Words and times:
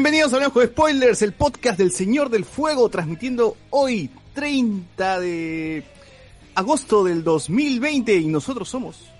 Bienvenidos 0.00 0.32
a 0.32 0.36
Hablamos 0.36 0.54
con 0.54 0.66
Spoilers, 0.66 1.20
el 1.20 1.32
podcast 1.34 1.78
del 1.78 1.92
Señor 1.92 2.30
del 2.30 2.46
Fuego, 2.46 2.88
transmitiendo 2.88 3.58
hoy, 3.68 4.08
30 4.32 5.20
de 5.20 5.84
agosto 6.54 7.04
del 7.04 7.22
2020, 7.22 8.16
y 8.16 8.26
nosotros 8.28 8.66
somos... 8.66 9.10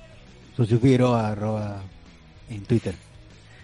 Socio 0.56 0.80
Figueroa, 0.80 1.32
arroba 1.32 1.82
en 2.48 2.64
Twitter. 2.64 2.94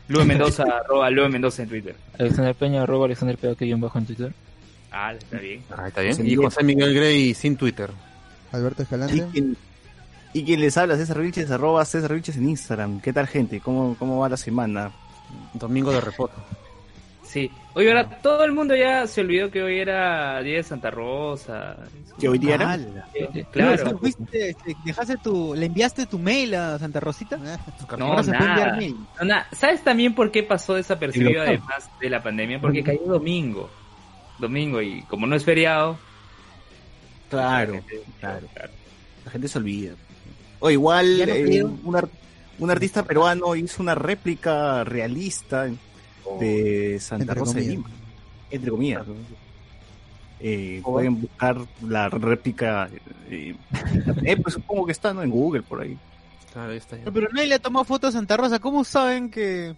Lue 0.08 0.26
Mendoza, 0.26 0.64
arroba 0.84 1.08
Lue 1.08 1.30
Mendoza 1.30 1.62
en 1.62 1.70
Twitter. 1.70 1.96
Alexander 2.18 2.54
Peña, 2.54 2.82
arroba 2.82 3.06
Alexander 3.06 3.38
Peña, 3.38 3.54
que 3.54 3.74
bajo 3.76 3.98
en 3.98 4.04
Twitter. 4.04 4.34
Ah, 4.92 5.14
está 5.14 5.38
bien. 5.38 5.62
Ah, 5.74 5.88
está 5.88 6.02
bien. 6.02 6.26
Y 6.26 6.36
José 6.36 6.62
Miguel 6.64 6.94
Grey 6.94 7.32
sin 7.32 7.56
Twitter. 7.56 7.88
Alberto 8.52 8.82
Y 8.82 8.84
Escalante. 8.84 9.26
quien, 9.32 9.56
y 10.34 10.44
quien 10.44 10.60
les 10.60 10.76
habla, 10.76 10.98
César 10.98 11.22
Vilches, 11.22 11.50
arroba 11.50 11.82
César 11.86 12.12
Vilches 12.12 12.36
en 12.36 12.50
Instagram. 12.50 13.00
¿Qué 13.00 13.14
tal, 13.14 13.26
gente? 13.26 13.60
¿Cómo, 13.60 13.96
cómo 13.98 14.18
va 14.18 14.28
la 14.28 14.36
semana? 14.36 14.92
Domingo 15.54 15.92
de 15.92 16.02
reposo. 16.02 16.34
Sí. 17.36 17.50
Oye, 17.74 17.88
ahora 17.90 18.08
todo 18.22 18.44
el 18.44 18.52
mundo 18.52 18.74
ya 18.74 19.06
se 19.06 19.20
olvidó 19.20 19.50
que 19.50 19.62
hoy 19.62 19.78
era 19.78 20.40
Día 20.40 20.56
de 20.56 20.62
Santa 20.62 20.90
Rosa. 20.90 21.76
¿Que 22.18 22.30
hoy 22.30 22.38
día 22.38 22.54
era? 22.54 22.70
Ala. 22.72 23.08
Eh, 23.12 23.44
Claro. 23.52 23.76
Claro. 23.82 23.98
fuiste, 23.98 24.48
este, 24.50 24.74
dejaste 24.86 25.18
tu, 25.18 25.54
¿Le 25.54 25.66
enviaste 25.66 26.06
tu 26.06 26.18
mail 26.18 26.54
a 26.54 26.78
Santa 26.78 26.98
Rosita? 26.98 27.36
No, 27.36 28.14
puede 28.14 28.20
enviar 28.22 28.42
nada. 28.42 28.76
mail. 28.76 28.96
No, 29.18 29.24
nada. 29.26 29.46
¿Sabes 29.52 29.84
también 29.84 30.14
por 30.14 30.30
qué 30.30 30.42
pasó 30.44 30.72
desapercibido 30.76 31.42
además 31.42 31.90
de 32.00 32.08
la 32.08 32.22
pandemia? 32.22 32.58
Porque 32.58 32.82
cayó 32.82 33.02
domingo. 33.04 33.68
Domingo 34.38 34.80
y 34.80 35.02
como 35.02 35.26
no 35.26 35.36
es 35.36 35.44
feriado. 35.44 35.98
Claro, 37.28 37.82
claro. 38.20 38.46
La 39.26 39.30
gente 39.30 39.48
se 39.48 39.58
olvida. 39.58 39.92
O 40.60 40.70
igual, 40.70 41.18
no 41.18 41.24
eh, 41.34 41.64
un, 41.64 41.96
ar- 41.96 42.08
un 42.58 42.70
artista 42.70 43.02
peruano 43.02 43.54
hizo 43.56 43.82
una 43.82 43.94
réplica 43.94 44.84
realista 44.84 45.68
de 46.40 46.98
Santa 47.00 47.22
Entre 47.24 47.34
Rosa 47.34 47.54
de. 47.58 47.66
Lima. 47.66 47.90
Entre 48.50 48.70
comillas. 48.70 49.04
Eh, 50.40 50.80
pueden 50.84 51.20
buscar 51.20 51.58
la 51.86 52.08
réplica. 52.08 52.88
eh, 53.30 53.54
internet, 53.94 54.40
pues 54.42 54.54
supongo 54.54 54.86
que 54.86 54.92
está 54.92 55.12
¿no? 55.14 55.22
en 55.22 55.30
Google 55.30 55.62
por 55.62 55.80
ahí. 55.80 55.96
Claro, 56.52 56.72
está 56.72 56.96
ya. 56.96 57.04
No, 57.04 57.12
pero 57.12 57.28
nadie 57.32 57.48
le 57.48 57.58
tomó 57.58 57.84
foto 57.84 58.06
a 58.08 58.12
Santa 58.12 58.36
Rosa. 58.36 58.58
¿Cómo 58.58 58.84
saben 58.84 59.30
que...? 59.30 59.74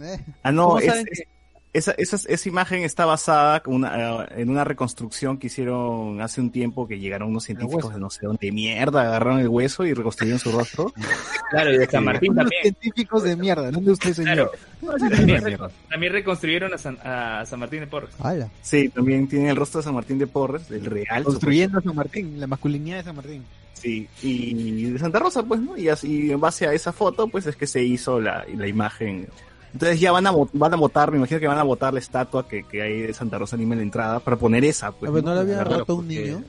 Eh, 0.00 0.18
Ah, 0.42 0.52
no, 0.52 0.66
¿Cómo 0.68 0.78
es- 0.80 0.86
saben 0.86 1.06
es- 1.10 1.24
esa, 1.72 1.92
esa, 1.92 2.16
esa 2.28 2.48
imagen 2.48 2.82
está 2.82 3.04
basada 3.06 3.60
con 3.60 3.74
una, 3.74 4.24
eh, 4.24 4.26
en 4.38 4.50
una 4.50 4.64
reconstrucción 4.64 5.38
que 5.38 5.46
hicieron 5.46 6.20
hace 6.20 6.40
un 6.40 6.50
tiempo 6.50 6.88
que 6.88 6.98
llegaron 6.98 7.28
unos 7.30 7.44
científicos 7.44 7.92
de 7.94 8.00
no 8.00 8.10
sé 8.10 8.26
dónde 8.26 8.46
de 8.46 8.52
mierda, 8.52 9.02
agarraron 9.02 9.38
el 9.40 9.48
hueso 9.48 9.84
y 9.84 9.92
reconstruyeron 9.94 10.38
su 10.40 10.50
rostro. 10.52 10.92
Claro, 11.50 11.74
y 11.74 11.78
de 11.78 11.86
San 11.86 12.04
Martín 12.04 12.30
Unos 12.30 12.44
también. 12.44 12.62
científicos 12.62 13.24
de 13.24 13.34
mierda. 13.34 13.72
¿Dónde 13.72 13.90
usted, 13.90 14.12
señor? 14.14 14.52
Claro. 14.78 14.92
También, 15.10 15.42
recon- 15.42 15.70
también 15.88 16.12
reconstruyeron 16.12 16.72
a 16.72 16.78
San, 16.78 16.96
a 17.02 17.44
San 17.44 17.58
Martín 17.58 17.80
de 17.80 17.86
Porres. 17.88 18.10
ala. 18.20 18.48
Sí, 18.62 18.88
también 18.88 19.26
tiene 19.26 19.50
el 19.50 19.56
rostro 19.56 19.80
de 19.80 19.84
San 19.84 19.94
Martín 19.94 20.16
de 20.20 20.28
Porres, 20.28 20.70
el 20.70 20.84
real. 20.84 21.24
Construyendo 21.24 21.78
a 21.78 21.82
San 21.82 21.96
Martín, 21.96 22.38
la 22.38 22.46
masculinidad 22.46 22.98
de 22.98 23.02
San 23.02 23.16
Martín. 23.16 23.44
Sí, 23.72 24.06
y 24.22 24.84
de 24.90 24.98
Santa 25.00 25.18
Rosa, 25.18 25.42
pues, 25.42 25.60
¿no? 25.60 25.76
Y 25.76 25.88
así, 25.88 26.30
en 26.30 26.38
base 26.40 26.68
a 26.68 26.72
esa 26.72 26.92
foto, 26.92 27.26
pues 27.26 27.46
es 27.46 27.56
que 27.56 27.66
se 27.66 27.82
hizo 27.82 28.20
la, 28.20 28.44
la 28.56 28.68
imagen. 28.68 29.26
Entonces 29.72 30.00
ya 30.00 30.10
van 30.12 30.26
a, 30.26 30.32
van 30.52 30.74
a 30.74 30.76
votar, 30.76 31.10
me 31.12 31.18
imagino 31.18 31.38
que 31.40 31.46
van 31.46 31.58
a 31.58 31.62
votar 31.62 31.92
la 31.92 32.00
estatua 32.00 32.46
que, 32.48 32.64
que 32.64 32.82
hay 32.82 33.02
de 33.02 33.14
Santa 33.14 33.38
Rosa 33.38 33.56
Lima 33.56 33.74
en 33.74 33.78
la 33.80 33.84
entrada 33.84 34.20
para 34.20 34.36
poner 34.36 34.64
esa, 34.64 34.90
pues. 34.92 35.08
A 35.10 35.14
ver, 35.14 35.22
¿no 35.24 35.34
le 35.34 35.40
había 35.40 35.62
roto 35.64 35.94
un 35.96 36.06
porque- 36.06 36.22
niño? 36.22 36.42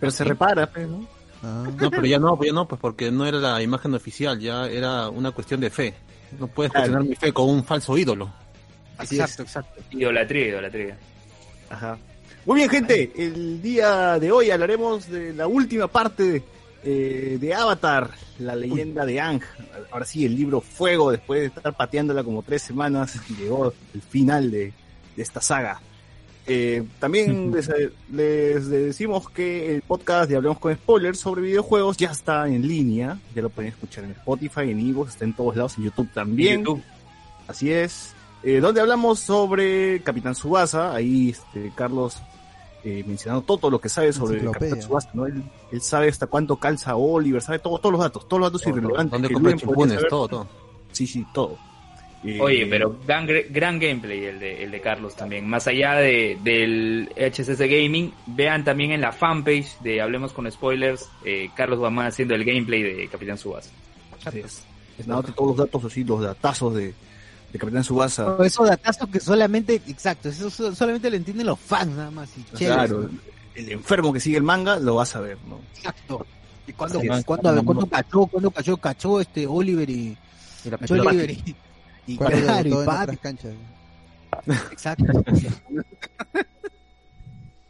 Pero 0.00 0.12
se 0.12 0.24
repara, 0.24 0.70
pues, 0.70 0.88
¿no? 0.88 1.06
Ah. 1.42 1.64
No, 1.80 1.90
pero 1.90 2.06
ya 2.06 2.18
no, 2.18 2.38
ya 2.42 2.52
no, 2.52 2.66
pues 2.66 2.80
porque 2.80 3.10
no 3.10 3.26
era 3.26 3.38
la 3.38 3.62
imagen 3.62 3.94
oficial, 3.94 4.38
ya 4.40 4.66
era 4.68 5.08
una 5.08 5.30
cuestión 5.30 5.60
de 5.60 5.70
fe. 5.70 5.94
No 6.38 6.46
puedes 6.46 6.72
Claro. 6.72 6.84
cuestionar 6.86 7.08
mi 7.08 7.14
fe 7.16 7.32
con 7.32 7.48
un 7.48 7.64
falso 7.64 7.96
ídolo. 7.96 8.30
Así 8.96 9.16
exacto, 9.20 9.42
es. 9.42 9.48
exacto. 9.48 9.80
Idolatría, 9.90 10.48
idolatría. 10.48 10.96
Ajá. 11.70 11.96
Muy 12.46 12.56
bien, 12.56 12.70
gente. 12.70 13.12
El 13.16 13.60
día 13.62 14.18
de 14.18 14.32
hoy 14.32 14.50
hablaremos 14.50 15.08
de 15.08 15.32
la 15.34 15.46
última 15.46 15.86
parte 15.86 16.42
eh, 16.84 17.38
de 17.40 17.54
Avatar, 17.54 18.10
la 18.38 18.54
leyenda 18.54 19.04
de 19.04 19.20
Ang. 19.20 19.42
Ahora 19.90 20.04
sí, 20.04 20.24
el 20.24 20.36
libro 20.36 20.60
Fuego, 20.60 21.10
después 21.10 21.40
de 21.40 21.46
estar 21.46 21.76
pateándola 21.76 22.22
como 22.24 22.42
tres 22.42 22.62
semanas, 22.62 23.18
llegó 23.38 23.72
el 23.94 24.02
final 24.02 24.50
de, 24.50 24.72
de 25.16 25.22
esta 25.22 25.40
saga. 25.40 25.80
Eh, 26.50 26.82
también 26.98 27.52
les, 27.52 27.68
les 28.10 28.68
decimos 28.68 29.28
que 29.28 29.74
el 29.74 29.82
podcast 29.82 30.30
de 30.30 30.36
Hablemos 30.36 30.58
con 30.58 30.74
Spoilers 30.74 31.18
sobre 31.18 31.42
videojuegos 31.42 31.98
ya 31.98 32.10
está 32.10 32.48
en 32.48 32.66
línea. 32.66 33.18
Ya 33.34 33.42
lo 33.42 33.50
pueden 33.50 33.72
escuchar 33.72 34.04
en 34.04 34.12
Spotify, 34.12 34.70
en 34.70 34.80
Evox, 34.80 35.10
está 35.10 35.26
en 35.26 35.34
todos 35.34 35.56
lados, 35.56 35.76
en 35.76 35.84
YouTube 35.84 36.08
también. 36.14 36.60
YouTube. 36.60 36.82
Así 37.46 37.70
es. 37.70 38.14
Eh, 38.42 38.60
donde 38.60 38.80
hablamos 38.80 39.18
sobre 39.18 40.00
Capitán 40.02 40.34
Subasa. 40.34 40.94
Ahí 40.94 41.30
este, 41.30 41.70
Carlos 41.74 42.16
eh, 42.84 43.04
mencionando 43.06 43.42
todo 43.42 43.70
lo 43.70 43.80
que 43.80 43.88
sabe 43.88 44.12
sobre. 44.12 44.44
Capitán 44.44 44.82
Subasa. 44.82 45.10
¿no? 45.14 45.26
Él, 45.26 45.42
él 45.72 45.80
sabe 45.80 46.08
hasta 46.08 46.26
cuánto 46.26 46.56
calza 46.56 46.96
Oliver, 46.96 47.42
sabe 47.42 47.58
todo, 47.58 47.78
todos 47.78 47.92
los 47.92 48.00
datos, 48.00 48.28
todos 48.28 48.40
los 48.40 48.52
datos 48.52 48.66
irrelevantes. 48.66 49.10
¿Dónde 49.10 49.30
compra 49.30 49.56
chimpunes? 49.56 50.08
Todo, 50.08 50.28
todo. 50.28 50.48
Sí, 50.92 51.06
sí, 51.06 51.26
todo. 51.32 51.58
Eh, 52.24 52.38
Oye, 52.40 52.66
pero 52.66 52.96
gran, 53.06 53.26
gran 53.26 53.78
gameplay 53.78 54.24
el 54.24 54.40
de, 54.40 54.64
el 54.64 54.70
de 54.70 54.80
Carlos 54.80 55.14
también. 55.14 55.48
Más 55.48 55.66
allá 55.68 55.94
de, 55.94 56.36
del 56.42 57.08
HSS 57.16 57.60
Gaming, 57.60 58.12
vean 58.26 58.64
también 58.64 58.90
en 58.90 59.00
la 59.00 59.12
fanpage 59.12 59.78
de 59.80 60.00
Hablemos 60.00 60.32
con 60.32 60.50
Spoilers, 60.50 61.08
eh, 61.24 61.50
Carlos 61.54 61.78
Guamán 61.78 62.06
haciendo 62.06 62.34
el 62.34 62.44
gameplay 62.44 62.82
de 62.82 63.08
Capitán 63.08 63.38
Subas. 63.38 63.70
así 64.24 64.40
es. 64.40 64.64
Es 64.98 65.06
nada, 65.06 65.22
todos 65.22 65.50
los 65.50 65.56
datos 65.56 65.84
así, 65.84 66.02
los 66.02 66.20
datazos 66.20 66.74
de, 66.74 66.92
de 67.52 67.58
Capitán 67.58 67.84
Subasa. 67.84 68.36
Esos 68.44 68.68
datazos 68.68 69.08
que 69.08 69.20
solamente, 69.20 69.80
exacto, 69.86 70.28
eso 70.28 70.50
so- 70.50 70.74
solamente 70.74 71.08
lo 71.10 71.16
entienden 71.16 71.46
los 71.46 71.58
fans 71.58 71.96
nada 71.96 72.10
más. 72.10 72.28
Y 72.36 72.44
chévere. 72.56 72.74
Claro, 72.88 73.10
el 73.54 73.72
enfermo 73.72 74.12
que 74.12 74.20
sigue 74.20 74.36
el 74.36 74.42
manga 74.42 74.78
lo 74.78 74.96
va 74.96 75.02
a 75.04 75.06
saber, 75.06 75.38
¿no? 75.48 75.58
Exacto. 75.76 76.26
¿Y 76.66 76.72
cuándo, 76.74 77.00
cachó, 77.90 78.26
cuándo 78.26 78.50
cachó, 78.50 78.76
cachó 78.76 79.20
este 79.22 79.46
Oliver 79.46 79.88
y, 79.88 80.16
Y 80.64 80.70
la 80.70 80.78
Oliver 81.10 81.30
y, 81.30 81.56
y 82.06 82.16
Cuando 82.16 82.38
claro, 82.40 82.82
y 82.82 82.86
Pat, 82.86 83.16
canchas. 83.20 83.54
exacto. 84.70 85.04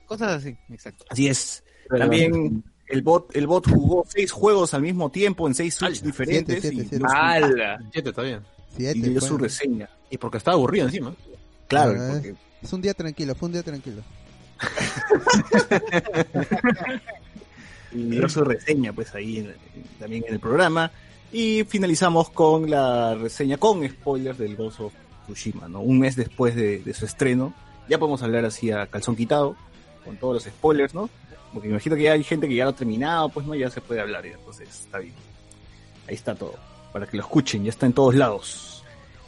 Cosas 0.06 0.42
así, 0.42 0.56
exacto. 0.70 1.04
Así 1.10 1.28
es. 1.28 1.62
También 1.96 2.64
el 2.88 3.02
bot, 3.02 3.34
el 3.36 3.46
bot 3.46 3.68
jugó 3.70 4.04
seis 4.08 4.32
juegos 4.32 4.74
al 4.74 4.82
mismo 4.82 5.10
tiempo 5.10 5.46
en 5.46 5.54
seis 5.54 5.74
Switch 5.74 6.00
diferentes 6.02 6.60
siete, 6.62 6.74
y, 6.76 6.78
siete, 6.88 6.98
siete. 6.98 7.84
Siete, 7.92 8.08
está 8.08 8.22
bien. 8.22 8.40
Siete, 8.76 8.98
y 8.98 9.02
dio 9.02 9.20
su 9.20 9.38
reseña. 9.38 9.88
Y 10.10 10.18
porque 10.18 10.38
estaba 10.38 10.54
aburrido 10.56 10.86
encima. 10.86 11.14
Claro, 11.68 11.94
Ah, 12.00 12.08
porque 12.12 12.34
Es 12.62 12.72
un 12.72 12.80
día 12.82 12.94
tranquilo, 12.94 13.34
fue 13.34 13.46
un 13.46 13.52
día 13.52 13.62
tranquilo. 13.62 14.02
y 17.92 18.02
dio 18.10 18.28
su 18.28 18.44
reseña 18.44 18.92
pues 18.92 19.14
ahí 19.14 19.38
en- 19.38 19.54
también 19.98 20.24
en 20.26 20.34
el 20.34 20.40
programa. 20.40 20.90
Y 21.32 21.64
finalizamos 21.64 22.30
con 22.30 22.70
la 22.70 23.14
reseña 23.14 23.58
con 23.58 23.86
spoilers 23.88 24.38
del 24.38 24.56
Ghost 24.56 24.80
of 24.80 24.92
Tsushima, 25.26 25.68
¿no? 25.68 25.80
Un 25.80 25.98
mes 25.98 26.16
después 26.16 26.54
de, 26.56 26.78
de 26.78 26.94
su 26.94 27.04
estreno. 27.04 27.52
Ya 27.88 27.98
podemos 27.98 28.22
hablar 28.22 28.44
así 28.46 28.70
a 28.70 28.86
calzón 28.86 29.14
quitado, 29.16 29.56
con 30.04 30.16
todos 30.16 30.34
los 30.34 30.44
spoilers, 30.44 30.94
¿no? 30.94 31.10
Porque 31.52 31.68
me 31.68 31.74
imagino 31.74 31.96
que 31.96 32.02
ya 32.02 32.12
hay 32.12 32.24
gente 32.24 32.48
que 32.48 32.54
ya 32.54 32.64
lo 32.64 32.70
ha 32.70 32.76
terminado, 32.76 33.28
pues 33.30 33.46
no, 33.46 33.54
ya 33.54 33.70
se 33.70 33.80
puede 33.80 34.00
hablar, 34.00 34.24
entonces 34.26 34.68
está 34.68 34.98
bien. 34.98 35.14
Ahí 36.06 36.14
está 36.14 36.34
todo, 36.34 36.54
para 36.92 37.06
que 37.06 37.16
lo 37.16 37.22
escuchen, 37.22 37.64
ya 37.64 37.70
está 37.70 37.86
en 37.86 37.92
todos 37.92 38.14
lados. 38.14 38.68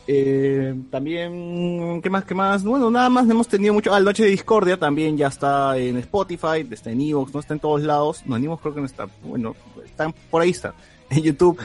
Eh, 0.06 0.74
también, 0.90 2.00
¿qué 2.02 2.10
más? 2.10 2.24
¿Qué 2.24 2.34
más? 2.34 2.64
Bueno, 2.64 2.90
nada 2.90 3.08
más, 3.08 3.26
no 3.26 3.32
hemos 3.32 3.46
tenido 3.46 3.74
mucho. 3.74 3.94
Ah, 3.94 3.98
el 3.98 4.04
Noche 4.04 4.24
de 4.24 4.30
Discordia 4.30 4.76
también 4.76 5.16
ya 5.16 5.28
está 5.28 5.76
en 5.78 5.98
Spotify, 5.98 6.66
está 6.68 6.90
en 6.90 7.00
Evox, 7.00 7.32
no 7.32 7.38
está 7.40 7.54
en 7.54 7.60
todos 7.60 7.82
lados. 7.82 8.22
No, 8.26 8.36
en 8.36 8.44
Evox 8.44 8.60
creo 8.60 8.74
que 8.74 8.80
no 8.80 8.86
está. 8.86 9.06
Bueno, 9.22 9.54
están 9.84 10.12
por 10.30 10.42
ahí 10.42 10.50
está. 10.50 10.74
En 11.10 11.22
YouTube. 11.22 11.60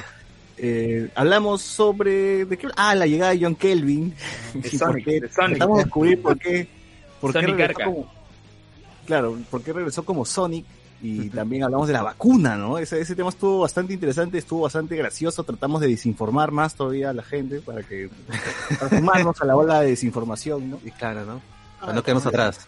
Eh, 0.58 1.10
hablamos 1.16 1.62
sobre. 1.62 2.46
¿de 2.46 2.58
qué? 2.58 2.68
Ah, 2.76 2.96
la 2.96 3.08
llegada 3.08 3.32
de 3.32 3.40
John 3.42 3.56
Kelvin. 3.56 4.14
De 4.54 4.70
Sonic, 4.78 5.06
de 5.06 5.30
Sonic. 5.30 5.60
Vamos 5.60 5.80
a 5.80 5.84
descubrir 5.84 6.22
por 6.22 6.38
qué. 6.38 6.68
Por 7.20 7.34
qué 7.34 7.42
regresó 7.42 7.80
como, 7.84 8.12
claro, 9.06 9.38
por 9.50 9.64
qué 9.64 9.74
regresó 9.74 10.04
como 10.06 10.26
Sonic. 10.26 10.66
Y 11.06 11.30
también 11.30 11.64
hablamos 11.64 11.88
de 11.88 11.94
la 11.94 12.02
vacuna, 12.02 12.56
¿no? 12.58 12.78
Ese, 12.78 13.00
ese 13.00 13.16
tema 13.16 13.30
estuvo 13.30 13.60
bastante 13.60 13.94
interesante, 13.94 14.38
estuvo 14.38 14.62
bastante 14.62 14.96
gracioso. 14.96 15.44
Tratamos 15.44 15.82
de 15.82 15.88
desinformar 15.88 16.52
más 16.52 16.74
todavía 16.76 17.12
a 17.12 17.14
la 17.14 17.24
gente 17.24 17.60
para 17.60 17.84
que. 17.84 18.10
para 18.80 18.98
sumarnos 18.98 19.42
a 19.42 19.46
la 19.46 19.56
ola 19.56 19.82
de 19.82 19.90
desinformación, 19.92 20.70
¿no? 20.72 20.80
Y 20.84 20.92
claro, 20.92 21.26
¿no? 21.26 21.42
Para 21.80 21.94
no 21.94 22.02
quedarnos 22.04 22.26
atrás. 22.26 22.68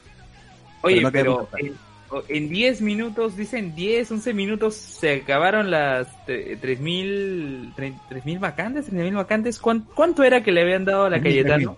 Oye, 0.84 1.02
Pero 1.12 1.34
no 1.40 1.48
pero 1.50 1.50
en, 1.58 1.74
o- 2.12 2.24
en 2.30 2.50
10 2.50 2.82
minutos, 2.82 3.36
dicen 3.36 3.74
10, 3.76 4.12
11 4.12 4.34
minutos, 4.34 4.76
se 4.76 5.16
acabaron 5.22 5.72
las 5.72 6.08
tre- 6.28 6.60
3.000 6.60 7.74
tre- 7.76 8.00
3.000 8.10 8.40
vacantes, 8.40 8.92
3.000 8.92 9.16
vacantes. 9.16 9.60
¿Cuán- 9.60 9.88
¿Cuánto 9.96 10.24
era 10.24 10.44
que 10.44 10.52
le 10.52 10.62
habían 10.62 10.86
dado 10.86 11.06
a 11.06 11.10
la 11.10 11.20
Cayetano? 11.22 11.76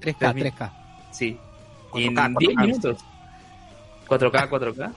3K, 0.00 0.16
3.000. 0.34 0.52
3K. 0.54 0.72
Sí. 1.12 1.36
4K, 1.90 2.00
En 2.06 2.14
4K. 2.34 2.38
10 2.38 2.56
minutos. 2.56 2.98
4K, 4.08 4.48
4K. 4.48 4.92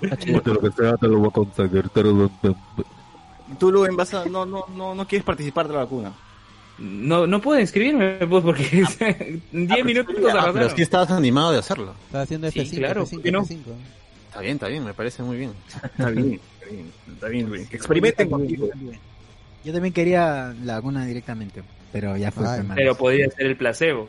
De 0.00 0.52
lo 0.52 0.60
que 0.60 0.70
sea 0.72 0.96
te 0.96 1.08
lo 1.08 1.18
voy 1.18 1.28
a 1.28 1.30
conseguir. 1.30 1.88
te 1.88 2.02
lo- 2.02 2.30
Tú, 3.58 3.70
Luen, 3.72 3.96
vas 3.96 4.12
a, 4.14 4.24
no, 4.26 4.44
no, 4.44 4.64
no, 4.74 4.94
no 4.94 5.06
quieres 5.06 5.24
participar 5.24 5.68
de 5.68 5.74
la 5.74 5.80
vacuna. 5.80 6.12
No, 6.78 7.26
no 7.26 7.40
pude 7.40 7.60
inscribirme, 7.62 8.18
pues, 8.28 8.44
porque 8.44 8.84
10 9.52 9.84
minutos 9.84 10.14
Ah, 10.34 10.50
pero 10.52 10.66
es 10.66 10.74
que 10.74 10.82
estabas 10.82 11.10
animado 11.10 11.52
de 11.52 11.58
hacerlo. 11.58 11.94
Estaba 12.06 12.24
haciendo 12.24 12.50
Sí, 12.50 12.60
F5, 12.60 12.76
claro, 12.76 13.06
F5, 13.06 13.10
¿por 13.10 13.22
qué 13.22 13.32
no? 13.32 13.42
F5. 13.44 13.58
Está 14.28 14.40
bien, 14.40 14.54
está 14.54 14.68
bien, 14.68 14.84
me 14.84 14.92
parece 14.92 15.22
muy 15.22 15.38
bien. 15.38 15.52
Está 15.82 16.10
bien, 16.10 16.32
está 16.60 16.66
bien, 16.70 16.92
está 17.14 17.28
bien, 17.28 17.48
Luis. 17.48 17.68
Que 17.68 17.76
experimenten 17.76 18.28
contigo. 18.28 18.68
Yo 19.64 19.72
también 19.72 19.94
quería 19.94 20.54
Laguna 20.64 21.06
directamente, 21.06 21.62
pero 21.92 22.16
ya 22.18 22.30
fue. 22.30 22.46
Ay. 22.46 22.62
Pero 22.74 22.94
podría 22.96 23.30
ser 23.30 23.46
el 23.46 23.56
placebo. 23.56 24.08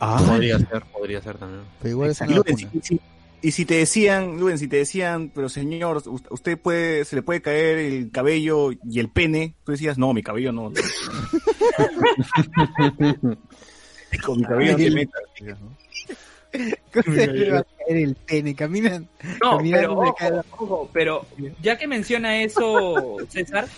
Ah, 0.00 0.20
Podría 0.26 0.58
ser, 0.58 0.82
podría 0.92 1.22
ser 1.22 1.36
también. 1.38 1.62
Pero 1.80 1.90
igual 1.90 2.10
es 2.10 2.20
Luen, 2.26 2.56
si- 2.56 2.68
si- 2.82 3.00
y 3.42 3.50
si 3.52 3.64
te 3.64 3.74
decían, 3.74 4.38
Luen, 4.40 4.58
si 4.58 4.66
te 4.68 4.76
decían, 4.76 5.30
pero 5.34 5.48
señor, 5.48 5.98
us- 6.06 6.22
usted 6.30 6.58
puede, 6.58 7.04
se 7.04 7.16
le 7.16 7.22
puede 7.22 7.42
caer 7.42 7.78
el 7.78 8.10
cabello 8.10 8.70
y 8.72 8.98
el 9.00 9.08
pene, 9.10 9.54
tú 9.64 9.72
decías, 9.72 9.98
no, 9.98 10.12
mi 10.14 10.22
cabello 10.22 10.52
no. 10.52 10.72
Con 14.24 14.38
mi 14.38 14.44
cabello 14.44 14.72
no 14.72 14.78
te 14.78 14.90
metas. 14.90 15.22
¿Cómo 16.92 17.14
se 17.16 17.26
le 17.28 17.50
va 17.52 17.58
a 17.60 17.64
caer 17.64 17.96
el 17.98 18.14
pene? 18.16 18.54
Caminan. 18.56 19.08
No, 19.40 19.58
Caminando 19.58 20.14
pero, 20.18 20.44
ojo, 20.58 20.90
pero 20.92 21.24
ya 21.62 21.78
que 21.78 21.86
menciona 21.86 22.42
eso, 22.42 23.18
César, 23.28 23.68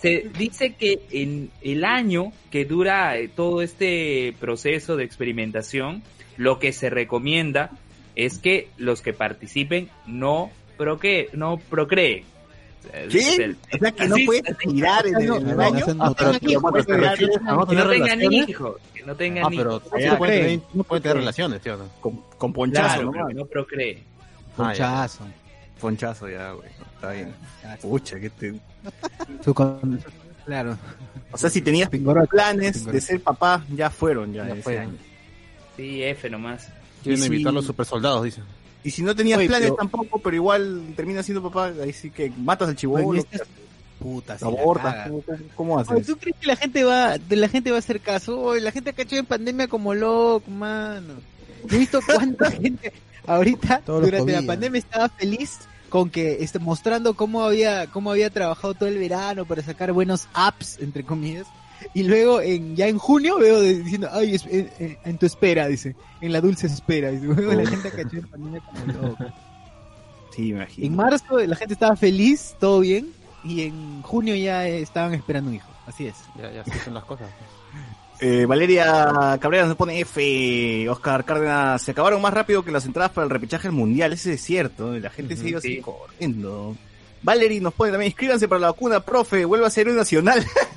se 0.00 0.30
dice 0.38 0.74
que 0.74 1.00
en 1.10 1.50
el 1.62 1.84
año 1.84 2.32
que 2.50 2.64
dura 2.64 3.16
eh, 3.16 3.28
todo 3.28 3.62
este 3.62 4.34
proceso 4.38 4.96
de 4.96 5.04
experimentación, 5.04 6.02
lo 6.36 6.58
que 6.58 6.72
se 6.72 6.90
recomienda 6.90 7.70
es 8.14 8.38
que 8.38 8.68
los 8.76 9.00
que 9.02 9.12
participen 9.12 9.88
no 10.06 10.50
procreen. 10.76 11.28
No 11.32 11.58
procreen. 11.58 12.24
¿Qué? 13.10 13.56
O 13.74 13.78
sea, 13.78 13.90
que 13.92 14.06
no 14.06 14.16
puedes 14.26 14.56
tirar 14.58 15.06
en 15.06 15.16
el, 15.16 15.22
el 15.22 15.28
no, 15.28 16.14
pero 16.14 16.32
no, 16.32 16.38
tú 16.38 16.52
no 16.52 16.60
puedes 16.60 16.86
¿te 16.86 16.94
tirar 16.94 17.10
refieres 17.12 17.36
a 17.38 17.40
no 17.52 17.66
Que 17.66 17.74
no 17.74 17.82
tener 17.88 17.90
tengan 17.90 18.32
hijos. 18.32 18.76
Que 18.94 19.02
no 19.04 19.16
tengan 19.16 19.44
Ah, 19.44 19.48
pero 19.50 19.76
hijos. 19.76 19.82
sí 19.98 20.04
no 20.06 20.18
puede 20.18 20.32
tener, 20.32 20.44
creen. 20.46 20.62
no 20.74 20.84
puede 20.84 21.00
tener 21.02 21.16
relaciones, 21.16 21.60
tío. 21.62 21.78
con, 22.00 22.20
con 22.38 22.52
ponchazo, 22.52 22.88
Claro, 22.88 23.04
¿no? 23.06 23.12
pero 23.12 23.26
que 23.26 23.34
no 23.34 23.46
procreen. 23.46 23.98
Ah, 24.58 24.72
ya. 24.72 25.08
Ponchazo. 25.80 26.28
Ya, 26.28 26.52
güey. 26.52 26.68
Está 26.94 27.12
bien. 27.12 27.34
Pucha, 27.82 28.18
que 28.20 28.30
te... 28.30 28.54
Con- 29.54 30.00
Claro. 30.44 30.78
O 31.32 31.36
sea, 31.38 31.50
si 31.50 31.60
tenías 31.60 31.90
planes 32.30 32.84
de 32.86 33.00
ser 33.00 33.20
papá, 33.20 33.64
ya 33.74 33.90
fueron 33.90 34.32
ya, 34.32 34.46
Ya 34.46 34.52
ese 34.54 34.62
fue. 34.62 34.78
año. 34.78 34.94
Sí, 35.76 36.02
F 36.04 36.30
nomás. 36.30 36.68
Quieren 37.02 37.20
si- 37.20 37.26
evitar 37.26 37.52
los 37.52 37.64
super 37.66 37.84
soldados, 37.84 38.22
dicen. 38.22 38.44
Y 38.84 38.90
si 38.92 39.02
no 39.02 39.14
tenías 39.16 39.38
Oye, 39.40 39.48
planes 39.48 39.66
pero- 39.70 39.74
tampoco, 39.76 40.20
pero 40.20 40.36
igual 40.36 40.92
terminas 40.94 41.26
siendo 41.26 41.42
papá, 41.42 41.72
ahí 41.82 41.92
sí 41.92 42.10
que 42.10 42.30
matas 42.30 42.68
al 42.68 42.76
chivolo, 42.76 43.08
Oye, 43.08 43.20
este- 43.20 43.40
Puta, 43.98 44.36
abortas. 44.40 45.08
¿cómo, 45.08 45.24
cómo, 45.56 45.74
Oye, 45.76 45.82
haces? 45.94 46.06
¿Tú 46.06 46.16
crees 46.16 46.36
que 46.40 46.46
la 46.46 46.54
gente 46.56 46.84
va, 46.84 47.18
de 47.18 47.34
la 47.36 47.48
gente 47.48 47.70
va 47.70 47.76
a 47.76 47.80
hacer 47.80 47.98
caso? 48.00 48.38
Oye, 48.40 48.60
la 48.60 48.70
gente 48.70 48.90
ha 48.90 48.92
cachado 48.92 49.18
en 49.18 49.26
pandemia 49.26 49.66
como 49.66 49.94
loco, 49.94 50.48
mano. 50.48 51.14
Yo 51.64 51.74
he 51.76 51.80
visto 51.80 51.98
cuánta 52.06 52.50
gente 52.52 52.92
ahorita 53.26 53.82
durante 53.86 54.32
la 54.32 54.42
pandemia 54.42 54.78
estaba 54.78 55.08
feliz 55.08 55.58
con 55.88 56.10
que 56.10 56.38
este, 56.40 56.58
mostrando 56.58 57.14
cómo 57.14 57.42
había 57.44 57.86
cómo 57.88 58.10
había 58.10 58.30
trabajado 58.30 58.74
todo 58.74 58.88
el 58.88 58.98
verano 58.98 59.44
para 59.44 59.62
sacar 59.62 59.92
buenos 59.92 60.28
apps 60.34 60.78
entre 60.80 61.04
comillas. 61.04 61.46
Y 61.94 62.02
luego 62.04 62.40
en 62.40 62.74
ya 62.74 62.88
en 62.88 62.98
junio 62.98 63.38
veo 63.38 63.60
de- 63.60 63.82
diciendo 63.82 64.08
ay 64.12 64.34
es- 64.34 64.46
en, 64.46 64.70
en- 64.78 64.98
en 65.04 65.18
tu 65.18 65.26
espera 65.26 65.68
dice 65.68 65.94
en 66.20 66.32
la 66.32 66.40
dulce 66.40 66.66
espera 66.66 67.10
dice. 67.10 67.24
Luego 67.26 67.52
la 67.52 67.66
gente 67.68 67.90
cachó 67.90 68.16
en 68.16 68.26
pandemia 68.28 68.60
como 68.60 68.86
loco 69.08 69.24
Sí, 70.34 70.48
imagino. 70.48 70.86
en 70.86 70.96
marzo 70.96 71.38
la 71.38 71.56
gente 71.56 71.74
estaba 71.74 71.96
feliz 71.96 72.54
todo 72.58 72.80
bien 72.80 73.10
y 73.44 73.62
en 73.62 74.02
junio 74.02 74.34
ya 74.34 74.66
estaban 74.66 75.14
esperando 75.14 75.50
un 75.50 75.56
hijo. 75.56 75.68
Así 75.86 76.06
es. 76.08 76.16
Ya, 76.36 76.50
ya 76.50 76.62
así 76.62 76.72
son 76.84 76.94
las 76.94 77.04
cosas. 77.04 77.28
Eh, 78.20 78.46
Valeria 78.46 79.38
Cabrera 79.40 79.66
nos 79.66 79.76
pone 79.76 80.00
F. 80.00 80.88
Oscar 80.88 81.24
Cárdenas, 81.24 81.82
se 81.82 81.90
acabaron 81.90 82.20
más 82.22 82.32
rápido 82.32 82.64
que 82.64 82.70
las 82.70 82.86
entradas 82.86 83.12
para 83.12 83.24
el 83.24 83.30
repechaje 83.30 83.68
del 83.68 83.76
mundial. 83.76 84.12
Ese 84.14 84.34
es 84.34 84.40
cierto, 84.40 84.92
la 84.98 85.10
gente 85.10 85.36
se 85.36 85.48
iba 85.48 85.58
así 85.58 85.76
Sí. 85.76 85.80
corriendo. 85.82 86.74
Valerie 87.22 87.60
nos 87.60 87.74
pone 87.74 87.90
también, 87.90 88.10
inscríbanse 88.12 88.46
para 88.46 88.60
la 88.60 88.66
vacuna, 88.68 89.00
profe, 89.00 89.44
vuelva 89.44 89.66
a 89.66 89.70
ser 89.70 89.88
un 89.88 89.96
nacional. 89.96 90.44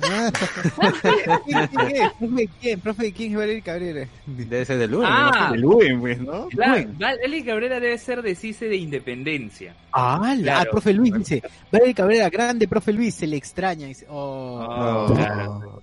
¿Profe 2.18 2.34
de 2.34 2.48
quién? 2.60 2.80
¿Profe 2.80 3.02
de 3.04 3.12
quién 3.12 3.32
es 3.32 3.38
Valeria 3.38 3.62
Cabrera? 3.62 4.08
Debe 4.26 4.64
ser 4.64 4.78
de 4.78 4.88
lunes. 4.88 5.08
Ah, 5.12 5.50
De 5.52 5.58
Luen, 5.58 6.00
pues, 6.00 6.18
¿no? 6.20 6.48
Claro, 6.48 6.84
Val- 6.98 7.18
Eli 7.22 7.42
Cabrera 7.44 7.78
debe 7.78 7.96
ser 7.98 8.22
de 8.22 8.34
CICE 8.34 8.66
de 8.68 8.76
Independencia. 8.76 9.74
Ah, 9.92 10.34
la, 10.38 10.42
Claro. 10.54 10.70
profe 10.72 10.92
Luis 10.92 11.12
dice, 11.14 11.42
Valeria 11.70 11.94
Cabrera, 11.94 12.28
grande, 12.30 12.66
profe 12.68 12.92
Luis, 12.92 13.14
se 13.14 13.26
le 13.26 13.36
extraña. 13.36 13.86
Dice, 13.86 14.06
oh. 14.08 15.06
Oh, 15.08 15.14
claro. 15.14 15.82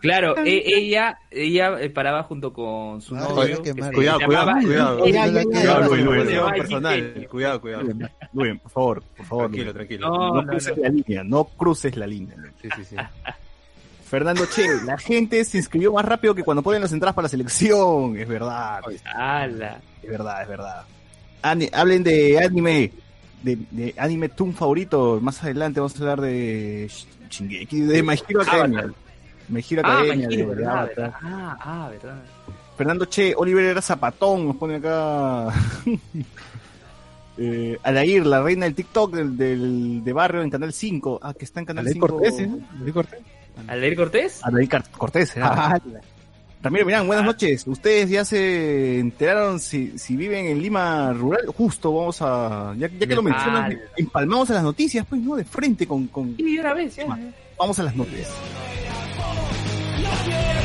Claro, 0.00 0.36
e- 0.44 0.62
ella, 0.66 1.18
ella 1.30 1.80
eh, 1.80 1.90
paraba 1.90 2.22
junto 2.24 2.52
con 2.52 3.00
su 3.00 3.14
Ah, 3.16 3.20
novio. 3.20 3.60
Cuidado, 3.62 3.92
cuidado, 3.92 4.18
cuidado. 4.62 4.98
Cuidado. 5.00 5.88
Luis, 5.88 6.04
Luis. 6.04 6.24
Cuidado 6.24 6.48
Luis. 6.50 6.60
personal. 6.60 7.26
Cuidado, 7.30 7.60
cuidado. 7.60 7.82
Luen, 8.32 8.58
por 8.58 8.70
favor, 8.70 9.02
por 9.16 9.26
favor. 9.26 9.44
Tranquilo, 9.46 9.72
tranquilo. 9.72 10.08
No, 10.08 10.42
No, 10.42 10.46
cruces 10.48 10.76
no. 10.76 10.82
la 10.82 10.88
línea, 10.90 11.24
no 11.24 11.44
cruces 11.44 11.96
la 11.96 12.06
línea. 12.06 12.36
Sí, 12.62 12.68
sí, 12.76 12.84
sí. 12.84 12.96
Fernando 14.08 14.46
Che, 14.46 14.62
la 14.84 14.96
gente 14.98 15.44
se 15.44 15.58
inscribió 15.58 15.92
más 15.92 16.04
rápido 16.04 16.34
que 16.34 16.44
cuando 16.44 16.62
ponen 16.62 16.80
las 16.80 16.92
entradas 16.92 17.14
para 17.14 17.24
la 17.24 17.28
selección. 17.28 18.16
Es 18.16 18.28
verdad, 18.28 18.80
Ala. 19.14 19.80
es 20.02 20.08
verdad, 20.10 20.42
es 20.42 20.48
verdad. 20.48 20.84
Ani- 21.42 21.68
hablen 21.72 22.04
de 22.04 22.38
anime, 22.38 22.92
de, 23.42 23.58
de 23.70 23.94
anime 23.98 24.28
Toon 24.28 24.54
favorito. 24.54 25.18
Más 25.20 25.42
adelante 25.42 25.80
vamos 25.80 25.96
a 25.96 26.02
hablar 26.02 26.20
de 26.20 26.86
Sh- 26.86 27.06
Shingeki, 27.30 27.80
de 27.80 28.02
My 28.04 28.14
Hero 28.28 28.42
Academia. 28.42 28.92
My 29.48 29.64
Hero 29.68 29.82
Ah, 29.84 29.98
Academia, 30.00 30.28
de- 30.28 30.36
de 30.36 30.44
verdad. 30.46 30.90
Ah, 31.22 31.56
ah, 31.60 31.88
verdad. 31.90 32.22
Fernando 32.76 33.04
Che, 33.06 33.34
Oliver 33.36 33.64
era 33.64 33.80
zapatón, 33.82 34.46
nos 34.48 34.56
pone 34.56 34.76
acá. 34.76 35.48
eh, 37.38 37.78
Alair, 37.82 38.26
la 38.26 38.42
reina 38.42 38.64
del 38.66 38.74
TikTok 38.74 39.14
del, 39.14 39.36
del- 39.36 40.04
de 40.04 40.12
barrio 40.12 40.42
en 40.42 40.50
Canal 40.50 40.72
5. 40.72 41.20
Ah, 41.22 41.34
que 41.34 41.44
está 41.44 41.60
en 41.60 41.66
Canal 41.66 41.82
Alair 41.84 41.94
5. 41.94 42.06
Cortés, 42.08 42.38
¿eh? 42.40 42.50
Alair 42.78 42.92
Cortés. 42.94 43.20
¿Alair 43.66 43.96
Cortés? 43.96 44.40
Alair 44.44 44.68
Car- 44.68 44.90
Cortés, 44.90 45.36
¿eh? 45.36 45.40
Ah, 45.42 45.78
Ramiro 46.62 46.86
Mirán, 46.86 47.06
buenas 47.06 47.24
noches. 47.24 47.66
Ustedes 47.66 48.10
ya 48.10 48.24
se 48.24 48.98
enteraron 48.98 49.60
si, 49.60 49.98
si 49.98 50.16
viven 50.16 50.46
en 50.46 50.60
Lima 50.60 51.12
rural. 51.12 51.46
Justo 51.56 51.92
vamos 51.94 52.18
a. 52.22 52.74
Ya, 52.76 52.88
ya 52.88 53.06
que 53.06 53.14
lo 53.14 53.22
mencionas, 53.22 53.72
Ah. 53.74 53.78
empalmamos 53.96 54.50
a 54.50 54.54
las 54.54 54.62
noticias, 54.64 55.06
pues, 55.08 55.20
¿no? 55.20 55.36
De 55.36 55.44
frente 55.44 55.86
con. 55.86 56.06
con 56.08 56.34
Y 56.38 56.58
una 56.58 56.74
vez, 56.74 56.96
ya. 56.96 57.06
vamos 57.58 57.78
a 57.78 57.82
las 57.84 57.94
noticias. 57.94 58.28
Siento 60.26 60.55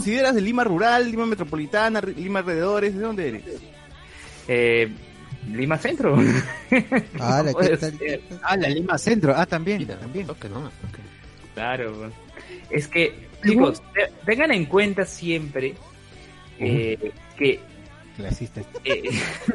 consideras 0.00 0.34
de 0.34 0.40
Lima 0.40 0.64
rural, 0.64 1.10
Lima 1.10 1.26
metropolitana, 1.26 2.00
Lima 2.00 2.40
alrededores? 2.40 2.94
¿De 2.94 3.00
dónde 3.00 3.28
eres? 3.28 3.42
Eh, 4.48 4.88
Lima 5.52 5.78
Centro. 5.78 6.16
Ah, 7.18 7.42
la- 7.44 7.52
¿qué 7.54 7.76
tal? 7.76 7.98
Ah, 8.42 8.56
la 8.56 8.68
Lima 8.68 8.96
Centro. 8.98 9.34
Ah, 9.36 9.44
también. 9.46 9.78
Mira, 9.78 9.96
también. 9.98 10.26
nomás, 10.26 10.72
toque. 10.80 10.98
Claro. 11.54 11.92
pues. 11.94 12.12
Es 12.70 12.88
que, 12.88 13.28
chicos, 13.44 13.82
te- 13.92 14.10
tengan 14.24 14.52
en 14.52 14.64
cuenta 14.66 15.04
siempre 15.04 15.74
eh, 16.58 17.12
que 17.36 17.60
Clasista. 18.16 18.62
Eh, 18.84 19.02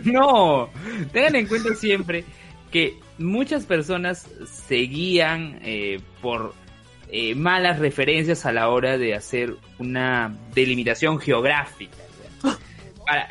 no, 0.04 0.70
tengan 1.12 1.36
en 1.36 1.48
cuenta 1.48 1.74
siempre 1.76 2.24
que 2.72 2.98
muchas 3.18 3.66
personas 3.66 4.28
seguían 4.68 5.60
eh, 5.64 6.00
por 6.22 6.54
eh, 7.12 7.36
malas 7.36 7.80
referencias 7.80 8.46
a 8.46 8.52
la 8.52 8.70
hora 8.70 8.98
de 8.98 9.14
hacer 9.16 9.56
una 9.80 10.36
delimitación 10.54 11.20
geográfica. 11.20 11.96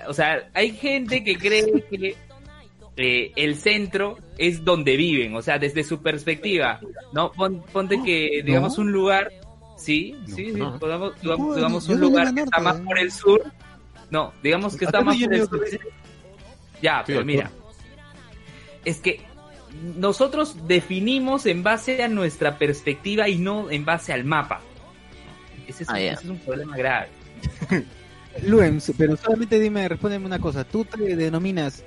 o 0.07 0.12
sea, 0.14 0.49
hay 0.54 0.71
gente 0.73 1.25
que 1.25 1.37
cree 1.37 1.85
que 1.90 2.16
eh, 2.97 3.33
el 3.37 3.57
centro 3.57 4.19
es 4.38 4.64
donde 4.64 4.97
viven, 4.97 5.35
o 5.35 5.43
sea, 5.43 5.59
desde 5.59 5.83
su 5.83 6.00
perspectiva, 6.00 6.81
¿no? 7.12 7.33
Pon- 7.33 7.62
ponte 7.73 8.00
que, 8.04 8.43
digamos, 8.45 8.78
un 8.78 8.93
lugar, 8.93 9.31
sí, 9.76 10.14
sí, 10.26 10.33
sí, 10.35 10.52
no. 10.52 10.78
podamos- 10.78 11.12
digamos, 11.21 11.88
un 11.88 12.00
lugar 12.00 12.33
que 12.33 12.43
está 12.43 12.61
más 12.61 12.78
eh. 12.78 12.83
por 12.85 12.99
el 12.99 13.11
sur, 13.11 13.43
no, 14.11 14.33
digamos 14.43 14.76
que 14.76 14.85
está 14.85 14.99
¿Acaso 14.99 15.07
más 15.16 15.25
por 15.25 15.35
el 15.35 15.49
sur. 15.49 15.64
que- 15.64 15.78
Ya, 16.83 16.99
Sí, 16.99 17.04
pero 17.07 17.25
mira, 17.25 17.50
es 18.85 19.00
que 19.00 19.21
nosotros 19.97 20.66
definimos 20.66 21.47
en 21.47 21.62
base 21.62 22.02
a 22.02 22.09
nuestra 22.09 22.59
perspectiva 22.59 23.28
y 23.28 23.38
no 23.38 23.71
en 23.71 23.85
base 23.85 24.12
al 24.12 24.25
mapa. 24.25 24.61
Ese 25.66 25.83
es, 25.85 25.88
Ah, 25.88 25.95
un, 25.95 25.99
ya. 25.99 26.12
ese 26.12 26.25
es 26.25 26.31
un 26.31 26.38
problema 26.38 26.76
grave. 26.76 27.09
Luen, 28.43 28.81
pero 28.99 29.16
solamente 29.16 29.59
dime, 29.61 29.88
respóndeme 29.88 30.26
una 30.26 30.38
cosa. 30.40 30.64
¿Tú 30.64 30.85
te 30.85 31.14
denominas 31.16 31.85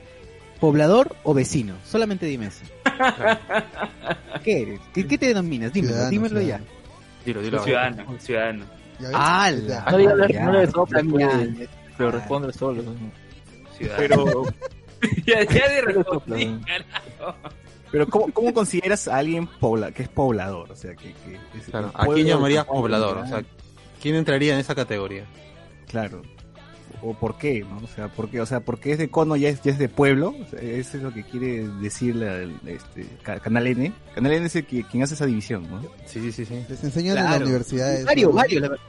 poblador 0.59 1.15
o 1.23 1.33
vecino? 1.33 1.75
Solamente 1.85 2.25
dime 2.25 2.47
eso. 2.47 2.63
¿Qué 4.43 4.61
eres? 4.61 4.79
¿Qué, 4.93 5.05
qué 5.07 5.17
te 5.17 5.27
denominas? 5.27 5.73
Dímelo, 5.73 5.93
Ciudadano, 5.93 6.09
dímelo 6.11 6.41
ya. 6.41 6.45
ciudadano. 6.57 6.65
Dilo, 7.25 7.41
dilo. 7.41 7.63
Ciudadano, 7.63 8.19
ciudano. 8.19 8.65
¿Ya 8.99 9.07
ves? 9.09 9.17
¡Hala! 9.19 9.85
No 9.91 9.97
le, 9.97 10.03
no 10.05 10.15
le, 10.15 10.33
Ya, 10.33 10.45
no 10.45 10.51
le 10.53 10.67
sopla, 10.71 11.01
ya, 11.19 11.43
ya. 11.43 11.67
pero 11.97 12.11
responde 12.11 12.53
solo. 12.53 12.81
¿no? 12.83 12.95
ciudadano. 13.77 13.97
Pero, 14.07 14.43
ya, 15.25 15.43
ya 15.43 15.67
de 15.69 15.81
respondí. 15.81 16.59
Pero 17.91 18.07
¿cómo, 18.07 18.31
cómo 18.33 18.53
consideras 18.53 19.07
a 19.07 19.17
alguien 19.17 19.47
pobla, 19.59 19.91
que 19.91 20.03
es 20.03 20.09
poblador? 20.09 20.71
O 20.71 20.75
sea, 20.75 20.95
que, 20.95 21.13
que 21.13 21.35
es- 21.57 21.65
Claro, 21.69 21.91
¿A 21.93 22.05
quién 22.07 22.27
llamarías 22.27 22.65
poblador? 22.65 23.17
O 23.19 23.27
sea, 23.27 23.43
¿quién 24.01 24.15
entraría 24.15 24.53
en 24.53 24.59
esa 24.59 24.75
categoría? 24.75 25.25
Claro. 25.87 26.21
¿O 27.03 27.13
por 27.13 27.37
qué? 27.37 27.59
¿no? 27.69 27.77
O 27.77 27.87
sea, 27.87 28.07
¿por 28.07 28.27
qué? 28.29 28.41
O 28.41 28.45
sea, 28.47 28.61
porque 28.61 28.91
es 28.91 28.97
de 28.97 29.09
cono 29.09 29.35
ya 29.35 29.49
es, 29.49 29.61
ya 29.61 29.71
es 29.71 29.77
de 29.77 29.87
pueblo. 29.87 30.33
O 30.41 30.45
sea, 30.49 30.59
eso 30.59 30.97
es 30.97 31.03
lo 31.03 31.13
que 31.13 31.23
quiere 31.23 31.67
decirle 31.79 32.27
al 32.27 32.59
este, 32.65 33.05
Ca- 33.21 33.39
Canal 33.39 33.67
N. 33.67 33.93
Canal 34.15 34.31
N 34.33 34.45
es 34.47 34.55
el 34.55 34.65
que, 34.65 34.83
quien 34.83 35.03
hace 35.03 35.13
esa 35.13 35.27
división, 35.27 35.69
¿no? 35.69 35.81
Sí, 36.07 36.19
sí, 36.21 36.31
sí, 36.31 36.45
sí. 36.45 36.65
Les 36.67 36.83
enseñan 36.83 37.17
en 37.19 37.23
la 37.25 37.37
universidad. 37.37 38.03
Varios, 38.03 38.31
¿no? 38.31 38.35
varios. 38.37 38.61
la 38.63 38.69
verdad. 38.69 38.83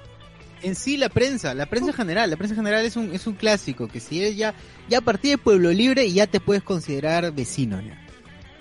En 0.63 0.75
sí, 0.75 0.97
la 0.97 1.09
prensa, 1.11 1.55
la 1.55 1.67
prensa 1.67 1.93
general, 1.93 2.31
la 2.31 2.37
prensa 2.37 2.57
general 2.57 2.85
es 2.85 2.97
un, 2.97 3.15
es 3.15 3.27
un 3.27 3.35
clásico, 3.35 3.87
que 3.89 4.01
si 4.01 4.21
eres 4.23 4.37
ya, 4.37 4.55
ya 4.89 4.99
a 4.99 5.03
partir 5.03 5.33
de 5.33 5.39
Pueblo 5.39 5.71
Libre 5.71 6.11
ya 6.11 6.27
te 6.27 6.41
puedes 6.41 6.63
considerar 6.65 7.31
vecino 7.33 7.81
ya. 7.81 8.01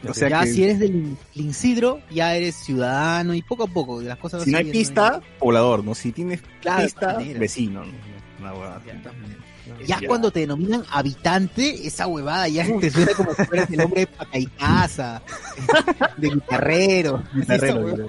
O 0.08 0.14
sea, 0.14 0.30
ya 0.30 0.42
que 0.42 0.48
si 0.48 0.64
eres 0.64 0.80
del 0.80 0.96
In- 0.96 1.18
Incisidro, 1.34 2.02
ya 2.12 2.36
eres 2.36 2.56
ciudadano 2.56 3.34
y 3.34 3.42
poco 3.42 3.64
a 3.64 3.68
poco 3.68 4.02
las 4.02 4.18
cosas 4.18 4.44
si 4.44 4.52
no 4.52 4.58
hay 4.60 4.66
pista, 4.72 5.22
poblador, 5.40 5.84
¿no? 5.84 5.96
Si 5.96 6.12
tienes 6.12 6.42
Claro, 6.62 6.80
de 6.82 6.86
pista, 6.86 7.18
vecino, 7.40 7.84
¿no? 7.84 7.92
Una 8.40 8.54
huevada. 8.54 8.82
Ya, 8.86 8.94
de. 8.94 9.86
Ya 9.86 10.00
Ya. 10.00 10.08
cuando 10.08 10.32
te 10.32 10.42
denominan 10.42 10.84
habitante, 10.92 11.86
esa 11.88 12.08
huevada 12.08 12.48
ya 12.48 12.66
te 12.80 12.90
suena 12.92 13.12
como 13.14 13.34
si 13.34 13.44
fueras 13.46 13.70
el 13.72 13.82
hombre 13.82 14.02
de 14.02 14.08
paca 14.08 14.38
y 14.40 14.46
casa, 14.46 15.22
de 16.18 16.30
guitarrero, 16.30 17.24
Guitarrero, 17.34 18.08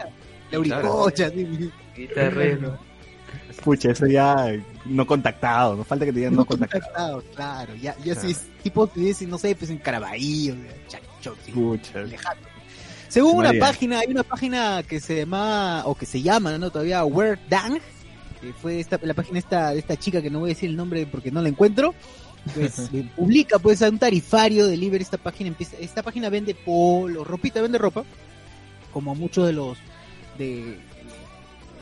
la 0.51 0.59
uricocha. 0.59 1.31
Guitarrero. 1.97 2.79
Pucha, 3.65 3.91
eso 3.91 4.07
ya 4.07 4.53
no 4.85 5.07
contactado, 5.07 5.75
no 5.75 5.83
falta 5.85 6.05
que 6.05 6.13
te 6.13 6.19
digan 6.21 6.33
no, 6.35 6.41
no 6.43 6.47
contactado. 6.47 6.83
contactado, 6.85 7.25
claro, 7.35 7.75
ya, 7.75 7.97
ya 7.99 8.15
Claro. 8.15 8.21
si 8.21 8.31
es 8.31 8.47
tipo, 8.63 8.89
no 9.27 9.39
sé, 9.39 9.55
pues 9.57 9.71
en 9.71 9.79
Caraballo, 9.79 10.55
Chacho, 10.87 11.05
Según 13.09 13.37
una 13.37 13.53
página, 13.55 14.01
hay 14.01 14.09
una 14.09 14.23
página 14.23 14.83
que 14.83 15.01
se 15.01 15.17
llama, 15.17 15.83
o 15.87 15.95
que 15.95 16.05
se 16.05 16.21
llama, 16.21 16.57
¿no? 16.59 16.71
Todavía 16.71 17.05
Word 17.05 17.39
Dang, 17.49 17.81
que 18.41 18.53
fue 18.53 18.81
esta, 18.81 18.99
la 19.03 19.15
página 19.15 19.39
esta, 19.39 19.71
de 19.71 19.79
esta 19.79 19.97
chica 19.97 20.21
que 20.21 20.31
no 20.31 20.41
voy 20.41 20.51
a 20.51 20.55
decir 20.55 20.69
el 20.69 20.77
nombre 20.77 21.07
porque 21.07 21.31
no 21.31 21.41
la 21.41 21.49
encuentro, 21.49 21.95
pues 22.55 22.79
eh, 22.93 23.09
publica 23.17 23.59
pues 23.59 23.83
a 23.83 23.89
un 23.89 23.99
tarifario 23.99 24.67
de 24.67 24.77
Liber 24.77 25.01
esta 25.01 25.17
página, 25.17 25.49
empieza, 25.49 25.77
esta 25.79 26.03
página 26.03 26.29
vende 26.29 26.55
polo, 26.55 27.25
ropita, 27.25 27.63
vende 27.63 27.79
ropa, 27.79 28.05
como 28.93 29.15
muchos 29.15 29.47
de 29.47 29.53
los, 29.55 29.79
de, 30.37 30.79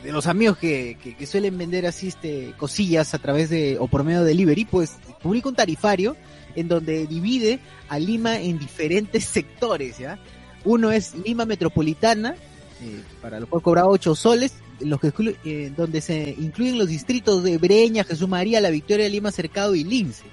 de 0.03 0.11
los 0.13 0.27
amigos 0.27 0.57
que, 0.57 0.97
que, 1.03 1.13
que 1.13 1.27
suelen 1.27 1.57
vender 1.57 1.85
así 1.85 2.07
este 2.07 2.53
cosillas 2.57 3.13
a 3.13 3.19
través 3.19 3.49
de 3.49 3.77
o 3.79 3.87
por 3.87 4.05
medio 4.05 4.21
de 4.21 4.27
delivery, 4.27 4.63
pues 4.63 4.97
publica 5.21 5.49
un 5.49 5.55
tarifario 5.55 6.15
en 6.57 6.67
donde 6.67 7.07
divide 7.07 7.59
a 7.87 7.97
Lima 7.99 8.39
en 8.41 8.59
diferentes 8.59 9.23
sectores, 9.23 9.97
¿ya? 9.97 10.19
Uno 10.65 10.91
es 10.91 11.15
Lima 11.15 11.45
Metropolitana, 11.45 12.35
eh, 12.81 13.01
para 13.21 13.39
lo 13.39 13.47
cual 13.47 13.61
cobra 13.61 13.85
8 13.85 14.13
soles, 14.15 14.55
los 14.81 14.99
que 14.99 15.13
eh, 15.45 15.71
donde 15.75 16.01
se 16.01 16.35
incluyen 16.37 16.77
los 16.77 16.89
distritos 16.89 17.43
de 17.43 17.57
Breña, 17.57 18.03
Jesús 18.03 18.27
María, 18.27 18.59
La 18.59 18.69
Victoria, 18.69 19.07
Lima 19.07 19.31
Cercado 19.31 19.73
y 19.75 19.83
Lince. 19.85 20.23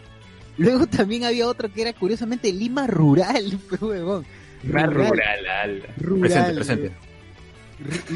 Luego 0.59 0.87
también 0.87 1.25
había 1.25 1.47
otro 1.49 1.73
que 1.73 1.83
era 1.83 1.93
curiosamente 1.93 2.53
Lima 2.53 2.87
Rural, 2.87 3.59
pues, 3.69 3.81
huevón. 3.81 4.27
Más 4.65 4.93
rural, 4.93 5.47
ala. 5.47 5.87
Rural, 5.99 6.21
Presente, 6.21 6.55
presente. 6.55 6.91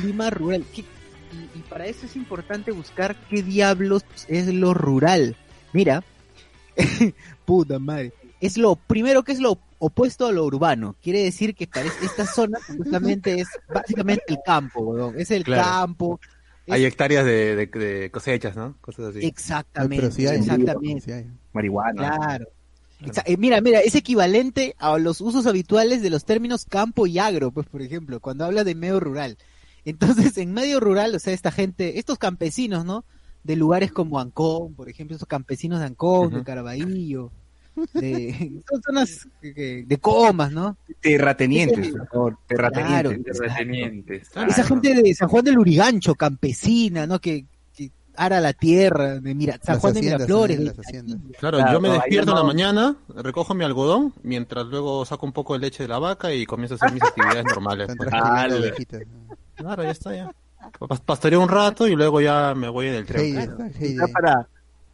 Lima 0.05 0.31
rural. 0.31 0.65
¿Qué- 0.75 0.81
Y, 1.55 1.59
y 1.59 1.63
para 1.69 1.85
eso 1.87 2.07
es 2.07 2.17
importante 2.17 2.71
buscar 2.73 3.15
qué 3.29 3.43
diablos 3.43 4.03
es 4.29 4.47
lo 4.47 4.73
rural. 4.73 5.37
Mira, 5.75 6.03
puta 7.49 7.79
madre. 7.79 8.13
Es 8.41 8.59
lo 8.59 8.77
primero 8.77 9.23
que 9.25 9.33
es 9.33 9.41
lo 9.41 9.59
opuesto 9.79 10.27
a 10.27 10.33
lo 10.33 10.45
urbano. 10.45 10.95
Quiere 11.03 11.23
decir 11.25 11.55
que 11.55 11.67
para 11.67 11.87
es- 11.87 12.03
esta 12.03 12.27
zona 12.27 12.59
justamente 12.67 13.41
es 13.41 13.49
básicamente 13.73 14.25
el 14.29 14.39
campo, 14.45 14.81
weón. 14.83 15.15
Es 15.19 15.31
el 15.31 15.45
Claro. 15.45 15.63
campo. 15.65 16.21
es- 16.67 16.75
Hay 16.75 16.85
hectáreas 16.85 17.25
de, 17.25 17.57
de, 17.57 17.67
de 17.67 18.11
cosechas, 18.11 18.55
¿no? 18.55 18.77
Cosas 18.83 19.07
así. 19.17 19.25
Exactamente. 19.27 19.97
pero 19.97 20.13
sí 20.13 20.27
hay. 20.27 20.39
exactamente. 20.41 21.01
Sí 21.01 21.13
hay. 21.13 21.27
Marihuana. 21.55 22.17
Claro. 22.17 22.47
Eh, 23.25 23.37
mira, 23.39 23.61
mira, 23.63 23.81
es 23.81 23.95
equivalente 23.95 24.75
a 24.79 24.99
los 24.99 25.21
usos 25.23 25.47
habituales 25.47 26.03
de 26.03 26.11
los 26.11 26.25
términos 26.27 26.67
campo 26.67 27.07
y 27.07 27.19
agro, 27.19 27.51
pues 27.53 27.67
por 27.69 27.81
ejemplo, 27.81 28.21
cuando 28.21 28.45
habla 28.45 28.65
de 28.65 28.75
medio 28.75 29.01
rural. 29.01 29.39
Entonces, 29.85 30.37
en 30.37 30.53
medio 30.53 30.81
rural, 30.81 31.15
o 31.15 31.19
sea, 31.19 31.33
esta 31.33 31.51
gente, 31.53 31.99
estos 31.99 32.19
campesinos, 32.19 32.85
¿no? 32.85 33.05
De 33.45 33.55
lugares 33.57 33.91
como 33.93 34.19
Ancón, 34.21 34.75
por 34.75 34.89
ejemplo, 34.91 35.17
esos 35.17 35.29
campesinos 35.29 35.79
de 35.79 35.87
Ancón, 35.87 36.35
de. 36.35 36.43
Caraballo, 36.45 37.31
de, 37.95 38.63
son 38.69 38.83
zonas 38.83 39.29
que- 39.41 39.55
que- 39.55 39.85
de 39.87 39.99
comas, 39.99 40.53
¿no? 40.53 40.77
Terratenientes, 41.01 41.89
por 41.91 42.07
favor, 42.09 42.39
Claro. 42.47 42.71
terratenientes. 42.71 43.39
Terratenientes. 43.39 44.29
Esa 44.49 44.65
gente 44.65 44.95
de 45.03 45.15
San 45.15 45.29
Juan 45.29 45.45
del 45.45 45.59
Urigancho, 45.59 46.15
campesina, 46.15 47.07
¿no? 47.07 47.19
Que, 47.21 47.45
que 47.77 47.91
ara 48.17 48.41
la 48.41 48.53
tierra, 48.53 49.21
de 49.21 49.35
mira, 49.35 49.59
San 49.63 49.75
Las 49.77 49.81
Juan 49.81 49.95
de 49.95 50.03
Miraflores, 50.03 50.59
de 50.59 50.65
las. 50.65 50.75
Claro, 51.39 51.59
Claro, 51.59 51.73
yo 51.73 51.81
me 51.81 51.89
no, 51.89 51.95
despierto 51.95 52.31
en 52.31 52.35
la 52.37 52.43
no- 52.43 52.47
mañana, 52.47 52.97
recojo 53.17 53.55
mi 53.55 53.65
algodón, 53.65 54.13
mientras 54.23 54.67
luego 54.67 55.05
saco 55.05 55.25
un 55.27 55.33
poco 55.33 55.55
de 55.55 55.61
leche 55.61 55.85
de 55.85 55.89
la 55.89 55.99
vaca 55.99 56.33
y 56.33 56.45
comienzo 56.47 56.75
a 56.75 56.77
hacer 56.77 56.93
mis 56.93 57.03
actividades 57.39 57.45
normales. 57.45 57.89
Pues. 57.97 58.09
Claro, 59.57 59.83
ya 59.83 59.91
está, 59.91 60.15
ya. 60.15 60.31
Pas- 60.81 61.01
Pastoreo 61.01 61.41
un 61.41 61.49
rato 61.49 61.87
y 61.87 61.95
luego 61.97 62.21
ya 62.21 62.55
me 62.55 62.69
voy 62.69 62.89
en 62.89 62.95
el 62.95 63.07
tren. 63.07 63.73
Quizá 63.79 64.07
para, 64.09 64.47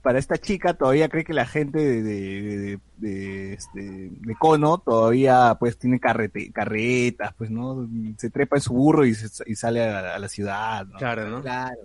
para 0.05 0.19
esta 0.21 0.37
chica 0.39 0.75
todavía 0.75 1.09
cree 1.09 1.25
que 1.25 1.33
la 1.35 1.47
gente 1.47 1.79
de, 1.81 2.03
de, 2.03 2.43
de, 2.43 2.79
de, 2.99 3.53
este, 3.55 3.81
de 4.13 4.35
Cono 4.39 4.79
todavía 4.79 5.57
pues 5.59 5.77
tiene 5.79 5.99
carrete, 5.99 6.53
carretas, 6.53 7.33
pues 7.37 7.51
no, 7.51 7.89
se 8.19 8.31
trepa 8.31 8.57
en 8.57 8.63
su 8.63 8.75
burro 8.75 9.05
y, 9.07 9.15
se- 9.15 9.43
y 9.51 9.57
sale 9.57 9.83
a, 9.83 10.15
a 10.15 10.19
la 10.19 10.29
ciudad, 10.29 10.87
¿no? 10.87 10.99
Claro, 10.99 11.29
¿no? 11.31 11.41
Claro. 11.43 11.81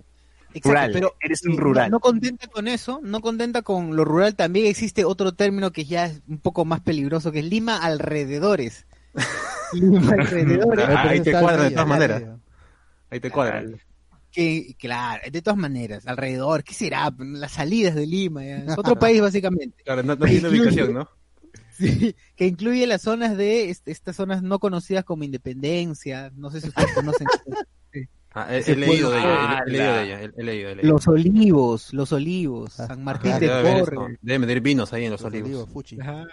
Exacto, 0.52 0.68
Rural, 0.68 0.90
pero 0.92 1.14
eres 1.20 1.44
un 1.46 1.56
no- 1.56 1.62
rural. 1.62 1.90
No, 1.90 2.00
contenta 2.00 2.46
con 2.48 2.68
eso, 2.68 3.00
no 3.02 3.20
contenta 3.20 3.62
con 3.62 3.96
lo 3.96 4.04
rural, 4.04 4.34
también 4.36 4.66
existe 4.66 5.04
otro 5.04 5.32
término 5.32 5.70
que 5.72 5.84
ya 5.86 6.06
es 6.06 6.20
un 6.28 6.38
poco 6.38 6.64
más 6.64 6.80
peligroso, 6.80 7.32
que 7.32 7.38
es 7.38 7.44
Lima 7.46 7.78
alrededores. 7.78 8.86
Lima 9.72 10.12
alrededores. 10.12 10.84
Ah, 10.88 11.02
ahí 11.08 11.20
te 11.20 11.32
cuadra 11.32 11.62
de 11.64 11.70
todas 11.70 11.86
maneras. 11.88 12.22
Ahí 13.10 13.20
te 13.20 13.30
cuadra. 13.30 13.64
Que, 14.32 14.76
claro, 14.78 15.22
de 15.30 15.42
todas 15.42 15.58
maneras, 15.58 16.06
alrededor, 16.06 16.62
¿qué 16.62 16.72
será? 16.74 17.12
Las 17.18 17.52
salidas 17.52 17.94
de 17.96 18.06
Lima, 18.06 18.44
ya. 18.44 18.58
es 18.58 18.78
otro 18.78 18.96
país 18.98 19.20
básicamente. 19.20 19.82
Claro, 19.84 20.02
no, 20.04 20.14
no 20.14 20.24
tiene 20.26 20.48
ubicación, 20.48 20.94
¿no? 20.94 21.08
Sí, 21.76 22.14
que 22.36 22.46
incluye 22.46 22.86
las 22.86 23.02
zonas 23.02 23.36
de, 23.36 23.70
est- 23.70 23.88
estas 23.88 24.14
zonas 24.14 24.42
no 24.42 24.58
conocidas 24.58 25.02
como 25.04 25.24
Independencia, 25.24 26.30
no 26.36 26.50
sé 26.50 26.60
si 26.60 26.68
ustedes 26.68 26.92
conocen. 26.92 27.26
Ah, 28.32 28.46
he, 28.54 28.58
he 28.60 28.76
leído 28.76 29.10
de 29.10 29.18
ella, 29.18 29.64
he, 29.66 29.68
he 29.68 29.72
leído 29.72 29.92
de 29.94 30.02
ella, 30.04 30.20
he, 30.22 30.24
he 30.36 30.42
leído, 30.44 30.70
he 30.70 30.74
leído. 30.76 30.92
Los 30.94 31.08
Olivos, 31.08 31.92
Los 31.92 32.12
Olivos, 32.12 32.78
Ah, 32.78 32.86
San 32.86 33.02
Martín 33.02 33.32
ajá, 33.32 33.40
de 33.40 33.80
Porres. 33.80 34.18
Deben 34.22 34.40
medir 34.42 34.60
vinos 34.60 34.92
ahí 34.92 35.06
en 35.06 35.10
los, 35.10 35.20
Los 35.20 35.26
olivos. 35.32 35.48
olivos, 35.48 35.70
fuchi. 35.70 36.00
Ajá. 36.00 36.26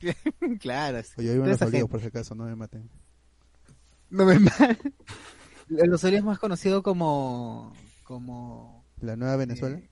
claro. 0.60 1.02
sí. 1.02 1.10
Oye, 1.18 1.26
yo 1.26 1.32
vivo 1.34 1.44
en 1.44 1.50
los 1.50 1.60
olivos, 1.60 1.72
gente. 1.80 1.90
por 1.90 2.00
si 2.00 2.06
acaso, 2.06 2.34
no 2.34 2.44
me 2.44 2.56
maten. 2.56 2.88
No 4.08 4.24
me 4.24 4.38
mal. 4.38 4.78
Los 5.70 6.04
Olivos 6.04 6.20
es 6.20 6.24
más 6.24 6.38
conocido 6.38 6.82
como. 6.82 7.72
como. 8.04 8.84
La 9.00 9.16
nueva 9.16 9.36
Venezuela. 9.36 9.78
Eh, 9.78 9.90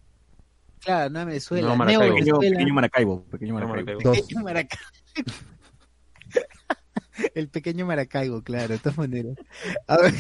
Claro, 0.80 1.10
Nueva 1.10 1.26
Venezuela. 1.26 1.68
Neo 1.68 1.76
Maracaibo. 1.76 2.14
Pequeño, 2.14 2.38
Venezuela. 2.38 2.50
pequeño 2.50 2.74
Maracaibo. 2.74 3.24
Pequeño 3.24 3.54
Maracaibo. 3.54 3.76
Maracaibo. 3.76 4.00
Dos. 4.02 4.20
Pequeño 4.22 4.42
Maracaibo. 4.44 4.84
El 7.34 7.48
pequeño 7.48 7.84
Maracaibo, 7.84 8.42
claro, 8.42 8.68
de 8.68 8.78
todas 8.78 8.96
maneras. 8.96 9.36
A 9.88 9.96
ver, 9.96 10.14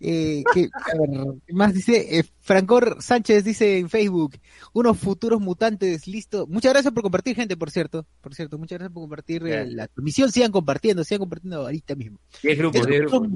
eh, 0.00 0.42
¿qué, 0.52 0.68
a 0.74 0.98
ver, 0.98 1.10
¿qué 1.46 1.54
más 1.54 1.72
dice? 1.72 2.18
Eh, 2.18 2.24
Francor 2.40 2.98
Sánchez 3.00 3.42
dice 3.42 3.78
en 3.78 3.88
Facebook, 3.88 4.36
unos 4.74 4.98
futuros 4.98 5.40
mutantes, 5.40 6.06
listo. 6.06 6.46
Muchas 6.46 6.72
gracias 6.72 6.92
por 6.92 7.02
compartir, 7.02 7.36
gente, 7.36 7.56
por 7.56 7.70
cierto. 7.70 8.06
Por 8.20 8.34
cierto, 8.34 8.58
muchas 8.58 8.78
gracias 8.78 8.92
por 8.92 9.02
compartir 9.04 9.46
eh, 9.46 9.66
la 9.70 9.88
transmisión. 9.88 10.30
Sigan 10.30 10.52
compartiendo, 10.52 11.04
sigan 11.04 11.20
compartiendo 11.20 11.62
ahorita 11.62 11.94
mismo. 11.94 12.18
10 12.42 12.58
grupos, 12.58 12.86
10 12.86 13.00
grupos. 13.00 13.28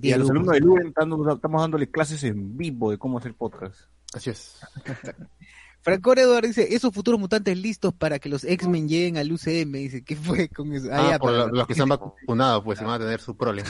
Y 0.00 0.12
a 0.12 0.18
los 0.18 0.30
alumnos 0.30 0.54
de 0.54 0.60
Luen 0.60 0.88
estamos, 0.88 1.34
estamos 1.34 1.60
dándole 1.60 1.90
clases 1.90 2.22
en 2.24 2.56
vivo 2.56 2.90
de 2.90 2.98
cómo 2.98 3.18
hacer 3.18 3.34
podcast. 3.34 3.80
Así 4.14 4.30
es. 4.30 4.58
Francor 5.82 6.18
Eduardo 6.18 6.48
dice, 6.48 6.74
esos 6.74 6.94
futuros 6.94 7.20
mutantes 7.20 7.58
listos 7.58 7.92
para 7.92 8.18
que 8.18 8.30
los 8.30 8.42
X-Men 8.44 8.88
lleguen 8.88 9.18
al 9.18 9.30
UCM. 9.30 9.72
Dice, 9.72 10.02
¿qué 10.02 10.16
fue 10.16 10.48
con 10.48 10.72
eso? 10.72 10.88
Ah, 10.90 11.10
ya, 11.10 11.18
por 11.18 11.30
lo- 11.32 11.48
los 11.48 11.66
que 11.66 11.74
se 11.74 11.82
han 11.82 11.88
vacunado, 11.90 12.64
pues, 12.64 12.80
y 12.80 12.84
van 12.84 12.94
a 12.94 12.98
tener 12.98 13.20
su 13.20 13.36
prole. 13.36 13.64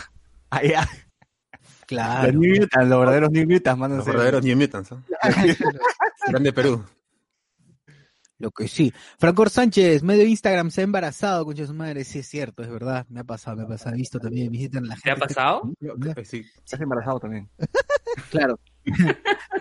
Ah, 0.51 0.63
ya. 0.63 0.89
Claro. 1.87 2.31
Los 2.33 2.41
New 2.41 2.61
Mutants, 2.61 2.89
los 2.89 2.99
verdaderos 3.01 3.31
New 3.33 3.47
Mutants, 3.49 3.81
mandan 3.81 3.99
Los 3.99 4.07
verdaderos 4.07 4.45
New 4.45 4.57
Mutants. 4.57 4.91
¿no? 4.93 5.03
Grande 6.29 6.53
Perú. 6.53 6.85
Lo 8.39 8.51
que 8.51 8.67
sí. 8.69 8.93
Francor 9.19 9.49
Sánchez, 9.49 10.03
medio 10.03 10.25
Instagram, 10.27 10.71
se 10.71 10.81
ha 10.81 10.85
embarazado, 10.85 11.45
concha 11.45 11.63
de 11.63 11.69
su 11.69 11.75
madre. 11.75 12.03
Sí, 12.05 12.19
es 12.19 12.27
cierto, 12.29 12.63
es 12.63 12.69
verdad. 12.71 13.07
Me 13.09 13.21
ha 13.21 13.25
pasado, 13.25 13.57
me 13.57 13.63
ha 13.63 13.67
pasado. 13.69 13.95
He 13.95 13.99
visto 13.99 14.19
también, 14.19 14.51
visitan 14.51 14.87
la 14.89 14.97
gente. 14.97 15.05
¿Te 15.05 15.11
ha 15.13 15.17
pasado? 15.17 15.73
Eh, 15.81 16.25
Sí. 16.25 16.45
Estás 16.65 16.81
embarazado 16.81 17.21
también. 17.21 17.49
Claro. 18.31 18.61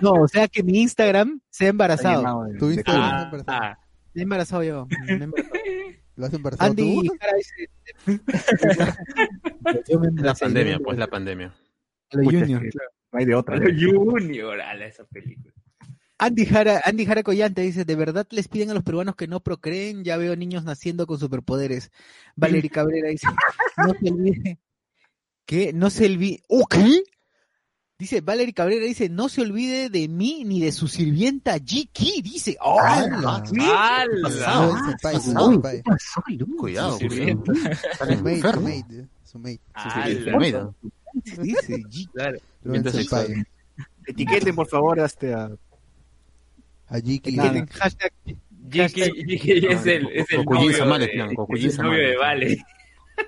no, 0.02 0.12
o 0.12 0.28
sea 0.28 0.48
que 0.48 0.62
mi 0.64 0.80
Instagram 0.82 1.40
se 1.50 1.66
ha 1.66 1.70
embarazado. 1.70 2.18
llenado 2.20 2.44
de- 2.44 2.58
¿Tú 2.60 2.66
de 2.68 2.76
viste? 2.76 2.84
cosas. 2.92 3.02
Ah, 3.04 3.24
embarazado. 3.24 3.58
ah. 3.64 3.80
Me 4.14 4.22
he 4.22 4.24
embarazado 4.24 4.64
yo. 4.64 4.88
me 5.06 5.12
he 5.12 5.24
embarazado. 5.24 5.60
¿Lo 6.16 6.26
has 6.28 6.34
embarazado 6.34 6.70
Andy 6.70 7.08
tú? 7.08 7.16
Me 10.00 10.22
La 10.22 10.34
pandemia, 10.36 10.80
pues, 10.80 10.98
la 10.98 11.08
pandemia. 11.08 11.54
Lo 12.12 12.24
junior. 12.24 12.66
es 12.66 12.74
que 12.74 12.80
No 13.12 13.20
hay 13.20 13.26
de 13.26 13.36
otra. 13.36 13.58
Junior, 13.58 14.62
ala, 14.62 14.86
esa 14.86 15.04
película. 15.06 15.53
Andy 16.24 16.46
Jara, 16.46 16.82
Andy 16.86 17.06
Jara 17.06 17.22
Collante 17.22 17.62
dice, 17.62 17.84
¿de 17.84 17.96
verdad 17.98 18.26
les 18.30 18.48
piden 18.48 18.72
a 18.72 18.74
los 18.74 18.84
peruanos 18.84 19.18
que 19.18 19.28
no 19.28 19.42
procreen? 19.42 20.06
Ya 20.06 20.16
veo 20.16 20.38
niños 20.38 20.64
naciendo 20.64 21.06
con 21.06 21.20
superpoderes. 21.20 21.92
Valery 22.38 22.70
Cabrera 22.70 23.10
dice, 23.10 23.28
no 23.76 23.94
se 24.00 24.10
olvide, 24.10 24.60
¿qué? 25.46 25.74
No 25.74 25.90
se 25.90 26.06
olvide, 26.06 26.42
¿oh, 26.48 26.66
qué? 26.66 27.04
Dice, 28.00 28.22
Valery 28.22 28.54
Cabrera 28.54 28.86
dice, 28.86 29.10
no 29.10 29.28
se 29.28 29.42
olvide 29.42 29.90
de 29.90 30.08
mí 30.08 30.46
ni 30.46 30.62
de 30.62 30.72
su 30.72 30.88
sirvienta 30.88 31.58
G-Key, 31.58 32.22
dice, 32.22 32.56
¡oh! 32.62 32.80
¡Hala! 32.80 33.44
¡Hala! 33.60 34.06
Ah, 34.48 34.74
Lu? 36.28 36.56
Cuidado, 36.56 37.00
Su 37.00 37.06
mate, 37.06 37.76
su 37.98 38.28
enfermos. 38.30 38.64
mate, 38.64 39.08
su 39.26 39.40
mate. 39.40 39.60
¡Hala! 39.74 40.10
Enfermero. 40.10 40.76
Dice, 41.42 41.84
senpai. 42.92 43.46
Etiqueten, 44.08 44.56
por 44.56 44.68
favor, 44.68 45.00
este, 45.00 45.36
a 46.90 47.00
Jiki. 47.00 47.32
Tienen 47.32 47.68
hashtag, 47.68 48.12
Jiki 48.70 49.02
es 49.68 49.86
el, 49.86 50.08
es 50.14 50.26
el 50.32 50.46
novio, 50.46 50.78
Samales, 50.78 51.08
de, 51.08 51.14
plan, 51.14 51.30
es 51.30 51.36
Cocullín 51.36 51.72
el 51.72 51.78
novio 51.78 52.08
de 52.08 52.14
Samales. 52.16 52.58
Vale. 52.58 52.64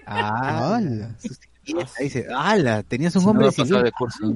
ah, 0.07 0.79
sirvienta, 1.63 1.91
dice, 1.99 2.27
¡hala! 2.35 2.83
Tenías 2.83 3.15
un 3.15 3.25
hombre 3.27 3.45
va 3.45 3.51
de 3.83 3.91
curso. 3.91 4.35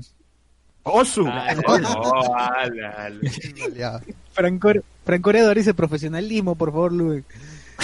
¡Osu! 0.83 1.25
Ah, 1.27 1.47
ala, 2.61 2.89
ala. 3.05 4.01
Francor, 4.31 4.83
Francoreador 5.05 5.57
dice 5.57 5.73
profesionalismo, 5.73 6.55
por 6.55 6.71
favor, 6.71 6.91
Luen. 6.93 7.25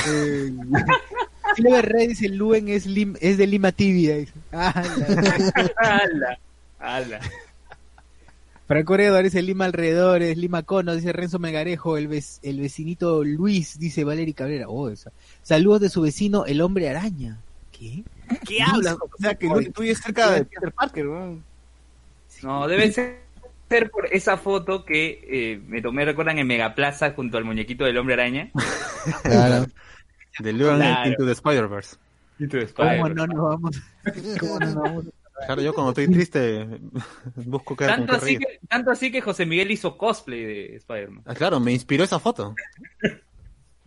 Eh, 0.08 0.52
Silver 1.56 1.86
Rey 1.86 2.08
dice 2.08 2.28
Luen 2.30 2.68
es, 2.70 2.86
lim- 2.88 3.18
es 3.22 3.38
de 3.38 3.48
Lima 3.48 3.72
Tibia. 3.72 4.16
dice. 4.18 4.34
Ah, 4.52 4.84
la- 6.14 6.40
Ala, 6.80 7.20
ala. 8.66 8.68
Francoreador 8.68 9.24
dice 9.24 9.42
Lima 9.42 9.66
alrededores, 9.66 10.38
Lima 10.38 10.64
Cono, 10.64 10.96
dice 10.96 11.14
Renzo 11.14 11.40
Megarejo, 11.40 11.98
el, 11.98 12.10
vec- 12.10 12.40
el 12.44 12.60
vecinito 12.60 13.24
Luis, 13.24 13.78
dice 13.80 14.04
Valery 14.04 14.34
Cabrera. 14.34 14.68
Oh, 14.68 14.90
esa. 14.90 15.12
Saludos 15.44 15.82
de 15.82 15.90
su 15.90 16.02
vecino, 16.02 16.46
el 16.46 16.62
hombre 16.62 16.90
araña. 16.90 17.40
¿Qué? 17.72 18.04
¿Qué 18.48 18.62
hablas? 18.62 18.96
O 18.96 19.10
sea, 19.20 19.36
que 19.36 19.48
Luis, 19.48 19.72
tú 19.74 19.82
vives 19.82 20.00
cerca 20.00 20.32
de 20.32 20.46
Peter 20.46 20.72
Parker, 20.72 21.08
weón. 21.08 21.44
No, 22.44 22.68
debe 22.68 22.92
ser 22.92 23.20
por 23.92 24.08
esa 24.12 24.38
foto 24.38 24.86
que 24.86 25.22
eh, 25.28 25.62
me 25.68 25.82
tomé, 25.82 26.06
recuerdan, 26.06 26.38
en 26.40 26.48
Megaplaza 26.48 27.12
junto 27.12 27.38
al 27.38 27.46
muñequito 27.46 27.84
del 27.86 27.98
hombre 27.98 28.14
araña. 28.16 28.52
Claro. 29.24 29.66
De 30.40 30.52
Luan 30.54 30.78
Claro. 30.78 31.10
into 31.12 31.26
the 31.26 31.32
Spider-Verse. 31.34 31.96
¿Cómo 32.76 33.10
no 33.10 33.28
nos 33.28 33.38
vamos? 33.38 33.82
¿Cómo 34.40 34.60
no 34.60 34.66
nos 34.66 34.76
vamos? 34.76 35.06
Claro, 35.46 35.62
yo 35.62 35.74
cuando 35.74 35.92
estoy 35.92 36.08
triste 36.08 36.66
busco 37.36 37.76
con 37.76 37.88
Tanto 37.88 38.14
así, 38.14 38.38
que, 38.38 38.60
tanto 38.70 38.92
así 38.92 39.12
que 39.12 39.22
José 39.22 39.46
Miguel 39.46 39.72
hizo 39.72 39.98
cosplay 39.98 40.46
de 40.46 40.76
Spider-Man. 40.78 41.24
Ah, 41.26 41.36
claro, 41.36 41.60
me 41.60 41.74
inspiró 41.74 42.04
esa 42.04 42.20
foto. 42.20 42.56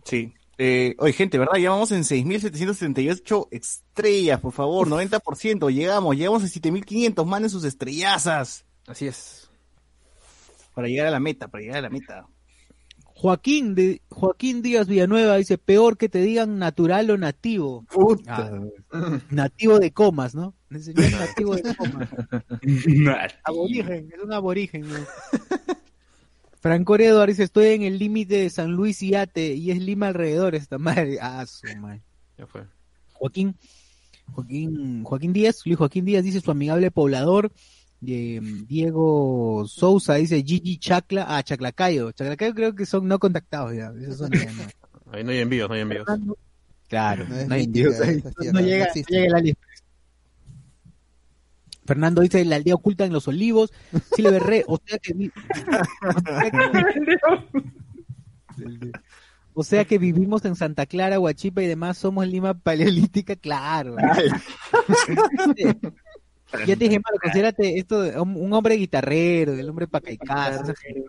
Sí. 0.03 0.33
Eh, 0.61 0.95
oye, 0.99 1.13
gente, 1.13 1.37
¿verdad? 1.37 1.57
Ya 1.57 1.69
vamos 1.69 1.91
en 1.91 2.01
6.778 2.01 3.47
estrellas, 3.51 4.41
por 4.41 4.51
favor, 4.51 4.87
90%. 4.87 5.71
Llegamos, 5.73 6.15
llegamos 6.17 6.43
a 6.43 6.47
7.500. 6.47 7.25
Manden 7.25 7.49
sus 7.49 7.63
estrellazas 7.63 8.65
Así 8.85 9.07
es. 9.07 9.49
para 10.75 10.87
llegar 10.87 11.07
a 11.07 11.11
la 11.11 11.19
meta, 11.19 11.47
para 11.47 11.61
llegar 11.61 11.77
a 11.77 11.81
la 11.83 11.89
meta. 11.89 12.27
Joaquín, 13.05 13.73
de, 13.73 14.01
Joaquín 14.09 14.61
Díaz 14.61 14.87
Villanueva 14.87 15.37
dice, 15.37 15.57
peor 15.57 15.97
que 15.97 16.09
te 16.09 16.19
digan 16.19 16.59
natural 16.59 17.09
o 17.11 17.17
nativo. 17.17 17.85
Puta. 17.91 18.51
Ah. 18.91 19.19
Nativo 19.29 19.79
de 19.79 19.91
comas, 19.91 20.35
¿no? 20.35 20.55
El 20.71 20.83
señor 20.83 21.11
nativo 21.11 21.55
de 21.55 21.75
comas. 21.75 22.09
Aborigen, 23.43 24.11
es 24.13 24.23
un 24.23 24.33
aborigen. 24.33 24.87
¿no? 24.87 24.95
Franco 26.61 26.95
Eduardo 26.95 27.25
dice, 27.25 27.43
estoy 27.43 27.67
en 27.67 27.83
el 27.83 27.97
límite 27.97 28.35
de 28.35 28.49
San 28.49 28.71
Luis 28.71 29.01
y 29.01 29.15
Ate, 29.15 29.53
y 29.53 29.71
es 29.71 29.79
Lima 29.79 30.07
alrededor 30.07 30.55
esta 30.55 30.77
madre. 30.77 31.17
Ah, 31.21 31.45
su 31.45 31.65
madre. 31.77 32.01
Ya 32.37 32.45
fue. 32.45 32.63
Joaquín, 33.13 33.55
Joaquín, 34.33 35.03
Joaquín 35.03 35.33
Díaz, 35.33 35.61
Luis 35.65 35.77
Joaquín 35.77 36.05
Díaz 36.05 36.23
dice 36.23 36.41
su 36.41 36.51
amigable 36.51 36.91
poblador. 36.91 37.51
Eh, 38.05 38.39
Diego 38.67 39.65
Sousa 39.67 40.15
dice 40.15 40.41
Gigi 40.43 40.77
Chacla, 40.77 41.25
ah, 41.27 41.43
Chaclacayo. 41.43 42.11
Chaclacayo 42.11 42.53
creo 42.53 42.75
que 42.75 42.85
son 42.85 43.07
no 43.07 43.19
contactados 43.19 43.75
ya. 43.75 43.91
Esos 44.01 44.17
son 44.17 44.31
ya, 44.31 44.51
no. 44.51 44.63
Ahí 45.11 45.23
no 45.23 45.31
hay 45.31 45.39
envíos, 45.39 45.67
no 45.67 45.75
hay 45.75 45.81
envíos. 45.81 46.05
Claro, 46.87 47.25
No 47.47 47.53
hay 47.53 47.65
envíos 47.65 47.95
No 48.51 48.59
llega, 48.61 48.87
no 48.93 49.17
llega 49.19 49.39
el. 49.39 49.57
Fernando 51.89 52.21
dice 52.21 52.45
la 52.45 52.55
aldea 52.57 52.75
oculta 52.75 53.03
en 53.03 53.11
los 53.13 53.27
olivos. 53.27 53.73
Sea 54.15 54.31
que, 54.31 54.39
vi- 54.39 54.63
o 54.67 54.79
sea 54.85 54.99
que- 54.99 55.31
o 59.53 59.63
sea 59.63 59.85
que 59.85 59.97
vivimos 59.97 60.45
en 60.45 60.55
Santa 60.55 60.85
Clara, 60.85 61.19
Huachipa 61.19 61.63
y 61.63 61.67
demás, 61.67 61.97
somos 61.97 62.27
Lima 62.27 62.53
paleolítica, 62.53 63.35
claro. 63.35 63.95
ya 66.67 66.75
te 66.75 66.85
dije, 66.85 66.99
Maro, 66.99 67.17
considérate 67.21 67.79
esto 67.79 68.01
de 68.01 68.19
un, 68.19 68.53
hombre 68.53 68.75
guitarrero, 68.75 69.53
el 69.53 69.67
hombre 69.69 69.87
gente. 70.75 71.05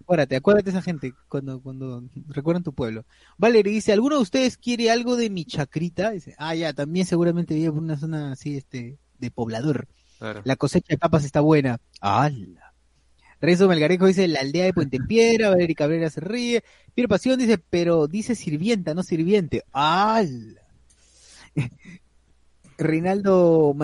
Acuérdate, 0.00 0.36
acuérdate 0.36 0.70
esa 0.70 0.82
gente 0.82 1.12
cuando, 1.28 1.60
cuando 1.60 2.02
recuerdan 2.28 2.64
tu 2.64 2.72
pueblo. 2.72 3.04
Valerie 3.38 3.74
dice, 3.74 3.92
¿alguno 3.92 4.16
de 4.16 4.22
ustedes 4.22 4.56
quiere 4.56 4.90
algo 4.90 5.14
de 5.16 5.30
mi 5.30 5.44
chacrita? 5.44 6.10
Dice, 6.10 6.34
ah, 6.38 6.54
ya, 6.54 6.72
también 6.72 7.06
seguramente 7.06 7.54
vive 7.54 7.70
por 7.70 7.82
una 7.82 7.96
zona 7.96 8.32
así, 8.32 8.56
este, 8.56 8.98
de 9.20 9.30
poblador. 9.30 9.86
Claro. 10.18 10.42
La 10.44 10.56
cosecha 10.56 10.88
de 10.90 10.98
papas 10.98 11.24
está 11.24 11.40
buena. 11.40 11.78
¡Hala! 12.00 12.74
Renzo 13.40 13.68
Melgarejo 13.68 14.06
dice, 14.06 14.28
la 14.28 14.40
aldea 14.40 14.66
de 14.66 14.74
Puente 14.74 14.98
Piedra, 14.98 15.48
Valeria 15.48 15.74
Cabrera 15.74 16.10
se 16.10 16.20
ríe. 16.20 16.62
Piero 16.94 17.08
Pasión 17.08 17.38
dice, 17.38 17.58
pero 17.58 18.06
dice 18.06 18.34
sirvienta, 18.34 18.92
no 18.92 19.02
sirviente. 19.02 19.64
¡Hala! 19.72 20.60
Reinaldo, 22.80 23.76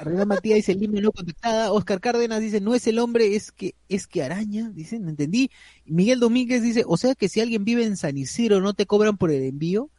Reinaldo 0.00 0.26
Matías 0.26 0.56
dice, 0.56 0.74
Lima 0.74 1.00
no 1.00 1.12
contactada. 1.12 1.72
Oscar 1.72 2.00
Cárdenas 2.00 2.40
dice, 2.40 2.60
no 2.60 2.74
es 2.74 2.86
el 2.86 2.98
hombre, 2.98 3.34
es 3.36 3.52
que, 3.52 3.74
es 3.88 4.06
que 4.06 4.22
araña. 4.22 4.70
Dice, 4.70 4.98
no 4.98 5.10
entendí. 5.10 5.50
Miguel 5.84 6.20
Domínguez 6.20 6.62
dice, 6.62 6.84
o 6.86 6.96
sea 6.96 7.14
que 7.14 7.28
si 7.28 7.40
alguien 7.40 7.64
vive 7.64 7.84
en 7.84 7.96
San 7.96 8.16
Isidro, 8.16 8.60
¿no 8.60 8.74
te 8.74 8.86
cobran 8.86 9.16
por 9.16 9.30
el 9.30 9.42
envío? 9.44 9.90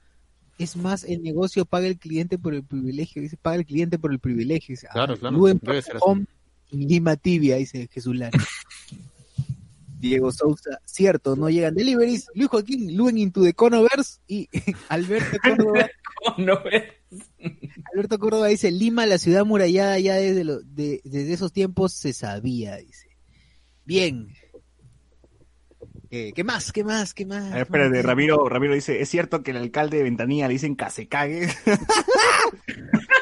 Es 0.59 0.75
más, 0.75 1.03
el 1.05 1.23
negocio 1.23 1.65
paga 1.65 1.87
el 1.87 1.97
cliente 1.97 2.37
por 2.37 2.53
el 2.53 2.63
privilegio. 2.63 3.21
Dice, 3.21 3.37
paga 3.37 3.55
el 3.57 3.65
cliente 3.65 3.97
por 3.97 4.11
el 4.11 4.19
privilegio. 4.19 4.73
Dice, 4.73 4.87
Claro, 4.91 5.13
ah, 5.13 5.17
claro, 5.17 5.35
Luen 5.37 5.59
debe 5.63 5.81
ser 5.81 5.95
así. 5.95 6.03
Home, 6.05 6.25
Lima 6.69 7.15
Tibia, 7.15 7.55
dice 7.55 7.87
Jesús 7.91 8.15
Lara. 8.15 8.37
Diego 9.99 10.31
Sousa, 10.31 10.79
cierto, 10.85 11.35
no 11.35 11.49
llegan 11.49 11.75
deliveries. 11.75 12.27
Luis 12.33 12.47
Joaquín, 12.49 12.95
Luen 12.95 13.17
into 13.17 13.43
the 13.43 13.53
Conoverse 13.53 14.19
y 14.27 14.47
Alberto 14.89 15.37
Córdoba. 15.43 15.89
Alberto 17.93 18.17
Córdoba 18.19 18.47
dice, 18.47 18.71
Lima, 18.71 19.05
la 19.05 19.17
ciudad 19.17 19.45
murallada 19.45 19.99
ya 19.99 20.15
desde, 20.15 20.43
lo- 20.45 20.61
de- 20.61 21.01
desde 21.03 21.33
esos 21.33 21.51
tiempos 21.51 21.93
se 21.93 22.13
sabía, 22.13 22.77
dice. 22.77 23.07
Bien. 23.85 24.27
Eh, 26.11 26.33
¿Qué 26.33 26.43
más? 26.43 26.71
¿Qué 26.71 26.83
más? 26.83 27.13
¿Qué 27.13 27.25
más? 27.25 27.51
A 27.51 27.55
ver, 27.55 27.61
espérate, 27.63 28.01
Ramiro, 28.01 28.49
Ramiro 28.49 28.73
dice, 28.73 28.99
¿es 29.01 29.09
cierto 29.09 29.43
que 29.43 29.51
el 29.51 29.57
alcalde 29.57 29.97
de 29.97 30.03
Ventanilla 30.03 30.47
le 30.47 30.53
dicen 30.53 30.75
que 30.75 30.89
se 30.89 31.07
cague? 31.07 31.47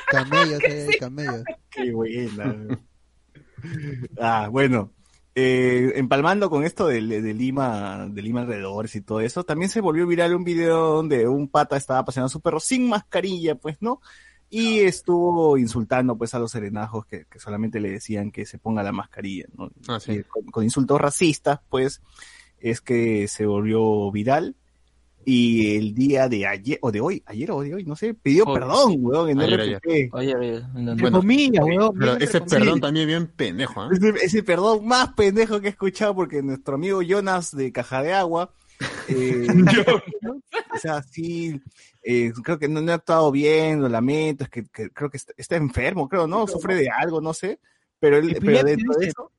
Camellos, 0.10 0.62
eh, 0.64 0.88
camellos. 1.00 1.44
Qué 1.70 1.92
buena. 1.92 2.80
ah, 4.20 4.48
bueno. 4.50 4.94
eh, 5.36 5.92
empalmando 5.96 6.50
con 6.50 6.64
esto 6.64 6.88
de, 6.88 7.02
de 7.02 7.34
Lima, 7.34 8.08
de 8.10 8.22
Lima 8.22 8.42
alrededores 8.42 8.96
y 8.96 9.02
todo 9.02 9.20
eso, 9.20 9.44
también 9.44 9.70
se 9.70 9.82
volvió 9.82 10.08
viral 10.08 10.34
un 10.36 10.44
video 10.44 10.94
donde 10.96 11.28
un 11.28 11.50
pata 11.50 11.76
estaba 11.78 12.06
paseando 12.06 12.28
a 12.28 12.30
su 12.30 12.42
perro 12.42 12.60
sin 12.60 12.88
mascarilla, 12.88 13.56
pues, 13.56 13.78
¿no? 13.82 14.02
Y 14.50 14.80
estuvo 14.80 15.58
insultando, 15.58 16.18
pues, 16.18 16.34
a 16.34 16.40
los 16.40 16.52
serenajos 16.52 17.06
que, 17.06 17.26
que 17.26 17.38
solamente 17.40 17.82
le 17.82 17.92
decían 17.92 18.32
que 18.32 18.46
se 18.46 18.58
ponga 18.60 18.82
la 18.82 18.94
mascarilla, 18.94 19.46
¿no? 19.58 19.70
Ah, 19.90 20.00
sí. 20.00 20.14
Y 20.14 20.24
con, 20.24 20.46
con 20.46 20.64
insultos 20.64 21.02
racistas, 21.02 21.60
pues, 21.70 22.02
es 22.60 22.82
que 22.82 23.28
se 23.28 23.46
volvió 23.46 24.12
viral. 24.12 24.56
Y 25.30 25.76
el 25.76 25.94
día 25.94 26.30
de 26.30 26.48
ayer, 26.48 26.80
o 26.82 26.90
de 26.90 27.02
hoy, 27.02 27.22
ayer 27.26 27.52
o 27.52 27.62
de 27.62 27.76
hoy, 27.76 27.84
no 27.84 27.98
sé, 27.98 28.14
pidió 28.14 28.46
perdón, 28.46 28.96
weón, 29.00 29.30
en 29.30 29.42
Ayer, 29.42 29.76
RPP. 29.76 30.14
Oye, 30.14 30.36
oye, 30.38 30.62
no, 30.74 30.94
Entre 30.94 31.12
no. 31.12 31.18
comillas, 31.20 31.66
weón, 31.66 31.98
Pero 32.00 32.12
bien 32.16 32.22
ese 32.22 32.40
comillas. 32.40 32.60
perdón 32.60 32.80
también 32.80 33.08
bien 33.08 33.28
pendejo, 33.28 33.82
¿ah? 33.82 33.90
Ese, 33.92 34.14
ese 34.24 34.44
perdón 34.44 34.88
más 34.88 35.12
pendejo 35.16 35.60
que 35.60 35.68
he 35.68 35.72
escuchado 35.72 36.16
porque 36.16 36.42
nuestro 36.42 36.76
amigo 36.76 37.02
Jonas 37.02 37.54
de 37.54 37.74
Caja 37.74 38.02
de 38.04 38.14
Agua, 38.14 38.54
eh, 39.10 39.48
o 40.74 40.78
sea, 40.80 41.04
sí, 41.04 41.60
eh, 42.04 42.32
creo 42.42 42.58
que 42.58 42.70
no, 42.70 42.80
no 42.82 42.94
ha 42.94 42.96
actuado 42.96 43.30
bien, 43.30 43.82
lo 43.82 43.90
lamento, 43.90 44.46
es 44.46 44.50
que, 44.50 44.64
que 44.68 44.92
creo 44.92 45.10
que 45.10 45.18
está, 45.18 45.34
está 45.36 45.58
enfermo, 45.58 46.08
creo, 46.08 46.26
¿no? 46.26 46.48
Sufre 46.48 46.76
de 46.76 46.90
algo, 46.90 47.20
no 47.20 47.34
sé, 47.34 47.60
pero, 48.00 48.16
él, 48.16 48.38
pero 48.40 48.64
dentro 48.64 48.94
de 48.98 49.08
eso, 49.08 49.32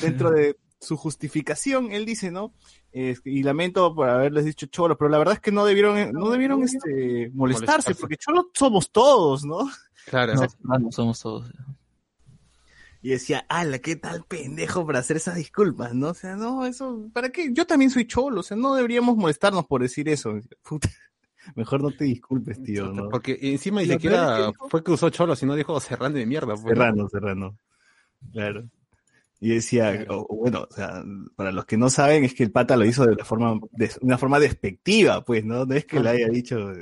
dentro 0.00 0.30
de 0.32 0.56
su 0.80 0.96
justificación, 0.96 1.90
él 1.92 2.04
dice, 2.06 2.30
¿no? 2.30 2.52
Es 2.92 3.20
que- 3.20 3.30
y 3.30 3.42
lamento 3.42 3.94
por 3.94 4.08
haberles 4.08 4.44
dicho 4.44 4.66
cholos, 4.66 4.96
pero 4.98 5.08
la 5.10 5.18
verdad 5.18 5.34
es 5.34 5.40
que 5.40 5.50
no 5.52 5.64
debieron, 5.64 6.12
no 6.12 6.30
debieron 6.30 6.62
este, 6.62 7.30
molestarse, 7.34 7.34
Molestarse. 7.34 7.94
porque 7.96 8.16
cholos 8.16 8.46
somos 8.54 8.90
todos, 8.90 9.44
¿no? 9.44 9.68
Claro. 10.06 10.34
No, 10.62 10.90
somos 10.92 11.20
todos. 11.20 11.50
Y 13.00 13.10
decía, 13.10 13.44
ala, 13.48 13.78
qué 13.78 13.94
tal 13.96 14.24
pendejo 14.24 14.84
para 14.86 14.98
hacer 14.98 15.16
esas 15.18 15.36
disculpas, 15.36 15.94
¿no? 15.94 16.08
O 16.08 16.14
sea, 16.14 16.34
no, 16.36 16.64
eso, 16.66 17.08
¿para 17.12 17.30
qué? 17.30 17.52
Yo 17.52 17.66
también 17.66 17.90
soy 17.90 18.06
cholo, 18.06 18.40
o 18.40 18.42
sea, 18.42 18.56
no 18.56 18.74
deberíamos 18.74 19.16
molestarnos 19.16 19.66
por 19.66 19.82
decir 19.82 20.08
eso. 20.08 20.32
Puta, 20.62 20.88
mejor 21.54 21.82
no 21.82 21.90
te 21.92 22.04
disculpes, 22.04 22.60
tío, 22.62 22.92
¿no? 22.92 23.08
Porque 23.08 23.38
encima 23.40 23.82
ni 23.82 23.88
siquiera 23.88 24.50
fue 24.68 24.82
que 24.82 24.90
usó 24.90 25.10
cholo, 25.10 25.36
sino 25.36 25.54
dijo 25.54 25.78
serrano 25.80 26.16
de 26.16 26.26
mierda. 26.26 26.54
pues. 26.54 26.62
Serrano, 26.62 27.08
Serrano. 27.08 27.56
Claro. 28.32 28.64
Y 29.40 29.50
decía, 29.50 30.04
o 30.08 30.26
bueno, 30.36 30.66
o 30.68 30.74
sea, 30.74 31.04
para 31.36 31.52
los 31.52 31.64
que 31.64 31.76
no 31.76 31.90
saben, 31.90 32.24
es 32.24 32.34
que 32.34 32.42
el 32.42 32.50
pata 32.50 32.76
lo 32.76 32.84
hizo 32.84 33.06
de 33.06 33.14
la 33.14 33.24
forma, 33.24 33.60
de 33.70 33.88
una 34.00 34.18
forma 34.18 34.40
despectiva, 34.40 35.24
pues, 35.24 35.44
¿no? 35.44 35.64
No 35.64 35.74
es 35.76 35.84
que 35.84 36.00
le 36.00 36.10
haya 36.10 36.28
dicho, 36.28 36.72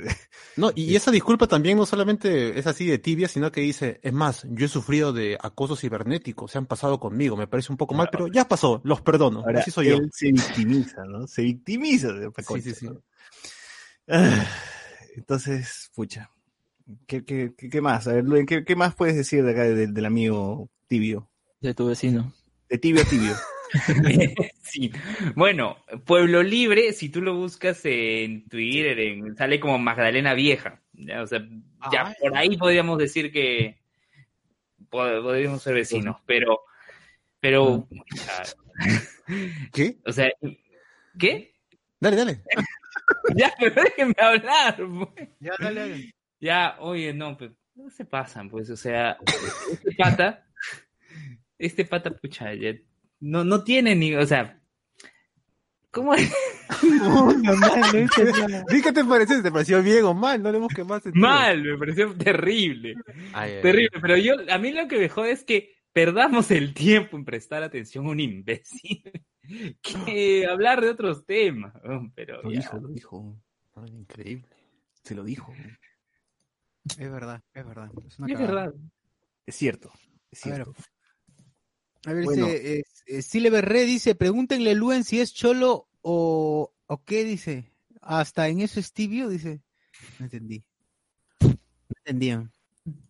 No, 0.55 0.71
y 0.73 0.95
esa 0.95 1.11
disculpa 1.11 1.45
también 1.45 1.77
no 1.77 1.85
solamente 1.85 2.57
es 2.57 2.65
así 2.65 2.87
de 2.87 2.97
tibia, 2.97 3.27
sino 3.27 3.51
que 3.51 3.61
dice, 3.61 3.99
es 4.01 4.11
más, 4.11 4.47
yo 4.49 4.65
he 4.65 4.69
sufrido 4.69 5.13
de 5.13 5.37
acoso 5.39 5.75
cibernético, 5.75 6.47
se 6.47 6.57
han 6.57 6.65
pasado 6.65 6.99
conmigo, 6.99 7.37
me 7.37 7.45
parece 7.45 7.71
un 7.71 7.77
poco 7.77 7.93
mal, 7.93 8.09
pero 8.11 8.27
ya 8.27 8.47
pasó, 8.47 8.81
los 8.83 9.01
perdono, 9.01 9.41
ahora 9.41 9.59
así 9.59 9.69
soy 9.69 9.89
yo. 9.89 9.97
él 9.97 10.09
se 10.11 10.31
victimiza, 10.31 11.05
¿no? 11.05 11.27
Se 11.27 11.43
victimiza 11.43 12.11
de 12.11 12.25
otra 12.27 12.43
Sí, 12.43 12.61
sí, 12.61 12.73
sí. 12.73 12.85
¿no? 12.87 13.03
Ah, 14.07 14.45
Entonces, 15.15 15.91
pucha. 15.93 16.31
¿Qué, 17.05 17.23
qué, 17.23 17.53
qué, 17.55 17.69
qué 17.69 17.81
más? 17.81 18.07
A 18.07 18.13
ver, 18.13 18.23
Luen, 18.23 18.45
¿qué, 18.45 18.63
qué 18.63 18.75
más 18.75 18.95
puedes 18.95 19.15
decir 19.15 19.43
de 19.43 19.51
acá 19.51 19.63
del, 19.63 19.93
del 19.93 20.05
amigo 20.05 20.69
tibio? 20.87 21.29
De 21.59 21.73
tu 21.73 21.85
vecino. 21.87 22.33
De 22.69 22.77
tibio 22.77 23.01
a 23.01 23.05
tibio. 23.05 23.33
sí. 24.61 24.91
Bueno, 25.35 25.77
Pueblo 26.05 26.41
Libre, 26.43 26.93
si 26.93 27.09
tú 27.09 27.21
lo 27.21 27.35
buscas 27.35 27.81
en 27.85 28.47
Twitter, 28.47 28.99
en- 28.99 29.35
sale 29.35 29.59
como 29.59 29.77
Magdalena 29.77 30.33
Vieja. 30.33 30.81
¿ya? 30.93 31.21
O 31.21 31.27
sea, 31.27 31.45
ya 31.91 32.13
por 32.19 32.35
ahí 32.37 32.57
podríamos 32.57 32.97
decir 32.97 33.31
que 33.31 33.79
pod- 34.89 35.21
podríamos 35.21 35.61
ser 35.61 35.73
vecinos, 35.75 36.17
pero, 36.25 36.61
pero, 37.39 37.87
¿Qué? 39.73 39.97
o 40.05 40.11
sea, 40.11 40.29
¿qué? 41.19 41.53
Dale, 41.99 42.15
dale. 42.15 42.41
Ya, 43.35 43.53
pero 43.59 43.83
déjenme 43.83 44.15
hablar. 44.19 44.75
pues. 44.77 45.29
Ya, 45.39 45.53
dale, 45.59 45.79
dale. 45.79 46.15
Ya, 46.39 46.75
oye, 46.79 47.13
no, 47.13 47.37
pues, 47.37 47.51
no 47.75 47.89
se 47.89 48.05
pasan, 48.05 48.49
pues, 48.49 48.69
o 48.69 48.75
sea, 48.77 49.17
este 49.71 49.91
pata, 49.95 50.46
este 51.57 51.85
pata, 51.85 52.11
pucha, 52.11 52.53
ya, 52.53 52.73
no, 53.19 53.43
no 53.43 53.63
tiene 53.63 53.95
ni, 53.95 54.15
o 54.15 54.25
sea, 54.25 54.59
¿cómo 55.91 56.13
es? 56.15 56.31
No, 56.83 57.31
no, 57.33 57.55
no 57.55 58.93
te 58.93 59.03
pareció, 59.05 59.41
te 59.41 59.51
pareció 59.51 59.81
bien 59.81 60.03
o 60.03 60.13
mal, 60.13 60.41
no 60.41 60.51
le 60.51 60.57
hemos 60.57 60.73
quemado 60.73 60.99
sentido. 61.01 61.25
Mal, 61.25 61.63
me 61.63 61.77
pareció 61.77 62.13
terrible, 62.15 62.95
Ay, 63.33 63.53
ay, 63.53 63.61
terrible, 63.61 63.99
pero 64.01 64.17
yo, 64.17 64.35
a 64.49 64.57
mí 64.57 64.71
lo 64.71 64.87
que 64.87 64.99
me 64.99 65.09
jode 65.09 65.31
es 65.31 65.43
que 65.43 65.75
perdamos 65.93 66.51
el 66.51 66.73
tiempo 66.73 67.17
en 67.17 67.25
prestar 67.25 67.63
atención 67.63 68.05
a 68.05 68.09
un 68.09 68.19
imbécil 68.19 69.01
que 69.81 70.45
hablar 70.45 70.81
de 70.81 70.89
otros 70.89 71.25
temas, 71.25 71.73
pero 72.13 72.43
Lo 72.43 72.51
ya. 72.51 72.59
dijo, 72.59 72.77
lo 72.79 72.87
dijo. 72.89 73.41
ay, 73.75 73.89
increíble. 73.91 74.47
Se 75.03 75.15
lo 75.15 75.23
dijo. 75.23 75.53
Es 76.99 77.11
verdad, 77.11 77.41
es 77.53 77.65
verdad. 77.65 77.89
Es, 78.05 78.19
una 78.19 78.31
es 78.33 78.39
verdad. 78.39 78.73
Es 79.45 79.55
cierto. 79.55 79.89
Es 80.31 80.45
A 80.45 80.49
ver, 80.49 80.63
cierto. 80.65 80.81
A 82.05 82.13
ver, 82.13 82.23
Bueno. 82.25 82.45
dice, 82.47 82.79
eh, 82.79 82.83
eh, 83.07 83.21
Sile 83.21 83.49
Berré 83.49 83.85
dice, 83.85 84.15
pregúntenle 84.15 84.71
a 84.71 84.73
Luen 84.73 85.03
si 85.03 85.19
es 85.19 85.33
cholo 85.33 85.87
o, 86.01 86.73
o 86.85 87.03
qué 87.03 87.23
dice. 87.23 87.71
Hasta 88.01 88.47
en 88.47 88.61
eso 88.61 88.79
es 88.79 88.93
tibio, 88.93 89.29
dice. 89.29 89.61
No 90.19 90.25
entendí. 90.25 90.63
No 91.41 91.57
entendían. 91.99 92.51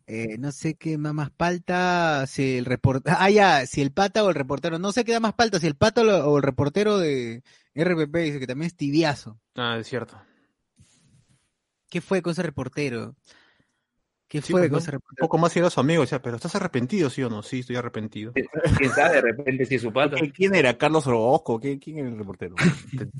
Eh, 0.07 0.37
no 0.39 0.51
sé 0.53 0.75
qué 0.75 0.97
da 0.97 1.11
más 1.11 1.29
palta, 1.31 2.25
si 2.27 2.57
el 2.57 2.65
reportero, 2.65 3.15
ah 3.19 3.29
ya, 3.29 3.65
si 3.65 3.81
el 3.81 3.91
pata 3.91 4.23
o 4.23 4.29
el 4.29 4.35
reportero, 4.35 4.79
no 4.79 4.91
sé 4.91 5.03
qué 5.03 5.11
da 5.11 5.19
más 5.19 5.33
palta, 5.33 5.59
si 5.59 5.67
el 5.67 5.75
pata 5.75 6.01
o 6.01 6.37
el 6.37 6.43
reportero 6.43 6.97
de 6.97 7.43
RPP 7.75 8.15
dice 8.15 8.39
que 8.39 8.47
también 8.47 8.67
es 8.67 8.75
tibiazo. 8.75 9.39
Ah, 9.55 9.77
es 9.77 9.87
cierto. 9.87 10.19
¿Qué 11.89 12.01
fue 12.01 12.21
con 12.21 12.31
ese 12.31 12.43
reportero? 12.43 13.15
¿Qué 14.27 14.41
Sí, 14.41 14.51
fue 14.51 14.67
pues, 14.69 14.83
ese 14.87 14.95
Un 14.97 15.01
poco 15.19 15.37
más 15.37 15.55
era 15.55 15.69
su 15.69 15.79
amigo, 15.79 16.01
decía, 16.01 16.21
pero 16.21 16.35
¿estás 16.35 16.53
arrepentido, 16.55 17.09
sí 17.09 17.23
o 17.23 17.29
no? 17.29 17.41
Sí, 17.43 17.59
estoy 17.59 17.77
arrepentido. 17.77 18.33
¿Quién 18.77 18.91
sabe 18.91 19.15
de 19.15 19.21
repente 19.21 19.65
si 19.65 19.75
es 19.75 19.81
su 19.81 19.93
pata? 19.93 20.17
¿Qué- 20.17 20.31
¿Quién 20.31 20.53
era? 20.55 20.77
¿Carlos 20.77 21.07
Orozco? 21.07 21.59
¿Qué- 21.59 21.79
¿Quién 21.79 21.99
era 21.99 22.09
el 22.09 22.17
reportero? 22.17 22.55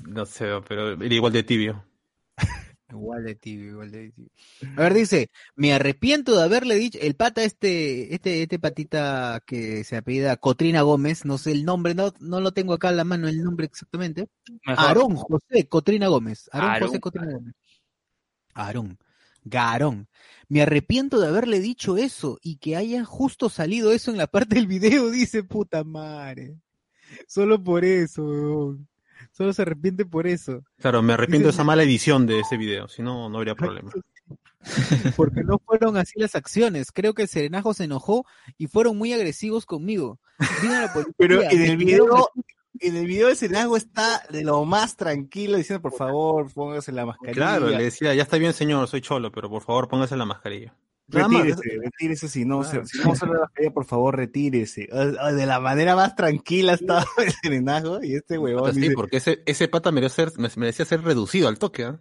No 0.06 0.26
sé, 0.26 0.46
pero 0.68 0.92
era 0.92 1.14
igual 1.14 1.32
de 1.32 1.42
tibio. 1.42 1.84
Igual 2.90 3.22
de 3.22 3.34
tibio, 3.34 3.72
igual 3.72 3.90
de 3.90 4.10
tibio. 4.12 4.30
A 4.78 4.80
ver, 4.80 4.94
dice, 4.94 5.28
me 5.56 5.74
arrepiento 5.74 6.34
de 6.34 6.42
haberle 6.42 6.74
dicho, 6.76 6.98
el 7.02 7.16
pata 7.16 7.42
este, 7.44 8.14
este, 8.14 8.42
este 8.42 8.58
patita 8.58 9.42
que 9.44 9.84
se 9.84 9.98
apellida 9.98 10.38
Cotrina 10.38 10.80
Gómez, 10.80 11.26
no 11.26 11.36
sé 11.36 11.52
el 11.52 11.66
nombre, 11.66 11.94
no, 11.94 12.14
no 12.20 12.40
lo 12.40 12.52
tengo 12.52 12.72
acá 12.72 12.88
a 12.88 12.92
la 12.92 13.04
mano 13.04 13.28
el 13.28 13.42
nombre 13.42 13.66
exactamente. 13.66 14.28
Mejor. 14.66 14.84
Aarón 14.86 15.16
José 15.16 15.68
Cotrina 15.68 16.08
Gómez. 16.08 16.48
Aarón. 16.50 16.88
José 16.88 17.00
Cotrina 17.00 17.30
Gómez. 17.30 17.54
Aarón. 18.54 18.98
Garón. 19.44 20.08
Me 20.48 20.62
arrepiento 20.62 21.20
de 21.20 21.28
haberle 21.28 21.60
dicho 21.60 21.96
eso 21.96 22.38
y 22.42 22.56
que 22.56 22.76
haya 22.76 23.04
justo 23.04 23.48
salido 23.48 23.92
eso 23.92 24.10
en 24.10 24.16
la 24.16 24.26
parte 24.26 24.54
del 24.54 24.66
video, 24.66 25.10
dice 25.10 25.42
puta 25.42 25.84
madre. 25.84 26.56
Solo 27.26 27.62
por 27.62 27.84
eso, 27.84 28.22
weón. 28.24 28.88
Solo 29.32 29.52
se 29.52 29.62
arrepiente 29.62 30.04
por 30.04 30.26
eso. 30.26 30.64
Claro, 30.78 31.02
me 31.02 31.12
arrepiento 31.12 31.48
de 31.48 31.52
esa 31.52 31.64
mala 31.64 31.82
edición 31.82 32.26
de 32.26 32.40
ese 32.40 32.56
video, 32.56 32.88
si 32.88 33.02
no, 33.02 33.28
no 33.28 33.38
habría 33.38 33.54
problema. 33.54 33.90
porque 35.16 35.42
no 35.42 35.58
fueron 35.58 35.96
así 35.96 36.18
las 36.18 36.34
acciones. 36.34 36.92
Creo 36.92 37.14
que 37.14 37.22
el 37.22 37.28
Serenajo 37.28 37.74
se 37.74 37.84
enojó 37.84 38.26
y 38.56 38.66
fueron 38.66 38.96
muy 38.96 39.12
agresivos 39.12 39.66
conmigo. 39.66 40.18
Vino 40.62 40.80
la 40.80 40.92
policía, 40.92 41.14
Pero 41.16 41.42
en 41.42 41.62
el 41.62 41.76
video, 41.76 42.30
en 42.80 42.96
el 42.96 43.06
video 43.06 43.28
ese 43.28 43.48
lago 43.48 43.76
está 43.76 44.22
de 44.30 44.42
lo 44.44 44.64
más 44.64 44.96
tranquilo, 44.96 45.56
diciendo 45.56 45.82
por 45.82 45.92
favor, 45.94 46.52
póngase 46.52 46.92
la 46.92 47.06
mascarilla. 47.06 47.34
Claro, 47.34 47.68
le 47.68 47.82
decía, 47.84 48.14
ya 48.14 48.22
está 48.22 48.38
bien 48.38 48.52
señor, 48.52 48.88
soy 48.88 49.00
cholo, 49.00 49.30
pero 49.32 49.48
por 49.50 49.62
favor 49.62 49.88
póngase 49.88 50.16
la 50.16 50.24
mascarilla. 50.24 50.74
Nada 51.10 51.26
más, 51.28 51.42
Retírese, 51.46 51.78
retírese 51.82 52.28
si 52.28 52.44
no, 52.44 52.60
Claro. 52.60 52.84
se- 52.84 52.98
si 52.98 53.02
no 53.04 53.12
usa 53.12 53.26
la 53.28 53.40
mascarilla, 53.40 53.72
por 53.72 53.84
favor, 53.86 54.14
retírese. 54.16 54.88
Ah, 54.92 55.06
ah, 55.20 55.32
De 55.32 55.46
la 55.46 55.58
manera 55.58 55.96
más 55.96 56.14
tranquila 56.14 56.74
estaba 56.74 57.06
el 57.18 57.32
serenajo 57.32 58.02
y 58.04 58.14
este 58.14 58.36
huevón 58.38 58.74
Sí, 58.74 58.80
dice, 58.80 58.92
porque 58.94 59.16
ese, 59.16 59.42
ese 59.46 59.68
pata 59.68 59.90
merecía 59.90 60.28
ser, 60.28 60.56
merecía 60.58 60.84
ser 60.84 61.02
reducido 61.02 61.48
al 61.48 61.58
toque, 61.58 61.84
¿ah? 61.84 62.00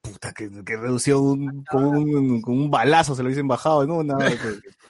puta, 0.00 0.32
que, 0.32 0.48
que 0.64 0.76
redució 0.76 1.20
un, 1.20 1.62
con, 1.70 1.84
un, 1.84 2.40
con 2.40 2.54
un 2.54 2.70
balazo, 2.70 3.14
se 3.14 3.22
lo 3.22 3.28
dicen 3.28 3.46
bajado, 3.48 3.84
¿no? 3.86 4.02
Nada, 4.02 4.24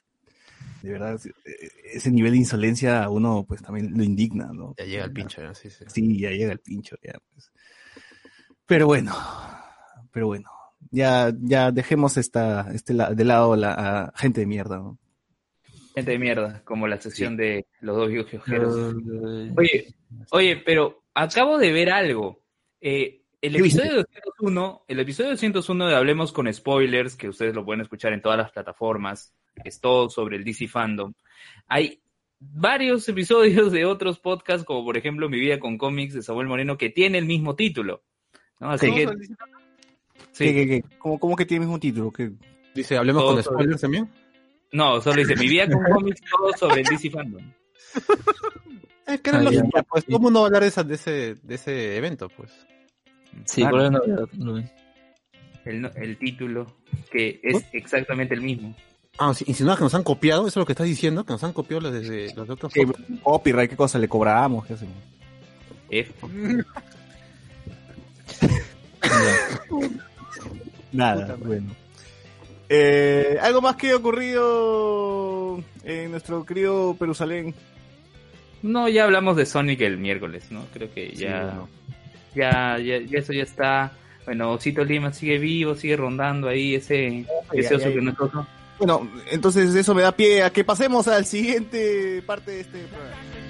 de 0.86 0.92
verdad, 0.92 1.20
eh, 1.44 1.68
ese 1.92 2.10
nivel 2.10 2.32
de 2.32 2.38
insolencia 2.38 3.04
a 3.04 3.10
uno 3.10 3.44
pues 3.46 3.62
también 3.62 3.96
lo 3.96 4.02
indigna, 4.04 4.50
¿no? 4.52 4.74
Ya 4.78 4.84
llega 4.84 5.04
el 5.04 5.12
pincho, 5.12 5.42
¿no? 5.42 5.54
Sí, 5.54 5.70
sí. 5.70 5.84
Sí, 5.88 6.18
ya 6.20 6.30
llega 6.30 6.52
el 6.52 6.60
pincho, 6.60 6.96
ya. 7.02 7.14
pues. 7.32 7.50
Pero 8.66 8.86
bueno, 8.86 9.14
pero 10.12 10.26
bueno, 10.26 10.50
ya, 10.90 11.32
ya 11.40 11.70
dejemos 11.70 12.16
esta, 12.16 12.70
este 12.74 12.94
la- 12.94 13.14
de 13.14 13.24
lado 13.24 13.54
la 13.56 13.74
a 14.08 14.12
gente 14.16 14.40
de 14.40 14.46
mierda, 14.46 14.78
¿no? 14.78 14.98
Gente 15.94 16.10
de 16.12 16.18
mierda, 16.18 16.62
como 16.64 16.86
la 16.88 17.00
sección 17.00 17.36
de 17.36 17.66
los 17.80 17.96
dos 17.96 18.08
viajeros. 18.10 18.94
Eh, 19.18 19.52
Oye, 19.56 19.94
oye, 20.30 20.56
pero 20.64 21.02
acabo 21.14 21.58
de 21.58 21.72
ver 21.72 21.90
algo. 21.90 22.42
Eh, 22.80 23.22
el 23.46 23.56
episodio 23.56 23.94
201, 23.96 24.84
el 24.88 25.00
episodio 25.00 25.30
201 25.30 25.86
de 25.88 25.94
Hablemos 25.96 26.32
con 26.32 26.52
Spoilers, 26.52 27.16
que 27.16 27.28
ustedes 27.28 27.54
lo 27.54 27.64
pueden 27.64 27.80
escuchar 27.80 28.12
en 28.12 28.20
todas 28.22 28.38
las 28.38 28.50
plataformas, 28.52 29.34
es 29.64 29.80
todo 29.80 30.08
sobre 30.10 30.36
el 30.36 30.44
DC 30.44 30.68
Fandom. 30.68 31.12
Hay 31.68 32.00
varios 32.38 33.08
episodios 33.08 33.72
de 33.72 33.84
otros 33.84 34.18
podcasts, 34.18 34.64
como 34.64 34.84
por 34.84 34.96
ejemplo 34.96 35.28
Mi 35.28 35.38
vida 35.40 35.58
con 35.60 35.78
cómics 35.78 36.14
de 36.14 36.22
Samuel 36.22 36.48
Moreno, 36.48 36.76
que 36.76 36.90
tiene 36.90 37.18
el 37.18 37.26
mismo 37.26 37.54
título. 37.56 38.02
¿no? 38.60 38.70
Así 38.70 38.92
que, 38.94 39.06
sí. 40.32 40.44
¿Qué, 40.44 40.54
qué, 40.54 40.66
qué? 40.66 40.84
¿Cómo, 40.98 41.18
cómo 41.18 41.36
que 41.36 41.46
tiene 41.46 41.64
el 41.64 41.68
mismo 41.68 41.80
título? 41.80 42.10
¿Qué? 42.12 42.30
Dice, 42.74 42.96
hablemos 42.96 43.22
Todo 43.22 43.34
con 43.34 43.42
sobre- 43.42 43.54
spoilers 43.56 43.80
también. 43.80 44.10
no, 44.72 45.00
solo 45.00 45.16
dice 45.16 45.36
Mi 45.36 45.48
vida 45.48 45.66
con 45.70 45.82
cómics, 45.92 46.20
todo 46.30 46.52
sobre 46.58 46.80
el 46.82 46.86
DC 46.86 47.10
Fandom. 47.10 47.42
Es 49.06 49.20
que 49.20 49.30
era 49.30 49.38
Ah, 49.38 49.42
ya. 49.44 49.50
lógico, 49.60 49.82
pues 49.88 50.04
todo 50.04 50.16
el 50.16 50.22
mundo 50.22 50.40
va 50.40 50.46
a 50.46 50.48
hablar 50.48 50.62
de, 50.62 50.68
esa- 50.68 50.82
de 50.82 50.94
ese, 50.96 51.36
de 51.40 51.54
ese 51.54 51.96
evento, 51.96 52.28
pues. 52.28 52.50
Sí, 53.44 53.60
Claro. 53.62 53.76
¿cuál 53.76 53.86
es 53.86 53.92
la 53.92 53.98
novedad? 53.98 54.28
No. 54.34 54.70
El, 55.64 55.80
no- 55.82 55.90
el 55.96 56.16
título, 56.18 56.66
que 57.10 57.40
es 57.42 57.64
exactamente 57.72 58.34
el 58.34 58.40
mismo. 58.40 58.74
Ah, 59.18 59.32
si- 59.34 59.44
insinúas 59.48 59.78
que 59.78 59.84
nos 59.84 59.94
han 59.94 60.02
copiado, 60.04 60.42
eso 60.42 60.48
es 60.48 60.56
lo 60.56 60.66
que 60.66 60.72
estás 60.72 60.86
diciendo, 60.86 61.24
que 61.24 61.32
nos 61.32 61.42
han 61.44 61.52
copiado 61.52 61.80
los 61.80 61.92
de 61.92 62.32
los 62.36 62.46
de 62.46 62.52
otros 62.52 62.72
¿Qué 62.72 62.86
podcasts? 62.86 63.12
copyright? 63.22 63.70
¿Qué 63.70 63.76
cosa 63.76 63.98
le 63.98 64.08
cobramos? 64.08 64.64
¿Qué 64.66 64.74
hacemos? 64.74 64.94
F. 65.90 66.12
Nada, 70.92 71.36
bueno. 71.36 71.72
Eh, 72.68 73.38
¿Algo 73.40 73.60
más 73.62 73.76
que 73.76 73.90
ha 73.92 73.96
ocurrido 73.96 75.62
en 75.84 76.10
nuestro 76.10 76.44
querido 76.44 76.96
Perusalén? 76.98 77.54
No, 78.62 78.88
ya 78.88 79.04
hablamos 79.04 79.36
de 79.36 79.46
Sonic 79.46 79.80
el 79.82 79.98
miércoles, 79.98 80.50
¿no? 80.50 80.64
Creo 80.72 80.92
que 80.92 81.10
Sí, 81.10 81.16
ya, 81.16 81.42
bueno. 81.44 81.68
Ya, 82.36 82.78
ya, 82.78 82.98
ya 83.00 83.18
eso 83.18 83.32
ya 83.32 83.42
está. 83.42 83.92
Bueno, 84.24 84.52
Osito 84.52 84.84
Lima 84.84 85.12
sigue 85.12 85.38
vivo, 85.38 85.74
sigue 85.74 85.96
rondando 85.96 86.48
ahí 86.48 86.74
ese, 86.74 87.24
ese 87.52 87.70
ya, 87.70 87.76
oso 87.76 87.88
que 87.88 87.94
ya. 87.94 88.00
no 88.02 88.10
es 88.10 88.20
oso. 88.20 88.46
Bueno, 88.78 89.08
entonces 89.30 89.74
eso 89.74 89.94
me 89.94 90.02
da 90.02 90.12
pie 90.12 90.42
a 90.42 90.50
que 90.50 90.62
pasemos 90.62 91.08
al 91.08 91.24
siguiente 91.24 92.22
parte 92.26 92.50
de 92.50 92.60
este 92.60 92.78
programa. 92.88 93.45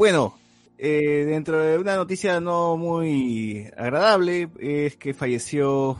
Bueno, 0.00 0.34
eh, 0.78 1.26
dentro 1.28 1.60
de 1.60 1.76
una 1.76 1.94
noticia 1.94 2.40
no 2.40 2.78
muy 2.78 3.68
agradable 3.76 4.48
es 4.58 4.96
que 4.96 5.12
falleció 5.12 5.98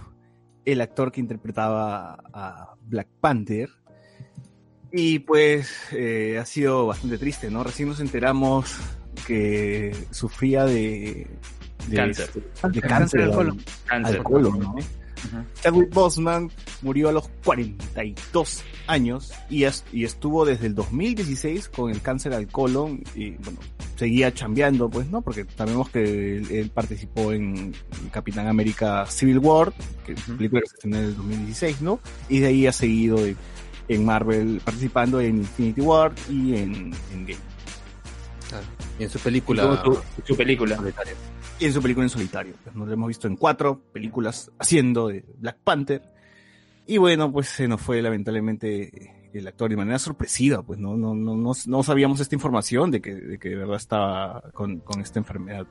el 0.64 0.80
actor 0.80 1.12
que 1.12 1.20
interpretaba 1.20 2.16
a 2.32 2.76
Black 2.80 3.08
Panther. 3.20 3.68
Y 4.90 5.18
pues 5.18 5.70
eh, 5.92 6.38
ha 6.40 6.46
sido 6.46 6.86
bastante 6.86 7.18
triste, 7.18 7.50
¿no? 7.50 7.62
Recién 7.62 7.90
nos 7.90 8.00
enteramos 8.00 8.74
que 9.26 9.94
sufría 10.10 10.64
de, 10.64 11.26
de 11.88 11.96
Cáncer. 11.96 12.30
de 12.72 12.80
cáncer 12.80 13.20
al 13.20 13.28
al- 13.28 13.34
colon. 13.36 13.58
Cáncer. 13.84 14.16
al 14.16 14.22
colon, 14.22 14.58
¿no? 14.60 14.76
Ajá. 15.28 15.44
Chadwick 15.62 15.92
Boseman 15.92 16.50
murió 16.83 17.09
a 17.09 17.12
los 17.12 17.28
42 17.44 18.62
años 18.87 19.33
y, 19.48 19.64
es- 19.64 19.85
y 19.92 20.04
estuvo 20.04 20.44
desde 20.44 20.66
el 20.66 20.74
2016 20.74 21.68
con 21.68 21.90
el 21.90 22.00
cáncer 22.00 22.33
al 22.35 22.46
colon 22.48 23.02
y 23.14 23.30
bueno, 23.33 23.59
seguía 23.96 24.33
chambeando 24.33 24.88
pues, 24.88 25.09
¿no? 25.09 25.20
Porque 25.22 25.46
sabemos 25.56 25.90
que 25.90 26.37
él, 26.38 26.50
él 26.50 26.70
participó 26.70 27.33
en 27.33 27.74
Capitán 28.11 28.46
América 28.48 29.04
Civil 29.06 29.38
War, 29.38 29.72
que 30.06 30.12
es 30.12 30.28
una 30.28 30.37
película 30.38 30.62
que 30.62 30.68
se 30.68 30.74
estrenó 30.76 30.96
en 30.98 31.04
el 31.04 31.16
2016, 31.16 31.80
¿no? 31.83 32.00
Y 32.28 32.38
de 32.40 32.46
ahí 32.48 32.66
ha 32.66 32.72
seguido 32.72 33.24
en, 33.24 33.37
en 33.88 34.04
Marvel 34.04 34.61
participando 34.64 35.20
en 35.20 35.38
Infinity 35.38 35.80
War 35.83 36.12
y 36.30 36.54
en, 36.56 36.94
en 37.12 37.26
Game. 37.26 37.37
Y 38.98 39.04
en 39.04 39.11
su 39.11 39.18
película. 39.20 39.62
su, 39.85 40.00
su 40.26 40.37
película. 40.37 40.76
Y 41.61 41.66
en 41.66 41.73
su 41.73 41.83
película 41.83 42.05
en 42.07 42.11
solitario. 42.11 42.55
Pues 42.64 42.75
nos 42.75 42.88
lo 42.88 42.94
hemos 42.94 43.09
visto 43.09 43.29
en 43.29 43.37
cuatro 43.37 43.81
películas 43.92 44.51
haciendo 44.59 45.09
de 45.09 45.25
Black 45.38 45.59
Panther. 45.62 46.03
Y 46.87 46.96
bueno, 46.96 47.31
pues 47.31 47.49
se 47.49 47.68
nos 47.68 47.81
fue 47.81 48.01
lamentablemente 48.01 49.29
el 49.33 49.46
actor 49.46 49.70
de 49.70 49.77
manera 49.77 49.99
sorpresiva, 49.99 50.62
pues 50.62 50.79
no, 50.79 50.96
no, 50.96 51.14
no, 51.14 51.37
no, 51.37 51.53
no 51.66 51.83
sabíamos 51.83 52.18
esta 52.18 52.35
información 52.35 52.90
de 52.90 53.01
que, 53.01 53.14
de 53.14 53.38
que 53.38 53.51
de 53.51 53.57
verdad 53.57 53.77
estaba 53.77 54.42
con, 54.53 54.81
con 54.81 55.01
esta 55.01 55.18
enfermedad. 55.18 55.66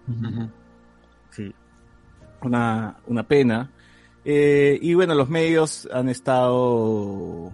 Sí. 1.32 1.54
Una, 2.41 2.97
una 3.08 3.23
pena. 3.28 3.71
Eh, 4.23 4.78
y 4.82 4.93
bueno, 4.93 5.15
los 5.15 5.30
medios 5.30 5.89
han 5.91 6.08
estado, 6.08 7.52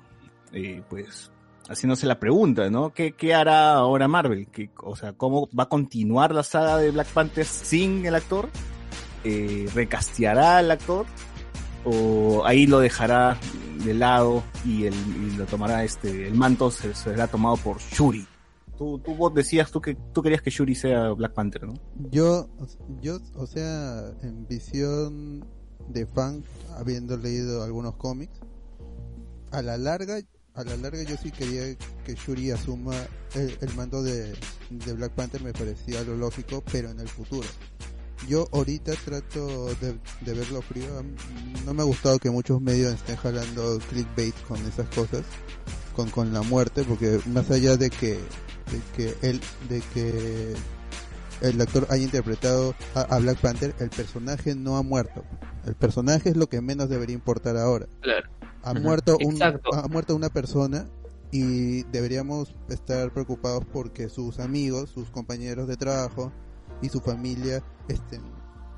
eh, 0.51 0.83
pues, 0.89 1.31
haciéndose 1.69 2.05
la 2.05 2.19
pregunta, 2.19 2.69
¿no? 2.69 2.93
¿Qué, 2.93 3.13
qué 3.13 3.33
hará 3.33 3.73
ahora 3.73 4.07
Marvel? 4.07 4.47
¿Qué, 4.47 4.69
o 4.83 4.95
sea, 4.95 5.13
¿cómo 5.13 5.49
va 5.57 5.63
a 5.63 5.69
continuar 5.69 6.33
la 6.33 6.43
saga 6.43 6.77
de 6.77 6.91
Black 6.91 7.07
Panther 7.07 7.45
sin 7.45 8.05
el 8.05 8.15
actor? 8.15 8.49
Eh, 9.23 9.67
¿Recasteará 9.73 10.57
al 10.57 10.71
actor? 10.71 11.05
¿O 11.83 12.43
ahí 12.45 12.67
lo 12.67 12.79
dejará 12.79 13.37
de 13.83 13.93
lado 13.93 14.43
y, 14.65 14.85
el, 14.85 15.37
lo 15.37 15.45
tomará 15.45 15.83
este, 15.83 16.27
el 16.27 16.35
manto 16.35 16.71
se, 16.71 16.93
será 16.93 17.27
tomado 17.27 17.57
por 17.57 17.79
Shuri? 17.79 18.27
Tú, 18.77 18.99
tú 18.99 19.15
vos 19.15 19.33
decías 19.33 19.71
tú 19.71 19.79
que 19.79 19.95
tú 20.13 20.21
querías 20.21 20.41
que 20.41 20.49
Shuri 20.49 20.75
sea 20.75 21.11
Black 21.11 21.33
Panther, 21.33 21.65
¿no? 21.65 21.75
Yo, 22.11 22.49
yo, 23.01 23.19
o 23.35 23.47
sea, 23.47 24.11
en 24.21 24.45
visión 24.47 25.45
de 25.87 26.05
fan, 26.05 26.43
habiendo 26.77 27.15
leído 27.17 27.63
algunos 27.63 27.95
cómics, 27.95 28.37
a 29.51 29.61
la 29.61 29.77
larga, 29.77 30.19
a 30.55 30.63
la 30.63 30.77
larga 30.77 31.03
yo 31.03 31.15
sí 31.21 31.31
quería 31.31 31.75
que 32.05 32.15
Shuri 32.15 32.51
asuma 32.51 32.95
el, 33.33 33.75
mando 33.75 34.01
de, 34.01 34.33
Black 34.69 35.11
Panther, 35.11 35.41
me 35.43 35.51
parecía 35.51 36.01
lo 36.03 36.15
lógico, 36.15 36.63
pero 36.71 36.89
en 36.89 36.99
el 36.99 37.09
futuro. 37.09 37.47
Yo 38.27 38.47
ahorita 38.53 38.93
trato 39.03 39.65
de, 39.75 39.99
de 40.21 40.33
verlo 40.33 40.61
frío, 40.61 41.03
no 41.65 41.73
me 41.73 41.81
ha 41.81 41.85
gustado 41.85 42.17
que 42.19 42.29
muchos 42.29 42.61
medios 42.61 42.93
estén 42.93 43.17
jalando 43.17 43.79
clickbait 43.89 44.35
con 44.47 44.57
esas 44.65 44.87
cosas, 44.89 45.23
con, 45.93 46.09
con 46.09 46.33
la 46.33 46.41
muerte, 46.41 46.83
porque 46.83 47.19
más 47.27 47.51
allá 47.51 47.75
de 47.75 47.89
que, 47.89 48.13
de 48.13 48.81
que 48.95 49.27
él, 49.27 49.41
de 49.69 49.81
que 49.93 50.55
el 51.41 51.59
actor 51.59 51.85
haya 51.89 52.05
interpretado 52.05 52.73
a 52.93 53.19
Black 53.19 53.39
Panther, 53.39 53.75
el 53.79 53.89
personaje 53.89 54.55
no 54.55 54.77
ha 54.77 54.83
muerto. 54.83 55.23
El 55.65 55.75
personaje 55.75 56.29
es 56.29 56.37
lo 56.37 56.47
que 56.47 56.61
menos 56.61 56.89
debería 56.89 57.15
importar 57.15 57.57
ahora. 57.57 57.87
Claro. 58.01 58.29
Ha 58.63 58.73
muerto 58.73 59.17
un, 59.23 59.33
Exacto. 59.33 59.73
ha 59.73 59.87
muerto 59.87 60.15
una 60.15 60.29
persona 60.29 60.87
y 61.31 61.83
deberíamos 61.91 62.55
estar 62.69 63.11
preocupados 63.11 63.63
porque 63.71 64.09
sus 64.09 64.39
amigos, 64.39 64.89
sus 64.89 65.09
compañeros 65.09 65.67
de 65.67 65.75
trabajo 65.77 66.31
y 66.81 66.89
su 66.89 66.99
familia 66.99 67.63
estén 67.87 68.21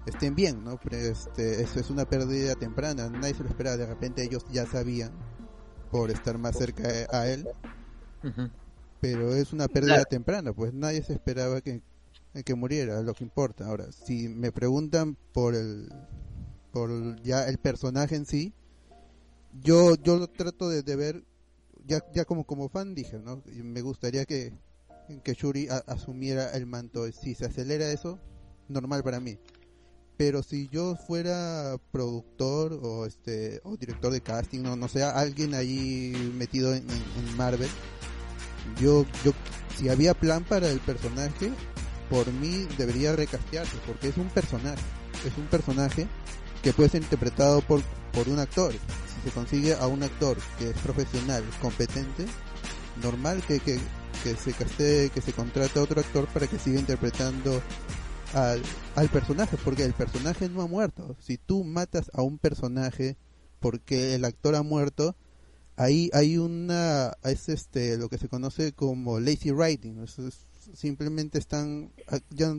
estén 0.05 0.35
bien, 0.35 0.63
¿no? 0.63 0.79
Pero, 0.81 0.95
Este, 0.95 1.61
eso 1.61 1.79
es 1.81 1.89
una 1.89 2.05
pérdida 2.05 2.55
temprana, 2.55 3.09
nadie 3.09 3.33
se 3.33 3.43
lo 3.43 3.49
esperaba, 3.49 3.75
de 3.75 3.85
repente 3.85 4.23
ellos 4.23 4.45
ya 4.49 4.65
sabían 4.65 5.11
por 5.91 6.09
estar 6.11 6.37
más 6.37 6.57
cerca 6.57 6.87
a 7.11 7.27
él, 7.27 7.45
pero 9.01 9.33
es 9.35 9.51
una 9.53 9.67
pérdida 9.67 9.95
Claro. 9.95 10.09
temprana, 10.09 10.53
pues 10.53 10.73
nadie 10.73 11.03
se 11.03 11.11
esperaba 11.13 11.59
que, 11.61 11.81
que 12.45 12.55
muriera, 12.55 13.01
lo 13.01 13.13
que 13.13 13.25
importa. 13.25 13.65
Ahora, 13.67 13.91
si 13.91 14.29
me 14.29 14.51
preguntan 14.53 15.17
por 15.33 15.55
el 15.55 15.89
por 16.71 17.21
ya 17.21 17.47
el 17.47 17.57
personaje 17.57 18.15
en 18.15 18.25
sí, 18.25 18.53
yo 19.63 19.95
yo 19.95 20.17
lo 20.17 20.27
trato 20.27 20.69
de, 20.69 20.83
de 20.83 20.95
ver 20.95 21.23
ya 21.85 22.01
ya 22.13 22.25
como 22.25 22.45
como 22.45 22.69
fan 22.69 22.93
dije, 22.95 23.17
¿no? 23.19 23.41
Me 23.63 23.81
gustaría 23.81 24.25
que 24.25 24.53
que 25.23 25.33
Shuri 25.33 25.69
a- 25.69 25.83
asumiera 25.87 26.51
el 26.51 26.65
manto. 26.65 27.09
Si 27.11 27.33
se 27.33 27.45
acelera 27.45 27.89
eso, 27.91 28.19
normal 28.67 29.03
para 29.03 29.19
mí. 29.21 29.37
Pero 30.17 30.43
si 30.43 30.67
yo 30.69 30.95
fuera 30.95 31.77
productor 31.91 32.73
o 32.83 33.05
este 33.05 33.61
o 33.63 33.77
director 33.77 34.11
de 34.11 34.19
casting, 34.21 34.61
no, 34.63 34.75
no 34.75 34.87
sé, 34.87 35.03
alguien 35.03 35.53
ahí 35.53 36.11
metido 36.35 36.73
en, 36.73 36.83
en- 36.89 37.27
en 37.29 37.37
Marvel, 37.37 37.69
yo, 38.81 39.05
yo, 39.23 39.31
si 39.77 39.87
había 39.89 40.13
plan 40.13 40.43
para 40.43 40.69
el 40.69 40.79
personaje, 40.79 41.51
por 42.09 42.31
mí 42.33 42.67
debería 42.77 43.15
recastearse, 43.15 43.77
porque 43.85 44.09
es 44.09 44.17
un 44.17 44.27
personaje, 44.29 44.81
es 45.25 45.37
un 45.37 45.45
personaje 45.45 46.07
que 46.63 46.73
puede 46.73 46.89
ser 46.89 47.03
interpretado 47.03 47.61
por, 47.61 47.81
por 48.13 48.27
un 48.29 48.39
actor. 48.39 48.73
Si 48.73 49.29
se 49.29 49.33
consigue 49.33 49.73
a 49.73 49.87
un 49.87 50.03
actor 50.03 50.37
que 50.59 50.69
es 50.69 50.77
profesional, 50.79 51.43
competente, 51.61 52.25
normal 53.01 53.41
que, 53.47 53.59
que, 53.59 53.79
que 54.23 54.35
se 54.35 54.53
castee, 54.53 55.09
que 55.09 55.21
se 55.21 55.33
contrate 55.33 55.79
a 55.79 55.83
otro 55.83 55.99
actor 56.01 56.27
para 56.27 56.47
que 56.47 56.59
siga 56.59 56.79
interpretando 56.79 57.61
al, 58.33 58.61
al 58.95 59.09
personaje, 59.09 59.57
porque 59.63 59.83
el 59.83 59.93
personaje 59.93 60.49
no 60.49 60.61
ha 60.61 60.67
muerto. 60.67 61.15
Si 61.19 61.37
tú 61.37 61.63
matas 61.63 62.09
a 62.13 62.21
un 62.21 62.37
personaje 62.37 63.17
porque 63.59 64.15
el 64.15 64.25
actor 64.25 64.55
ha 64.55 64.63
muerto, 64.63 65.15
ahí 65.75 66.09
hay 66.13 66.37
una 66.37 67.13
es 67.23 67.49
este 67.49 67.97
lo 67.97 68.09
que 68.09 68.17
se 68.17 68.27
conoce 68.29 68.73
como 68.73 69.19
lazy 69.19 69.51
writing 69.51 70.03
Eso 70.03 70.27
es- 70.27 70.46
simplemente 70.73 71.37
están 71.39 71.91
ah, 72.07 72.19
ya 72.29 72.53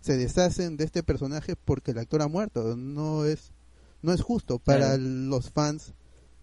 se 0.00 0.16
deshacen 0.16 0.76
de 0.76 0.84
este 0.84 1.02
personaje 1.02 1.56
porque 1.56 1.92
el 1.92 1.98
actor 1.98 2.22
ha 2.22 2.28
muerto 2.28 2.76
no 2.76 3.24
es 3.24 3.52
no 4.02 4.12
es 4.12 4.20
justo 4.22 4.58
para 4.58 4.96
Claro. 4.96 4.98
los 4.98 5.50
fans 5.50 5.94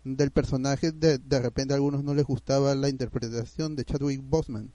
del 0.03 0.31
personaje 0.31 0.91
de, 0.91 1.17
de 1.17 1.39
repente 1.41 1.73
a 1.73 1.77
algunos 1.77 2.03
no 2.03 2.13
les 2.13 2.25
gustaba 2.25 2.75
la 2.75 2.89
interpretación 2.89 3.75
de 3.75 3.85
Chadwick 3.85 4.21
Boseman 4.23 4.71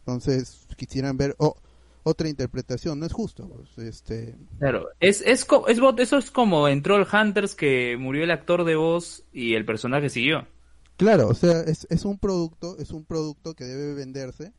entonces 0.00 0.66
quisieran 0.76 1.16
ver 1.16 1.34
oh, 1.38 1.56
otra 2.02 2.28
interpretación 2.28 2.98
no 3.00 3.06
es 3.06 3.12
justo 3.12 3.48
pues, 3.48 3.88
este 3.88 4.36
Claro, 4.58 4.88
es, 5.00 5.22
es, 5.22 5.46
eso 5.98 6.18
es 6.18 6.30
como 6.30 6.68
en 6.68 6.82
Troll 6.82 7.06
Hunters 7.10 7.54
que 7.54 7.96
murió 7.98 8.24
el 8.24 8.30
actor 8.30 8.64
de 8.64 8.76
voz 8.76 9.24
y 9.32 9.54
el 9.54 9.64
personaje 9.64 10.10
siguió. 10.10 10.46
Claro, 10.96 11.28
o 11.28 11.34
sea, 11.34 11.62
es, 11.62 11.86
es 11.90 12.04
un 12.04 12.18
producto, 12.18 12.76
es 12.78 12.90
un 12.90 13.04
producto 13.04 13.54
que 13.54 13.64
debe 13.64 13.94
venderse 13.94 14.52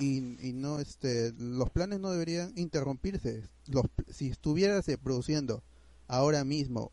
y, 0.00 0.36
y 0.40 0.52
no, 0.52 0.80
este, 0.80 1.32
los 1.38 1.70
planes 1.70 2.00
no 2.00 2.10
deberían 2.10 2.52
interrumpirse. 2.56 3.48
Los, 3.66 3.84
si 4.08 4.28
estuviérase 4.28 4.98
produciendo 4.98 5.62
ahora 6.08 6.42
mismo 6.44 6.90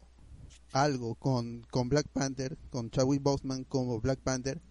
algo 0.73 1.15
con, 1.15 1.65
con 1.71 1.89
Black 1.89 2.07
Panther, 2.09 2.57
con 2.69 2.91
Chadwick 2.91 3.23
Boseman 3.23 3.63
como 3.63 3.99
Black 4.01 4.19
Panther, 4.19 4.61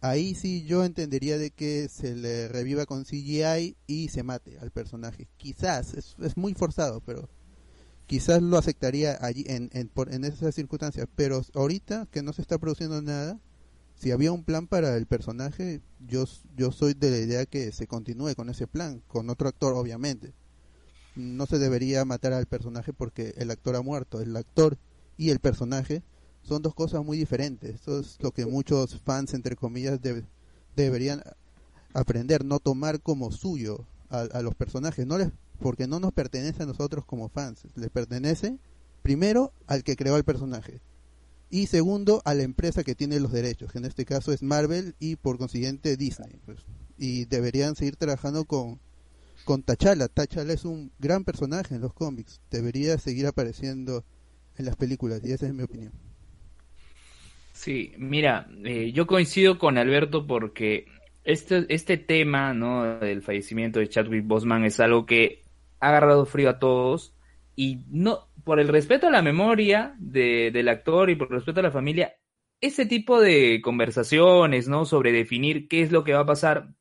ahí 0.00 0.34
sí 0.34 0.64
yo 0.64 0.84
entendería 0.84 1.38
de 1.38 1.50
que 1.50 1.88
se 1.88 2.16
le 2.16 2.48
reviva 2.48 2.86
con 2.86 3.04
CGI 3.04 3.76
y 3.86 4.08
se 4.08 4.22
mate 4.22 4.58
al 4.58 4.70
personaje. 4.70 5.28
Quizás, 5.36 5.94
es, 5.94 6.16
es 6.20 6.36
muy 6.36 6.54
forzado, 6.54 7.00
pero 7.00 7.30
quizás 8.06 8.42
lo 8.42 8.58
aceptaría 8.58 9.16
allí 9.20 9.44
en, 9.46 9.70
en, 9.72 9.88
por, 9.88 10.12
en 10.12 10.24
esas 10.24 10.54
circunstancias, 10.54 11.06
pero 11.14 11.42
ahorita 11.54 12.08
que 12.10 12.22
no 12.22 12.32
se 12.32 12.42
está 12.42 12.58
produciendo 12.58 13.00
nada, 13.00 13.40
si 14.00 14.12
había 14.12 14.32
un 14.32 14.44
plan 14.44 14.66
para 14.66 14.96
el 14.96 15.04
personaje, 15.04 15.82
yo, 16.08 16.24
yo 16.56 16.72
soy 16.72 16.94
de 16.94 17.10
la 17.10 17.18
idea 17.18 17.44
que 17.44 17.70
se 17.70 17.86
continúe 17.86 18.34
con 18.34 18.48
ese 18.48 18.66
plan, 18.66 19.02
con 19.06 19.28
otro 19.28 19.46
actor 19.48 19.74
obviamente. 19.74 20.32
No 21.16 21.44
se 21.44 21.58
debería 21.58 22.04
matar 22.06 22.32
al 22.32 22.46
personaje 22.46 22.94
porque 22.94 23.34
el 23.36 23.50
actor 23.50 23.76
ha 23.76 23.82
muerto, 23.82 24.22
el 24.22 24.34
actor 24.36 24.78
y 25.18 25.28
el 25.28 25.38
personaje 25.38 26.02
son 26.42 26.62
dos 26.62 26.74
cosas 26.74 27.04
muy 27.04 27.18
diferentes. 27.18 27.74
Eso 27.74 28.00
es 28.00 28.16
lo 28.20 28.30
que 28.30 28.46
muchos 28.46 28.98
fans, 29.02 29.34
entre 29.34 29.54
comillas, 29.54 30.00
deb- 30.00 30.24
deberían 30.76 31.22
aprender, 31.92 32.42
no 32.42 32.58
tomar 32.58 33.02
como 33.02 33.30
suyo 33.30 33.84
a, 34.08 34.20
a 34.20 34.40
los 34.40 34.54
personajes, 34.54 35.06
no 35.06 35.18
les, 35.18 35.28
porque 35.58 35.86
no 35.86 36.00
nos 36.00 36.12
pertenece 36.12 36.62
a 36.62 36.66
nosotros 36.66 37.04
como 37.04 37.28
fans, 37.28 37.66
les 37.74 37.90
pertenece 37.90 38.58
primero 39.02 39.52
al 39.66 39.82
que 39.84 39.96
creó 39.96 40.16
el 40.16 40.24
personaje 40.24 40.80
y 41.50 41.66
segundo 41.66 42.22
a 42.24 42.34
la 42.34 42.44
empresa 42.44 42.84
que 42.84 42.94
tiene 42.94 43.18
los 43.18 43.32
derechos, 43.32 43.72
que 43.72 43.78
en 43.78 43.84
este 43.84 44.04
caso 44.04 44.32
es 44.32 44.42
Marvel 44.42 44.94
y 45.00 45.16
por 45.16 45.36
consiguiente 45.36 45.96
Disney. 45.96 46.38
Pues. 46.46 46.64
Y 46.96 47.24
deberían 47.24 47.74
seguir 47.74 47.96
trabajando 47.96 48.44
con, 48.44 48.78
con 49.44 49.62
T'Challa. 49.62 50.08
T'Challa 50.08 50.52
es 50.52 50.64
un 50.64 50.92
gran 50.98 51.24
personaje 51.24 51.74
en 51.74 51.80
los 51.80 51.92
cómics, 51.92 52.40
debería 52.50 52.98
seguir 52.98 53.26
apareciendo 53.26 54.04
en 54.56 54.64
las 54.64 54.76
películas 54.76 55.22
y 55.24 55.32
esa 55.32 55.46
es 55.46 55.54
mi 55.54 55.64
opinión. 55.64 55.92
Sí, 57.52 57.92
mira, 57.98 58.48
eh, 58.64 58.92
yo 58.92 59.06
coincido 59.06 59.58
con 59.58 59.76
Alberto 59.76 60.26
porque 60.26 60.86
este, 61.24 61.66
este 61.68 61.96
tema, 61.96 62.54
¿no? 62.54 63.00
del 63.00 63.22
fallecimiento 63.22 63.80
de 63.80 63.88
Chadwick 63.88 64.26
Boseman 64.26 64.64
es 64.64 64.80
algo 64.80 65.04
que 65.04 65.42
ha 65.80 65.88
agarrado 65.88 66.26
frío 66.26 66.48
a 66.48 66.58
todos 66.58 67.12
y 67.56 67.80
no, 67.90 68.28
por 68.50 68.58
el 68.58 68.66
respeto 68.66 69.06
a 69.06 69.12
la 69.12 69.22
memoria 69.22 69.94
de, 69.96 70.50
del 70.52 70.68
actor 70.68 71.08
y 71.08 71.14
por 71.14 71.28
el 71.28 71.34
respeto 71.34 71.60
a 71.60 71.62
la 71.62 71.70
familia, 71.70 72.16
ese 72.60 72.84
tipo 72.84 73.20
de 73.20 73.60
conversaciones, 73.62 74.66
¿no? 74.66 74.86
Sobre 74.86 75.12
definir 75.12 75.68
qué 75.68 75.82
es 75.82 75.92
lo 75.92 76.02
que 76.02 76.14
va 76.14 76.22
a 76.22 76.26
pasar 76.26 76.74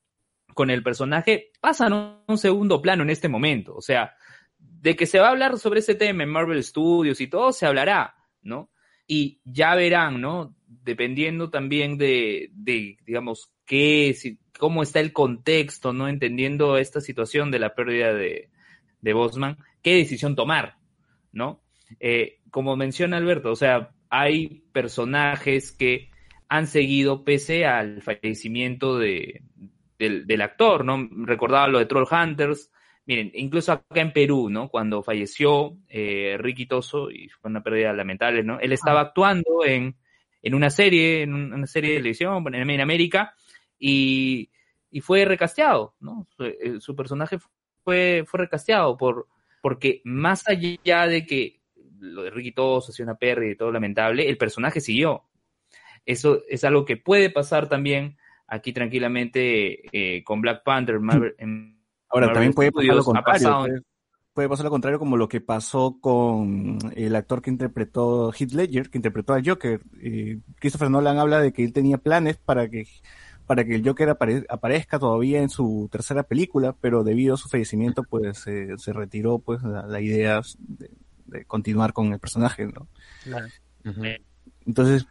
con 0.55 0.71
el 0.71 0.82
personaje 0.82 1.51
pasan 1.62 1.93
a 1.93 2.23
un 2.27 2.39
segundo 2.39 2.82
plano 2.82 3.03
en 3.03 3.12
este 3.12 3.29
momento. 3.29 3.75
O 3.75 3.82
sea, 3.82 4.15
de 4.58 4.95
que 4.95 5.05
se 5.05 5.19
va 5.19 5.27
a 5.27 5.29
hablar 5.29 5.60
sobre 5.60 5.82
ese 5.82 5.93
tema 5.93 6.23
en 6.23 6.29
Marvel 6.29 6.63
Studios 6.63 7.21
y 7.21 7.27
todo, 7.27 7.51
se 7.51 7.67
hablará, 7.67 8.15
¿no? 8.41 8.71
Y 9.05 9.39
ya 9.43 9.76
verán, 9.76 10.22
¿no? 10.22 10.55
Dependiendo 10.65 11.51
también 11.51 11.99
de, 11.99 12.49
de 12.51 12.97
digamos, 13.05 13.53
qué, 13.67 14.15
si, 14.17 14.39
cómo 14.57 14.82
está 14.82 15.01
el 15.01 15.13
contexto, 15.13 15.93
¿no? 15.93 16.07
Entendiendo 16.07 16.80
esta 16.80 16.99
situación 16.99 17.51
de 17.51 17.59
la 17.59 17.76
pérdida 17.76 18.11
de, 18.11 18.49
de 19.01 19.13
Bosman, 19.13 19.59
qué 19.84 19.97
decisión 19.97 20.36
tomar, 20.36 20.78
¿no? 21.32 21.61
Eh, 21.99 22.39
como 22.51 22.75
menciona 22.75 23.17
Alberto, 23.17 23.51
o 23.51 23.55
sea, 23.55 23.91
hay 24.09 24.63
personajes 24.71 25.71
que 25.71 26.09
han 26.47 26.67
seguido 26.67 27.23
pese 27.23 27.65
al 27.65 28.01
fallecimiento 28.01 28.97
de, 28.97 29.43
del, 29.97 30.25
del 30.25 30.41
actor, 30.41 30.84
¿no? 30.84 31.07
Recordaba 31.25 31.67
lo 31.67 31.80
de 31.80 31.86
Troll 31.86 32.07
Hunters, 32.09 32.71
miren, 33.05 33.32
incluso 33.36 33.71
acá 33.71 34.01
en 34.01 34.13
Perú, 34.13 34.49
¿no? 34.49 34.69
Cuando 34.69 35.03
falleció 35.03 35.77
eh, 35.88 36.38
Ricky 36.39 36.65
Toso, 36.65 37.11
y 37.11 37.30
fue 37.30 37.49
una 37.51 37.61
pérdida 37.61 37.93
lamentable, 37.93 38.43
¿no? 38.43 38.59
Él 38.59 38.71
estaba 38.71 39.01
actuando 39.01 39.63
en, 39.65 39.95
en 40.41 40.55
una 40.55 40.69
serie, 40.69 41.21
en 41.23 41.34
una 41.34 41.67
serie 41.67 41.91
de 41.91 41.97
televisión, 41.97 42.43
en, 42.53 42.69
en 42.69 42.82
América, 42.82 43.36
y, 43.77 44.49
y 44.89 45.01
fue 45.01 45.25
recasteado, 45.25 45.95
¿no? 45.99 46.27
Su, 46.36 46.45
eh, 46.45 46.80
su 46.80 46.95
personaje 46.95 47.38
fue, 47.84 48.23
fue 48.25 48.39
recasteado 48.39 48.97
por, 48.97 49.27
porque 49.62 50.01
más 50.03 50.47
allá 50.47 51.07
de 51.07 51.26
que 51.26 51.60
lo 51.99 52.24
de 52.24 52.30
Ricky 52.30 52.51
Toso 52.51 52.91
ha 52.91 52.95
sido 52.95 53.07
una 53.07 53.18
pérdida 53.18 53.51
y 53.51 53.55
todo 53.55 53.72
lamentable, 53.72 54.30
el 54.30 54.38
personaje 54.38 54.82
siguió. 54.82 55.24
Eso 56.05 56.41
es 56.47 56.64
algo 56.64 56.86
que 56.86 56.97
puede 56.97 57.30
pasar 57.30 57.68
también 57.68 58.18
aquí 58.47 58.74
tranquilamente 58.74 59.82
eh, 59.91 60.24
con 60.24 60.41
Black 60.41 60.64
Panther, 60.64 60.99
Marvel, 60.99 61.36
en 61.38 61.80
Ahora, 62.10 62.28
Marvel 62.28 62.34
también 62.34 62.53
puede 62.53 62.72
pasar 62.72 62.95
lo 62.95 63.03
contrario. 63.03 63.84
puede 64.34 64.49
pasar 64.49 64.64
lo 64.64 64.72
contrario 64.72 64.99
como 64.99 65.18
lo 65.18 65.30
que 65.30 65.41
pasó 65.41 65.99
con 66.01 66.80
el 66.95 67.16
actor 67.16 67.41
que 67.41 67.51
interpretó 67.51 68.32
Heath 68.34 68.53
Ledger, 68.53 68.89
que 68.89 68.97
interpretó 68.97 69.34
al 69.34 69.47
Joker. 69.47 69.82
Eh, 70.01 70.39
Christopher 70.60 70.89
Nolan 70.89 71.20
habla 71.20 71.39
de 71.39 71.53
que 71.53 71.64
él 71.64 71.74
tenía 71.74 71.99
planes 71.99 72.38
para 72.38 72.68
que 72.68 72.88
para 73.50 73.66
que 73.66 73.74
el 73.74 73.84
Joker 73.84 74.10
apare- 74.10 74.45
aparezca 74.47 75.00
todavía 75.00 75.41
en 75.41 75.50
su 75.50 75.89
tercera 75.91 76.22
película, 76.22 76.76
pero 76.80 77.04
debido 77.04 77.34
a 77.34 77.38
su 77.38 77.50
fallecimiento, 77.50 78.04
pues 78.04 78.45
eh, 78.45 78.76
se 78.78 78.93
retiró 78.93 79.39
pues 79.39 79.64
la, 79.64 79.88
la 79.88 80.00
idea 80.02 80.39
de, 80.60 80.91
de 81.26 81.45
continuar 81.45 81.91
con 81.91 82.14
el 82.14 82.20
personaje, 82.20 82.68
¿no? 82.68 82.88
Entonces, 84.68 85.08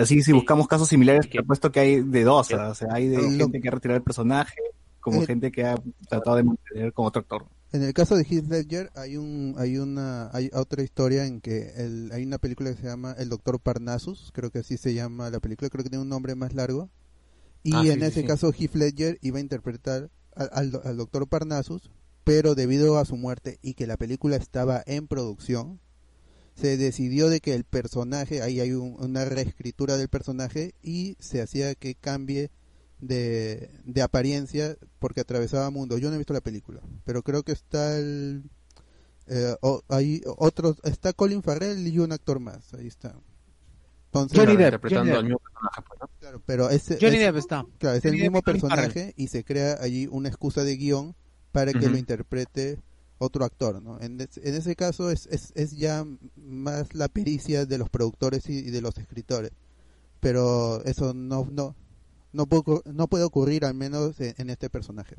así 0.00 0.22
si 0.22 0.32
buscamos 0.32 0.66
casos 0.68 0.88
similares, 0.88 1.28
te 1.28 1.38
apuesto 1.38 1.70
que 1.70 1.80
hay 1.80 2.00
de 2.00 2.24
dos, 2.24 2.50
o 2.50 2.74
sea, 2.74 2.88
hay 2.94 3.08
de 3.08 3.16
gente 3.36 3.60
que 3.60 3.68
ha 3.68 3.72
retirado 3.72 3.98
el 3.98 4.02
personaje 4.04 4.56
como 5.00 5.22
Eh, 5.22 5.26
gente 5.26 5.52
que 5.52 5.64
ha 5.64 5.74
tratado 6.08 6.36
de 6.36 6.44
mantener 6.44 6.92
con 6.94 7.04
otro 7.04 7.20
actor. 7.20 7.44
En 7.72 7.82
el 7.82 7.92
caso 7.92 8.16
de 8.16 8.24
Heath 8.24 8.48
Ledger 8.48 8.90
hay 8.96 9.16
un 9.18 9.54
hay 9.58 9.76
una 9.76 10.30
hay 10.32 10.48
otra 10.54 10.82
historia 10.82 11.26
en 11.26 11.40
que 11.42 11.72
el- 11.76 12.10
hay 12.12 12.24
una 12.24 12.38
película 12.38 12.70
que 12.70 12.80
se 12.80 12.86
llama 12.88 13.14
El 13.18 13.28
Doctor 13.28 13.60
Parnassus, 13.60 14.30
creo 14.32 14.48
que 14.50 14.60
así 14.60 14.76
se 14.78 14.94
llama 14.94 15.28
la 15.28 15.40
película, 15.40 15.68
creo 15.68 15.84
que 15.84 15.90
tiene 15.90 16.02
un 16.02 16.08
nombre 16.08 16.34
más 16.34 16.54
largo. 16.54 16.88
Y 17.62 17.72
Ah, 17.76 17.82
sí, 17.82 17.90
en 17.90 17.98
sí, 18.00 18.04
ese 18.06 18.20
sí. 18.22 18.26
caso 18.26 18.52
Heath 18.52 18.74
Ledger 18.74 19.18
iba 19.22 19.38
a 19.38 19.42
interpretar 19.42 20.10
al, 20.34 20.50
al, 20.52 20.70
do- 20.70 20.82
al 20.84 20.96
Doctor 20.96 21.28
Parnassus, 21.28 21.90
pero 22.24 22.54
debido 22.54 22.98
a 22.98 23.04
su 23.04 23.16
muerte 23.16 23.58
y 23.62 23.74
que 23.74 23.86
la 23.86 23.96
película 23.96 24.36
estaba 24.36 24.82
en 24.86 25.06
producción, 25.08 25.80
se 26.54 26.76
decidió 26.76 27.28
de 27.28 27.40
que 27.40 27.54
el 27.54 27.64
personaje, 27.64 28.42
ahí 28.42 28.60
hay 28.60 28.72
un- 28.72 28.96
una 28.98 29.24
reescritura 29.24 29.96
del 29.96 30.08
personaje 30.08 30.74
y 30.82 31.16
se 31.20 31.40
hacía 31.42 31.74
que 31.74 31.94
cambie 31.94 32.50
de, 33.00 33.70
de 33.84 34.02
apariencia 34.02 34.76
porque 34.98 35.20
atravesaba 35.20 35.70
mundo. 35.70 35.96
Yo 35.98 36.08
no 36.08 36.14
he 36.14 36.18
visto 36.18 36.34
la 36.34 36.40
película, 36.42 36.80
pero 37.04 37.22
creo 37.22 37.42
que 37.42 37.52
está 37.52 37.96
el 37.98 38.44
eh, 39.26 39.54
o- 39.62 39.82
hay 39.88 40.22
otros 40.38 40.78
está 40.84 41.12
Colin 41.12 41.42
Farrell 41.42 41.86
y 41.86 41.98
un 41.98 42.12
actor 42.12 42.40
más, 42.40 42.74
ahí 42.74 42.86
está. 42.88 43.16
Entonces, 44.12 44.36
Johnny 44.36 44.56
Claro, 44.56 44.58
Depp, 44.58 44.66
interpretando 44.74 45.12
Johnny 45.12 45.18
al 45.18 45.24
mismo 45.24 45.38
personaje, 45.38 45.82
pues, 45.86 46.00
¿no? 46.00 46.08
claro, 46.18 46.42
pero 46.44 46.70
ese 46.70 46.98
Johnny 47.00 47.16
es- 47.16 47.22
Depp 47.22 47.36
está. 47.36 47.66
claro, 47.78 47.96
es 47.96 48.02
Johnny 48.02 48.16
el 48.16 48.22
mismo 48.22 48.42
personaje 48.42 49.14
y 49.16 49.28
se 49.28 49.44
crea 49.44 49.76
allí 49.80 50.08
una 50.10 50.28
excusa 50.28 50.64
de 50.64 50.76
guion 50.76 51.14
para 51.52 51.72
que 51.72 51.88
lo 51.88 51.96
interprete 51.96 52.80
otro 53.18 53.44
actor, 53.44 53.80
¿no? 53.82 54.00
En, 54.00 54.20
es- 54.20 54.38
en 54.38 54.54
ese 54.54 54.74
caso 54.74 55.10
es, 55.10 55.26
es, 55.26 55.52
es 55.54 55.76
ya 55.76 56.04
más 56.36 56.92
la 56.94 57.06
pericia 57.08 57.66
de 57.66 57.78
los 57.78 57.88
productores 57.88 58.48
y, 58.48 58.58
y 58.58 58.70
de 58.70 58.80
los 58.80 58.96
escritores, 58.98 59.52
pero 60.18 60.82
eso 60.84 61.14
no 61.14 61.46
no 61.50 61.76
no 62.32 62.46
puede, 62.46 62.62
ocur- 62.62 62.84
no 62.86 63.08
puede 63.08 63.24
ocurrir 63.24 63.64
al 63.64 63.74
menos 63.74 64.18
en, 64.20 64.34
en 64.38 64.50
este 64.50 64.70
personaje. 64.70 65.16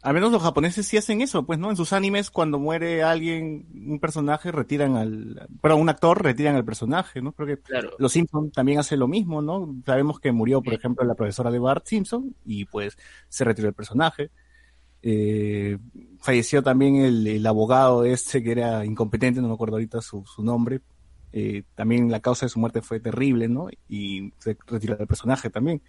Al 0.00 0.14
menos 0.14 0.30
los 0.30 0.42
japoneses 0.42 0.86
sí 0.86 0.96
hacen 0.96 1.20
eso, 1.22 1.44
pues, 1.44 1.58
¿no? 1.58 1.70
En 1.70 1.76
sus 1.76 1.92
animes, 1.92 2.30
cuando 2.30 2.58
muere 2.60 3.02
alguien, 3.02 3.66
un 3.88 3.98
personaje, 3.98 4.52
retiran 4.52 4.96
al... 4.96 5.48
Pero 5.60 5.76
un 5.76 5.88
actor, 5.88 6.22
retiran 6.22 6.54
al 6.54 6.64
personaje, 6.64 7.20
¿no? 7.20 7.32
Creo 7.32 7.48
que 7.48 7.58
Claro. 7.62 7.90
los 7.98 8.12
Simpson 8.12 8.50
también 8.52 8.78
hace 8.78 8.96
lo 8.96 9.08
mismo, 9.08 9.42
¿no? 9.42 9.74
Sabemos 9.84 10.20
que 10.20 10.30
murió, 10.30 10.62
por 10.62 10.72
ejemplo, 10.74 11.04
la 11.04 11.14
profesora 11.16 11.50
de 11.50 11.58
Bart 11.58 11.84
Simpson 11.86 12.34
y 12.46 12.64
pues 12.66 12.96
se 13.28 13.44
retiró 13.44 13.68
el 13.68 13.74
personaje. 13.74 14.30
Eh, 15.02 15.78
falleció 16.20 16.62
también 16.62 16.96
el, 16.96 17.26
el 17.26 17.46
abogado 17.46 18.04
este 18.04 18.42
que 18.42 18.52
era 18.52 18.84
incompetente, 18.84 19.40
no 19.40 19.48
me 19.48 19.54
acuerdo 19.54 19.76
ahorita 19.76 20.00
su, 20.00 20.24
su 20.26 20.44
nombre. 20.44 20.80
Eh, 21.32 21.64
también 21.74 22.10
la 22.10 22.20
causa 22.20 22.46
de 22.46 22.50
su 22.50 22.58
muerte 22.60 22.82
fue 22.82 23.00
terrible, 23.00 23.48
¿no? 23.48 23.68
Y 23.88 24.32
se 24.38 24.56
retiró 24.66 24.96
el 24.98 25.06
personaje 25.06 25.50
también. 25.50 25.82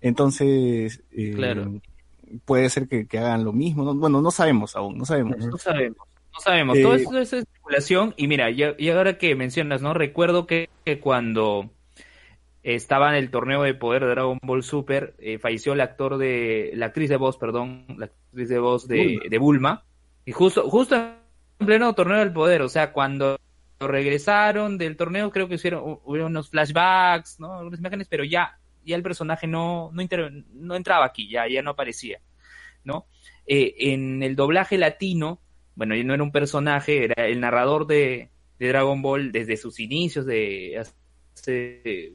Entonces, 0.00 1.02
eh, 1.10 1.32
Claro. 1.34 1.80
Puede 2.44 2.68
ser 2.70 2.88
que, 2.88 3.06
que 3.06 3.18
hagan 3.18 3.44
lo 3.44 3.52
mismo. 3.52 3.84
¿no? 3.84 3.94
Bueno, 3.94 4.20
no 4.20 4.30
sabemos 4.30 4.76
aún, 4.76 4.98
no 4.98 5.04
sabemos. 5.04 5.38
No 5.38 5.56
sabemos, 5.58 5.98
no 6.32 6.40
sabemos. 6.40 6.76
Eh, 6.78 6.82
Todo 6.82 6.94
eso 6.94 7.18
es 7.18 7.32
especulación. 7.32 8.14
Y 8.16 8.28
mira, 8.28 8.50
y, 8.50 8.62
y 8.78 8.90
ahora 8.90 9.18
que 9.18 9.34
mencionas, 9.34 9.82
¿no? 9.82 9.94
Recuerdo 9.94 10.46
que, 10.46 10.68
que 10.84 11.00
cuando 11.00 11.70
estaba 12.62 13.10
en 13.10 13.16
el 13.16 13.30
torneo 13.30 13.62
de 13.62 13.74
poder 13.74 14.02
de 14.04 14.10
Dragon 14.10 14.38
Ball 14.42 14.62
Super, 14.64 15.14
eh, 15.18 15.38
falleció 15.38 15.72
el 15.74 15.80
actor 15.80 16.18
de, 16.18 16.72
la 16.74 16.86
actriz 16.86 17.08
de 17.08 17.16
voz, 17.16 17.36
perdón, 17.38 17.84
la 17.96 18.06
actriz 18.06 18.48
de 18.48 18.58
voz 18.58 18.88
de, 18.88 18.96
Bulma. 19.04 19.22
de 19.30 19.38
Bulma. 19.38 19.84
Y 20.24 20.32
justo, 20.32 20.68
justo 20.68 20.96
en 20.96 21.66
pleno 21.66 21.94
torneo 21.94 22.18
del 22.18 22.32
poder, 22.32 22.62
o 22.62 22.68
sea, 22.68 22.92
cuando 22.92 23.38
regresaron 23.78 24.78
del 24.78 24.96
torneo, 24.96 25.30
creo 25.30 25.48
que 25.48 25.54
hicieron, 25.54 25.84
hu- 25.84 26.00
hubieron 26.04 26.32
unos 26.32 26.50
flashbacks, 26.50 27.38
¿no? 27.38 27.58
Algunas 27.58 27.78
imágenes, 27.78 28.08
pero 28.08 28.24
ya, 28.24 28.58
ya 28.86 28.96
el 28.96 29.02
personaje 29.02 29.46
no, 29.46 29.90
no, 29.92 30.02
no 30.54 30.76
entraba 30.76 31.04
aquí, 31.04 31.28
ya, 31.28 31.46
ya 31.48 31.60
no 31.62 31.70
aparecía, 31.72 32.20
¿no? 32.84 33.06
Eh, 33.46 33.74
en 33.92 34.22
el 34.22 34.36
doblaje 34.36 34.78
latino, 34.78 35.40
bueno, 35.74 35.94
no 36.04 36.14
era 36.14 36.22
un 36.22 36.32
personaje, 36.32 37.04
era 37.04 37.26
el 37.26 37.40
narrador 37.40 37.86
de, 37.86 38.30
de 38.58 38.68
Dragon 38.68 39.02
Ball 39.02 39.32
desde 39.32 39.56
sus 39.56 39.78
inicios 39.80 40.24
de 40.24 40.82
hace 41.34 42.14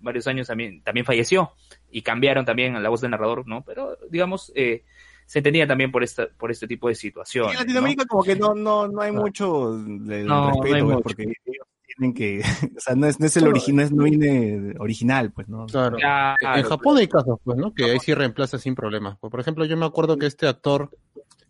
varios 0.00 0.26
años 0.26 0.46
también, 0.46 0.82
también 0.82 1.04
falleció 1.04 1.52
y 1.90 2.02
cambiaron 2.02 2.44
también 2.44 2.80
la 2.82 2.88
voz 2.88 3.00
del 3.00 3.10
narrador, 3.10 3.46
¿no? 3.46 3.64
Pero 3.64 3.96
digamos, 4.10 4.52
eh, 4.54 4.84
se 5.26 5.40
entendía 5.40 5.66
también 5.66 5.90
por 5.90 6.04
esta, 6.04 6.28
por 6.28 6.50
este 6.50 6.66
tipo 6.68 6.88
de 6.88 6.94
situaciones. 6.94 7.52
en 7.52 7.56
¿no? 7.56 7.60
Latinoamérica 7.62 8.04
como 8.06 8.22
que 8.22 8.36
no, 8.36 8.54
no, 8.54 8.86
no 8.86 9.00
hay 9.00 9.12
mucho 9.12 9.72
del 9.78 10.26
No, 10.26 10.46
no 10.46 10.50
respeto, 10.50 10.74
hay 10.76 10.82
mucho. 10.82 11.00
porque 11.00 11.22
ellos 11.22 11.66
tienen 11.96 12.14
que, 12.14 12.40
o 12.76 12.80
sea, 12.80 12.94
no 12.94 13.06
es, 13.06 13.18
no 13.20 13.26
es 13.26 13.36
el 13.36 13.46
original, 13.48 13.94
no 13.94 14.04
viene 14.04 14.74
original, 14.78 15.32
pues, 15.32 15.48
¿no? 15.48 15.66
Claro. 15.66 15.96
Claro, 15.96 16.36
En 16.58 16.62
Japón 16.64 16.98
hay 16.98 17.08
casos, 17.08 17.38
pues, 17.42 17.58
¿no? 17.58 17.72
Que 17.74 17.84
ahí 17.84 17.98
sí 18.00 18.14
reemplaza 18.14 18.58
sin 18.58 18.74
problemas. 18.74 19.16
Pues, 19.20 19.30
por 19.30 19.40
ejemplo, 19.40 19.64
yo 19.64 19.76
me 19.76 19.86
acuerdo 19.86 20.18
que 20.18 20.26
este 20.26 20.46
actor 20.46 20.90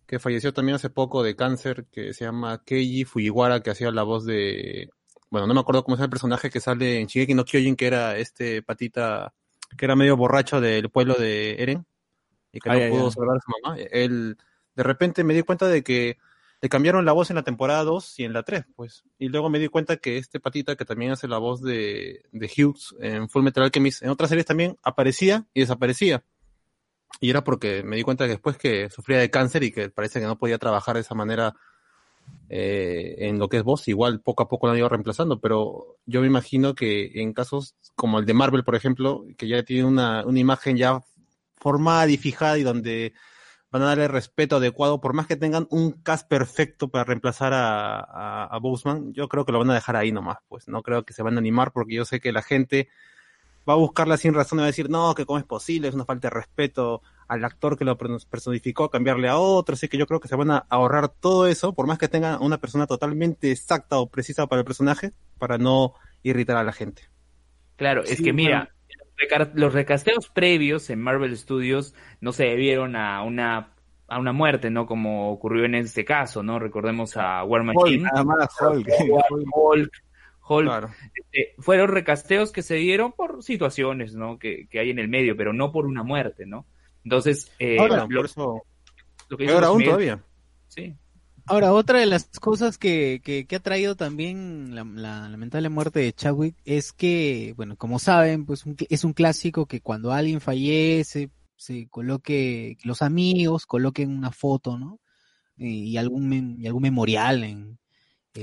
que 0.07 0.19
falleció 0.21 0.53
también 0.53 0.77
hace 0.77 0.89
poco 0.89 1.23
de 1.23 1.35
cáncer, 1.35 1.87
que 1.91 2.15
se 2.15 2.25
llama 2.25 2.63
Keiji 2.65 3.05
Fujiwara, 3.05 3.61
que 3.61 3.71
hacía 3.71 3.91
la 3.91 4.05
voz 4.05 4.25
de... 4.25 4.89
Bueno, 5.31 5.49
no 5.49 5.55
me 5.55 5.61
acuerdo 5.61 5.83
cómo 5.83 5.97
es 5.97 6.03
el 6.03 6.09
personaje 6.09 6.49
que 6.51 6.61
sale 6.61 7.01
en 7.01 7.09
Shigeki 7.09 7.35
no 7.35 7.45
Kyojin, 7.45 7.75
que 7.75 7.89
era 7.89 8.17
este 8.17 8.63
patita, 8.63 9.35
que 9.77 9.85
era 9.85 9.97
medio 9.97 10.17
borracho 10.17 10.61
del 10.61 10.89
pueblo 10.91 11.15
de 11.15 11.61
Eren, 11.61 11.85
y 12.53 12.61
que 12.61 12.71
Ah, 12.71 12.75
no 12.75 12.79
ya, 12.79 12.89
pudo 12.91 13.09
ya. 13.09 13.11
salvar 13.11 13.37
a 13.37 13.41
su 13.41 13.51
mamá. 13.61 13.77
Él, 13.91 14.37
de 14.77 14.83
repente 14.85 15.25
me 15.25 15.35
di 15.35 15.43
cuenta 15.43 15.67
de 15.67 15.83
que 15.83 16.19
le 16.67 16.69
cambiaron 16.69 17.05
la 17.05 17.12
voz 17.12 17.31
en 17.31 17.37
la 17.37 17.45
temporada 17.45 17.85
2 17.85 18.19
y 18.19 18.25
en 18.25 18.33
la 18.33 18.43
3, 18.43 18.64
pues. 18.75 19.05
Y 19.21 19.29
luego 19.29 19.49
me 19.49 19.61
di 19.61 19.69
cuenta 19.69 19.99
que 19.99 20.19
este 20.19 20.41
patita 20.41 20.75
que 20.75 20.85
también 20.85 21.12
hace 21.12 21.29
la 21.29 21.39
voz 21.39 21.62
de, 21.62 22.23
Hughes 22.33 22.93
en 22.99 23.29
Full 23.29 23.45
Metal 23.45 23.62
Alchemist, 23.62 24.03
en 24.03 24.11
otras 24.11 24.31
series 24.31 24.47
también 24.47 24.77
aparecía 24.83 25.47
y 25.55 25.61
desaparecía. 25.61 26.25
Y 27.21 27.31
era 27.31 27.45
porque 27.45 27.85
me 27.85 27.95
di 27.95 28.03
cuenta 28.03 28.25
que 28.25 28.31
después 28.31 28.57
que 28.57 28.91
sufría 28.91 29.19
de 29.19 29.31
cáncer 29.31 29.62
y 29.62 29.71
que 29.71 29.91
parece 29.91 30.19
que 30.19 30.27
no 30.27 30.39
podía 30.39 30.59
trabajar 30.59 30.97
de 30.97 31.03
esa 31.03 31.14
manera 31.14 31.55
eh, 32.49 33.14
en 33.21 33.39
lo 33.39 33.49
que 33.49 33.59
es 33.59 33.62
voz, 33.62 33.87
igual 33.87 34.21
poco 34.21 34.43
a 34.43 34.49
poco 34.49 34.67
lo 34.67 34.73
han 34.73 34.79
ido 34.79 34.89
reemplazando, 34.89 35.39
pero 35.39 35.99
yo 36.05 36.21
me 36.21 36.27
imagino 36.27 36.75
que 36.75 37.12
en 37.23 37.33
casos 37.33 37.77
como 37.95 38.19
el 38.19 38.27
de 38.27 38.35
Marvel, 38.35 38.64
por 38.64 38.75
ejemplo, 38.75 39.25
que 39.39 39.47
ya 39.47 39.62
tiene 39.62 39.85
una, 39.85 40.27
una 40.27 40.41
imagen 40.41 40.77
ya 40.77 41.01
formada 41.59 42.11
y 42.11 42.17
fijada 42.17 42.59
y 42.59 42.64
donde 42.64 43.12
van 43.79 43.83
a 43.83 43.87
darle 43.87 44.09
respeto 44.09 44.57
adecuado, 44.57 45.01
por 45.01 45.12
más 45.12 45.27
que 45.27 45.37
tengan 45.37 45.66
un 45.70 45.93
cast 45.93 46.29
perfecto 46.29 46.89
para 46.89 47.05
reemplazar 47.05 47.53
a, 47.53 47.99
a, 47.99 48.45
a 48.45 48.59
Boseman, 48.59 49.12
yo 49.12 49.29
creo 49.29 49.45
que 49.45 49.53
lo 49.53 49.59
van 49.59 49.70
a 49.70 49.74
dejar 49.74 49.97
ahí 49.97 50.12
nomás, 50.12 50.39
pues. 50.49 50.68
No 50.68 50.83
creo 50.83 51.05
que 51.05 51.12
se 51.12 51.22
van 51.22 51.37
a 51.37 51.39
animar 51.39 51.72
porque 51.72 51.95
yo 51.95 52.05
sé 52.05 52.20
que 52.20 52.33
la 52.33 52.43
gente 52.43 52.89
va 53.68 53.74
a 53.74 53.77
buscarla 53.77 54.16
sin 54.16 54.35
razón 54.35 54.59
y 54.59 54.61
va 54.61 54.64
a 54.64 54.68
decir, 54.68 54.89
no, 54.89 55.14
que 55.14 55.27
cómo 55.27 55.39
es 55.39 55.45
posible, 55.45 55.89
es 55.89 55.95
una 55.95 56.05
falta 56.05 56.29
de 56.29 56.35
respeto 56.35 57.03
al 57.29 57.45
actor 57.45 57.77
que 57.77 57.85
lo 57.85 57.99
personificó, 57.99 58.89
cambiarle 58.89 59.29
a 59.29 59.39
otro, 59.39 59.74
así 59.74 59.89
que 59.89 59.99
yo 59.99 60.07
creo 60.07 60.20
que 60.20 60.29
se 60.29 60.37
van 60.37 60.53
a 60.53 60.59
ahorrar 60.68 61.09
todo 61.09 61.47
eso, 61.49 61.72
por 61.74 61.87
más 61.87 61.99
que 61.99 62.09
tengan 62.09 62.41
una 62.41 62.59
persona 62.59 62.87
totalmente 62.87 63.51
exacta 63.51 63.99
o 63.99 64.09
precisa 64.09 64.47
para 64.47 64.61
el 64.61 64.64
personaje, 64.64 65.12
para 65.39 65.59
no 65.59 65.95
irritar 66.22 66.57
a 66.57 66.62
la 66.64 66.72
gente. 66.72 67.03
Claro, 67.77 68.05
es 68.05 68.18
Sí, 68.18 68.24
que 68.24 68.33
mira, 68.33 68.76
reca- 69.17 69.51
los 69.55 69.73
recasteos 69.73 70.29
previos 70.29 70.91
en 70.91 71.01
Marvel 71.01 71.37
Studios 71.37 71.95
no 72.21 72.33
se 72.33 72.45
debieron 72.45 72.97
a 72.97 73.23
una 73.23 73.73
a 74.09 74.21
una 74.21 74.33
muerte, 74.33 74.71
¿no? 74.71 74.87
Como 74.87 75.33
ocurrió 75.33 75.64
en 75.64 75.75
este 75.75 76.05
caso, 76.05 76.43
¿no? 76.45 76.61
Recordemos 76.61 77.17
a 77.17 77.43
War 77.43 77.64
Machine, 77.64 78.09
Hulk. 78.09 78.87
Hulk, 79.31 79.49
Hulk, 79.53 79.93
Hulk. 80.49 80.64
Claro. 80.67 80.91
Eh, 81.33 81.55
fueron 81.59 81.89
recasteos 81.89 82.53
que 82.53 82.62
se 82.62 82.77
dieron 82.77 83.11
por 83.12 83.43
situaciones, 83.43 84.14
¿no? 84.14 84.39
Que, 84.39 84.69
que 84.69 84.79
hay 84.79 84.91
en 84.91 85.01
el 85.01 85.09
medio, 85.09 85.37
pero 85.37 85.53
no 85.53 85.73
por 85.73 85.87
una 85.87 86.05
muerte, 86.05 86.47
¿no? 86.47 86.67
Entonces, 87.03 87.53
eh, 87.59 87.79
Ahora, 87.81 88.07
lo, 88.09 88.17
por 88.17 88.25
eso, 88.27 88.62
lo 89.29 89.37
que 89.37 89.51
aún 89.51 89.83
todavía. 89.83 90.21
Sí, 90.69 90.95
Ahora, 91.47 91.73
otra 91.73 92.01
de 92.01 92.07
las 92.07 92.29
cosas 92.41 92.77
que, 92.77 93.21
que, 93.25 93.47
que 93.47 93.57
ha 93.57 93.61
traído 93.61 93.95
también 93.95 94.75
la, 94.75 94.85
la 94.85 95.29
lamentable 95.29 95.69
muerte 95.69 96.01
de 96.01 96.13
Chadwick 96.13 96.57
es 96.65 96.93
que, 96.93 97.55
bueno, 97.57 97.77
como 97.77 97.99
saben, 97.99 98.47
pues 98.47 98.67
un 98.67 98.77
es 98.89 99.05
un 99.05 99.13
clásico 99.13 99.67
que 99.67 99.81
cuando 99.81 100.13
alguien 100.13 100.41
fallece, 100.41 101.31
se 101.57 101.89
coloque, 101.89 102.77
que 102.81 102.89
los 102.89 103.01
amigos 103.03 103.67
coloquen 103.67 104.11
una 104.11 104.33
foto, 104.33 104.79
¿no? 104.79 105.01
Y, 105.57 105.97
algún, 105.97 106.57
y 106.61 106.67
algún 106.67 106.83
memorial 106.83 107.45
en, 107.45 107.79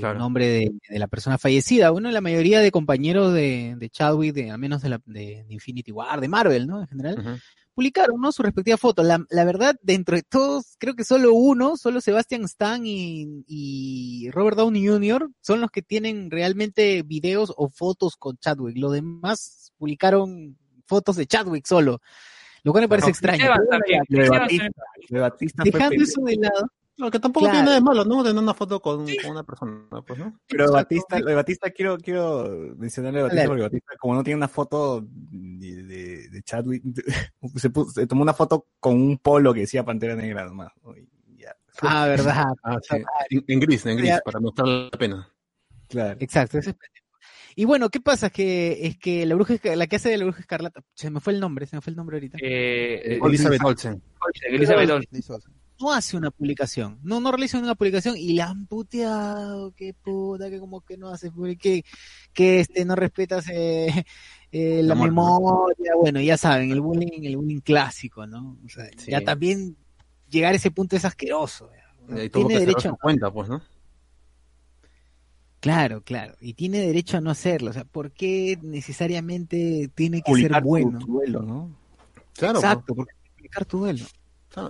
Claro. 0.00 0.18
nombre 0.18 0.46
de, 0.46 0.72
de 0.88 0.98
la 0.98 1.06
persona 1.06 1.38
fallecida. 1.38 1.90
Bueno, 1.90 2.10
la 2.10 2.20
mayoría 2.20 2.60
de 2.60 2.70
compañeros 2.70 3.32
de, 3.32 3.74
de 3.76 3.90
Chadwick, 3.90 4.34
de, 4.34 4.50
al 4.50 4.58
menos 4.58 4.82
de, 4.82 4.88
la, 4.88 5.00
de, 5.06 5.46
Infinity 5.48 5.92
War, 5.92 6.20
de 6.20 6.28
Marvel, 6.28 6.66
¿no? 6.66 6.80
En 6.80 6.88
general. 6.88 7.40
Publicaron, 7.74 8.20
¿no? 8.20 8.32
Su 8.32 8.42
respectiva 8.42 8.76
foto. 8.76 9.02
La, 9.02 9.24
la 9.30 9.44
verdad, 9.44 9.76
dentro 9.82 10.16
de 10.16 10.22
todos, 10.22 10.76
creo 10.78 10.94
que 10.94 11.04
solo 11.04 11.34
uno, 11.34 11.76
solo 11.76 12.00
Sebastian 12.00 12.44
Stan 12.44 12.84
y, 12.86 13.44
y 13.46 14.30
Robert 14.30 14.56
Downey 14.56 14.86
Jr. 14.86 15.28
son 15.40 15.60
los 15.60 15.70
que 15.70 15.82
tienen 15.82 16.30
realmente 16.30 17.02
videos 17.02 17.52
o 17.56 17.68
fotos 17.68 18.16
con 18.16 18.36
Chadwick. 18.38 18.76
Los 18.78 18.92
demás 18.92 19.72
publicaron 19.76 20.56
fotos 20.86 21.16
de 21.16 21.26
Chadwick 21.26 21.66
solo. 21.66 22.00
Lo 22.62 22.72
cual 22.72 22.84
me 22.84 22.88
parece 22.88 23.08
No, 23.08 23.10
extraño. 23.10 23.50
Batista, 24.30 24.68
Batista 25.10 25.62
Dejando 25.64 26.02
eso 26.02 26.22
de 26.22 26.36
lado, 26.36 26.70
No, 26.96 27.10
que 27.10 27.18
tampoco 27.18 27.46
Claro. 27.46 27.54
tiene 27.56 27.64
nada 27.66 27.76
de 27.76 27.82
malo, 27.84 28.04
¿no? 28.04 28.22
Tener 28.22 28.40
una 28.42 28.54
foto 28.54 28.80
con, 28.80 29.04
con 29.04 29.30
una 29.30 29.42
persona, 29.42 29.84
pues, 30.06 30.18
¿no? 30.18 30.38
Pero 30.46 30.70
Batista, 30.70 31.18
lo 31.18 31.26
de 31.26 31.34
Batista 31.34 31.70
quiero, 31.70 31.98
quiero 31.98 32.48
mencionarle 32.76 33.18
a 33.20 33.22
Batista 33.24 33.40
Dale. 33.42 33.48
porque 33.48 33.62
Batista, 33.62 33.92
como 33.98 34.14
no 34.14 34.22
tiene 34.22 34.36
una 34.36 34.48
foto 34.48 35.04
de, 35.04 35.82
de, 35.82 36.28
de 36.28 36.42
Chadwick, 36.42 36.82
se, 37.56 37.70
puso- 37.70 37.90
se 37.92 38.06
tomó 38.06 38.22
una 38.22 38.32
foto 38.34 38.68
con 38.78 38.94
un 38.94 39.18
polo 39.18 39.52
que 39.52 39.60
decía 39.60 39.84
Pantera 39.84 40.14
Negra 40.14 40.44
nomás. 40.44 40.72
Ah, 41.82 42.06
verdad. 42.06 42.44
Ah, 42.62 42.78
sí. 42.80 42.96
En, 43.30 43.44
en 43.48 43.60
gris, 43.60 43.84
en 43.86 43.96
gris, 43.96 44.08
Ya. 44.10 44.20
para 44.24 44.38
mostrar 44.38 44.68
la 44.68 44.90
pena. 44.90 45.28
claro. 45.88 46.16
Exacto, 46.20 46.58
ese 46.58 46.70
es. 46.70 46.76
Y 47.56 47.64
bueno, 47.64 47.88
¿qué 47.88 48.00
pasa? 48.00 48.26
Es 48.28 48.32
que, 48.32 48.86
es 48.86 48.98
que 48.98 49.26
la 49.26 49.34
bruja, 49.34 49.54
la 49.76 49.86
que 49.88 49.96
hace 49.96 50.10
de 50.10 50.18
la 50.18 50.24
bruja 50.24 50.40
escarlata, 50.40 50.80
se 50.94 51.10
me 51.10 51.18
fue 51.20 51.32
el 51.32 51.40
nombre, 51.40 51.66
se 51.66 51.74
me 51.76 51.82
fue 51.82 51.90
el 51.90 51.96
nombre 51.96 52.16
ahorita. 52.16 52.38
Eh, 52.40 53.18
Elizabeth 53.24 53.62
Olsen. 53.64 54.02
Elizabeth 54.48 54.90
Olsen. 54.90 55.22
No 55.80 55.92
hace 55.92 56.16
una 56.16 56.30
publicación, 56.30 57.00
no, 57.02 57.18
no 57.20 57.32
realiza 57.32 57.58
una 57.58 57.74
publicación 57.74 58.16
y 58.16 58.34
la 58.34 58.46
han 58.46 58.66
puteado, 58.66 59.72
que 59.72 59.92
puta, 59.92 60.48
que 60.48 60.60
como 60.60 60.82
que 60.82 60.96
no 60.96 61.08
hace, 61.08 61.32
que, 61.58 61.84
que 62.32 62.60
este, 62.60 62.84
no 62.84 62.94
respetas 62.94 63.48
eh, 63.48 64.04
eh, 64.52 64.82
la, 64.84 64.94
memoria, 64.94 65.92
bueno, 66.00 66.20
ya 66.20 66.36
saben, 66.36 66.70
el 66.70 66.80
bullying, 66.80 67.24
el 67.24 67.36
bullying 67.36 67.60
clásico, 67.60 68.24
¿no? 68.24 68.56
O 68.64 68.68
sea, 68.68 68.88
Sí. 68.96 69.10
ya 69.10 69.20
también 69.22 69.76
llegar 70.30 70.52
a 70.52 70.56
ese 70.56 70.70
punto 70.70 70.94
es 70.94 71.04
asqueroso. 71.04 71.70
Y 72.08 72.28
Tiene 72.28 72.54
que 72.54 72.60
derecho, 72.60 72.90
su 72.90 72.96
cuenta, 72.96 73.32
pues, 73.32 73.48
¿no? 73.48 73.60
claro, 75.58 76.02
claro, 76.02 76.36
y 76.40 76.52
tiene 76.54 76.78
derecho 76.80 77.16
a 77.16 77.20
no 77.20 77.30
hacerlo, 77.30 77.70
o 77.70 77.72
sea, 77.72 77.84
¿por 77.84 78.12
qué 78.12 78.58
necesariamente 78.62 79.90
tiene 79.94 80.18
que 80.18 80.30
Publicar 80.30 80.60
ser 80.60 80.62
bueno? 80.62 80.98
tu 81.00 81.06
duelo, 81.06 81.42
¿no? 81.42 81.76
Claro. 82.34 82.58
Exacto, 82.58 82.94
porque 82.94 83.14
publicar 83.36 83.64
tu 83.64 83.78
duelo. 83.78 84.04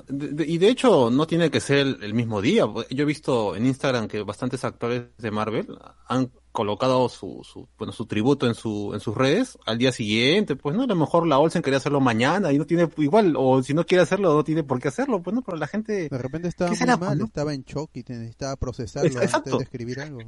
De- 0.09 0.47
y 0.47 0.59
de 0.59 0.69
hecho 0.69 1.11
no 1.11 1.27
tiene 1.27 1.51
que 1.51 1.61
ser 1.61 1.79
el, 1.79 2.03
el 2.03 2.15
mismo 2.15 2.41
día. 2.41 2.65
Yo 2.91 3.03
he 3.03 3.05
visto 3.05 3.55
en 3.57 3.67
Instagram 3.67 4.09
que 4.09 4.23
bastantes 4.23 4.65
actores 4.65 5.05
de 5.19 5.31
Marvel 5.31 5.79
han 6.07 6.31
colocado 6.55 7.09
su, 7.09 7.41
su 7.43 7.67
bueno 7.77 7.93
su 7.93 8.07
tributo 8.07 8.47
en 8.47 8.55
su 8.55 8.93
en 8.95 9.01
sus 9.01 9.15
redes 9.17 9.59
al 9.67 9.77
día 9.77 9.91
siguiente, 9.91 10.55
pues 10.55 10.77
no, 10.77 10.85
a 10.85 10.87
lo 10.87 10.95
mejor 10.95 11.27
la 11.27 11.39
Olsen 11.41 11.63
quería 11.63 11.79
hacerlo 11.79 12.01
mañana 12.01 12.53
y 12.53 12.59
no 12.59 12.65
tiene 12.65 12.89
igual 12.99 13.35
o 13.37 13.61
si 13.63 13.75
no 13.75 13.85
quiere 13.85 14.03
hacerlo 14.03 14.33
no 14.33 14.45
tiene 14.45 14.63
por 14.63 14.79
qué 14.81 14.87
hacerlo, 14.89 15.21
pues 15.21 15.35
no, 15.35 15.43
pero 15.43 15.57
la 15.59 15.67
gente 15.67 16.09
De 16.09 16.17
repente 16.19 16.47
estaba 16.47 16.69
¿Qué 16.71 16.75
muy 16.77 16.79
será, 16.79 16.97
mal, 16.97 17.19
no? 17.19 17.25
estaba 17.25 17.53
en 17.55 17.65
shock 17.65 17.91
y 17.95 18.05
necesitaba 18.09 18.55
procesarlo 18.57 19.09
Es- 19.09 19.17
antes 19.17 19.29
exacto. 19.31 19.59
de 19.59 19.65
escribir 19.65 19.99
algo. 20.01 20.21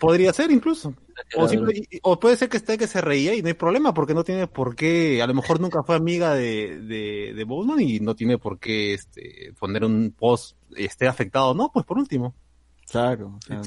podría 0.00 0.32
ser 0.32 0.50
incluso. 0.50 0.88
O, 0.88 1.46
Claro. 1.46 1.48
simple- 1.48 1.88
o 2.02 2.18
puede 2.18 2.36
ser 2.36 2.48
que 2.48 2.56
esté 2.56 2.76
que 2.76 2.88
se 2.88 3.00
reía 3.00 3.32
y 3.36 3.42
no 3.42 3.46
hay 3.48 3.54
problema 3.54 3.94
porque 3.94 4.14
no 4.14 4.24
tiene 4.24 4.48
por 4.48 4.74
qué, 4.74 5.22
a 5.22 5.28
lo 5.28 5.34
mejor 5.34 5.60
nunca 5.60 5.84
fue 5.84 5.94
amiga 5.94 6.34
de, 6.34 6.80
de, 6.80 7.34
de 7.36 7.44
Bowman 7.44 7.80
y 7.80 8.00
no 8.00 8.16
tiene 8.16 8.36
por 8.36 8.58
qué 8.58 8.94
este, 8.94 9.54
poner 9.60 9.84
un 9.84 10.12
post 10.18 10.56
esté 10.76 11.06
afectado, 11.06 11.54
no, 11.54 11.70
pues 11.72 11.86
por 11.86 11.98
último. 11.98 12.34
Claro. 12.90 13.38
o 13.38 13.46
sea, 13.46 13.60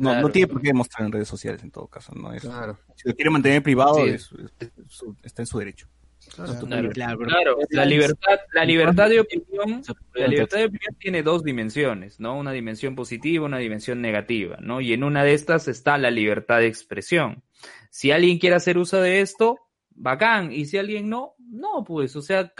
no, 0.00 0.04
no, 0.08 0.10
Claro. 0.10 0.26
no 0.28 0.32
tiene 0.32 0.48
por 0.48 0.60
qué 0.62 0.72
mostrar 0.72 1.06
en 1.06 1.12
redes 1.12 1.28
sociales 1.28 1.62
en 1.62 1.70
todo 1.70 1.86
caso, 1.86 2.12
¿no? 2.14 2.32
Es- 2.32 2.42
Claro. 2.42 2.78
Si 2.96 3.08
lo 3.08 3.14
quiere 3.14 3.30
mantener 3.30 3.62
privado, 3.62 3.94
Sí. 3.96 4.10
es- 4.10 4.30
es- 4.32 4.52
es 4.60 4.72
su- 4.88 5.16
está 5.22 5.42
en 5.42 5.46
su 5.46 5.58
derecho. 5.58 5.86
Claro. 6.34 6.52
Claro, 6.66 6.90
Claro, 6.90 7.18
pero- 7.18 7.30
claro, 7.30 7.56
la 7.70 7.84
libertad, 7.86 8.38
la 8.52 8.64
libertad 8.64 9.08
de 9.08 9.20
opinión 9.20 9.82
La 10.14 10.26
libertad 10.28 10.58
de 10.58 10.64
opinión 10.66 10.94
tiene 10.98 11.22
dos 11.22 11.42
dimensiones, 11.42 12.20
¿no? 12.20 12.38
Una 12.38 12.52
dimensión 12.52 12.94
positiva, 12.94 13.46
una 13.46 13.58
dimensión 13.58 14.00
negativa, 14.02 14.58
¿no? 14.60 14.80
Y 14.80 14.92
en 14.92 15.02
una 15.02 15.24
de 15.24 15.32
estas 15.34 15.66
está 15.66 15.96
la 15.98 16.10
libertad 16.10 16.58
de 16.58 16.66
expresión. 16.66 17.42
Si 17.90 18.10
alguien 18.12 18.38
quiere 18.38 18.54
hacer 18.56 18.76
uso 18.78 19.00
de 19.00 19.22
esto, 19.22 19.58
bacán. 19.92 20.52
Y 20.52 20.66
si 20.66 20.78
alguien 20.78 21.08
no, 21.08 21.34
no, 21.38 21.82
pues, 21.84 22.14
o 22.16 22.22
sea, 22.22 22.52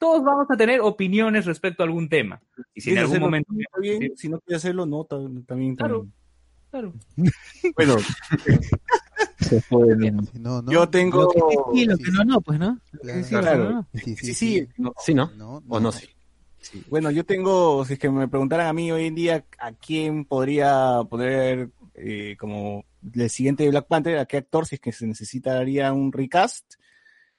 todos 0.00 0.22
vamos 0.24 0.46
a 0.50 0.56
tener 0.56 0.80
opiniones 0.80 1.44
respecto 1.46 1.82
a 1.82 1.86
algún 1.86 2.08
tema. 2.08 2.42
Y 2.74 2.80
si 2.80 2.90
en 2.92 2.98
algún 2.98 3.20
momento... 3.20 3.52
bien, 3.80 4.12
si 4.16 4.28
no 4.28 4.40
quiere 4.40 4.56
hacerlo, 4.56 4.84
no, 4.86 5.04
ta- 5.04 5.16
también. 5.46 5.76
Claro. 5.76 6.06
Claro. 6.72 6.92
Bueno, 7.76 7.96
Se. 9.38 9.60
Si 9.60 10.38
no, 10.38 10.62
no. 10.62 10.72
yo 10.72 10.88
tengo. 10.88 11.22
Lo 11.22 11.28
que 11.28 11.40
sí, 11.40 11.56
sí, 11.74 11.84
lo 11.84 11.96
sí, 11.96 12.02
que 12.02 12.10
no, 12.12 12.24
no, 12.24 12.40
pues, 12.40 12.58
¿no? 12.58 12.78
Claro. 13.00 13.22
Sí, 13.22 13.28
Claro. 13.28 13.86
Sí, 13.94 14.16
Sí, 14.16 14.34
sí, 14.34 14.68
no, 14.78 14.94
Sí, 14.98 15.14
¿no? 15.14 15.30
No, 15.36 15.62
O 15.68 15.78
no, 15.80 15.92
sí. 15.92 16.08
Sí. 16.60 16.82
Bueno, 16.88 17.10
yo 17.10 17.24
tengo, 17.24 17.84
si 17.84 17.94
es 17.94 17.98
que 17.98 18.08
me 18.08 18.28
preguntaran 18.28 18.68
a 18.68 18.72
mí 18.72 18.90
hoy 18.90 19.06
en 19.06 19.14
día 19.14 19.44
a 19.58 19.72
quién 19.72 20.24
podría 20.24 21.00
poner 21.10 21.70
eh, 21.94 22.36
como 22.38 22.84
el 23.14 23.30
siguiente 23.30 23.68
Black 23.68 23.86
Panther, 23.88 24.18
a 24.18 24.26
qué 24.26 24.38
actor, 24.38 24.66
si 24.66 24.76
es 24.76 24.80
que 24.80 24.92
se 24.92 25.06
necesitaría 25.06 25.92
un 25.92 26.10
recast. 26.12 26.74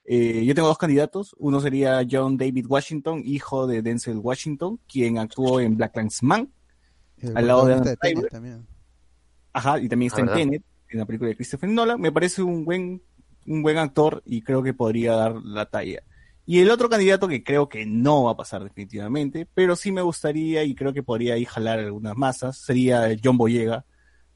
Eh, 0.05 0.43
yo 0.45 0.53
tengo 0.53 0.67
dos 0.67 0.77
candidatos. 0.77 1.35
Uno 1.39 1.59
sería 1.59 2.05
John 2.09 2.37
David 2.37 2.67
Washington, 2.67 3.23
hijo 3.25 3.65
de 3.65 3.81
Denzel 3.81 4.17
Washington, 4.17 4.79
quien 4.87 5.17
actuó 5.17 5.59
en 5.59 5.75
Black 5.77 5.95
Man. 6.21 6.51
El 7.17 7.37
al 7.37 7.47
lado 7.47 7.65
de 7.65 7.73
Adam 7.73 7.95
Driver. 8.01 8.29
también. 8.29 8.72
Ajá, 9.53 9.79
y 9.79 9.87
también 9.87 10.07
está 10.11 10.21
Ah, 10.21 10.25
en. 10.25 10.49
Tenet, 10.49 10.63
en 10.89 10.99
la 10.99 11.05
película 11.05 11.29
de 11.29 11.35
Christopher 11.35 11.69
Nolan. 11.69 11.99
Me 12.01 12.11
parece 12.11 12.41
un 12.43 12.65
buen, 12.65 13.01
un 13.47 13.61
buen 13.61 13.77
actor 13.77 14.21
y 14.25 14.41
creo 14.41 14.61
que 14.63 14.73
podría 14.73 15.13
dar 15.15 15.35
la 15.43 15.65
talla. 15.67 16.01
Y 16.45 16.59
el 16.59 16.69
otro 16.71 16.89
candidato 16.89 17.27
que 17.29 17.41
creo 17.43 17.69
que 17.69 17.85
no 17.85 18.23
va 18.25 18.31
a 18.31 18.37
pasar 18.37 18.63
definitivamente, 18.63 19.47
pero 19.53 19.75
sí 19.77 19.91
me 19.93 20.01
gustaría 20.01 20.63
y 20.65 20.75
creo 20.75 20.91
que 20.93 21.01
podría 21.03 21.35
ahí 21.35 21.45
jalar 21.45 21.79
algunas 21.79 22.17
masas, 22.17 22.57
sería 22.57 23.07
John 23.23 23.37
Boyega 23.37 23.85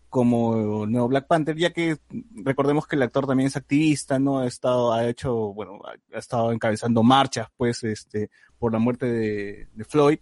como 0.09 0.85
nuevo 0.87 1.09
Black 1.09 1.27
Panther, 1.27 1.57
ya 1.57 1.73
que 1.73 1.97
recordemos 2.33 2.87
que 2.87 2.95
el 2.95 3.01
actor 3.03 3.27
también 3.27 3.47
es 3.47 3.57
activista, 3.57 4.19
¿no? 4.19 4.39
Ha 4.39 4.47
estado, 4.47 4.93
ha 4.93 5.05
hecho, 5.07 5.53
bueno, 5.53 5.79
ha- 5.85 6.15
ha 6.15 6.19
estado 6.19 6.53
encabezando 6.53 7.03
marchas, 7.03 7.47
pues, 7.57 7.83
este, 7.83 8.29
por 8.57 8.71
la 8.71 8.79
muerte 8.79 9.05
de, 9.05 9.67
de 9.73 9.83
Floyd. 9.83 10.19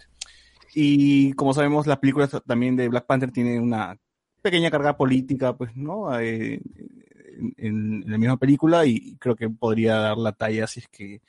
Y 0.74 1.34
como 1.34 1.54
sabemos, 1.54 1.86
las 1.86 2.00
películas 2.00 2.32
también 2.48 2.76
de 2.76 2.90
Black 2.90 3.06
Panther 3.06 3.32
tienen 3.32 3.62
una 3.62 3.96
pequeña 4.46 4.70
carga 4.70 4.96
política, 4.96 5.58
pues, 5.58 5.76
¿no? 5.76 6.20
Eh, 6.20 6.62
en, 7.58 8.04
la 8.06 8.20
misma 8.20 8.38
película 8.38 8.86
y 8.86 9.16
creo 9.16 9.36
que 9.36 9.50
podría 9.50 9.96
dar 9.96 10.18
la 10.18 10.34
talla 10.34 10.68
si 10.68 10.82
es 10.82 10.88
que 10.88 11.20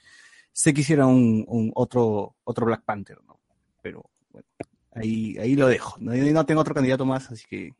se 0.52 0.74
quisiera 0.74 1.06
un, 1.06 1.42
un 1.48 1.72
otro, 1.74 2.36
otro 2.44 2.66
Black 2.66 2.82
Panther, 2.84 3.18
¿no? 3.26 3.40
Pero 3.80 4.04
bueno, 4.30 4.46
ahí, 4.92 5.38
ahí 5.38 5.56
lo 5.56 5.66
dejo. 5.68 5.96
No, 5.98 6.12
no 6.14 6.44
tengo 6.44 6.60
otro 6.60 6.74
candidato 6.74 7.06
más, 7.06 7.30
así 7.30 7.46
que 7.48 7.72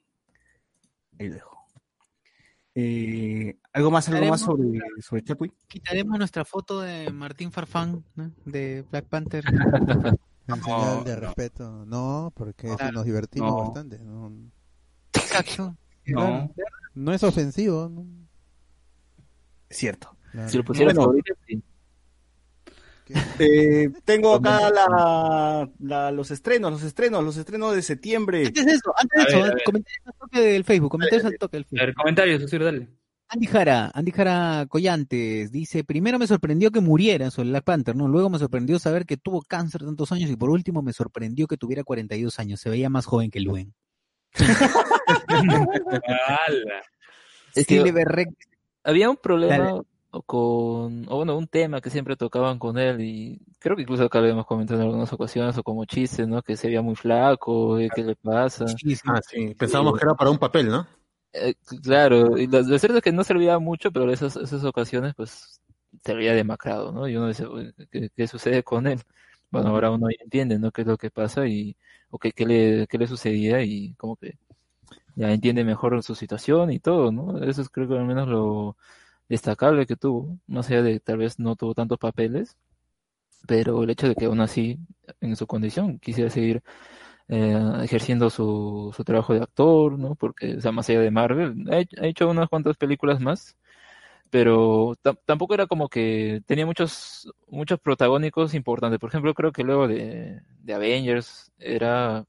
ahí 1.19 1.29
lo 1.29 1.35
dejo. 1.35 1.67
Eh, 2.75 3.59
¿Algo 3.75 3.91
más, 3.91 4.09
algo 4.09 4.31
más 4.31 4.41
sobre, 4.41 4.81
sobre 5.01 5.23
Chadwick? 5.23 5.53
Quitaremos 5.69 6.19
nuestra 6.19 6.47
foto 6.47 6.81
de 6.81 7.11
Martín 7.13 7.53
Farfán, 7.53 8.03
¿no? 8.15 8.33
de 8.47 8.87
Black 8.91 9.05
Panther. 9.05 9.45
En 10.49 10.63
señal 10.63 11.03
de 11.03 11.17
respeto. 11.17 11.85
No, 11.87 12.33
porque 12.33 12.69
Claro. 12.77 12.93
nos 12.93 13.05
divertimos 13.05 13.51
No. 13.51 13.59
bastante. 13.65 13.99
No, 13.99 14.33
No. 16.07 16.53
no 16.95 17.13
es 17.13 17.23
ofensivo. 17.25 17.89
¿no? 17.89 18.07
Es 19.69 19.77
cierto. 19.77 20.17
Claro. 20.33 20.49
Si 20.49 20.57
lo 20.59 20.65
pusieras 20.65 20.95
Bueno. 20.95 21.11
ahorita, 21.11 21.35
sí. 21.47 21.63
Eh, 23.39 23.89
tengo 24.05 24.35
acá 24.35 24.69
la, 24.71 25.71
la- 25.79 26.11
los 26.11 26.31
estrenos, 26.33 26.73
los 26.73 26.83
estrenos, 26.83 27.23
los 27.23 27.37
estrenos 27.37 27.75
de 27.75 27.83
septiembre. 27.83 28.47
Antes 28.47 28.67
de 28.67 28.73
eso, 28.73 28.93
antes 28.97 29.17
de 29.17 29.23
A 29.23 29.27
eso, 29.47 29.47
a 29.55 29.65
comentarios 29.65 30.07
al 30.07 30.15
toque 30.19 30.41
del 30.41 30.65
Facebook, 30.65 30.91
comentarios 30.91 31.25
al 31.25 31.39
toque 31.39 31.57
del 31.59 31.63
A 31.65 31.69
Facebook. 31.69 31.87
ver, 31.87 31.95
comentarios, 31.95 32.43
Susir, 32.43 32.65
dale. 32.65 32.89
Andy 33.29 33.47
Jara, 33.47 33.91
Andy 33.95 34.11
Jara 34.13 34.67
Collantes 34.69 35.51
dice, 35.53 35.83
primero 35.85 36.19
me 36.19 36.27
sorprendió 36.29 36.71
que 36.73 36.81
muriera 36.81 37.31
sobre 37.31 37.49
Black 37.51 37.65
Panther, 37.65 37.95
¿no? 37.97 38.07
Luego 38.09 38.29
me 38.31 38.39
sorprendió 38.39 38.79
saber 38.79 39.05
que 39.07 39.17
tuvo 39.17 39.43
cáncer 39.43 39.83
tantos 39.85 40.11
años 40.13 40.31
y 40.31 40.37
por 40.37 40.51
último 40.51 40.81
me 40.83 40.93
sorprendió 40.93 41.47
que 41.49 41.57
tuviera 41.57 41.83
42 41.85 42.39
años, 42.41 42.61
se 42.61 42.71
veía 42.71 42.89
más 42.89 43.05
joven 43.07 43.31
que 43.31 43.41
Luen. 43.41 43.73
Había 48.85 49.11
un 49.11 49.17
problema 49.17 49.57
Dale. 49.57 49.83
con, 50.27 51.07
o 51.09 51.17
bueno, 51.17 51.37
un 51.37 51.47
tema 51.49 51.81
que 51.81 51.91
siempre 51.91 52.17
tocaban 52.17 52.59
con 52.59 52.79
él 52.79 53.01
y 53.01 53.41
creo 53.59 53.77
que 53.77 53.83
incluso 53.83 54.05
acá 54.05 54.21
lo 54.21 54.29
hemos 54.29 54.47
comentado 54.47 54.81
en 54.81 54.87
algunas 54.87 55.13
ocasiones 55.13 55.57
o 55.59 55.63
como 55.63 55.85
chistes, 55.85 56.27
¿no? 56.29 56.43
Que 56.43 56.57
se 56.57 56.69
veía 56.69 56.83
muy 56.83 56.95
flaco, 56.95 57.77
¿qué 57.95 58.03
le 58.03 58.17
pasa? 58.17 58.67
sí, 58.69 58.95
sí. 58.95 59.03
Ah, 59.07 59.21
sí. 59.23 59.55
Pensábamos 59.55 59.99
que 59.99 60.05
era 60.05 60.15
para 60.15 60.31
un 60.31 60.39
papel, 60.39 60.69
¿no? 60.69 60.87
Eh, 61.33 61.55
claro, 61.83 62.39
y 62.39 62.47
lo, 62.47 62.63
lo 62.63 62.79
cierto 62.79 62.99
es 62.99 63.05
que 63.05 63.13
no 63.13 63.25
servía 63.25 63.59
mucho, 63.59 63.91
pero 63.91 64.07
en 64.07 64.13
esas, 64.13 64.37
esas 64.37 64.65
ocasiones, 64.65 65.15
pues, 65.15 65.61
se 66.03 66.15
veía 66.15 66.33
demacrado, 66.35 66.93
¿no? 66.93 67.09
Y 67.09 67.17
uno 67.17 67.29
dice, 67.29 67.47
"Uy, 67.47 67.75
¿qué, 67.91 68.09
qué 68.15 68.27
sucede 68.27 68.63
con 68.63 68.87
él? 68.87 69.01
Bueno, 69.51 69.69
ahora 69.71 69.91
uno 69.91 70.09
ya 70.11 70.23
entiende, 70.25 70.59
¿no? 70.59 70.73
¿Qué 70.73 70.83
es 70.83 70.87
lo 70.89 70.99
que 70.99 71.11
pasa 71.11 71.47
y, 71.47 71.77
o 72.11 72.19
qué, 72.19 72.33
qué 72.33 72.47
le, 72.47 72.87
qué 72.89 72.99
le 72.99 73.07
sucedía 73.07 73.63
y 73.63 73.95
como 73.95 74.17
que 74.17 74.39
ya 75.17 75.33
entiende 75.33 75.65
mejor 75.65 76.03
su 76.03 76.15
situación 76.15 76.73
y 76.73 76.81
todo, 76.81 77.13
¿no? 77.13 77.43
Eso 77.45 77.63
es 77.63 77.71
creo 77.71 77.89
que 77.89 77.95
al 77.99 78.07
menos 78.07 78.29
lo 78.29 78.77
destacable 79.29 79.87
que 79.87 79.97
tuvo, 79.97 80.39
más 80.49 80.69
allá 80.71 80.83
de 80.83 81.01
tal 81.01 81.19
vez 81.19 81.39
no 81.41 81.57
tuvo 81.57 81.75
tantos 81.75 81.99
papeles, 81.99 82.57
pero 83.47 83.83
el 83.83 83.91
hecho 83.91 84.09
de 84.09 84.15
que 84.15 84.27
aún 84.27 84.41
así, 84.41 84.79
en 85.21 85.37
su 85.37 85.47
condición, 85.47 85.99
quisiera 85.99 86.31
seguir 86.31 86.63
eh, 87.29 87.57
ejerciendo 87.85 88.31
su, 88.31 88.93
su 88.97 89.05
trabajo 89.05 89.35
de 89.35 89.43
actor, 89.43 89.99
¿no? 89.99 90.15
Porque, 90.17 90.57
o 90.57 90.61
sea, 90.61 90.73
más 90.73 90.89
allá 90.91 91.01
de 91.01 91.11
Marvel, 91.11 91.67
ha 91.73 91.79
hecho, 91.81 92.03
ha 92.03 92.07
hecho 92.07 92.29
unas 92.31 92.49
cuantas 92.49 92.77
películas 92.79 93.21
más, 93.21 93.57
pero 94.31 94.95
tam- 95.03 95.19
tampoco 95.27 95.55
era 95.55 95.67
como 95.67 95.89
que 95.89 96.43
tenía 96.47 96.67
muchos 96.67 97.33
muchos 97.49 97.81
protagónicos 97.81 98.55
importantes. 98.55 98.99
Por 99.01 99.11
ejemplo, 99.11 99.35
creo 99.35 99.53
que 99.53 99.65
luego 99.65 99.89
de, 99.89 100.43
de 100.63 100.75
Avengers 100.75 101.53
era 101.59 102.27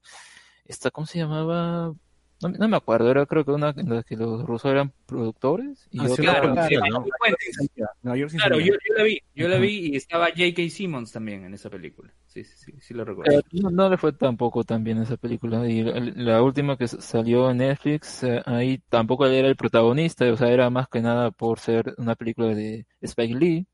esta, 0.66 0.90
¿cómo 0.90 1.06
se 1.06 1.18
llamaba? 1.18 1.94
No, 2.40 2.48
me- 2.50 2.58
no 2.58 2.68
me 2.68 2.76
acuerdo, 2.76 3.10
era 3.10 3.26
creo 3.26 3.44
que 3.44 3.50
una 3.50 3.70
en 3.76 3.88
la 3.94 4.02
que 4.02 4.16
los 4.16 4.44
rusos 4.44 4.70
eran 4.70 4.92
productores 5.06 5.88
y 5.90 5.98
Ah, 6.00 6.08
sí, 6.08 6.22
Claro, 6.22 6.52
Claro, 6.52 6.68
sí, 6.68 7.68
claro, 7.74 7.92
¿no? 8.02 8.16
York 8.16 8.30
sin 8.30 8.40
Claro, 8.40 8.60
yo, 8.60 8.66
yo 8.66 8.94
la 8.96 9.02
vi, 9.04 9.20
yo 9.34 9.48
la 9.48 9.58
vi 9.58 9.90
y 9.92 9.96
estaba 9.96 10.26
J.K. 10.26 10.70
Simmons 10.70 11.10
también 11.12 11.44
en 11.44 11.54
esa 11.54 11.68
película. 11.68 12.12
Sí, 12.26 12.44
sí, 12.44 12.54
sí, 12.56 12.72
sí 12.80 12.94
lo 12.94 13.04
recuerdo. 13.04 13.38
Eh, 13.38 13.42
no, 13.52 13.70
no 13.70 13.88
le 13.90 13.96
fue 13.96 14.12
tampoco 14.12 14.62
tan 14.62 14.84
bien 14.84 14.98
esa 15.02 15.16
película. 15.16 15.68
Y 15.68 15.82
la, 15.82 15.98
la 15.98 16.42
última 16.42 16.76
que 16.76 16.86
salió 16.86 17.50
en 17.50 17.56
Netflix, 17.58 18.22
eh, 18.22 18.40
ahí 18.46 18.78
tampoco 18.88 19.26
él 19.26 19.32
era 19.32 19.48
el 19.48 19.56
protagonista, 19.56 20.30
o 20.32 20.36
sea, 20.36 20.48
era 20.48 20.70
más 20.70 20.88
que 20.88 21.00
nada 21.00 21.30
por 21.32 21.58
ser 21.58 21.94
una 21.98 22.14
película 22.14 22.48
de 22.54 22.86
Spike 23.00 23.34
Lee, 23.34 23.66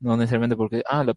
no 0.00 0.16
necesariamente 0.16 0.56
porque, 0.56 0.82
ah, 0.88 1.04
la, 1.04 1.12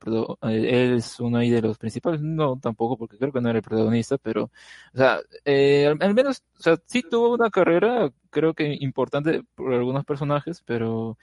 eh, 0.50 0.84
él 0.86 0.94
es 0.98 1.20
uno 1.20 1.38
ahí 1.38 1.50
de 1.50 1.62
los 1.62 1.78
principales, 1.78 2.22
no, 2.22 2.60
tampoco, 2.60 2.98
porque 2.98 3.18
creo 3.18 3.32
que 3.32 3.42
no 3.42 3.50
era 3.50 3.60
el 3.60 3.64
protagonista, 3.64 4.18
pero, 4.18 4.46
o 4.46 4.98
sea, 4.98 5.20
eh, 5.46 5.88
al, 5.88 5.98
al 6.02 6.14
menos, 6.16 6.44
o 6.60 6.62
sea, 6.62 6.78
sí 6.88 7.04
tuvo 7.04 7.34
una 7.34 7.50
carrera, 7.50 8.10
creo 8.30 8.54
que 8.54 8.78
importante 8.82 9.44
por 9.56 9.74
algunos 9.74 10.06
personajes, 10.06 10.62
pero 10.66 11.18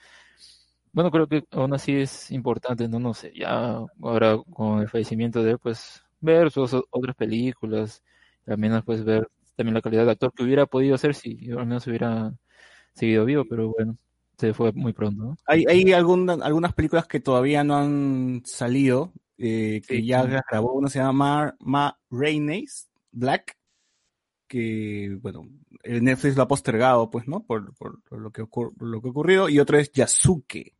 bueno, 0.91 1.11
creo 1.11 1.27
que 1.27 1.43
aún 1.51 1.73
así 1.73 1.95
es 1.95 2.31
importante, 2.31 2.87
no, 2.87 2.99
no 2.99 3.13
sé, 3.13 3.31
ya 3.35 3.79
ahora 4.01 4.37
con 4.53 4.79
el 4.81 4.89
fallecimiento 4.89 5.43
de 5.43 5.51
él, 5.51 5.59
pues 5.59 6.03
ver 6.19 6.51
sus 6.51 6.73
otras 6.89 7.15
películas, 7.15 8.03
al 8.47 8.57
menos 8.57 8.83
pues 8.83 9.03
ver 9.03 9.27
también 9.55 9.75
la 9.75 9.81
calidad 9.81 10.05
de 10.05 10.11
actor 10.11 10.33
que 10.33 10.43
hubiera 10.43 10.65
podido 10.65 10.97
ser 10.97 11.13
si 11.15 11.49
al 11.51 11.65
menos 11.67 11.85
hubiera 11.87 12.33
seguido 12.93 13.25
vivo, 13.25 13.45
pero 13.49 13.69
bueno, 13.71 13.97
se 14.39 14.53
fue 14.53 14.71
muy 14.71 14.93
pronto, 14.93 15.23
¿no? 15.23 15.37
Hay, 15.45 15.65
hay 15.67 15.91
alguna- 15.93 16.33
algunas 16.41 16.73
películas 16.73 17.05
que 17.07 17.19
todavía 17.19 17.63
no 17.63 17.75
han 17.75 18.41
salido, 18.45 19.11
eh, 19.37 19.81
que 19.87 19.97
Sí. 19.97 20.05
ya 20.05 20.23
grabó. 20.49 20.73
Una 20.73 20.89
se 20.89 20.99
llama 20.99 21.13
Ma, 21.13 21.55
Ma 21.59 21.99
Rainey's 22.09 22.89
Black, 23.11 23.57
que, 24.47 25.17
bueno, 25.21 25.47
el 25.83 26.03
Netflix 26.03 26.35
lo 26.35 26.43
ha 26.43 26.47
postergado, 26.47 27.09
pues, 27.11 27.27
¿no? 27.27 27.43
Por, 27.43 27.73
por 27.75 27.99
lo, 28.11 28.31
que 28.31 28.41
ocur- 28.43 28.73
lo 28.79 29.01
que 29.01 29.07
ha 29.09 29.11
ocurrido. 29.11 29.49
Y 29.49 29.59
otra 29.59 29.79
es 29.79 29.91
Yasuke, 29.91 30.73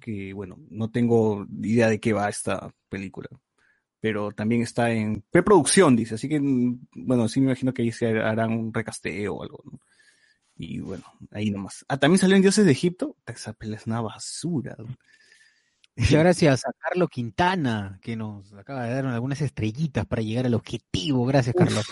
que, 0.00 0.32
bueno, 0.32 0.56
no 0.70 0.90
tengo 0.90 1.46
idea 1.62 1.88
de 1.88 2.00
qué 2.00 2.12
va 2.12 2.28
esta 2.28 2.72
película. 2.88 3.28
Pero 4.00 4.30
también 4.32 4.62
está 4.62 4.90
en 4.92 5.22
preproducción, 5.30 5.94
dice. 5.96 6.14
Así 6.14 6.28
que, 6.28 6.40
mm, 6.40 6.86
bueno, 6.94 7.28
sí 7.28 7.40
me 7.40 7.46
imagino 7.46 7.72
que 7.74 7.82
ahí 7.82 7.92
se 7.92 8.06
harán 8.06 8.52
un 8.52 8.72
recasteo 8.72 9.34
o 9.36 9.42
algo, 9.42 9.60
¿no? 9.64 9.78
Y 10.58 10.80
bueno, 10.80 11.04
ahí 11.30 11.50
nomás. 11.50 11.84
Ah, 11.88 11.96
también 11.96 12.18
salió 12.18 12.36
en 12.36 12.42
Dioses 12.42 12.66
de 12.66 12.72
Egipto. 12.72 13.16
Esa 13.26 13.56
es 13.60 13.86
una 13.86 14.00
basura. 14.00 14.76
gracias 16.10 16.66
a 16.66 16.72
Carlos 16.72 17.08
Quintana, 17.10 17.98
que 18.02 18.16
nos 18.16 18.52
acaba 18.54 18.84
de 18.84 18.94
dar 18.94 19.06
algunas 19.06 19.40
estrellitas 19.40 20.04
para 20.04 20.22
llegar 20.22 20.46
al 20.46 20.54
objetivo. 20.54 21.24
Gracias, 21.26 21.54
Carlos. 21.56 21.86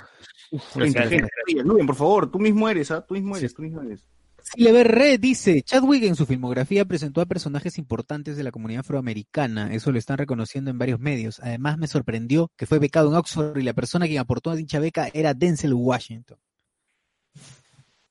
Gente, 0.75 1.01
gente, 1.09 1.29
oye, 1.49 1.63
Luven, 1.63 1.87
por 1.87 1.97
favor, 1.97 2.31
tú 2.31 2.39
mismo 2.39 2.69
eres, 2.69 2.91
¿ah? 2.91 3.05
Tú 3.05 3.15
mismo 3.15 3.37
eres, 3.37 3.55
tú 3.55 3.63
mismo 3.63 3.83
eres. 3.83 4.07
Silver 4.55 4.87
Red 4.87 5.19
dice, 5.19 5.63
Chadwick 5.63 6.05
en 6.05 6.15
su 6.15 6.25
filmografía 6.25 6.85
presentó 6.85 7.21
a 7.21 7.27
personajes 7.27 7.79
importantes 7.79 8.37
de 8.37 8.45
la 8.45 8.53
comunidad 8.53 8.81
afroamericana, 8.81 9.75
eso 9.75 9.91
lo 9.91 9.99
están 9.99 10.19
reconociendo 10.19 10.71
en 10.71 10.79
varios 10.79 11.01
medios. 11.01 11.41
Además 11.41 11.79
me 11.79 11.89
sorprendió 11.89 12.53
que 12.57 12.67
fue 12.67 12.79
becado 12.79 13.09
en 13.11 13.17
Oxford 13.17 13.59
y 13.59 13.65
la 13.65 13.73
persona 13.73 14.07
quien 14.07 14.21
aportó 14.21 14.51
a 14.51 14.57
dicha 14.57 14.79
beca 14.79 15.09
era 15.13 15.35
Denzel 15.35 15.75
Washington. 15.75 16.39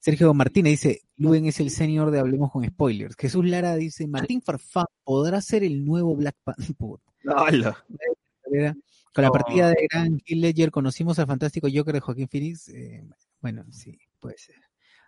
Sergio 0.06 0.32
Martínez 0.36 0.74
dice, 0.74 1.02
Luen 1.18 1.48
es 1.48 1.60
el 1.60 1.72
senior 1.72 2.12
de 2.12 2.20
Hablemos 2.20 2.52
con 2.52 2.64
Spoilers. 2.64 3.16
Jesús 3.18 3.44
Lara 3.44 3.76
dice, 3.76 4.06
Martín 4.06 4.40
Farfán 4.40 4.86
podrá 5.04 5.42
ser 5.42 5.64
el 5.64 5.84
nuevo 5.84 6.16
Black 6.16 6.36
Panther. 6.44 6.76
Con 9.16 9.24
la 9.24 9.32
partida 9.32 9.70
de 9.70 9.88
Gran 9.92 10.20
Kill 10.20 10.42
Ledger 10.42 10.70
conocimos 10.70 11.18
al 11.18 11.26
fantástico 11.26 11.68
Joker 11.74 11.96
de 11.96 12.02
Joaquín 12.02 12.28
Phoenix. 12.28 12.70
eh, 12.70 13.04
bueno, 13.42 13.66
sí, 13.72 13.98
puede 14.20 14.38
ser. 14.38 14.58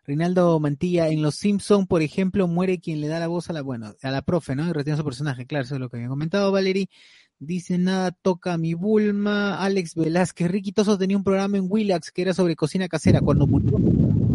Reinaldo 0.04 0.60
Mantilla, 0.60 1.10
en 1.10 1.22
Los 1.22 1.36
Simpson, 1.36 1.86
por 1.86 2.02
ejemplo, 2.02 2.48
muere 2.48 2.80
quien 2.80 3.00
le 3.00 3.08
da 3.08 3.20
la 3.20 3.28
voz 3.28 3.52
a 3.52 3.54
la, 3.54 3.62
bueno, 3.62 3.94
a 4.02 4.10
la 4.10 4.24
profe, 4.24 4.56
¿no? 4.56 4.68
Y 4.68 4.74
retiene 4.74 4.98
su 4.98 5.04
personaje, 5.04 5.46
claro, 5.46 5.66
eso 5.66 5.76
es 5.76 5.80
lo 5.80 5.90
que 5.90 5.98
había 5.98 6.10
comentado 6.10 6.52
Valerie. 6.52 6.90
Dice, 7.38 7.78
nada, 7.78 8.10
toca 8.10 8.58
mi 8.58 8.74
Bulma, 8.74 9.60
Alex 9.64 9.94
Velázquez, 9.94 10.50
Ricky 10.50 10.72
Toso 10.72 10.98
tenía 10.98 11.18
un 11.18 11.24
programa 11.24 11.58
en 11.58 11.68
Willax 11.70 12.12
que 12.12 12.24
era 12.24 12.34
sobre 12.34 12.56
cocina 12.56 12.88
casera. 12.88 13.22
Cuando 13.22 13.46
murió, 13.46 13.78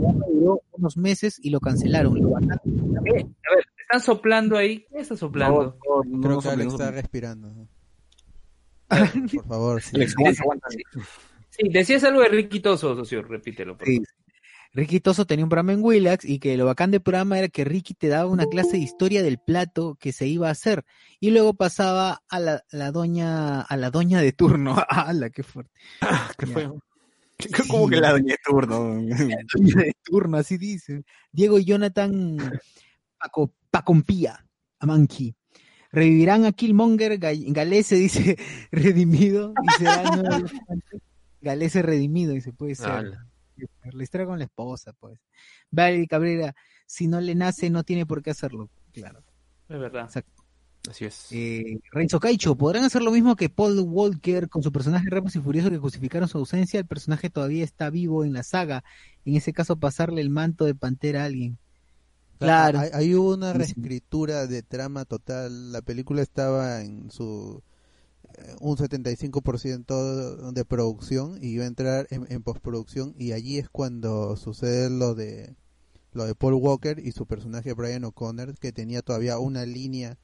programa 0.03 0.27
duró 0.33 0.63
unos 0.73 0.97
meses 0.97 1.39
y 1.43 1.51
lo 1.51 1.61
cancelaron. 1.61 2.21
Lo. 2.21 2.29
Eh, 2.39 2.43
a 2.43 3.01
ver, 3.55 3.67
¿están 3.81 4.01
soplando 4.01 4.57
ahí? 4.57 4.85
¿Qué 4.93 5.01
está 5.01 5.17
soplando? 5.17 5.77
No, 5.87 6.03
no, 6.05 6.21
Creo 6.21 6.41
que 6.41 6.49
Alex 6.49 6.73
está 6.73 6.91
respirando. 6.91 7.53
Por 8.89 9.47
favor, 9.47 9.83
sí. 9.83 9.97
Alex, 9.97 10.15
aguanta, 10.19 10.43
aguanta. 10.43 10.69
Sí, 11.51 11.69
decías 11.71 12.05
algo 12.05 12.21
de 12.21 12.29
Ricky 12.29 12.61
Toso, 12.61 12.95
socio, 12.97 13.23
repítelo. 13.23 13.77
por 13.77 13.87
Sí, 13.87 13.97
favor. 13.97 14.09
Ricky 14.75 15.01
Toso 15.01 15.27
tenía 15.27 15.45
un 15.45 15.51
programa 15.51 15.75
en 15.75 15.83
Willax 15.85 16.25
y 16.25 16.39
que 16.39 16.57
lo 16.57 16.65
bacán 16.65 16.91
del 16.91 17.03
programa 17.03 17.39
era 17.39 17.49
que 17.49 17.63
Ricky 17.65 17.93
te 17.93 18.09
daba 18.09 18.31
una 18.31 18.47
clase 18.47 18.73
de 18.79 18.83
historia 18.83 19.23
del 19.23 19.39
plato 19.39 19.97
que 20.01 20.13
se 20.13 20.27
iba 20.27 20.49
a 20.49 20.53
hacer 20.53 20.85
y 21.21 21.31
luego 21.31 21.53
pasaba 21.53 22.23
a 22.31 22.41
la, 22.41 22.65
la 22.71 22.91
doña 22.91 23.61
a 23.61 23.77
la 23.77 23.91
doña 23.91 24.21
de 24.23 24.33
turno. 24.33 24.75
¡Hala, 24.89 25.29
qué 25.29 25.43
fuerte! 25.43 25.73
¿Qué 26.39 26.47
Ya. 26.47 26.73
¿Cómo 27.71 27.89
que 27.89 27.97
la 28.01 28.13
doña 28.13 28.35
de 28.35 28.39
turno? 28.45 28.79
Doña 28.85 29.17
de 29.17 29.97
turno, 30.03 30.37
así 30.37 30.59
dice. 30.59 31.05
Diego 31.31 31.59
y 31.59 31.65
Jonathan 31.65 32.37
Paco, 33.19 33.53
Pacompía, 33.71 34.45
Amanqui. 34.79 35.35
Revivirán 35.91 36.45
a 36.47 36.53
Killmonger, 36.53 37.19
Ga- 37.21 37.53
Galese 37.53 37.97
dice 37.97 38.39
redimido 38.73 39.53
y 39.63 39.71
será. 39.79 40.03
Galese 41.41 41.83
redimido, 41.83 42.33
dice, 42.33 42.53
puede 42.53 42.75
ser. 42.75 42.91
Ala. 42.91 43.27
La 43.93 44.03
historia 44.03 44.27
con 44.27 44.39
la 44.39 44.45
esposa, 44.45 44.93
pues. 44.99 45.19
Valerie 45.71 46.07
Cabrera, 46.07 46.55
si 46.87 47.09
no 47.09 47.21
le 47.21 47.35
nace, 47.35 47.69
no 47.69 47.83
tiene 47.85 48.07
por 48.07 48.23
qué 48.23 48.31
hacerlo. 48.31 48.71
Claro. 48.93 49.23
Es 49.69 49.79
verdad. 49.79 50.09
Así 50.91 51.05
es. 51.05 51.29
Eh, 51.31 51.81
Renzo 51.93 52.19
Caicho, 52.19 52.57
¿podrán 52.57 52.85
hacer 52.85 53.03
lo 53.03 53.13
mismo 53.13 53.37
que 53.37 53.49
Paul 53.49 53.79
Walker 53.81 54.49
con 54.49 54.63
su 54.63 54.73
personaje 54.73 55.09
Rápidos 55.09 55.37
y 55.37 55.41
Furioso 55.41 55.71
que 55.71 55.79
justificaron 55.79 56.29
su 56.29 56.39
ausencia? 56.39 56.81
El 56.81 56.87
personaje 56.87 57.31
todavía 57.31 57.65
está 57.65 57.89
vivo 57.89 58.25
en 58.25 58.33
la 58.33 58.43
saga. 58.43 58.83
En 59.25 59.37
ese 59.37 59.53
caso, 59.53 59.77
pasarle 59.77 60.21
el 60.21 60.31
manto 60.31 60.65
de 60.65 60.75
Pantera 60.75 61.23
a 61.23 61.27
alguien. 61.27 61.59
Claro. 62.39 62.81
Hay, 62.81 62.91
hay 62.93 63.15
una 63.15 63.53
reescritura 63.53 64.49
de 64.49 64.63
trama 64.63 65.05
total. 65.05 65.71
La 65.71 65.83
película 65.83 66.23
estaba 66.23 66.83
en 66.83 67.11
su 67.13 67.63
eh, 68.35 68.57
un 68.61 68.77
75% 68.77 70.53
de 70.53 70.65
producción 70.65 71.39
y 71.41 71.49
iba 71.49 71.65
a 71.65 71.69
entrar 71.69 72.09
en, 72.11 72.27
en 72.29 72.43
postproducción 72.43 73.15
y 73.19 73.33
allí 73.33 73.59
es 73.59 73.69
cuando 73.69 74.37
sucede 74.37 74.91
lo 74.91 75.15
de 75.15 75.55
lo 76.13 76.25
de 76.25 76.35
Paul 76.35 76.55
Walker 76.55 76.99
y 76.99 77.13
su 77.13 77.27
personaje 77.27 77.73
Brian 77.73 78.05
O'Connor 78.05 78.59
que 78.59 78.73
tenía 78.73 79.03
todavía 79.03 79.39
una 79.39 79.65
línea 79.65 80.19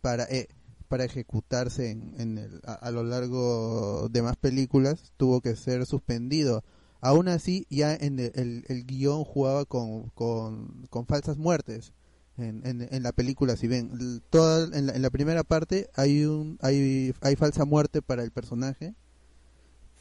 para 0.00 0.24
eh, 0.24 0.48
para 0.88 1.04
ejecutarse 1.04 1.90
en, 1.90 2.14
en 2.20 2.38
el- 2.38 2.60
a, 2.64 2.74
a 2.74 2.90
lo 2.90 3.04
largo 3.04 4.08
de 4.10 4.22
más 4.22 4.36
películas 4.36 5.12
tuvo 5.16 5.40
que 5.40 5.56
ser 5.56 5.86
suspendido 5.86 6.64
aún 7.00 7.28
así 7.28 7.66
ya 7.70 7.94
en 7.94 8.18
el, 8.18 8.32
el, 8.34 8.64
el 8.68 8.84
guion 8.86 9.24
jugaba 9.24 9.64
con, 9.64 10.10
con, 10.10 10.86
con 10.90 11.06
falsas 11.06 11.38
muertes 11.38 11.92
en, 12.38 12.66
en, 12.66 12.88
en 12.90 13.02
la 13.02 13.12
película 13.12 13.56
si 13.56 13.68
ven 13.68 14.22
toda 14.30 14.76
en 14.76 14.86
la, 14.86 14.92
en 14.94 15.02
la 15.02 15.10
primera 15.10 15.44
parte 15.44 15.88
hay 15.94 16.24
un 16.24 16.58
hay, 16.62 17.14
hay 17.22 17.36
falsa 17.36 17.64
muerte 17.64 18.02
para 18.02 18.22
el 18.22 18.30
personaje 18.32 18.94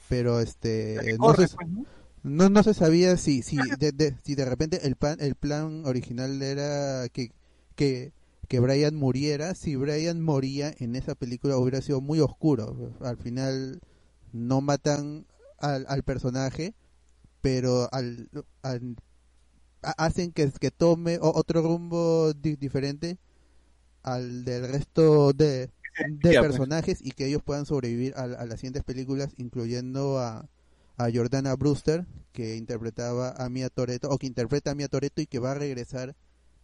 pero 0.08 0.39
este 0.39 1.18
no 1.20 1.34
Corre, 1.34 1.47
se, 1.47 1.50
pues, 1.50 1.68
¿no? 1.70 1.86
no, 2.24 2.50
no 2.50 2.64
se 2.64 2.74
sabía 2.76 3.18
si 3.18 3.43
si 3.43 3.76
de, 3.76 3.91
de- 3.91 4.16
si 4.24 4.36
de 4.36 4.45
repente 4.45 4.88
el 4.88 4.95
plan 4.95 5.18
el 5.22 5.36
plan 5.36 5.86
original 5.86 6.41
era 6.43 7.10
que 7.10 7.32
que 7.76 8.14
que 8.50 8.62
Brian 8.62 8.95
muriera 8.95 9.56
si 9.56 9.78
Brian 9.78 10.22
moría 10.22 10.74
en 10.80 10.97
esa 10.97 11.16
película 11.16 11.58
hubiera 11.58 11.82
sido 11.82 12.02
muy 12.02 12.22
oscuro 12.22 12.93
al 13.02 13.18
final 13.18 13.82
no 14.34 14.62
matan 14.62 15.28
al, 15.60 15.86
al 15.89 16.04
personaje 16.04 16.76
pero 17.41 17.89
al, 17.93 18.30
al- 18.64 18.97
ha- 19.84 19.95
hacen 20.06 20.32
que, 20.34 20.52
que 20.52 20.72
tome 20.72 21.20
otro 21.22 21.62
rumbo 21.62 22.34
di- 22.34 22.56
diferente 22.56 23.18
al 24.04 24.45
del 24.45 24.68
resto 24.72 25.34
de, 25.34 25.72
de 26.06 26.36
pues. 26.36 26.36
personajes 26.36 27.00
y 27.04 27.12
que 27.12 27.28
ellos 27.28 27.43
puedan 27.43 27.66
sobrevivir 27.66 28.14
a, 28.16 28.24
a 28.24 28.45
las 28.45 28.60
siguientes 28.60 28.84
películas 28.84 29.34
incluyendo 29.38 30.20
a, 30.20 30.50
a 30.97 31.10
Jordana 31.14 31.56
Brewster 31.56 32.06
que 32.34 32.56
interpretaba 32.58 33.32
a 33.32 33.50
Mia 33.50 33.70
Toretto 33.70 34.10
o 34.10 34.18
que 34.18 34.28
interpreta 34.28 34.72
a 34.72 34.76
Mia 34.76 34.88
Toretto 34.88 35.22
y 35.22 35.28
que 35.28 35.39
va 35.39 35.52
a 35.52 35.56
regresar 35.56 36.16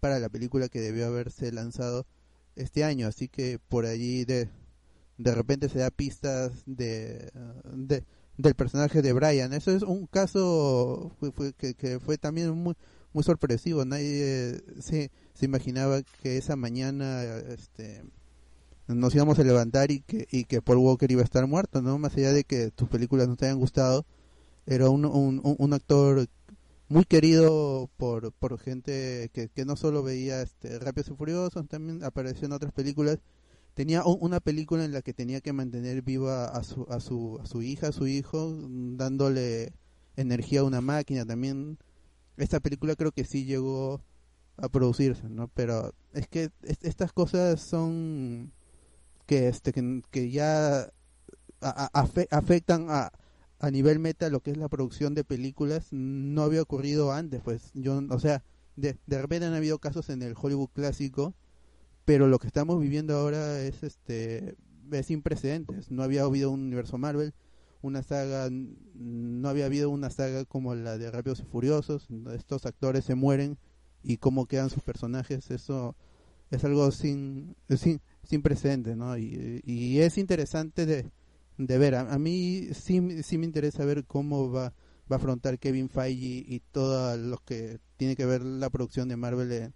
para 0.06 0.20
la 0.20 0.30
película 0.30 0.70
que 0.70 0.82
debió 0.82 1.08
haberse 1.08 1.52
lanzado 1.52 2.06
este 2.56 2.84
año 2.84 3.08
así 3.08 3.28
que 3.28 3.60
por 3.70 3.86
allí 3.86 4.26
de 4.26 4.50
de 5.18 5.36
repente 5.36 5.70
se 5.70 5.80
da 5.80 5.90
pistas 5.92 6.52
de, 6.66 7.32
de 7.74 8.04
del 8.38 8.56
personaje 8.56 9.02
de 9.02 9.14
Brian 9.14 9.54
eso 9.54 9.72
es 9.72 9.84
un 9.84 10.08
caso 10.08 11.12
que, 11.58 12.00
fue 12.00 12.18
también 12.18 12.52
muy 12.52 12.76
muy 13.14 13.24
sorpresivo 13.24 13.86
nadie 13.86 14.62
se, 14.80 15.12
se 15.34 15.46
imaginaba 15.46 16.02
que 16.22 16.38
esa 16.38 16.56
mañana 16.56 17.24
este 17.50 18.04
nos 18.88 19.16
íbamos 19.16 19.40
a 19.40 19.44
levantar 19.44 19.92
y 19.92 20.02
que 20.02 20.28
y 20.32 20.46
que 20.46 20.62
Paul 20.62 20.78
Walker 20.80 21.12
iba 21.12 21.22
a 21.22 21.26
estar 21.26 21.48
muerto, 21.48 21.82
¿no? 21.82 21.98
Más 21.98 22.16
allá 22.18 22.34
de 22.34 22.44
que 22.44 22.72
tus 22.72 22.88
películas 22.90 23.28
no 23.28 23.36
te 23.36 23.46
hayan 23.46 23.60
gustado, 23.60 24.06
era 24.68 24.90
un, 24.90 25.06
un- 25.06 25.42
un 25.44 25.74
actor 25.74 26.28
muy 26.90 27.06
querido 27.06 27.90
por, 27.98 28.32
por 28.34 28.60
gente 28.60 29.30
que, 29.34 29.50
que 29.50 29.66
no 29.66 29.76
solo 29.76 30.04
veía 30.04 30.42
este 30.42 30.80
Rápidos 30.80 31.10
y 31.10 31.16
Furiosos, 31.16 31.68
también 31.68 32.04
apareció 32.04 32.46
en 32.46 32.54
otras 32.54 32.72
películas. 32.74 33.20
Tenía 33.74 34.06
una 34.06 34.40
película 34.40 34.86
en 34.86 34.94
la 34.94 35.02
que 35.02 35.14
tenía 35.14 35.42
que 35.42 35.54
mantener 35.54 36.02
viva 36.02 36.46
a 36.48 36.64
su, 36.64 36.88
a 36.90 37.00
su, 37.02 37.40
a 37.44 37.46
su 37.48 37.62
hija, 37.62 37.90
a 37.90 37.92
su 37.92 38.08
hijo, 38.08 38.56
dándole 38.70 39.74
energía 40.16 40.62
a 40.62 40.64
una 40.66 40.82
máquina 40.82 41.26
también. 41.26 41.78
Esta 42.38 42.60
película 42.62 42.96
creo 42.96 43.12
que 43.12 43.26
sí 43.26 43.46
llegó 43.46 44.02
a 44.58 44.70
producirse, 44.70 45.30
¿no? 45.30 45.50
Pero 45.50 45.94
es 46.14 46.28
que 46.28 46.52
es- 46.64 46.80
estas 46.84 47.14
cosas 47.14 47.62
son 47.62 48.54
que 49.28 49.48
este 49.50 49.74
que, 49.74 50.02
que 50.12 50.32
ya 50.32 50.84
a- 50.84 50.90
a- 51.62 51.92
afe- 51.94 52.28
afectan 52.32 52.88
a, 52.90 53.12
a 53.60 53.72
nivel 53.72 54.00
meta 54.00 54.30
lo 54.30 54.42
que 54.42 54.52
es 54.52 54.58
la 54.58 54.68
producción 54.68 55.14
de 55.14 55.24
películas 55.24 55.88
no 55.92 56.44
había 56.44 56.62
ocurrido 56.62 57.12
antes 57.12 57.42
pues 57.42 57.72
yo 57.74 58.02
o 58.10 58.20
sea 58.20 58.44
de, 58.76 58.98
de 59.06 59.22
repente 59.22 59.46
han 59.46 59.54
habido 59.54 59.80
casos 59.80 60.10
en 60.10 60.22
el 60.22 60.36
Hollywood 60.40 60.70
clásico 60.74 61.34
pero 62.04 62.28
lo 62.28 62.40
que 62.40 62.48
estamos 62.48 62.80
viviendo 62.80 63.16
ahora 63.16 63.62
es 63.62 63.84
este 63.84 64.56
es 64.92 65.06
sin 65.06 65.22
precedentes 65.22 65.90
no 65.90 66.04
había 66.04 66.24
habido 66.24 66.52
un 66.52 66.62
universo 66.62 66.98
Marvel 66.98 67.34
una 67.82 68.04
saga 68.04 68.50
no 68.52 69.48
había 69.48 69.66
habido 69.66 69.90
una 69.90 70.10
saga 70.10 70.44
como 70.46 70.76
la 70.76 70.98
de 70.98 71.10
Rápidos 71.10 71.40
y 71.40 71.44
Furiosos 71.44 72.08
estos 72.34 72.66
actores 72.66 73.06
se 73.06 73.16
mueren 73.16 73.58
y 74.04 74.18
cómo 74.18 74.48
quedan 74.48 74.70
sus 74.70 74.84
personajes 74.84 75.50
eso 75.50 75.96
es 76.52 76.64
algo 76.66 76.92
sin 76.92 77.56
sin, 77.70 78.02
sin 78.24 78.42
precedentes 78.42 78.98
no 78.98 79.18
y, 79.18 79.62
y 79.66 80.00
es 80.00 80.18
interesante 80.18 80.86
de, 80.86 81.10
de 81.58 81.78
ver 81.78 81.96
a, 81.96 82.14
a 82.14 82.20
mí 82.20 82.68
sí, 82.74 83.24
sí 83.24 83.38
me 83.38 83.46
interesa 83.46 83.86
ver 83.86 84.06
cómo 84.06 84.52
va 84.52 84.74
va 85.12 85.16
a 85.16 85.20
afrontar 85.20 85.60
Kevin 85.60 85.88
Feige 85.90 86.44
y 86.48 86.62
todo 86.72 87.16
lo 87.18 87.38
que 87.38 87.80
tiene 87.98 88.16
que 88.16 88.26
ver 88.26 88.42
la 88.44 88.70
producción 88.72 89.08
de 89.08 89.16
Marvel 89.16 89.52
en, 89.52 89.74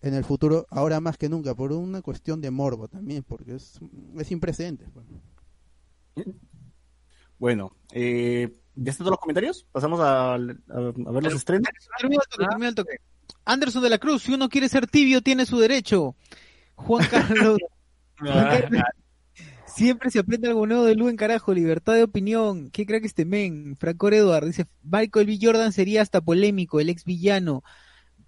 en 0.00 0.14
el 0.14 0.24
futuro 0.24 0.66
ahora 0.70 1.00
más 1.00 1.16
que 1.16 1.28
nunca 1.28 1.54
por 1.54 1.72
una 1.72 2.02
cuestión 2.02 2.40
de 2.40 2.50
morbo 2.50 2.88
también 2.88 3.22
porque 3.22 3.54
es 3.54 3.78
es 4.18 4.28
pues. 4.92 5.06
Bueno, 7.38 7.74
eh, 7.92 8.54
¿ya 8.76 8.90
están 8.90 9.04
todos 9.04 9.12
los 9.12 9.20
comentarios? 9.20 9.66
Pasamos 9.72 10.00
a, 10.00 10.34
a- 10.34 10.36
a 10.36 10.38
ver 10.38 11.22
los 11.24 11.34
estrenos. 11.34 11.68
Termina 11.98 12.22
el 12.22 12.28
toque, 12.28 12.46
termina 12.48 12.68
el 12.68 12.74
toque. 12.74 12.96
Anderson 13.44 13.82
de 13.82 13.90
la 13.90 13.98
Cruz, 13.98 14.22
si 14.22 14.34
uno 14.34 14.48
quiere 14.48 14.68
ser 14.68 14.86
tibio, 14.86 15.22
tiene 15.22 15.46
su 15.46 15.58
derecho. 15.58 16.14
Juan 16.76 17.04
Carlos. 17.10 17.58
Juan 18.18 18.44
Carlos, 18.60 18.82
Siempre 19.74 20.10
se 20.10 20.18
aprende 20.18 20.48
algo 20.48 20.66
nuevo 20.66 20.84
de 20.84 20.94
Lu 20.94 21.08
en 21.08 21.16
carajo, 21.16 21.54
libertad 21.54 21.94
de 21.94 22.02
opinión. 22.02 22.70
¿Qué 22.70 22.84
crack 22.84 23.04
este 23.04 23.24
men? 23.24 23.76
Franco 23.78 24.08
Edward 24.10 24.46
dice, 24.46 24.66
Michael 24.82 25.26
B. 25.26 25.38
Jordan 25.40 25.72
sería 25.72 26.02
hasta 26.02 26.20
polémico, 26.20 26.80
el 26.80 26.90
ex 26.90 27.04
villano. 27.04 27.62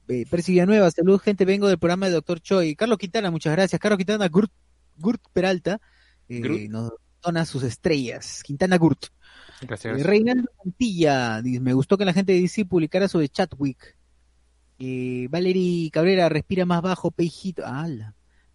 Eh, 0.08 0.26
Percy 0.30 0.52
Villanueva, 0.52 0.90
saludos 0.90 1.22
gente, 1.22 1.44
vengo 1.44 1.68
del 1.68 1.78
programa 1.78 2.06
de 2.06 2.12
Doctor 2.12 2.40
Choi. 2.40 2.74
Carlos 2.76 2.98
Quintana, 2.98 3.30
muchas 3.30 3.52
gracias. 3.52 3.80
Carlos 3.80 3.98
Quintana, 3.98 4.28
Gurt, 4.28 4.52
Gurt 4.96 5.22
Peralta, 5.32 5.80
eh, 6.28 6.40
Gurt. 6.40 6.70
nos 6.70 6.92
dona 7.22 7.44
sus 7.44 7.62
estrellas. 7.62 8.42
Quintana 8.42 8.76
Gurt. 8.76 9.06
Gracias. 9.62 10.00
Eh, 10.00 10.02
Reinaldo 10.02 10.50
Montilla, 10.62 11.40
dice, 11.42 11.60
me 11.60 11.72
gustó 11.72 11.96
que 11.96 12.04
la 12.04 12.12
gente 12.12 12.32
de 12.32 12.40
DC 12.40 12.64
publicara 12.66 13.08
sobre 13.08 13.28
Chatwick. 13.28 13.96
Eh, 14.78 15.28
Valery 15.30 15.90
Cabrera, 15.92 16.28
respira 16.28 16.64
más 16.64 16.82
bajo, 16.82 17.10
pejito. 17.10 17.64
¡Hala! 17.64 18.14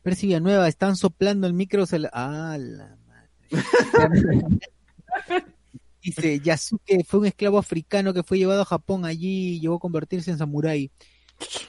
Percy 0.10 0.26
Villanueva, 0.26 0.68
están 0.68 0.96
soplando 0.96 1.46
el 1.46 1.54
micro. 1.54 1.86
Se 1.86 2.00
la... 2.00 2.10
¡Hala! 2.10 2.98
madre! 3.06 4.42
dice, 6.02 6.40
Yasuke 6.40 7.04
fue 7.06 7.20
un 7.20 7.26
esclavo 7.28 7.60
africano 7.60 8.12
que 8.12 8.24
fue 8.24 8.40
llevado 8.40 8.64
a 8.64 8.66
Japón. 8.66 9.06
Allí 9.06 9.60
llegó 9.60 9.76
a 9.76 9.80
convertirse 9.80 10.32
en 10.32 10.40
samurái. 10.40 10.90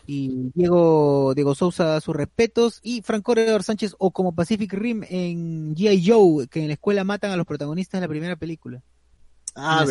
Y 0.07 0.51
Diego, 0.55 1.35
Diego 1.35 1.55
Sousa, 1.55 2.01
sus 2.01 2.17
respetos. 2.17 2.81
Y 2.83 3.03
Franco 3.03 3.35
Redor 3.35 3.63
Sánchez, 3.63 3.95
o 3.99 4.11
como 4.11 4.35
Pacific 4.35 4.73
Rim 4.73 5.03
en 5.11 5.77
G.I. 5.77 6.11
Joe, 6.11 6.49
que 6.49 6.63
en 6.63 6.69
la 6.69 6.75
escuela 6.75 7.05
matan 7.05 7.33
a 7.33 7.37
los 7.37 7.47
protagonistas 7.47 8.01
de 8.01 8.07
la 8.07 8.11
primera 8.11 8.37
película. 8.37 8.83
Ah. 9.57 9.85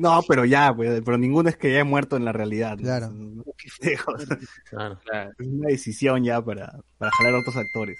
No, 0.00 0.20
pero 0.26 0.44
ya, 0.44 0.74
pues, 0.74 1.02
pero 1.04 1.18
ninguno 1.18 1.48
es 1.48 1.56
que 1.56 1.68
haya 1.68 1.84
muerto 1.84 2.16
en 2.16 2.24
la 2.24 2.32
realidad. 2.32 2.78
Claro. 2.78 3.12
Es 3.80 5.46
una 5.46 5.68
decisión 5.68 6.24
ya 6.24 6.40
para, 6.40 6.80
para 6.96 7.10
jalar 7.12 7.34
a 7.34 7.38
otros 7.40 7.56
actores. 7.56 7.98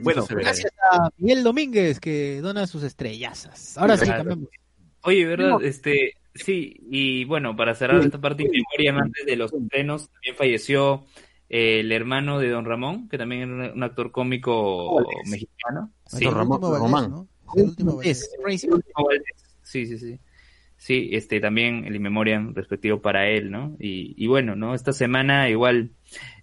Bueno. 0.00 0.24
Gracias 0.28 0.72
a 0.92 1.10
Miguel 1.18 1.42
Domínguez 1.42 2.00
que 2.00 2.40
dona 2.40 2.66
sus 2.66 2.82
estrellazas. 2.82 3.76
Ahora 3.76 3.96
sí, 3.96 4.06
cambiamos. 4.06 4.48
Oye, 5.02 5.24
¿verdad? 5.24 5.62
Este, 5.62 6.14
sí, 6.34 6.76
y 6.90 7.24
bueno, 7.24 7.56
para 7.56 7.74
cerrar 7.74 8.00
esta 8.00 8.20
parte 8.20 8.44
de 8.44 8.50
memoria, 8.50 9.02
antes 9.02 9.26
de 9.26 9.36
los 9.36 9.52
estrenos, 9.52 10.10
también 10.10 10.36
falleció 10.36 11.04
eh, 11.48 11.80
el 11.80 11.92
hermano 11.92 12.38
de 12.38 12.50
Don 12.50 12.64
Ramón, 12.64 13.08
que 13.08 13.18
también 13.18 13.60
era 13.60 13.72
un, 13.72 13.82
actor 13.82 14.10
cómico 14.10 15.04
mexicano. 15.26 15.90
Sí, 16.06 16.24
el 16.24 16.34
Ramón- 16.34 16.60
Román. 16.60 17.10
¿no? 17.10 17.28
Es 17.54 17.62
el 17.62 17.68
último. 17.68 18.02
Es 18.02 18.30
Sí, 19.68 19.84
sí, 19.86 19.98
sí. 19.98 20.18
Sí, 20.78 21.10
este 21.12 21.40
también 21.40 21.84
el 21.84 21.96
in 21.96 22.02
memoriam 22.02 22.54
respectivo 22.54 23.02
para 23.02 23.28
él, 23.28 23.50
¿no? 23.50 23.76
Y, 23.80 24.14
y 24.16 24.26
bueno, 24.28 24.54
¿no? 24.56 24.74
Esta 24.74 24.92
semana 24.92 25.50
igual 25.50 25.90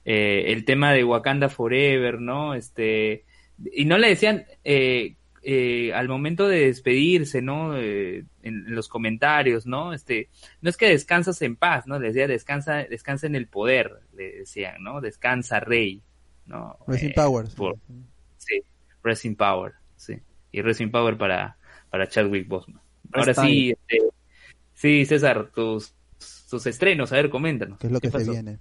eh, 0.04 0.46
el 0.54 0.66
tema 0.66 0.92
de 0.94 1.04
Wakanda 1.04 1.50
Forever, 1.50 2.20
¿no? 2.22 2.54
Este 2.54 3.24
y 3.74 3.86
no 3.86 3.98
le 3.98 4.10
decían 4.10 4.46
eh, 4.66 5.16
eh, 5.42 5.94
al 5.94 6.10
momento 6.10 6.48
de 6.50 6.66
despedirse, 6.68 7.42
¿no? 7.42 7.78
Eh, 7.78 8.26
en, 8.44 8.68
en 8.68 8.76
los 8.76 8.90
comentarios, 8.90 9.66
¿no? 9.66 9.94
Este 9.94 10.28
no 10.62 10.70
es 10.70 10.76
que 10.78 10.90
descansas 10.90 11.42
en 11.42 11.56
paz, 11.56 11.88
¿no? 11.88 11.98
Le 11.98 12.08
decía 12.10 12.28
descansa, 12.28 12.84
descansa 12.84 13.28
en 13.28 13.36
el 13.36 13.48
poder, 13.48 14.02
le 14.18 14.40
decían, 14.40 14.84
¿no? 14.84 15.00
Descansa 15.02 15.60
rey, 15.62 16.02
¿no? 16.46 16.78
Racing 16.88 17.10
Eh, 17.10 17.14
Powers. 17.16 17.56
por- 17.56 17.78
sí, 18.38 18.62
in 19.24 19.36
Power, 19.36 19.72
sí. 19.96 20.16
Y 20.52 20.60
in 20.84 20.92
Power 20.92 21.18
para, 21.18 21.58
para 21.90 22.08
Chadwick 22.08 22.48
Boseman. 22.50 22.82
Ahora 23.16 23.34
sí, 23.34 23.72
este, 23.72 24.00
sí, 24.74 25.06
César, 25.06 25.52
tus, 25.54 25.94
tus 26.50 26.66
estrenos, 26.68 27.12
a 27.12 27.16
ver, 27.16 27.30
coméntanos. 27.30 27.80
que 27.80 27.88
es 27.88 27.94
lo 27.94 28.00
que 28.00 28.08
¿Qué 28.08 28.12
se 28.12 28.18
pasó? 28.20 28.32
viene. 28.32 28.60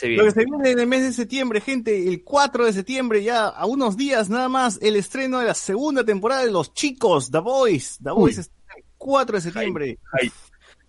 ¿Qué 0.00 0.08
Lo 0.16 0.24
que 0.24 0.30
se 0.30 0.44
viene 0.44 0.70
en 0.70 0.78
el 0.78 0.86
mes 0.86 1.02
de 1.02 1.12
septiembre, 1.12 1.60
gente, 1.60 2.08
el 2.08 2.22
4 2.22 2.64
de 2.64 2.72
septiembre, 2.72 3.22
ya 3.22 3.48
a 3.48 3.66
unos 3.66 3.96
días 3.96 4.30
nada 4.30 4.48
más, 4.48 4.78
el 4.82 4.96
estreno 4.96 5.40
de 5.40 5.46
la 5.46 5.54
segunda 5.54 6.04
temporada 6.04 6.44
de 6.44 6.50
Los 6.52 6.72
Chicos, 6.72 7.30
The 7.30 7.40
Boys. 7.40 7.98
The 8.02 8.10
Boys 8.10 8.38
estrena 8.38 8.74
el 8.76 8.84
4 8.96 9.36
de 9.36 9.42
septiembre. 9.42 9.98
Ay. 10.12 10.30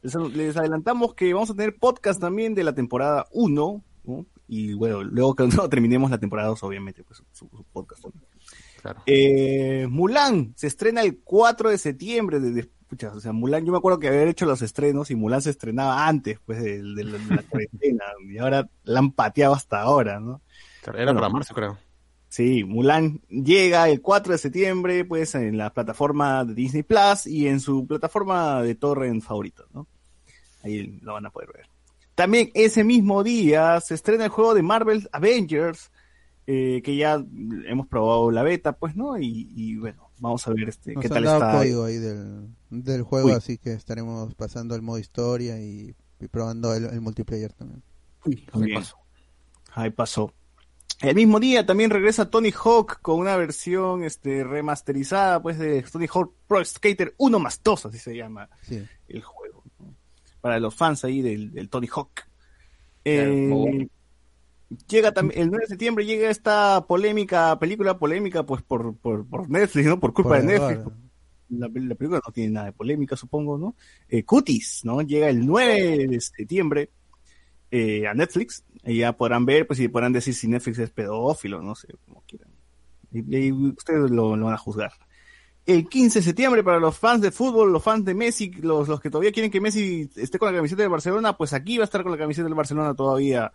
Les, 0.04 0.16
les 0.16 0.58
adelantamos 0.58 1.14
que 1.14 1.34
vamos 1.34 1.50
a 1.50 1.54
tener 1.56 1.78
podcast 1.78 2.20
también 2.20 2.56
de 2.56 2.64
la 2.64 2.74
temporada 2.74 3.28
1, 3.32 3.84
¿no? 4.06 4.26
y 4.48 4.74
bueno, 4.74 5.02
luego 5.02 5.34
que 5.34 5.48
no 5.48 5.70
terminemos 5.70 6.12
la 6.12 6.18
temporada 6.18 6.50
2, 6.50 6.64
obviamente, 6.64 7.04
pues 7.04 7.24
su, 7.32 7.48
su 7.48 7.64
podcast 7.72 8.02
también. 8.04 8.24
Claro. 8.82 9.02
Eh, 9.06 9.88
Mulan 9.90 10.54
se 10.56 10.68
estrena 10.68 11.02
el 11.02 11.20
4 11.24 11.70
de 11.70 11.78
septiembre. 11.78 12.40
De, 12.40 12.52
de- 12.52 12.70
pucha, 12.88 13.14
o 13.14 13.20
sea, 13.20 13.32
Mulan, 13.32 13.66
yo 13.66 13.72
me 13.72 13.78
acuerdo 13.78 14.00
que 14.00 14.08
había 14.08 14.24
hecho 14.24 14.46
los 14.46 14.62
estrenos 14.62 15.12
y 15.12 15.16
Mulan 15.16 15.42
se 15.42 15.52
estrenaba 15.52 16.08
antes 16.08 16.40
pues, 16.46 16.62
de, 16.62 16.82
de 16.82 17.04
la, 17.04 17.18
de 17.18 17.36
la 17.36 17.44
cuarentena. 17.44 18.04
y 18.30 18.38
ahora 18.38 18.70
la 18.84 19.00
han 19.00 19.12
pateado 19.12 19.54
hasta 19.54 19.82
ahora, 19.82 20.20
¿no? 20.20 20.42
Claro, 20.84 20.98
Era 21.00 21.06
Bueno. 21.12 21.20
para 21.22 21.34
marzo, 21.34 21.54
creo. 21.54 21.78
Sí, 22.28 22.64
Mulan 22.64 23.20
llega 23.30 23.90
el 23.90 24.02
4 24.02 24.32
de 24.32 24.38
septiembre, 24.38 25.04
pues 25.06 25.36
en 25.36 25.58
la 25.58 25.72
plataforma 25.74 26.46
de 26.46 26.54
Disney 26.54 26.84
Plus 26.84 27.28
y 27.28 27.48
en 27.48 27.60
su 27.60 27.86
plataforma 27.86 28.62
de 28.62 28.76
torrent 28.76 29.22
favorito, 29.22 29.66
¿no? 29.74 29.86
Ahí 30.64 30.98
lo 31.02 31.14
van 31.14 31.26
a 31.26 31.30
poder 31.30 31.50
ver. 31.54 31.66
También 32.16 32.50
ese 32.54 32.84
mismo 32.84 33.24
día 33.24 33.80
se 33.82 33.96
estrena 33.96 34.24
el 34.26 34.30
juego 34.30 34.54
de 34.54 34.62
Marvel 34.64 35.10
Avengers, 35.12 35.92
eh, 36.48 36.82
que 36.84 36.96
ya 36.96 37.24
hemos 37.68 37.88
probado 37.88 38.32
la 38.32 38.44
beta, 38.44 38.74
pues, 38.74 38.96
¿no? 38.96 39.18
Y, 39.20 39.52
y 39.56 39.78
bueno, 39.78 40.10
vamos 40.20 40.48
a 40.48 40.52
ver 40.54 40.70
este, 40.70 40.94
Nos 40.94 41.02
qué 41.02 41.08
han 41.08 41.14
tal 41.14 41.24
dado 41.24 41.38
está. 41.40 41.58
código 41.58 41.84
ahí 41.86 41.98
del, 41.98 42.48
del 42.70 43.02
juego, 43.04 43.28
Uy. 43.28 43.34
así 43.34 43.58
que 43.58 43.74
estaremos 43.74 44.34
pasando 44.36 44.76
el 44.76 44.82
modo 44.82 44.98
historia 45.00 45.60
y, 45.60 45.96
y 46.20 46.28
probando 46.28 46.74
el, 46.74 46.86
el 46.86 47.02
multiplayer 47.02 47.54
también. 47.54 47.84
Uy, 48.26 48.46
Ahí 48.54 48.74
pasó. 48.74 48.98
Ahí 49.74 49.90
pasó. 49.90 50.34
El 51.02 51.16
mismo 51.16 51.40
día 51.40 51.66
también 51.66 51.90
regresa 51.90 52.30
Tony 52.30 52.52
Hawk 52.52 53.02
con 53.02 53.18
una 53.20 53.36
versión 53.36 54.04
este 54.04 54.44
remasterizada 54.44 55.42
pues 55.42 55.58
de 55.58 55.82
Tony 55.84 56.06
Hawk 56.14 56.32
Pro 56.48 56.64
Skater 56.64 57.16
1 57.18 57.40
más 57.40 57.60
2, 57.64 57.88
así 57.88 57.98
se 57.98 58.16
llama 58.16 58.48
Sí. 58.62 58.84
el 59.08 59.24
juego. 59.24 59.64
¿no? 59.80 59.96
Para 60.42 60.60
los 60.60 60.76
fans 60.76 61.04
ahí 61.04 61.22
del, 61.24 61.52
del 61.54 61.70
Tony 61.70 61.88
Hawk. 61.88 62.12
Claro, 63.04 63.32
Eh. 63.34 63.90
Llega 64.88 65.14
también, 65.14 65.42
el 65.42 65.50
9 65.50 65.64
de 65.66 65.68
septiembre 65.70 66.06
llega 66.06 66.30
esta 66.30 66.86
polémica, 66.88 67.58
película 67.60 67.98
polémica 68.00 68.46
pues 68.46 68.62
por, 68.64 68.96
por, 68.98 69.28
por 69.28 69.50
Netflix, 69.50 69.88
¿no? 69.88 70.00
Por 70.00 70.14
culpa 70.14 70.36
Por 70.36 70.42
de 70.42 70.44
Netflix. 70.44 70.82
ahora. 70.86 70.98
La, 71.50 71.68
la 71.74 71.96
película 71.96 72.22
no 72.26 72.32
tiene 72.34 72.52
nada 72.52 72.68
de 72.68 72.74
polémica, 72.74 73.16
supongo, 73.18 73.58
¿no? 73.58 73.76
Eh, 74.08 74.24
Cuties, 74.24 74.82
¿no? 74.86 75.02
Llega 75.02 75.30
el 75.30 75.46
9 75.46 76.08
de 76.08 76.22
septiembre. 76.22 76.92
eh, 77.72 78.08
a 78.08 78.14
Netflix. 78.14 78.66
Y 78.86 79.00
ya 79.00 79.14
podrán 79.18 79.46
ver, 79.46 79.68
pues, 79.68 79.80
y 79.80 79.88
podrán 79.90 80.14
decir 80.14 80.34
si 80.36 80.48
Netflix 80.48 80.80
es 80.80 80.92
pedófilo, 80.92 81.62
no 81.62 81.76
sé, 81.76 81.90
como 82.06 82.24
quieran. 82.28 82.50
Y, 83.12 83.38
y 83.48 83.52
ustedes 83.52 84.12
lo, 84.12 84.36
lo 84.36 84.46
van 84.46 84.54
a 84.56 84.58
juzgar. 84.58 84.92
El 85.66 85.88
15 85.90 86.20
de 86.20 86.24
septiembre, 86.26 86.64
para 86.64 86.80
los 86.80 86.98
fans 86.98 87.22
de 87.22 87.32
fútbol, 87.32 87.72
los 87.72 87.84
fans 87.84 88.04
de 88.06 88.16
Messi, 88.16 88.52
los, 88.62 88.88
los 88.88 89.00
que 89.02 89.10
todavía 89.12 89.32
quieren 89.32 89.52
que 89.52 89.62
Messi 89.62 90.10
esté 90.16 90.40
con 90.40 90.52
la 90.52 90.58
camiseta 90.58 90.82
de 90.82 90.88
Barcelona, 90.90 91.38
pues 91.38 91.54
aquí 91.54 91.78
va 91.78 91.84
a 91.84 91.86
estar 91.86 92.04
con 92.04 92.12
la 92.12 92.18
camiseta 92.18 92.46
del 92.46 92.56
Barcelona 92.56 92.96
todavía. 92.96 93.52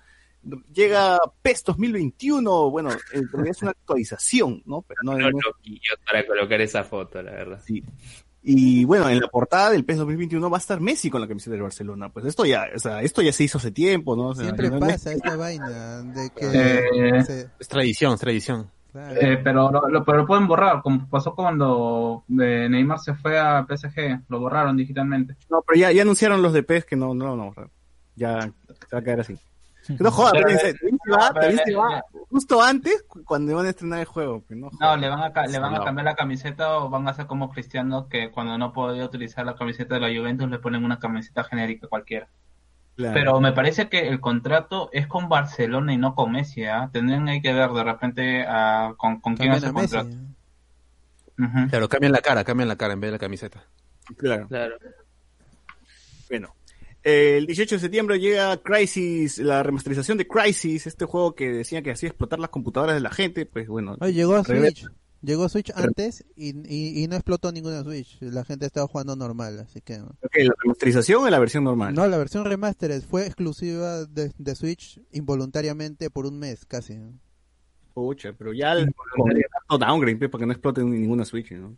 Llega 0.73 1.19
PES 1.43 1.65
2021, 1.65 2.71
bueno, 2.71 2.91
en 3.13 3.29
realidad 3.29 3.51
es 3.57 3.63
una 3.63 3.71
actualización, 3.73 4.63
¿no? 4.65 4.83
Pero 4.83 5.01
no, 5.03 5.13
No, 5.19 5.31
no- 5.31 5.39
loquillo 5.45 5.93
para 6.07 6.25
colocar 6.27 6.61
esa 6.61 6.85
foto, 6.85 7.21
la 7.23 7.33
verdad. 7.33 7.61
Sí. 7.65 7.83
Y 8.49 8.85
bueno, 8.85 9.09
en 9.09 9.19
la 9.19 9.27
portada 9.27 9.71
del 9.71 9.85
PES 9.85 9.97
2021 9.99 10.49
va 10.49 10.59
a 10.59 10.61
estar 10.61 10.81
Messi 10.81 11.11
con 11.11 11.21
la 11.21 11.27
camiseta 11.27 11.51
del 11.55 11.63
Barcelona. 11.63 12.11
Pues 12.11 12.27
esto 12.27 12.45
ya, 12.47 12.67
o 12.75 12.79
sea, 12.79 13.03
esto 13.03 13.21
ya 13.23 13.33
se 13.33 13.43
hizo 13.43 13.59
hace 13.59 13.73
tiempo, 13.73 14.15
¿no? 14.15 14.29
O 14.29 14.35
sea, 14.37 14.45
Siempre 14.45 14.71
no- 14.71 14.77
es- 14.87 14.93
pasa 14.93 15.13
esta 15.13 15.35
vaina 15.37 16.03
de 16.03 16.31
que 16.31 16.47
Eh, 16.47 17.25
se- 17.25 17.51
Es 17.59 17.67
tradición, 17.67 18.15
es 18.15 18.21
tradición. 18.21 18.71
claro. 18.93 19.21
Eh, 19.21 19.41
pero, 19.43 19.73
lo, 19.73 19.89
lo- 19.89 20.05
pero 20.05 20.19
lo 20.19 20.27
pueden 20.29 20.47
borrar, 20.47 20.81
como 20.81 21.09
pasó 21.09 21.35
cuando 21.35 22.23
eh, 22.41 22.69
Neymar 22.71 23.01
se 23.01 23.15
fue 23.15 23.37
a 23.37 23.67
PSG, 23.69 24.21
lo 24.29 24.39
borraron 24.39 24.77
digitalmente. 24.77 25.35
No, 25.51 25.61
pero 25.67 25.81
ya, 25.81 25.91
ya 25.91 26.03
anunciaron 26.03 26.41
los 26.41 26.53
de 26.53 26.63
PES 26.63 26.85
que 26.85 26.95
no, 26.95 27.15
no, 27.15 27.35
no, 27.35 27.53
ya 28.15 28.43
se 28.43 28.95
va 28.95 29.01
a 29.01 29.03
quedar 29.03 29.21
así. 29.21 29.37
No 29.99 30.11
jodas, 30.11 30.33
Pero, 30.33 30.47
pero 30.47 30.59
eh, 30.61 30.73
dice, 30.73 31.11
va, 31.13 31.31
pero, 31.33 31.59
se 31.65 31.75
va 31.75 32.05
justo 32.31 32.63
antes 32.63 33.03
cu- 33.07 33.23
cuando 33.25 33.55
van 33.57 33.67
a 33.67 33.71
estrenar 33.71 34.01
el 34.01 34.05
juego. 34.07 34.43
no 34.51 34.97
le 34.97 35.09
van 35.09 35.23
a, 35.23 35.33
ca- 35.33 35.47
le 35.47 35.59
van 35.59 35.75
a 35.75 35.85
cambiar 35.85 36.05
la 36.05 36.15
camiseta 36.17 36.79
o 36.79 36.89
van 36.91 37.07
a 37.07 37.11
hacer 37.13 37.27
como 37.27 37.51
Cristiano 37.51 38.09
que 38.09 38.31
cuando 38.31 38.57
no 38.59 38.73
podía 38.73 39.05
utilizar 39.05 39.45
la 39.47 39.55
camiseta 39.57 39.95
de 39.95 40.01
la 40.01 40.09
Juventus 40.19 40.51
le 40.51 40.59
ponen 40.59 40.85
una 40.85 40.99
camiseta 40.99 41.45
genérica 41.45 41.87
cualquiera. 41.89 42.29
Claro. 42.97 43.15
Pero 43.15 43.41
me 43.41 43.53
parece 43.53 43.89
que 43.91 44.09
el 44.09 44.21
contrato 44.21 44.89
es 44.93 45.07
con 45.07 45.29
Barcelona 45.29 45.93
y 45.93 45.99
no 45.99 46.15
con 46.15 46.33
Messi, 46.33 46.65
¿ah? 46.65 46.89
Tendrían 46.93 47.29
ahí 47.29 47.43
que 47.43 47.53
ver 47.53 47.71
de 47.71 47.85
repente 47.85 48.45
ah, 48.49 48.95
con, 48.97 49.21
con 49.21 49.37
quién 49.37 49.53
hace 49.53 49.67
el 49.67 49.71
a 49.71 49.73
Messi. 49.75 49.97
contrato. 49.97 50.19
Ujú. 51.39 51.69
Claro, 51.69 51.89
cambian 51.91 52.13
la 52.13 52.21
cara, 52.23 52.43
cambian 52.45 52.69
la 52.69 52.77
cara 52.77 52.95
en 52.95 53.01
vez 53.01 53.09
de 53.09 53.13
la 53.13 53.19
camiseta. 53.19 53.63
Claro. 54.17 54.49
Claro. 54.49 54.77
Bueno, 56.31 56.49
eh, 56.49 56.56
el 57.07 57.47
18 57.47 57.77
de 57.77 57.81
septiembre 57.81 58.19
llega 58.19 58.57
Crisis, 58.57 59.39
la 59.39 59.63
remasterización 59.63 60.19
de 60.19 60.27
Crisis, 60.27 60.89
este 60.89 61.05
juego 61.05 61.37
que 61.37 61.53
decían 61.53 61.85
que 61.85 61.93
hacía 61.93 62.09
explotar 62.09 62.41
las 62.41 62.51
computadoras 62.51 62.97
de 62.97 63.01
la 63.01 63.11
gente, 63.11 63.47
pues 63.47 63.69
bueno. 63.69 63.97
Llegó 63.99 64.35
a. 64.35 64.43
Switch. 64.43 64.89
Llegó 65.23 65.45
a 65.45 65.49
Switch 65.49 65.71
antes 65.77 66.25
y, 66.35 66.49
y, 66.67 67.05
y 67.05 67.07
no 67.07 67.15
explotó 67.15 67.53
ninguna 67.53 67.85
Switch. 67.85 68.21
La 68.21 68.45
gente 68.45 68.67
estaba 68.67 68.89
jugando 68.89 69.15
normal, 69.15 69.61
así 69.61 69.81
que... 69.81 69.99
¿La 69.99 70.55
remasterización 70.63 71.23
o 71.23 71.31
la 71.31 71.39
versión 71.39 71.63
normal? 71.63 71.95
No, 71.95 72.07
la 72.09 72.19
versión 72.19 72.45
remastered 72.45 73.03
fue 73.03 73.25
exclusiva 73.25 74.05
de, 74.05 74.33
de 74.37 74.55
Switch 74.57 75.01
involuntariamente 75.13 76.11
por 76.11 76.27
un 76.27 76.41
mes 76.41 76.67
casi. 76.67 76.97
¿no? 76.97 77.13
Pucha, 77.95 78.33
pero 78.35 78.53
ya 78.53 78.73
el 78.73 78.93
harto 79.55 79.79
downgrade, 79.79 80.17
pues, 80.19 80.31
para 80.31 80.43
que 80.43 80.47
no 80.47 80.53
explote 80.53 80.85
ninguna 80.85 81.25
Switch, 81.25 81.53
¿no? 81.53 81.77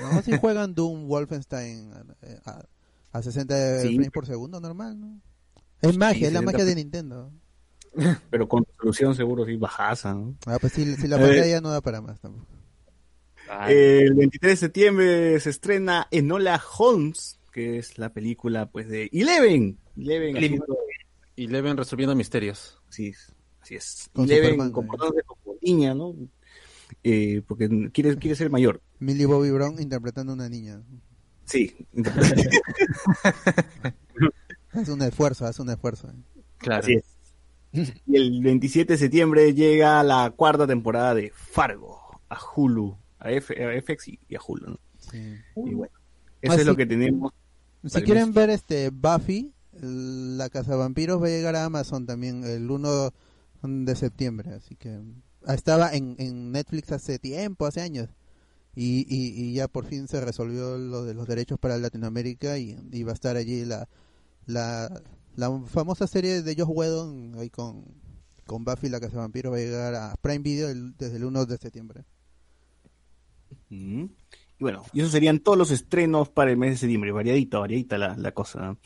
No, 0.00 0.22
si 0.22 0.38
juegan 0.38 0.74
Doom, 0.74 1.08
Wolfenstein 1.08 1.92
eh, 2.22 2.38
a, 2.46 2.64
a 3.12 3.22
60 3.22 3.80
Sí. 3.80 3.88
frames 3.94 4.10
por 4.10 4.26
segundo, 4.26 4.60
normal, 4.60 4.98
¿no? 5.00 5.20
Es 5.80 5.96
magia, 5.96 6.26
es 6.28 6.32
la 6.32 6.40
60 6.40 6.52
magia 6.52 6.64
de 6.64 6.74
Nintendo. 6.74 7.32
Pero 8.30 8.48
con 8.48 8.64
resolución 8.64 9.14
seguro 9.14 9.44
sí 9.46 9.56
bajaza, 9.56 10.14
¿no? 10.14 10.36
Ah, 10.46 10.58
pues 10.60 10.72
si, 10.72 10.94
si 10.96 11.08
la 11.08 11.16
Eh. 11.16 11.20
pantalla 11.20 11.60
no 11.60 11.70
da 11.70 11.80
para 11.80 12.00
más 12.00 12.20
tampoco. 12.20 12.46
Ah, 13.50 13.70
El 13.72 14.14
23 14.14 14.52
de 14.52 14.56
septiembre 14.56 15.40
se 15.40 15.50
estrena 15.50 16.06
Enola 16.10 16.60
Holmes, 16.78 17.40
que 17.52 17.78
es 17.78 17.96
la 17.98 18.12
película 18.12 18.70
pues 18.70 18.88
de 18.88 19.08
Eleven. 19.12 19.78
Eleven 19.96 20.36
Eleven. 20.36 20.60
haciendo- 20.62 20.78
Y 21.34 21.46
Leven 21.46 21.76
resolviendo 21.76 22.14
misterios. 22.14 22.80
Sí, 22.90 23.14
así 23.62 23.76
es. 23.76 24.10
Con 24.12 24.24
Eleven 24.26 24.50
Superman, 24.50 24.72
comportándose 24.72 25.22
como 25.22 25.56
niña, 25.62 25.94
¿no? 25.94 26.14
Eh, 27.04 27.42
porque 27.46 27.68
quiere, 27.92 28.16
quiere 28.16 28.34
ser 28.36 28.50
mayor. 28.50 28.82
Millie 28.98 29.26
Bobby 29.26 29.50
Brown 29.50 29.80
interpretando 29.80 30.32
a 30.32 30.34
una 30.34 30.48
niña. 30.48 30.82
Sí. 31.48 31.74
Hace 34.72 34.92
un 34.92 35.02
esfuerzo, 35.02 35.46
hace 35.46 35.62
un 35.62 35.70
esfuerzo. 35.70 36.12
Claro. 36.58 36.82
Así 36.82 36.94
es. 36.94 37.04
Y 38.06 38.16
el 38.16 38.42
27 38.42 38.92
de 38.94 38.98
septiembre 38.98 39.54
llega 39.54 40.02
la 40.02 40.30
cuarta 40.36 40.66
temporada 40.66 41.14
de 41.14 41.30
Fargo 41.34 42.20
a 42.28 42.38
Hulu, 42.54 42.96
a, 43.18 43.30
F- 43.32 43.54
a 43.62 43.80
FX 43.80 44.08
y, 44.08 44.18
y 44.28 44.36
a 44.36 44.40
Hulu. 44.46 44.70
¿no? 44.72 44.78
Sí. 44.98 45.18
Y 45.56 45.74
bueno, 45.74 45.92
eso 46.42 46.52
Ah, 46.52 46.56
es 46.56 46.66
lo 46.66 46.76
que 46.76 46.86
tenemos. 46.86 47.32
Si 47.84 48.02
quieren 48.02 48.32
ver 48.34 48.50
este 48.50 48.90
Buffy, 48.90 49.52
la 49.80 50.48
Casa 50.50 50.76
Vampiros 50.76 51.22
va 51.22 51.26
a 51.26 51.30
llegar 51.30 51.56
a 51.56 51.64
Amazon 51.64 52.06
también 52.06 52.44
el 52.44 52.70
1 52.70 53.10
de 53.62 53.96
septiembre, 53.96 54.52
así 54.52 54.76
que 54.76 55.00
ah, 55.46 55.54
estaba 55.54 55.92
en, 55.94 56.16
en 56.18 56.52
Netflix 56.52 56.92
hace 56.92 57.18
tiempo, 57.18 57.66
hace 57.66 57.80
años. 57.80 58.08
Y, 58.80 59.04
y, 59.08 59.42
y 59.42 59.54
ya 59.54 59.66
por 59.66 59.86
fin 59.86 60.06
se 60.06 60.20
resolvió 60.20 60.78
lo 60.78 61.04
de 61.04 61.12
los 61.12 61.26
derechos 61.26 61.58
para 61.58 61.78
Latinoamérica 61.78 62.58
y, 62.58 62.76
va 63.02 63.10
a 63.10 63.14
estar 63.14 63.36
allí 63.36 63.64
la, 63.64 63.88
la, 64.46 65.02
la 65.34 65.60
famosa 65.66 66.06
serie 66.06 66.42
de 66.42 66.54
Josh 66.54 66.70
Whedon 66.72 67.34
ahí 67.40 67.50
con, 67.50 67.84
con 68.46 68.64
Buffy 68.64 68.88
la 68.88 69.00
Casa 69.00 69.16
Vampiros 69.16 69.52
va 69.52 69.56
a 69.56 69.60
llegar 69.60 69.94
a 69.96 70.14
Prime 70.22 70.38
Video 70.38 70.68
desde 70.96 71.16
el 71.16 71.24
1 71.24 71.46
de 71.46 71.58
septiembre. 71.58 72.04
Mm. 73.68 74.04
Y 74.04 74.10
bueno, 74.60 74.84
y 74.92 75.00
esos 75.00 75.10
serían 75.10 75.40
todos 75.40 75.58
los 75.58 75.72
estrenos 75.72 76.28
para 76.28 76.52
el 76.52 76.56
mes 76.56 76.70
de 76.70 76.76
septiembre. 76.76 77.10
Variadita, 77.10 77.58
variadita 77.58 77.98
la, 77.98 78.16
la 78.16 78.30
cosa. 78.30 78.76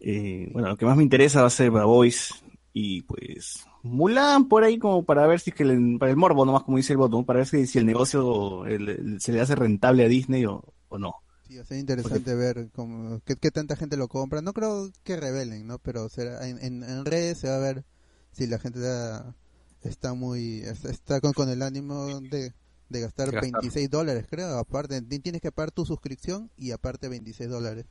Eh, 0.00 0.50
bueno, 0.52 0.66
lo 0.66 0.76
que 0.76 0.84
más 0.84 0.96
me 0.96 1.04
interesa 1.04 1.42
va 1.42 1.46
a 1.46 1.50
ser 1.50 1.70
Boys 1.70 2.42
y 2.72 3.02
pues 3.02 3.68
Mulan 3.82 4.48
por 4.48 4.62
ahí 4.64 4.78
como 4.78 5.04
para 5.04 5.26
ver 5.26 5.40
si 5.40 5.50
es 5.50 5.56
que 5.56 5.64
el, 5.64 5.96
para 5.98 6.10
el 6.10 6.16
morbo 6.16 6.44
nomás 6.44 6.62
como 6.62 6.76
dice 6.76 6.92
el 6.92 6.98
botón, 6.98 7.24
para 7.24 7.38
ver 7.40 7.48
si, 7.48 7.66
si 7.66 7.78
el 7.78 7.86
negocio 7.86 8.64
el- 8.66 8.88
el- 8.88 9.20
se 9.20 9.32
le 9.32 9.40
hace 9.40 9.54
rentable 9.56 10.04
a 10.04 10.08
Disney 10.08 10.46
o, 10.46 10.62
o 10.88 10.98
no. 10.98 11.16
Sí, 11.46 11.56
va 11.56 11.62
a 11.62 11.66
ser 11.66 11.78
interesante 11.78 12.34
ver 12.34 12.70
cómo, 12.72 13.20
qué, 13.24 13.36
qué 13.36 13.50
tanta 13.50 13.76
gente 13.76 13.96
lo 13.96 14.08
compra. 14.08 14.40
No 14.42 14.52
creo 14.52 14.90
que 15.02 15.16
revelen, 15.16 15.66
¿no? 15.66 15.78
Pero 15.78 16.08
será, 16.08 16.48
en, 16.48 16.58
en, 16.64 16.82
en 16.84 17.04
redes 17.04 17.38
se 17.38 17.48
va 17.48 17.56
a 17.56 17.58
ver 17.60 17.84
si 18.32 18.46
la 18.46 18.58
gente 18.58 18.78
está, 18.80 19.34
está 19.82 20.14
muy 20.14 20.60
está, 20.62 20.90
está 20.90 21.20
con, 21.20 21.32
con 21.32 21.48
el 21.50 21.62
ánimo 21.62 22.20
de, 22.20 22.54
de 22.88 23.00
gastar 23.00 23.26
gastar. 23.30 23.42
26 23.42 23.90
dólares, 23.90 24.26
creo. 24.30 24.56
Aparte, 24.58 25.02
ti- 25.02 25.18
tienes 25.20 25.40
que 25.42 25.52
pagar 25.52 25.72
tu 25.72 25.84
suscripción 25.84 26.50
y 26.56 26.70
aparte 26.70 27.08
26 27.08 27.50
dólares 27.50 27.86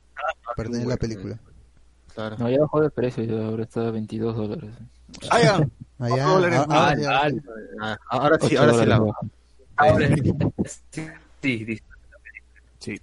para 0.54 0.70
tener 0.70 0.86
la 0.88 0.96
película. 0.96 1.40
Claro. 2.14 2.36
No, 2.38 2.50
ya 2.50 2.60
bajó 2.60 2.80
de 2.80 2.90
precio, 2.90 3.24
ya 3.24 3.46
ahora 3.46 3.62
está 3.64 3.88
a 3.88 3.90
22 3.90 4.36
dólares. 4.36 4.70
Ah. 5.30 5.60
Allá, 5.98 6.24
dólares 6.26 6.58
a- 6.58 6.66
más. 6.66 6.78
ahora 6.80 6.96
sí, 6.96 7.04
ahora 7.06 7.30
sí. 7.30 7.40
Ah, 7.80 7.98
ahora 8.10 8.38
sí, 8.40 8.46
8 8.46 8.58
ahora 8.60 8.72
sí 8.72 8.78
dólares 8.78 8.88
la 8.88 8.98
baja. 8.98 9.20
ahora 9.76 10.08
sí, 10.08 10.22
sí, 11.40 11.66
sí. 11.66 11.78
Sí. 12.80 13.00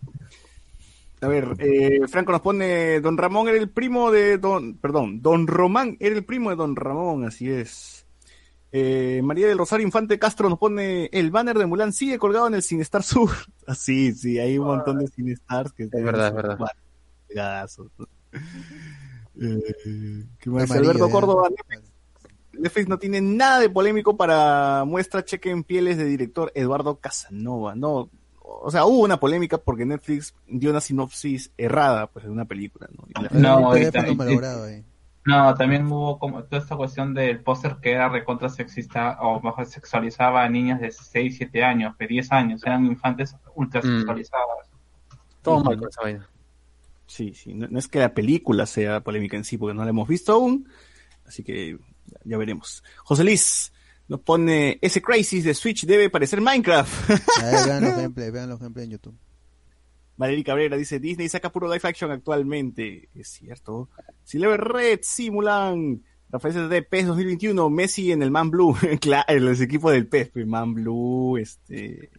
A 1.22 1.28
ver, 1.28 1.48
eh, 1.60 2.02
Franco 2.10 2.32
nos 2.34 2.42
pone, 2.42 3.00
Don 3.02 3.18
Ramón 3.18 3.48
era 3.48 3.58
el 3.58 3.70
primo 3.70 4.12
de 4.12 4.38
Don, 4.38 4.76
perdón, 4.76 5.22
Don 5.22 5.48
Román 5.48 5.96
era 6.02 6.16
el 6.16 6.26
primo 6.26 6.50
de 6.50 6.56
Don 6.58 6.76
Ramón, 6.76 7.26
así 7.26 7.50
es. 7.50 8.06
Eh, 8.72 9.22
María 9.24 9.48
del 9.48 9.58
Rosario 9.58 9.86
Infante 9.86 10.20
Castro 10.20 10.50
nos 10.50 10.60
pone, 10.60 11.06
el 11.14 11.32
banner 11.32 11.58
de 11.58 11.66
Mulan 11.66 11.92
sigue 11.94 12.20
colgado 12.20 12.48
en 12.48 12.54
el 12.56 12.64
Cinestar 12.64 13.02
Sur. 13.04 13.30
Así, 13.68 14.12
sí, 14.14 14.40
hay 14.40 14.58
un 14.58 14.68
montón 14.68 15.00
de 15.00 15.08
Cinestars 15.08 15.72
que 15.74 15.88
tienen 15.88 16.06
verdad, 16.06 16.28
es 16.28 16.34
verdad. 16.34 16.58
Eh, 19.42 20.26
¿qué 20.40 20.50
más? 20.50 20.70
Amarillo, 20.70 20.92
Alberto. 20.92 21.10
Córdoba, 21.10 21.50
Netflix, 22.60 22.88
no 22.88 22.98
tiene 23.00 23.22
nada 23.22 23.60
de 23.60 23.70
polémico 23.70 24.16
para 24.18 24.84
muestra 24.86 25.24
cheque 25.24 25.50
en 25.50 25.64
pieles 25.64 25.98
de 25.98 26.06
director 26.06 26.52
Eduardo 26.56 26.98
Casanova. 27.00 27.76
No, 27.76 28.10
o 28.42 28.70
sea, 28.72 28.86
hubo 28.86 29.00
una 29.04 29.20
polémica 29.20 29.58
porque 29.58 29.86
Netflix 29.86 30.34
dio 30.48 30.70
una 30.72 30.82
sinopsis 30.82 31.52
errada 31.58 32.08
pues 32.08 32.26
de 32.26 32.32
una 32.32 32.46
película, 32.46 32.88
¿no? 32.96 33.06
Y 33.08 33.22
la- 33.24 33.30
No, 33.40 33.70
Un 33.72 33.78
y 33.82 33.92
también- 33.92 34.18
malogrado 34.18 34.66
ahí. 34.66 34.84
No, 35.26 35.54
también 35.54 35.86
hubo 35.86 36.18
como 36.18 36.44
toda 36.46 36.62
esta 36.62 36.76
cuestión 36.76 37.14
del 37.14 37.42
póster 37.42 37.78
que 37.82 37.92
era 37.92 38.10
recontra 38.10 38.50
sexista 38.50 39.18
o 39.22 39.40
mejor 39.42 39.66
sexualizaba 39.66 40.44
a 40.44 40.50
niñas 40.50 40.80
de 40.82 40.92
6, 40.92 41.36
7 41.38 41.64
años, 41.64 41.96
de 42.00 42.08
10 42.08 42.32
años, 42.32 42.64
eran 42.66 42.86
infantes 42.86 43.36
ultra 43.54 43.82
sexualizadas. 43.82 44.70
Todo 45.42 45.64
mal 45.64 45.78
con 45.78 45.90
esa 45.90 46.02
vaina. 46.02 46.28
Sí, 47.06 47.34
sí, 47.34 47.54
no, 47.54 47.68
no 47.70 47.78
es 47.80 47.88
que 47.88 48.00
la 48.00 48.14
película 48.14 48.66
sea 48.66 49.02
polémica 49.02 49.36
en 49.38 49.44
sí, 49.44 49.58
porque 49.58 49.74
no 49.76 49.84
la 49.84 49.90
hemos 49.90 50.08
visto 50.08 50.34
aún, 50.34 50.68
así 51.28 51.44
que 51.44 51.78
ya, 52.24 52.38
veremos. 52.38 52.84
José 53.04 53.24
Luis 53.24 53.72
nos 54.08 54.22
pone, 54.22 54.80
ese 54.82 55.02
Crisis 55.02 55.44
de 55.44 55.54
Switch 55.54 55.86
debe 55.86 56.10
parecer 56.10 56.42
Minecraft. 56.42 57.10
Ver, 57.10 57.20
vean 57.66 57.84
los 57.84 57.96
gameplays, 57.98 58.32
vean 58.32 58.50
los 58.50 58.60
gameplays 58.60 58.86
en 58.86 58.92
YouTube. 58.92 59.18
Valerie 60.18 60.44
Cabrera 60.44 60.76
dice, 60.76 61.00
Disney 61.00 61.30
saca 61.30 61.52
puro 61.52 61.72
live 61.72 61.88
action 61.88 62.12
actualmente. 62.12 63.08
Es 63.16 63.30
cierto. 63.30 63.90
Silver 64.24 64.60
Red, 64.60 65.00
Simulan. 65.04 66.04
Rafael 66.32 66.70
de 66.70 66.84
PES 66.84 67.08
2021, 67.08 67.70
Messi 67.70 68.12
en 68.12 68.22
el 68.22 68.30
Man 68.30 68.52
Blue. 68.52 68.76
claro, 69.02 69.26
en 69.30 69.46
los 69.46 69.62
equipos 69.62 69.92
del 69.94 70.08
PES, 70.08 70.32
Man 70.46 70.74
Blue, 70.74 71.38
este... 71.38 72.12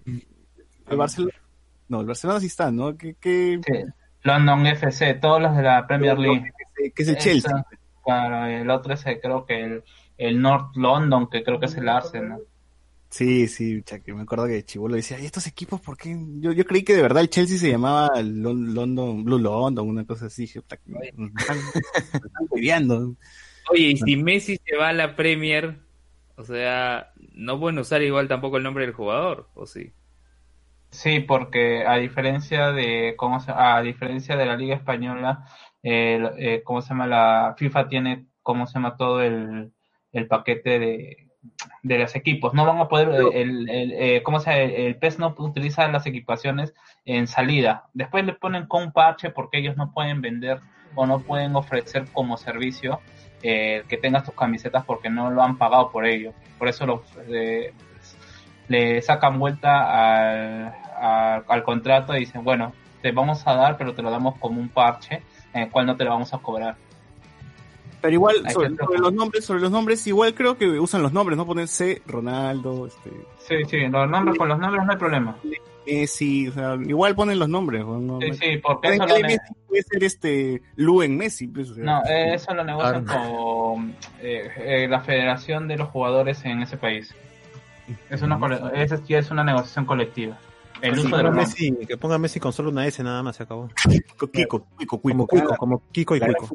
El 0.88 0.96
Barcelona... 0.96 1.34
No, 1.88 2.00
el 2.00 2.06
Barcelona 2.06 2.40
sí 2.40 2.46
está, 2.46 2.70
¿no? 2.70 2.96
¿Qué, 2.96 3.16
qué, 3.20 3.60
Sí. 3.64 3.72
London 4.22 4.66
FC, 4.66 5.14
todos 5.14 5.42
los 5.42 5.56
de 5.56 5.62
la 5.62 5.86
Premier 5.86 6.18
League. 6.18 6.52
qué 6.94 7.02
es 7.02 7.08
el 7.08 7.18
Chelsea? 7.18 7.66
Claro, 8.04 8.46
el 8.46 8.70
otro 8.70 8.94
es 8.94 9.06
eh, 9.06 9.20
creo 9.22 9.44
que 9.46 9.62
el, 9.64 9.84
el 10.18 10.40
North 10.40 10.76
London, 10.76 11.28
que 11.30 11.42
creo 11.42 11.60
que 11.60 11.66
es 11.66 11.76
el 11.76 11.88
Arsenal. 11.88 12.40
Sí, 13.10 13.48
sí, 13.48 13.82
que 13.82 14.14
me 14.14 14.22
acuerdo 14.22 14.46
que 14.46 14.64
Chibolo 14.64 14.94
decía, 14.94 15.18
¿y 15.18 15.26
estos 15.26 15.46
equipos 15.48 15.80
por 15.80 15.96
qué? 15.96 16.16
Yo, 16.38 16.52
yo 16.52 16.64
creí 16.64 16.84
que 16.84 16.94
de 16.94 17.02
verdad 17.02 17.22
el 17.22 17.28
Chelsea 17.28 17.58
se 17.58 17.68
llamaba 17.70 18.08
Lon- 18.22 18.72
London, 18.72 19.24
Blue 19.24 19.38
London, 19.38 19.88
una 19.88 20.06
cosa 20.06 20.26
así. 20.26 20.48
Me 20.86 21.08
están. 21.40 21.72
Oye, 23.70 23.90
y 23.92 23.96
si 23.96 24.16
Messi 24.16 24.56
se 24.64 24.76
va 24.76 24.88
a 24.88 24.92
la 24.92 25.16
Premier, 25.16 25.80
o 26.36 26.42
sea, 26.44 27.12
no 27.34 27.58
pueden 27.60 27.78
usar 27.78 28.02
igual 28.02 28.28
tampoco 28.28 28.56
el 28.56 28.62
nombre 28.64 28.84
del 28.84 28.94
jugador, 28.94 29.48
¿o 29.54 29.66
sí? 29.66 29.92
Sí, 30.90 31.20
porque 31.20 31.84
a 31.86 31.96
diferencia 31.96 32.72
de 32.72 33.14
cómo 33.16 33.38
se, 33.40 33.52
a 33.54 33.80
diferencia 33.80 34.36
de 34.36 34.46
la 34.46 34.56
Liga 34.56 34.74
Española, 34.74 35.44
eh, 35.82 36.30
eh, 36.38 36.62
cómo 36.64 36.82
se 36.82 36.90
llama 36.90 37.06
la 37.06 37.54
FIFA 37.56 37.88
tiene 37.88 38.26
cómo 38.42 38.66
se 38.66 38.74
llama 38.74 38.96
todo 38.96 39.22
el, 39.22 39.72
el 40.12 40.26
paquete 40.26 40.78
de, 40.78 41.28
de 41.82 41.98
los 41.98 42.14
equipos. 42.16 42.54
No 42.54 42.66
van 42.66 42.78
a 42.78 42.88
poder 42.88 43.08
el, 43.34 43.68
el, 43.68 43.92
eh, 43.92 44.22
cómo 44.22 44.40
se 44.40 44.50
llama? 44.50 44.62
el, 44.62 44.70
el 44.72 44.96
PES 44.96 45.18
no 45.18 45.34
utiliza 45.38 45.88
las 45.88 46.06
equipaciones 46.06 46.74
en 47.04 47.26
salida. 47.26 47.84
Después 47.94 48.24
le 48.24 48.34
ponen 48.34 48.66
con 48.66 48.84
un 48.84 48.92
parche 48.92 49.30
porque 49.30 49.58
ellos 49.58 49.76
no 49.76 49.92
pueden 49.92 50.20
vender 50.20 50.60
o 50.94 51.06
no 51.06 51.20
pueden 51.20 51.54
ofrecer 51.54 52.06
como 52.12 52.36
servicio 52.36 53.00
eh, 53.42 53.84
que 53.88 53.96
tengas 53.96 54.24
tus 54.24 54.34
camisetas 54.34 54.84
porque 54.84 55.08
no 55.08 55.30
lo 55.30 55.42
han 55.42 55.56
pagado 55.56 55.90
por 55.90 56.06
ello. 56.06 56.32
Por 56.58 56.68
eso 56.68 56.86
lo, 56.86 57.04
eh, 57.28 57.72
le 58.68 59.00
sacan 59.02 59.38
vuelta 59.38 60.64
al, 60.66 60.74
al, 61.00 61.44
al 61.48 61.62
contrato 61.62 62.14
y 62.16 62.20
dicen, 62.20 62.44
bueno, 62.44 62.72
te 63.02 63.12
vamos 63.12 63.46
a 63.46 63.54
dar, 63.54 63.76
pero 63.78 63.94
te 63.94 64.02
lo 64.02 64.10
damos 64.10 64.36
como 64.38 64.60
un 64.60 64.68
parche, 64.68 65.22
en 65.54 65.62
el 65.62 65.70
cual 65.70 65.86
no 65.86 65.96
te 65.96 66.04
lo 66.04 66.10
vamos 66.10 66.32
a 66.34 66.38
cobrar. 66.38 66.76
Pero 68.00 68.14
igual, 68.14 68.36
sobre, 68.50 68.70
los 68.98 69.12
nombres, 69.12 69.44
sobre 69.44 69.60
los 69.60 69.70
nombres, 69.70 70.06
igual 70.06 70.34
creo 70.34 70.56
que 70.56 70.66
usan 70.80 71.02
los 71.02 71.12
nombres, 71.12 71.36
¿no? 71.36 71.44
Ponen 71.46 71.68
C, 71.68 72.00
Ronaldo, 72.06 72.86
este, 72.86 73.10
Sí, 73.46 73.56
sí, 73.68 73.78
los 73.88 74.08
nombres, 74.08 74.38
con 74.38 74.48
los 74.48 74.58
nombres 74.58 74.84
no 74.86 74.92
hay 74.92 74.98
problema. 74.98 75.36
Messi, 75.86 76.48
o 76.48 76.52
sea, 76.52 76.76
igual 76.86 77.14
ponen 77.14 77.38
los 77.38 77.48
nombres. 77.48 77.84
¿no? 77.84 77.98
No- 77.98 78.20
Sí, 78.20 78.32
sí, 78.34 78.56
porque 78.62 78.88
eso 78.94 79.06
lo, 79.06 79.14
Messi 79.20 79.52
puede 79.66 79.82
ser 79.82 80.04
este, 80.04 80.62
Lu 80.76 81.02
en 81.02 81.16
Messi, 81.16 81.46
pues, 81.48 81.70
o 81.70 81.74
sea. 81.74 81.84
no, 81.84 82.02
eh, 82.06 82.34
eso 82.34 82.54
lo 82.54 82.64
negocian 82.64 83.04
con 83.04 83.94
eh, 84.22 84.48
eh, 84.56 84.88
la 84.88 85.00
federación 85.00 85.68
de 85.68 85.76
los 85.76 85.88
jugadores 85.88 86.42
en 86.46 86.62
ese 86.62 86.76
país. 86.78 87.14
Es 88.08 88.22
una, 88.22 88.38
cole- 88.38 88.60
esa 88.74 88.96
sí 88.98 89.14
es 89.14 89.30
una 89.30 89.42
negociación 89.44 89.84
colectiva. 89.84 90.38
El 90.82 91.02
ponga. 91.02 91.30
Messi, 91.30 91.76
que 91.86 91.96
ponga 91.96 92.18
Messi 92.18 92.40
con 92.40 92.52
solo 92.52 92.70
una 92.70 92.86
S 92.86 93.02
nada 93.02 93.22
más 93.22 93.36
se 93.36 93.42
acabó. 93.42 93.68
Kiko, 93.88 94.30
Kiko, 94.30 94.66
Kiko, 94.78 95.00
Como 95.00 95.26
Cuico, 95.26 95.56
como 95.56 95.82
Kiko 95.92 96.16
y 96.16 96.20
Cuico. 96.20 96.48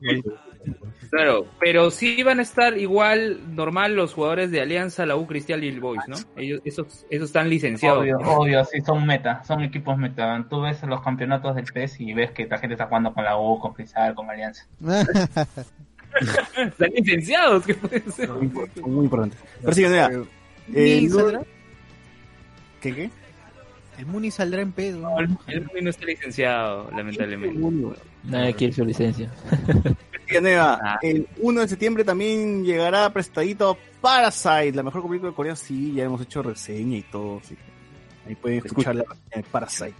Claro, 1.11 1.45
pero 1.59 1.91
sí 1.91 2.23
van 2.23 2.39
a 2.39 2.41
estar 2.41 2.77
igual 2.77 3.55
normal 3.55 3.95
los 3.95 4.13
jugadores 4.13 4.49
de 4.49 4.61
Alianza, 4.61 5.05
la 5.05 5.15
U 5.15 5.27
Cristal 5.27 5.63
y 5.63 5.67
el 5.67 5.79
Boys, 5.79 6.01
¿no? 6.07 6.15
Ellos, 6.35 6.61
esos, 6.65 7.05
esos 7.09 7.27
están 7.29 7.49
licenciados. 7.49 7.99
Obvio, 8.01 8.17
obvio, 8.17 8.65
sí, 8.65 8.81
son 8.81 9.05
meta, 9.05 9.43
son 9.43 9.61
equipos 9.61 9.97
meta. 9.97 10.43
Tú 10.49 10.61
ves 10.61 10.81
los 10.83 11.01
campeonatos 11.01 11.55
del 11.55 11.65
PES 11.65 12.01
y 12.01 12.13
ves 12.13 12.31
que 12.31 12.47
la 12.47 12.57
gente 12.57 12.73
está 12.73 12.87
jugando 12.87 13.13
con 13.13 13.23
la 13.23 13.37
U, 13.37 13.59
con 13.59 13.73
Cristal, 13.73 14.15
con 14.15 14.29
Alianza. 14.29 14.65
Están 16.57 16.89
licenciados, 16.95 17.65
¿qué 17.65 17.73
puede 17.75 17.99
ser? 18.09 18.29
Muy, 18.29 18.47
impor- 18.47 18.87
muy 18.87 19.03
importante. 19.05 19.37
Pero 19.61 19.73
sí, 19.73 19.85
mira, 19.85 20.09
¿Muni 20.09 20.25
eh? 20.75 21.09
¿Qué, 22.81 22.93
qué? 22.95 23.09
El 23.97 24.05
Muni 24.07 24.31
saldrá 24.31 24.61
en 24.61 24.71
pedo. 24.71 24.99
No, 24.99 25.19
el 25.19 25.29
el 25.47 25.65
Muni 25.65 25.81
no 25.81 25.89
está 25.89 26.05
licenciado, 26.05 26.89
lamentablemente. 26.91 27.59
Nadie 28.23 28.53
quiere 28.53 28.73
su 28.73 28.85
licencia. 28.85 29.31
Sí, 30.27 30.41
Neva, 30.41 30.79
Ah. 30.81 30.97
el 31.03 31.27
1 31.37 31.61
de 31.61 31.67
septiembre 31.67 32.03
también 32.03 32.65
llegará 32.65 33.07
prestadito 33.13 33.77
Parasite, 34.01 34.71
la 34.71 34.81
mejor 34.81 35.03
película 35.07 35.29
de 35.29 35.35
Corea. 35.35 35.55
Sí, 35.55 35.93
ya 35.93 36.05
hemos 36.05 36.19
hecho 36.19 36.41
reseña 36.41 36.97
y 36.97 37.03
todo. 37.03 37.37
así 37.43 37.55
que 37.55 37.61
ahí 38.29 38.33
pueden 38.35 38.57
escuchar 38.65 38.95
la 38.95 39.03
reseña 39.03 39.35
de 39.35 39.43
Parasite. 39.43 39.93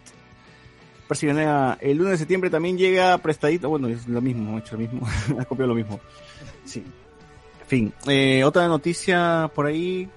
Pero 1.08 1.20
sí, 1.20 1.28
Neva, 1.28 1.78
el 1.80 2.02
1 2.02 2.10
de 2.10 2.18
septiembre 2.18 2.50
también 2.50 2.76
llega 2.76 3.16
prestadito. 3.20 3.70
Bueno, 3.70 3.88
es 3.88 4.08
lo 4.08 4.20
mismo, 4.20 4.50
hemos 4.50 4.62
hecho 4.64 4.74
lo 4.74 4.80
mismo. 4.82 5.08
ha 5.40 5.46
copiado 5.46 5.68
lo 5.70 5.76
mismo. 5.76 6.00
Sí. 6.64 6.80
En 7.62 7.68
fin, 7.68 7.94
eh, 8.08 8.44
otra 8.44 8.68
noticia 8.68 9.52
por 9.54 9.68
ahí. 9.68 10.10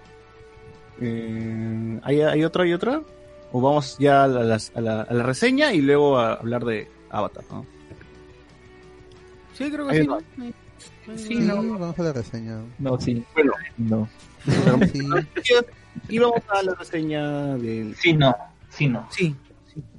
Eh, 1.03 2.01
¿hay, 2.03 2.21
¿Hay 2.23 2.45
otra? 2.45 2.65
¿Hay 2.65 2.73
otra? 2.73 3.03
O 3.53 3.61
vamos 3.61 3.97
ya 3.99 4.25
a, 4.25 4.29
las- 4.29 4.73
a 4.75 4.81
la, 4.81 5.03
a 5.03 5.15
la 5.15 5.23
reseña 5.23 5.73
y 5.73 5.81
luego 5.81 6.19
a 6.19 6.35
hablar 6.35 6.65
de 6.65 6.89
Avatar, 7.11 7.45
¿no? 7.51 7.65
Sí, 9.55 9.71
creo 9.71 9.87
que 9.89 9.93
Ahí 9.97 10.03
sí. 10.03 10.07
¿no? 10.07 10.19
Sí, 11.17 11.49
vamos 11.49 11.99
a 11.99 12.03
la 12.03 12.13
reseña. 12.13 12.61
No, 12.79 13.01
sí. 13.01 13.25
Bueno, 13.35 13.53
No. 13.79 14.09
Sí. 14.93 15.55
y 16.09 16.19
vamos 16.19 16.41
a 16.49 16.63
la 16.63 16.75
reseña 16.75 17.57
del... 17.57 17.95
Sí, 17.97 18.13
no, 18.13 18.35
sí, 18.71 18.87
no. 18.89 19.07
Sí, 19.11 19.35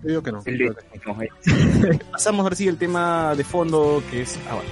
Yo 0.02 0.08
digo 0.10 0.24
que 0.24 0.32
no. 0.32 0.42
El 0.46 0.58
de- 0.58 2.00
pasamos 2.12 2.44
ahora 2.44 2.56
sí 2.56 2.68
al 2.70 2.78
tema 2.78 3.34
de 3.36 3.44
fondo 3.44 4.02
que 4.10 4.22
es 4.22 4.38
Avatar. 4.50 4.66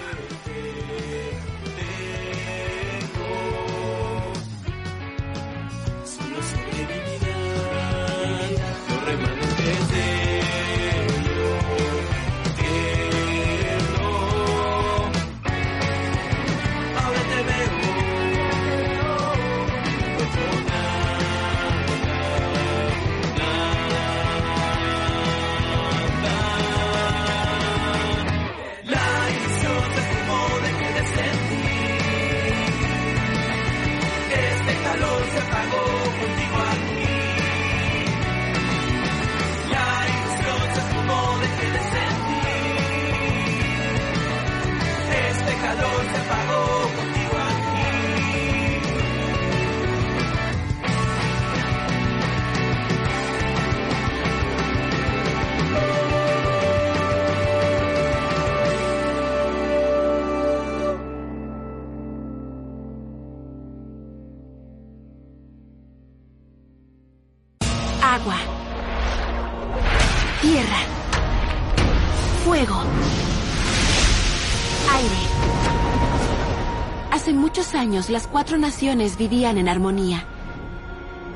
Años 77.88 78.10
las 78.10 78.28
cuatro 78.28 78.58
naciones 78.58 79.18
vivían 79.18 79.58
en 79.58 79.70
armonía. 79.70 80.26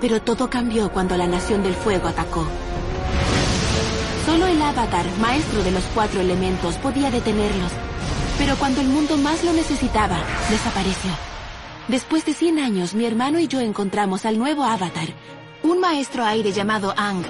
Pero 0.01 0.21
todo 0.21 0.49
cambió 0.49 0.91
cuando 0.91 1.15
la 1.15 1.25
nación 1.25 1.63
del 1.63 1.73
fuego 1.73 2.09
atacó. 2.09 2.45
Solo 4.25 4.47
el 4.47 4.61
avatar, 4.61 5.05
maestro 5.21 5.63
de 5.63 5.71
los 5.71 5.85
cuatro 5.95 6.19
elementos, 6.19 6.75
podía 6.75 7.09
detenerlos. 7.09 7.71
Pero 8.37 8.57
cuando 8.57 8.81
el 8.81 8.87
mundo 8.87 9.15
más 9.15 9.45
lo 9.45 9.53
necesitaba, 9.53 10.17
desapareció. 10.49 11.11
Después 11.87 12.25
de 12.25 12.33
100 12.33 12.59
años, 12.59 12.95
mi 12.95 13.05
hermano 13.05 13.39
y 13.39 13.47
yo 13.47 13.61
encontramos 13.61 14.25
al 14.25 14.37
nuevo 14.37 14.65
avatar, 14.65 15.07
un 15.63 15.79
maestro 15.79 16.25
aire 16.25 16.51
llamado 16.51 16.93
Ang. 16.97 17.23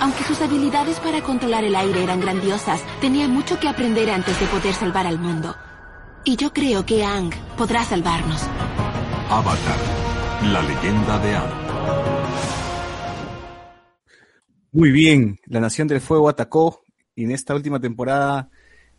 Aunque 0.00 0.24
sus 0.24 0.40
habilidades 0.40 0.98
para 0.98 1.20
controlar 1.20 1.64
el 1.64 1.76
aire 1.76 2.02
eran 2.02 2.20
grandiosas, 2.20 2.80
tenía 3.02 3.28
mucho 3.28 3.60
que 3.60 3.68
aprender 3.68 4.08
antes 4.08 4.40
de 4.40 4.46
poder 4.46 4.72
salvar 4.72 5.06
al 5.06 5.18
mundo. 5.18 5.54
Y 6.24 6.36
yo 6.36 6.52
creo 6.52 6.86
que 6.86 7.04
Ang 7.04 7.32
podrá 7.56 7.84
salvarnos. 7.84 8.42
Avatar, 9.32 9.78
la 10.52 10.62
leyenda 10.62 11.18
de 11.20 11.34
Aang. 11.34 11.62
Muy 14.72 14.90
bien, 14.90 15.38
la 15.46 15.60
Nación 15.60 15.88
del 15.88 16.00
Fuego 16.00 16.28
atacó 16.28 16.82
y 17.14 17.24
en 17.24 17.30
esta 17.30 17.54
última 17.54 17.80
temporada 17.80 18.48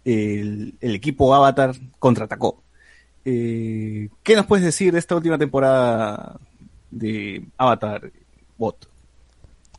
el, 0.05 0.75
el 0.81 0.95
equipo 0.95 1.33
Avatar 1.33 1.75
contraatacó. 1.99 2.63
Eh, 3.25 4.09
¿Qué 4.23 4.35
nos 4.35 4.45
puedes 4.45 4.65
decir 4.65 4.91
de 4.93 4.99
esta 4.99 5.15
última 5.15 5.37
temporada 5.37 6.39
de 6.91 7.45
Avatar 7.57 8.11
Bot? 8.57 8.89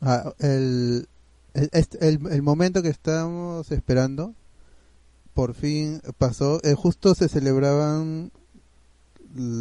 Ah, 0.01 0.33
el, 0.39 1.07
el, 1.53 1.69
este- 1.73 2.07
el- 2.07 2.19
el 2.31 2.41
momento 2.41 2.81
que 2.81 2.89
estábamos 2.89 3.71
esperando 3.71 4.33
por 5.33 5.53
fin 5.53 6.01
pasó. 6.17 6.59
Eh, 6.63 6.75
justo 6.75 7.13
se 7.13 7.27
celebraban 7.29 8.31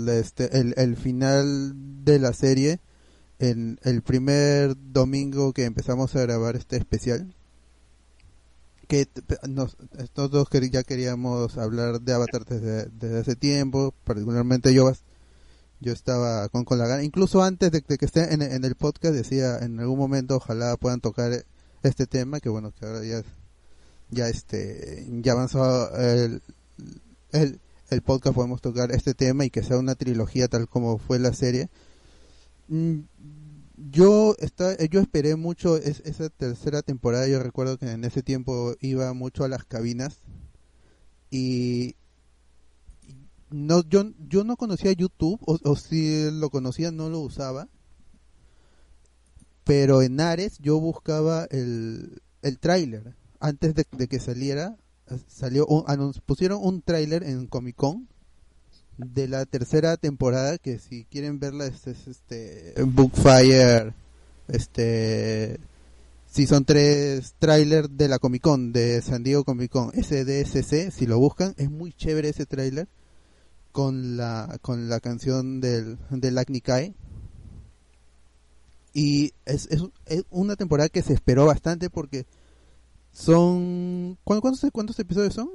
este, 0.09 0.59
el, 0.59 0.75
el 0.77 0.97
final 0.97 1.73
de 2.05 2.19
la 2.19 2.33
serie 2.33 2.81
en 3.39 3.79
el 3.83 4.03
primer 4.03 4.75
domingo 4.93 5.53
que 5.53 5.65
empezamos 5.65 6.15
a 6.17 6.21
grabar 6.23 6.57
este 6.57 6.77
especial. 6.77 7.35
Que 8.87 9.09
nos, 9.49 9.77
quer- 9.79 10.71
ya 10.71 10.83
queríamos 10.83 11.57
hablar 11.57 12.01
de 12.03 12.13
Avatar 12.13 12.45
desde, 12.45 12.87
desde 12.91 13.19
hace 13.21 13.35
tiempo, 13.35 13.95
particularmente 14.05 14.75
yo, 14.75 14.93
yo 15.81 15.93
estaba 15.93 16.49
con, 16.51 16.65
con 16.65 16.79
la 16.79 16.87
gana, 16.87 17.03
incluso 17.03 17.43
antes 17.43 17.71
de, 17.73 17.81
que 17.83 18.05
esté 18.05 18.35
en, 18.35 18.43
el 18.43 18.75
podcast 18.75 19.15
decía 19.15 19.59
en 19.59 19.81
algún 19.81 19.99
momento 19.99 20.37
ojalá 20.37 20.77
puedan 20.77 21.01
tocar 21.01 21.45
este 21.83 22.07
tema, 22.07 22.41
que 22.41 22.51
bueno, 22.51 22.73
que 22.79 22.85
ahora 22.85 23.03
ya, 23.05 23.23
ya 24.11 24.29
este, 24.29 25.07
ya 25.23 25.33
avanzó 25.33 25.91
el, 25.97 26.43
el 27.91 28.03
podcast 28.03 28.35
podemos 28.35 28.61
tocar 28.61 28.91
este 28.93 29.15
tema 29.15 29.45
y 29.45 29.51
que 29.51 29.63
sea 29.63 29.79
una 29.79 29.95
trilogía 29.95 30.49
tal 30.49 30.69
como 30.69 30.99
fue 30.99 31.19
la 31.19 31.33
serie. 31.33 31.69
Mm, 32.69 33.01
Yo 33.91 34.37
está, 34.39 34.77
yo 34.87 35.01
esperé 35.01 35.35
mucho 35.35 35.77
es- 35.77 36.01
esa 36.05 36.29
tercera 36.31 36.83
temporada. 36.83 37.27
Yo 37.27 37.43
recuerdo 37.43 37.77
que 37.77 37.91
en 37.91 38.05
ese 38.05 38.23
tiempo 38.23 38.75
iba 38.81 39.13
mucho 39.15 39.43
a 39.45 39.49
las 39.49 39.65
cabinas 39.65 40.19
y 41.31 41.97
no 43.51 43.83
yo 43.89 44.05
yo 44.29 44.45
no 44.45 44.57
conocía 44.57 44.93
YouTube 44.93 45.41
o, 45.45 45.75
si 45.77 46.31
lo 46.31 46.51
conocía 46.51 46.93
no 46.93 47.09
lo 47.11 47.19
usaba. 47.19 47.69
Pero 49.65 50.03
en 50.03 50.21
Ares 50.21 50.59
yo 50.61 50.79
buscaba 50.79 51.47
el 51.51 52.23
el 52.43 52.59
tráiler 52.61 53.17
antes 53.41 53.75
de 53.75 54.07
que 54.09 54.21
saliera 54.21 54.77
salió 55.29 55.67
un, 55.67 56.13
pusieron 56.27 56.61
un 56.63 56.83
tráiler 56.83 57.23
en 57.25 57.47
Comic 57.47 57.77
Con 57.77 58.09
de 58.97 59.29
la 59.29 59.45
tercera 59.45 59.97
temporada 59.97 60.59
que 60.59 60.79
si 60.79 61.05
quieren 61.05 61.41
verla 61.41 61.67
es, 61.67 61.87
es, 61.87 62.07
este 62.07 62.75
Bookfire 62.85 63.93
este 64.49 65.59
Season 66.31 66.65
3 66.65 67.35
tráiler 67.39 67.91
de 67.91 68.09
la 68.09 68.19
Comic 68.19 68.43
Con 68.43 68.73
de 68.73 69.03
San 69.03 69.23
Diego 69.23 69.45
Comic 69.45 69.71
Con 69.71 69.91
SDSC 69.91 70.91
si 70.91 71.07
lo 71.07 71.19
buscan 71.19 71.55
es 71.57 71.71
muy 71.71 71.93
chévere 71.93 72.31
ese 72.31 72.47
tráiler 72.47 72.89
con 73.73 74.17
la 74.17 74.59
con 74.63 74.89
la 74.89 75.01
canción 75.01 75.61
del 75.61 75.99
del 76.11 76.39
Acne 76.39 76.61
Kai 76.61 76.95
y 78.93 79.33
es, 79.45 79.67
es, 79.73 79.83
es 80.07 80.23
una 80.31 80.55
temporada 80.55 80.89
que 80.89 81.03
se 81.03 81.13
esperó 81.13 81.47
bastante 81.47 81.91
porque 81.91 82.27
son 83.15 84.19
¿cuántos, 84.25 84.43
cuántos, 84.43 84.71
cuántos 84.73 84.99
episodios 84.99 85.35
son? 85.35 85.49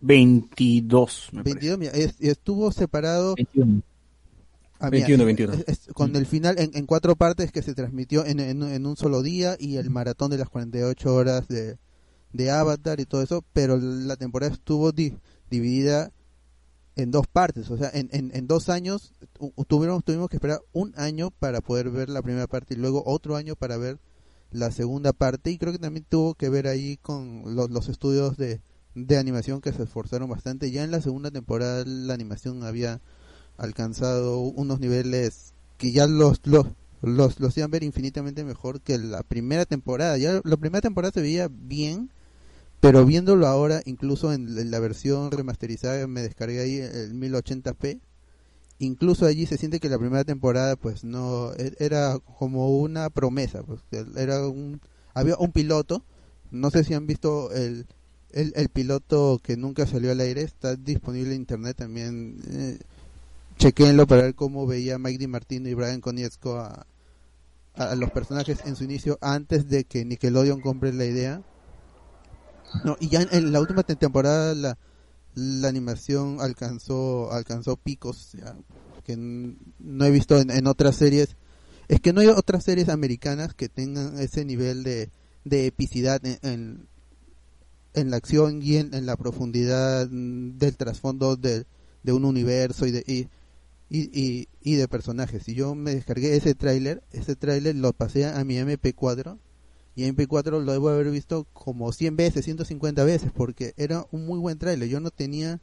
22. 0.00 1.28
me 1.32 1.42
22, 1.42 1.78
mira, 1.78 1.92
es- 1.92 2.16
estuvo 2.20 2.72
separado 2.72 3.34
21. 3.36 3.82
Ah, 4.78 4.90
mira, 4.90 5.06
21, 5.06 5.22
es- 5.22 5.26
21. 5.26 5.52
es- 5.54 5.64
es 5.68 5.92
con 5.94 6.16
el 6.16 6.26
final 6.26 6.58
en, 6.58 6.70
en 6.74 6.86
cuatro 6.86 7.14
partes 7.16 7.52
que 7.52 7.62
se 7.62 7.74
transmitió 7.74 8.24
en, 8.26 8.40
en, 8.40 8.62
en 8.62 8.86
un 8.86 8.96
solo 8.96 9.22
día 9.22 9.56
y 9.58 9.76
el 9.76 9.90
maratón 9.90 10.30
de 10.30 10.38
las 10.38 10.48
48 10.48 11.14
horas 11.14 11.48
de, 11.48 11.78
de 12.32 12.50
Avatar 12.50 13.00
y 13.00 13.06
todo 13.06 13.22
eso, 13.22 13.44
pero 13.52 13.78
la 13.78 14.16
temporada 14.16 14.52
estuvo 14.52 14.92
di- 14.92 15.14
dividida 15.50 16.10
en 16.94 17.10
dos 17.10 17.26
partes, 17.26 17.70
o 17.70 17.76
sea, 17.76 17.90
en, 17.92 18.08
en, 18.12 18.30
en 18.34 18.46
dos 18.46 18.68
años 18.70 19.12
tu- 19.34 19.52
tuvimos, 19.66 20.02
tuvimos 20.04 20.28
que 20.30 20.36
esperar 20.36 20.60
un 20.72 20.94
año 20.96 21.30
para 21.30 21.60
poder 21.60 21.90
ver 21.90 22.08
la 22.08 22.22
primera 22.22 22.46
parte 22.46 22.74
y 22.74 22.78
luego 22.78 23.02
otro 23.06 23.36
año 23.36 23.54
para 23.56 23.76
ver 23.76 23.98
la 24.50 24.70
segunda 24.70 25.12
parte 25.12 25.50
y 25.50 25.58
creo 25.58 25.72
que 25.72 25.78
también 25.78 26.06
tuvo 26.08 26.34
que 26.34 26.48
ver 26.48 26.66
ahí 26.66 26.96
con 26.96 27.54
los, 27.54 27.70
los 27.70 27.88
estudios 27.88 28.36
de, 28.36 28.60
de 28.94 29.18
animación 29.18 29.60
que 29.60 29.72
se 29.72 29.82
esforzaron 29.82 30.28
bastante. 30.28 30.70
Ya 30.70 30.84
en 30.84 30.90
la 30.90 31.00
segunda 31.00 31.30
temporada 31.30 31.84
la 31.86 32.14
animación 32.14 32.64
había 32.64 33.00
alcanzado 33.56 34.38
unos 34.38 34.80
niveles 34.80 35.54
que 35.78 35.92
ya 35.92 36.06
los 36.06 36.40
los 36.44 36.66
los, 37.02 37.38
los 37.40 37.50
hacían 37.50 37.70
ver 37.70 37.82
infinitamente 37.82 38.44
mejor 38.44 38.80
que 38.80 38.98
la 38.98 39.22
primera 39.22 39.64
temporada. 39.64 40.16
Ya 40.18 40.40
la 40.42 40.56
primera 40.56 40.80
temporada 40.80 41.12
se 41.12 41.20
veía 41.20 41.48
bien, 41.50 42.10
pero 42.80 43.04
viéndolo 43.04 43.46
ahora, 43.46 43.82
incluso 43.84 44.32
en, 44.32 44.58
en 44.58 44.70
la 44.70 44.80
versión 44.80 45.30
remasterizada, 45.30 46.06
me 46.06 46.22
descargué 46.22 46.60
ahí 46.60 46.78
el 46.78 47.14
1080p. 47.14 48.00
Incluso 48.78 49.24
allí 49.24 49.46
se 49.46 49.56
siente 49.56 49.80
que 49.80 49.88
la 49.88 49.98
primera 49.98 50.24
temporada, 50.24 50.76
pues 50.76 51.02
no, 51.02 51.52
e- 51.54 51.74
era 51.78 52.18
como 52.38 52.78
una 52.78 53.08
promesa, 53.08 53.62
pues 53.62 53.80
era 54.16 54.46
un, 54.46 54.80
había 55.14 55.36
un 55.38 55.52
piloto, 55.52 56.02
no 56.50 56.70
sé 56.70 56.84
si 56.84 56.92
han 56.92 57.06
visto 57.06 57.50
el, 57.52 57.86
el, 58.32 58.68
piloto 58.68 59.40
que 59.42 59.56
nunca 59.56 59.86
salió 59.86 60.12
al 60.12 60.20
aire, 60.20 60.42
está 60.42 60.76
disponible 60.76 61.34
en 61.34 61.40
internet 61.40 61.76
también, 61.78 62.38
eh, 62.50 62.78
para 64.06 64.22
ver 64.22 64.34
cómo 64.34 64.66
veía 64.66 64.98
Mike 64.98 65.18
DiMartino 65.18 65.68
y 65.68 65.74
Brian 65.74 66.02
Konietzko 66.02 66.58
a, 66.58 66.86
a 67.74 67.94
los 67.94 68.10
personajes 68.10 68.58
en 68.66 68.76
su 68.76 68.84
inicio 68.84 69.18
antes 69.22 69.70
de 69.70 69.84
que 69.84 70.04
Nickelodeon 70.04 70.60
compre 70.60 70.92
la 70.92 71.06
idea. 71.06 71.42
No, 72.84 72.96
y 73.00 73.08
ya 73.08 73.22
en, 73.22 73.28
en 73.32 73.52
la 73.52 73.60
última 73.60 73.82
te- 73.82 73.96
temporada 73.96 74.54
la, 74.54 74.78
la 75.36 75.68
animación 75.68 76.38
alcanzó 76.40 77.30
alcanzó 77.30 77.76
picos 77.76 78.32
que 79.04 79.16
no 79.16 80.04
he 80.04 80.10
visto 80.10 80.40
en, 80.40 80.50
en 80.50 80.66
otras 80.66 80.96
series. 80.96 81.36
Es 81.88 82.00
que 82.00 82.12
no 82.12 82.20
hay 82.20 82.26
otras 82.28 82.64
series 82.64 82.88
americanas 82.88 83.54
que 83.54 83.68
tengan 83.68 84.18
ese 84.18 84.44
nivel 84.44 84.82
de, 84.82 85.10
de 85.44 85.66
epicidad 85.66 86.20
en, 86.24 86.88
en, 87.94 88.10
la 88.10 88.16
acción 88.16 88.60
y 88.62 88.76
en, 88.76 89.06
la 89.06 89.16
profundidad 89.16 90.08
mm, 90.10 90.58
del 90.58 90.76
trasfondo 90.76 91.36
de, 91.36 91.66
de 92.02 92.12
un 92.12 92.24
universo 92.24 92.86
y 92.86 92.90
de, 92.90 93.04
y, 93.06 93.28
y, 93.88 94.20
y, 94.20 94.48
y 94.62 94.74
de 94.74 94.88
personajes. 94.88 95.46
Y 95.48 95.54
yo 95.54 95.76
me 95.76 95.94
descargué 95.94 96.34
ese 96.34 96.54
tráiler, 96.54 97.04
ese 97.12 97.36
tráiler 97.36 97.76
lo 97.76 97.92
pasé 97.92 98.26
a 98.26 98.42
mi 98.42 98.56
MP4 98.56 99.38
y 99.96 100.04
en 100.04 100.14
MP4 100.14 100.62
lo 100.62 100.72
debo 100.72 100.90
haber 100.90 101.10
visto 101.10 101.46
como 101.52 101.90
100 101.90 102.16
veces, 102.16 102.44
150 102.44 103.02
veces 103.02 103.32
porque 103.34 103.72
era 103.76 104.06
un 104.12 104.26
muy 104.26 104.38
buen 104.38 104.58
tráiler. 104.58 104.88
Yo 104.88 105.00
no 105.00 105.10
tenía 105.10 105.60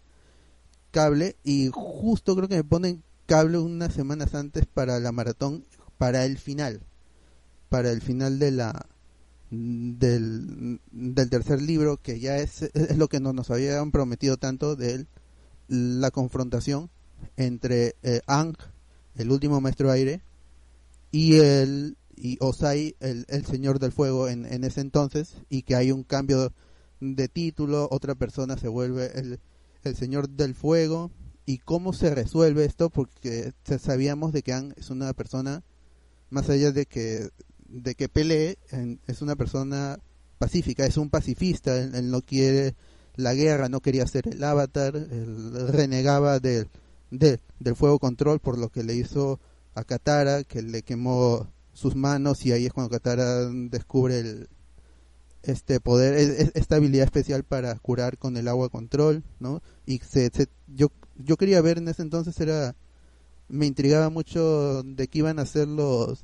cable 0.91 1.37
y 1.43 1.69
justo 1.71 2.35
creo 2.35 2.49
que 2.49 2.55
me 2.55 2.63
ponen 2.63 3.03
cable 3.27 3.59
unas 3.59 3.93
semanas 3.93 4.35
antes 4.35 4.65
para 4.65 4.99
la 4.99 5.11
maratón 5.11 5.63
para 5.97 6.25
el 6.25 6.37
final 6.37 6.81
para 7.69 7.91
el 7.91 8.01
final 8.01 8.37
de 8.37 8.51
la 8.51 8.85
del, 9.49 10.79
del 10.91 11.29
tercer 11.29 11.61
libro 11.61 11.97
que 11.97 12.19
ya 12.19 12.37
es, 12.37 12.63
es 12.63 12.97
lo 12.97 13.07
que 13.07 13.19
no- 13.19 13.33
nos 13.33 13.49
habían 13.51 13.91
prometido 13.91 14.37
tanto 14.37 14.75
de 14.75 14.93
él, 14.93 15.07
la 15.67 16.11
confrontación 16.11 16.89
entre 17.37 17.95
eh, 18.03 18.21
Ang 18.27 18.55
el 19.15 19.31
último 19.31 19.61
maestro 19.61 19.89
aire 19.91 20.21
y 21.11 21.35
el 21.37 21.95
y 22.15 22.37
Osai 22.39 22.95
el, 22.99 23.25
el 23.27 23.45
señor 23.45 23.79
del 23.79 23.91
fuego 23.91 24.27
en, 24.29 24.45
en 24.45 24.63
ese 24.63 24.81
entonces 24.81 25.35
y 25.49 25.63
que 25.63 25.75
hay 25.75 25.91
un 25.91 26.03
cambio 26.03 26.53
de 26.99 27.27
título 27.27 27.87
otra 27.91 28.15
persona 28.15 28.57
se 28.57 28.67
vuelve 28.67 29.11
el, 29.19 29.39
el 29.83 29.95
señor 29.95 30.29
del 30.29 30.55
fuego. 30.55 31.11
Y 31.45 31.57
cómo 31.57 31.91
se 31.91 32.15
resuelve 32.15 32.63
esto 32.63 32.89
porque 32.89 33.51
sa- 33.65 33.77
sabíamos 33.77 34.31
de 34.31 34.43
que 34.43 34.53
Ang 34.53 34.73
es 34.77 34.89
una 34.89 35.11
persona 35.13 35.61
más 36.29 36.49
allá 36.49 36.71
de 36.71 36.85
que 36.85 37.29
de 37.67 37.95
que 37.95 38.07
pelee 38.07 38.57
en- 38.71 39.01
es 39.07 39.21
una 39.21 39.35
persona 39.35 39.99
pacífica 40.37 40.85
es 40.85 40.95
un 40.95 41.09
pacifista. 41.09 41.77
Él, 41.77 42.09
no 42.09 42.21
quiere 42.21 42.75
la 43.17 43.33
guerra 43.33 43.67
no 43.67 43.81
quería 43.81 44.07
ser 44.07 44.29
el 44.29 44.41
avatar. 44.43 44.95
Él 44.95 45.67
renegaba 45.67 46.39
del 46.39 46.69
de- 47.11 47.39
del 47.59 47.75
fuego 47.75 47.99
control 47.99 48.39
por 48.39 48.57
lo 48.57 48.69
que 48.69 48.83
le 48.83 48.95
hizo 48.95 49.41
a 49.75 49.83
Katara 49.83 50.43
que 50.45 50.61
le 50.61 50.81
quemó 50.83 51.51
sus 51.73 51.95
manos 51.95 52.45
y 52.45 52.51
ahí 52.51 52.65
es 52.65 52.73
cuando 52.73 52.89
Katara 52.89 53.49
descubre 53.49 54.19
el 54.19 54.49
este 55.43 55.79
poder 55.81 56.13
es- 56.15 56.29
es- 56.39 56.51
esta 56.55 56.77
habilidad 56.77 57.05
especial 57.05 57.43
para 57.43 57.77
curar 57.79 58.17
con 58.17 58.37
el 58.37 58.47
agua 58.47 58.69
control 58.69 59.23
no 59.39 59.61
y 59.85 59.99
se, 59.99 60.29
se- 60.33 60.47
yo 60.67 60.87
yo 61.17 61.35
quería 61.37 61.61
ver 61.61 61.77
en 61.77 61.87
ese 61.87 62.01
entonces 62.01 62.39
era 62.39 62.75
me 63.49 63.65
intrigaba 63.65 64.09
mucho 64.09 64.83
de 64.83 65.07
qué 65.07 65.19
iban 65.19 65.39
a 65.39 65.43
hacer 65.43 65.67
los 65.67 66.23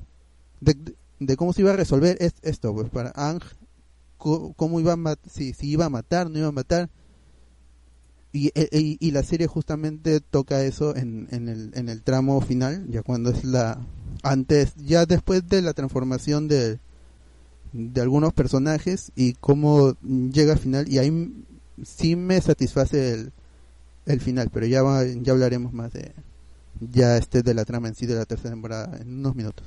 de, 0.60 0.74
de 1.18 1.36
cómo 1.36 1.52
se 1.52 1.60
iba 1.62 1.72
a 1.72 1.76
resolver 1.76 2.16
es- 2.20 2.34
esto 2.42 2.74
pues 2.74 2.88
para 2.90 3.12
Ang 3.14 3.40
cómo 4.16 4.80
iba 4.80 4.92
a 4.94 5.16
si, 5.30 5.52
si 5.52 5.70
iba 5.70 5.86
a 5.86 5.90
matar 5.90 6.30
no 6.30 6.38
iba 6.38 6.48
a 6.48 6.52
matar 6.52 6.90
y, 8.32 8.48
e- 8.48 8.68
e- 8.70 8.96
y 9.00 9.10
la 9.10 9.22
serie 9.22 9.46
justamente 9.46 10.20
toca 10.20 10.62
eso 10.62 10.94
en, 10.96 11.26
en, 11.30 11.48
el, 11.48 11.70
en 11.74 11.88
el 11.88 12.02
tramo 12.02 12.40
final 12.40 12.86
ya 12.88 13.02
cuando 13.02 13.30
es 13.30 13.44
la 13.44 13.78
antes 14.22 14.74
ya 14.76 15.06
después 15.06 15.48
de 15.48 15.62
la 15.62 15.72
transformación 15.72 16.46
de 16.48 16.78
de 17.72 18.00
algunos 18.00 18.32
personajes 18.32 19.12
y 19.16 19.34
cómo 19.34 19.94
llega 20.02 20.52
al 20.54 20.58
final 20.58 20.88
y 20.88 20.98
ahí 20.98 21.32
sí 21.84 22.16
me 22.16 22.40
satisface 22.40 23.12
el, 23.14 23.32
el 24.06 24.20
final 24.20 24.50
pero 24.52 24.66
ya 24.66 24.82
va- 24.82 25.04
ya 25.04 25.32
hablaremos 25.32 25.72
más 25.72 25.92
de 25.92 26.12
ya 26.92 27.16
este 27.16 27.42
de 27.42 27.54
la 27.54 27.64
trama 27.64 27.88
en 27.88 27.94
sí 27.94 28.06
de 28.06 28.14
la 28.14 28.24
tercera 28.26 28.50
temporada 28.50 28.96
en 29.00 29.18
unos 29.18 29.34
minutos. 29.34 29.66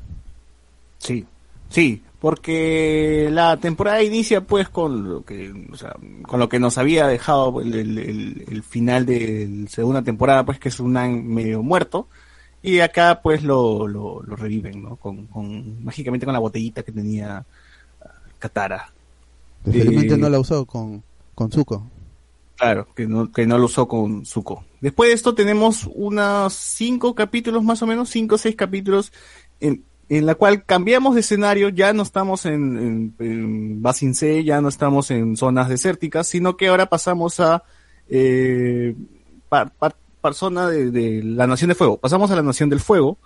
Sí, 0.98 1.26
Sí, 1.73 2.01
porque 2.21 3.29
la 3.31 3.57
temporada 3.57 4.03
inicia 4.03 4.41
pues 4.41 4.69
con 4.69 5.09
lo 5.09 5.25
que, 5.25 5.51
o 5.71 5.75
sea, 5.75 5.95
con 6.21 6.39
lo 6.39 6.47
que 6.47 6.59
nos 6.59 6.77
había 6.77 7.07
dejado 7.07 7.59
el, 7.61 7.73
el- 7.73 7.97
el- 7.97 8.45
el 8.47 8.63
final 8.63 9.05
de 9.07 9.49
la 9.63 9.69
segunda 9.69 10.03
temporada, 10.03 10.45
pues 10.45 10.59
que 10.59 10.69
es 10.69 10.79
un 10.79 10.93
medio 11.33 11.63
muerto. 11.63 12.07
Y 12.61 12.79
acá 12.79 13.21
pues 13.21 13.43
lo, 13.43 13.87
lo, 13.87 14.21
lo 14.21 14.35
reviven, 14.35 14.83
¿no? 14.83 14.95
Con, 14.97 15.25
con, 15.27 15.83
mágicamente 15.83 16.25
con 16.25 16.33
la 16.33 16.39
botellita 16.39 16.83
que 16.83 16.91
tenía 16.93 17.43
ah, 18.01 18.07
Katara. 18.39 18.89
Felizmente 19.65 20.13
Eh, 20.13 20.17
no 20.17 20.29
la 20.29 20.39
usó 20.39 20.65
con, 20.65 21.03
con 21.35 21.51
Zuko. 21.51 21.89
Claro, 22.55 22.87
que 22.95 23.07
no, 23.07 23.31
que 23.31 23.47
no 23.47 23.57
lo 23.57 23.65
usó 23.65 23.87
con 23.87 24.25
Zuko. 24.25 24.63
Después 24.79 25.09
de 25.09 25.15
esto 25.15 25.33
tenemos 25.33 25.89
unos 25.93 26.53
cinco 26.53 27.15
capítulos 27.15 27.63
más 27.63 27.81
o 27.81 27.87
menos, 27.87 28.09
cinco 28.09 28.35
o 28.35 28.37
seis 28.37 28.55
capítulos 28.55 29.11
en, 29.59 29.83
en 30.09 30.25
la 30.25 30.35
cual 30.35 30.65
cambiamos 30.65 31.15
de 31.15 31.21
escenario, 31.21 31.69
ya 31.69 31.93
no 31.93 32.03
estamos 32.03 32.45
en, 32.45 32.77
en, 32.77 33.15
en 33.19 33.81
Basin 33.81 34.13
C, 34.13 34.43
ya 34.43 34.61
no 34.61 34.69
estamos 34.69 35.11
en 35.11 35.38
zonas 35.38 35.69
desérticas, 35.69 36.27
sino 36.27 36.57
que 36.57 36.67
ahora 36.67 36.88
pasamos 36.88 37.39
a 37.39 37.63
eh, 38.09 38.95
par, 39.49 39.71
persona 40.21 40.67
de, 40.67 40.91
de 40.91 41.23
la 41.23 41.47
Nación 41.47 41.69
de 41.69 41.75
Fuego. 41.75 41.97
Pasamos 41.97 42.31
a 42.31 42.35
la 42.35 42.43
Nación 42.43 42.69
del 42.69 42.80
Fuego 42.80 43.17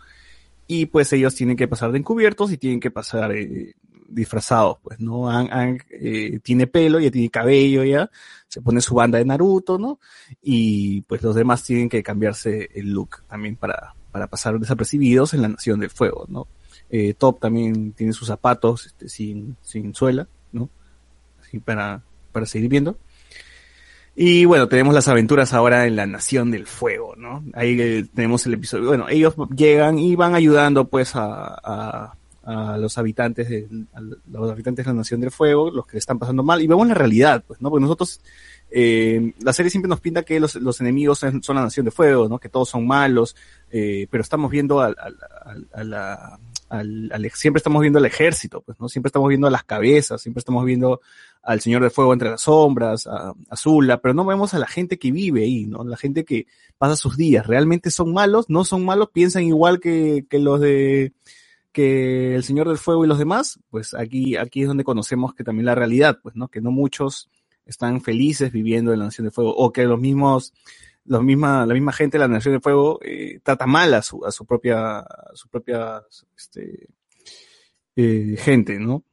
y 0.68 0.88
pues 0.88 1.12
ellos 1.14 1.36
tienen 1.36 1.56
que 1.56 1.68
pasar 1.68 1.92
de 1.92 2.00
encubiertos 2.00 2.52
y 2.52 2.58
tienen 2.58 2.80
que 2.80 2.92
pasar 2.92 3.32
eh, 3.32 3.76
disfrazados, 4.10 4.78
pues, 4.82 5.00
¿no? 5.00 5.30
Aang, 5.30 5.50
Aang, 5.52 5.80
eh, 5.90 6.40
tiene 6.44 6.68
pelo, 6.68 7.00
ya 7.00 7.12
tiene 7.12 7.30
cabello, 7.30 7.84
ya, 7.84 8.10
se 8.48 8.62
pone 8.62 8.82
su 8.82 8.96
banda 8.96 9.18
de 9.18 9.26
Naruto, 9.26 9.78
¿no? 9.78 10.00
Y 10.42 11.02
pues 11.02 11.22
los 11.22 11.36
demás 11.36 11.64
tienen 11.64 11.90
que 11.90 12.04
cambiarse 12.04 12.70
el 12.74 12.92
look 12.92 13.24
también 13.28 13.56
para, 13.56 13.96
para 14.12 14.28
pasar 14.28 14.60
desapercibidos 14.60 15.34
en 15.34 15.42
la 15.42 15.50
Nación 15.50 15.80
del 15.80 15.90
Fuego, 15.90 16.26
¿no? 16.28 16.48
Eh, 16.90 17.14
Top 17.18 17.40
también 17.40 17.92
tiene 17.94 18.14
sus 18.14 18.28
zapatos 18.28 18.86
este, 18.86 19.10
sin, 19.10 19.58
sin 19.62 19.94
suela, 19.94 20.28
¿no? 20.52 20.70
Así 21.42 21.60
para, 21.60 22.02
para 22.32 22.46
seguir 22.46 22.70
viendo. 22.70 22.98
Y 24.16 24.46
bueno, 24.46 24.68
tenemos 24.68 24.96
las 24.96 25.08
aventuras 25.10 25.54
ahora 25.54 25.86
en 25.86 25.96
la 25.96 26.08
Nación 26.08 26.50
del 26.50 26.66
Fuego, 26.66 27.16
¿no? 27.16 27.44
Ahí 27.54 27.80
eh, 27.80 28.06
tenemos 28.16 28.46
el 28.48 28.56
episodio. 28.56 28.88
Bueno, 28.88 29.08
ellos 29.10 29.36
llegan 29.56 30.00
y 30.00 30.16
van 30.16 30.34
ayudando 30.34 30.88
pues 30.88 31.16
a, 31.16 31.54
a, 31.64 32.16
a 32.44 32.78
los 32.78 32.98
habitantes 32.98 33.48
de, 33.48 33.68
a 33.94 34.02
los 34.02 34.50
habitantes 34.52 34.86
de 34.86 34.92
la 34.92 34.98
Nación 34.98 35.22
del 35.22 35.30
Fuego, 35.30 35.70
los 35.70 35.86
que 35.86 35.94
le 35.94 36.00
están 36.00 36.18
pasando 36.18 36.42
mal, 36.42 36.62
y 36.62 36.68
vemos 36.68 36.88
la 36.88 36.96
realidad, 36.96 37.44
pues, 37.46 37.62
¿no? 37.62 37.70
Porque 37.70 37.84
nosotros, 37.84 38.20
eh, 38.72 39.34
la 39.42 39.54
serie 39.54 39.70
siempre 39.70 39.90
nos 39.90 40.00
pinta 40.00 40.24
que 40.24 40.40
los, 40.40 40.56
los 40.56 40.82
enemigos 40.82 41.20
son, 41.20 41.42
la 41.50 41.62
Nación 41.62 41.86
de 41.86 41.92
Fuego, 41.92 42.28
¿no? 42.28 42.40
Que 42.40 42.50
todos 42.50 42.70
son 42.70 42.88
malos, 42.88 43.36
eh, 43.70 44.08
pero 44.10 44.24
estamos 44.24 44.50
viendo 44.50 44.82
al, 44.82 44.96
al- 45.00 45.68
a 45.74 45.84
la, 45.84 46.40
al, 46.70 47.10
al- 47.14 47.32
siempre 47.32 47.60
estamos 47.60 47.82
viendo 47.82 48.00
al 48.00 48.06
ejército, 48.06 48.62
pues, 48.62 48.80
¿no? 48.80 48.90
Siempre 48.90 49.08
estamos 49.10 49.30
viendo 49.30 49.48
a 49.48 49.52
las 49.52 49.64
cabezas, 49.64 50.22
siempre 50.22 50.40
estamos 50.40 50.66
viendo 50.66 51.02
al 51.44 51.62
Señor 51.62 51.84
de 51.84 51.90
Fuego 51.90 52.14
entre 52.14 52.30
las 52.30 52.42
sombras, 52.42 53.08
a, 53.08 53.34
a 53.50 53.56
Zula, 53.56 54.02
pero 54.02 54.14
no 54.14 54.26
vemos 54.26 54.54
a 54.54 54.60
la 54.60 54.68
gente 54.68 54.98
que 55.00 55.12
vive 55.12 55.44
ahí, 55.44 55.66
¿no? 55.66 55.84
La 55.84 55.98
gente 55.98 56.26
que 56.26 56.46
pasa 56.78 56.96
sus 56.96 57.16
días. 57.18 57.48
¿Realmente 57.48 57.90
son 57.92 58.14
malos? 58.14 58.50
¿No 58.50 58.64
son 58.66 58.84
malos? 58.86 59.10
¿Piensan 59.14 59.44
igual 59.44 59.80
que, 59.80 60.26
que 60.30 60.40
los 60.40 60.60
de, 60.60 61.14
que 61.72 62.36
el 62.36 62.44
Señor 62.44 62.68
del 62.68 62.78
Fuego 62.78 63.06
y 63.06 63.08
los 63.08 63.20
demás? 63.20 63.60
Pues 63.70 63.94
aquí, 63.94 64.36
aquí 64.36 64.62
es 64.64 64.68
donde 64.68 64.84
conocemos 64.84 65.34
que 65.34 65.44
también 65.44 65.66
la 65.66 65.76
realidad, 65.76 66.20
pues, 66.22 66.36
¿no? 66.36 66.50
Que 66.50 66.60
no 66.62 66.72
muchos 66.72 67.30
están 67.66 68.02
felices 68.02 68.52
viviendo 68.52 68.94
en 68.94 69.00
la 69.00 69.06
Nación 69.06 69.26
del 69.26 69.34
Fuego, 69.34 69.54
o 69.56 69.72
que 69.74 69.84
los 69.84 70.00
mismos, 70.00 70.54
los 71.08 71.24
misma, 71.24 71.66
la 71.66 71.74
misma 71.74 71.92
gente 71.94 72.18
de 72.18 72.20
la 72.20 72.28
Nación 72.28 72.54
del 72.54 72.62
Fuego 72.62 73.00
eh, 73.04 73.40
trata 73.44 73.66
mal 73.66 73.94
a 73.94 74.02
su, 74.02 74.26
a 74.26 74.32
su 74.32 74.46
propia, 74.46 75.00
a 75.00 75.32
su 75.34 75.50
propia, 75.50 76.04
este, 76.38 76.88
eh, 77.96 78.36
gente, 78.38 78.80
¿no? 78.80 79.04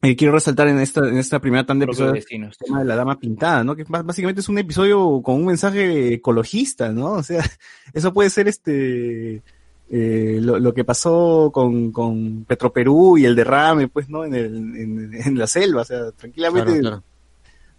Eh, 0.00 0.14
quiero 0.14 0.32
resaltar 0.32 0.68
en 0.68 0.78
esta, 0.78 1.00
en 1.08 1.18
esta 1.18 1.40
primera 1.40 1.66
tanda 1.66 1.84
de 1.84 1.90
episodios 1.90 2.12
vecinos. 2.14 2.56
el 2.60 2.66
tema 2.66 2.78
de 2.78 2.84
la 2.84 2.94
dama 2.94 3.18
pintada, 3.18 3.64
¿no? 3.64 3.74
Que 3.74 3.84
bás- 3.84 4.04
básicamente 4.06 4.40
es 4.40 4.48
un 4.48 4.58
episodio 4.58 5.20
con 5.22 5.34
un 5.36 5.46
mensaje 5.46 6.14
ecologista, 6.14 6.92
¿no? 6.92 7.14
O 7.14 7.22
sea, 7.24 7.42
eso 7.92 8.12
puede 8.14 8.30
ser 8.30 8.46
este 8.46 9.42
eh, 9.90 10.38
lo, 10.40 10.58
lo 10.60 10.72
que 10.72 10.84
pasó 10.84 11.50
con, 11.52 11.90
con 11.90 12.44
Petroperú 12.44 13.18
y 13.18 13.24
el 13.24 13.34
derrame, 13.34 13.88
pues, 13.88 14.08
¿no? 14.08 14.24
En, 14.24 14.34
el, 14.34 14.54
en, 14.54 15.10
en 15.14 15.36
la 15.38 15.46
selva, 15.48 15.82
o 15.82 15.84
sea, 15.84 16.12
tranquilamente 16.12 16.66
Claro, 16.78 16.80
claro. 16.80 17.04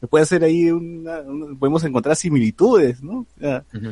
Puede 0.08 0.24
hacer 0.24 0.44
ahí 0.44 0.72
una, 0.72 1.20
una- 1.22 1.58
podemos 1.60 1.84
encontrar 1.84 2.16
similitudes, 2.16 3.02
¿no? 3.04 3.20
O 3.20 3.40
sea, 3.40 3.66
Ujú. 3.74 3.92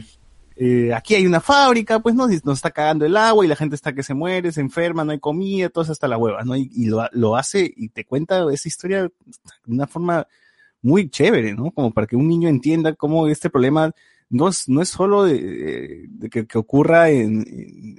eh, 0.55 0.93
aquí 0.93 1.15
hay 1.15 1.25
una 1.27 1.41
fábrica, 1.41 1.99
pues 1.99 2.15
no, 2.15 2.27
nos 2.27 2.57
está 2.57 2.71
cagando 2.71 3.05
el 3.05 3.15
agua 3.17 3.43
y 3.45 3.47
la 3.47 3.55
gente 3.55 3.75
está 3.75 3.93
que 3.93 4.03
se 4.03 4.13
muere, 4.13 4.51
se 4.51 4.61
enferma, 4.61 5.03
no 5.03 5.11
hay 5.11 5.19
comida, 5.19 5.69
todo 5.69 5.83
eso 5.83 5.91
hasta 5.91 6.07
la 6.07 6.17
hueva, 6.17 6.43
¿no? 6.43 6.55
Y, 6.55 6.69
y 6.73 6.85
lo, 6.85 7.07
lo 7.11 7.35
hace 7.35 7.71
y 7.75 7.89
te 7.89 8.05
cuenta 8.05 8.45
esa 8.51 8.67
historia 8.67 9.03
de 9.03 9.11
una 9.67 9.85
forma 9.87 10.25
muy 10.81 11.09
chévere, 11.09 11.53
¿no? 11.53 11.71
Como 11.71 11.91
para 11.91 12.07
que 12.07 12.15
un 12.15 12.27
niño 12.27 12.47
entienda 12.49 12.93
cómo 12.93 13.27
este 13.27 13.49
problema 13.49 13.91
no 14.29 14.49
es, 14.49 14.67
no 14.67 14.81
es 14.81 14.89
solo 14.89 15.23
de, 15.23 16.05
de 16.09 16.29
que, 16.29 16.45
que 16.45 16.57
ocurra 16.57 17.09
en, 17.09 17.45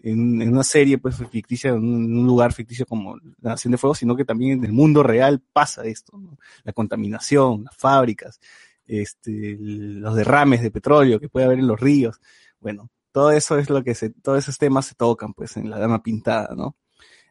en, 0.03 0.43
en 0.43 0.49
una 0.53 0.63
serie 0.63 0.99
pues 0.99 1.17
ficticia, 1.31 1.71
en 1.71 1.77
un, 1.77 2.27
lugar 2.27 2.53
ficticio 2.53 2.87
como 2.87 3.17
la 3.41 3.51
Nación 3.51 3.73
de 3.73 3.79
Fuego, 3.79 3.95
sino 3.95 4.15
que 4.15 4.25
también 4.25 4.59
en 4.59 4.65
el 4.65 4.73
mundo 4.73 5.03
real 5.03 5.41
pasa 5.53 5.85
esto, 5.85 6.19
¿no? 6.19 6.39
La 6.65 6.73
contaminación, 6.73 7.65
las 7.65 7.77
fábricas, 7.77 8.41
este, 8.87 9.57
los 9.59 10.15
derrames 10.15 10.63
de 10.63 10.71
petróleo 10.71 11.21
que 11.21 11.29
puede 11.29 11.47
haber 11.47 11.59
en 11.59 11.67
los 11.67 11.81
ríos. 11.81 12.21
Bueno, 12.61 12.91
todo 13.13 13.31
eso 13.31 13.59
es 13.59 13.71
lo 13.71 13.83
que 13.83 13.95
se, 13.95 14.11
todos 14.11 14.39
esos 14.39 14.59
temas 14.59 14.87
se 14.87 14.95
tocan, 14.95 15.33
pues, 15.35 15.57
en 15.57 15.71
la 15.71 15.79
dama 15.79 16.03
pintada, 16.03 16.55
¿no? 16.55 16.77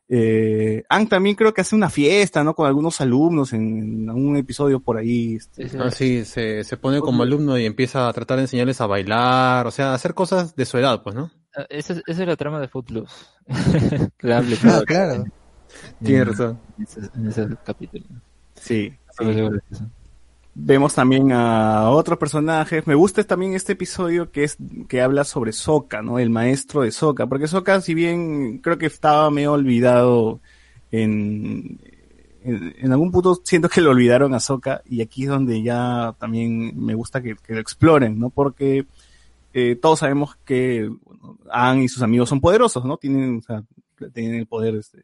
Eh, 0.09 0.83
Ang 0.89 1.09
también 1.09 1.35
creo 1.35 1.53
que 1.53 1.61
hace 1.61 1.75
una 1.75 1.89
fiesta, 1.89 2.43
¿no? 2.43 2.53
Con 2.55 2.65
algunos 2.65 3.01
alumnos 3.01 3.51
en, 3.53 4.09
en 4.09 4.09
un 4.09 4.37
episodio 4.37 4.79
por 4.79 4.97
ahí. 4.97 5.35
este, 5.35 5.69
Ah, 5.79 5.91
sí, 5.91 6.23
se, 6.25 6.63
se 6.63 6.77
pone 6.77 6.99
como 7.01 7.23
alumno 7.23 7.57
y 7.57 7.65
empieza 7.65 8.07
a 8.07 8.13
tratar 8.13 8.37
de 8.37 8.43
enseñarles 8.43 8.79
a 8.81 8.87
bailar, 8.87 9.67
o 9.67 9.71
sea, 9.71 9.91
a 9.91 9.95
hacer 9.95 10.13
cosas 10.13 10.55
de 10.55 10.65
su 10.65 10.77
edad, 10.77 11.03
pues, 11.03 11.15
¿no? 11.15 11.29
Ah, 11.55 11.65
Esa, 11.69 11.93
es- 11.93 12.03
esa 12.07 12.21
es 12.21 12.27
la 12.27 12.35
trama 12.37 12.59
de 12.59 12.67
Footloose. 12.69 13.13
hable 14.23 14.55
Ah, 14.63 14.81
claro. 14.85 14.85
claro. 14.85 15.23
Tiene 16.03 16.23
razón. 16.23 16.59
En 16.77 16.83
ese, 16.83 16.99
en 17.15 17.27
ese 17.27 17.47
capítulo. 17.65 18.05
Sí, 18.55 18.93
Solo 19.17 19.59
sí. 19.71 19.83
Vemos 20.59 20.95
también 20.95 21.31
a 21.33 21.91
otros 21.91 22.17
personajes. 22.17 22.87
Me 22.87 22.95
gusta 22.95 23.23
también 23.23 23.53
este 23.53 23.73
episodio 23.73 24.31
que 24.31 24.43
es 24.43 24.57
que 24.87 25.03
habla 25.03 25.23
sobre 25.23 25.51
Sokka, 25.51 26.01
¿no? 26.01 26.17
El 26.17 26.31
maestro 26.31 26.81
de 26.81 26.91
Sokka, 26.91 27.27
porque 27.27 27.47
Sokka, 27.47 27.79
si 27.79 27.93
bien 27.93 28.57
creo 28.57 28.79
que 28.79 28.87
estaba 28.87 29.29
medio 29.29 29.53
olvidado 29.53 30.39
en, 30.91 31.79
en, 32.43 32.91
algún 32.91 33.11
punto 33.11 33.39
siento 33.43 33.69
que 33.69 33.81
lo 33.81 33.91
olvidaron 33.91 34.33
a 34.33 34.39
Sokka 34.39 34.81
y 34.89 35.01
aquí 35.01 35.23
es 35.25 35.29
donde 35.29 35.61
ya 35.61 36.15
también 36.17 36.73
me 36.75 36.95
gusta 36.95 37.21
que, 37.21 37.35
que 37.35 37.53
lo 37.53 37.59
exploren, 37.59 38.17
¿no? 38.17 38.31
Porque 38.31 38.87
eh, 39.53 39.75
todos 39.75 39.99
sabemos 39.99 40.37
que 40.43 40.89
bueno, 41.03 41.37
Aang 41.51 41.83
y 41.83 41.87
sus 41.87 42.01
amigos 42.01 42.29
son 42.29 42.41
poderosos, 42.41 42.83
¿no? 42.83 42.97
Tienen, 42.97 43.37
o 43.37 43.41
sea, 43.43 43.63
tienen 44.11 44.39
el 44.39 44.47
poder, 44.47 44.73
este, 44.73 45.03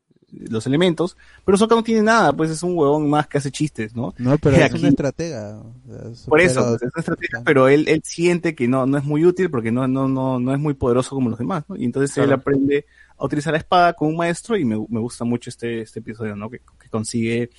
los 0.50 0.66
elementos, 0.68 1.16
pero 1.46 1.58
Sokka 1.58 1.76
no 1.76 1.84
tiene 1.84 2.02
nada, 2.02 2.34
pues 2.34 2.50
es 2.50 2.64
un 2.64 2.78
huevón 2.78 3.10
más 3.10 3.28
que 3.28 3.38
hace 3.38 3.52
chistes, 3.52 3.96
¿no? 3.96 4.14
No, 4.18 4.38
pero 4.38 4.56
es 4.58 4.64
aquí- 4.64 4.80
una 4.80 4.90
estratega. 4.90 5.58
o 5.60 6.16
sea, 6.16 6.28
por 6.28 6.42
eso, 6.42 6.62
pues, 6.62 6.82
es 6.84 6.92
una 6.94 7.00
estrategia, 7.00 7.42
pero 7.46 7.68
él, 7.68 7.88
él 7.88 8.02
siente 8.04 8.56
que 8.56 8.68
no, 8.68 8.86
no 8.86 8.98
es 8.98 9.04
muy 9.04 9.26
útil 9.26 9.50
porque 9.50 9.72
no, 9.72 9.88
no, 9.88 10.08
no, 10.08 10.40
no 10.40 10.54
es 10.54 10.60
muy 10.60 10.74
poderoso 10.74 11.16
como 11.16 11.30
los 11.30 11.40
demás, 11.40 11.64
¿no? 11.68 11.76
Y 11.76 11.86
entonces 11.86 12.18
él 12.18 12.32
aprende 12.32 12.86
a 13.16 13.26
utilizar 13.26 13.54
la 13.54 13.60
espada 13.60 13.94
con 13.94 14.08
un 14.10 14.18
maestro 14.18 14.58
y 14.58 14.66
me, 14.66 14.76
me 14.90 15.00
gusta 15.00 15.24
mucho 15.24 15.50
este, 15.50 15.82
este 15.82 16.00
episodio, 16.00 16.36
¿no? 16.36 16.50
Que, 16.50 16.60
que 16.82 16.90
consigue, 16.90 17.52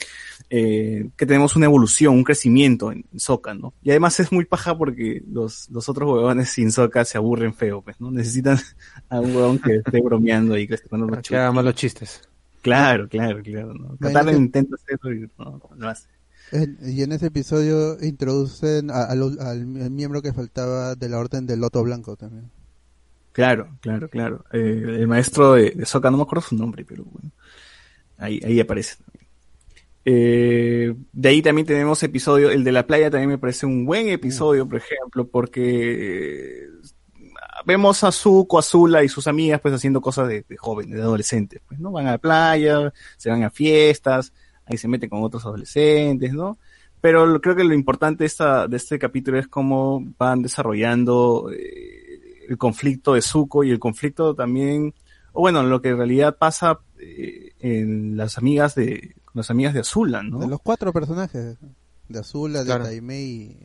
eh, 0.51 1.09
que 1.17 1.27
tenemos 1.27 1.55
una 1.57 1.67
evolución, 1.67 2.15
un 2.15 2.25
crecimiento 2.25 2.91
en 2.91 3.05
Sokka, 3.17 3.55
¿no? 3.55 3.73
Y 3.83 3.91
además 3.91 4.19
es 4.21 4.33
muy 4.33 4.45
paja 4.47 4.77
porque 4.77 5.23
los, 5.31 5.71
los 5.71 5.89
otros 5.89 6.11
huevones 6.11 6.51
sin 6.51 6.73
Sokka 6.73 7.05
se 7.05 7.19
aburren 7.19 7.55
feo, 7.55 7.83
pues, 7.83 8.01
¿no? 8.01 8.11
Necesitan 8.11 8.59
a 9.09 9.21
un 9.21 9.35
huevón 9.35 9.59
que 9.61 9.77
esté 9.77 10.01
bromeando 10.01 10.59
y 10.59 10.67
que 10.67 10.75
esté 10.75 10.89
poniendo 10.89 11.21
Que 11.23 11.37
haga 11.37 11.53
malos 11.53 11.75
chistes. 11.77 12.21
Claro, 12.65 13.09
claro, 13.09 13.43
claro, 13.43 13.75
¿no? 13.75 13.97
Katara 13.99 14.31
que- 14.33 14.39
intenta 14.39 14.75
hacerlo 14.77 15.13
y 15.13 15.31
no, 15.39 15.61
no 15.71 15.77
lo 15.77 15.89
hace. 15.89 16.09
En- 16.51 16.79
y 16.83 17.03
en 17.03 17.13
ese 17.13 17.27
episodio 17.27 17.97
introducen 18.03 18.91
a- 18.91 19.05
al, 19.05 19.39
al 19.41 19.67
miembro 19.67 20.23
que 20.23 20.33
faltaba 20.33 20.95
de 20.95 21.09
la 21.09 21.19
Orden 21.19 21.47
del 21.47 21.61
Loto 21.61 21.83
Blanco 21.83 22.17
también. 22.17 22.51
Claro, 23.33 23.69
claro, 23.81 24.09
claro. 24.09 24.45
Eh, 24.53 24.83
el 25.01 25.09
maestro 25.09 25.55
de, 25.55 25.73
de 25.73 25.85
Sokka, 25.87 26.11
no 26.11 26.17
me 26.19 26.23
acuerdo 26.23 26.43
su 26.43 26.57
nombre, 26.57 26.85
pero 26.85 27.05
bueno. 27.05 27.31
Ahí, 28.19 28.41
ahí 28.45 28.61
aparece. 28.61 28.97
Eh, 30.07 30.95
de 31.13 31.29
ahí 31.29 31.41
también 31.43 31.67
tenemos 31.67 32.03
episodio, 32.03 32.51
el 32.51 32.63
de 32.63 32.73
la 32.73 32.87
playa 32.87 33.11
también 33.11 33.31
me 33.31 33.39
parece 33.39 33.65
un 33.67 33.87
buen 33.87 34.09
episodio, 34.09 34.69
por 34.69 34.77
ejemplo, 34.79 35.27
porque 35.29 36.65
eh, 36.67 36.69
vemos 37.65 38.05
a 38.05 38.13
Zuko, 38.13 38.59
a 38.59 38.63
Zula 38.63 39.03
y 39.05 39.09
sus 39.09 39.27
amigas 39.27 39.61
pues 39.61 39.75
haciendo 39.75 40.01
cosas 40.01 40.29
de, 40.29 40.45
de 40.49 40.57
jóvenes, 40.57 40.97
de 40.97 41.03
adolescentes, 41.03 41.61
pues, 41.67 41.81
¿no? 41.81 41.91
Van 41.93 42.07
a 42.07 42.13
la 42.13 42.19
playa, 42.19 42.93
se 43.17 43.31
van 43.31 43.43
a 43.43 43.51
fiestas, 43.51 44.33
ahí 44.67 44.77
se 44.79 44.89
meten 44.89 45.11
con 45.11 45.23
otros 45.23 45.45
adolescentes, 45.47 46.33
¿no? 46.33 46.59
Pero 47.01 47.27
lo- 47.27 47.41
creo 47.41 47.55
que 47.57 47.65
lo 47.65 47.75
importante 47.75 48.25
de, 48.25 48.27
esta, 48.27 48.67
de 48.69 48.77
este 48.77 48.99
capítulo 48.99 49.39
es 49.39 49.47
cómo 49.49 50.03
van 50.19 50.43
desarrollando 50.43 51.51
eh, 51.53 52.47
el 52.49 52.57
conflicto 52.59 53.15
de 53.15 53.23
Zuko 53.23 53.65
y 53.65 53.71
el 53.71 53.79
conflicto 53.79 54.35
también 54.35 54.95
o 55.33 55.41
bueno, 55.41 55.63
lo 55.65 55.83
que 55.83 55.89
en 55.89 55.97
realidad 55.97 56.37
pasa 56.39 56.79
eh, 56.99 57.51
en 57.59 58.17
las 58.17 58.39
amigas 58.39 58.75
de, 58.77 59.17
con 59.25 59.33
las 59.41 59.51
amigas 59.51 59.75
de 59.75 59.81
Azula, 59.81 60.23
¿no? 60.23 60.39
De 60.39 60.47
los 60.47 60.61
cuatro 60.63 60.93
personajes, 60.93 61.57
de 62.09 62.19
Azula, 62.19 62.61
de 62.61 62.67
Claro. 62.67 62.85
Taimei 62.85 63.25
y... 63.27 63.57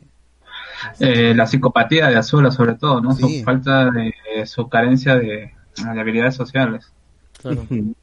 Eh, 0.98 1.34
la 1.34 1.46
psicopatía 1.46 2.08
de 2.08 2.16
Azula, 2.16 2.50
sobre 2.50 2.74
todo, 2.74 3.00
¿no? 3.00 3.12
Sí. 3.14 3.38
Su 3.40 3.44
falta 3.44 3.90
de 3.90 4.12
su 4.46 4.68
carencia 4.68 5.14
de, 5.16 5.52
de 5.76 6.00
habilidades 6.00 6.34
sociales. 6.34 6.92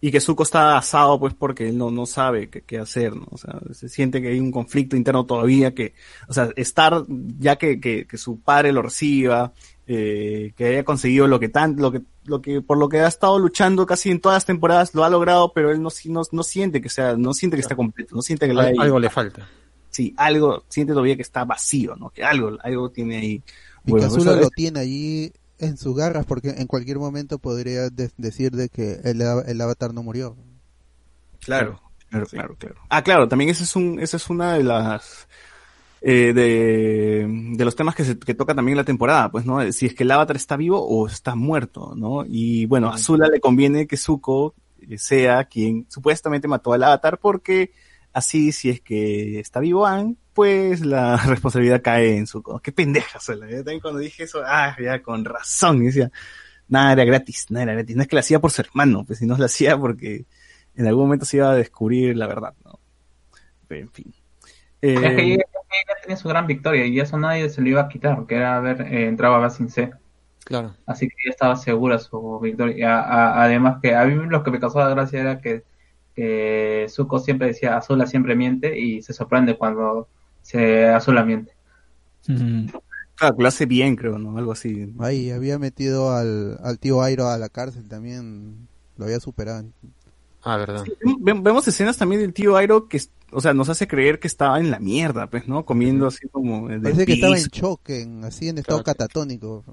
Y 0.00 0.10
que 0.10 0.20
Zuko 0.20 0.42
está 0.42 0.76
asado 0.76 1.18
pues 1.18 1.32
porque 1.32 1.66
él 1.70 1.78
no, 1.78 1.90
no 1.90 2.04
sabe 2.04 2.50
qué, 2.50 2.60
qué 2.60 2.78
hacer, 2.78 3.16
¿no? 3.16 3.26
O 3.30 3.38
sea, 3.38 3.58
se 3.72 3.88
siente 3.88 4.20
que 4.20 4.28
hay 4.28 4.38
un 4.38 4.50
conflicto 4.50 4.96
interno 4.96 5.24
todavía 5.24 5.72
que, 5.74 5.94
o 6.28 6.32
sea, 6.34 6.50
estar, 6.56 7.04
ya 7.38 7.56
que, 7.56 7.80
que, 7.80 8.06
que 8.06 8.18
su 8.18 8.38
padre 8.40 8.72
lo 8.72 8.82
reciba, 8.82 9.54
eh, 9.86 10.52
que 10.56 10.66
haya 10.66 10.84
conseguido 10.84 11.26
lo 11.26 11.40
que 11.40 11.48
tan, 11.48 11.76
lo 11.76 11.90
que, 11.90 12.02
lo 12.26 12.42
que, 12.42 12.60
por 12.60 12.76
lo 12.76 12.90
que 12.90 13.00
ha 13.00 13.06
estado 13.06 13.38
luchando 13.38 13.86
casi 13.86 14.10
en 14.10 14.20
todas 14.20 14.36
las 14.36 14.44
temporadas, 14.44 14.94
lo 14.94 15.04
ha 15.04 15.08
logrado, 15.08 15.52
pero 15.54 15.70
él 15.70 15.80
no, 15.80 15.88
no, 16.06 16.22
no 16.32 16.42
siente 16.42 16.82
que 16.82 16.90
sea, 16.90 17.16
no 17.16 17.32
siente 17.32 17.56
que 17.56 17.62
está 17.62 17.76
completo, 17.76 18.14
no 18.14 18.20
siente 18.20 18.44
que 18.44 18.52
Al- 18.52 18.58
hay- 18.60 18.74
algo 18.78 18.98
le 18.98 19.08
falta. 19.08 19.48
Sí, 19.94 20.12
algo, 20.16 20.64
siente 20.68 20.92
todavía 20.92 21.14
que 21.14 21.22
está 21.22 21.44
vacío, 21.44 21.94
¿no? 21.94 22.10
Que 22.10 22.24
algo, 22.24 22.58
algo 22.64 22.90
tiene 22.90 23.16
ahí. 23.16 23.42
Y 23.86 23.92
Bueno, 23.92 24.08
que 24.08 24.12
Azula 24.16 24.32
eso 24.32 24.40
lo 24.40 24.50
tiene 24.50 24.80
allí 24.80 25.32
en 25.60 25.76
sus 25.76 25.94
garras 25.94 26.26
porque 26.26 26.50
en 26.50 26.66
cualquier 26.66 26.98
momento 26.98 27.38
podría 27.38 27.90
de- 27.90 28.10
decir 28.16 28.50
de 28.50 28.68
que 28.70 28.94
el, 29.04 29.22
el 29.22 29.60
avatar 29.60 29.94
no 29.94 30.02
murió. 30.02 30.36
Claro, 31.38 31.80
claro, 32.10 32.26
claro, 32.26 32.56
claro. 32.58 32.74
Ah, 32.88 33.04
claro, 33.04 33.28
también 33.28 33.50
ese 33.50 33.62
es 33.62 33.76
un, 33.76 34.00
esa 34.00 34.16
es 34.16 34.28
una 34.28 34.54
de 34.54 34.64
las 34.64 35.28
eh, 36.00 36.32
de, 36.34 37.54
de 37.56 37.64
los 37.64 37.76
temas 37.76 37.94
que 37.94 38.04
se 38.04 38.18
que 38.18 38.34
toca 38.34 38.52
también 38.52 38.76
la 38.76 38.84
temporada, 38.84 39.30
pues, 39.30 39.46
¿no? 39.46 39.70
Si 39.70 39.86
es 39.86 39.94
que 39.94 40.02
el 40.02 40.10
avatar 40.10 40.34
está 40.34 40.56
vivo 40.56 40.84
o 40.84 41.06
está 41.06 41.36
muerto, 41.36 41.94
¿no? 41.94 42.24
Y 42.26 42.66
bueno, 42.66 42.88
a 42.88 42.94
Azula 42.96 43.28
le 43.28 43.38
conviene 43.38 43.86
que 43.86 43.96
Zuko 43.96 44.56
eh, 44.80 44.98
sea 44.98 45.44
quien 45.44 45.86
supuestamente 45.88 46.48
mató 46.48 46.72
al 46.72 46.82
avatar 46.82 47.18
porque 47.18 47.70
así 48.14 48.52
si 48.52 48.70
es 48.70 48.80
que 48.80 49.40
está 49.40 49.60
vivo 49.60 49.86
Aang, 49.86 50.16
pues 50.34 50.80
la 50.86 51.16
responsabilidad 51.26 51.82
cae 51.82 52.16
en 52.16 52.26
Zuko. 52.26 52.60
Qué 52.60 52.72
pendeja 52.72 53.18
Azula. 53.18 53.46
Yo 53.50 53.58
también 53.58 53.80
cuando 53.80 54.00
dije 54.00 54.24
eso, 54.24 54.42
ah, 54.46 54.76
ya 54.82 55.02
con 55.02 55.24
razón, 55.26 55.82
y 55.82 55.86
decía, 55.86 56.10
nada 56.68 56.92
era 56.92 57.04
gratis, 57.04 57.46
nada 57.50 57.64
era 57.64 57.74
gratis. 57.74 57.96
No 57.96 58.02
es 58.02 58.08
que 58.08 58.16
la 58.16 58.20
hacía 58.20 58.40
por 58.40 58.50
su 58.52 58.62
hermano, 58.62 59.04
pues 59.04 59.18
si 59.20 59.26
no 59.26 59.36
la 59.38 59.46
hacía 59.46 59.78
porque 59.78 60.26
en 60.76 60.86
algún 60.86 61.04
momento 61.04 61.26
se 61.26 61.38
iba 61.38 61.50
a 61.50 61.56
descubrir 61.56 62.16
la 62.16 62.26
verdad, 62.26 62.54
¿no? 62.64 62.80
Pero 63.68 63.82
en 63.82 63.90
fin. 63.92 64.14
Eh, 64.82 64.94
Es 64.94 65.00
que 65.00 65.22
ella, 65.22 65.34
ella 65.34 65.94
tenía 66.02 66.16
su 66.16 66.28
gran 66.28 66.46
victoria 66.46 66.86
y 66.86 67.00
eso 67.00 67.18
nadie 67.18 67.48
se 67.50 67.60
lo 67.62 67.68
iba 67.68 67.82
a 67.82 67.88
quitar, 67.88 68.26
que 68.26 68.36
era 68.36 68.56
haber 68.56 68.82
eh, 68.82 69.08
entrado 69.08 69.34
a 69.36 69.38
Basing 69.38 69.70
C. 69.70 69.92
Claro. 70.44 70.74
Así 70.86 71.08
que 71.08 71.14
ella 71.24 71.30
estaba 71.32 71.56
segura 71.56 71.98
su 71.98 72.38
victoria. 72.40 72.76
Y 72.78 72.82
a- 72.82 73.00
a- 73.00 73.44
además 73.44 73.78
que 73.82 73.94
a 73.94 74.04
mí 74.04 74.14
lo 74.28 74.42
que 74.42 74.50
me 74.50 74.60
causaba 74.60 74.90
gracia 74.90 75.20
era 75.20 75.40
que, 75.40 75.64
que 76.14 76.86
Zuko 76.88 77.18
siempre 77.18 77.48
decía 77.48 77.76
Azula 77.76 78.06
siempre 78.06 78.36
miente 78.36 78.78
y 78.78 79.02
se 79.02 79.12
sorprende 79.12 79.56
cuando 79.58 80.08
se 80.42 80.86
Azula 80.88 81.24
miente. 81.24 81.52
Claro, 83.16 83.36
lo 83.38 83.48
hace 83.48 83.66
bien, 83.66 83.96
creo, 83.96 84.18
¿no? 84.18 84.36
Algo 84.38 84.52
así. 84.52 84.92
Ahí 84.98 85.30
había 85.30 85.58
metido 85.58 86.12
al, 86.12 86.58
al 86.62 86.78
tío 86.78 87.00
Airo 87.02 87.28
a 87.28 87.38
la 87.38 87.48
cárcel 87.48 87.88
también, 87.88 88.68
lo 88.96 89.04
había 89.04 89.20
superado. 89.20 89.64
Ah, 90.42 90.56
verdad. 90.56 90.84
Ve- 91.20 91.40
Vemos 91.40 91.66
escenas 91.68 91.96
también 91.96 92.20
del 92.20 92.32
tío 92.32 92.56
Airo 92.56 92.88
que, 92.88 93.00
o 93.30 93.40
sea, 93.40 93.54
nos 93.54 93.68
hace 93.68 93.86
creer 93.86 94.18
que 94.18 94.26
estaba 94.26 94.58
en 94.58 94.70
la 94.70 94.78
mierda, 94.80 95.28
pues, 95.28 95.46
¿no? 95.48 95.64
Comiendo 95.64 96.06
así 96.08 96.28
como 96.28 96.66
Parece 96.66 97.06
que 97.06 97.14
estaba 97.14 97.36
en 97.38 97.44
en, 97.88 98.24
así 98.24 98.48
en 98.48 98.58
estado 98.58 98.82
Claro. 98.82 98.98
catatónico. 98.98 99.64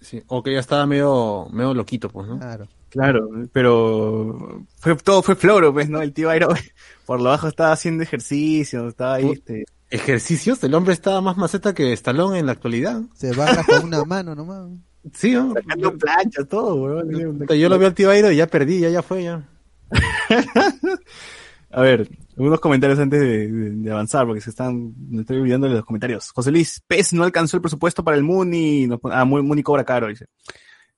Sí. 0.00 0.22
O 0.28 0.42
que 0.42 0.52
ya 0.52 0.60
estaba 0.60 0.86
medio, 0.86 1.46
medio 1.52 1.74
loquito, 1.74 2.08
pues, 2.08 2.28
¿no? 2.28 2.38
Claro. 2.38 2.68
Claro, 2.90 3.30
pero 3.52 4.66
fue, 4.78 4.96
todo 4.96 5.22
fue 5.22 5.36
floro, 5.36 5.72
pues, 5.72 5.88
¿no? 5.88 6.02
El 6.02 6.12
tío 6.12 6.28
Airo 6.28 6.48
por 7.06 7.20
lo 7.20 7.30
bajo 7.30 7.46
estaba 7.46 7.72
haciendo 7.72 8.02
ejercicio, 8.02 8.88
estaba 8.88 9.14
ahí, 9.14 9.30
este... 9.30 9.64
Ejercicios, 9.92 10.62
el 10.62 10.74
hombre 10.74 10.92
estaba 10.92 11.20
más 11.20 11.36
maceta 11.36 11.74
que 11.74 11.92
Stallone 11.92 12.38
en 12.38 12.46
la 12.46 12.52
actualidad. 12.52 13.02
Se 13.14 13.32
baja 13.34 13.64
con 13.64 13.86
una 13.86 14.04
mano 14.04 14.36
nomás. 14.36 14.68
Sí, 15.14 15.32
¿no? 15.32 15.52
Sacando 15.54 15.98
planchas, 15.98 16.46
todo, 16.48 16.76
weón. 16.76 17.46
Yo 17.48 17.68
lo 17.68 17.78
veo 17.78 17.88
al 17.88 17.94
tío 17.94 18.10
Airo 18.10 18.30
y 18.30 18.36
ya 18.36 18.46
perdí, 18.46 18.80
ya, 18.80 18.88
ya 18.88 19.02
fue, 19.02 19.24
ya. 19.24 19.48
A 21.72 21.82
ver, 21.82 22.08
algunos 22.40 22.60
comentarios 22.60 22.98
antes 22.98 23.20
de, 23.20 23.48
de- 23.48 23.70
de 23.76 23.90
avanzar, 23.92 24.26
porque 24.26 24.40
se 24.40 24.50
están, 24.50 24.94
me 25.10 25.20
estoy 25.20 25.38
olvidando 25.38 25.68
de 25.68 25.74
los 25.74 25.84
comentarios. 25.84 26.30
José 26.30 26.50
Luis, 26.50 26.82
PES 26.86 27.12
no 27.12 27.24
alcanzó 27.24 27.56
el 27.56 27.60
presupuesto 27.62 28.02
para 28.02 28.16
el 28.16 28.22
Muni, 28.22 28.86
no- 28.86 29.00
ah, 29.04 29.24
Mu- 29.24 29.42
Muni 29.42 29.62
cobra 29.62 29.84
caro, 29.84 30.08
dice. 30.08 30.26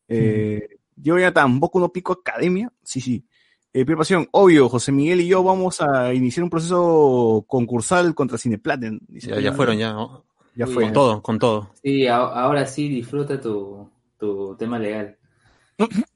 Eh, 0.08 0.68
Yo 0.96 1.18
ya 1.18 1.32
tampoco 1.32 1.80
no 1.80 1.90
pico 1.92 2.12
academia, 2.12 2.70
sí, 2.82 3.00
sí. 3.00 3.24
Eh, 3.72 3.84
Pasión, 3.86 4.28
obvio, 4.32 4.68
José 4.68 4.92
Miguel 4.92 5.22
y 5.22 5.26
yo 5.28 5.42
vamos 5.42 5.80
a 5.80 6.12
iniciar 6.12 6.44
un 6.44 6.50
proceso 6.50 7.44
concursal 7.48 8.14
contra 8.14 8.36
Cineplaten. 8.38 9.00
Dice. 9.08 9.30
Ya, 9.30 9.40
ya 9.40 9.52
fueron, 9.52 9.78
ya. 9.78 9.92
¿no? 9.94 10.24
Ya 10.54 10.66
fue. 10.66 10.84
Con 10.84 10.92
todo, 10.92 11.22
con 11.22 11.38
todo. 11.38 11.70
Sí, 11.82 12.06
ahora 12.06 12.66
sí 12.66 12.88
disfruta 12.90 13.40
tu, 13.40 13.88
tu 14.18 14.54
tema 14.56 14.78
legal. 14.78 15.16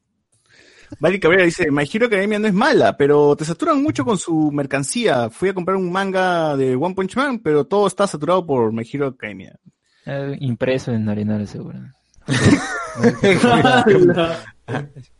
Vali 1.00 1.18
Cabrera 1.20 1.44
dice, 1.44 1.70
My 1.70 1.84
Hero 1.92 2.06
Academia 2.06 2.38
no 2.38 2.46
es 2.48 2.54
mala, 2.54 2.96
pero 2.96 3.34
te 3.36 3.44
saturan 3.44 3.82
mucho 3.82 4.04
con 4.04 4.18
su 4.18 4.50
mercancía. 4.52 5.30
Fui 5.30 5.48
a 5.48 5.54
comprar 5.54 5.76
un 5.76 5.90
manga 5.90 6.56
de 6.56 6.74
One 6.76 6.94
Punch 6.94 7.16
Man, 7.16 7.38
pero 7.40 7.64
todo 7.66 7.86
está 7.86 8.06
saturado 8.06 8.46
por 8.46 8.72
My 8.72 8.84
Hero 8.90 9.08
Academia. 9.08 9.58
Eh, 10.06 10.36
impreso 10.40 10.92
en 10.92 11.08
Arenales, 11.08 11.50
seguro. 11.50 11.78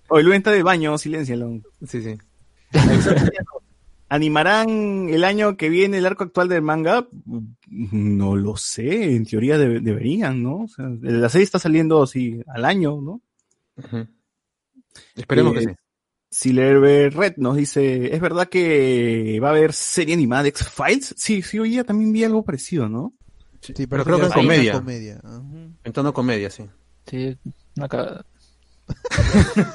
Hoy 0.09 0.22
lo 0.22 0.32
está 0.32 0.52
de 0.52 0.62
baño, 0.62 0.97
siléncialo. 0.98 1.60
Sí, 1.86 2.02
sí. 2.02 2.16
¿Animarán 4.09 5.09
el 5.10 5.24
año 5.24 5.56
que 5.56 5.68
viene 5.68 5.98
el 5.98 6.06
arco 6.06 6.22
actual 6.24 6.48
del 6.48 6.62
manga? 6.62 7.09
No 7.66 8.36
lo 8.36 8.56
sé, 8.56 9.16
en 9.16 9.26
teoría 9.26 9.59
debe- 9.59 9.80
deberían, 9.80 10.43
¿no? 10.44 10.62
O 10.62 10.68
sea, 10.68 10.88
la 11.01 11.28
serie 11.28 11.44
está 11.44 11.59
saliendo 11.59 12.02
así 12.05 12.40
al 12.47 12.64
año, 12.64 13.01
¿no? 13.01 13.20
Ujú. 13.76 14.06
Esperemos 15.14 15.55
Eh, 15.55 15.59
que 15.59 15.64
sí. 15.66 15.70
Silver 16.28 17.14
Red 17.14 17.35
nos 17.36 17.56
dice, 17.56 18.14
¿es 18.14 18.20
verdad 18.20 18.48
que 18.48 19.39
va 19.43 19.48
a 19.48 19.51
haber 19.52 19.73
serie 19.73 20.14
animada 20.14 20.43
de 20.43 20.48
X-Files? 20.51 21.14
Sí, 21.16 21.40
sí, 21.43 21.59
hoy 21.59 21.70
día 21.70 21.85
también 21.85 22.12
vi 22.12 22.24
algo 22.24 22.44
parecido, 22.44 22.89
¿no? 22.89 23.14
Sí, 23.60 23.73
Pero 23.89 24.05
creo 24.05 24.18
que 24.18 24.27
en 24.27 24.32
comedia. 24.32 24.73
comedia. 24.73 25.20
En 25.85 25.93
tono 25.93 26.12
comedia, 26.12 26.51
sí. 26.51 26.64
Sí, 27.06 27.36
una 27.77 27.89
cagada. 27.89 28.24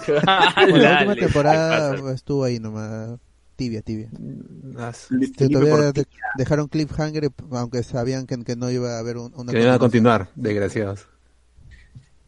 Bueno, 0.08 0.78
la 0.78 0.98
última 1.00 1.16
temporada 1.16 2.14
estuvo 2.14 2.44
ahí 2.44 2.60
nomás. 2.60 3.20
Tibia, 3.56 3.82
tibia. 3.82 4.10
Las- 4.64 5.08
Sí, 5.38 5.50
todavía 5.50 5.92
de- 5.92 6.08
dejaron 6.38 6.68
cliffhanger, 6.68 7.30
aunque 7.52 7.84
sabían 7.84 8.26
que, 8.26 8.44
que 8.44 8.56
no 8.56 8.70
iba 8.72 8.96
a 8.96 9.00
haber 9.00 9.18
un- 9.18 9.34
una 9.36 9.52
Que 9.52 9.62
iban 9.62 9.74
a 9.76 9.80
continuar, 9.80 10.30
desgraciados. 10.36 11.08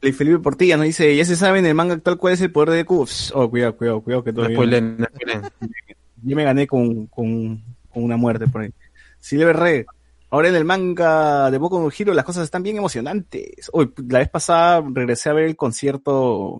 Luis 0.03 0.17
Felipe 0.17 0.39
Portilla 0.39 0.75
nos 0.75 0.85
dice, 0.85 1.15
ya 1.15 1.23
se 1.23 1.37
sabe 1.37 1.59
en 1.59 1.65
el 1.65 1.75
manga 1.75 1.93
actual 1.93 2.17
cuál 2.17 2.33
es 2.33 2.41
el 2.41 2.51
poder 2.51 2.71
de 2.71 2.75
Deku. 2.75 3.07
Oh, 3.33 3.49
cuidado, 3.49 3.77
cuidado, 3.77 4.01
cuidado, 4.01 4.23
que 4.25 4.33
todavía... 4.33 4.57
spoilen, 4.57 4.97
no 4.97 5.05
spoilen. 5.05 5.41
Yo 6.23 6.35
me 6.35 6.43
gané 6.43 6.67
con, 6.67 7.07
con, 7.07 7.63
con 7.89 8.03
una 8.03 8.17
muerte 8.17 8.47
por 8.47 8.63
ahí. 8.63 8.73
Silver 9.19 9.55
Red, 9.55 9.85
ahora 10.29 10.49
en 10.49 10.55
el 10.55 10.65
manga 10.65 11.49
de 11.49 11.57
Boku 11.57 11.79
no 11.79 11.89
Hero 11.97 12.13
las 12.13 12.25
cosas 12.25 12.43
están 12.43 12.63
bien 12.63 12.75
emocionantes. 12.75 13.69
Hoy, 13.71 13.93
la 14.09 14.19
vez 14.19 14.29
pasada 14.29 14.83
regresé 14.85 15.29
a 15.29 15.33
ver 15.33 15.45
el 15.45 15.55
concierto 15.55 16.59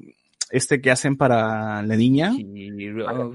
este 0.49 0.80
que 0.80 0.91
hacen 0.91 1.18
para 1.18 1.82
la 1.84 1.95
niña. 1.98 2.32
Hero, 2.38 3.34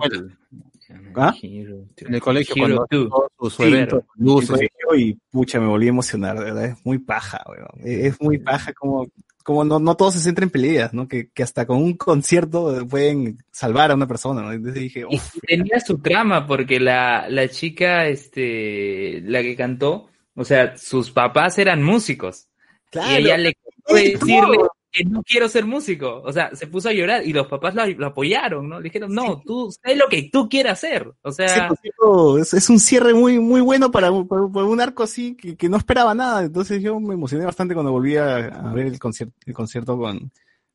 ¿Ah? 1.17 1.35
Hero, 1.43 1.85
En 1.99 2.15
el 2.15 2.21
colegio, 2.23 2.55
Hero 2.57 2.87
cuando 2.89 3.21
su, 3.39 3.51
su 3.51 3.63
Sí, 3.63 3.69
evento, 3.69 3.99
en 4.19 4.25
luces, 4.25 4.49
colegio 4.49 4.97
y 4.97 5.19
pucha, 5.31 5.61
me 5.61 5.67
volví 5.67 5.85
a 5.85 5.91
emocionar, 5.91 6.39
de 6.39 6.45
verdad, 6.45 6.65
es 6.65 6.87
muy 6.87 6.99
paja, 6.99 7.45
weón. 7.47 7.69
Es 7.85 8.19
muy 8.23 8.39
paja 8.39 8.73
como, 8.73 9.07
como 9.49 9.65
no, 9.65 9.79
no 9.79 9.97
todo 9.97 10.11
se 10.11 10.21
centra 10.21 10.45
en 10.45 10.51
peleas, 10.51 10.93
¿no? 10.93 11.09
Que, 11.09 11.31
que 11.31 11.43
hasta 11.43 11.65
con 11.65 11.79
un 11.79 11.95
concierto 11.95 12.87
pueden 12.87 13.39
salvar 13.51 13.91
a 13.91 13.95
una 13.95 14.07
persona, 14.07 14.43
¿no? 14.43 14.53
Entonces 14.53 14.83
dije, 14.83 15.07
Y 15.09 15.17
uff, 15.17 15.39
tenía 15.41 15.81
su 15.81 15.97
trama 16.03 16.47
porque 16.47 16.79
la, 16.79 17.31
la 17.31 17.49
chica, 17.49 18.09
este, 18.09 19.23
la 19.23 19.41
que 19.41 19.57
cantó, 19.57 20.11
o 20.35 20.45
sea, 20.45 20.77
sus 20.77 21.11
papás 21.13 21.57
eran 21.57 21.83
músicos. 21.83 22.47
Claro. 22.91 23.11
Y 23.11 23.17
ella 23.23 23.39
le 23.39 23.57
decirle. 23.89 24.59
Que 24.91 25.05
no 25.05 25.23
quiero 25.23 25.49
ser 25.49 25.65
músico. 25.67 26.23
O 26.25 26.33
sea, 26.33 26.55
se 26.55 26.67
puso 26.67 26.89
a 26.89 26.93
llorar 26.93 27.27
y 27.27 27.33
los 27.33 27.47
papás 27.47 27.75
lo, 27.75 27.87
lo 27.87 28.07
apoyaron, 28.07 28.69
¿no? 28.69 28.79
Le 28.81 28.85
dijeron, 28.85 29.13
no, 29.15 29.43
tú, 29.45 29.71
sé 29.71 29.97
lo 29.97 30.09
que 30.09 30.31
tú 30.33 30.49
quieras 30.49 30.73
hacer. 30.75 31.13
O 31.23 31.31
sea, 31.33 31.69
concierto 31.69 32.39
es, 32.39 32.55
es 32.55 32.71
un 32.71 32.81
cierre 32.81 33.15
muy, 33.15 33.39
muy 33.39 33.61
bueno 33.61 33.91
para, 33.91 34.11
un- 34.11 34.27
para 34.27 34.43
un- 34.43 34.53
para 34.53 34.67
un 34.67 34.81
arco 34.81 35.03
así 35.03 35.35
que, 35.37 35.57
que 35.57 35.69
no 35.69 35.77
esperaba 35.77 36.15
nada. 36.15 36.45
Entonces 36.45 36.83
yo 36.83 36.99
me 37.01 37.15
emocioné 37.15 37.45
bastante 37.45 37.75
cuando 37.75 37.93
volví 37.93 38.17
a, 38.17 38.37
a 38.37 38.73
ver 38.73 38.87
el 38.87 38.99
concierto, 38.99 39.35
el 39.47 39.55
concierto 39.55 39.97
con, 39.99 40.31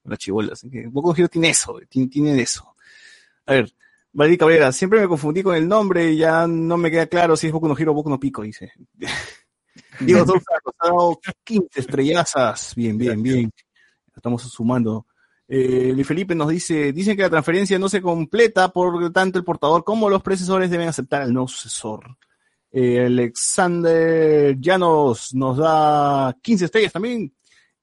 las 0.06 0.20
chibolas. 0.20 0.54
Así 0.54 0.70
que 0.70 0.88
Boku 0.88 1.14
Hero 1.16 1.30
tiene 1.30 1.50
eso, 1.50 1.80
tiene, 1.90 2.10
tiene 2.10 2.42
eso. 2.42 2.76
A 3.46 3.54
ver, 3.54 3.74
Valerie 4.12 4.38
Cabrera, 4.38 4.72
siempre 4.72 5.00
me 5.02 5.08
confundí 5.08 5.42
con 5.42 5.56
el 5.56 5.68
nombre 5.68 6.12
y 6.12 6.18
ya 6.18 6.46
no 6.46 6.78
me 6.78 6.92
queda 6.92 7.08
claro 7.08 7.36
si 7.36 7.48
es 7.48 7.54
Boku 7.54 7.68
no 7.68 7.78
Hero 7.78 7.92
o 7.92 7.96
Boku 7.96 8.10
no 8.10 8.20
Pico, 8.20 8.42
dice. 8.44 8.72
Diego 10.00 10.26
Sousa, 10.26 10.54
nos 10.66 10.76
ha 10.80 10.88
dado 10.88 11.20
15 11.44 11.80
estrellazas. 11.80 12.74
Bien, 12.76 12.98
bien, 12.98 13.22
bien. 13.24 13.52
Estamos 14.16 14.44
sumando. 14.44 15.06
Eh, 15.48 15.92
Luis 15.94 16.08
Felipe 16.08 16.36
nos 16.36 16.50
dice, 16.50 16.94
dicen 16.94 17.16
que 17.16 17.24
la 17.24 17.30
transferencia 17.30 17.78
no 17.78 17.90
se 17.90 18.02
completa, 18.02 18.70
por 18.70 19.12
tanto 19.12 19.38
el 19.38 19.46
portador 19.46 19.84
como 19.84 20.10
los 20.10 20.24
predecesores 20.24 20.70
deben 20.70 20.88
aceptar 20.88 21.22
al 21.22 21.34
nuevo 21.34 21.48
sucesor. 21.48 22.18
Eh, 22.72 23.06
Alexander 23.06 24.58
Llanos 24.60 25.36
nos 25.36 25.58
da 25.58 26.36
15 26.42 26.66
estrellas 26.66 26.92
también. 26.94 27.32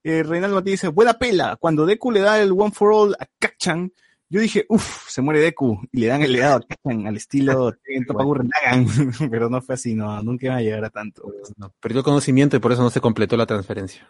Eh, 0.02 0.22
Reinaldo 0.22 0.56
Martínez 0.56 0.80
dice, 0.80 0.88
buena 0.88 1.14
pela, 1.14 1.56
cuando 1.56 1.84
Deku 1.86 2.10
le 2.10 2.20
da 2.20 2.40
el 2.40 2.52
One 2.52 2.72
for 2.72 2.92
All 2.92 3.16
a 3.20 3.26
Kachan, 3.38 3.92
yo 4.28 4.40
dije, 4.40 4.64
uff, 4.68 5.08
se 5.08 5.20
muere 5.20 5.40
Deku, 5.40 5.78
y 5.92 6.00
le 6.00 6.06
dan 6.06 6.22
el 6.22 6.32
legado 6.32 6.56
a 6.56 6.60
Kachan 6.62 7.06
al 7.06 7.16
estilo 7.16 7.74
pero 9.30 9.50
no 9.50 9.60
fue 9.60 9.74
así, 9.74 9.94
no, 9.94 10.22
nunca 10.22 10.46
iba 10.46 10.56
a 10.56 10.62
llegar 10.62 10.84
a 10.86 10.90
tanto. 10.90 11.22
No, 11.56 11.72
perdió 11.78 11.98
el 11.98 12.04
conocimiento 12.04 12.56
y 12.56 12.60
por 12.60 12.72
eso 12.72 12.82
no 12.82 12.90
se 12.90 13.00
completó 13.00 13.36
la 13.36 13.46
transferencia. 13.46 14.08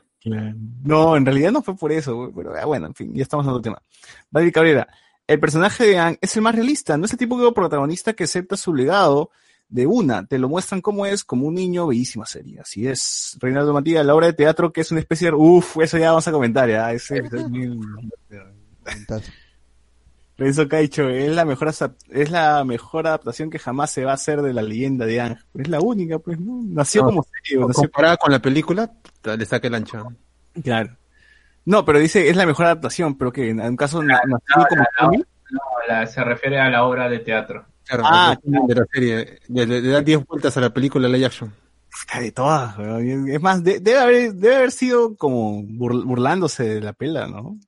No, 0.84 1.16
en 1.16 1.24
realidad 1.24 1.52
no 1.52 1.62
fue 1.62 1.76
por 1.76 1.92
eso, 1.92 2.30
pero 2.34 2.54
ah, 2.56 2.64
bueno, 2.66 2.86
en 2.86 2.94
fin, 2.94 3.14
ya 3.14 3.22
estamos 3.22 3.46
en 3.46 3.50
otro 3.50 3.62
tema. 3.62 3.82
Valerie 4.30 4.52
Cabrera, 4.52 4.88
el 5.26 5.40
personaje 5.40 5.86
de 5.86 5.98
Aang 5.98 6.18
es 6.20 6.36
el 6.36 6.42
más 6.42 6.54
realista, 6.54 6.96
no 6.98 7.04
es 7.06 7.12
el 7.12 7.18
tipo 7.18 7.40
de 7.42 7.52
protagonista 7.52 8.12
que 8.12 8.24
acepta 8.24 8.56
su 8.56 8.74
legado 8.74 9.30
de 9.68 9.86
una, 9.86 10.26
te 10.26 10.38
lo 10.38 10.48
muestran 10.48 10.80
como 10.80 11.06
es, 11.06 11.22
como 11.22 11.46
un 11.46 11.54
niño, 11.54 11.86
bellísima 11.86 12.26
serie, 12.26 12.58
así 12.60 12.88
es. 12.88 13.36
Reinaldo 13.40 13.72
Matías, 13.72 14.04
la 14.04 14.14
obra 14.16 14.26
de 14.26 14.32
teatro 14.32 14.72
que 14.72 14.80
es 14.80 14.90
una 14.90 14.98
especie 15.00 15.28
de, 15.28 15.36
uff, 15.36 15.76
eso 15.78 15.96
ya 15.96 16.08
vamos 16.08 16.26
a 16.26 16.32
comentar, 16.32 16.68
ya, 16.68 16.92
ese, 16.92 17.18
ese 17.18 17.36
es 17.36 17.48
muy- 17.48 17.78
Renzo 20.40 20.66
Caicho, 20.68 21.08
es 21.10 21.30
la 21.34 21.44
mejor 21.44 21.68
es 22.08 22.30
la 22.30 22.64
mejor 22.64 23.06
adaptación 23.06 23.50
que 23.50 23.58
jamás 23.58 23.90
se 23.90 24.04
va 24.06 24.12
a 24.12 24.14
hacer 24.14 24.40
de 24.40 24.54
la 24.54 24.62
leyenda 24.62 25.04
de 25.04 25.20
Aang. 25.20 25.36
Es 25.54 25.68
la 25.68 25.80
única, 25.80 26.18
pues, 26.18 26.40
¿no? 26.40 26.62
Nació 26.64 27.02
No, 27.02 27.08
como 27.08 27.22
serie, 27.24 27.60
nació 27.66 27.82
Comparada 27.82 28.16
con 28.16 28.32
la 28.32 28.38
película, 28.40 28.90
le 29.22 29.44
saca 29.44 29.68
el 29.68 29.74
ancho. 29.74 30.02
Claro. 30.64 30.96
No, 31.66 31.84
pero 31.84 31.98
dice, 31.98 32.30
es 32.30 32.36
la 32.36 32.46
mejor 32.46 32.64
adaptación, 32.66 33.18
pero 33.18 33.30
que 33.32 33.50
en 33.50 33.60
un 33.60 33.76
caso 33.76 34.02
nació 34.02 34.18
como 34.98 35.12
no, 35.12 35.18
no, 35.18 35.60
la- 35.88 36.06
se 36.06 36.24
refiere 36.24 36.58
a 36.58 36.70
la 36.70 36.84
obra 36.84 37.08
de 37.10 37.18
teatro. 37.18 37.66
Claro, 37.84 38.04
Ah, 38.06 38.36
de, 38.42 38.58
de 38.66 38.74
la 38.80 38.86
serie. 38.90 39.38
Le, 39.48 39.66
le- 39.66 39.80
le 39.82 39.88
da 39.90 40.00
10 40.00 40.24
vueltas 40.26 40.56
a 40.56 40.60
la 40.62 40.70
película 40.72 41.06
live 41.08 41.26
action. 41.26 41.52
De 42.18 42.32
todas, 42.32 42.78
weón. 42.78 43.28
Es 43.28 43.42
más, 43.42 43.62
de- 43.62 43.80
debe, 43.80 43.98
haber, 43.98 44.32
debe 44.32 44.56
haber 44.56 44.72
sido 44.72 45.16
como 45.16 45.60
bur- 45.64 46.04
burlándose 46.04 46.62
de 46.76 46.80
la 46.80 46.92
pela, 46.94 47.26
¿no? 47.26 47.58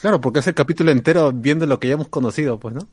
Claro, 0.00 0.20
porque 0.20 0.40
es 0.40 0.46
el 0.46 0.54
capítulo 0.54 0.90
entero 0.90 1.32
viendo 1.32 1.66
lo 1.66 1.78
que 1.80 1.88
ya 1.88 1.94
hemos 1.94 2.08
conocido, 2.08 2.58
pues, 2.58 2.74
¿no? 2.74 2.88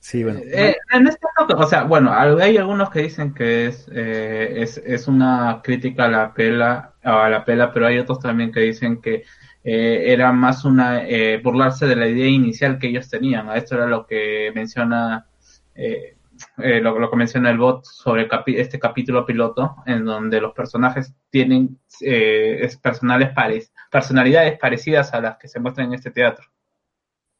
Sí, 0.00 0.22
bueno. 0.22 0.40
Eh, 0.44 0.76
en 0.92 1.06
este 1.06 1.26
caso, 1.34 1.56
o 1.58 1.66
sea, 1.66 1.84
bueno, 1.84 2.12
hay 2.12 2.58
algunos 2.58 2.90
que 2.90 3.00
dicen 3.00 3.32
que 3.32 3.66
es, 3.68 3.88
eh, 3.90 4.54
es, 4.58 4.76
es 4.84 5.08
una 5.08 5.62
crítica 5.64 6.04
a 6.04 6.08
la 6.08 6.34
pela, 6.34 6.92
a 7.02 7.28
la 7.30 7.42
pela, 7.44 7.72
pero 7.72 7.86
hay 7.86 7.98
otros 7.98 8.20
también 8.20 8.52
que 8.52 8.60
dicen 8.60 9.00
que 9.00 9.24
eh, 9.64 10.04
era 10.12 10.30
más 10.30 10.66
una 10.66 11.08
eh, 11.08 11.40
burlarse 11.42 11.86
de 11.86 11.96
la 11.96 12.06
idea 12.06 12.28
inicial 12.28 12.78
que 12.78 12.88
ellos 12.88 13.08
tenían. 13.08 13.48
Esto 13.56 13.76
era 13.76 13.86
lo 13.86 14.06
que 14.06 14.52
menciona 14.54 15.26
eh, 15.74 16.16
eh, 16.58 16.80
lo, 16.80 16.98
lo 16.98 17.10
que 17.10 17.16
menciona 17.16 17.50
el 17.50 17.58
bot 17.58 17.84
sobre 17.84 18.28
este 18.58 18.78
capítulo 18.78 19.24
piloto, 19.24 19.76
en 19.86 20.04
donde 20.04 20.40
los 20.40 20.52
personajes 20.52 21.14
tienen 21.30 21.78
eh, 22.02 22.58
es 22.60 22.76
personales 22.76 23.30
pare- 23.30 23.68
personalidades 23.94 24.58
parecidas 24.58 25.14
a 25.14 25.20
las 25.20 25.36
que 25.36 25.46
se 25.46 25.60
muestran 25.60 25.86
en 25.86 25.94
este 25.94 26.10
teatro. 26.10 26.44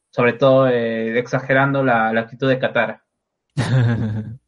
Sobre 0.08 0.34
todo 0.34 0.68
eh, 0.68 1.18
exagerando 1.18 1.82
la, 1.82 2.12
la 2.12 2.20
actitud 2.20 2.48
de 2.48 2.58
Katara. 2.60 3.04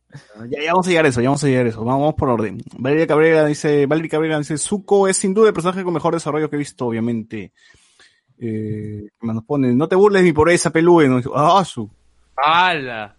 Ya, 0.49 0.63
ya 0.63 0.73
vamos 0.73 0.87
a 0.87 0.91
llegar 0.91 1.05
a 1.05 1.09
eso, 1.09 1.21
ya 1.21 1.29
vamos 1.29 1.45
a 1.45 1.47
llegar 1.47 1.67
a 1.67 1.69
eso. 1.69 1.85
Vamos, 1.85 2.01
vamos 2.01 2.15
por 2.15 2.31
orden. 2.31 2.59
Valeria 2.79 3.07
Cabrera 3.07 3.45
dice, 3.45 3.85
Valeria 3.85 4.09
Cabrera 4.09 4.39
dice, 4.39 4.57
Zuko 4.57 5.09
es 5.09 5.19
sin 5.19 5.35
duda 5.35 5.49
el 5.49 5.53
personaje 5.53 5.85
con 5.85 5.93
mejor 5.93 6.15
desarrollo 6.15 6.49
que 6.49 6.57
he 6.57 6.59
visto, 6.59 6.87
obviamente. 6.87 7.53
Eh, 8.39 9.09
¿qué 9.11 9.27
más 9.27 9.35
nos 9.35 9.45
pone, 9.45 9.75
no 9.75 9.87
te 9.89 9.95
burles 9.95 10.23
de 10.23 10.29
mi 10.29 10.33
pobreza, 10.33 10.71
pelúe. 10.71 11.21
Ah, 11.35 11.63
su. 11.67 11.91
¡Hala! 12.35 13.15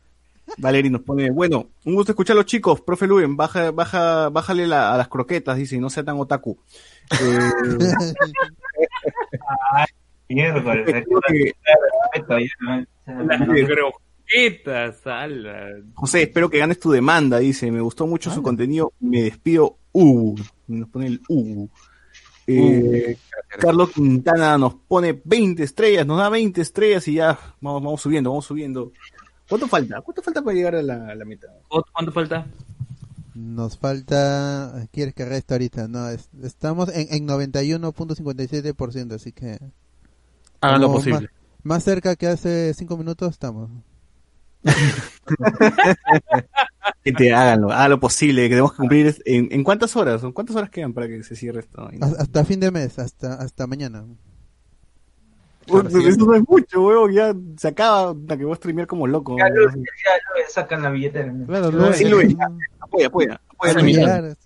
Valerie 0.57 0.90
nos 0.90 1.02
pone, 1.02 1.30
bueno, 1.30 1.68
un 1.86 1.95
gusto 1.95 2.14
escucharlos 2.14 2.45
chicos, 2.45 2.82
profe 2.82 3.06
Luen, 3.07 3.36
baja, 3.36 3.72
baja, 3.72 4.30
bájale 4.30 4.65
la- 4.68 4.94
a 4.94 4.98
las 4.98 5.07
croquetas, 5.10 5.57
dice, 5.57 5.76
y 5.76 5.80
no 5.80 5.90
sea 5.90 6.03
tan 6.03 6.18
otaku. 6.19 6.57
Eh, 7.22 7.40
Croquetas, 13.65 15.06
¡hala! 15.07 15.68
José, 15.94 16.24
espero 16.24 16.49
que 16.49 16.57
ganes 16.60 16.80
tu 16.80 16.91
demanda, 16.91 17.40
dice, 17.40 17.72
me 17.72 17.82
gustó 17.82 18.07
mucho 18.07 18.30
su 18.32 18.41
contenido, 18.44 18.91
me 18.99 19.24
despido, 19.24 19.78
uh, 19.94 20.36
nos 20.68 20.90
pone 20.90 21.07
el 21.07 21.22
uh. 21.30 21.68
Eh, 22.49 23.18
Carlos 23.60 23.91
Quintana 23.91 24.57
nos 24.57 24.74
pone 24.76 25.19
20 25.24 25.64
estrellas, 25.64 26.06
nos 26.07 26.18
da 26.18 26.30
20 26.30 26.61
estrellas 26.61 27.06
y 27.10 27.15
ya 27.15 27.38
vamos, 27.60 27.84
vamos 27.84 28.02
subiendo, 28.02 28.30
vamos 28.30 28.45
subiendo. 28.45 28.91
¿Cuánto 29.48 29.68
falta? 29.68 30.02
¿Cuánto 30.02 30.22
falta 30.22 30.41
para 30.41 30.56
llegar 30.56 30.76
a 30.76 30.82
la, 30.82 31.07
a 31.10 31.15
la 31.15 31.26
meta? 31.26 31.48
¿Cuánto 31.94 32.11
falta? 32.11 32.45
Nos 33.34 33.78
falta. 33.78 34.88
¿Quieres 34.91 35.14
que 35.14 35.26
resta 35.26 35.56
ahorita? 35.56 35.88
No, 35.88 36.10
es- 36.10 36.30
estamos 36.44 36.90
en, 36.94 37.07
en 37.14 37.28
91.57%, 37.28 39.14
así 39.14 39.32
que. 39.32 39.60
Hagan 40.61 40.82
lo 40.82 40.91
posible. 40.91 41.19
Más, 41.19 41.30
más 41.64 41.84
cerca 41.84 42.15
que 42.15 42.28
hace 42.28 42.74
5 42.74 42.98
minutos 42.98 43.30
estamos. 43.32 43.69
Gente, 47.03 47.34
háganlo, 47.34 47.72
hagan 47.72 47.91
lo 47.91 47.99
posible, 47.99 48.44
que 48.44 48.49
tenemos 48.49 48.72
que 48.72 48.78
cumplir 48.78 49.15
en, 49.26 49.48
en 49.52 49.64
cuántas 49.64 49.95
horas, 49.95 50.24
¿En 50.24 50.32
¿cuántas 50.32 50.56
horas 50.56 50.69
quedan 50.69 50.94
para 50.94 51.07
que 51.07 51.24
se 51.24 51.36
cierre 51.36 51.61
esto? 51.61 51.90
Hasta, 52.02 52.22
hasta 52.22 52.45
fin 52.45 52.60
de 52.60 52.72
mes, 52.72 52.99
hasta 52.99 53.36
hasta 53.36 53.68
mañana. 53.68 54.03
Eso 55.68 56.26
no 56.26 56.35
es 56.35 56.48
mucho, 56.48 56.81
huevón, 56.81 57.14
ya 57.14 57.35
se 57.57 57.68
acaba, 57.68 58.15
la 58.27 58.38
que 58.38 58.44
voy 58.45 58.53
a 58.53 58.56
streamear 58.56 58.88
como 58.88 59.06
loco. 59.07 59.35
Ya, 59.38 59.49
Luis, 59.49 59.73
ya, 59.76 60.11
Luis, 60.34 60.52
sacan 60.52 60.81
la 60.81 60.89
billetera. 60.89 61.34
Claro, 61.45 61.94
Sí, 61.94 62.06
Luis, 62.06 62.26
Luis, 62.26 62.34
eh, 62.34 62.38
apoya, 62.80 63.07
apoya, 63.07 63.41
apoya. 63.49 63.72
Hay 63.72 63.85
que 63.85 63.94
llegar. 63.94 64.38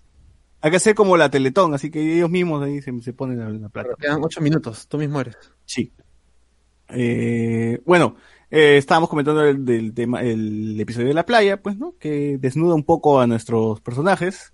Hay 0.64 0.70
que 0.70 0.76
hacer 0.76 0.94
como 0.94 1.16
la 1.16 1.28
Teletón, 1.28 1.74
así 1.74 1.90
que 1.90 2.16
ellos 2.16 2.30
mismos 2.30 2.62
ahí 2.62 2.80
se, 2.80 2.92
se 3.00 3.12
ponen 3.12 3.40
la, 3.40 3.50
la 3.50 3.68
plata. 3.68 3.90
Quedan 3.98 4.20
8 4.22 4.40
minutos, 4.40 4.86
tú 4.86 4.98
mismo 4.98 5.20
eres. 5.20 5.36
Sí. 5.64 5.92
Eh, 6.88 7.80
bueno, 7.84 8.16
eh, 8.50 8.76
estábamos 8.76 9.08
comentando 9.08 9.42
el, 9.42 9.64
del 9.64 9.92
tema, 9.94 10.22
el 10.22 10.78
episodio 10.78 11.08
de 11.08 11.14
la 11.14 11.26
playa, 11.26 11.60
pues, 11.60 11.76
¿no? 11.78 11.94
Que 11.98 12.38
desnuda 12.38 12.74
un 12.74 12.84
poco 12.84 13.20
a 13.20 13.26
nuestros 13.26 13.80
personajes. 13.80 14.52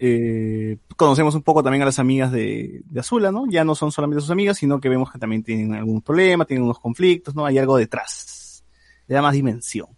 Eh, 0.00 0.78
conocemos 0.96 1.34
un 1.34 1.42
poco 1.42 1.62
también 1.62 1.82
a 1.82 1.86
las 1.86 1.98
amigas 1.98 2.30
de, 2.30 2.82
de 2.84 3.00
Azula, 3.00 3.32
¿no? 3.32 3.46
Ya 3.48 3.64
no 3.64 3.74
son 3.74 3.90
solamente 3.90 4.20
sus 4.20 4.30
amigas, 4.30 4.58
sino 4.58 4.80
que 4.80 4.88
vemos 4.88 5.10
que 5.10 5.18
también 5.18 5.42
tienen 5.42 5.74
algún 5.74 6.02
problema, 6.02 6.44
tienen 6.44 6.64
unos 6.64 6.78
conflictos, 6.78 7.34
¿no? 7.34 7.44
Hay 7.44 7.58
algo 7.58 7.76
detrás. 7.76 8.64
Le 9.06 9.14
da 9.14 9.22
más 9.22 9.32
dimensión. 9.32 9.88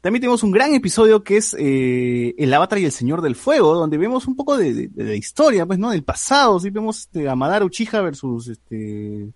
También 0.00 0.20
tenemos 0.20 0.44
un 0.44 0.52
gran 0.52 0.74
episodio 0.74 1.24
que 1.24 1.38
es 1.38 1.56
eh, 1.58 2.34
El 2.38 2.54
Avatar 2.54 2.78
y 2.78 2.84
el 2.84 2.92
Señor 2.92 3.20
del 3.20 3.34
Fuego, 3.34 3.74
donde 3.74 3.98
vemos 3.98 4.28
un 4.28 4.36
poco 4.36 4.56
de, 4.56 4.88
de, 4.88 5.16
historia, 5.16 5.66
pues, 5.66 5.78
¿no? 5.78 5.90
Del 5.90 6.04
pasado, 6.04 6.60
sí, 6.60 6.70
vemos 6.70 7.00
este, 7.00 7.28
a 7.28 7.34
Madara 7.34 7.64
Uchiha 7.64 8.00
versus 8.00 8.46
este 8.46 9.32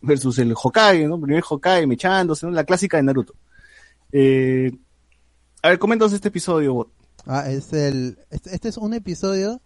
versus 0.00 0.38
el 0.38 0.52
Hokage, 0.60 1.06
¿no? 1.06 1.20
Primer 1.20 1.44
Hokage 1.48 1.86
mechándose, 1.86 2.44
¿no? 2.44 2.52
La 2.52 2.64
clásica 2.64 2.96
de 2.96 3.04
Naruto. 3.04 3.34
Eh, 4.10 4.72
a 5.62 5.68
ver, 5.68 5.78
coméntanos 5.78 6.12
este 6.12 6.28
episodio, 6.28 6.74
Bot. 6.74 7.03
Ah, 7.26 7.50
es 7.50 7.72
el, 7.72 8.18
este, 8.30 8.68
es 8.68 8.76
un 8.76 8.92
episodio 8.94 9.62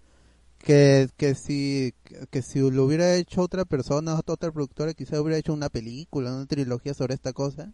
que, 0.59 1.09
que 1.17 1.35
si, 1.35 1.95
que 2.31 2.43
si 2.43 2.61
lo 2.61 2.85
hubiera 2.85 3.15
hecho 3.17 3.43
otra 3.43 3.65
persona, 3.65 4.15
otra 4.15 4.53
productora, 4.53 4.95
quizá 4.95 5.21
hubiera 5.21 5.39
hecho 5.39 5.53
una 5.53 5.69
película, 5.69 6.35
una 6.35 6.47
trilogía 6.47 6.95
sobre 6.95 7.15
esta 7.15 7.33
cosa. 7.33 7.73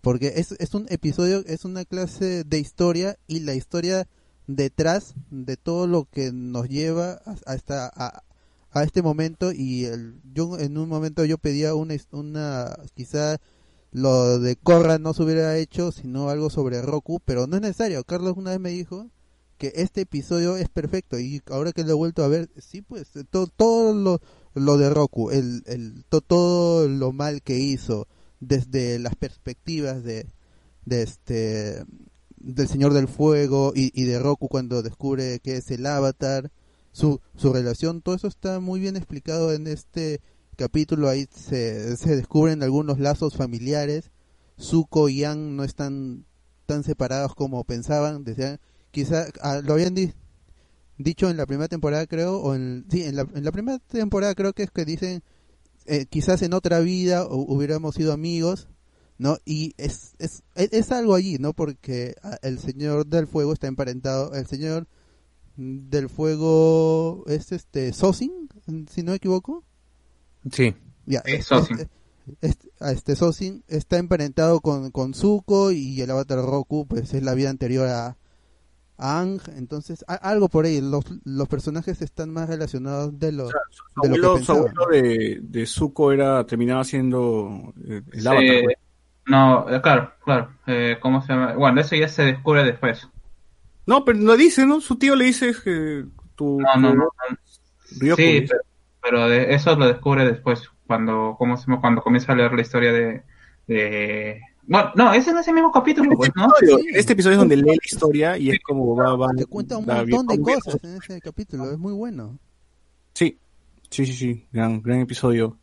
Porque 0.00 0.34
es, 0.36 0.52
es 0.52 0.74
un 0.74 0.86
episodio, 0.88 1.42
es 1.46 1.64
una 1.64 1.84
clase 1.84 2.44
de 2.44 2.58
historia 2.58 3.16
y 3.26 3.40
la 3.40 3.54
historia 3.54 4.06
detrás 4.46 5.14
de 5.30 5.56
todo 5.56 5.86
lo 5.86 6.04
que 6.04 6.30
nos 6.32 6.68
lleva 6.68 7.20
a, 7.24 7.36
a 7.46 8.22
a, 8.70 8.82
este 8.82 9.00
momento 9.02 9.52
y 9.52 9.86
el, 9.86 10.20
yo 10.34 10.58
en 10.58 10.76
un 10.76 10.88
momento 10.88 11.24
yo 11.24 11.38
pedía 11.38 11.74
una, 11.74 11.94
una 12.12 12.76
quizá 12.94 13.38
lo 13.92 14.38
de 14.38 14.56
Korra 14.56 14.98
no 14.98 15.14
se 15.14 15.22
hubiera 15.22 15.56
hecho 15.56 15.92
sino 15.92 16.28
algo 16.28 16.50
sobre 16.50 16.82
Roku 16.82 17.20
pero 17.24 17.46
no 17.46 17.56
es 17.56 17.62
necesario. 17.62 18.04
Carlos 18.04 18.34
una 18.36 18.50
vez 18.50 18.60
me 18.60 18.70
dijo 18.70 19.08
que 19.58 19.72
este 19.76 20.02
episodio 20.02 20.56
es 20.56 20.68
perfecto 20.68 21.18
y 21.18 21.40
ahora 21.50 21.72
que 21.72 21.82
lo 21.82 21.90
he 21.90 21.94
vuelto 21.94 22.22
a 22.24 22.28
ver 22.28 22.50
sí 22.58 22.82
pues 22.82 23.08
todo, 23.30 23.46
todo 23.46 23.94
lo, 23.94 24.20
lo 24.54 24.76
de 24.76 24.90
Roku 24.90 25.30
el, 25.30 25.62
el 25.66 26.04
to- 26.08 26.20
todo 26.20 26.88
lo 26.88 27.12
mal 27.12 27.42
que 27.42 27.58
hizo 27.58 28.06
desde 28.40 28.98
las 28.98 29.14
perspectivas 29.16 30.04
de, 30.04 30.26
de 30.84 31.02
este 31.02 31.84
del 32.36 32.68
Señor 32.68 32.92
del 32.92 33.08
Fuego 33.08 33.72
y, 33.74 33.90
y 33.98 34.04
de 34.04 34.18
Roku 34.18 34.48
cuando 34.48 34.82
descubre 34.82 35.40
que 35.40 35.56
es 35.56 35.70
el 35.70 35.86
avatar 35.86 36.52
su, 36.92 37.20
su 37.34 37.52
relación, 37.52 38.02
todo 38.02 38.14
eso 38.14 38.26
está 38.28 38.60
muy 38.60 38.78
bien 38.78 38.96
explicado 38.96 39.52
en 39.52 39.66
este 39.66 40.20
capítulo, 40.56 41.08
ahí 41.08 41.26
se, 41.30 41.96
se 41.96 42.16
descubren 42.16 42.62
algunos 42.62 42.98
lazos 42.98 43.36
familiares, 43.36 44.10
Zuko 44.60 45.08
y 45.08 45.18
Yang 45.18 45.56
no 45.56 45.64
están 45.64 46.24
tan 46.66 46.82
separados 46.82 47.34
como 47.34 47.62
pensaban, 47.64 48.24
decían, 48.24 48.58
quizá 48.90 49.26
ah, 49.42 49.60
lo 49.62 49.74
habían 49.74 49.94
di- 49.94 50.12
dicho 50.98 51.28
en 51.30 51.36
la 51.36 51.46
primera 51.46 51.68
temporada 51.68 52.06
creo, 52.06 52.38
o 52.38 52.54
en, 52.54 52.86
sí, 52.90 53.02
en 53.04 53.16
la, 53.16 53.26
en 53.34 53.44
la 53.44 53.52
primera 53.52 53.78
temporada 53.78 54.34
creo 54.34 54.52
que 54.52 54.62
es 54.64 54.70
que 54.70 54.84
dicen, 54.84 55.22
eh, 55.86 56.06
quizás 56.06 56.42
en 56.42 56.54
otra 56.54 56.80
vida 56.80 57.24
hu- 57.26 57.44
hubiéramos 57.48 57.94
sido 57.94 58.12
amigos, 58.12 58.68
¿no? 59.18 59.38
Y 59.44 59.74
es, 59.76 60.14
es, 60.18 60.42
es, 60.54 60.72
es 60.72 60.90
algo 60.92 61.14
allí, 61.14 61.38
¿no? 61.38 61.52
Porque 61.52 62.14
ah, 62.22 62.38
el 62.42 62.58
Señor 62.58 63.06
del 63.06 63.26
Fuego 63.26 63.52
está 63.52 63.66
emparentado, 63.66 64.34
el 64.34 64.46
Señor 64.46 64.88
del 65.56 66.08
Fuego 66.08 67.24
es 67.28 67.52
este 67.52 67.92
Sosin, 67.92 68.48
si 68.90 69.02
no 69.02 69.12
me 69.12 69.16
equivoco. 69.16 69.64
Sí. 70.52 70.74
Ya, 71.06 71.20
Es 71.24 71.40
es- 71.40 71.46
Sosin. 71.46 71.78
es- 71.80 71.88
es- 72.40 72.58
a 72.80 72.92
este 72.92 73.14
Sosin 73.16 73.62
está 73.68 73.98
emparentado 73.98 74.60
con, 74.60 74.90
con 74.90 75.14
Zuko 75.14 75.70
y 75.72 76.00
el 76.00 76.10
avatar 76.10 76.38
Roku 76.38 76.86
pues 76.86 77.14
es 77.14 77.22
la 77.22 77.34
vida 77.34 77.50
anterior 77.50 77.86
a, 77.88 78.16
a 78.98 79.20
Ang, 79.20 79.40
entonces 79.56 80.04
a- 80.08 80.14
algo 80.14 80.48
por 80.48 80.64
ahí, 80.64 80.80
los, 80.80 81.04
los 81.24 81.48
personajes 81.48 82.00
están 82.02 82.30
más 82.30 82.48
relacionados 82.48 83.18
de 83.18 83.30
lo, 83.32 83.46
Su 83.48 83.52
de 84.02 84.08
lo 84.08 84.14
abuelo, 84.14 84.34
que 84.36 84.42
su 84.44 84.52
pensaban. 84.54 84.78
abuelo 84.78 84.86
de, 85.08 85.38
de 85.42 85.66
Zuko 85.66 86.12
era, 86.12 86.44
terminaba 86.46 86.82
siendo 86.84 87.72
eh, 87.86 88.02
el 88.12 88.20
Sí, 88.20 88.26
avatar. 88.26 88.46
pues. 88.64 88.76
no, 89.26 89.70
eh, 89.70 89.80
claro, 89.82 90.12
claro. 90.24 90.50
Eh, 90.66 90.96
¿Cómo 91.00 91.22
se 91.22 91.32
llama? 91.32 91.54
Bueno, 91.54 91.80
eso 91.80 91.94
ya 91.96 92.08
se 92.08 92.22
descubre 92.24 92.64
después. 92.64 93.06
No, 93.86 94.04
pero 94.04 94.18
lo 94.18 94.36
dice, 94.36 94.66
¿no? 94.66 94.80
Su 94.80 94.96
tío 94.96 95.14
le 95.14 95.26
dice 95.26 95.52
que 95.62 96.04
tu... 96.34 96.58
No, 96.60 96.74
no, 96.80 96.90
tu- 96.90 96.96
no. 96.96 97.08
Ryoko 98.00 98.16
Sí, 98.20 98.44
pero, 98.48 98.60
pero 99.08 99.28
de- 99.28 99.54
eso 99.54 99.76
lo 99.76 99.86
descubre 99.86 100.24
después, 100.24 100.68
cuando, 100.86 101.36
¿cómo 101.38 101.56
se 101.56 101.66
llama? 101.66 101.80
cuando 101.80 102.02
comienza 102.02 102.32
a 102.32 102.36
leer 102.36 102.52
la 102.52 102.62
historia 102.62 102.92
de, 102.92 103.22
de... 103.68 104.40
Bueno, 104.68 104.90
no, 104.96 105.14
ese 105.14 105.30
en 105.30 105.38
ese 105.38 105.52
mismo 105.52 105.70
capítulo, 105.70 106.10
pues, 106.16 106.30
¿no? 106.34 106.48
episodio- 106.58 106.84
en 106.90 106.96
este 106.96 107.12
episodio 107.12 107.34
es 107.34 107.38
donde 107.38 107.56
lee 107.56 107.62
la 107.66 107.74
historia 107.84 108.36
y 108.36 108.50
es 108.50 108.58
como 108.60 108.96
va, 108.96 109.14
va, 109.14 109.28
Te 109.36 109.46
cuenta 109.46 109.76
un 109.76 109.86
montón 109.86 110.26
de 110.26 110.36
bien- 110.36 110.58
cosas 110.60 110.82
en 110.82 110.96
ese 110.96 111.20
capítulo, 111.20 111.70
es 111.70 111.78
muy 111.78 111.92
bueno. 111.92 112.36
Sí, 113.14 113.38
sí, 113.90 114.06
sí, 114.06 114.12
sí, 114.12 114.46
gran, 114.52 114.82
gran 114.82 115.00
episodio. 115.00 115.58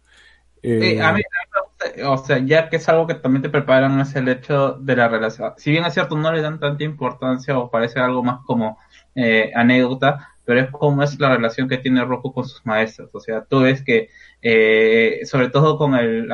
Eh, 0.62 0.94
Sí, 0.94 1.00
a 1.00 1.12
mí, 1.12 1.22
gusta, 1.22 2.10
o 2.10 2.18
sea, 2.18 2.40
ya 2.40 2.70
que 2.70 2.78
es 2.78 2.88
algo 2.88 3.06
que 3.06 3.16
también 3.16 3.42
te 3.42 3.50
preparan 3.50 4.00
es 4.00 4.16
el 4.16 4.30
hecho 4.30 4.74
de 4.80 4.96
la 4.96 5.10
relación. 5.10 5.52
Si 5.58 5.70
bien 5.72 5.84
es 5.84 5.94
cierto, 5.94 6.16
no 6.18 6.32
le 6.32 6.42
dan 6.42 6.58
tanta 6.62 6.84
importancia 6.86 7.60
o 7.60 7.70
parece 7.70 8.00
algo 8.00 8.24
más 8.24 8.40
como 8.46 8.78
eh, 9.16 9.52
anécdota, 9.54 10.30
pero 10.46 10.60
es 10.62 10.70
como 10.72 11.04
es 11.04 11.20
la 11.20 11.36
relación 11.36 11.68
que 11.70 11.78
tiene 11.78 12.04
Roku 12.06 12.34
con 12.34 12.46
sus 12.46 12.66
maestros. 12.66 13.10
O 13.14 13.20
sea, 13.20 13.46
tú 13.46 13.62
ves 13.62 13.84
que, 13.84 14.10
eh, 14.42 15.22
sobre 15.26 15.50
todo 15.50 15.78
con 15.78 15.96
el, 15.96 16.28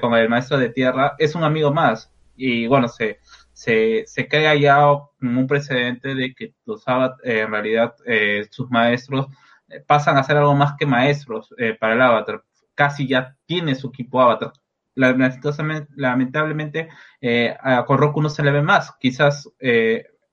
con 0.00 0.14
el 0.14 0.28
maestro 0.28 0.58
de 0.58 0.70
tierra, 0.70 1.14
es 1.18 1.34
un 1.34 1.44
amigo 1.44 1.72
más. 1.72 2.12
Y 2.36 2.66
bueno, 2.68 2.88
se, 2.88 3.18
se, 3.52 4.04
se 4.06 4.28
crea 4.28 4.54
ya 4.54 4.86
un 5.20 5.46
precedente 5.48 6.14
de 6.14 6.34
que 6.34 6.54
los 6.64 6.86
avatar, 6.86 7.18
eh, 7.24 7.40
en 7.40 7.50
realidad, 7.50 7.94
eh, 8.06 8.46
sus 8.50 8.70
maestros 8.70 9.26
eh, 9.68 9.80
pasan 9.86 10.16
a 10.16 10.22
ser 10.22 10.36
algo 10.36 10.54
más 10.54 10.74
que 10.78 10.86
maestros 10.86 11.52
eh, 11.58 11.76
para 11.78 11.94
el 11.94 12.02
avatar. 12.02 12.44
Casi 12.74 13.08
ya 13.08 13.36
tiene 13.46 13.74
su 13.74 13.88
equipo 13.88 14.20
avatar. 14.20 14.52
Lamentablemente, 14.94 15.92
lamentablemente 15.96 16.88
eh, 17.20 17.56
con 17.86 17.98
Roku 17.98 18.22
no 18.22 18.28
se 18.28 18.42
le 18.42 18.52
ve 18.52 18.62
más. 18.62 18.92
Quizás, 19.00 19.48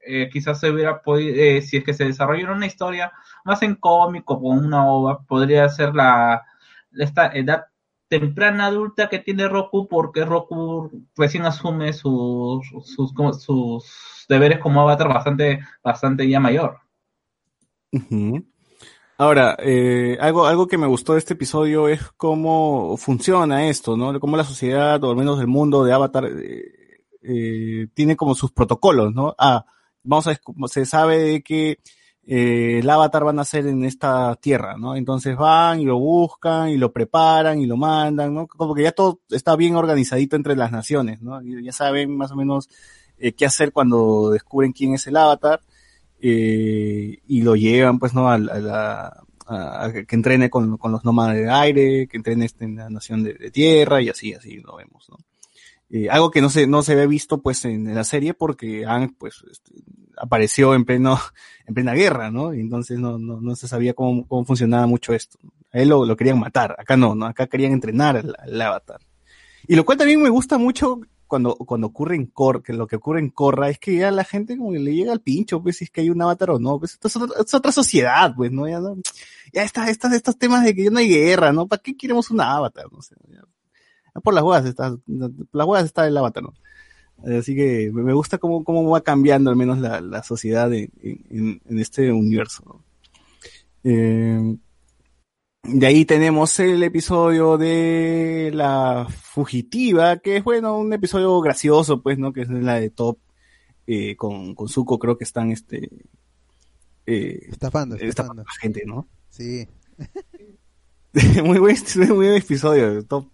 eh, 0.06 0.30
quizás 0.32 0.60
se 0.60 0.70
hubiera 0.70 1.02
podido, 1.02 1.36
eh, 1.36 1.62
si 1.62 1.78
es 1.78 1.84
que 1.84 1.94
se 1.94 2.06
desarrollara 2.06 2.54
una 2.54 2.66
historia 2.66 3.12
más 3.44 3.62
en 3.64 3.76
cómic 3.76 4.30
o 4.30 4.38
una 4.38 4.88
ova, 4.88 5.24
podría 5.24 5.68
ser 5.70 5.96
la 5.96 6.44
esta 6.98 7.28
edad 7.34 7.66
temprana 8.08 8.68
adulta 8.68 9.10
que 9.10 9.20
tiene 9.20 9.48
Roku 9.48 9.88
porque 9.88 10.24
Roku 10.24 10.92
recién 11.18 11.46
asume 11.46 11.92
sus, 11.94 12.66
sus, 12.86 14.26
deberes 14.30 14.60
como 14.60 14.82
avatar 14.82 15.10
bastante, 15.10 15.60
bastante 15.84 16.30
ya 16.30 16.40
mayor. 16.40 16.80
Ahora, 19.18 19.58
eh, 19.60 20.18
algo, 20.20 20.46
algo 20.46 20.68
que 20.68 20.78
me 20.78 20.88
gustó 20.88 21.14
de 21.14 21.20
este 21.20 21.34
episodio 21.34 21.88
es 21.88 22.12
cómo 22.18 22.96
funciona 22.98 23.68
esto, 23.68 23.98
¿no? 23.98 24.20
Cómo 24.20 24.38
la 24.38 24.44
sociedad, 24.44 25.04
o 25.04 25.12
al 25.12 25.18
menos 25.18 25.40
el 25.40 25.48
mundo 25.48 25.84
de 25.84 25.94
Avatar, 25.94 26.30
tiene 27.94 28.16
como 28.16 28.36
sus 28.36 28.52
protocolos, 28.52 29.14
¿no? 29.14 29.34
Ah, 29.38 29.66
vamos 30.06 30.28
a, 30.28 30.40
se 30.68 30.86
sabe 30.86 31.18
de 31.20 31.42
que 31.42 31.80
eh, 32.28 32.80
el 32.80 32.90
Avatar 32.90 33.24
van 33.24 33.36
a 33.36 33.42
nacer 33.42 33.68
en 33.68 33.84
esta 33.86 34.36
tierra, 34.38 34.78
¿no? 34.78 34.96
Entonces 34.96 35.36
van 35.38 35.80
y 35.82 35.86
lo 35.86 36.00
buscan 36.00 36.70
y 36.70 36.78
lo 36.78 36.92
preparan 36.92 37.60
y 37.60 37.66
lo 37.68 37.78
mandan, 37.78 38.34
¿no? 38.34 38.48
Como 38.48 38.74
que 38.74 38.84
ya 38.84 38.92
todo 38.92 39.20
está 39.30 39.56
bien 39.56 39.76
organizadito 39.76 40.36
entre 40.36 40.56
las 40.56 40.72
naciones, 40.72 41.22
¿no? 41.22 41.42
Ya 41.42 41.72
saben 41.72 42.16
más 42.18 42.32
o 42.32 42.36
menos 42.36 42.68
eh, 43.18 43.34
qué 43.34 43.46
hacer 43.46 43.72
cuando 43.72 44.32
descubren 44.32 44.72
quién 44.74 44.94
es 44.96 45.06
el 45.08 45.18
Avatar 45.18 45.62
eh, 46.22 47.20
y 47.28 47.42
lo 47.42 47.56
llevan 47.56 48.00
pues 48.00 48.14
no 48.14 48.30
a, 48.30 48.36
a 48.36 48.38
la- 48.38 49.24
a- 49.48 49.86
a 49.86 49.94
que 49.94 50.16
entrene 50.16 50.50
con, 50.50 50.78
con 50.78 50.92
los 50.92 51.06
nómadas 51.06 51.36
de 51.36 51.50
aire, 51.52 52.08
que 52.08 52.18
entrene 52.18 52.46
este, 52.46 52.66
en 52.66 52.78
la 52.78 52.90
nación 52.90 53.24
de 53.24 53.52
tierra 53.52 54.02
y 54.02 54.10
así, 54.10 54.34
así 54.34 54.58
lo 54.58 54.78
vemos, 54.78 55.08
¿no? 55.10 55.18
Eh, 55.90 56.10
algo 56.10 56.32
que 56.32 56.42
no 56.42 56.50
se, 56.50 56.66
no 56.66 56.82
se 56.82 56.94
había 56.94 57.06
visto 57.06 57.42
pues 57.42 57.64
en, 57.66 57.94
la 57.94 58.04
serie 58.04 58.34
porque 58.34 58.86
Ang 58.86 59.14
pues 59.18 59.44
este, 59.52 59.72
apareció 60.18 60.74
en 60.74 60.84
pleno, 60.84 61.20
en 61.68 61.74
plena 61.74 61.94
guerra, 61.94 62.32
¿no? 62.32 62.54
Y 62.54 62.60
entonces 62.60 63.00
no, 63.00 63.18
no, 63.18 63.40
no 63.40 63.56
se 63.56 63.68
sabía 63.68 63.94
cómo, 63.94 64.28
cómo 64.28 64.46
funcionaba 64.46 64.88
mucho 64.88 65.14
esto. 65.14 65.38
A 65.72 65.80
él 65.80 65.90
lo, 65.90 66.06
lo 66.06 66.16
querían 66.16 66.40
matar, 66.40 66.76
acá 66.80 66.98
no, 66.98 67.16
¿no? 67.16 67.26
Acá 67.26 67.48
querían 67.48 67.74
entrenar 67.74 68.18
al, 68.18 68.36
al 68.38 68.62
avatar. 68.62 69.00
Y 69.68 69.76
lo 69.76 69.86
cual 69.86 69.98
también 69.98 70.22
me 70.22 70.30
gusta 70.30 70.58
mucho 70.58 71.02
cuando, 71.28 71.56
cuando 71.56 71.88
ocurre 71.88 72.16
en 72.16 72.28
Cor, 72.28 72.64
que 72.64 72.74
lo 72.74 72.88
que 72.88 72.98
ocurre 72.98 73.20
en 73.20 73.30
Corra 73.30 73.70
es 73.70 73.80
que 73.80 73.96
ya 73.96 74.12
la 74.12 74.24
gente 74.24 74.58
como 74.58 74.72
que 74.72 74.80
le 74.80 74.94
llega 74.94 75.12
al 75.12 75.22
pincho, 75.22 75.62
pues, 75.62 75.78
si 75.78 75.86
es 75.86 75.90
que 75.90 76.02
hay 76.02 76.10
un 76.10 76.22
avatar 76.22 76.52
o 76.52 76.60
no, 76.60 76.80
pues, 76.80 76.94
esto 76.94 77.08
es 77.08 77.16
otra, 77.16 77.42
es 77.42 77.54
otra 77.54 77.72
sociedad, 77.72 78.34
pues, 78.36 78.52
¿no? 78.52 78.68
Ya, 78.68 78.80
ya 79.54 79.64
está, 79.64 79.90
estas, 79.90 80.14
estos 80.14 80.38
temas 80.38 80.64
de 80.64 80.76
que 80.76 80.84
ya 80.86 80.92
no 80.92 81.00
hay 81.00 81.10
guerra, 81.10 81.52
¿no? 81.52 81.68
¿Para 81.68 81.82
qué 81.82 81.98
queremos 81.98 82.30
un 82.30 82.42
avatar? 82.42 82.86
No 82.92 83.02
sé, 83.02 83.16
ya 83.28 83.42
por 84.22 84.34
las 84.34 84.44
huevas 84.44 84.66
está, 84.66 84.92
por 84.92 85.32
las 85.54 85.68
huevas 85.68 85.86
está 85.86 86.08
el 86.08 86.18
avatar, 86.18 86.44
¿no? 86.44 86.54
Así 87.38 87.56
que 87.56 87.92
me 87.94 88.14
gusta 88.14 88.38
cómo, 88.38 88.64
cómo 88.64 88.90
va 88.90 89.02
cambiando 89.02 89.50
al 89.50 89.56
menos 89.56 89.80
la, 89.80 90.02
la 90.02 90.22
sociedad 90.22 90.72
en, 90.74 90.92
en, 91.02 91.62
en 91.66 91.80
este 91.80 92.12
universo, 92.12 92.64
¿no? 92.66 92.84
Eh, 93.84 94.58
de 95.68 95.88
ahí 95.88 96.06
tenemos 96.06 96.60
el 96.60 96.84
episodio 96.84 97.58
de 97.58 98.52
la 98.54 99.08
fugitiva, 99.10 100.18
que 100.18 100.38
es 100.38 100.44
bueno, 100.44 100.78
un 100.78 100.94
episodio 100.94 101.40
gracioso, 101.42 102.02
pues, 102.02 102.18
¿no? 102.18 102.34
Que 102.34 102.42
es 102.42 102.50
la 102.50 102.80
de 102.80 102.90
Top 102.90 103.20
eh, 103.88 104.16
con, 104.16 104.54
con 104.56 104.68
Zuko, 104.68 105.00
creo 105.00 105.18
que 105.18 105.24
están 105.24 105.52
este 105.52 105.90
eh, 107.06 107.48
Estafando, 107.50 107.96
estafando 107.96 108.10
estafando. 108.10 108.42
a 108.42 108.46
la 108.46 108.60
gente, 108.60 108.84
¿no? 108.86 109.08
Sí. 109.30 109.68
muy 111.44 111.60
buen, 111.60 111.76
muy 111.98 112.08
buen 112.08 112.36
episodio, 112.36 113.04
Top. 113.06 113.28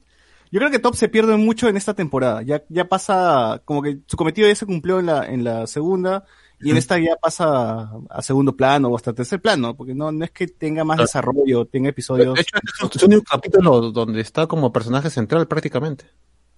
Yo 0.52 0.60
creo 0.60 0.70
que 0.70 0.80
Top 0.80 0.96
se 0.96 1.08
pierde 1.08 1.38
mucho 1.38 1.70
en 1.70 1.78
esta 1.78 1.94
temporada. 1.94 2.42
Ya, 2.42 2.64
ya 2.68 2.90
pasa, 2.90 3.62
como 3.64 3.82
que 3.82 4.00
su 4.06 4.18
cometido 4.18 4.48
ya 4.48 4.56
se 4.56 4.66
cumplió 4.66 5.00
en 5.00 5.06
la, 5.06 5.26
en 5.26 5.44
la 5.46 5.66
segunda, 5.66 6.26
y 6.60 6.70
en 6.72 6.78
esta 6.78 7.00
ya 7.00 7.16
pasa 7.16 7.92
a 8.10 8.22
segundo 8.22 8.56
plano 8.56 8.90
o 8.90 8.96
hasta 8.96 9.14
tercer 9.14 9.42
plano, 9.42 9.76
porque 9.76 9.96
no, 9.96 10.12
no 10.12 10.24
es 10.24 10.32
que 10.32 10.48
tenga 10.48 10.84
más 10.84 10.98
desarrollo, 10.98 11.66
tenga 11.66 11.90
episodios. 11.90 12.36
De 12.36 12.42
hecho, 12.42 12.58
este 12.84 12.98
es 12.98 13.04
único 13.04 13.24
capítulo 13.24 13.92
donde 13.92 14.22
está 14.22 14.46
como 14.46 14.72
personaje 14.72 15.10
central 15.10 15.48
prácticamente. 15.48 16.06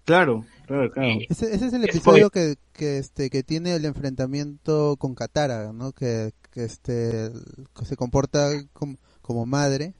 Claro, 0.04 0.44
claro, 0.66 0.92
claro. 0.92 1.20
Ese, 1.30 1.56
ese 1.56 1.68
es 1.68 1.74
el 1.74 1.86
episodio 1.86 2.30
que, 2.30 2.56
que 2.74 2.98
este 2.98 3.30
que 3.30 3.44
tiene 3.44 3.76
el 3.76 3.86
enfrentamiento 3.86 4.98
con 4.98 5.16
Katara, 5.16 5.72
¿no? 5.72 5.94
Que, 5.94 6.34
que 6.52 6.66
este 6.66 7.32
que 7.74 7.86
se 7.86 7.96
comporta 7.96 8.50
como, 8.74 8.98
como 9.22 9.46
madre 9.46 9.94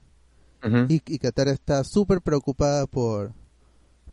y, 0.90 1.02
y 1.06 1.20
Katara 1.20 1.52
está 1.52 1.84
súper 1.86 2.22
preocupada 2.22 2.88
por 2.88 3.34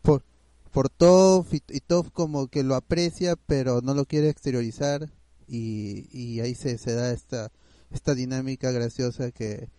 por 0.01 0.23
por 0.71 0.89
Toph 0.89 1.53
y, 1.53 1.61
y 1.69 1.79
Toph 1.81 2.09
como 2.11 2.47
que 2.47 2.63
lo 2.63 2.75
aprecia 2.75 3.35
pero 3.35 3.81
no 3.81 3.93
lo 3.93 4.05
quiere 4.05 4.29
exteriorizar 4.29 5.09
y, 5.47 6.07
y 6.11 6.39
ahí 6.39 6.55
se, 6.55 6.77
se 6.77 6.93
da 6.93 7.11
esta 7.11 7.51
esta 7.91 8.15
dinámica 8.15 8.71
graciosa 8.71 9.31
que 9.31 9.69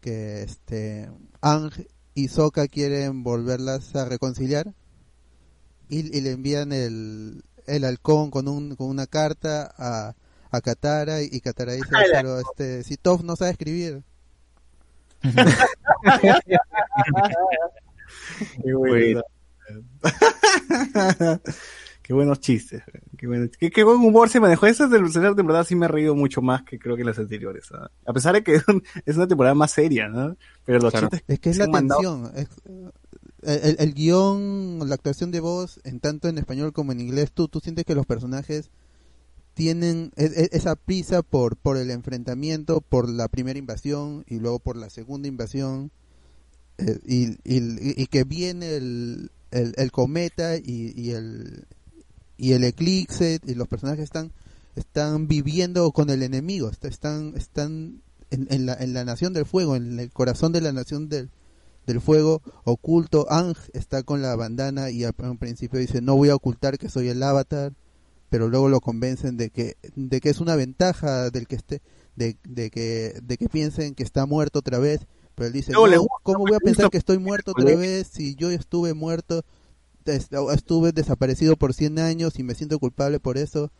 que 0.00 0.42
este 0.42 1.10
Ang 1.40 1.72
y 2.14 2.28
Sokka 2.28 2.68
quieren 2.68 3.24
volverlas 3.24 3.94
a 3.96 4.04
reconciliar 4.04 4.72
y, 5.88 6.16
y 6.16 6.20
le 6.20 6.32
envían 6.32 6.72
el, 6.72 7.44
el 7.66 7.84
halcón 7.84 8.30
con 8.30 8.48
un 8.48 8.76
con 8.76 8.88
una 8.88 9.06
carta 9.06 9.74
a, 9.76 10.14
a 10.50 10.60
Katara 10.60 11.22
y, 11.22 11.28
y 11.32 11.40
Katara 11.40 11.72
dice 11.72 11.88
pero 12.12 12.38
este 12.38 12.84
si 12.84 12.96
Toph 12.96 13.22
no 13.22 13.34
sabe 13.36 13.50
escribir 13.50 14.04
Qué 18.62 18.74
bueno. 18.74 19.22
qué 22.02 22.12
buenos 22.12 22.40
chistes. 22.40 22.82
Qué, 23.16 23.26
bueno- 23.26 23.48
qué- 23.58 23.70
qué 23.70 23.84
buen 23.84 23.98
humor 23.98 24.28
se 24.28 24.40
manejó. 24.40 24.66
Esta 24.66 24.88
tercera 24.88 25.34
temporada 25.34 25.64
sí 25.64 25.74
me 25.74 25.86
he 25.86 25.88
reído 25.88 26.14
mucho 26.14 26.42
más 26.42 26.62
que 26.62 26.78
creo 26.78 26.96
que 26.96 27.04
las 27.04 27.18
anteriores. 27.18 27.70
¿ah? 27.72 27.90
A 28.06 28.12
pesar 28.12 28.34
de 28.34 28.42
que 28.42 28.56
es, 28.56 28.68
un- 28.68 28.82
es 29.04 29.16
una 29.16 29.26
temporada 29.26 29.54
más 29.54 29.70
seria, 29.72 30.08
¿no? 30.08 30.36
Pero 30.64 30.78
los 30.80 30.92
Claro. 30.92 31.08
chistes 31.08 31.24
Es 31.28 31.40
que 31.40 31.50
es 31.50 31.58
la 31.58 31.66
mandado- 31.68 32.00
tensión. 32.00 32.32
es- 32.36 32.48
el, 33.42 33.76
el- 33.78 33.94
guion, 33.94 34.80
la 34.88 34.94
actuación 34.94 35.30
de 35.30 35.40
voz, 35.40 35.80
en 35.84 36.00
tanto 36.00 36.28
en 36.28 36.38
español 36.38 36.72
como 36.72 36.90
en 36.92 37.00
inglés, 37.00 37.30
tú, 37.32 37.46
tú 37.48 37.60
sientes 37.60 37.84
que 37.84 37.94
los 37.94 38.04
personajes 38.06 38.70
tienen 39.54 40.10
e- 40.16 40.24
e- 40.24 40.48
esa 40.52 40.74
prisa 40.74 41.22
por, 41.22 41.56
por 41.56 41.76
el 41.76 41.90
enfrentamiento, 41.90 42.80
por 42.80 43.08
la 43.08 43.28
primera 43.28 43.58
invasión 43.58 44.24
y 44.26 44.38
luego 44.40 44.58
por 44.58 44.76
la 44.76 44.90
segunda 44.90 45.28
invasión. 45.28 45.90
eh, 46.78 46.98
y, 47.06 47.24
y, 47.44 48.02
y 48.02 48.06
que 48.08 48.24
viene 48.24 48.76
el, 48.76 49.30
el, 49.50 49.74
el 49.76 49.90
cometa 49.92 50.56
y, 50.56 50.92
y 50.96 51.10
el 51.10 51.66
y 52.36 52.52
el 52.52 52.64
eclipse 52.64 53.40
y 53.46 53.54
los 53.54 53.68
personajes 53.68 54.04
están 54.04 54.32
están 54.74 55.26
viviendo 55.26 55.90
con 55.92 56.10
el 56.10 56.22
enemigo 56.22 56.68
est- 56.70 56.84
están 56.84 57.34
están 57.36 58.02
en, 58.30 58.46
en 58.50 58.66
la, 58.66 58.74
en 58.74 58.92
la 58.92 59.04
nación 59.04 59.32
del 59.32 59.46
fuego 59.46 59.76
en 59.76 59.98
el 59.98 60.10
corazón 60.10 60.52
de 60.52 60.60
la 60.60 60.72
nación 60.72 61.08
del, 61.08 61.30
del 61.86 62.00
fuego 62.00 62.42
oculto. 62.64 63.26
Ang 63.30 63.54
está 63.72 64.02
con 64.02 64.20
la 64.20 64.34
bandana 64.36 64.90
y 64.90 65.04
al, 65.04 65.14
al 65.18 65.38
principio 65.38 65.78
dice 65.80 66.02
no 66.02 66.16
voy 66.16 66.28
a 66.30 66.34
ocultar 66.34 66.76
que 66.78 66.88
soy 66.90 67.08
el 67.08 67.22
avatar 67.22 67.72
pero 68.28 68.48
luego 68.48 68.68
lo 68.68 68.80
convencen 68.80 69.36
de 69.36 69.50
que 69.50 69.76
de 69.94 70.20
que 70.20 70.30
es 70.30 70.40
una 70.40 70.56
ventaja 70.56 71.30
del 71.30 71.46
que 71.46 71.56
esté 71.56 71.80
de, 72.16 72.36
de 72.46 72.70
que 72.70 73.18
de 73.22 73.36
que 73.38 73.48
piensen 73.48 73.94
que 73.94 74.02
está 74.02 74.26
muerto 74.26 74.58
otra 74.58 74.78
vez 74.78 75.06
pero 75.36 75.46
él 75.46 75.52
dice 75.52 75.70
Luego 75.72 75.86
le 75.86 75.96
"No, 75.96 76.02
gusta, 76.02 76.16
cómo 76.24 76.38
voy 76.40 76.54
a 76.54 76.58
pensar 76.58 76.90
que 76.90 76.98
estoy 76.98 77.18
muerto 77.18 77.52
otra 77.52 77.64
vez 77.76 78.08
si 78.08 78.34
yo 78.34 78.50
estuve 78.50 78.92
muerto 78.94 79.44
est- 80.06 80.32
estuve 80.52 80.90
desaparecido 80.92 81.54
por 81.56 81.72
100 81.74 81.98
años 82.00 82.38
y 82.40 82.42
me 82.42 82.54
siento 82.56 82.78
culpable 82.80 83.20
por 83.20 83.38
eso 83.38 83.70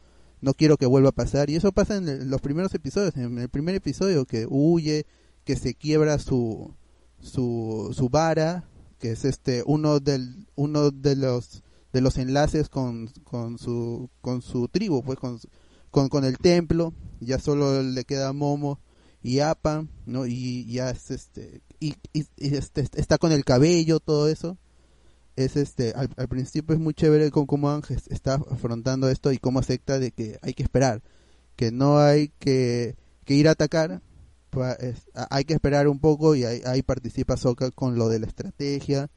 no 0.40 0.54
quiero 0.54 0.76
que 0.76 0.86
vuelva 0.86 1.08
a 1.08 1.12
pasar 1.12 1.50
y 1.50 1.56
eso 1.56 1.72
pasa 1.72 1.96
en 1.96 2.30
los 2.30 2.40
primeros 2.40 2.72
episodios 2.74 3.16
en 3.16 3.38
el 3.38 3.48
primer 3.48 3.74
episodio 3.74 4.24
que 4.26 4.46
huye 4.48 5.06
que 5.44 5.56
se 5.56 5.74
quiebra 5.74 6.18
su 6.20 6.74
su, 7.20 7.90
su 7.96 8.08
vara 8.08 8.68
que 8.98 9.10
es 9.12 9.24
este 9.24 9.62
uno 9.66 9.98
del 10.00 10.46
uno 10.54 10.90
de 10.90 11.16
los 11.16 11.62
de 11.92 12.00
los 12.02 12.18
enlaces 12.18 12.68
con, 12.68 13.08
con 13.24 13.58
su 13.58 14.10
con 14.20 14.42
su 14.42 14.68
tribu 14.68 15.02
pues 15.02 15.18
con, 15.18 15.38
con 15.90 16.08
con 16.10 16.24
el 16.24 16.36
templo. 16.38 16.92
Ya 17.20 17.38
solo 17.38 17.82
le 17.82 18.04
queda 18.04 18.34
Momo 18.34 18.78
y 19.26 19.40
Apa 19.40 19.84
no 20.06 20.24
y 20.26 20.64
ya 20.72 20.90
es 20.90 21.10
este 21.10 21.60
y, 21.80 21.94
y- 22.12 22.26
este, 22.36 22.86
está 22.94 23.18
con 23.18 23.32
el 23.32 23.44
cabello 23.44 23.98
todo 23.98 24.28
eso. 24.28 24.56
Es 25.34 25.56
este 25.56 25.92
al, 25.94 26.08
principio 26.28 26.74
es 26.74 26.80
muy 26.80 26.94
chévere 26.94 27.30
con 27.32 27.44
cómo 27.44 27.70
Ángel 27.70 28.00
está 28.08 28.34
afrontando 28.34 29.08
esto 29.10 29.32
y 29.32 29.38
cómo 29.38 29.58
acepta 29.58 29.98
de 29.98 30.12
que 30.12 30.38
hay 30.42 30.54
que 30.54 30.62
esperar 30.62 31.02
que 31.56 31.72
no 31.72 31.98
hay 31.98 32.28
que, 32.38 32.94
que 33.24 33.34
ir 33.34 33.48
a 33.48 33.50
atacar 33.52 34.00
pa- 34.50 34.72
es- 34.74 35.08
a- 35.14 35.26
hay 35.34 35.44
que 35.44 35.54
esperar 35.54 35.88
un 35.88 35.98
poco 35.98 36.34
y 36.36 36.44
ahí, 36.44 36.62
ahí 36.64 36.82
participa 36.82 37.36
Sokka 37.36 37.70
con 37.72 37.98
lo 37.98 38.08
de 38.08 38.20
la 38.20 38.26
estrategia 38.26 39.10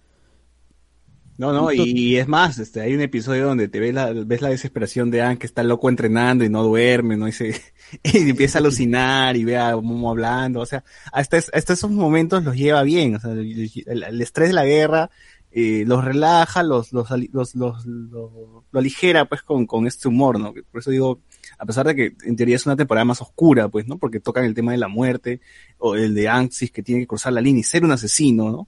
No, 1.39 1.53
no, 1.53 1.71
y, 1.71 1.77
y 1.97 2.17
es 2.17 2.27
más, 2.27 2.59
este, 2.59 2.81
hay 2.81 2.93
un 2.93 2.99
episodio 3.01 3.45
donde 3.47 3.69
te 3.69 3.79
ves 3.79 3.93
la, 3.93 4.11
ves 4.11 4.41
la 4.41 4.49
desesperación 4.49 5.09
de 5.09 5.21
Anne 5.21 5.37
que 5.39 5.47
está 5.47 5.63
loco 5.63 5.87
entrenando 5.89 6.43
y 6.43 6.49
no 6.49 6.63
duerme, 6.63 7.15
¿no? 7.15 7.27
Y, 7.27 7.31
se, 7.31 7.49
y 8.03 8.29
empieza 8.29 8.57
a 8.57 8.61
alucinar 8.61 9.37
y 9.37 9.45
ve 9.45 9.57
a 9.57 9.75
Momo 9.77 10.09
hablando, 10.11 10.59
o 10.59 10.65
sea, 10.65 10.83
hasta, 11.13 11.37
es- 11.37 11.49
hasta 11.53 11.73
esos 11.73 11.91
momentos 11.91 12.43
los 12.43 12.55
lleva 12.57 12.83
bien, 12.83 13.15
o 13.15 13.19
sea, 13.21 13.31
el, 13.31 13.71
el- 13.85 14.03
el 14.03 14.21
estrés 14.21 14.49
de 14.49 14.53
la 14.53 14.65
guerra 14.65 15.09
eh, 15.51 15.83
los 15.87 16.03
relaja, 16.05 16.61
los, 16.61 16.91
los, 16.93 17.09
los, 17.31 17.55
los- 17.55 17.85
lo, 17.85 18.65
lo 18.71 18.79
aligera, 18.79 19.25
pues, 19.25 19.41
con, 19.41 19.65
con 19.65 19.87
este 19.87 20.07
humor, 20.07 20.39
¿no? 20.39 20.53
Por 20.53 20.81
eso 20.81 20.91
digo, 20.91 21.21
a 21.57 21.65
pesar 21.65 21.87
de 21.87 21.95
que 21.95 22.15
en 22.25 22.35
teoría 22.35 22.55
es 22.57 22.65
una 22.65 22.75
temporada 22.75 23.05
más 23.05 23.21
oscura, 23.21 23.67
pues, 23.69 23.87
¿no? 23.87 23.97
Porque 23.97 24.19
tocan 24.19 24.43
el 24.45 24.53
tema 24.53 24.73
de 24.73 24.77
la 24.77 24.89
muerte, 24.89 25.39
o 25.79 25.95
el 25.95 26.13
de 26.13 26.27
Anxis 26.29 26.69
que 26.69 26.83
tiene 26.83 27.01
que 27.01 27.07
cruzar 27.07 27.33
la 27.33 27.41
línea 27.41 27.61
y 27.61 27.63
ser 27.63 27.83
un 27.83 27.91
asesino, 27.93 28.51
¿no? 28.51 28.67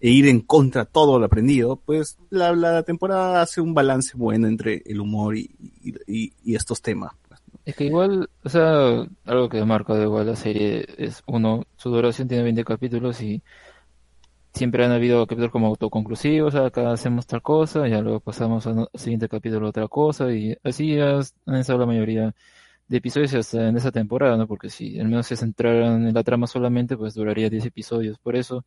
E 0.00 0.10
ir 0.10 0.26
en 0.28 0.40
contra 0.40 0.86
todo 0.86 1.18
lo 1.18 1.26
aprendido, 1.26 1.76
pues 1.76 2.18
la, 2.30 2.52
la 2.54 2.82
temporada 2.82 3.42
hace 3.42 3.60
un 3.60 3.74
balance 3.74 4.16
bueno 4.16 4.48
entre 4.48 4.82
el 4.86 5.00
humor 5.00 5.36
y, 5.36 5.50
y, 6.06 6.54
estos 6.54 6.80
temas. 6.80 7.12
Es 7.66 7.76
que 7.76 7.84
igual, 7.84 8.30
o 8.42 8.48
sea, 8.48 9.06
algo 9.26 9.48
que 9.50 9.62
marca 9.64 9.94
de 9.94 10.04
igual 10.04 10.26
la 10.26 10.36
serie 10.36 10.86
es, 10.96 11.22
uno, 11.26 11.64
su 11.76 11.90
duración 11.90 12.28
tiene 12.28 12.42
20 12.44 12.64
capítulos 12.64 13.20
y 13.20 13.42
siempre 14.54 14.84
han 14.84 14.92
habido 14.92 15.26
capítulos 15.26 15.52
como 15.52 15.66
autoconclusivos, 15.66 16.54
o 16.54 16.56
sea, 16.56 16.66
acá 16.66 16.90
hacemos 16.90 17.26
tal 17.26 17.42
cosa, 17.42 17.86
ya 17.86 18.00
luego 18.00 18.20
pasamos 18.20 18.66
al 18.66 18.88
siguiente 18.94 19.28
capítulo 19.28 19.68
otra 19.68 19.86
cosa, 19.88 20.32
y 20.32 20.56
así 20.64 20.98
han 20.98 21.54
estado 21.56 21.78
la 21.78 21.86
mayoría 21.86 22.34
de 22.88 22.96
episodios 22.96 23.34
hasta 23.34 23.68
en 23.68 23.76
esa 23.76 23.92
temporada, 23.92 24.36
¿no? 24.36 24.48
Porque 24.48 24.70
si 24.70 24.98
al 24.98 25.08
menos 25.08 25.26
se 25.26 25.36
centraran 25.36 26.08
en 26.08 26.14
la 26.14 26.24
trama 26.24 26.46
solamente, 26.48 26.96
pues 26.96 27.14
duraría 27.14 27.48
10 27.48 27.66
episodios. 27.66 28.18
Por 28.18 28.34
eso 28.34 28.64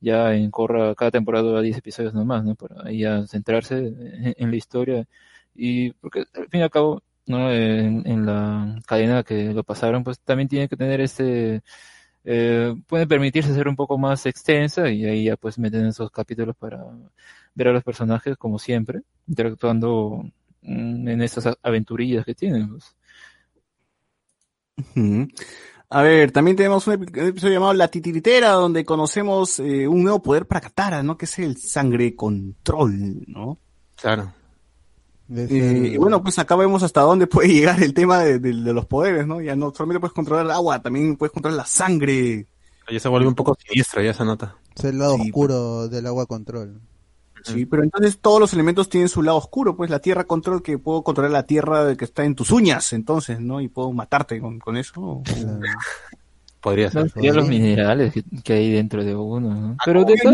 ya 0.00 0.34
en 0.34 0.50
Corra 0.50 0.94
cada 0.94 1.10
temporada 1.10 1.44
dura 1.44 1.60
10 1.62 1.78
episodios 1.78 2.14
nomás, 2.14 2.44
¿no? 2.44 2.54
Para 2.54 2.88
ahí 2.88 3.00
ya 3.00 3.26
centrarse 3.26 3.92
en, 4.36 4.50
la 4.50 4.56
historia. 4.56 5.06
Y 5.54 5.92
porque 5.94 6.24
al 6.34 6.48
fin 6.48 6.60
y 6.60 6.62
al 6.62 6.70
cabo, 6.70 7.02
¿no? 7.26 7.52
En, 7.52 8.26
la 8.26 8.80
cadena 8.86 9.22
que 9.24 9.52
lo 9.54 9.64
pasaron, 9.64 10.04
pues 10.04 10.20
también 10.20 10.48
tiene 10.48 10.68
que 10.68 10.76
tener 10.76 11.00
este, 11.00 11.62
eh, 12.24 12.74
puede 12.86 13.06
permitirse 13.06 13.54
ser 13.54 13.68
un 13.68 13.76
poco 13.76 13.98
más 13.98 14.26
extensa 14.26 14.90
y 14.90 15.04
ahí 15.06 15.24
ya 15.24 15.36
pues 15.36 15.58
meten 15.58 15.86
esos 15.86 16.10
capítulos 16.10 16.56
para 16.56 16.84
ver 17.54 17.68
a 17.68 17.72
los 17.72 17.84
personajes 17.84 18.36
como 18.36 18.58
siempre, 18.58 19.02
interactuando 19.26 20.24
mm, 20.62 21.08
en 21.08 21.22
estas 21.22 21.46
a- 21.46 21.58
aventurillas 21.62 22.24
que 22.24 22.34
tienen. 22.34 22.68
Pues. 22.70 22.96
A 25.92 26.02
ver, 26.02 26.30
también 26.30 26.56
tenemos 26.56 26.86
un, 26.86 26.94
epi- 26.94 27.20
un 27.20 27.28
episodio 27.28 27.54
llamado 27.54 27.74
La 27.74 27.88
Titiritera, 27.88 28.50
donde 28.50 28.84
conocemos 28.84 29.58
eh, 29.58 29.88
un 29.88 30.02
nuevo 30.04 30.22
poder 30.22 30.46
para 30.46 30.60
Katara, 30.60 31.02
¿no? 31.02 31.18
Que 31.18 31.24
es 31.24 31.38
el 31.40 31.56
sangre 31.56 32.14
control, 32.14 33.24
¿no? 33.26 33.58
Claro. 33.96 34.32
Eh, 35.32 35.90
y 35.94 35.96
bueno, 35.96 36.22
pues 36.22 36.38
acá 36.38 36.56
vemos 36.56 36.82
hasta 36.82 37.00
dónde 37.02 37.26
puede 37.26 37.48
llegar 37.52 37.82
el 37.82 37.92
tema 37.94 38.18
de, 38.20 38.38
de- 38.38 38.52
de 38.54 38.72
los 38.72 38.86
poderes, 38.86 39.26
¿no? 39.26 39.40
Ya 39.40 39.56
no 39.56 39.72
solamente 39.74 40.00
puedes 40.00 40.14
controlar 40.14 40.44
el 40.46 40.52
agua, 40.52 40.80
también 40.80 41.16
puedes 41.16 41.32
controlar 41.32 41.56
la 41.58 41.66
sangre. 41.66 42.46
Ya 42.90 42.98
se 43.00 43.08
vuelve 43.08 43.28
un 43.28 43.34
poco 43.36 43.56
siniestra 43.66 44.02
ya 44.02 44.10
esa 44.10 44.24
nota. 44.24 44.56
es 44.76 44.84
el 44.84 44.98
lado 44.98 45.16
Sí, 45.16 45.22
oscuro 45.22 45.88
del 45.88 46.06
agua 46.06 46.26
control 46.26 46.80
Sí, 47.44 47.66
pero 47.66 47.82
entonces 47.82 48.18
todos 48.18 48.40
los 48.40 48.52
elementos 48.52 48.88
tienen 48.88 49.08
su 49.08 49.22
lado 49.22 49.38
oscuro, 49.38 49.76
pues 49.76 49.90
la 49.90 49.98
tierra 49.98 50.24
control, 50.24 50.62
que 50.62 50.78
puedo 50.78 51.02
controlar 51.02 51.30
la 51.30 51.44
tierra 51.44 51.96
que 51.96 52.04
está 52.04 52.24
en 52.24 52.34
tus 52.34 52.50
uñas, 52.50 52.92
entonces, 52.92 53.40
¿no? 53.40 53.60
Y 53.60 53.68
puedo 53.68 53.92
matarte 53.92 54.40
con, 54.40 54.58
con 54.58 54.76
eso. 54.76 55.22
Claro. 55.24 55.60
Podría 56.60 56.90
ser. 56.90 57.10
No, 57.16 57.32
los 57.32 57.48
minerales 57.48 58.12
que, 58.12 58.22
que 58.44 58.52
hay 58.52 58.70
dentro 58.70 59.02
de 59.02 59.14
uno, 59.16 59.54
¿no? 59.54 59.76
Pero 59.84 60.04
de 60.04 60.14
yo, 60.22 60.30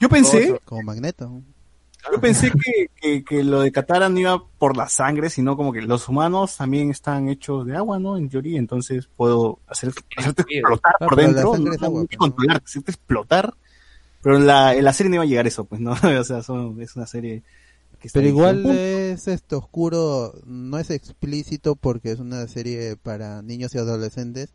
yo 0.00 0.08
pensé, 0.08 0.60
como 0.64 0.82
magneto 0.82 1.42
yo 2.12 2.20
pensé 2.20 2.50
que, 2.50 2.90
que, 2.96 3.24
que 3.24 3.44
lo 3.44 3.60
de 3.60 3.72
Katara 3.72 4.08
no 4.08 4.18
iba 4.18 4.42
por 4.58 4.76
la 4.76 4.88
sangre, 4.88 5.28
sino 5.28 5.56
como 5.56 5.72
que 5.72 5.82
los 5.82 6.08
humanos 6.08 6.56
también 6.56 6.90
están 6.90 7.28
hechos 7.28 7.66
de 7.66 7.76
agua, 7.76 7.98
¿no? 7.98 8.16
En 8.16 8.28
teoría, 8.28 8.58
entonces 8.58 9.08
puedo 9.16 9.58
hacer, 9.66 9.92
hacerte 10.16 10.42
explotar 10.48 10.92
Ah, 10.98 11.06
por 11.06 11.16
dentro, 11.16 11.52
sangre 11.52 11.70
no, 11.70 11.74
es 11.74 11.82
agua, 11.82 12.00
no 12.00 12.08
¿no? 12.10 12.18
controlarte, 12.18 12.64
hacerte 12.64 12.90
explotar. 12.92 13.54
Pero 14.22 14.36
en 14.36 14.46
la, 14.46 14.74
en 14.74 14.84
la 14.84 14.92
serie 14.92 15.10
no 15.10 15.14
iba 15.16 15.24
a 15.24 15.26
llegar 15.26 15.46
eso, 15.46 15.64
pues, 15.64 15.80
¿no? 15.80 15.92
o 16.20 16.24
sea, 16.24 16.42
son- 16.42 16.80
es 16.80 16.96
una 16.96 17.06
serie 17.06 17.42
que 18.00 18.08
está 18.08 18.18
Pero 18.18 18.28
igual 18.28 18.80
es 19.12 19.28
esto 19.28 19.58
oscuro, 19.58 20.34
no 20.46 20.78
es 20.78 20.90
explícito 20.90 21.76
porque 21.76 22.12
es 22.12 22.18
una 22.20 22.46
serie 22.48 22.96
para 22.96 23.42
niños 23.42 23.74
y 23.74 23.78
adolescentes, 23.78 24.50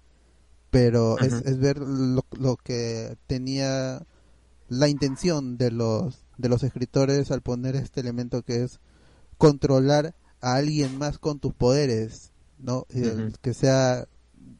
pero 0.71 1.21
es, 1.21 1.41
es 1.41 1.59
ver 1.59 1.79
lo, 1.79 2.25
lo 2.37 2.57
que 2.57 3.17
tenía 3.27 4.05
la 4.69 4.89
intención 4.89 5.57
de 5.57 5.71
los 5.71 6.25
de 6.37 6.49
los 6.49 6.63
escritores 6.63 7.31
al 7.31 7.41
poner 7.41 7.75
este 7.75 8.01
elemento 8.01 8.43
que 8.43 8.63
es 8.63 8.79
controlar 9.37 10.15
a 10.41 10.55
alguien 10.55 10.97
más 10.97 11.19
con 11.19 11.39
tus 11.39 11.53
poderes, 11.53 12.31
¿no? 12.59 12.87
Y 12.93 13.03
el- 13.05 13.27
Ujú. 13.27 13.33
Que 13.41 13.53
sea 13.53 14.07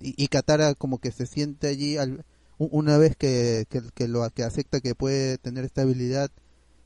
y, 0.02 0.15
y 0.23 0.27
Katara 0.30 0.76
como 0.76 0.99
que 0.99 1.11
se 1.11 1.26
siente 1.27 1.68
allí 1.68 1.98
al- 1.98 2.26
una 2.57 2.98
vez 2.98 3.15
que, 3.15 3.65
que, 3.69 3.82
que 3.94 4.07
lo 4.07 4.27
que 4.30 4.44
acepta 4.44 4.80
que 4.82 4.95
puede 4.95 5.38
tener 5.38 5.65
esta 5.65 5.82
habilidad 5.84 6.32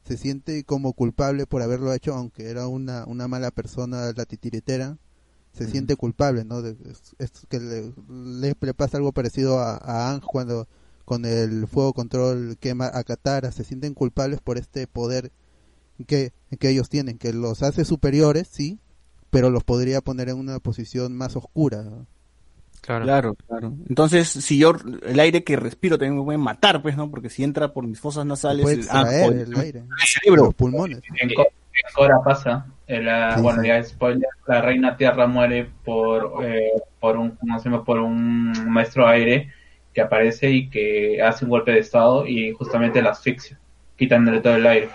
se 0.05 0.17
siente 0.17 0.63
como 0.63 0.93
culpable 0.93 1.45
por 1.45 1.61
haberlo 1.61 1.93
hecho, 1.93 2.13
aunque 2.15 2.49
era 2.49 2.67
una, 2.67 3.05
una 3.05 3.27
mala 3.27 3.51
persona 3.51 4.11
la 4.15 4.25
titiritera, 4.25 4.97
se 5.53 5.67
siente 5.67 5.95
culpable, 5.95 6.45
¿no? 6.45 6.61
De- 6.61 6.77
es, 6.89 7.15
es 7.19 7.31
que 7.49 7.59
le, 7.59 7.93
le- 8.09 8.55
le 8.59 8.73
pasa 8.73 8.97
algo 8.97 9.11
parecido 9.11 9.59
a, 9.59 9.77
a 9.77 10.11
Ang 10.11 10.21
cuando 10.21 10.67
con 11.05 11.25
el 11.25 11.67
fuego 11.67 11.93
control 11.93 12.57
quema 12.59 12.89
a 12.93 13.03
Katara, 13.03 13.51
se 13.51 13.63
sienten 13.63 13.93
culpables 13.95 14.41
por 14.41 14.57
este 14.57 14.87
poder 14.87 15.31
que, 16.07 16.33
que 16.59 16.69
ellos 16.69 16.89
tienen, 16.89 17.17
que 17.17 17.33
los 17.33 17.61
hace 17.63 17.83
superiores, 17.85 18.47
sí, 18.49 18.79
pero 19.31 19.49
los 19.49 19.63
podría 19.63 20.01
poner 20.01 20.29
en 20.29 20.37
una 20.37 20.59
posición 20.59 21.15
más 21.15 21.35
oscura. 21.35 21.83
¿no? 21.83 22.07
Claro. 22.89 23.05
Claro, 23.05 23.35
claro. 23.47 23.73
Entonces, 23.87 24.27
si 24.27 24.57
yo, 24.57 24.73
el 25.05 25.19
aire 25.19 25.43
que 25.43 25.55
respiro 25.55 25.99
también 25.99 26.17
me 26.17 26.23
puede 26.23 26.39
matar, 26.39 26.81
pues, 26.81 26.97
¿no? 26.97 27.07
Porque 27.11 27.29
si 27.29 27.43
entra 27.43 27.71
por 27.71 27.85
mis 27.85 27.99
fosas 27.99 28.25
nasales, 28.25 28.63
puede 28.63 28.75
el- 28.81 28.87
ah, 28.89 29.03
joder, 29.05 29.47
el 29.47 29.55
aire, 29.59 29.79
el 29.81 30.07
cerebro. 30.07 30.45
los 30.45 30.55
pulmones. 30.55 30.99
En, 31.21 31.31
Co- 31.35 31.43
en 31.43 31.93
Cora 31.93 32.15
pasa. 32.25 32.65
la- 32.87 33.35
Sí, 33.35 33.41
bueno, 33.43 33.61
sí. 33.61 33.67
ya 33.67 33.83
spoiler, 33.83 34.27
la 34.47 34.61
reina 34.63 34.97
Tierra 34.97 35.27
muere 35.27 35.69
por, 35.85 36.43
eh, 36.43 36.71
por 36.99 37.15
un, 37.17 37.29
¿cómo 37.31 37.59
se 37.59 37.69
llama? 37.69 37.83
Por 37.85 37.99
un 37.99 38.51
maestro 38.71 39.07
aire 39.07 39.53
que 39.93 40.01
aparece 40.01 40.49
y 40.49 40.67
que 40.71 41.21
hace 41.21 41.45
un 41.45 41.51
golpe 41.51 41.71
de 41.71 41.79
estado 41.79 42.25
y 42.25 42.53
justamente 42.53 43.03
la 43.03 43.11
asfixia, 43.11 43.59
quitándole 43.97 44.41
todo 44.41 44.55
el 44.55 44.65
aire. 44.65 44.89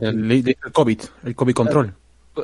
El, 0.00 0.30
el- 0.32 0.48
el 0.48 0.72
COVID, 0.72 1.00
el 1.26 1.34
COVID 1.36 1.54
control. 1.54 1.94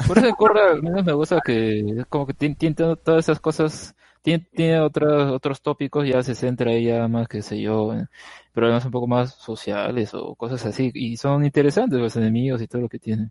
Por 0.06 0.18
eso 0.18 0.35
al 0.70 0.82
menos 0.82 1.05
me 1.05 1.12
gusta 1.12 1.40
que 1.44 1.81
es 1.81 2.06
como 2.06 2.26
que 2.26 2.35
tiene, 2.35 2.55
tiene 2.55 2.74
to- 2.74 2.97
todas 2.97 3.24
esas 3.24 3.39
cosas, 3.40 3.94
tiene, 4.25 4.47
tiene 4.57 4.81
otros, 4.81 5.33
otros 5.33 5.63
tópicos, 5.63 6.09
ya 6.09 6.25
se 6.25 6.35
centra 6.37 6.73
ella 6.73 7.09
más, 7.09 7.29
qué 7.29 7.43
sé 7.43 7.61
yo, 7.63 7.95
en 7.95 8.09
problemas 8.53 8.87
un 8.87 8.93
poco 8.93 9.09
más 9.09 9.37
sociales 9.37 10.15
o 10.15 10.35
cosas 10.37 10.67
así, 10.67 10.91
y 10.95 11.19
son 11.19 11.45
interesantes 11.47 12.01
los 12.01 12.17
enemigos 12.17 12.63
y 12.63 12.69
todo 12.69 12.83
lo 12.83 12.91
que 12.91 13.01
tiene. 13.01 13.31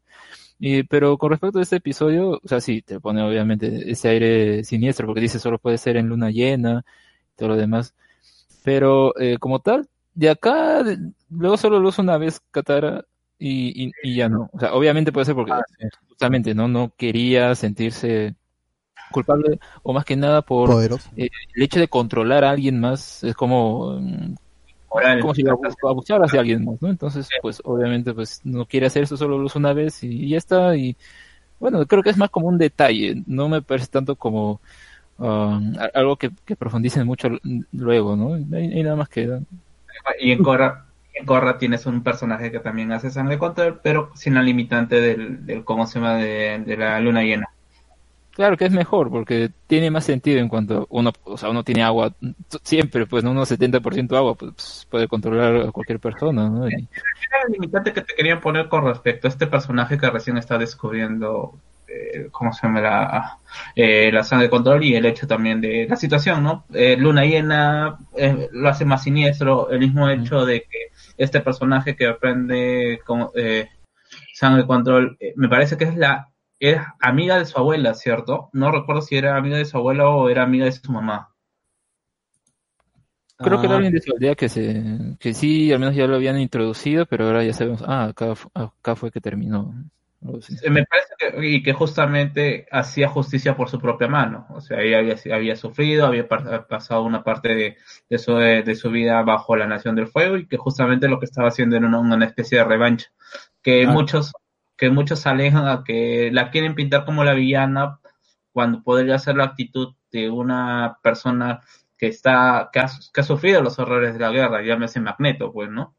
Y, 0.59 0.83
pero 0.83 1.17
con 1.17 1.31
respecto 1.31 1.59
a 1.59 1.61
este 1.63 1.77
episodio, 1.77 2.39
o 2.43 2.47
sea, 2.47 2.61
sí, 2.61 2.81
te 2.83 2.99
pone 2.99 3.21
obviamente 3.23 3.91
ese 3.91 4.09
aire 4.09 4.63
siniestro, 4.63 5.07
porque 5.07 5.21
dice 5.21 5.39
solo 5.39 5.59
puede 5.59 5.77
ser 5.79 5.97
en 5.97 6.07
luna 6.09 6.31
llena, 6.31 6.85
y 7.33 7.37
todo 7.37 7.49
lo 7.49 7.57
demás. 7.57 7.95
Pero 8.63 9.17
eh, 9.19 9.37
como 9.39 9.59
tal, 9.59 9.89
de 10.13 10.29
acá, 10.29 10.83
de- 10.83 10.97
luego 11.29 11.57
solo 11.57 11.79
lo 11.79 11.89
usa 11.89 12.03
una 12.03 12.17
vez 12.17 12.39
Katara 12.51 13.05
y, 13.37 13.87
y, 13.87 13.91
y 14.03 14.15
ya 14.15 14.29
no. 14.29 14.49
O 14.53 14.59
sea, 14.59 14.73
obviamente 14.73 15.11
puede 15.11 15.25
ser 15.25 15.35
porque 15.35 15.53
justamente 16.07 16.53
no, 16.55 16.67
no 16.67 16.93
quería 16.97 17.55
sentirse 17.55 18.35
culpable 19.13 19.59
o 19.83 19.93
más 19.93 20.05
que 20.05 20.17
nada 20.17 20.43
por 20.43 20.81
eh, 21.17 21.29
el 21.55 21.63
hecho 21.63 21.79
de 21.79 21.87
controlar 21.89 22.43
a 22.43 22.51
alguien 22.51 22.81
más 22.81 23.23
es 23.23 23.35
como 23.35 23.99
mm, 24.01 24.35
Moral. 24.93 25.19
como 25.19 25.33
si 25.35 25.43
abu- 25.47 25.63
abusara 25.89 26.25
hacia 26.25 26.41
alguien 26.41 26.65
más, 26.65 26.81
¿no? 26.81 26.89
Entonces, 26.89 27.35
pues 27.41 27.61
obviamente 27.65 28.13
pues 28.13 28.41
no 28.43 28.65
quiere 28.65 28.87
hacer 28.87 29.03
eso, 29.03 29.17
solo 29.17 29.37
lo 29.37 29.45
usa 29.45 29.59
una 29.59 29.73
vez 29.73 30.03
y, 30.03 30.07
y 30.25 30.29
ya 30.31 30.37
está 30.37 30.75
y 30.77 30.97
bueno, 31.59 31.85
creo 31.87 32.03
que 32.03 32.11
es 32.11 32.17
más 32.17 32.29
como 32.31 32.47
un 32.47 32.57
detalle, 32.57 33.23
no 33.27 33.49
me 33.49 33.61
parece 33.61 33.87
tanto 33.87 34.15
como 34.17 34.61
a- 35.19 35.59
algo 35.93 36.17
que, 36.17 36.31
que 36.45 36.55
profundicen 36.55 37.05
mucho 37.07 37.29
luego, 37.71 38.15
¿no? 38.15 38.33
Hay 38.35 38.83
nada 38.83 38.95
más 38.95 39.09
que 39.09 39.29
Y 40.19 40.31
en 40.31 40.43
Korra, 40.43 40.85
en 41.13 41.25
Korra 41.25 41.57
tienes 41.57 41.85
un 41.85 42.03
personaje 42.03 42.51
que 42.51 42.59
también 42.59 42.91
hace 42.91 43.09
sangre 43.11 43.37
control, 43.37 43.79
pero 43.83 44.11
sin 44.15 44.33
la 44.35 44.41
limitante 44.41 44.99
del, 44.99 45.45
del 45.45 45.63
¿cómo 45.63 45.85
se 45.87 45.99
llama? 45.99 46.15
De, 46.17 46.59
de 46.65 46.77
la 46.77 46.99
luna 46.99 47.23
llena. 47.23 47.47
Claro 48.33 48.57
que 48.57 48.65
es 48.65 48.71
mejor 48.71 49.11
porque 49.11 49.51
tiene 49.67 49.91
más 49.91 50.05
sentido 50.05 50.39
en 50.39 50.49
cuanto 50.49 50.87
uno, 50.89 51.11
o 51.23 51.37
sea, 51.37 51.49
uno 51.49 51.63
tiene 51.63 51.83
agua 51.83 52.13
siempre, 52.63 53.05
pues, 53.05 53.23
¿no? 53.23 53.29
Uno 53.31 53.45
70% 53.45 54.17
agua, 54.17 54.33
pues 54.33 54.87
puede 54.89 55.07
controlar 55.07 55.67
a 55.67 55.71
cualquier 55.71 55.99
persona, 55.99 56.49
¿no? 56.49 56.67
Y- 56.67 56.73
Era 56.73 57.43
la 57.43 57.49
limitante 57.51 57.93
que 57.93 58.01
te 58.01 58.15
quería 58.15 58.39
poner 58.39 58.69
con 58.69 58.85
respecto 58.85 59.27
a 59.27 59.29
este 59.29 59.45
personaje 59.45 59.99
que 59.99 60.09
recién 60.09 60.37
está 60.37 60.57
descubriendo, 60.57 61.53
eh, 61.87 62.29
¿cómo 62.31 62.51
se 62.53 62.65
llama? 62.65 62.81
La, 62.81 63.37
eh, 63.75 64.11
la 64.11 64.23
sangre 64.23 64.47
de 64.47 64.49
control 64.51 64.83
y 64.83 64.95
el 64.95 65.05
hecho 65.05 65.27
también 65.27 65.61
de 65.61 65.85
la 65.87 65.95
situación, 65.95 66.41
¿no? 66.41 66.65
Eh, 66.73 66.97
luna 66.97 67.25
llena 67.25 67.99
eh, 68.17 68.49
lo 68.51 68.67
hace 68.67 68.83
más 68.83 69.03
siniestro, 69.03 69.69
el 69.69 69.77
mismo 69.79 70.09
hecho 70.09 70.43
de 70.43 70.61
que 70.63 70.87
este 71.17 71.39
personaje 71.41 71.95
que 71.95 72.07
aprende 72.07 72.99
como, 73.05 73.31
eh, 73.35 73.67
sangre 74.33 74.63
de 74.63 74.67
control, 74.67 75.17
eh, 75.19 75.33
me 75.35 75.49
parece 75.49 75.77
que 75.77 75.83
es 75.85 75.95
la 75.95 76.29
es 76.71 76.77
amiga 76.99 77.37
de 77.37 77.45
su 77.45 77.57
abuela, 77.57 77.93
¿cierto? 77.93 78.49
No 78.53 78.71
recuerdo 78.71 79.01
si 79.01 79.15
era 79.17 79.35
amiga 79.37 79.57
de 79.57 79.65
su 79.65 79.77
abuela 79.77 80.07
o 80.09 80.29
era 80.29 80.43
amiga 80.43 80.65
de 80.65 80.71
su 80.71 80.91
mamá. 80.91 81.29
Creo 83.37 83.59
que 83.59 83.65
era 83.65 83.75
Ah. 83.75 83.77
alguien 83.77 83.93
de 83.93 84.01
su 84.01 84.13
aldea 84.13 84.35
que 84.35 84.47
se, 84.47 84.83
que 85.19 85.33
sí, 85.33 85.71
al 85.73 85.79
menos 85.79 85.95
ya 85.95 86.07
lo 86.07 86.15
habían 86.15 86.39
introducido, 86.39 87.05
pero 87.05 87.25
ahora 87.25 87.43
ya 87.43 87.53
sabemos, 87.53 87.83
ah, 87.85 88.05
acá, 88.05 88.33
acá 88.53 88.95
fue 88.95 89.11
que 89.11 89.19
terminó. 89.19 89.73
Me 90.21 90.85
parece 90.85 91.09
que, 91.19 91.45
y 91.49 91.61
que 91.61 91.73
justamente 91.73 92.65
hacía 92.71 93.09
justicia 93.09 93.57
por 93.57 93.69
su 93.69 93.77
propia 93.81 94.07
mano. 94.07 94.45
O 94.51 94.61
sea, 94.61 94.79
ella 94.79 94.99
había, 94.99 95.17
había 95.35 95.55
sufrido, 95.57 96.05
había 96.05 96.25
pasado 96.29 97.03
una 97.03 97.25
parte 97.25 97.53
de, 97.53 97.77
de, 98.09 98.17
su, 98.17 98.35
de 98.35 98.75
su 98.75 98.89
vida 98.89 99.21
bajo 99.23 99.57
la 99.57 99.67
Nación 99.67 99.95
del 99.95 100.07
Fuego 100.07 100.37
y 100.37 100.47
que 100.47 100.55
justamente 100.55 101.09
lo 101.09 101.19
que 101.19 101.25
estaba 101.25 101.49
haciendo 101.49 101.75
era 101.75 101.87
una, 101.87 101.99
una 101.99 102.25
especie 102.25 102.59
de 102.59 102.63
revancha. 102.63 103.07
Que 103.61 103.83
Ah. 103.85 103.91
muchos 103.91 104.31
que 104.77 104.89
muchos 104.89 105.25
alejan 105.27 105.67
a 105.67 105.83
que 105.83 106.29
la 106.31 106.51
quieren 106.51 106.75
pintar 106.75 107.05
como 107.05 107.23
la 107.23 107.33
villana 107.33 107.99
cuando 108.51 108.83
podría 108.83 109.17
ser 109.19 109.35
la 109.35 109.45
actitud 109.45 109.95
de 110.11 110.29
una 110.29 110.97
persona 111.01 111.61
que 111.97 112.07
está 112.07 112.69
que 112.71 112.79
ha, 112.79 112.89
que 113.13 113.21
ha 113.21 113.23
sufrido 113.23 113.61
los 113.61 113.79
horrores 113.79 114.13
de 114.13 114.19
la 114.19 114.31
guerra, 114.31 114.61
llámese 114.61 114.99
Magneto, 114.99 115.51
pues, 115.51 115.69
¿no? 115.69 115.95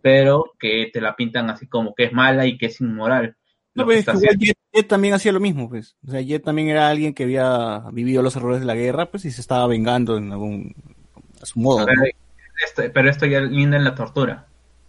Pero 0.00 0.52
que 0.58 0.90
te 0.92 1.00
la 1.00 1.14
pintan 1.14 1.50
así 1.50 1.66
como 1.66 1.94
que 1.94 2.04
es 2.04 2.12
mala 2.12 2.46
y 2.46 2.58
que 2.58 2.66
es 2.66 2.80
inmoral. 2.80 3.36
No, 3.74 3.86
pero 3.86 3.88
que 3.88 3.98
es 4.00 4.04
que 4.04 4.10
está 4.10 4.12
igual 4.12 4.24
haciendo. 4.24 4.44
Jet, 4.44 4.58
Jet 4.72 4.88
también 4.88 5.14
hacía 5.14 5.32
lo 5.32 5.40
mismo, 5.40 5.68
pues. 5.68 5.96
O 6.06 6.10
sea, 6.10 6.20
Jet 6.20 6.42
también 6.42 6.68
era 6.68 6.88
alguien 6.88 7.14
que 7.14 7.22
había 7.22 7.84
vivido 7.92 8.22
los 8.22 8.34
errores 8.36 8.60
de 8.60 8.66
la 8.66 8.74
guerra, 8.74 9.10
pues, 9.10 9.24
y 9.24 9.30
se 9.30 9.40
estaba 9.40 9.66
vengando 9.66 10.16
en 10.16 10.32
algún, 10.32 10.74
a 11.40 11.46
su 11.46 11.60
modo. 11.60 11.86
Pero, 11.86 12.02
¿no? 12.02 12.04
esto, 12.64 12.82
pero 12.92 13.10
esto 13.10 13.26
ya 13.26 13.40
linda 13.40 13.76
en 13.76 13.84
la 13.84 13.94
tortura. 13.94 14.46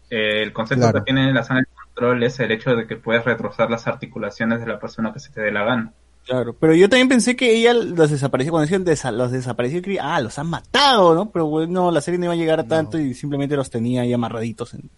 Eh, 0.10 0.42
el 0.44 0.52
concepto 0.54 0.84
Claro. 0.84 1.00
que 1.00 1.06
tiene 1.06 1.32
la 1.32 1.44
sangre 1.44 1.66
control 1.94 2.24
es 2.24 2.40
el 2.40 2.52
hecho 2.52 2.76
de 2.76 2.88
que 2.88 2.96
puedes 2.96 3.24
retrozar 3.26 3.70
las 3.70 3.88
articulaciones 3.88 4.60
de 4.60 4.68
la 4.68 4.80
persona 4.80 5.12
que 5.14 5.20
se 5.20 5.32
te 5.32 5.42
dé 5.42 5.52
la 5.52 5.64
gana. 5.64 5.94
Claro, 6.26 6.54
pero 6.58 6.74
yo 6.74 6.88
también 6.88 7.10
pensé 7.10 7.36
que 7.36 7.54
ella 7.54 7.74
los 7.74 8.10
desapareció, 8.10 8.52
cuando 8.52 8.64
decían 8.66 8.86
desa- 8.86 9.12
los 9.12 9.32
desapareció, 9.32 9.82
creía, 9.82 10.16
ah, 10.16 10.22
los 10.22 10.40
han 10.40 10.48
matado, 10.48 11.14
¿no? 11.16 11.30
Pero 11.32 11.48
bueno, 11.48 11.92
la 11.92 12.00
serie 12.00 12.18
no 12.18 12.26
iba 12.26 12.34
a 12.34 12.38
llegar 12.38 12.60
a 12.62 12.64
tanto 12.64 12.98
y 12.98 13.14
simplemente 13.14 13.56
los 13.58 13.70
tenía 13.70 14.02
ahí 14.04 14.14
amarraditos. 14.14 14.74
En, 14.74 14.90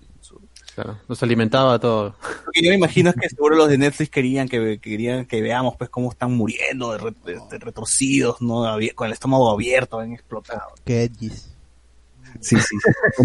Claro, 0.76 0.98
los 1.08 1.24
alimentaba 1.24 1.80
todo. 1.80 2.16
Lo 2.46 2.52
que 2.52 2.62
yo 2.62 2.70
me 2.70 2.76
imagino 2.76 3.10
es 3.10 3.16
que 3.16 3.30
seguro 3.30 3.56
los 3.56 3.70
de 3.70 3.78
Netflix 3.78 4.10
querían 4.10 4.50
que, 4.50 4.78
querían 4.82 5.26
que 5.26 5.42
veamos 5.42 5.76
pues 5.78 5.90
cómo 5.90 6.12
están 6.12 6.34
muriendo 6.34 6.92
de, 6.92 6.98
re- 6.98 7.14
de- 7.26 7.40
de 7.50 7.60
retorcidos, 7.60 8.42
¿no? 8.42 8.66
Con 8.94 9.08
el 9.08 9.14
estómago 9.14 9.50
abierto, 9.50 10.00
han 10.00 10.12
explotado. 10.12 10.74
Edgys. 10.86 11.56
Sí, 12.42 12.58
sí. 12.58 12.76
sí. 13.16 13.24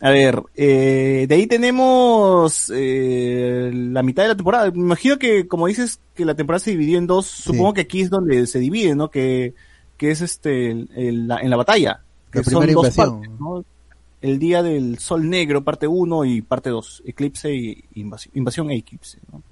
A 0.00 0.10
ver, 0.10 0.42
eh, 0.54 1.24
de 1.26 1.34
ahí 1.34 1.46
tenemos 1.46 2.70
eh, 2.74 3.70
la 3.72 4.02
mitad 4.02 4.24
de 4.24 4.28
la 4.28 4.36
temporada. 4.36 4.70
Me 4.70 4.78
imagino 4.80 5.18
que, 5.18 5.48
como 5.48 5.66
dices, 5.68 6.00
que 6.14 6.24
la 6.26 6.34
temporada 6.34 6.58
se 6.60 6.72
dividió 6.72 6.98
en 6.98 7.06
dos. 7.06 7.26
Supongo 7.26 7.72
que 7.74 7.80
aquí 7.82 8.02
es 8.02 8.10
donde 8.10 8.46
se 8.46 8.58
divide, 8.58 8.94
¿no? 8.94 9.10
Que, 9.10 9.54
que 9.96 10.10
es 10.10 10.20
este, 10.20 10.70
el- 10.70 10.90
el- 10.94 11.28
la- 11.28 11.38
en 11.40 11.48
la 11.48 11.56
batalla. 11.56 12.02
Que 12.30 12.40
La 12.40 12.44
primera 12.44 12.72
dos 12.74 12.84
invasión. 12.84 13.20
partes, 13.20 13.40
¿no? 13.40 13.64
El 14.20 14.38
día 14.38 14.62
del 14.62 14.98
Sol 14.98 15.30
Negro, 15.30 15.64
parte 15.64 15.86
1 15.86 16.24
y 16.26 16.42
parte 16.42 16.68
2. 16.68 17.02
Eclipse 17.06 17.54
y 17.54 17.84
invasión, 17.94 18.32
invasión 18.36 18.70
e 18.70 18.76
eclipse, 18.76 19.18
¿no? 19.32 19.42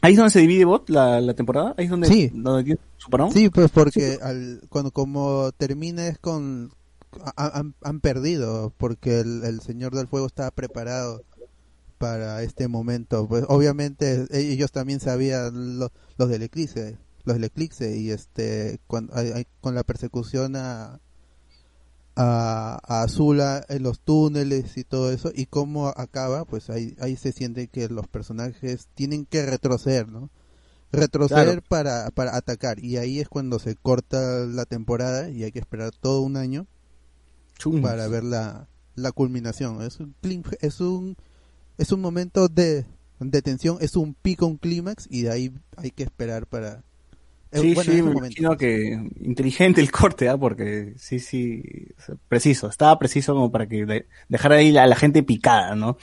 Ahí 0.00 0.12
es 0.12 0.16
donde 0.18 0.30
se 0.30 0.40
divide 0.40 0.64
bot 0.64 0.88
la, 0.90 1.20
la 1.20 1.34
temporada. 1.34 1.74
Ahí 1.76 1.84
es 1.84 1.90
donde, 1.90 2.08
Sí. 2.08 2.30
donde 2.34 2.64
tiene 2.64 2.80
su 2.96 3.08
parón. 3.10 3.30
Sí, 3.30 3.50
pues 3.50 3.70
porque 3.70 4.18
al, 4.22 4.62
cuando 4.68 4.90
como 4.90 5.50
termina 5.52 6.08
es 6.08 6.18
con 6.18 6.72
han, 7.36 7.74
han 7.82 8.00
perdido 8.00 8.72
porque 8.76 9.20
el, 9.20 9.44
el 9.44 9.60
Señor 9.60 9.94
del 9.94 10.08
Fuego 10.08 10.26
estaba 10.26 10.50
preparado 10.50 11.22
para 11.98 12.42
este 12.42 12.68
momento. 12.68 13.28
Pues 13.28 13.44
obviamente 13.48 14.26
e- 14.30 14.52
ellos 14.52 14.72
también 14.72 15.00
sabían 15.00 15.78
lo- 15.78 15.92
los 16.18 16.28
del 16.28 16.42
eclipse, 16.42 16.98
los 17.24 17.36
del 17.36 17.44
eclipse 17.44 17.96
y 17.96 18.10
este 18.10 18.80
hay- 19.12 19.46
con 19.60 19.74
la 19.74 19.84
persecución 19.84 20.56
a 20.56 21.00
a, 22.14 22.78
a 22.86 23.02
Azula 23.04 23.64
en 23.68 23.82
los 23.82 24.00
túneles 24.00 24.76
y 24.76 24.84
todo 24.84 25.10
eso 25.12 25.30
y 25.34 25.46
cómo 25.46 25.88
acaba, 25.88 26.44
pues 26.44 26.68
ahí 26.68 26.94
ahí 27.00 27.16
se 27.16 27.32
siente 27.32 27.68
que 27.68 27.88
los 27.88 28.06
personajes 28.06 28.88
tienen 28.94 29.24
que 29.24 29.46
retroceder, 29.46 30.08
¿no? 30.08 30.28
retroceder 30.90 31.62
Claro. 31.62 31.68
para, 31.70 32.10
para 32.10 32.36
atacar 32.36 32.78
y 32.84 32.98
ahí 32.98 33.18
es 33.18 33.30
cuando 33.30 33.58
se 33.58 33.76
corta 33.76 34.44
la 34.44 34.66
temporada 34.66 35.30
y 35.30 35.42
hay 35.42 35.50
que 35.52 35.58
esperar 35.58 35.90
todo 35.98 36.20
un 36.20 36.36
año 36.36 36.66
Para 37.82 38.08
ver 38.08 38.24
la, 38.24 38.68
la 38.94 39.12
culminación 39.12 39.82
es 39.82 40.00
un 40.00 40.14
clim- 40.22 40.56
es 40.60 40.80
un 40.80 41.16
es 41.78 41.92
un 41.92 42.00
momento 42.00 42.48
de, 42.48 42.84
de 43.20 43.42
tensión 43.42 43.78
es 43.80 43.96
un 43.96 44.14
pico 44.14 44.46
un 44.46 44.56
clímax 44.58 45.06
y 45.10 45.22
de 45.22 45.30
ahí 45.30 45.52
hay 45.76 45.90
que 45.90 46.02
esperar 46.02 46.46
para 46.46 46.82
eh, 47.52 47.60
Sí, 47.60 47.74
bueno, 47.74 47.92
sí, 47.92 48.02
me 48.02 48.10
momento. 48.12 48.26
imagino 48.42 48.56
que 48.56 49.10
inteligente 49.20 49.80
el 49.80 49.90
corte, 49.90 50.28
¿ah? 50.28 50.36
Porque 50.38 50.94
sí, 50.96 51.18
sí, 51.18 51.62
preciso, 52.28 52.68
estaba 52.68 52.98
preciso 52.98 53.34
como 53.34 53.50
para 53.52 53.66
que 53.68 53.84
de- 53.84 54.06
dejara 54.28 54.56
ahí 54.56 54.76
a 54.76 54.86
la 54.86 54.96
gente 54.96 55.22
picada, 55.22 55.74
¿no? 55.74 55.98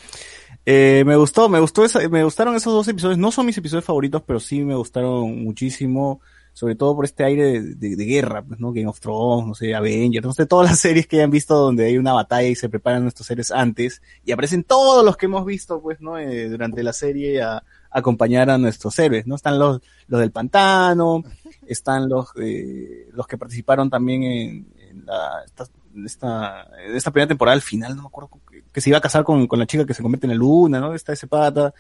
Eh, 0.65 1.03
me 1.07 1.15
gustó, 1.15 1.49
me 1.49 1.60
gustó 1.60 1.84
esa- 1.86 2.07
me 2.10 2.23
gustaron 2.23 2.56
esos 2.56 2.73
dos 2.73 2.88
episodios, 2.88 3.18
no 3.18 3.31
son 3.31 3.45
mis 3.48 3.57
episodios 3.57 3.86
favoritos, 3.86 4.22
pero 4.27 4.40
sí 4.40 4.64
me 4.64 4.76
gustaron 4.76 5.44
muchísimo, 5.44 6.22
sobre 6.60 6.76
todo 6.76 6.94
por 6.94 7.06
este 7.06 7.23
aire 7.23 7.61
de, 7.61 8.06
guerra, 8.06 8.41
pues, 8.41 8.60
¿no? 8.60 8.73
Game 8.73 8.88
of 8.88 8.99
Thrones, 8.99 9.48
no 9.48 9.56
sé, 9.56 9.73
Avengers, 9.73 10.26
no 10.26 10.34
sé, 10.34 10.45
todas 10.45 10.69
las 10.69 10.77
series 10.81 11.07
que 11.07 11.15
hayan 11.15 11.31
visto 11.31 11.56
donde 11.56 11.86
hay 11.86 11.98
una 11.98 12.11
batalla 12.11 12.49
y 12.49 12.56
se 12.56 12.68
preparan 12.68 13.02
nuestros 13.03 13.27
seres 13.27 13.49
antes, 13.49 14.02
y 14.26 14.34
aparecen 14.34 14.65
todos 14.65 15.06
los 15.06 15.15
que 15.15 15.27
hemos 15.27 15.45
visto, 15.45 15.81
pues, 15.81 16.02
¿no? 16.02 16.18
Eh, 16.18 16.49
durante 16.49 16.84
la 16.84 16.91
serie 16.91 17.41
a, 17.41 17.64
acompañar 17.90 18.49
a 18.49 18.57
nuestros 18.57 18.99
héroes, 18.99 19.26
¿no? 19.26 19.36
Están 19.36 19.57
los, 19.57 19.80
los 20.07 20.19
del 20.19 20.34
pantano, 20.34 21.23
están 21.65 22.10
los 22.10 22.27
eh, 22.36 23.07
los 23.14 23.26
que 23.26 23.38
participaron 23.38 23.90
también 23.90 24.23
en, 24.23 25.06
la, 25.06 25.41
esta, 25.45 26.68
esta, 26.94 27.11
primera 27.11 27.30
temporada 27.30 27.56
al 27.56 27.61
final, 27.61 27.95
no 27.95 28.02
me 28.02 28.07
acuerdo, 28.10 28.31
que, 28.52 28.65
que 28.69 28.81
se 28.81 28.90
iba 28.90 28.98
a 28.98 29.02
casar 29.02 29.23
con, 29.23 29.48
con 29.48 29.60
la 29.60 29.65
chica 29.65 29.86
que 29.86 29.94
se 29.94 30.03
convierte 30.03 30.27
en 30.27 30.31
la 30.31 30.38
luna, 30.38 30.81
¿no? 30.81 30.94
Está 30.94 31.14
ese 31.14 31.27
pata, 31.27 31.73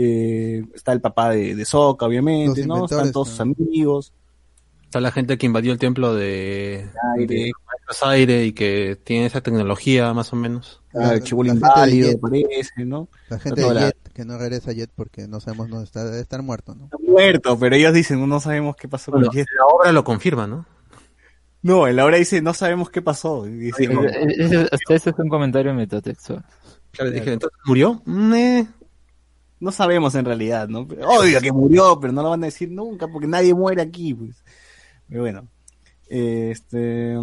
eh, 0.00 0.64
está 0.74 0.92
el 0.92 1.00
papá 1.00 1.30
de, 1.30 1.56
de 1.56 1.66
obviamente, 1.72 2.60
Los 2.64 2.68
¿no? 2.68 2.84
Están 2.84 3.10
todos 3.10 3.30
sus 3.30 3.40
amigos. 3.40 4.12
Está 4.84 5.00
la 5.00 5.10
gente 5.10 5.36
que 5.36 5.44
invadió 5.44 5.72
el 5.72 5.78
templo 5.78 6.14
de, 6.14 6.88
Aire. 7.18 7.34
de, 7.34 7.52
es 7.90 8.02
aire 8.04 8.44
y 8.46 8.52
que 8.52 8.96
tiene 9.02 9.26
esa 9.26 9.40
tecnología 9.40 10.14
más 10.14 10.32
o 10.32 10.36
menos. 10.36 10.82
Ah, 10.94 11.14
el 11.14 11.20
la 11.20 11.26
gente 11.26 11.36
de 11.42 11.48
inválido, 11.50 12.18
parece, 12.20 12.84
¿no? 12.86 13.08
La 13.28 13.38
gente 13.40 13.60
de 13.60 13.66
Toda 13.66 13.74
la- 13.74 13.86
Jet, 13.86 14.12
que 14.14 14.24
no 14.24 14.38
regresa 14.38 14.70
a 14.70 14.74
Jet 14.74 14.90
porque 14.94 15.26
no 15.26 15.40
sabemos 15.40 15.68
dónde 15.68 15.84
está, 15.84 16.04
debe 16.04 16.20
estar 16.20 16.42
muerto, 16.42 16.74
¿no? 16.76 16.84
Está 16.84 16.96
muerto, 16.98 17.58
pero 17.58 17.74
ellos 17.74 17.92
dicen, 17.92 18.26
no 18.26 18.40
sabemos 18.40 18.76
qué 18.76 18.86
pasó 18.88 19.10
con 19.10 19.20
Bueno, 19.20 19.32
Jet. 19.32 19.46
la 19.58 19.66
obra 19.66 19.90
lo 19.92 20.04
confirma, 20.04 20.46
¿no? 20.46 20.64
No, 21.60 21.88
en 21.88 21.96
la 21.96 22.04
obra 22.06 22.18
dice, 22.18 22.40
no 22.40 22.54
sabemos 22.54 22.88
qué 22.88 23.02
pasó. 23.02 23.44
Dice, 23.44 23.84
Eh, 23.84 23.90
eh, 24.38 24.68
es 24.88 25.06
un 25.18 25.28
comentario 25.28 25.74
metatextual. 25.74 26.44
Claro, 26.92 27.10
dije, 27.10 27.32
entonces 27.32 27.58
murió. 27.66 28.00
Mm, 28.06 28.32
eh. 28.34 28.66
No 29.60 29.72
sabemos 29.72 30.14
en 30.14 30.24
realidad, 30.24 30.68
¿no? 30.68 30.80
Obvio 30.80 31.40
que 31.40 31.52
murió, 31.52 31.98
pero 32.00 32.12
no 32.12 32.22
lo 32.22 32.30
van 32.30 32.42
a 32.42 32.46
decir 32.46 32.70
nunca 32.70 33.08
porque 33.08 33.26
nadie 33.26 33.54
muere 33.54 33.82
aquí, 33.82 34.14
pues. 34.14 34.44
Pero 35.08 35.22
bueno, 35.22 35.48
este, 36.08 37.16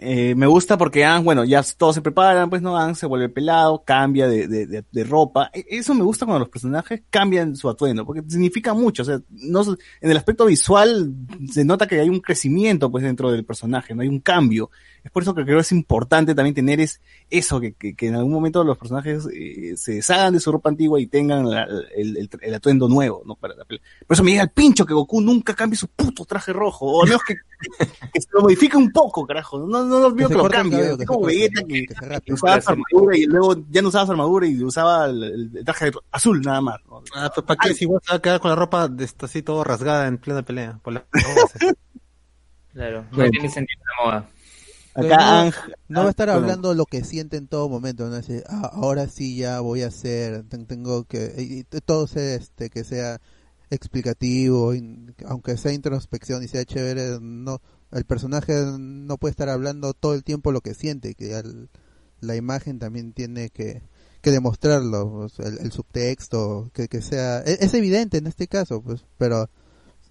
eh, 0.00 0.34
me 0.34 0.46
gusta 0.46 0.78
porque 0.78 1.04
Ang, 1.04 1.24
bueno, 1.24 1.44
ya 1.44 1.62
todos 1.76 1.94
se 1.94 2.00
preparan, 2.02 2.48
pues 2.48 2.62
no, 2.62 2.76
Ang 2.76 2.94
se 2.94 3.06
vuelve 3.06 3.28
pelado, 3.28 3.82
cambia 3.84 4.26
de, 4.26 4.48
de, 4.48 4.66
de- 4.90 5.04
ropa. 5.04 5.50
E- 5.52 5.64
Eso 5.68 5.94
me 5.94 6.02
gusta 6.04 6.24
cuando 6.24 6.40
los 6.40 6.48
personajes 6.48 7.02
cambian 7.10 7.54
su 7.56 7.68
atuendo, 7.68 8.06
porque 8.06 8.22
significa 8.28 8.72
mucho, 8.74 9.02
o 9.02 9.04
sea, 9.04 9.20
no, 9.30 9.62
en 10.00 10.10
el 10.10 10.16
aspecto 10.16 10.46
visual 10.46 11.12
se 11.50 11.64
nota 11.64 11.86
que 11.86 12.00
hay 12.00 12.08
un 12.08 12.20
crecimiento, 12.20 12.90
pues, 12.90 13.04
dentro 13.04 13.30
del 13.30 13.44
personaje, 13.44 13.94
no 13.94 14.02
hay 14.02 14.08
un 14.08 14.20
cambio. 14.20 14.70
Es 15.04 15.10
por 15.10 15.24
eso 15.24 15.34
que 15.34 15.42
creo 15.44 15.56
que 15.56 15.62
es 15.62 15.72
importante 15.72 16.32
también 16.34 16.54
tener 16.54 16.80
es, 16.80 17.00
eso, 17.28 17.60
que, 17.60 17.72
que, 17.74 17.94
que 17.96 18.06
en 18.06 18.14
algún 18.14 18.32
momento 18.32 18.62
los 18.62 18.78
personajes 18.78 19.26
eh, 19.34 19.72
se 19.76 19.94
deshagan 19.94 20.32
de 20.32 20.38
su 20.40 20.52
ropa 20.52 20.68
antigua 20.70 21.00
y 21.00 21.08
tengan 21.08 21.46
el, 21.48 22.16
el- 22.16 22.30
el 22.40 22.54
atuendo 22.54 22.88
nuevo, 22.88 23.22
¿no? 23.26 23.34
Para. 23.34 23.54
Por 23.56 23.78
eso 24.08 24.22
me 24.22 24.30
llega 24.30 24.44
el 24.44 24.50
pincho 24.50 24.86
que 24.86 24.94
Goku 24.94 25.20
nunca 25.20 25.54
cambie 25.54 25.76
su 25.76 25.88
puto 25.88 26.24
traje 26.24 26.52
rojo, 26.52 26.86
o 26.86 27.02
al 27.02 27.08
menos 27.08 27.22
que, 27.26 27.34
que 28.12 28.20
se 28.20 28.28
lo 28.32 28.42
modifique 28.42 28.76
un 28.76 28.90
poco, 28.92 29.26
carajo. 29.26 29.58
No, 29.66 29.84
no, 29.84 30.00
no 30.00 30.12
veo 30.14 30.28
que, 30.28 30.34
lo 30.34 30.48
cambie. 30.48 30.78
cabello, 30.78 30.96
que 30.96 31.02
se 31.02 31.06
como 31.06 31.20
corte, 31.20 31.34
Vegeta 31.36 31.60
¿no? 31.62 31.66
que, 31.68 31.74
Que 31.86 31.94
se 31.94 32.00
que 32.00 32.06
rape. 32.06 32.32
usaba 32.32 32.60
su 32.60 32.70
armadura 32.70 33.16
y 33.16 33.24
luego 33.26 33.56
ya 33.70 33.82
no 33.82 33.88
usaba 33.88 34.06
su 34.06 34.12
armadura 34.12 34.46
y 34.46 34.62
usaba 34.64 35.06
el, 35.06 35.22
el 35.54 35.64
traje 35.64 35.90
azul 36.10 36.40
nada 36.42 36.60
más. 36.60 36.80
¿no? 36.88 37.02
Ah, 37.14 37.30
pues, 37.34 37.46
¿Para 37.46 37.58
qué? 37.62 37.74
Si 37.74 37.84
igual 37.84 38.00
se 38.04 38.12
va 38.12 38.16
a 38.16 38.22
quedar 38.22 38.40
con 38.40 38.50
la 38.50 38.56
ropa 38.56 38.88
de 38.88 39.04
esta, 39.04 39.26
así 39.26 39.42
todo 39.42 39.64
rasgada 39.64 40.06
en 40.06 40.18
plena 40.18 40.42
pelea. 40.42 40.78
Por 40.82 40.94
la- 40.94 41.04
Claro, 42.72 43.02
no 43.10 43.16
Bueno. 43.16 43.30
tiene 43.32 43.48
sentido 43.50 43.80
la 43.98 44.04
moda. 44.04 44.28
Acá 44.94 45.44
no, 45.44 45.52
no 45.88 46.00
va 46.02 46.06
a 46.06 46.10
estar 46.10 46.28
bueno, 46.28 46.40
hablando 46.42 46.74
lo 46.74 46.84
que 46.86 47.02
siente 47.04 47.36
en 47.38 47.46
todo 47.48 47.68
momento, 47.68 48.08
¿no? 48.08 48.14
Decir, 48.16 48.44
"Ah, 48.48 48.70
ahora 48.74 49.08
sí 49.08 49.36
ya 49.36 49.60
voy 49.60 49.82
a 49.82 49.86
hacer, 49.88 50.44
ten- 50.48 50.66
tengo 50.66 51.04
que, 51.04 51.34
y- 51.38 51.60
y 51.60 51.64
todo 51.80 52.06
sea, 52.06 52.34
este, 52.34 52.68
que 52.70 52.84
sea 52.84 53.18
explicativo, 53.72 54.72
aunque 55.26 55.56
sea 55.56 55.72
introspección 55.72 56.42
y 56.42 56.48
sea 56.48 56.64
chévere, 56.64 57.18
no, 57.20 57.60
el 57.90 58.04
personaje 58.04 58.52
no 58.78 59.16
puede 59.18 59.30
estar 59.32 59.48
hablando 59.48 59.94
todo 59.94 60.14
el 60.14 60.24
tiempo 60.24 60.52
lo 60.52 60.60
que 60.60 60.74
siente, 60.74 61.14
que 61.14 61.34
al- 61.34 61.68
la 62.20 62.36
imagen 62.36 62.78
también 62.78 63.12
tiene 63.12 63.50
que, 63.50 63.82
que 64.20 64.30
demostrarlo, 64.30 65.28
sea, 65.28 65.46
el, 65.48 65.58
el 65.58 65.72
subtexto, 65.72 66.70
que, 66.72 66.88
que 66.88 67.02
sea, 67.02 67.40
e- 67.40 67.58
es, 67.60 67.74
evidente 67.74 68.18
en 68.18 68.26
este 68.26 68.46
caso, 68.46 68.80
pues, 68.82 69.04
pero 69.18 69.48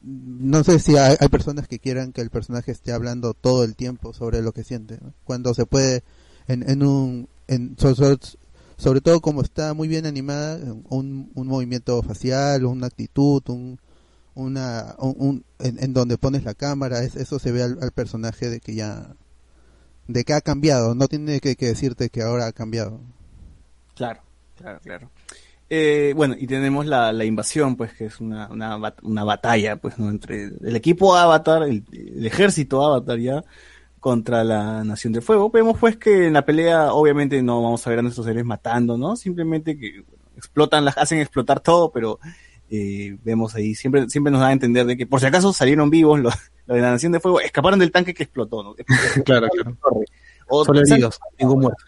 no 0.01 0.63
sé 0.63 0.79
si 0.79 0.97
hay, 0.97 1.15
personas 1.29 1.67
que 1.67 1.79
quieran 1.79 2.11
que 2.11 2.21
el 2.21 2.29
personaje 2.31 2.71
esté 2.71 2.91
hablando 2.91 3.33
todo 3.33 3.63
el 3.63 3.75
tiempo 3.75 4.13
sobre 4.13 4.41
lo 4.41 4.51
que 4.51 4.63
siente, 4.63 4.99
cuando 5.23 5.53
se 5.53 5.65
puede 5.65 6.03
en, 6.47 6.67
en 6.69 6.83
un 6.83 7.29
en, 7.47 7.77
sobre 8.81 9.01
todo 9.01 9.21
como 9.21 9.41
está 9.41 9.73
muy 9.73 9.87
bien 9.87 10.05
animada 10.05 10.59
un, 10.89 11.31
un 11.35 11.47
movimiento 11.47 12.01
facial 12.03 12.65
una 12.65 12.87
actitud 12.87 13.43
un 13.49 13.79
una 14.35 14.95
un, 14.99 15.15
un- 15.19 15.45
en, 15.59 15.83
en 15.83 15.93
donde 15.93 16.17
pones 16.17 16.43
la 16.45 16.55
cámara 16.55 17.03
es, 17.03 17.15
eso 17.17 17.39
se 17.39 17.51
ve 17.53 17.63
al, 17.63 17.79
al 17.81 17.91
personaje 17.91 18.49
de 18.49 18.59
que 18.61 18.75
ya 18.75 19.15
de 20.07 20.23
que 20.25 20.33
ha 20.33 20.41
cambiado 20.41 20.95
no 20.95 21.07
tiene 21.07 21.39
que, 21.41 21.55
decirte 21.55 22.09
que 22.09 22.23
ahora 22.23 22.47
ha 22.47 22.53
cambiado 22.53 23.01
Claro, 23.95 24.21
claro, 24.55 24.79
claro. 24.81 25.11
Eh, 25.69 26.13
bueno, 26.15 26.35
y 26.39 26.47
tenemos 26.47 26.85
la, 26.85 27.13
la 27.13 27.25
invasión, 27.25 27.75
pues, 27.77 27.93
que 27.93 28.05
es 28.05 28.19
una, 28.21 28.49
una, 28.51 28.77
una 29.03 29.23
batalla, 29.23 29.77
pues. 29.77 29.97
Entre 29.99 30.45
el 30.45 30.75
equipo 30.75 31.15
Avatar, 31.15 31.63
el 31.63 32.25
ejército 32.25 32.83
Avatar 32.85 33.19
ya, 33.19 33.43
contra 34.01 34.43
la 34.43 34.83
Nación 34.83 35.13
del 35.13 35.21
Fuego. 35.21 35.49
Vemos, 35.49 35.77
pues, 35.79 35.95
que 35.95 36.27
en 36.27 36.33
la 36.33 36.43
pelea, 36.45 36.91
obviamente, 36.93 37.41
no 37.41 37.61
vamos 37.63 37.87
a 37.87 37.89
ver 37.91 37.99
a 37.99 38.01
nuestros 38.01 38.25
seres 38.25 38.43
matando, 38.43 38.97
¿no? 38.97 39.15
Simplemente 39.15 39.77
que 39.77 40.01
bueno, 40.01 40.25
explotan, 40.35 40.83
las 40.83 40.97
hacen 40.97 41.19
explotar 41.19 41.61
todo, 41.61 41.91
pero 41.91 42.19
eh, 42.69 43.15
vemos 43.23 43.55
ahí, 43.55 43.75
siempre, 43.75 44.09
siempre 44.09 44.31
nos 44.31 44.41
da 44.41 44.47
a 44.47 44.51
entender 44.53 44.85
de 44.85 44.97
que, 44.97 45.05
por 45.07 45.19
si 45.21 45.27
acaso 45.27 45.53
salieron 45.53 45.89
vivos 45.89 46.19
los, 46.19 46.33
los 46.65 46.75
de 46.75 46.81
la 46.81 46.91
Nación 46.91 47.11
del 47.13 47.21
Fuego, 47.21 47.39
escaparon 47.39 47.79
del 47.79 47.91
tanque 47.91 48.13
que 48.13 48.23
explotó, 48.23 48.63
¿no? 48.63 48.75
claro, 49.23 49.47
claro. 49.49 49.77
O- 50.49 50.65
Solo 50.65 50.81
heridos, 50.81 51.19
ningún 51.39 51.61
muerto. 51.61 51.83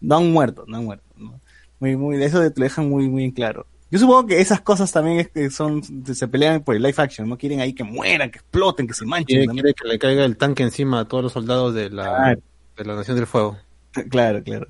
no 0.00 0.16
han 0.16 0.32
muerto, 0.32 0.64
no 0.66 0.78
han 0.78 0.84
muerto. 0.84 1.04
¿no? 1.16 1.40
Muy, 1.78 1.94
muy, 1.96 2.22
eso 2.24 2.40
te 2.50 2.58
lo 2.60 2.64
dejan 2.64 2.88
muy, 2.88 3.08
muy 3.08 3.24
en 3.24 3.30
claro. 3.32 3.66
Yo 3.90 3.98
supongo 3.98 4.26
que 4.26 4.40
esas 4.40 4.60
cosas 4.60 4.90
también 4.90 5.20
es 5.20 5.28
que 5.28 5.50
son, 5.50 5.82
se 6.04 6.26
pelean 6.28 6.62
por 6.62 6.74
el 6.74 6.82
live 6.82 6.94
action, 6.96 7.28
no 7.28 7.38
quieren 7.38 7.60
ahí 7.60 7.72
que 7.74 7.84
mueran, 7.84 8.30
que 8.30 8.38
exploten, 8.38 8.86
que 8.88 8.94
se 8.94 9.04
manchen. 9.06 9.26
Quiere, 9.26 9.46
quiere 9.46 9.74
que 9.74 9.86
le 9.88 9.98
caiga 9.98 10.24
el 10.24 10.36
tanque 10.36 10.62
encima 10.64 11.00
a 11.00 11.04
todos 11.04 11.22
los 11.22 11.32
soldados 11.32 11.74
de 11.74 11.90
la, 11.90 12.04
Claro. 12.04 12.40
de 12.76 12.84
la 12.84 12.94
Nación 12.96 13.16
del 13.16 13.26
Fuego. 13.26 13.56
Claro, 14.10 14.42
claro. 14.42 14.66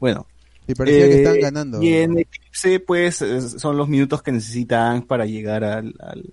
Bueno. 0.00 0.26
y 0.66 0.74
parecía 0.74 1.04
que 1.06 1.14
eh, 1.14 1.22
están 1.22 1.40
ganando 1.40 1.80
Y 1.82 1.92
en 1.94 2.18
Eclipse, 2.18 2.80
pues, 2.80 3.22
es- 3.22 3.52
son 3.60 3.76
los 3.76 3.88
minutos 3.88 4.22
que 4.22 4.32
necesitan 4.32 5.02
para 5.02 5.24
llegar 5.26 5.62
al, 5.62 5.94
al, 6.00 6.32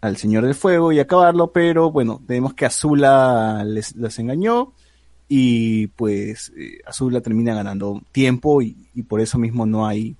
al 0.00 0.16
Señor 0.16 0.44
del 0.44 0.56
Fuego 0.56 0.90
y 0.90 0.98
acabarlo, 0.98 1.52
pero 1.52 1.92
bueno, 1.92 2.20
vemos 2.26 2.54
que 2.54 2.66
Azula 2.66 3.62
les, 3.64 3.94
les 3.94 4.18
engañó 4.18 4.72
y 5.28 5.86
pues 5.88 6.50
eh, 6.58 6.78
Azula 6.86 7.20
termina 7.20 7.54
ganando 7.54 8.02
tiempo 8.10 8.62
y, 8.62 8.88
y 8.94 9.02
por 9.02 9.20
eso 9.20 9.38
mismo 9.38 9.64
no 9.66 9.86
hay, 9.86 10.16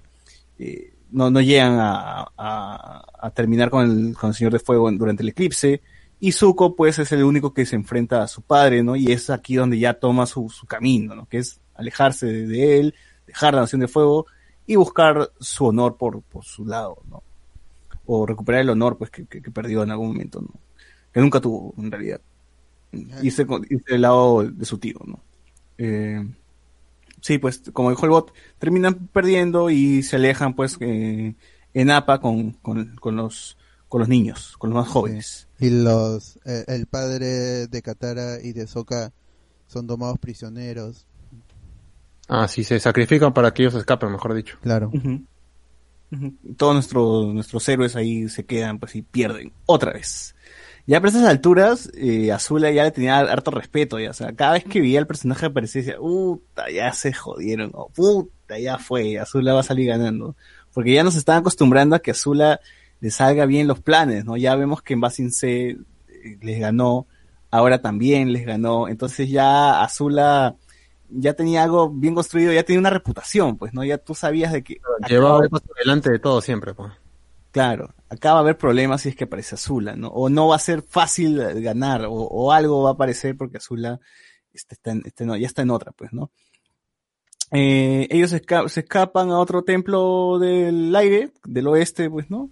eh, 0.60 0.92
no, 1.10 1.30
no 1.30 1.40
llegan 1.40 1.78
a, 1.80 2.26
a, 2.36 3.04
a 3.20 3.30
terminar 3.30 3.70
con 3.70 3.90
el, 3.90 4.14
con 4.16 4.30
el 4.30 4.34
Señor 4.34 4.52
de 4.52 4.58
Fuego 4.58 4.90
durante 4.92 5.22
el 5.22 5.30
eclipse. 5.30 5.82
Y 6.20 6.32
Zuko, 6.32 6.74
pues, 6.74 6.98
es 6.98 7.12
el 7.12 7.22
único 7.22 7.54
que 7.54 7.64
se 7.66 7.76
enfrenta 7.76 8.22
a 8.22 8.26
su 8.28 8.42
padre, 8.42 8.82
¿no? 8.82 8.96
Y 8.96 9.12
es 9.12 9.30
aquí 9.30 9.54
donde 9.54 9.78
ya 9.78 9.94
toma 9.94 10.26
su, 10.26 10.48
su 10.50 10.66
camino, 10.66 11.14
¿no? 11.14 11.26
Que 11.26 11.38
es 11.38 11.60
alejarse 11.74 12.26
de, 12.26 12.46
de 12.46 12.80
él, 12.80 12.94
dejar 13.26 13.54
la 13.54 13.60
Nación 13.60 13.80
de 13.80 13.88
Fuego 13.88 14.26
y 14.66 14.74
buscar 14.76 15.30
su 15.38 15.66
honor 15.66 15.96
por, 15.96 16.22
por 16.22 16.44
su 16.44 16.66
lado, 16.66 16.98
¿no? 17.08 17.22
O 18.06 18.26
recuperar 18.26 18.62
el 18.62 18.70
honor, 18.70 18.98
pues, 18.98 19.10
que, 19.10 19.26
que- 19.26 19.40
que 19.42 19.50
perdió 19.50 19.82
en 19.84 19.90
algún 19.92 20.08
momento, 20.08 20.40
¿no? 20.40 20.48
Que 21.12 21.20
nunca 21.20 21.40
tuvo, 21.40 21.72
en 21.78 21.90
realidad. 21.90 22.20
Irse, 23.22 23.46
irse 23.70 23.92
del 23.92 24.00
lado 24.02 24.42
de 24.42 24.64
su 24.64 24.78
tío, 24.78 24.98
¿no? 25.06 25.20
Eh, 25.78 26.26
sí, 27.20 27.38
pues, 27.38 27.62
como 27.72 27.90
dijo 27.90 28.04
el 28.04 28.10
bot, 28.10 28.32
terminan 28.58 28.94
perdiendo 29.08 29.70
y 29.70 30.02
se 30.02 30.16
alejan, 30.16 30.54
pues, 30.54 30.76
eh, 30.80 31.34
en 31.74 31.90
APA 31.90 32.20
con, 32.20 32.52
con, 32.52 32.96
con 32.96 33.16
los, 33.16 33.56
con 33.88 34.00
los 34.00 34.08
niños, 34.08 34.56
con 34.58 34.70
los 34.70 34.78
más 34.78 34.88
jóvenes. 34.88 35.48
y 35.58 35.70
los 35.70 36.38
eh, 36.44 36.64
el 36.68 36.86
padre 36.86 37.66
de 37.66 37.82
Katara 37.82 38.40
y 38.42 38.52
de 38.52 38.66
Sokka 38.66 39.12
son 39.66 39.86
tomados 39.86 40.18
prisioneros 40.18 41.06
Ah, 42.30 42.46
sí, 42.46 42.62
se 42.62 42.78
sacrifican 42.78 43.32
para 43.32 43.52
que 43.54 43.62
ellos 43.62 43.74
escapen, 43.74 44.12
mejor 44.12 44.34
dicho. 44.34 44.58
claro. 44.60 44.90
Todos 46.56 46.74
nuestros, 46.74 47.34
nuestros 47.34 47.68
héroes 47.68 47.96
ahí 47.96 48.28
se 48.28 48.44
quedan, 48.44 48.78
pues, 48.78 48.94
y 48.96 49.02
pierden. 49.02 49.52
Otra 49.66 49.92
vez. 49.92 50.34
Ya 50.88 51.00
por 51.00 51.10
esas 51.10 51.24
alturas, 51.24 51.90
eh, 51.98 52.32
Azula 52.32 52.70
ya 52.70 52.82
le 52.82 52.90
tenía 52.90 53.18
harto 53.18 53.50
respeto, 53.50 54.00
ya. 54.00 54.08
O 54.08 54.14
sea, 54.14 54.32
cada 54.32 54.54
vez 54.54 54.64
que 54.64 54.80
veía 54.80 54.98
al 54.98 55.06
personaje 55.06 55.44
aparecer, 55.44 55.84
decía, 55.84 55.98
puta, 55.98 56.70
ya 56.70 56.90
se 56.94 57.12
jodieron, 57.12 57.72
o 57.74 57.90
puta, 57.90 58.58
ya 58.58 58.78
fue, 58.78 59.18
Azula 59.18 59.52
va 59.52 59.60
a 59.60 59.64
salir 59.64 59.86
ganando. 59.86 60.34
Porque 60.72 60.94
ya 60.94 61.04
nos 61.04 61.14
están 61.14 61.36
acostumbrando 61.36 61.94
a 61.94 61.98
que 61.98 62.12
Azula 62.12 62.60
le 63.00 63.10
salga 63.10 63.44
bien 63.44 63.68
los 63.68 63.80
planes, 63.80 64.24
¿no? 64.24 64.38
Ya 64.38 64.56
vemos 64.56 64.80
que 64.80 64.94
en 64.94 65.02
Basin 65.02 65.30
C 65.30 65.68
eh, 65.72 65.78
les 66.40 66.58
ganó, 66.58 67.06
ahora 67.50 67.82
también 67.82 68.32
les 68.32 68.46
ganó, 68.46 68.88
entonces 68.88 69.28
ya 69.28 69.82
Azula 69.82 70.56
ya 71.10 71.34
tenía 71.34 71.64
algo 71.64 71.90
bien 71.90 72.14
construido, 72.14 72.50
ya 72.50 72.62
tenía 72.62 72.80
una 72.80 72.88
reputación, 72.88 73.58
pues, 73.58 73.74
¿no? 73.74 73.84
Ya 73.84 73.98
tú 73.98 74.14
sabías 74.14 74.54
de 74.54 74.64
que... 74.64 74.80
Llevaba 75.06 75.44
el 75.44 75.50
paso 75.50 75.66
delante 75.78 76.10
de 76.10 76.18
todo 76.18 76.40
siempre, 76.40 76.72
pues. 76.72 76.92
Claro, 77.58 77.92
acá 78.08 78.34
va 78.34 78.38
a 78.38 78.42
haber 78.42 78.56
problemas 78.56 79.02
si 79.02 79.08
es 79.08 79.16
que 79.16 79.24
aparece 79.24 79.56
Azula, 79.56 79.96
¿no? 79.96 80.06
O 80.10 80.28
no 80.28 80.46
va 80.46 80.54
a 80.54 80.60
ser 80.60 80.80
fácil 80.82 81.40
eh, 81.40 81.60
ganar, 81.60 82.06
o, 82.08 82.52
algo 82.52 82.84
va 82.84 82.90
a 82.90 82.92
aparecer 82.92 83.36
porque 83.36 83.56
Azula 83.56 83.98
está 84.52 84.92
en- 84.92 85.02
ya 85.40 85.46
está 85.48 85.62
en 85.62 85.70
otra, 85.72 85.90
pues, 85.90 86.12
¿no? 86.12 86.30
Eh, 87.50 88.06
ellos 88.10 88.30
se 88.30 88.80
escapan 88.80 89.30
a 89.30 89.40
otro 89.40 89.64
templo 89.64 90.38
del 90.38 90.94
aire, 90.94 91.32
del 91.44 91.66
oeste, 91.66 92.08
pues, 92.08 92.30
¿no? 92.30 92.48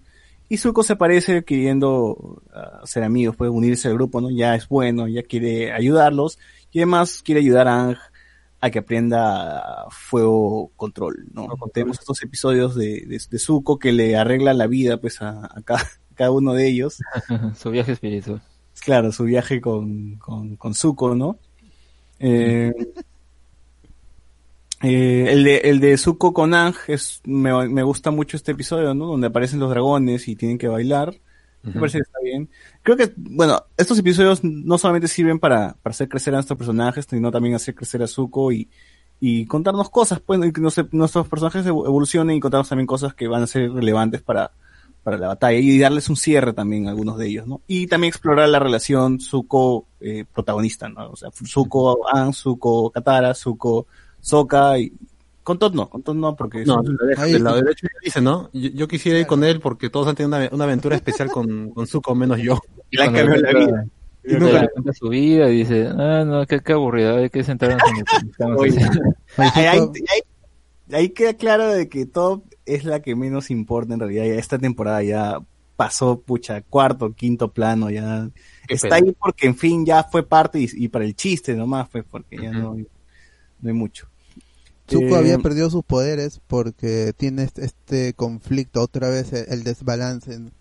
Y 0.49 0.57
Zuko 0.57 0.83
se 0.83 0.93
aparece 0.93 1.45
queriendo 1.45 2.43
ah, 2.53 2.81
ser 2.83 3.03
amigos, 3.03 3.37
puede 3.37 3.51
unirse 3.51 3.87
al 3.87 3.93
grupo, 3.93 4.19
¿no? 4.19 4.29
Ya 4.29 4.55
es 4.55 4.67
bueno, 4.67 5.07
ya 5.07 5.23
quiere 5.23 5.71
ayudarlos, 5.71 6.37
y 6.73 6.79
además 6.79 7.21
quiere 7.23 7.39
ayudar 7.39 7.69
a 7.69 7.81
Ang 7.81 7.95
a 8.59 8.69
que 8.69 8.79
aprenda 8.79 9.85
fuego 9.91 10.71
control, 10.75 11.27
¿no? 11.31 11.47
Tenemos 11.73 11.99
estos 11.99 12.21
episodios 12.23 12.75
de, 12.75 13.05
de, 13.05 13.21
de 13.29 13.39
Zuko 13.39 13.77
que 13.77 13.91
le 13.91 14.15
arreglan 14.15 14.57
la 14.57 14.67
vida, 14.67 14.97
pues, 14.97 15.21
a, 15.21 15.45
a 15.45 15.61
cada, 15.63 15.81
a 16.11 16.15
cada 16.15 16.31
uno 16.31 16.53
de 16.53 16.67
ellos. 16.67 16.97
Su 17.57 17.71
viaje 17.71 17.93
espiritual. 17.93 18.41
Claro, 18.79 19.11
su 19.11 19.23
viaje 19.23 19.59
con, 19.59 20.17
con, 20.17 20.55
con 20.55 20.73
Zuko, 20.73 21.15
¿no? 21.15 21.39
Eh, 22.19 22.73
eh, 24.83 25.25
el 25.29 25.43
de 25.43 25.57
el 25.57 25.79
de 25.79 25.97
Zuko 25.97 26.33
con 26.33 26.53
Ang 26.53 26.75
es 26.87 27.21
me, 27.25 27.69
me 27.69 27.83
gusta 27.83 28.11
mucho 28.11 28.37
este 28.37 28.51
episodio, 28.51 28.93
¿no? 28.93 29.07
Donde 29.07 29.27
aparecen 29.27 29.59
los 29.59 29.69
dragones 29.69 30.27
y 30.27 30.35
tienen 30.35 30.57
que 30.57 30.67
bailar. 30.67 31.15
Me 31.73 31.79
parece 31.79 31.97
que 31.99 32.03
está 32.03 32.19
bien. 32.23 32.49
Creo 32.83 32.97
que, 32.97 33.13
bueno, 33.17 33.63
estos 33.77 33.99
episodios 33.99 34.43
no 34.43 34.77
solamente 34.77 35.07
sirven 35.07 35.39
para, 35.39 35.75
para 35.81 35.91
hacer 35.91 36.07
crecer 36.09 36.33
a 36.33 36.37
nuestros 36.37 36.57
personajes, 36.57 37.05
sino 37.09 37.31
también 37.31 37.55
hacer 37.55 37.75
crecer 37.75 38.01
a 38.03 38.07
Zuko 38.07 38.51
y, 38.51 38.69
y 39.19 39.45
contarnos 39.45 39.89
cosas, 39.89 40.19
pues, 40.19 40.39
y 40.45 40.51
que 40.51 40.61
nuestros 40.61 41.27
personajes 41.27 41.65
evo- 41.65 41.85
evolucionen 41.85 42.37
y 42.37 42.39
contarnos 42.39 42.69
también 42.69 42.87
cosas 42.87 43.13
que 43.13 43.27
van 43.27 43.43
a 43.43 43.47
ser 43.47 43.71
relevantes 43.71 44.21
para, 44.21 44.51
para 45.03 45.17
la 45.17 45.27
batalla 45.27 45.57
y 45.57 45.79
darles 45.79 46.09
un 46.09 46.15
cierre 46.17 46.53
también 46.53 46.87
a 46.87 46.89
algunos 46.91 47.17
de 47.17 47.27
ellos, 47.27 47.47
¿no? 47.47 47.61
Y 47.67 47.87
también 47.87 48.09
explorar 48.09 48.49
la 48.49 48.59
relación 48.59 49.19
Zuko 49.19 49.85
eh, 50.01 50.25
protagonista, 50.33 50.89
¿no? 50.89 51.11
O 51.11 51.15
sea, 51.15 51.29
Zuko 51.31 52.07
An, 52.13 52.33
Zuko 52.33 52.91
Katara, 52.91 53.33
Zuko 53.33 53.87
Sokka 54.19 54.77
y 54.79 54.91
con 55.47 55.57
Todd 55.59 55.73
no, 55.73 55.89
con 55.89 56.03
Todd 56.03 56.15
no 56.17 56.35
porque 56.35 56.65
No, 56.65 56.81
es- 56.81 57.31
del 57.31 57.41
lado 57.41 57.55
derecho 57.55 57.87
dice, 58.03 58.19
¿no? 58.19 58.49
Yo, 58.51 58.69
yo 58.71 58.85
quisiera 58.89 59.17
ir 59.17 59.25
con 59.27 59.45
él 59.45 59.61
porque 59.61 59.89
todos 59.89 60.05
han 60.09 60.15
tenido 60.15 60.35
una, 60.37 60.49
una 60.51 60.65
aventura 60.65 60.97
especial 60.97 61.29
con, 61.31 61.69
con 61.69 61.87
Zuko, 61.87 62.13
menos 62.15 62.37
yo. 62.39 62.59
Y 62.91 62.97
la 62.97 63.05
cambió 63.05 63.37
la 63.37 63.53
vida. 63.57 63.85
Y 64.25 64.33
le 64.33 64.69
cuenta 64.69 64.91
su 64.91 65.07
vida 65.07 65.49
y 65.49 65.59
dice, 65.59 65.87
ah, 65.87 66.25
no, 66.27 66.45
qué, 66.45 66.59
qué 66.59 66.73
aburrido, 66.73 67.15
hay 67.15 67.29
que 67.29 67.45
sentarnos 67.45 67.79
en 67.89 67.95
el 67.97 68.03
estamos 68.29 68.59
Oye, 68.59 68.77
así". 69.37 70.03
ahí, 70.91 71.09
queda 71.11 71.33
claro 71.35 71.71
de 71.71 71.87
que 71.87 72.05
Top 72.05 72.43
es 72.65 72.83
la 72.83 73.01
que 73.01 73.15
menos 73.15 73.49
importa 73.49 73.93
en 73.93 74.01
realidad. 74.01 74.25
Ya 74.25 74.33
esta 74.33 74.57
temporada 74.59 75.01
ya 75.01 75.39
pasó, 75.77 76.19
pucha, 76.19 76.61
cuarto, 76.61 77.13
quinto 77.13 77.53
plano, 77.53 77.89
ya 77.89 78.29
Qué 78.67 78.73
está 78.73 78.89
pena. 78.89 79.07
ahí 79.07 79.15
porque 79.17 79.47
en 79.47 79.55
fin 79.55 79.85
ya 79.85 80.03
fue 80.03 80.23
parte 80.23 80.59
y, 80.59 80.67
y 80.73 80.89
para 80.89 81.05
el 81.05 81.15
chiste 81.15 81.55
nomás, 81.55 81.87
pues 81.87 82.03
porque 82.03 82.35
ya 82.35 82.51
no, 82.51 82.75
no 82.75 83.69
hay 83.69 83.73
mucho. 83.73 84.09
Zuko 84.89 85.15
Eh, 85.15 85.19
había 85.19 85.37
perdido 85.39 85.69
sus 85.69 85.83
poderes 85.83 86.39
porque 86.47 87.13
tiene 87.15 87.49
este, 87.55 88.13
conflicto, 88.13 88.81
otra 88.81 89.09
vez 89.09 89.33
el, 89.33 89.45
el 89.49 89.63
desbalance 89.63 90.33
en, 90.33 90.51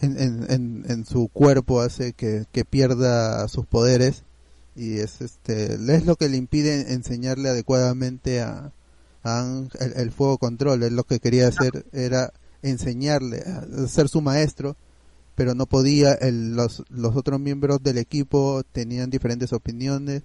en, 0.00 0.18
en, 0.18 0.46
en- 0.50 0.84
en 0.88 1.04
su 1.04 1.28
cuerpo 1.28 1.80
hace 1.80 2.12
que, 2.14 2.46
que 2.52 2.64
pierda 2.64 3.46
sus 3.48 3.66
poderes 3.66 4.22
y 4.76 4.98
es 4.98 5.20
este 5.20 5.74
es 5.74 6.06
lo 6.06 6.16
que 6.16 6.28
le 6.28 6.36
impide 6.38 6.92
enseñarle 6.94 7.50
adecuadamente 7.50 8.40
a, 8.40 8.72
a 9.24 9.62
el, 9.80 9.92
el 9.96 10.10
fuego 10.10 10.38
control. 10.38 10.82
Él 10.84 10.96
lo 10.96 11.04
que 11.04 11.18
quería 11.20 11.48
hacer 11.48 11.84
era 11.92 12.32
enseñarle 12.62 13.40
a 13.40 13.86
ser 13.88 14.08
su 14.08 14.22
maestro, 14.22 14.76
pero 15.34 15.54
no 15.54 15.66
podía. 15.66 16.12
El- 16.14 16.54
los, 16.56 16.82
los 16.88 17.14
otros 17.16 17.38
miembros 17.40 17.82
del 17.82 17.98
equipo 17.98 18.62
tenían 18.72 19.10
diferentes 19.10 19.52
opiniones. 19.52 20.22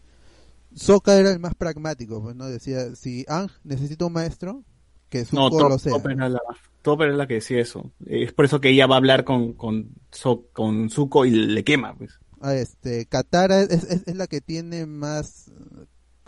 Sokka 0.75 1.15
era 1.17 1.31
el 1.31 1.39
más 1.39 1.55
pragmático, 1.55 2.21
pues 2.21 2.35
no 2.35 2.45
decía, 2.47 2.95
si 2.95 3.25
Ang 3.27 3.49
necesita 3.63 4.05
un 4.05 4.13
maestro, 4.13 4.63
que 5.09 5.19
No, 5.31 5.49
Zuko 5.49 5.59
Top, 5.59 5.69
lo 5.69 5.79
sea. 5.79 5.93
Top 5.93 6.07
era 6.09 6.29
la, 6.29 6.39
Top 6.81 7.01
era 7.01 7.13
la 7.13 7.27
que 7.27 7.35
decía 7.35 7.59
eso. 7.61 7.91
Es 8.05 8.33
por 8.33 8.45
eso 8.45 8.59
que 8.61 8.69
ella 8.69 8.85
va 8.87 8.95
a 8.95 8.97
hablar 8.97 9.23
con, 9.23 9.53
con, 9.53 9.89
So- 10.11 10.45
con 10.53 10.89
Zuko 10.89 11.25
y 11.25 11.31
le 11.31 11.63
quema, 11.63 11.95
pues. 11.95 12.19
Ah, 12.41 12.53
este 12.55 13.05
Katara 13.05 13.61
es, 13.61 13.71
es, 13.71 14.03
es 14.05 14.15
la 14.15 14.27
que 14.27 14.41
tiene 14.41 14.85
más 14.85 15.51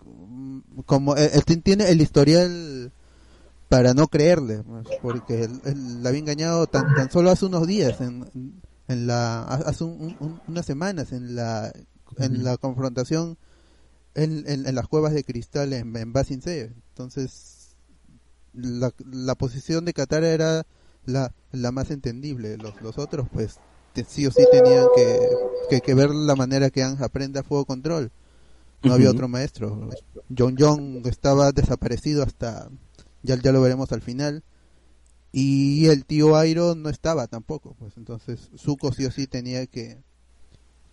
mm, 0.04 0.60
como 0.86 1.14
él 1.16 1.44
ti- 1.44 1.58
tiene 1.58 1.90
el 1.90 2.00
historial 2.00 2.92
para 3.68 3.92
no 3.94 4.08
creerle 4.08 4.62
pues, 4.62 4.86
porque 5.02 5.44
él, 5.44 5.60
él 5.66 6.02
la 6.02 6.08
había 6.08 6.20
engañado 6.20 6.66
tan, 6.66 6.94
tan 6.94 7.10
solo 7.10 7.30
hace 7.30 7.46
unos 7.46 7.66
días 7.66 8.00
en, 8.00 8.24
en 8.88 9.06
la 9.06 9.42
hace 9.44 9.84
un- 9.84 10.16
un- 10.18 10.40
unas 10.48 10.64
semanas 10.66 11.12
en 11.12 11.36
la 11.36 11.70
en 12.16 12.42
la 12.42 12.56
confrontación 12.56 13.36
en, 14.22 14.44
en, 14.48 14.66
en 14.66 14.74
las 14.74 14.88
cuevas 14.88 15.12
de 15.14 15.24
cristal 15.24 15.72
en, 15.72 15.96
en 15.96 16.12
Basin 16.12 16.40
entonces 16.46 17.76
la, 18.52 18.92
la 19.10 19.34
posición 19.34 19.84
de 19.84 19.92
Katara 19.92 20.28
era 20.30 20.66
la, 21.06 21.32
la 21.52 21.72
más 21.72 21.90
entendible 21.90 22.56
los, 22.58 22.80
los 22.80 22.98
otros 22.98 23.28
pues 23.32 23.60
te- 23.92 24.04
sí 24.04 24.26
o 24.26 24.30
sí 24.30 24.46
tenían 24.46 24.90
que, 24.90 25.38
que, 25.68 25.80
que 25.80 25.94
ver 25.94 26.10
la 26.10 26.36
manera 26.36 26.70
que 26.70 26.82
Ang 26.82 27.02
aprende 27.02 27.40
a 27.40 27.42
fuego 27.42 27.64
control. 27.64 28.10
No 28.82 28.92
había 28.94 29.10
otro 29.10 29.28
maestro. 29.28 29.90
John 30.36 30.56
John 30.58 31.02
estaba 31.06 31.52
desaparecido 31.52 32.22
hasta, 32.22 32.70
ya, 33.22 33.36
ya 33.36 33.52
lo 33.52 33.62
veremos 33.62 33.92
al 33.92 34.02
final. 34.02 34.44
Y 35.32 35.86
el 35.86 36.04
tío 36.06 36.36
Airo 36.36 36.74
no 36.74 36.88
estaba 36.88 37.26
tampoco. 37.26 37.74
pues 37.78 37.96
Entonces 37.96 38.50
Zuko 38.56 38.92
sí 38.92 39.06
o 39.06 39.10
sí 39.10 39.26
tenía 39.26 39.66
que, 39.66 39.98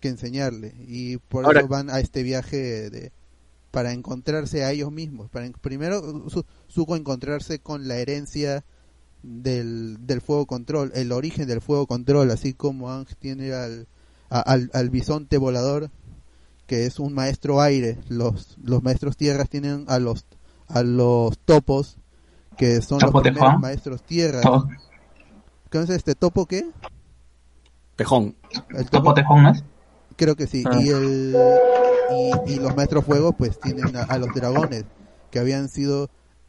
que 0.00 0.08
enseñarle. 0.08 0.74
Y 0.86 1.16
por 1.18 1.44
Ahora- 1.44 1.60
eso 1.60 1.68
van 1.68 1.90
a 1.90 2.00
este 2.00 2.22
viaje 2.22 2.90
de 2.90 3.12
para 3.70 3.92
encontrarse 3.92 4.64
a 4.64 4.70
ellos 4.72 4.90
mismos. 4.90 5.28
Para 5.28 5.50
primero 5.60 6.02
Zu- 6.30 6.46
Zuko 6.70 6.96
encontrarse 6.96 7.58
con 7.58 7.86
la 7.88 7.96
herencia 7.96 8.64
del, 9.22 9.98
del 10.06 10.20
fuego 10.22 10.46
control, 10.46 10.92
el 10.94 11.12
origen 11.12 11.46
del 11.46 11.60
fuego 11.60 11.86
control, 11.86 12.30
así 12.30 12.54
como 12.54 12.90
Ang 12.90 13.06
tiene 13.18 13.52
al, 13.52 13.86
a- 14.30 14.40
al, 14.40 14.70
al 14.72 14.88
bisonte 14.90 15.36
volador, 15.36 15.90
que 16.66 16.86
es 16.86 16.98
un 16.98 17.12
maestro 17.12 17.60
aire, 17.60 17.98
los, 18.08 18.56
los 18.62 18.82
maestros 18.82 19.16
tierras 19.16 19.48
tienen 19.50 19.84
a 19.88 19.98
los, 19.98 20.24
a 20.68 20.82
los 20.82 21.38
topos, 21.40 21.98
que 22.56 22.80
son 22.80 22.98
los 23.00 23.10
Topo 23.10 23.22
primeros 23.22 23.60
maestros 23.60 24.02
tierra. 24.02 24.40
Topo. 24.40 24.68
¿Qué 25.70 25.80
es 25.82 25.90
este 25.90 26.14
topo 26.14 26.46
qué? 26.46 26.64
Tejón. 27.96 28.36
El 28.70 28.88
Topo 28.88 29.12
tejón, 29.14 29.42
¿no 29.42 29.50
es? 29.50 29.64
Creo 30.16 30.34
que 30.36 30.46
sí. 30.46 30.64
Ah. 30.66 30.78
Y, 30.80 30.88
el, 30.88 31.36
y, 32.46 32.52
y 32.54 32.56
los 32.60 32.74
maestros 32.76 33.04
fuego 33.04 33.32
pues 33.32 33.60
tienen 33.60 33.94
a, 33.96 34.02
a 34.02 34.18
los 34.18 34.32
dragones 34.34 34.84
que 35.30 35.38
habían 35.38 35.68
sido 35.68 36.08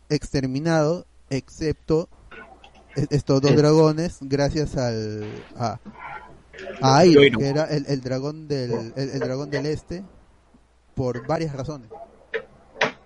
exterminados 0.09 1.05
excepto 1.29 2.07
e- 2.95 3.07
estos 3.09 3.41
dos 3.41 3.55
dragones 3.55 4.19
gracias 4.21 4.77
al 4.77 5.25
a, 5.57 5.79
a 6.81 7.03
que 7.03 7.31
era 7.47 7.65
el, 7.65 7.85
el 7.87 8.01
dragón 8.01 8.47
del 8.47 8.71
el, 8.95 9.09
el 9.09 9.19
dragón 9.19 9.49
del 9.49 9.65
este 9.65 10.03
por 10.95 11.27
varias 11.27 11.53
razones. 11.53 11.89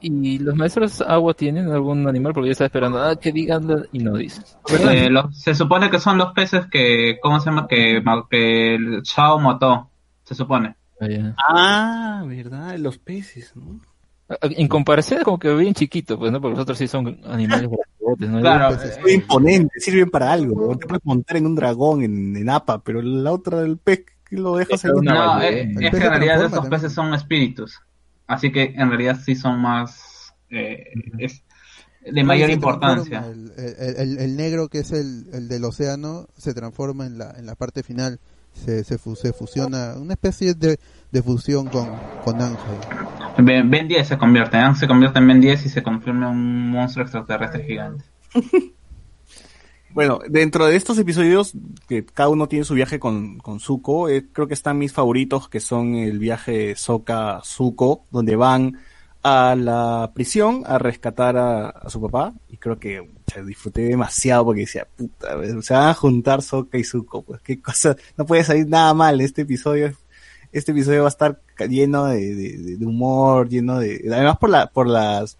¿Y 0.03 0.39
los 0.39 0.55
maestros 0.55 0.99
agua 1.01 1.35
tienen 1.35 1.69
algún 1.71 2.07
animal? 2.07 2.33
Porque 2.33 2.47
yo 2.47 2.51
estaba 2.53 2.65
esperando 2.67 2.99
ah, 2.99 3.15
que 3.17 3.31
digan 3.31 3.67
y 3.91 3.99
no 3.99 4.15
dicen. 4.17 4.43
Eh, 4.89 5.09
los- 5.11 5.37
se 5.39 5.53
supone 5.53 5.91
que 5.91 5.99
son 5.99 6.17
los 6.17 6.33
peces 6.33 6.65
que, 6.71 7.19
¿cómo 7.21 7.39
se 7.39 7.51
llama? 7.51 7.67
Que, 7.67 8.01
que 8.29 8.75
el 8.75 9.01
Shao 9.03 9.39
mató, 9.39 9.90
se 10.23 10.35
supone. 10.35 10.75
Ah. 10.99 11.35
Ah, 11.49 12.23
verdad, 12.27 12.77
los 12.77 12.97
peces, 12.97 13.53
¿no? 13.55 13.79
En 14.41 14.67
comparación 14.69 15.19
es 15.19 15.25
como 15.25 15.39
que 15.39 15.53
bien 15.55 15.73
chiquito, 15.73 16.17
pues, 16.17 16.31
¿no? 16.31 16.39
Porque 16.39 16.53
los 16.55 16.61
otros 16.63 16.77
sí 16.77 16.87
son 16.87 17.19
animales 17.25 17.69
grandotes, 17.69 18.29
¿no? 18.29 18.39
Claro, 18.39 18.77
Pues, 18.77 18.99
Muy 19.01 19.11
imponente, 19.13 19.79
sirven 19.79 20.09
para 20.09 20.31
algo. 20.31 20.67
¿no? 20.69 20.77
Te 20.77 20.87
puedes 20.87 21.03
montar 21.05 21.35
en 21.37 21.47
un 21.47 21.55
dragón, 21.55 22.03
en, 22.03 22.37
en 22.37 22.49
APA, 22.49 22.81
pero 22.81 23.01
la 23.01 23.31
otra 23.33 23.61
del 23.61 23.77
pez 23.77 24.05
que 24.29 24.37
lo 24.37 24.55
dejas 24.55 24.85
ahí. 24.85 24.91
Una 24.95 25.13
No, 25.35 25.41
es, 25.41 25.51
que 25.77 25.87
en 25.87 25.91
realidad 25.91 26.37
esos 26.39 26.51
también. 26.51 26.69
peces 26.69 26.93
son 26.93 27.13
espíritus. 27.13 27.79
Así 28.27 28.51
que 28.53 28.73
en 28.77 28.87
realidad 28.89 29.19
sí 29.21 29.35
son 29.35 29.59
más. 29.59 30.33
eh, 30.49 30.85
es 31.17 31.43
de 32.09 32.23
mayor 32.23 32.49
importancia. 32.49 33.25
El, 33.27 33.51
el- 33.57 33.95
el- 33.97 34.17
el 34.19 34.37
negro 34.37 34.69
que 34.69 34.79
es 34.79 34.91
el, 34.93 35.25
el 35.33 35.47
del 35.49 35.65
océano 35.65 36.27
se 36.37 36.53
transforma 36.53 37.05
en 37.05 37.17
la, 37.17 37.31
en 37.37 37.45
la 37.45 37.55
parte 37.55 37.83
final. 37.83 38.19
Se, 38.53 38.83
se, 38.83 38.97
se 38.97 39.33
fusiona, 39.33 39.95
una 39.97 40.13
especie 40.13 40.53
de, 40.53 40.79
de 41.11 41.23
fusión 41.23 41.67
con, 41.67 41.89
con 42.23 42.41
Ángel. 42.41 42.77
Ben, 43.37 43.69
Ben 43.69 43.87
10 43.87 44.07
se 44.07 44.17
convierte, 44.17 44.57
¿eh? 44.57 44.75
se 44.77 44.87
convierte 44.87 45.19
en 45.19 45.27
Ben 45.27 45.41
10 45.41 45.65
y 45.65 45.69
se 45.69 45.81
confirma 45.81 46.29
un 46.29 46.69
monstruo 46.71 47.03
extraterrestre 47.03 47.63
gigante. 47.63 48.05
Bueno, 49.93 50.19
dentro 50.29 50.67
de 50.67 50.77
estos 50.77 50.97
episodios, 50.97 51.51
que 51.89 52.05
cada 52.05 52.29
uno 52.29 52.47
tiene 52.47 52.63
su 52.63 52.73
viaje 52.73 52.97
con, 52.97 53.39
con 53.39 53.59
Zuko, 53.59 54.07
eh, 54.07 54.25
creo 54.31 54.47
que 54.47 54.53
están 54.53 54.77
mis 54.77 54.93
favoritos, 54.93 55.49
que 55.49 55.59
son 55.59 55.95
el 55.95 56.17
viaje 56.17 56.75
Soka-Zuko, 56.77 58.03
donde 58.09 58.37
van 58.37 58.79
a 59.21 59.55
la 59.57 60.11
prisión 60.13 60.63
a 60.65 60.77
rescatar 60.77 61.35
a, 61.35 61.69
a 61.69 61.89
su 61.89 62.01
papá, 62.01 62.33
y 62.47 62.55
creo 62.55 62.79
que 62.79 63.05
disfruté 63.39 63.81
demasiado 63.81 64.45
porque 64.45 64.61
decía, 64.61 64.87
puta, 64.95 65.29
se 65.61 65.73
van 65.73 65.89
a 65.89 65.93
juntar 65.93 66.41
Soka 66.41 66.77
y 66.77 66.83
Zuko, 66.83 67.21
pues 67.21 67.41
qué 67.41 67.61
cosa, 67.61 67.95
no 68.17 68.25
puede 68.25 68.43
salir 68.43 68.67
nada 68.67 68.93
mal, 68.93 69.21
este 69.21 69.43
episodio, 69.43 69.93
este 70.51 70.71
episodio 70.71 71.01
va 71.01 71.07
a 71.07 71.09
estar 71.09 71.41
lleno 71.69 72.05
de, 72.05 72.77
humor, 72.81 73.49
lleno 73.49 73.79
de, 73.79 74.03
además 74.11 74.37
por 74.37 74.49
la, 74.49 74.67
por 74.67 74.87
las, 74.87 75.37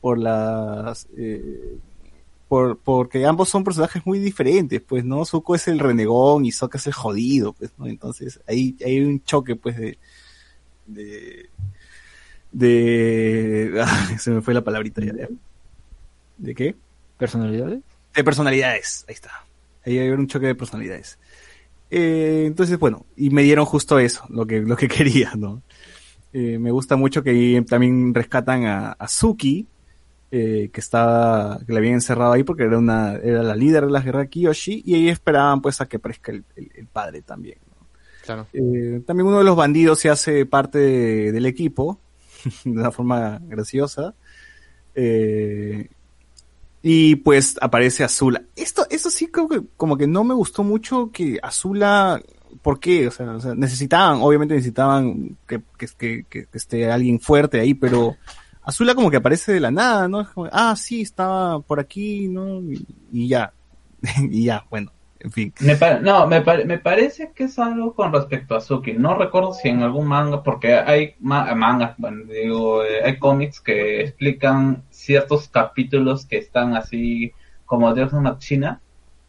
por 0.00 0.18
las, 0.18 1.06
eh, 1.16 1.78
por, 2.48 2.78
porque 2.78 3.26
ambos 3.26 3.48
son 3.48 3.64
personajes 3.64 4.04
muy 4.06 4.18
diferentes, 4.18 4.80
pues, 4.80 5.04
¿no? 5.04 5.24
Zuko 5.24 5.54
es 5.54 5.68
el 5.68 5.78
renegón 5.78 6.44
y 6.46 6.52
Sokka 6.52 6.78
es 6.78 6.86
el 6.86 6.94
jodido, 6.94 7.52
pues, 7.52 7.72
¿no? 7.76 7.86
Entonces, 7.86 8.40
ahí 8.48 8.76
hay 8.84 9.00
un 9.00 9.22
choque, 9.22 9.54
pues, 9.54 9.76
de, 9.76 9.98
de, 12.52 13.84
se 14.18 14.30
me 14.30 14.40
fue 14.40 14.54
la 14.54 14.64
palabrita 14.64 15.02
¿ya? 15.02 15.28
¿De 16.38 16.54
qué? 16.54 16.74
¿Personalidades? 17.18 17.80
De 18.14 18.24
personalidades, 18.24 19.04
ahí 19.08 19.14
está. 19.14 19.30
Ahí 19.84 19.98
hay 19.98 20.08
un 20.10 20.26
choque 20.26 20.46
de 20.46 20.54
personalidades. 20.54 21.18
Eh, 21.90 22.44
entonces, 22.46 22.78
bueno, 22.78 23.06
y 23.16 23.30
me 23.30 23.42
dieron 23.42 23.64
justo 23.64 23.98
eso, 23.98 24.24
lo 24.28 24.46
que, 24.46 24.60
lo 24.60 24.76
que 24.76 24.88
quería, 24.88 25.32
¿no? 25.36 25.62
Eh, 26.32 26.58
me 26.58 26.70
gusta 26.70 26.96
mucho 26.96 27.22
que 27.22 27.30
ahí 27.30 27.62
también 27.62 28.14
rescatan 28.14 28.64
a, 28.66 28.92
a 28.92 29.08
Suki, 29.08 29.66
eh, 30.30 30.68
que 30.72 30.80
estaba, 30.80 31.58
que 31.66 31.72
la 31.72 31.78
habían 31.78 31.94
encerrado 31.94 32.32
ahí 32.32 32.44
porque 32.44 32.64
era 32.64 32.76
una, 32.78 33.14
era 33.14 33.42
la 33.42 33.56
líder 33.56 33.86
de 33.86 33.92
la 33.92 34.00
guerra 34.02 34.20
de 34.20 34.28
Kiyoshi, 34.28 34.82
y 34.84 34.94
ahí 34.94 35.08
esperaban 35.08 35.62
pues 35.62 35.80
a 35.80 35.86
que 35.88 35.96
aparezca 35.96 36.32
el, 36.32 36.44
el- 36.56 36.70
el 36.74 36.86
padre 36.86 37.22
también. 37.22 37.56
Claro. 38.24 38.46
Eh, 38.52 39.00
también 39.06 39.26
uno 39.26 39.38
de 39.38 39.44
los 39.44 39.56
bandidos 39.56 39.98
se 40.00 40.10
hace 40.10 40.44
parte 40.44 40.78
de- 40.78 41.32
del 41.32 41.46
equipo, 41.46 41.98
de 42.64 42.70
una 42.72 42.90
forma 42.90 43.40
graciosa. 43.44 44.14
Eh, 44.94 45.88
y 46.82 47.16
pues 47.16 47.56
aparece 47.60 48.04
Azula. 48.04 48.42
Esto, 48.56 48.86
esto 48.90 49.10
sí 49.10 49.26
creo 49.28 49.48
que 49.48 49.62
como 49.76 49.96
que 49.96 50.06
no 50.06 50.24
me 50.24 50.34
gustó 50.34 50.62
mucho 50.64 51.10
que 51.12 51.38
Azula, 51.42 52.20
¿por 52.62 52.78
qué? 52.80 53.08
O 53.08 53.10
sea, 53.10 53.30
o 53.32 53.40
sea, 53.40 53.54
necesitaban, 53.54 54.20
obviamente 54.22 54.54
necesitaban 54.54 55.36
que, 55.46 55.60
que, 55.78 55.86
que- 55.98 56.24
que- 56.28 56.46
esté 56.52 56.90
alguien 56.90 57.20
fuerte 57.20 57.60
ahí, 57.60 57.74
pero 57.74 58.16
Azula 58.62 58.94
como 58.94 59.10
que 59.10 59.16
aparece 59.16 59.52
de 59.52 59.60
la 59.60 59.70
nada, 59.70 60.08
¿no? 60.08 60.26
Como, 60.32 60.48
ah, 60.52 60.74
sí, 60.76 61.00
estaba 61.02 61.60
por 61.60 61.80
aquí, 61.80 62.28
¿no? 62.28 62.60
Y, 63.12 63.28
ya, 63.28 63.52
y 64.30 64.44
ya, 64.44 64.64
bueno, 64.70 64.92
en 65.20 65.32
fin. 65.32 65.52
Me 65.60 65.74
pa- 65.74 65.98
no, 66.00 66.26
me, 66.26 66.42
pare- 66.42 66.64
me 66.64 66.78
parece 66.78 67.32
que 67.34 67.44
es 67.44 67.58
algo 67.58 67.94
con 67.94 68.12
respecto 68.12 68.54
a 68.54 68.60
Suki. 68.60 68.92
No 68.92 69.14
recuerdo 69.16 69.52
si 69.54 69.68
en 69.68 69.82
algún 69.82 70.06
manga, 70.06 70.42
porque 70.42 70.74
hay 70.74 71.14
ma- 71.20 71.52
mangas, 71.54 71.94
bueno, 71.98 72.24
digo, 72.32 72.84
eh, 72.84 73.02
hay 73.04 73.18
cómics 73.18 73.60
que 73.60 74.02
explican 74.02 74.84
ciertos 75.08 75.48
capítulos 75.48 76.26
que 76.26 76.38
están 76.38 76.76
así 76.76 77.32
como 77.66 77.92
de 77.94 78.04
una 78.04 78.38
China. 78.38 78.80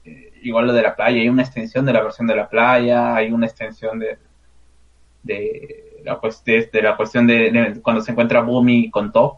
Eh, 0.06 0.31
igual 0.43 0.68
lo 0.68 0.73
de 0.73 0.81
la 0.88 0.95
playa, 0.95 1.22
hay 1.22 1.30
una 1.30 1.43
extensión 1.43 1.85
de 1.85 1.93
la 1.93 2.03
versión 2.03 2.27
de 2.27 2.35
la 2.35 2.47
playa, 2.49 3.15
hay 3.15 3.31
una 3.31 3.47
extensión 3.47 3.99
de, 3.99 4.18
de, 5.23 6.01
la, 6.03 6.19
cuest- 6.22 6.43
de, 6.72 6.81
la 6.81 6.95
cuestión 6.97 7.27
de, 7.27 7.80
cuando 7.84 8.01
se 8.01 8.11
encuentra 8.11 8.41
Bumi 8.41 8.89
con 8.91 9.11
Top. 9.11 9.38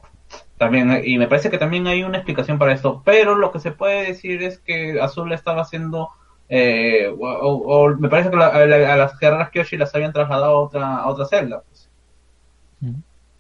También, 0.58 1.02
y 1.04 1.18
me 1.18 1.28
parece 1.28 1.50
que 1.50 1.58
también 1.58 1.88
hay 1.88 2.04
una 2.04 2.18
explicación 2.20 2.58
para 2.60 2.74
esto, 2.74 3.02
pero 3.04 3.36
lo 3.36 3.52
que 3.52 3.60
se 3.60 3.72
puede 3.72 4.06
decir 4.08 4.44
es 4.44 4.60
que 4.60 5.02
Azul 5.02 5.32
estaba 5.34 5.62
haciendo 5.64 6.10
eh, 6.50 7.10
o, 7.20 7.90
me 8.00 8.10
parece 8.10 8.30
que 8.30 8.36
la- 8.38 8.48
a, 8.48 8.66
la- 8.66 8.94
a 8.94 8.98
las 8.98 9.18
guerreras 9.20 9.50
Kyoshi 9.52 9.78
las 9.78 9.94
habían 9.96 10.14
trasladado 10.14 10.56
a 10.58 10.60
otra, 10.62 11.08
otra 11.08 11.26
celda. 11.26 11.62
pues. 11.68 11.90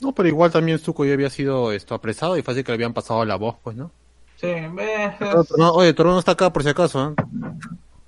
No, 0.02 0.14
pero 0.14 0.28
igual 0.28 0.52
también 0.52 0.80
Zuko 0.80 1.06
ya 1.06 1.14
había 1.14 1.30
sido 1.30 1.72
esto 1.72 1.94
apresado 1.96 2.38
y 2.38 2.42
fácil 2.42 2.64
que 2.64 2.72
le 2.72 2.76
habían 2.76 2.94
pasado 2.94 3.24
la 3.26 3.36
voz, 3.36 3.56
pues, 3.64 3.76
¿no? 3.76 3.92
Sí, 4.36 4.48
ve, 4.48 5.12
No, 5.20 5.44
no, 5.58 5.72
oye, 5.74 5.94
Toro 5.94 6.12
no 6.12 6.20
está 6.20 6.32
acá 6.32 6.52
por 6.52 6.64
si 6.64 6.70
acaso, 6.70 7.12
¿eh? 7.12 7.24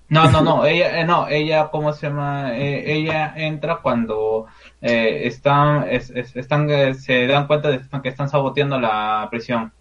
No, 0.09 0.29
no, 0.29 0.41
no, 0.41 0.65
ella, 0.65 0.99
eh, 0.99 1.05
no, 1.05 1.27
ella, 1.27 1.69
¿cómo 1.71 1.93
se 1.93 2.07
llama? 2.07 2.55
Eh, 2.57 2.93
ella 2.93 3.33
entra 3.35 3.77
cuando 3.81 4.45
eh, 4.81 5.21
están, 5.25 5.87
es- 5.89 6.09
es- 6.11 6.35
están, 6.35 6.69
eh, 6.69 6.93
se 6.95 7.25
dan 7.27 7.47
cuenta 7.47 7.69
de 7.69 7.79
que 8.01 8.09
están 8.09 8.29
saboteando 8.29 8.79
la 8.79 9.27
prisión. 9.31 9.71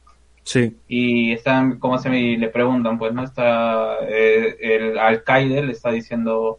Sí. 0.45 0.77
Y 0.89 1.33
están, 1.33 1.79
¿cómo 1.79 1.99
se 1.99 2.05
llama? 2.09 2.19
Y 2.19 2.37
le 2.37 2.49
preguntan, 2.49 2.99
pues, 2.99 3.13
¿no? 3.13 3.25
Está, 3.25 3.97
eh, 4.09 4.57
el 4.61 4.99
alcaide 4.99 5.63
le 5.63 5.73
está 5.73 5.91
diciendo 5.91 6.59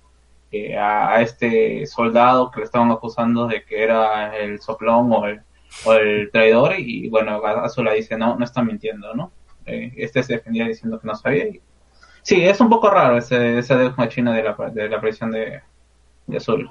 que 0.53 0.77
a, 0.77 1.19
este 1.19 1.83
soldado 1.87 2.51
que 2.51 2.59
le 2.59 2.65
estaban 2.65 2.91
acusando 2.91 3.47
de 3.47 3.63
que 3.65 3.83
era 3.83 4.37
el 4.37 4.61
soplón 4.61 5.11
o 5.11 5.25
el, 5.25 5.41
o 5.83 5.93
el 5.93 6.29
traidor, 6.29 6.75
y 6.77 7.09
bueno, 7.09 7.43
Azula 7.43 7.93
dice, 7.93 8.15
no, 8.15 8.37
no 8.37 8.45
está 8.45 8.61
mintiendo, 8.61 9.15
¿no? 9.15 9.31
Eh, 9.65 9.91
este 9.97 10.21
se 10.21 10.33
defendía 10.33 10.67
diciendo 10.67 10.99
que 10.99 11.07
no 11.07 11.15
sabía. 11.15 11.47
y- 11.47 11.59
Sí, 12.21 12.41
es 12.43 12.59
un 12.61 12.69
poco 12.69 12.89
raro 12.89 13.17
ese, 13.17 13.57
ese 13.57 13.75
Deus 13.75 13.97
Machina 13.97 14.31
de 14.31 14.43
la, 14.43 14.55
de 14.71 14.87
la 14.87 15.01
prisión 15.01 15.31
de, 15.31 15.59
de 16.27 16.37
Azul. 16.37 16.69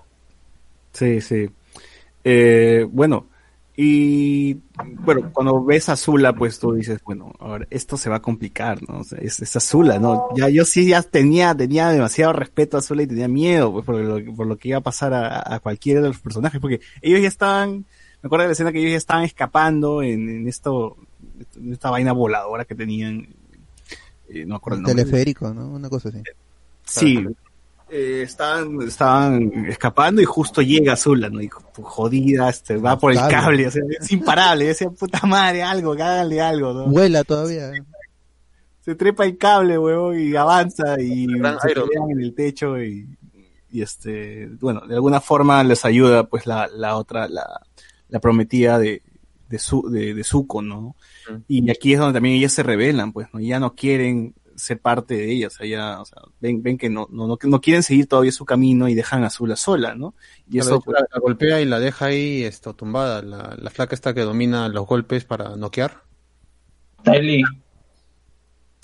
Sí, 0.93 1.21
sí. 1.21 1.51
Eh, 2.23 2.87
bueno, 2.89 3.27
y 3.85 4.61
bueno, 4.77 5.33
cuando 5.33 5.65
ves 5.65 5.89
a 5.89 5.95
Azula, 5.95 6.33
pues 6.33 6.61
tú 6.61 6.73
dices, 6.73 7.01
bueno, 7.05 7.33
ahora 7.41 7.67
esto 7.69 7.97
se 7.97 8.09
va 8.09 8.17
a 8.17 8.23
complicar, 8.23 8.81
¿no? 8.89 9.01
O 9.01 9.05
sea, 9.05 9.19
es, 9.19 9.41
es 9.41 9.57
Azula, 9.57 9.99
¿no? 9.99 10.29
Ya 10.37 10.49
yo 10.49 10.65
sí 10.65 10.87
ya 10.87 11.03
tenía, 11.03 11.53
tenía 11.53 11.89
demasiado 11.89 12.33
respeto 12.33 12.77
a 12.77 12.81
Azula 12.81 13.03
y 13.03 13.09
tenía 13.09 13.27
miedo, 13.27 13.73
pues, 13.73 13.85
por 13.85 13.97
lo, 13.97 14.35
por 14.37 14.47
lo 14.47 14.57
que 14.57 14.69
iba 14.69 14.79
a 14.79 14.83
pasar 14.83 15.13
a, 15.13 15.43
a 15.53 15.59
cualquiera 15.59 16.01
de 16.01 16.07
los 16.07 16.21
personajes, 16.21 16.61
porque 16.61 16.81
ellos 17.01 17.21
ya 17.21 17.27
estaban, 17.27 17.85
me 18.23 18.27
acuerdo 18.27 18.45
de 18.45 18.49
la 18.51 18.53
escena 18.53 18.71
que 18.71 18.79
ellos 18.79 18.93
ya 18.93 18.99
estaban 18.99 19.25
escapando 19.25 20.01
en, 20.01 20.29
en 20.29 20.47
esto, 20.47 20.97
en 21.57 21.73
esta 21.73 21.91
vaina 21.91 22.13
voladora 22.13 22.65
que 22.65 22.77
tenían, 22.77 23.27
eh, 24.29 24.43
no 24.43 24.51
me 24.51 24.55
acuerdo 24.55 24.77
el 24.79 24.83
nombre. 24.85 25.05
Teleférico, 25.05 25.53
¿no? 25.53 25.67
Una 25.67 25.89
cosa 25.89 26.09
así. 26.11 26.23
Sí, 26.85 27.27
eh, 27.93 28.23
estaban, 28.23 28.81
estaban 28.83 29.67
escapando 29.69 30.23
y 30.23 30.25
justo 30.25 30.63
llega 30.63 30.95
Azula, 30.95 31.29
¿no? 31.29 31.41
Y 31.43 31.49
pu- 31.49 31.83
jodida, 31.83 32.49
este, 32.49 32.77
va 32.79 32.99
por 32.99 33.13
el 33.13 33.19
Cable. 33.19 33.33
cable, 33.37 33.67
o 33.67 33.71
sea, 33.71 33.83
es 34.01 34.11
imparable, 34.13 34.65
decía, 34.67 34.89
puta 34.91 35.21
madre, 35.27 35.63
algo, 35.63 35.93
háganle 35.93 36.41
algo, 36.41 36.73
¿no? 36.73 36.87
Vuela 36.87 37.23
todavía. 37.23 37.71
Se 38.81 38.95
trepa 38.97 39.25
el 39.25 39.37
cable, 39.39 39.79
huevón, 39.79 40.19
y 40.19 40.35
avanza 40.35 41.01
y 41.01 41.27
se 41.27 41.69
pelean 41.75 42.11
en 42.11 42.21
el 42.21 42.35
techo 42.35 42.83
y, 42.83 43.07
y 43.71 43.83
este, 43.83 44.49
bueno, 44.61 44.81
de 44.89 44.95
alguna 44.95 45.21
forma 45.21 45.63
les 45.63 45.85
ayuda 45.85 46.25
pues 46.25 46.47
la, 46.47 46.67
la 46.67 46.97
otra, 46.97 47.29
la, 47.29 47.61
la 48.09 48.19
prometida 48.21 48.79
de, 48.81 49.03
de 49.49 49.59
su, 49.61 49.89
de, 49.89 50.15
de 50.15 50.25
Zuko, 50.25 50.63
¿no? 50.63 50.97
Y 51.47 51.71
aquí 51.71 51.93
es 51.93 52.01
donde 52.01 52.15
también 52.17 52.37
ellas 52.37 52.53
se 52.53 52.63
rebelan, 52.65 53.13
pues, 53.13 53.29
¿no? 53.33 53.39
Ya 53.39 53.61
no 53.61 53.75
quieren 53.75 54.35
ser 54.57 54.81
parte 54.81 55.15
de 55.15 55.33
ella, 55.33 55.47
o 55.49 55.51
sea, 55.51 55.67
ya, 55.67 56.01
o 56.01 56.05
sea, 56.05 56.23
ven, 56.41 56.63
ven 56.63 56.79
que 56.79 56.89
no, 56.89 57.09
no, 57.11 57.27
no, 57.27 57.39
no 57.43 57.61
quieren 57.61 57.83
seguir 57.83 58.07
todavía 58.07 58.33
su 58.33 58.45
camino 58.45 58.89
y 58.89 58.95
dejan 58.95 59.25
a 59.25 59.29
Azula 59.29 59.57
sola, 59.57 59.95
¿no? 59.95 60.15
Y 60.51 60.59
eso, 60.59 60.81
pues, 60.81 60.99
la, 60.99 61.07
la 61.13 61.21
golpea 61.21 61.61
y 61.61 61.65
la 61.65 61.81
deja 61.81 62.07
ahí 62.07 62.45
esto, 62.45 62.75
tumbada, 62.75 63.23
la, 63.23 63.57
la 63.59 63.71
flaca 63.71 63.95
esta 63.95 64.15
que 64.15 64.23
domina 64.23 64.69
los 64.69 64.87
golpes 64.87 65.25
para 65.25 65.57
noquear. 65.57 66.03
Tylee. 67.03 67.43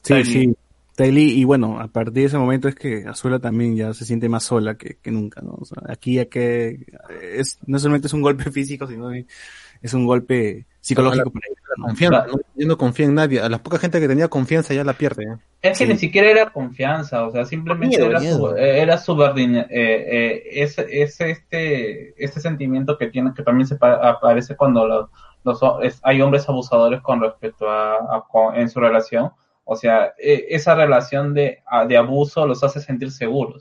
Sí, 0.03 0.25
sí. 0.25 0.55
Ty 0.99 1.13
Lee, 1.13 1.39
y 1.39 1.45
bueno, 1.45 1.79
a 1.79 1.87
partir 1.87 2.15
de 2.15 2.25
ese 2.25 2.39
momento 2.39 2.67
es 2.67 2.75
que 2.75 3.05
Azula 3.07 3.39
también 3.39 3.77
ya 3.77 3.95
se 3.95 4.05
siente 4.05 4.29
más 4.29 4.43
sola 4.43 4.77
que, 4.77 4.97
que 5.01 5.13
nunca, 5.13 5.41
¿no? 5.43 5.53
O 5.53 5.65
sea, 5.65 5.81
aquí 5.89 6.15
ya 6.15 6.25
que 6.25 6.87
es, 7.23 7.61
no 7.67 7.79
solamente 7.79 8.09
es 8.09 8.13
un 8.15 8.23
golpe 8.23 8.51
físico, 8.51 8.89
sino 8.89 9.09
es 9.13 9.95
un 9.95 10.07
golpe 10.07 10.67
psicológico 10.89 11.31
para 11.31 11.47
ella, 11.49 11.61
¿no? 11.77 11.85
Confianza, 11.87 12.27
¿no? 12.27 12.33
Ya 12.55 12.67
no 12.67 12.77
confía 12.79 13.07
en 13.07 13.15
nadie. 13.15 13.41
A 13.41 13.49
la 13.49 13.59
poca 13.59 13.79
gente 13.79 14.01
que 14.01 14.09
tenía 14.09 14.29
confianza 14.29 14.75
ya 14.75 14.85
la 14.85 14.93
pierde. 14.95 15.25
¿eh? 15.25 15.37
Es 15.63 15.79
que 15.79 15.87
ni 15.87 15.97
siquiera 15.97 16.29
era 16.31 16.51
confianza, 16.51 17.25
o 17.27 17.31
sea, 17.33 17.45
simplemente 17.45 17.97
Miedo, 17.99 18.11
era, 18.11 18.21
miedo. 18.21 18.51
su- 18.51 18.57
eh, 18.57 18.81
era 18.81 18.99
subordina- 18.99 19.67
eh, 19.71 20.07
eh, 20.09 20.43
es, 20.63 20.79
es 20.79 21.21
este, 21.21 22.15
este 22.23 22.41
sentimiento 22.41 22.97
que 22.99 23.09
tiene, 23.09 23.33
que 23.35 23.43
también 23.43 23.67
se 23.67 23.77
pa- 23.77 24.09
aparece 24.11 24.57
cuando 24.57 24.87
los, 24.87 25.11
los 25.45 25.63
ho- 25.63 25.81
es- 25.83 26.01
hay 26.03 26.21
hombres 26.23 26.49
abusadores 26.49 27.01
con 27.01 27.21
respecto 27.21 27.69
a, 27.69 27.95
a- 27.95 28.25
con- 28.31 28.55
en 28.57 28.69
su 28.69 28.81
relación. 28.81 29.31
O 29.65 29.77
sea, 29.77 30.15
eh, 30.19 30.47
esa 30.51 30.75
relación 30.75 31.35
de, 31.35 31.59
de 31.89 31.97
abuso 31.97 32.47
los 32.47 32.63
hace 32.65 32.81
sentir 32.81 33.11
seguros. 33.11 33.61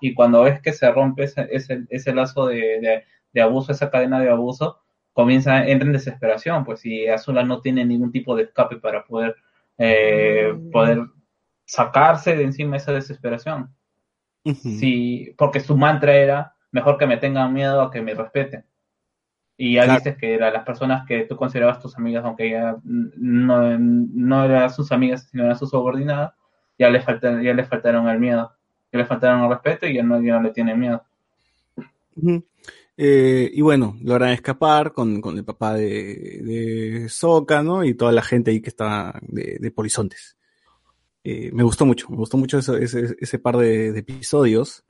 Y 0.00 0.12
cuando 0.14 0.42
ves 0.42 0.60
que 0.60 0.72
se 0.74 0.90
rompe 0.90 1.24
ese, 1.24 1.48
ese, 1.50 1.84
ese 1.88 2.12
lazo 2.14 2.46
de, 2.48 2.56
de, 2.80 3.04
de 3.32 3.40
abuso, 3.40 3.72
esa 3.72 3.88
cadena 3.90 4.20
de 4.20 4.28
abuso, 4.30 4.78
comienza, 5.16 5.66
entra 5.66 5.86
en 5.86 5.94
desesperación, 5.94 6.62
pues 6.62 6.80
si 6.80 7.08
Azula 7.08 7.42
no 7.42 7.62
tiene 7.62 7.86
ningún 7.86 8.12
tipo 8.12 8.36
de 8.36 8.42
escape 8.42 8.76
para 8.76 9.02
poder, 9.02 9.34
eh, 9.78 10.54
poder 10.70 11.06
sacarse 11.64 12.36
de 12.36 12.44
encima 12.44 12.76
esa 12.76 12.92
desesperación. 12.92 13.74
Sí, 14.54 15.34
porque 15.38 15.60
su 15.60 15.74
mantra 15.74 16.14
era 16.14 16.54
mejor 16.70 16.98
que 16.98 17.06
me 17.06 17.16
tengan 17.16 17.54
miedo 17.54 17.80
a 17.80 17.90
que 17.90 18.02
me 18.02 18.12
respeten. 18.12 18.66
Y 19.56 19.76
ya 19.76 19.84
Claro. 19.84 20.00
dices 20.00 20.18
que 20.18 20.34
eran 20.34 20.52
las 20.52 20.64
personas 20.64 21.06
que 21.06 21.24
tú 21.24 21.34
considerabas 21.34 21.80
tus 21.80 21.96
amigas, 21.96 22.22
aunque 22.22 22.50
ya 22.50 22.76
no, 22.84 23.78
no 23.78 24.44
eran 24.44 24.68
sus 24.68 24.92
amigas, 24.92 25.28
sino 25.30 25.44
eran 25.44 25.56
sus 25.58 25.70
subordinadas, 25.70 26.34
ya 26.78 26.90
le 26.90 27.00
faltaron, 27.00 27.42
ya 27.42 27.54
le 27.54 27.64
faltaron 27.64 28.06
el 28.06 28.18
miedo, 28.20 28.52
ya 28.92 28.98
le 28.98 29.06
faltaron 29.06 29.44
el 29.44 29.48
respeto 29.48 29.86
y 29.86 29.94
ya 29.94 30.02
no, 30.02 30.20
ya 30.20 30.34
no 30.34 30.42
le 30.42 30.50
tienen 30.50 30.78
miedo. 30.78 31.02
Eh, 32.98 33.50
y 33.52 33.60
bueno, 33.60 33.96
logran 34.02 34.30
escapar 34.30 34.92
con, 34.94 35.20
con 35.20 35.36
el 35.36 35.44
papá 35.44 35.74
de, 35.74 36.40
de 36.42 37.08
¿no? 37.62 37.84
Y 37.84 37.94
toda 37.94 38.12
la 38.12 38.22
gente 38.22 38.50
ahí 38.50 38.62
que 38.62 38.70
está 38.70 39.18
de, 39.22 39.58
de 39.60 39.70
Polizontes. 39.70 40.36
Eh, 41.24 41.50
me 41.52 41.62
gustó 41.64 41.84
mucho, 41.84 42.08
me 42.10 42.16
gustó 42.16 42.38
mucho 42.38 42.58
eso- 42.58 42.76
ese, 42.78 43.14
ese 43.20 43.38
par 43.38 43.58
de 43.58 43.98
episodios. 43.98 44.85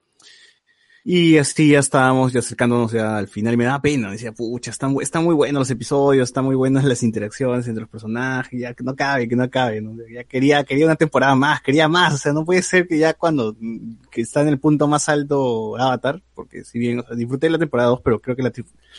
Y 1.09 1.39
así 1.39 1.69
ya 1.69 1.79
estábamos 1.79 2.33
ya 2.33 2.41
acercándonos 2.41 2.91
ya 2.91 3.17
al 3.17 3.29
final 3.29 3.55
y 3.55 3.57
me 3.57 3.65
daba 3.65 3.81
pena, 3.81 4.11
decía, 4.11 4.33
pucha, 4.33 4.73
están, 4.73 4.97
están 5.01 5.23
muy 5.23 5.37
buenos 5.37 5.61
los 5.61 5.71
episodios, 5.71 6.29
están 6.29 6.45
muy 6.45 6.57
buenas 6.57 6.83
las 6.83 7.05
interacciones 7.05 7.69
entre 7.69 7.83
los 7.83 7.89
personajes, 7.89 8.59
ya 8.61 8.75
que 8.75 8.83
no 8.83 8.97
cabe, 8.97 9.29
que 9.29 9.37
no 9.37 9.49
cabe, 9.49 9.81
¿no? 9.81 9.95
Ya 10.13 10.25
quería, 10.25 10.65
quería 10.65 10.85
una 10.85 10.97
temporada 10.97 11.37
más, 11.37 11.63
quería 11.63 11.87
más, 11.87 12.15
o 12.15 12.19
sea, 12.19 12.33
no 12.33 12.45
puede 12.45 12.61
ser 12.61 12.89
que 12.89 12.99
ya 12.99 13.15
cuando, 13.15 13.55
mm, 13.57 14.09
que 14.11 14.23
está 14.23 14.41
en 14.41 14.49
el 14.49 14.59
punto 14.59 14.89
más 14.89 15.09
alto 15.09 15.77
Avatar, 15.79 16.21
porque 16.35 16.65
si 16.65 16.81
bien, 16.81 16.99
o 16.99 17.05
sea, 17.05 17.15
disfruté 17.15 17.51
la 17.51 17.59
temporada 17.59 17.91
2, 17.91 18.01
pero 18.03 18.21
creo 18.21 18.35
que 18.35 18.43
la, 18.43 18.53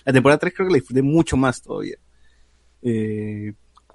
la 0.05 0.13
temporada 0.13 0.39
3 0.39 0.53
creo 0.55 0.67
que 0.69 0.71
la 0.75 0.79
disfruté 0.79 1.01
mucho 1.01 1.35
más 1.35 1.61
todavía. 1.61 1.97
Eh, 2.83 3.51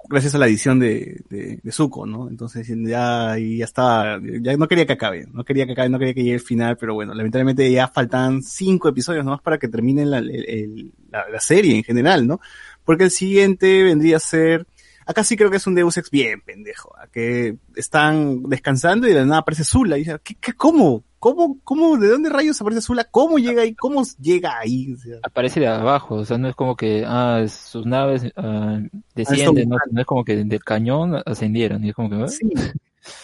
gracias 0.09 0.35
a 0.35 0.37
la 0.37 0.47
edición 0.47 0.79
de, 0.79 1.21
de, 1.29 1.59
de 1.61 1.71
Zuko, 1.71 2.05
¿no? 2.05 2.27
Entonces 2.27 2.67
ya, 2.67 3.37
ya 3.37 3.65
estaba, 3.65 4.19
ya 4.41 4.57
no 4.57 4.67
quería 4.67 4.85
que 4.85 4.93
acabe, 4.93 5.27
no 5.31 5.43
quería 5.43 5.65
que 5.65 5.73
acabe, 5.73 5.89
no 5.89 5.99
quería 5.99 6.13
que 6.13 6.23
llegue 6.23 6.35
el 6.35 6.41
final, 6.41 6.77
pero 6.77 6.93
bueno, 6.93 7.13
lamentablemente 7.13 7.71
ya 7.71 7.87
faltan 7.87 8.43
cinco 8.43 8.89
episodios 8.89 9.23
nomás 9.23 9.41
para 9.41 9.57
que 9.57 9.67
termine 9.67 10.05
la, 10.05 10.21
la, 10.21 11.29
la 11.29 11.39
serie 11.39 11.75
en 11.75 11.83
general, 11.83 12.27
¿no? 12.27 12.39
Porque 12.83 13.05
el 13.05 13.11
siguiente 13.11 13.83
vendría 13.83 14.17
a 14.17 14.19
ser, 14.19 14.67
acá 15.05 15.23
sí 15.23 15.37
creo 15.37 15.49
que 15.49 15.57
es 15.57 15.67
un 15.67 15.75
Deus 15.75 15.97
Ex 15.97 16.09
bien 16.11 16.41
pendejo, 16.41 16.95
a 16.97 17.07
que 17.07 17.57
están 17.75 18.43
descansando 18.43 19.07
y 19.07 19.11
de 19.11 19.19
la 19.19 19.25
nada 19.25 19.39
aparece 19.39 19.63
Zula, 19.63 19.97
y 19.97 20.01
dice, 20.01 20.17
¿qué, 20.23 20.35
qué, 20.35 20.53
cómo? 20.53 21.03
¿Cómo, 21.23 21.57
cómo, 21.63 21.97
de 21.97 22.09
dónde 22.09 22.29
rayos 22.29 22.59
aparece 22.59 22.81
Zula? 22.81 23.05
¿Cómo 23.05 23.39
llega 23.39 23.61
ahí? 23.61 23.73
¿Cómo 23.75 24.03
llega 24.19 24.59
ahí? 24.59 24.91
O 24.91 24.97
sea, 24.97 25.19
Aparece 25.23 25.61
de 25.61 25.67
abajo, 25.67 26.15
o 26.15 26.25
sea, 26.25 26.37
no 26.37 26.49
es 26.49 26.55
como 26.55 26.75
que, 26.75 27.05
ah, 27.07 27.45
sus 27.47 27.85
naves 27.85 28.29
ah, 28.35 28.81
descienden, 29.15 29.69
no, 29.69 29.77
no 29.89 30.01
es 30.01 30.05
como 30.05 30.25
que 30.25 30.43
del 30.43 30.63
cañón 30.65 31.15
ascendieron, 31.25 31.81
y 31.85 31.91
es 31.91 31.95
como 31.95 32.09
que, 32.09 32.25
¿eh? 32.25 32.27
Sí. 32.27 32.49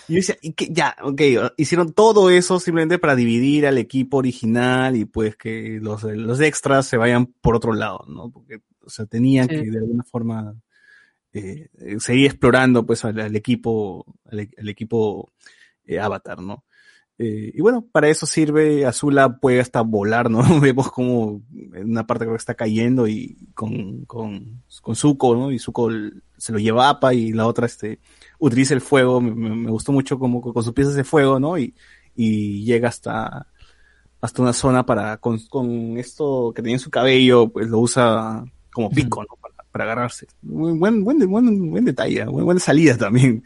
Y 0.07 0.13
yo 0.13 0.15
decía, 0.15 0.38
¿y 0.41 0.53
qué? 0.53 0.69
ya, 0.71 0.95
ok, 1.03 1.21
hicieron 1.57 1.91
todo 1.91 2.30
eso 2.30 2.61
simplemente 2.61 2.99
para 2.99 3.17
dividir 3.17 3.67
al 3.67 3.77
equipo 3.77 4.15
original 4.15 4.95
y 4.95 5.03
pues 5.03 5.35
que 5.35 5.80
los, 5.81 6.03
los 6.03 6.39
extras 6.39 6.85
se 6.85 6.95
vayan 6.95 7.26
por 7.26 7.57
otro 7.57 7.73
lado, 7.73 8.05
¿no? 8.07 8.31
Porque, 8.31 8.61
o 8.81 8.89
sea, 8.89 9.07
tenían 9.07 9.49
Sí. 9.49 9.55
que 9.55 9.71
de 9.71 9.77
alguna 9.77 10.05
forma 10.05 10.55
eh, 11.34 11.67
eh, 11.77 11.99
seguir 11.99 12.27
explorando 12.27 12.85
pues 12.85 13.03
al, 13.03 13.19
al 13.19 13.35
equipo, 13.35 14.05
al, 14.23 14.49
al 14.57 14.69
equipo 14.69 15.34
eh, 15.84 15.99
Avatar, 15.99 16.41
¿no? 16.41 16.63
Eh, 17.22 17.52
y 17.54 17.62
bueno, 17.62 17.86
para 17.91 18.08
eso 18.08 18.26
sirve, 18.26 18.86
Azula 18.86 19.40
puede 19.40 19.60
hasta 19.60 19.82
volar, 19.82 20.30
¿no? 20.32 20.41
Vemos 20.62 20.90
como 20.91 21.41
en 21.74 21.91
una 21.91 22.08
parte 22.08 22.24
creo 22.26 22.34
que 22.36 22.40
está 22.40 22.54
cayendo 22.56 23.08
y 23.08 23.50
con, 23.54 24.06
con, 24.06 24.64
con 24.82 24.96
Zuko, 24.96 25.36
¿no? 25.36 25.52
Y 25.52 25.60
Zuko 25.60 25.90
se 26.38 26.54
lo 26.54 26.60
lleva 26.60 26.88
a 26.88 26.91
Appa 26.91 27.14
y 27.14 27.34
la 27.34 27.46
otra, 27.46 27.66
este, 27.66 28.00
utiliza 28.40 28.74
el 28.74 28.80
fuego, 28.82 29.20
me, 29.20 29.32
me- 29.36 29.70
gustó 29.70 29.91
mucho 29.91 30.18
como 30.18 30.40
con 30.41 30.64
sus 30.64 30.74
piezas 30.74 30.96
de 30.96 31.04
fuego, 31.04 31.40
¿no? 31.41 31.58
Y, 31.58 31.76
y 32.16 32.64
llega 32.64 32.88
hasta, 32.88 33.48
hasta 34.22 34.41
una 34.41 34.54
zona 34.54 34.86
para, 34.86 35.18
con, 35.18 35.40
con 35.50 35.98
esto 35.98 36.52
que 36.56 36.62
tenía 36.62 36.76
en 36.76 36.80
su 36.82 36.90
cabello, 36.90 37.50
pues 37.50 37.68
lo 37.68 37.80
usa 37.80 38.44
como 38.72 38.90
pico, 38.91 39.22
¿no? 39.24 39.36
Para, 39.41 39.56
para 39.72 39.84
agarrarse. 39.86 40.28
Muy 40.41 40.74
buen, 40.74 41.04
buen, 41.04 41.20
buen, 41.30 41.70
buen 41.72 41.86
detalle, 41.86 42.26
buen- 42.26 42.46
buena 42.46 42.60
salida 42.60 42.98
también. 42.98 43.44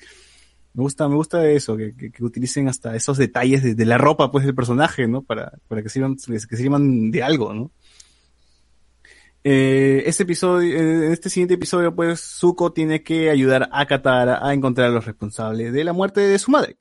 Me 0.74 0.82
gusta, 0.82 1.08
me 1.08 1.16
gusta 1.16 1.48
eso, 1.50 1.78
que, 1.78 1.96
que, 1.96 2.12
que 2.12 2.24
utilicen 2.24 2.68
hasta 2.68 2.96
esos 2.96 3.18
detalles 3.18 3.62
de, 3.62 3.76
de 3.76 3.86
la 3.86 3.98
ropa, 3.98 4.32
pues, 4.32 4.46
del 4.46 4.56
personaje, 4.56 5.08
¿no? 5.08 5.22
Para, 5.22 5.54
para 5.68 5.84
que 5.84 5.90
sirvan, 5.90 6.16
que 6.16 6.58
sirvan 6.58 7.12
de 7.12 7.24
algo, 7.24 7.54
¿no? 7.54 7.72
Eh, 9.44 10.04
este 10.06 10.24
episodio, 10.24 10.76
eh, 10.76 11.08
en 11.08 11.12
este 11.12 11.30
siguiente 11.30 11.56
episodio, 11.56 11.94
pues, 11.94 12.22
Zuko 12.22 12.72
tiene 12.72 13.04
que 13.04 13.30
ayudar 13.30 13.70
a 13.72 13.86
Katara 13.86 14.40
a 14.42 14.54
encontrar 14.54 14.88
a 14.88 14.92
los 14.92 15.06
responsables 15.06 15.74
de 15.74 15.84
la 15.84 15.94
muerte 15.94 16.22
de 16.22 16.40
su 16.40 16.50
madre. 16.50 16.78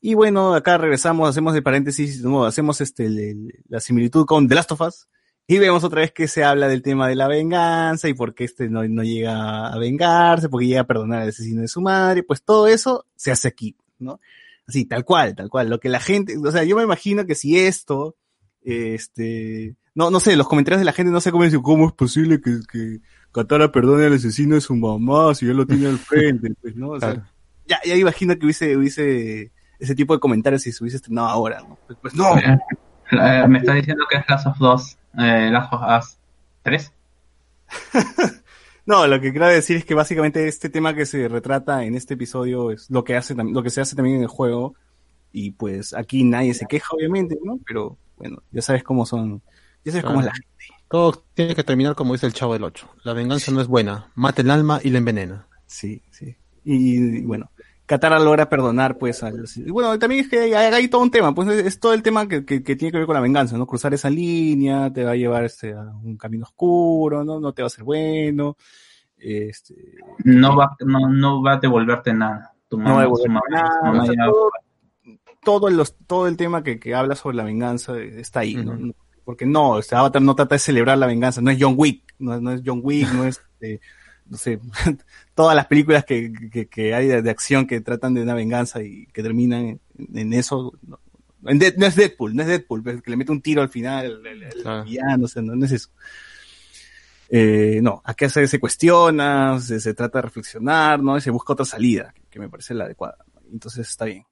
Y 0.00 0.14
bueno, 0.14 0.54
acá 0.54 0.78
regresamos, 0.78 1.28
hacemos 1.28 1.54
el 1.54 1.62
paréntesis, 1.62 2.22
no, 2.22 2.44
hacemos 2.44 2.80
este, 2.80 3.34
la 3.68 3.80
similitud 3.80 4.24
con 4.26 4.48
The 4.48 4.54
Last 4.54 4.72
of 4.72 4.80
Us. 4.80 5.08
Y 5.50 5.58
vemos 5.58 5.82
otra 5.82 6.02
vez 6.02 6.12
que 6.12 6.28
se 6.28 6.44
habla 6.44 6.68
del 6.68 6.82
tema 6.82 7.08
de 7.08 7.14
la 7.16 7.26
venganza 7.26 8.06
y 8.06 8.12
por 8.12 8.34
qué 8.34 8.44
este 8.44 8.68
no, 8.68 8.86
no 8.86 9.02
llega 9.02 9.68
a 9.68 9.78
vengarse, 9.78 10.50
porque 10.50 10.66
llega 10.66 10.82
a 10.82 10.86
perdonar 10.86 11.22
al 11.22 11.30
asesino 11.30 11.62
de 11.62 11.68
su 11.68 11.80
madre. 11.80 12.22
Pues 12.22 12.42
todo 12.42 12.68
eso 12.68 13.06
se 13.16 13.30
hace 13.30 13.48
aquí, 13.48 13.74
¿no? 13.98 14.20
Así, 14.66 14.84
tal 14.84 15.06
cual, 15.06 15.34
tal 15.34 15.48
cual. 15.48 15.70
Lo 15.70 15.80
que 15.80 15.88
la 15.88 16.00
gente, 16.00 16.36
o 16.36 16.50
sea, 16.52 16.64
yo 16.64 16.76
me 16.76 16.82
imagino 16.82 17.24
que 17.24 17.34
si 17.34 17.58
esto, 17.58 18.14
este, 18.62 19.74
no, 19.94 20.10
no 20.10 20.20
sé, 20.20 20.36
los 20.36 20.46
comentarios 20.48 20.80
de 20.80 20.84
la 20.84 20.92
gente 20.92 21.10
no 21.10 21.20
sé 21.22 21.30
cómo 21.30 21.44
dicen, 21.44 21.62
¿cómo 21.62 21.86
es 21.86 21.94
posible 21.94 22.42
que, 22.42 22.60
que 22.70 22.98
Katara 23.32 23.72
perdone 23.72 24.04
al 24.04 24.12
asesino 24.12 24.54
de 24.54 24.60
su 24.60 24.76
mamá 24.76 25.34
si 25.34 25.46
él 25.46 25.56
lo 25.56 25.66
tiene 25.66 25.86
al 25.88 25.98
frente? 25.98 26.52
Pues, 26.60 26.76
¿no? 26.76 26.90
O 26.90 27.00
sea, 27.00 27.14
Claro. 27.14 27.28
ya, 27.66 27.80
ya 27.86 27.96
imagino 27.96 28.38
que 28.38 28.44
hubiese, 28.44 28.76
hubiese 28.76 29.50
ese 29.78 29.94
tipo 29.94 30.12
de 30.12 30.20
comentarios 30.20 30.60
si 30.60 30.72
se 30.72 30.84
hubiese 30.84 30.98
estrenado 30.98 31.28
ahora, 31.28 31.60
¿no? 31.60 31.78
Pues, 31.86 31.98
pues 32.02 32.14
no. 32.14 32.34
Eh, 33.10 33.48
me 33.48 33.60
está 33.60 33.72
diciendo 33.72 34.04
que 34.10 34.18
es 34.18 34.24
Last 34.28 34.46
of 34.48 34.58
2, 34.58 34.97
eh, 35.18 35.50
Last 35.50 35.72
of 35.72 35.82
Us 35.82 36.18
3. 36.62 36.92
No, 38.88 39.06
lo 39.06 39.20
que 39.20 39.32
quiero 39.32 39.46
decir 39.48 39.76
es 39.76 39.84
que 39.84 39.92
básicamente 39.92 40.48
este 40.48 40.70
tema 40.70 40.94
que 40.94 41.04
se 41.04 41.28
retrata 41.28 41.84
en 41.84 41.94
este 41.94 42.14
episodio 42.14 42.70
es 42.70 42.88
lo 42.88 43.04
que 43.04 43.16
hace 43.16 43.34
lo 43.34 43.62
que 43.62 43.68
se 43.68 43.82
hace 43.82 43.94
también 43.94 44.16
en 44.16 44.22
el 44.22 44.28
juego 44.28 44.76
y 45.30 45.50
pues 45.50 45.92
aquí 45.92 46.24
nadie 46.24 46.54
se 46.54 46.64
queja 46.64 46.88
obviamente, 46.96 47.38
¿no? 47.44 47.60
Pero 47.66 47.98
bueno, 48.16 48.42
ya 48.50 48.62
sabes 48.62 48.82
cómo 48.82 49.04
son, 49.04 49.42
ya 49.84 49.92
sabes 49.92 50.06
cómo 50.06 50.20
es 50.20 50.24
la 50.24 50.32
gente. 50.32 50.48
Todo 50.88 51.22
tiene 51.34 51.54
que 51.54 51.64
terminar 51.64 51.96
como 51.96 52.14
dice 52.14 52.24
el 52.24 52.32
chavo 52.32 52.54
del 52.54 52.64
8. 52.64 52.88
La 53.04 53.12
venganza 53.12 53.52
no 53.52 53.60
es 53.60 53.66
buena, 53.66 54.10
mata 54.14 54.40
el 54.40 54.50
alma 54.50 54.80
y 54.82 54.88
la 54.88 54.96
envenena. 54.96 55.46
Sí, 55.66 56.00
sí. 56.10 56.34
Y, 56.64 57.18
y, 57.18 57.20
bueno, 57.26 57.50
Katara 57.88 58.18
logra 58.18 58.48
perdonar 58.50 58.98
pues 58.98 59.22
al 59.22 59.44
bueno, 59.68 59.98
también 59.98 60.20
es 60.20 60.28
que 60.28 60.54
hay, 60.54 60.88
todo 60.88 61.00
un 61.02 61.10
tema, 61.10 61.34
pues 61.34 61.48
es, 61.48 61.80
todo 61.80 61.94
el 61.94 62.02
tema 62.02 62.28
que, 62.28 62.44
que, 62.44 62.62
que 62.62 62.76
tiene 62.76 62.92
que 62.92 62.98
ver 62.98 63.06
con 63.06 63.14
la 63.14 63.20
venganza, 63.20 63.56
¿no? 63.56 63.66
Cruzar 63.66 63.94
esa 63.94 64.10
línea 64.10 64.92
te 64.92 65.04
va 65.04 65.12
a 65.12 65.16
llevar 65.16 65.44
este, 65.44 65.72
a 65.72 65.80
un 66.04 66.16
camino 66.18 66.44
oscuro, 66.44 67.24
¿no? 67.24 67.40
No 67.40 67.52
te 67.54 67.62
va 67.62 67.66
a 67.66 67.70
ser 67.70 67.84
bueno. 67.84 68.56
Este, 69.16 69.74
No 70.24 70.54
va, 70.56 70.76
no, 70.80 71.08
no 71.08 71.42
va 71.42 71.54
a 71.54 71.56
devolverte 71.58 72.12
nada. 72.12 72.52
Tu 72.68 72.76
no 72.76 72.84
mamá, 72.84 72.96
va 72.96 73.02
a 73.02 73.06
su 73.06 73.22
devolver 73.22 73.30
mamá- 73.30 73.42
nada, 73.50 74.02
o 74.02 74.06
sea, 74.06 74.26
todo, 74.26 74.50
todo, 75.42 75.70
los, 75.70 75.96
todo 76.06 76.28
el 76.28 76.36
tema 76.36 76.62
que, 76.62 76.78
que 76.78 76.94
habla 76.94 77.14
sobre 77.16 77.36
la 77.36 77.44
venganza 77.44 77.98
está 77.98 78.40
ahí, 78.40 78.54
¿no? 78.54 78.92
Porque 79.24 79.46
no, 79.46 79.78
este 79.78 79.96
Avatar 79.96 80.22
no 80.22 80.34
trata 80.36 80.54
de 80.54 80.58
celebrar 80.60 80.98
la 80.98 81.06
venganza, 81.06 81.40
no 81.40 81.50
es 81.50 81.58
John 81.60 81.74
Wick, 81.76 82.02
no, 82.18 82.34
es- 82.34 82.40
no 82.42 82.52
es 82.52 82.62
John 82.64 82.80
Wick, 82.82 83.10
no 83.12 83.24
es, 83.24 83.40
eh, 83.60 83.80
no 84.26 84.36
sé, 84.36 84.60
todas 85.38 85.54
las 85.54 85.66
películas 85.68 86.04
que, 86.04 86.32
que, 86.52 86.66
que 86.66 86.94
hay 86.96 87.06
de, 87.06 87.22
de 87.22 87.30
acción 87.30 87.64
que 87.68 87.80
tratan 87.80 88.12
de 88.12 88.22
una 88.22 88.34
venganza 88.34 88.82
y 88.82 89.06
que 89.12 89.22
terminan 89.22 89.66
en, 89.66 89.80
en 90.18 90.32
eso. 90.32 90.72
No, 90.82 90.98
en 91.46 91.60
Dead- 91.60 91.76
no 91.76 91.86
es 91.86 91.94
Deadpool, 91.94 92.34
no 92.34 92.42
es 92.42 92.48
Deadpool, 92.48 92.82
pues, 92.82 93.00
que 93.00 93.10
le 93.12 93.16
mete 93.16 93.30
un 93.30 93.40
tiro 93.40 93.62
al 93.62 93.68
final, 93.68 94.04
el, 94.04 94.26
el- 94.26 94.42
el 94.42 94.62
Claro. 94.62 94.82
villano, 94.82 95.26
o 95.26 95.28
sea, 95.28 95.40
no, 95.42 95.54
no 95.54 95.64
es 95.64 95.70
eso. 95.70 95.90
Eh, 97.30 97.78
no, 97.82 98.02
acá 98.04 98.28
se, 98.28 98.48
se 98.48 98.58
cuestiona, 98.58 99.60
se, 99.60 99.78
se 99.78 99.94
trata 99.94 100.18
de 100.18 100.22
reflexionar, 100.22 101.00
¿no? 101.00 101.16
Y 101.16 101.20
se 101.20 101.30
busca 101.30 101.52
otra 101.52 101.64
salida, 101.64 102.12
que, 102.14 102.22
que 102.28 102.40
me 102.40 102.48
parece 102.48 102.74
la 102.74 102.84
adecuada. 102.86 103.18
Entonces 103.52 103.88
está 103.88 104.06
bien. 104.06 104.24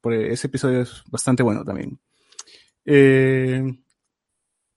Por 0.00 0.14
ese 0.14 0.48
episodio 0.48 0.80
es 0.80 1.02
bastante 1.10 1.44
bueno 1.44 1.64
también. 1.64 1.98
Eh, 2.84 3.62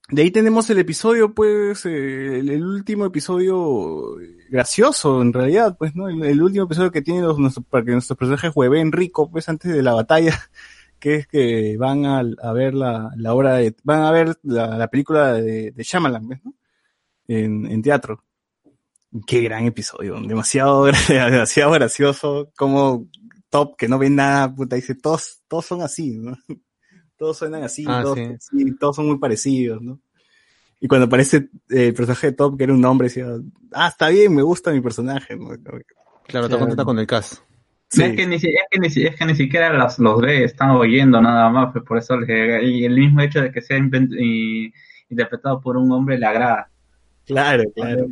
de 0.10 0.22
ahí 0.22 0.30
tenemos 0.30 0.70
el 0.70 0.78
episodio, 0.78 1.34
pues, 1.34 1.86
eh, 1.88 2.40
el, 2.40 2.50
el 2.50 2.64
último 2.64 3.06
episodio 3.06 4.20
gracioso, 4.54 5.22
en 5.22 5.34
realidad, 5.34 5.78
pues, 5.78 5.96
¿no? 5.96 6.10
El, 6.10 6.24
el 6.26 6.42
último 6.44 6.66
episodio 6.66 6.92
que 6.92 7.02
tiene 7.04 7.22
los, 7.22 7.40
nuestro- 7.40 7.64
para 7.64 7.86
que 7.86 7.92
nuestros 7.94 8.18
personajes 8.18 8.52
jueguen 8.54 8.92
rico, 8.94 9.30
pues, 9.32 9.50
antes 9.50 9.74
de 9.74 9.84
la 9.84 9.94
batalla, 9.96 10.40
que 11.00 11.16
es 11.18 11.28
que 11.28 11.78
van 11.78 12.06
a, 12.06 12.20
a 12.44 12.54
ver 12.54 12.74
la, 12.76 13.12
la 13.18 13.34
obra 13.36 13.56
de, 13.56 13.76
van 13.84 14.02
a 14.04 14.12
ver 14.12 14.38
la, 14.44 14.78
la 14.78 14.88
película 14.90 15.34
de, 15.34 15.72
de 15.72 15.84
Shyamalan, 15.84 16.28
pues, 16.28 16.46
¿no? 16.46 16.54
En, 17.28 17.68
en 17.68 17.82
teatro. 17.84 18.24
Qué 19.28 19.42
gran 19.42 19.66
episodio, 19.66 20.20
demasiado, 20.22 20.86
demasiado 21.10 21.72
gracioso, 21.72 22.52
como 22.58 23.08
Top, 23.50 23.76
que 23.78 23.88
no 23.88 24.00
ve 24.00 24.10
nada, 24.10 24.54
puta, 24.56 24.76
dice, 24.76 24.96
todos, 24.96 25.44
todos 25.48 25.66
son 25.66 25.82
así, 25.82 26.18
¿no? 26.18 26.36
Todos 27.18 27.38
suenan 27.38 27.64
así, 27.64 27.86
Ah, 27.88 28.02
todos, 28.04 28.18
sí. 28.18 28.28
sí, 28.40 28.76
todos 28.78 28.96
son 28.98 29.08
muy 29.08 29.20
parecidos, 29.20 29.82
¿no? 29.82 30.02
Y 30.84 30.88
cuando 30.90 31.06
aparece 31.06 31.38
eh, 31.70 31.88
el 31.88 31.94
personaje 31.94 32.28
de 32.28 32.34
Top, 32.34 32.58
que 32.58 32.66
era 32.66 32.74
un 32.74 32.84
hombre, 32.84 33.08
decía, 33.08 33.28
ah, 33.72 33.88
está 33.88 34.10
bien, 34.10 34.36
me 34.36 34.42
gusta 34.42 34.70
mi 34.74 34.82
personaje, 34.82 35.38
¿no? 35.38 35.48
Claro, 36.28 36.48
está 36.48 36.60
contenta 36.60 36.84
con 36.84 37.00
el 37.00 37.08
cast. 37.08 37.36
Sí. 37.88 38.04
Es, 38.04 38.16
que 38.18 38.28
ni, 38.28 38.38
si- 38.38 38.50
es, 38.50 38.64
que 38.70 38.80
ni, 38.80 38.90
si- 38.90 39.06
es 39.06 39.16
que 39.16 39.26
ni 39.26 39.34
siquiera 39.34 39.72
los, 39.72 39.98
los 40.00 40.20
ve, 40.20 40.44
están 40.44 40.72
oyendo 40.72 41.22
nada 41.22 41.50
más, 41.50 41.72
pues 41.72 41.86
por 41.86 42.00
eso 42.00 42.18
les- 42.18 42.64
y 42.64 42.84
el 42.84 42.96
mismo 42.96 43.22
hecho 43.22 43.42
de 43.42 43.50
que 43.54 43.62
sea 43.62 43.78
invent- 43.78 44.14
y- 44.20 44.74
interpretado 45.08 45.62
por 45.62 45.78
un 45.78 45.90
hombre 45.94 46.18
le 46.18 46.26
agrada. 46.26 46.70
Claro, 47.26 47.64
claro. 47.74 48.08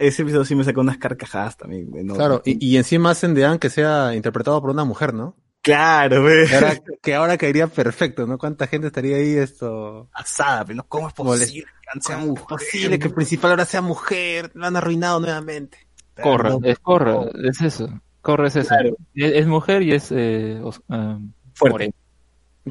Ese 0.00 0.22
episodio 0.22 0.44
sí 0.44 0.56
me 0.56 0.64
sacó 0.64 0.80
unas 0.80 0.98
carcajadas 0.98 1.56
también. 1.56 1.88
¿no? 2.04 2.14
Claro, 2.14 2.42
y, 2.44 2.58
y 2.66 2.76
encima 2.76 3.10
hacen 3.10 3.34
de 3.34 3.44
Anne 3.44 3.60
que 3.60 3.70
sea 3.70 4.16
interpretado 4.16 4.60
por 4.60 4.70
una 4.70 4.84
mujer, 4.84 5.14
¿no? 5.14 5.36
Claro, 5.66 6.22
güey. 6.22 6.46
Que 6.46 6.54
ahora, 6.54 6.74
que 7.02 7.14
ahora 7.16 7.36
caería 7.38 7.66
perfecto, 7.66 8.24
¿no? 8.24 8.38
¿Cuánta 8.38 8.68
gente 8.68 8.86
estaría 8.86 9.16
ahí 9.16 9.32
esto? 9.36 10.08
Asada, 10.12 10.64
pero 10.64 10.76
no, 10.76 10.84
¿cómo 10.84 11.08
es 11.08 11.14
posible 11.14 11.66
que 11.92 12.00
sea 12.00 12.14
¿Cómo 12.16 12.26
es 12.34 12.40
mujer? 12.40 12.46
posible 12.46 12.98
que 13.00 13.08
el 13.08 13.14
principal 13.14 13.50
ahora 13.50 13.64
sea 13.64 13.80
mujer? 13.82 14.52
Lo 14.54 14.64
han 14.66 14.76
arruinado 14.76 15.18
nuevamente. 15.18 15.78
Corra, 16.22 16.50
No, 16.50 16.60
es 16.62 16.78
Corra, 16.78 17.16
es 17.42 17.60
eso. 17.62 17.88
Corra 18.22 18.46
es 18.46 18.54
eso. 18.54 18.68
Claro. 18.68 18.96
Es, 19.14 19.32
es 19.34 19.46
mujer 19.48 19.82
y 19.82 19.92
es 19.92 20.12
eh, 20.12 20.60
os- 20.62 20.80
ah, 20.88 21.18
Fuerte. 21.54 21.72
morena. 21.72 21.94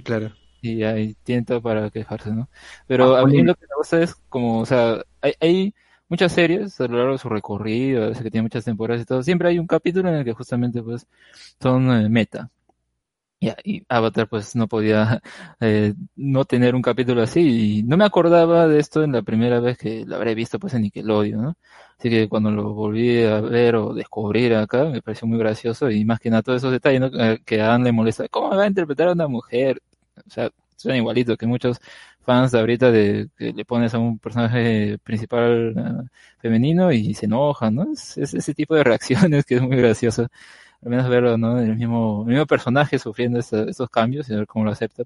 Claro. 0.03 0.31
Y 0.61 0.83
ahí 0.83 1.15
tiene 1.23 1.43
todo 1.43 1.61
para 1.61 1.89
quejarse, 1.89 2.31
¿no? 2.31 2.49
Pero 2.87 3.17
a 3.17 3.25
mí 3.25 3.43
lo 3.43 3.55
que 3.55 3.65
me 3.69 3.75
gusta 3.77 4.01
es 4.01 4.15
como, 4.29 4.59
o 4.61 4.65
sea, 4.65 5.03
hay, 5.21 5.33
hay 5.41 5.75
muchas 6.07 6.31
series 6.31 6.79
a 6.79 6.87
lo 6.87 6.97
largo 6.97 7.11
de 7.11 7.17
su 7.17 7.27
recorrido, 7.29 8.05
a 8.05 8.07
veces 8.07 8.23
que 8.23 8.31
tienen 8.31 8.45
muchas 8.45 8.63
temporadas 8.63 9.01
y 9.03 9.05
todo. 9.05 9.21
Siempre 9.21 9.49
hay 9.49 9.59
un 9.59 9.67
capítulo 9.67 10.07
en 10.07 10.15
el 10.15 10.23
que 10.25 10.31
justamente 10.33 10.81
pues 10.81 11.05
son 11.61 11.91
eh, 11.91 12.09
meta. 12.09 12.49
Ya, 13.41 13.55
y 13.63 13.83
Avatar 13.89 14.27
pues 14.29 14.55
no 14.55 14.67
podía 14.67 15.21
eh, 15.59 15.93
no 16.15 16.45
tener 16.45 16.73
un 16.73 16.81
capítulo 16.81 17.21
así 17.21 17.79
y 17.79 17.83
no 17.83 17.97
me 17.97 18.05
acordaba 18.05 18.67
de 18.67 18.79
esto 18.79 19.03
en 19.03 19.11
la 19.11 19.21
primera 19.23 19.59
vez 19.59 19.77
que 19.77 20.05
lo 20.05 20.15
habré 20.15 20.33
visto 20.35 20.57
pues 20.57 20.73
en 20.73 20.83
Nickelodeon, 20.83 21.41
¿no? 21.41 21.55
Así 21.99 22.09
que 22.09 22.27
cuando 22.29 22.49
lo 22.51 22.73
volví 22.73 23.23
a 23.23 23.41
ver 23.41 23.75
o 23.75 23.93
descubrir 23.93 24.55
acá 24.55 24.85
me 24.85 25.01
pareció 25.01 25.27
muy 25.27 25.37
gracioso 25.37 25.91
y 25.91 26.05
más 26.05 26.19
que 26.19 26.29
nada 26.29 26.43
todos 26.43 26.57
esos 26.61 26.71
detalles 26.71 27.01
¿no? 27.01 27.07
Eh, 27.21 27.41
que 27.45 27.61
a 27.61 27.73
Anne 27.75 27.85
le 27.85 27.91
molesta. 27.91 28.27
¿Cómo 28.29 28.55
va 28.55 28.63
a 28.63 28.67
interpretar 28.67 29.09
a 29.09 29.13
una 29.13 29.27
mujer? 29.27 29.81
O 30.25 30.29
sea, 30.29 30.49
suena 30.77 30.97
igualito 30.97 31.37
que 31.37 31.45
muchos 31.45 31.79
fans 32.21 32.53
ahorita 32.55 32.89
de 32.91 33.29
que 33.37 33.53
le 33.53 33.65
pones 33.65 33.93
a 33.93 33.99
un 33.99 34.17
personaje 34.17 34.97
principal 35.03 35.73
eh, 35.77 36.07
femenino 36.39 36.91
y 36.91 37.13
se 37.13 37.25
enojan, 37.27 37.75
¿no? 37.75 37.91
Es, 37.93 38.17
es 38.17 38.33
ese 38.33 38.53
tipo 38.53 38.75
de 38.75 38.83
reacciones 38.85 39.45
que 39.45 39.55
es 39.55 39.61
muy 39.61 39.77
gracioso. 39.77 40.27
Al 40.85 40.91
menos 40.91 41.09
verlo, 41.09 41.37
¿no? 41.37 41.59
El 41.59 41.75
mismo, 41.75 42.23
el 42.27 42.29
mismo 42.29 42.45
personaje 42.45 42.99
sufriendo 42.99 43.39
estos 43.39 43.89
cambios 43.89 44.29
y 44.29 44.35
ver 44.35 44.47
cómo 44.47 44.65
lo 44.65 44.71
acepta. 44.71 45.03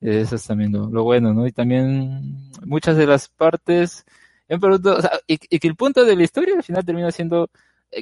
Eso 0.00 0.36
es 0.36 0.46
también 0.46 0.72
lo, 0.72 1.04
bueno, 1.04 1.32
¿no? 1.32 1.46
Y 1.46 1.52
también 1.52 2.50
muchas 2.64 2.96
de 2.96 3.06
las 3.06 3.28
partes, 3.28 4.04
yo 4.48 4.56
me 4.56 4.60
pregunto, 4.60 4.96
o 4.96 5.00
sea, 5.00 5.12
y, 5.26 5.38
y 5.48 5.58
que 5.60 5.68
el 5.68 5.76
punto 5.76 6.04
de 6.04 6.16
la 6.16 6.24
historia 6.24 6.56
al 6.56 6.62
final 6.64 6.84
termina 6.84 7.10
siendo 7.12 7.44
eh, 7.44 7.48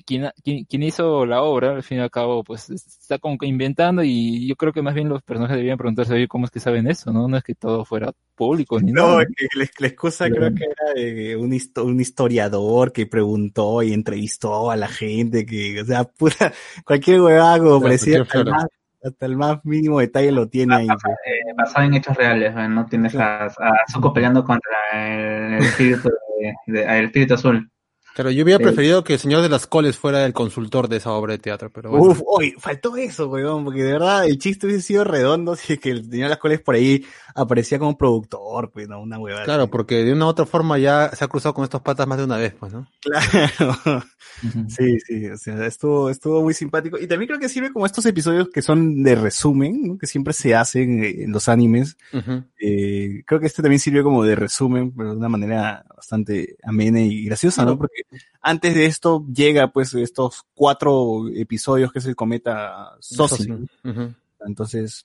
quien, 0.04 0.30
quien, 0.42 0.64
quien 0.64 0.82
hizo 0.82 1.24
la 1.26 1.42
obra, 1.42 1.72
al 1.72 1.82
fin 1.82 1.98
y 1.98 2.00
al 2.00 2.10
cabo, 2.10 2.42
pues 2.44 2.70
está 2.70 3.18
como 3.18 3.38
que 3.38 3.46
inventando 3.46 4.02
y 4.02 4.46
yo 4.48 4.56
creo 4.56 4.72
que 4.72 4.82
más 4.82 4.94
bien 4.94 5.08
los 5.08 5.22
personajes 5.22 5.56
debían 5.56 5.78
preguntarse, 5.78 6.14
oye, 6.14 6.28
¿cómo 6.28 6.46
es 6.46 6.50
que 6.50 6.60
saben 6.60 6.86
eso? 6.88 7.12
No, 7.12 7.28
no 7.28 7.36
es 7.36 7.44
que 7.44 7.54
todo 7.54 7.84
fuera 7.84 8.12
público 8.34 8.80
ni 8.80 8.92
No, 8.92 9.08
nada. 9.08 9.22
es 9.22 9.28
que 9.36 9.58
la, 9.58 9.66
la 9.78 9.86
excusa 9.86 10.28
creo 10.30 10.54
que 10.54 10.64
era 10.64 10.92
de 10.94 11.36
un, 11.36 11.52
histo- 11.52 11.84
un 11.84 12.00
historiador 12.00 12.92
que 12.92 13.06
preguntó 13.06 13.82
y 13.82 13.92
entrevistó 13.92 14.70
a 14.70 14.76
la 14.76 14.88
gente, 14.88 15.46
que, 15.46 15.80
o 15.82 15.84
sea, 15.84 16.04
pura, 16.18 16.52
cualquier 16.84 17.20
Ya, 17.20 17.80
parecía, 17.80 18.22
hasta 18.22 18.38
el, 18.38 18.44
más, 18.46 18.66
hasta 19.02 19.26
el 19.26 19.36
más 19.36 19.64
mínimo 19.64 20.00
detalle 20.00 20.32
lo 20.32 20.48
tiene 20.48 20.74
ahí. 20.76 20.86
pues. 20.86 21.14
Eh, 21.26 21.52
basado 21.56 21.86
en 21.86 21.94
hechos 21.94 22.16
reales, 22.16 22.54
¿eh? 22.56 22.68
no 22.68 22.86
tienes 22.86 23.14
a, 23.16 23.44
a 23.46 23.50
Zuko 23.92 24.12
peleando 24.12 24.42
contra 24.44 24.72
el, 24.92 25.54
el 25.54 25.62
espíritu 25.64 26.08
de- 26.08 26.54
de- 26.72 26.98
el 26.98 27.04
espíritu 27.06 27.34
azul. 27.34 27.70
Claro, 28.14 28.30
yo 28.30 28.44
hubiera 28.44 28.60
preferido 28.60 29.02
que 29.02 29.14
el 29.14 29.18
señor 29.18 29.42
de 29.42 29.48
las 29.48 29.66
coles 29.66 29.98
fuera 29.98 30.24
el 30.24 30.32
consultor 30.32 30.88
de 30.88 30.98
esa 30.98 31.10
obra 31.10 31.32
de 31.32 31.38
teatro, 31.38 31.70
pero 31.70 31.90
bueno. 31.90 32.06
Uf, 32.06 32.20
hoy 32.24 32.54
faltó 32.58 32.96
eso, 32.96 33.28
weón, 33.28 33.64
porque 33.64 33.82
de 33.82 33.92
verdad 33.92 34.24
el 34.26 34.38
chiste 34.38 34.66
hubiese 34.66 34.82
sido 34.82 35.02
redondo 35.02 35.56
si 35.56 35.72
es 35.72 35.80
que 35.80 35.90
el 35.90 36.08
señor 36.08 36.30
Las 36.30 36.38
Coles 36.38 36.60
por 36.60 36.76
ahí 36.76 37.04
aparecía 37.34 37.80
como 37.80 37.98
productor, 37.98 38.70
pues, 38.70 38.88
no, 38.88 39.02
una 39.02 39.18
huevada. 39.18 39.44
Claro, 39.44 39.68
porque 39.68 40.04
de 40.04 40.12
una 40.12 40.26
u 40.26 40.28
otra 40.28 40.46
forma 40.46 40.78
ya 40.78 41.10
se 41.10 41.24
ha 41.24 41.28
cruzado 41.28 41.54
con 41.54 41.64
estos 41.64 41.82
patas 41.82 42.06
más 42.06 42.18
de 42.18 42.24
una 42.24 42.36
vez, 42.36 42.54
pues, 42.54 42.72
¿no? 42.72 42.86
Claro. 43.00 44.04
Sí, 44.68 44.98
sí, 45.00 45.26
o 45.26 45.36
sea, 45.36 45.66
estuvo, 45.66 46.10
estuvo 46.10 46.42
muy 46.42 46.54
simpático. 46.54 46.98
Y 46.98 47.06
también 47.06 47.28
creo 47.28 47.38
que 47.38 47.48
sirve 47.48 47.72
como 47.72 47.86
estos 47.86 48.04
episodios 48.06 48.48
que 48.48 48.62
son 48.62 49.02
de 49.02 49.14
resumen, 49.14 49.80
¿no? 49.82 49.98
que 49.98 50.06
siempre 50.06 50.32
se 50.32 50.54
hacen 50.54 51.02
eh, 51.02 51.24
en 51.24 51.32
los 51.32 51.48
animes. 51.48 51.96
Eh, 52.60 53.22
creo 53.26 53.40
que 53.40 53.46
este 53.46 53.62
también 53.62 53.80
sirve 53.80 54.02
como 54.02 54.24
de 54.24 54.34
resumen, 54.34 54.92
pero 54.92 55.10
de 55.10 55.16
una 55.16 55.28
manera 55.28 55.84
bastante 55.94 56.56
amena 56.62 57.00
y 57.00 57.24
graciosa, 57.24 57.64
¿no? 57.64 57.78
Porque 57.78 58.02
antes 58.40 58.74
de 58.74 58.86
esto 58.86 59.24
llega, 59.32 59.72
pues, 59.72 59.94
estos 59.94 60.44
cuatro 60.54 61.28
episodios 61.34 61.92
que 61.92 61.98
es 61.98 62.06
el 62.06 62.16
cometa 62.16 62.96
Sosi. 63.00 63.50
Ujú. 63.50 64.14
Entonces, 64.46 65.04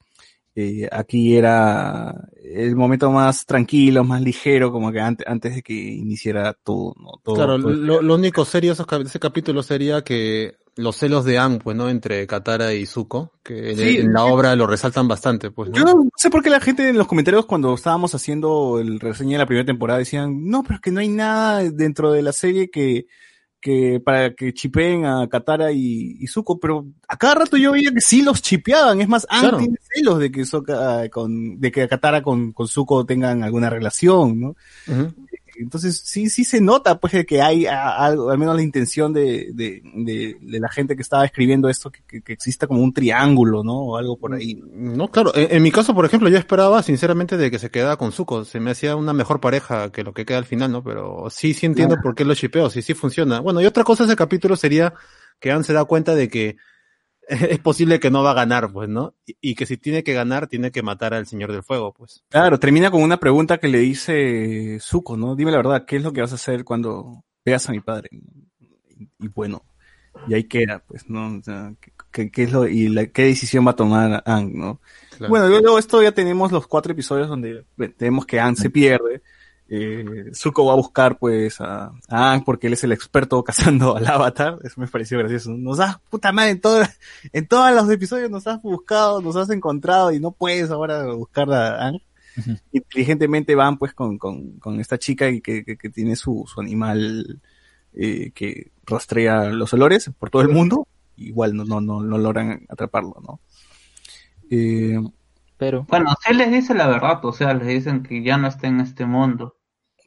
eh, 0.62 0.90
aquí 0.92 1.38
era 1.38 2.14
el 2.44 2.76
momento 2.76 3.12
más 3.12 3.46
tranquilo, 3.46 4.04
más 4.04 4.22
ligero, 4.22 4.72
como 4.72 4.92
que 4.92 5.00
antes, 5.00 5.26
antes 5.28 5.56
de 5.56 5.62
que 5.62 5.74
iniciara 5.74 6.54
todo, 6.54 6.94
¿no? 7.00 7.12
Todo- 7.24 7.36
Claro, 7.36 7.60
todo- 7.62 7.72
lo, 7.72 8.02
lo 8.02 8.16
único 8.16 8.44
serio 8.46 8.74
de 8.76 9.04
ese 9.04 9.20
capítulo 9.20 9.64
sería 9.64 10.02
que 10.04 10.56
los 10.76 10.96
celos 10.98 11.26
de 11.26 11.38
Ang, 11.38 11.60
pues, 11.62 11.76
¿no? 11.78 11.90
Entre 11.90 12.26
Katara 12.28 12.74
y 12.74 12.86
Zuko, 12.86 13.32
que 13.44 13.72
en- 13.72 13.78
Sí. 13.78 13.98
en 13.98 14.14
la 14.14 14.26
obra 14.26 14.56
lo 14.56 14.66
resaltan 14.68 15.08
bastante, 15.08 15.52
pues, 15.52 15.70
¿no? 15.70 15.76
Yo 15.76 15.84
no 15.84 16.10
sé 16.16 16.30
por 16.30 16.42
qué 16.42 16.50
la 16.50 16.60
gente 16.62 16.88
en 16.90 16.98
los 16.98 17.08
comentarios 17.08 17.46
cuando 17.46 17.74
estábamos 17.74 18.16
haciendo 18.16 18.80
el 18.80 19.00
reseña 19.00 19.34
de 19.34 19.38
la 19.40 19.46
primera 19.46 19.66
temporada 19.66 20.00
decían, 20.00 20.46
no, 20.50 20.64
pero 20.64 20.76
es 20.76 20.82
que 20.82 20.92
no 20.92 21.00
hay 21.02 21.10
nada 21.10 21.60
dentro 21.70 22.12
de 22.12 22.22
la 22.22 22.32
serie 22.34 22.70
que, 22.70 23.08
que 23.62 24.00
para 24.04 24.34
que 24.34 24.54
chipeen 24.54 25.06
a 25.06 25.28
Katara 25.28 25.72
y, 25.72 26.18
y 26.20 26.28
Zuko, 26.28 26.60
pero 26.60 26.86
a 27.08 27.18
cada 27.18 27.36
rato 27.36 27.58
yo 27.58 27.72
veía 27.74 27.92
que 27.92 28.02
sí 28.02 28.22
los 28.22 28.42
chipeaban, 28.42 29.02
es 29.02 29.08
más, 29.08 29.26
Claro. 29.28 29.58
tiene 29.58 29.76
celos 29.94 30.20
de 30.20 30.32
que 30.32 30.46
Sokka 30.46 31.10
con, 31.10 31.60
de 31.60 31.72
que 31.72 31.88
Katara 31.88 32.22
con, 32.22 32.54
con 32.54 32.68
Zuko 32.68 33.06
tengan 33.06 33.44
alguna 33.44 33.70
relación, 33.70 34.40
¿no? 34.40 34.56
Entonces 35.62 36.02
sí, 36.04 36.30
sí 36.30 36.44
se 36.44 36.62
nota 36.62 37.00
pues 37.00 37.26
que 37.26 37.42
hay 37.42 37.66
algo, 37.66 38.30
al 38.30 38.38
menos 38.38 38.56
la 38.56 38.62
intención 38.62 39.14
de, 39.14 39.50
de, 39.54 39.82
de, 39.96 40.38
de 40.40 40.60
la 40.60 40.70
gente 40.70 40.96
que 40.96 41.02
estaba 41.02 41.26
escribiendo 41.26 41.70
esto, 41.70 41.92
que, 41.92 42.02
que, 42.08 42.22
que 42.22 42.34
exista 42.34 42.68
como 42.68 42.82
un 42.82 42.94
triángulo, 42.94 43.64
¿no? 43.64 43.74
O 43.78 43.98
algo 43.98 44.18
por 44.18 44.34
ahí. 44.34 44.62
No, 44.74 45.10
claro, 45.10 45.32
en, 45.36 45.56
en 45.58 45.64
mi 45.64 45.72
caso, 45.72 45.94
por 45.94 46.06
ejemplo, 46.06 46.30
yo 46.30 46.38
esperaba 46.38 46.82
sinceramente 46.84 47.38
de 47.38 47.52
que 47.52 47.60
se 47.60 47.70
quedara 47.70 47.98
con 47.98 48.12
Zuko, 48.12 48.46
se 48.46 48.60
me 48.60 48.72
hacía 48.72 48.96
una 48.96 49.14
mejor 49.14 49.40
pareja 49.40 49.92
que 49.92 50.04
lo 50.04 50.14
que 50.14 50.26
queda 50.26 50.38
al 50.40 50.46
final, 50.46 50.72
¿no? 50.72 50.84
Pero 50.84 51.28
sí, 51.30 51.54
sí 51.54 51.66
entiendo 51.66 51.96
Claro. 51.96 52.04
por 52.04 52.16
qué 52.16 52.26
lo 52.26 52.36
chipeo, 52.36 52.70
sí, 52.70 52.82
sí 52.82 52.94
funciona. 52.94 53.40
Bueno, 53.40 53.62
y 53.62 53.66
otra 53.66 53.84
cosa 53.84 54.04
de 54.04 54.10
ese 54.10 54.16
capítulo 54.18 54.56
sería 54.56 54.94
que 55.40 55.52
Anne 55.52 55.64
se 55.64 55.74
da 55.74 55.86
cuenta 55.86 56.16
de 56.16 56.28
que 56.30 56.58
es 57.50 57.60
posible 57.60 58.00
que 58.00 58.12
no 58.12 58.24
va 58.24 58.32
a 58.32 58.36
ganar, 58.36 58.72
pues, 58.72 58.90
¿no? 58.90 59.14
Y, 59.26 59.38
y 59.42 59.56
que 59.56 59.66
si 59.66 59.78
tiene 59.78 60.04
que 60.04 60.14
ganar, 60.14 60.48
tiene 60.48 60.72
que 60.72 60.82
matar 60.84 61.14
al 61.14 61.28
Señor 61.28 61.52
del 61.52 61.64
Fuego, 61.64 61.94
pues. 61.94 62.24
Claro, 62.30 62.60
termina 62.60 62.92
con 62.92 63.02
una 63.04 63.20
pregunta 63.20 63.58
que 63.60 63.68
le 63.68 63.80
dice 63.80 64.80
Zuko, 64.82 65.16
¿no? 65.18 65.36
Dime 65.36 65.52
la 65.52 65.58
verdad, 65.58 65.86
¿qué 65.86 65.98
es 65.98 66.04
lo 66.04 66.12
que 66.14 66.22
vas 66.22 66.32
a 66.32 66.36
hacer 66.36 66.64
cuando 66.64 67.24
veas 67.46 67.70
a 67.70 67.72
mi 67.72 67.80
padre? 67.82 68.10
Y, 68.12 69.10
y 69.20 69.28
bueno, 69.30 69.64
y 70.28 70.34
ahí 70.34 70.44
queda, 70.46 70.80
pues, 70.88 71.10
¿no? 71.10 71.38
O 71.38 71.44
sea, 71.44 71.74
¿qué, 72.12 72.32
qué- 72.32 72.44
es 72.44 72.52
lo, 72.52 72.68
y 72.68 72.90
la, 72.90 73.06
qué 73.08 73.24
decisión 73.26 73.66
va 73.66 73.72
a 73.72 73.76
tomar 73.76 74.24
Aang, 74.26 74.52
¿no? 74.54 74.82
Claro. 75.18 75.30
Bueno, 75.30 75.48
luego 75.48 75.80
esto 75.80 76.02
ya 76.02 76.12
tenemos 76.12 76.52
los 76.52 76.68
cuatro 76.68 76.92
episodios 76.94 77.28
donde 77.30 77.66
ve- 77.78 77.94
vemos 77.98 78.26
que 78.26 78.40
Aang 78.40 78.56
se 78.56 78.70
pierde. 78.70 79.22
Eh, 79.72 80.32
Zuko 80.34 80.66
va 80.66 80.74
a 80.74 80.78
buscar 80.78 81.20
pues 81.20 81.62
a, 81.62 81.92
a 82.08 82.32
Aang 82.32 82.44
porque 82.44 82.68
él 82.68 82.74
es 82.74 82.84
el 82.84 82.92
experto 82.92 83.44
cazando 83.46 83.96
al 83.96 84.08
avatar. 84.08 84.58
Eso 84.64 84.82
me 84.82 84.88
pareció 84.88 85.20
gracioso. 85.20 85.52
Nos 85.52 85.80
has, 85.80 86.00
puta 86.10 86.32
madre, 86.32 86.52
en, 86.52 86.62
todo, 86.62 86.84
en 87.34 87.48
todos 87.48 87.74
los 87.74 87.90
episodios 87.90 88.30
nos 88.32 88.48
has 88.48 88.62
buscado, 88.62 89.22
nos 89.22 89.36
has 89.36 89.50
encontrado 89.52 90.12
y 90.12 90.20
no 90.20 90.32
puedes 90.32 90.72
ahora 90.72 91.06
buscar 91.14 91.52
a 91.52 91.86
Aang. 91.86 92.00
Inteligentemente 92.72 93.54
van 93.56 93.78
pues 93.78 93.94
con, 93.94 94.18
con, 94.18 94.60
con 94.60 94.80
esta 94.80 94.98
chica 94.98 95.30
y 95.30 95.42
que, 95.42 95.64
que, 95.64 95.78
que 95.78 95.90
tiene 95.90 96.16
su, 96.16 96.46
su 96.48 96.62
animal 96.62 97.40
eh, 97.94 98.32
que 98.34 98.72
rastrea 98.86 99.46
los 99.46 99.74
olores 99.74 100.12
por 100.18 100.30
todo 100.30 100.42
el 100.42 100.50
mundo. 100.50 100.88
Igual 101.18 101.56
no, 101.56 101.66
no, 101.66 101.82
no, 101.82 102.02
no 102.02 102.18
logran 102.18 102.66
atraparlo, 102.70 103.16
¿no? 103.22 103.40
Eh, 104.50 105.00
Pero. 105.58 105.86
Bueno, 105.90 106.14
sí 106.26 106.34
les 106.34 106.52
dice 106.52 106.74
la 106.74 106.88
verdad, 106.88 107.24
o 107.24 107.34
sea, 107.34 107.54
les 107.54 107.68
dicen 107.68 108.04
que 108.04 108.24
ya 108.24 108.38
no 108.38 108.48
está 108.48 108.68
en 108.68 108.80
este 108.80 109.06
mundo. 109.06 109.59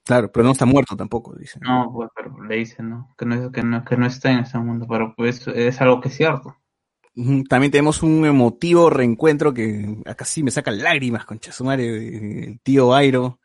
Claro, 0.05 0.33
pero 0.33 0.45
no 0.45 0.53
está 0.53 0.67
muerto 0.67 0.97
tampoco, 0.97 1.35
dicen. 1.37 1.63
No, 1.65 1.91
pues, 1.93 2.11
pero 2.15 2.43
le 2.45 2.57
dicen, 2.57 2.91
¿no? 2.91 3.15
Que 3.17 3.25
no, 3.25 3.53
que 3.53 3.63
no, 3.63 3.85
que 3.85 3.97
no 3.97 4.07
está 4.07 4.33
en 4.33 4.41
ese 4.41 4.59
mundo, 4.59 4.87
pero 4.89 5.15
pues 5.17 5.47
es 5.47 5.81
algo 5.81 6.01
que 6.01 6.09
es 6.09 6.17
cierto. 6.17 6.57
También 7.49 7.71
tenemos 7.71 8.03
un 8.03 8.25
emotivo 8.25 8.89
reencuentro 8.89 9.53
que 9.53 9.99
acá 10.07 10.25
sí 10.25 10.43
me 10.43 10.51
saca 10.51 10.71
lágrimas 10.71 11.27
con 11.27 11.39
Chasumare, 11.39 12.47
el 12.47 12.61
tío 12.61 12.95
Airo 12.95 13.39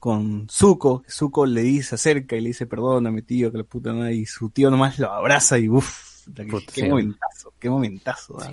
con 0.00 0.48
Zuko. 0.50 1.04
Zuko 1.08 1.46
le 1.46 1.62
dice, 1.62 1.90
se 1.90 1.94
acerca 1.94 2.36
y 2.36 2.40
le 2.40 2.48
dice, 2.48 2.66
perdóname 2.66 3.22
tío, 3.22 3.50
que 3.52 3.58
la 3.58 3.64
puta 3.64 3.94
madre, 3.94 4.16
y 4.16 4.26
su 4.26 4.50
tío 4.50 4.70
nomás 4.70 4.98
lo 4.98 5.10
abraza 5.12 5.58
y 5.58 5.68
uff, 5.68 6.26
qué 6.34 6.82
sí. 6.82 6.88
momentazo, 6.88 7.54
qué 7.58 7.70
momentazo. 7.70 8.36
¿ah? 8.40 8.50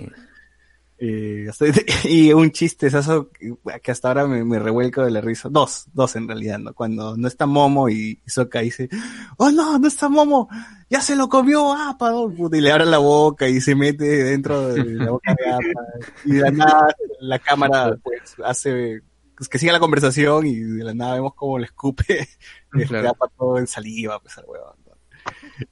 Eh, 1.04 1.50
y 2.04 2.32
un 2.32 2.52
chiste 2.52 2.88
que, 2.88 3.80
que 3.82 3.90
hasta 3.90 4.06
ahora 4.06 4.28
me, 4.28 4.44
me 4.44 4.60
revuelco 4.60 5.02
de 5.02 5.10
la 5.10 5.20
risa. 5.20 5.48
Dos, 5.50 5.86
dos 5.92 6.14
en 6.14 6.28
realidad, 6.28 6.60
¿no? 6.60 6.74
Cuando 6.74 7.16
no 7.16 7.26
está 7.26 7.44
Momo 7.44 7.88
y 7.88 8.22
Sokka 8.24 8.60
dice, 8.60 8.88
oh 9.36 9.50
no, 9.50 9.80
no 9.80 9.88
está 9.88 10.08
Momo, 10.08 10.48
ya 10.88 11.00
se 11.00 11.16
lo 11.16 11.28
comió 11.28 11.72
Apa. 11.72 12.12
Puta, 12.36 12.56
y 12.56 12.60
le 12.60 12.70
abre 12.70 12.86
la 12.86 12.98
boca 12.98 13.48
y 13.48 13.60
se 13.60 13.74
mete 13.74 14.04
dentro 14.04 14.68
de 14.68 14.84
la 14.84 15.10
boca 15.10 15.34
de 15.34 15.50
Apa. 15.50 16.12
Y 16.24 16.32
de 16.34 16.40
la 16.40 16.50
nada 16.52 16.94
la 17.18 17.40
cámara 17.40 17.96
pues 18.00 18.36
hace 18.44 19.02
pues, 19.36 19.48
que 19.48 19.58
siga 19.58 19.72
la 19.72 19.80
conversación 19.80 20.46
y 20.46 20.54
de 20.54 20.84
la 20.84 20.94
nada 20.94 21.14
vemos 21.14 21.34
como 21.34 21.58
le 21.58 21.64
escupe 21.64 22.28
este, 22.74 22.86
Claro. 22.86 23.08
Apa 23.08 23.26
todo 23.36 23.58
en 23.58 23.66
saliva, 23.66 24.20
pues 24.20 24.38
al 24.38 24.44
huevón. 24.46 24.76
¿no? 24.86 24.92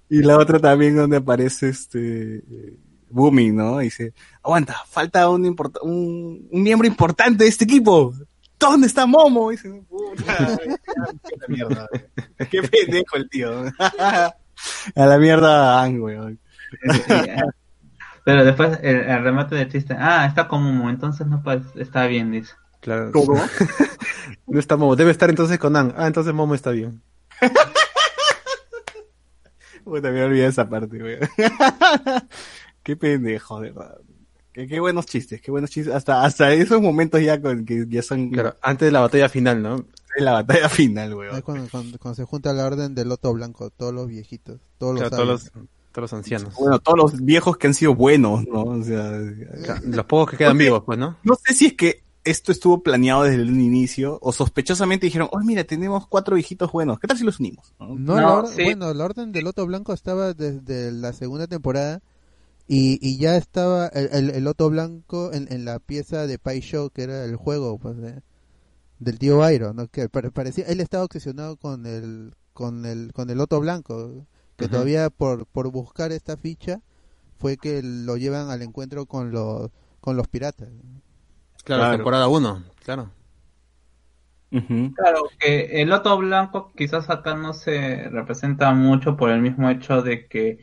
Y 0.08 0.24
la 0.24 0.38
otra 0.38 0.58
también 0.58 0.96
donde 0.96 1.18
aparece 1.18 1.68
este 1.68 2.42
Boomy, 3.10 3.50
¿no? 3.50 3.78
Dice, 3.78 4.12
aguanta, 4.42 4.76
falta 4.88 5.28
un, 5.28 5.44
import- 5.44 5.78
un, 5.82 6.48
un 6.50 6.62
miembro 6.62 6.86
importante 6.86 7.44
de 7.44 7.50
este 7.50 7.64
equipo. 7.64 8.14
¿Dónde 8.58 8.86
está 8.86 9.06
Momo? 9.06 9.50
Dice, 9.50 9.70
puta, 9.88 10.58
qué 11.28 11.36
la 11.38 11.48
mierda. 11.48 11.88
güey. 11.90 12.48
Qué 12.50 12.62
pendejo 12.62 13.16
el 13.16 13.28
tío. 13.30 13.64
A 13.78 15.06
la 15.06 15.18
mierda, 15.18 15.82
Ang, 15.82 16.02
weón. 16.02 16.38
Pero 18.24 18.44
después 18.44 18.78
el, 18.82 18.96
el 19.00 19.22
remate 19.22 19.54
del 19.54 19.70
chiste, 19.72 19.96
ah, 19.98 20.26
está 20.26 20.46
como 20.46 20.70
Momo, 20.70 20.90
entonces 20.90 21.26
no 21.26 21.42
pues, 21.42 21.62
está 21.76 22.06
bien, 22.06 22.30
dice. 22.30 22.52
Claro. 22.80 23.10
¿Cómo? 23.12 23.40
No 24.46 24.58
está 24.60 24.76
Momo, 24.76 24.94
debe 24.96 25.10
estar 25.10 25.30
entonces 25.30 25.58
con 25.58 25.74
Ang. 25.76 25.94
Ah, 25.96 26.06
entonces 26.06 26.34
Momo 26.34 26.54
está 26.54 26.70
bien. 26.70 27.02
Puta, 29.84 30.10
me 30.10 30.22
olvidé 30.22 30.46
esa 30.46 30.68
parte, 30.68 31.02
weón. 31.02 31.20
Qué 32.90 32.96
pendejo, 32.96 33.60
de 33.60 33.70
verdad. 33.70 33.98
Qué, 34.52 34.66
qué 34.66 34.80
buenos 34.80 35.06
chistes, 35.06 35.40
qué 35.40 35.50
buenos 35.52 35.70
chistes. 35.70 35.94
Hasta, 35.94 36.24
hasta 36.24 36.52
esos 36.52 36.80
momentos 36.82 37.22
ya 37.22 37.40
con, 37.40 37.64
que 37.64 37.86
ya 37.88 38.02
son 38.02 38.30
Claro, 38.30 38.56
antes 38.62 38.86
de 38.86 38.92
la 38.92 39.00
batalla 39.00 39.28
final, 39.28 39.62
¿no? 39.62 39.84
en 40.16 40.24
la 40.24 40.32
batalla 40.32 40.68
final, 40.68 41.14
weón. 41.14 41.40
cuando, 41.42 41.68
cuando- 41.70 41.98
cuando 41.98 42.16
se 42.16 42.24
junta 42.24 42.52
la 42.52 42.66
orden 42.66 42.96
del 42.96 43.08
Loto 43.08 43.32
Blanco, 43.32 43.70
todos 43.70 43.94
los 43.94 44.08
viejitos, 44.08 44.60
todos 44.76 44.94
los, 44.94 45.02
Claro, 45.08 45.16
todos 45.16 45.28
los, 45.28 45.44
todos 45.92 46.02
los 46.02 46.12
ancianos. 46.12 46.54
Bueno, 46.58 46.80
todos 46.80 46.98
los 46.98 47.24
viejos 47.24 47.56
que 47.56 47.68
han 47.68 47.74
sido 47.74 47.94
buenos, 47.94 48.44
¿no? 48.48 48.62
O 48.64 48.82
sea, 48.82 49.12
Los 49.84 50.04
pocos 50.06 50.30
que 50.32 50.36
quedan 50.36 50.54
Porque- 50.54 50.64
vivos, 50.64 50.82
pues, 50.84 50.98
¿no? 50.98 51.16
no 51.22 51.34
sé 51.36 51.54
si 51.54 51.66
es 51.66 51.74
que 51.74 52.02
esto 52.24 52.50
estuvo 52.50 52.82
planeado 52.82 53.22
desde 53.22 53.40
un 53.44 53.60
inicio, 53.60 54.18
o 54.20 54.32
sospechosamente 54.32 55.06
dijeron, 55.06 55.28
oh 55.30 55.38
mira, 55.44 55.62
tenemos 55.62 56.08
cuatro 56.08 56.34
viejitos 56.34 56.70
buenos, 56.72 56.98
¿qué 56.98 57.06
tal 57.06 57.16
si 57.16 57.22
los 57.24 57.38
unimos? 57.38 57.72
¿No? 57.78 57.94
No, 57.94 58.16
la 58.16 58.32
or- 58.34 58.48
bueno, 58.54 58.92
la 58.92 59.04
orden 59.04 59.30
del 59.30 59.44
Loto 59.44 59.64
Blanco 59.64 59.92
estaba 59.94 60.34
desde 60.34 60.90
la 60.90 61.12
segunda 61.12 61.46
temporada 61.46 62.02
y, 62.70 62.98
y 63.02 63.18
ya 63.18 63.36
estaba 63.36 63.88
el, 63.88 64.08
el, 64.12 64.30
el 64.30 64.44
Loto 64.44 64.70
Blanco 64.70 65.32
en, 65.34 65.52
en 65.52 65.64
la 65.66 65.80
pieza 65.80 66.26
de 66.28 66.38
Pai 66.38 66.60
Show, 66.60 66.90
que 66.90 67.02
era 67.04 67.24
el 67.24 67.36
juego 67.36 67.78
pues, 67.78 67.96
de- 67.98 68.22
del 69.00 69.18
tío 69.18 69.38
Byron, 69.38 69.76
¿no? 69.76 69.88
que 69.88 70.08
pare- 70.08 70.30
parecía, 70.32 70.66
él 70.66 70.80
estaba 70.80 71.04
obsesionado 71.04 71.56
con 71.56 71.86
el, 71.86 72.34
con 72.54 72.86
el, 72.86 73.12
con 73.14 73.30
el 73.30 73.38
Loto 73.38 73.60
Blanco, 73.60 74.26
que 74.58 74.68
todavía 74.68 75.10
por, 75.10 75.46
por 75.46 75.70
buscar 75.72 76.12
esta 76.12 76.36
ficha 76.36 76.80
fue 77.38 77.58
que 77.58 77.82
lo 77.82 78.16
llevan 78.18 78.50
al 78.50 78.62
encuentro 78.62 79.06
con 79.06 79.32
los, 79.32 79.70
con 80.00 80.16
los 80.16 80.28
piratas. 80.28 80.68
Claro, 81.64 81.82
Claro. 81.82 81.90
temporada 81.90 82.28
1, 82.28 82.64
claro. 82.84 83.10
Claro, 84.94 85.22
que 85.38 85.80
el 85.82 85.88
loto 85.88 86.16
blanco 86.18 86.72
quizás 86.76 87.08
acá 87.08 87.34
no 87.34 87.54
se 87.54 88.08
representa 88.10 88.72
mucho 88.74 89.16
por 89.16 89.30
el 89.30 89.40
mismo 89.40 89.70
hecho 89.70 90.02
de 90.02 90.28
que, 90.28 90.58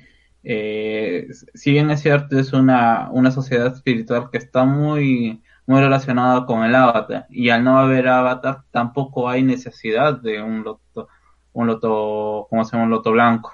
eh, 0.49 1.28
si 1.53 1.72
bien 1.72 1.91
es 1.91 2.02
cierto, 2.02 2.40
es 2.40 2.53
una, 2.53 3.10
una 3.11 3.32
sociedad 3.32 3.74
espiritual 3.76 4.30
que 4.32 4.38
está 4.40 4.64
muy, 4.65 5.44
muy 5.68 5.82
relacionada 5.82 6.45
con 6.45 6.64
el 6.64 6.76
avatar, 6.76 7.26
y 7.30 7.49
al 7.49 7.64
no 7.64 7.80
haber 7.80 8.07
avatar 8.07 8.64
tampoco 8.72 9.30
hay 9.30 9.44
necesidad 9.44 10.19
de 10.22 10.41
un 10.41 10.64
loto, 10.64 11.10
un 11.53 11.68
loto, 11.68 12.48
¿cómo 12.49 12.64
se 12.65 12.72
llama? 12.74 12.86
Un 12.86 12.91
loto 12.91 13.11
blanco. 13.11 13.53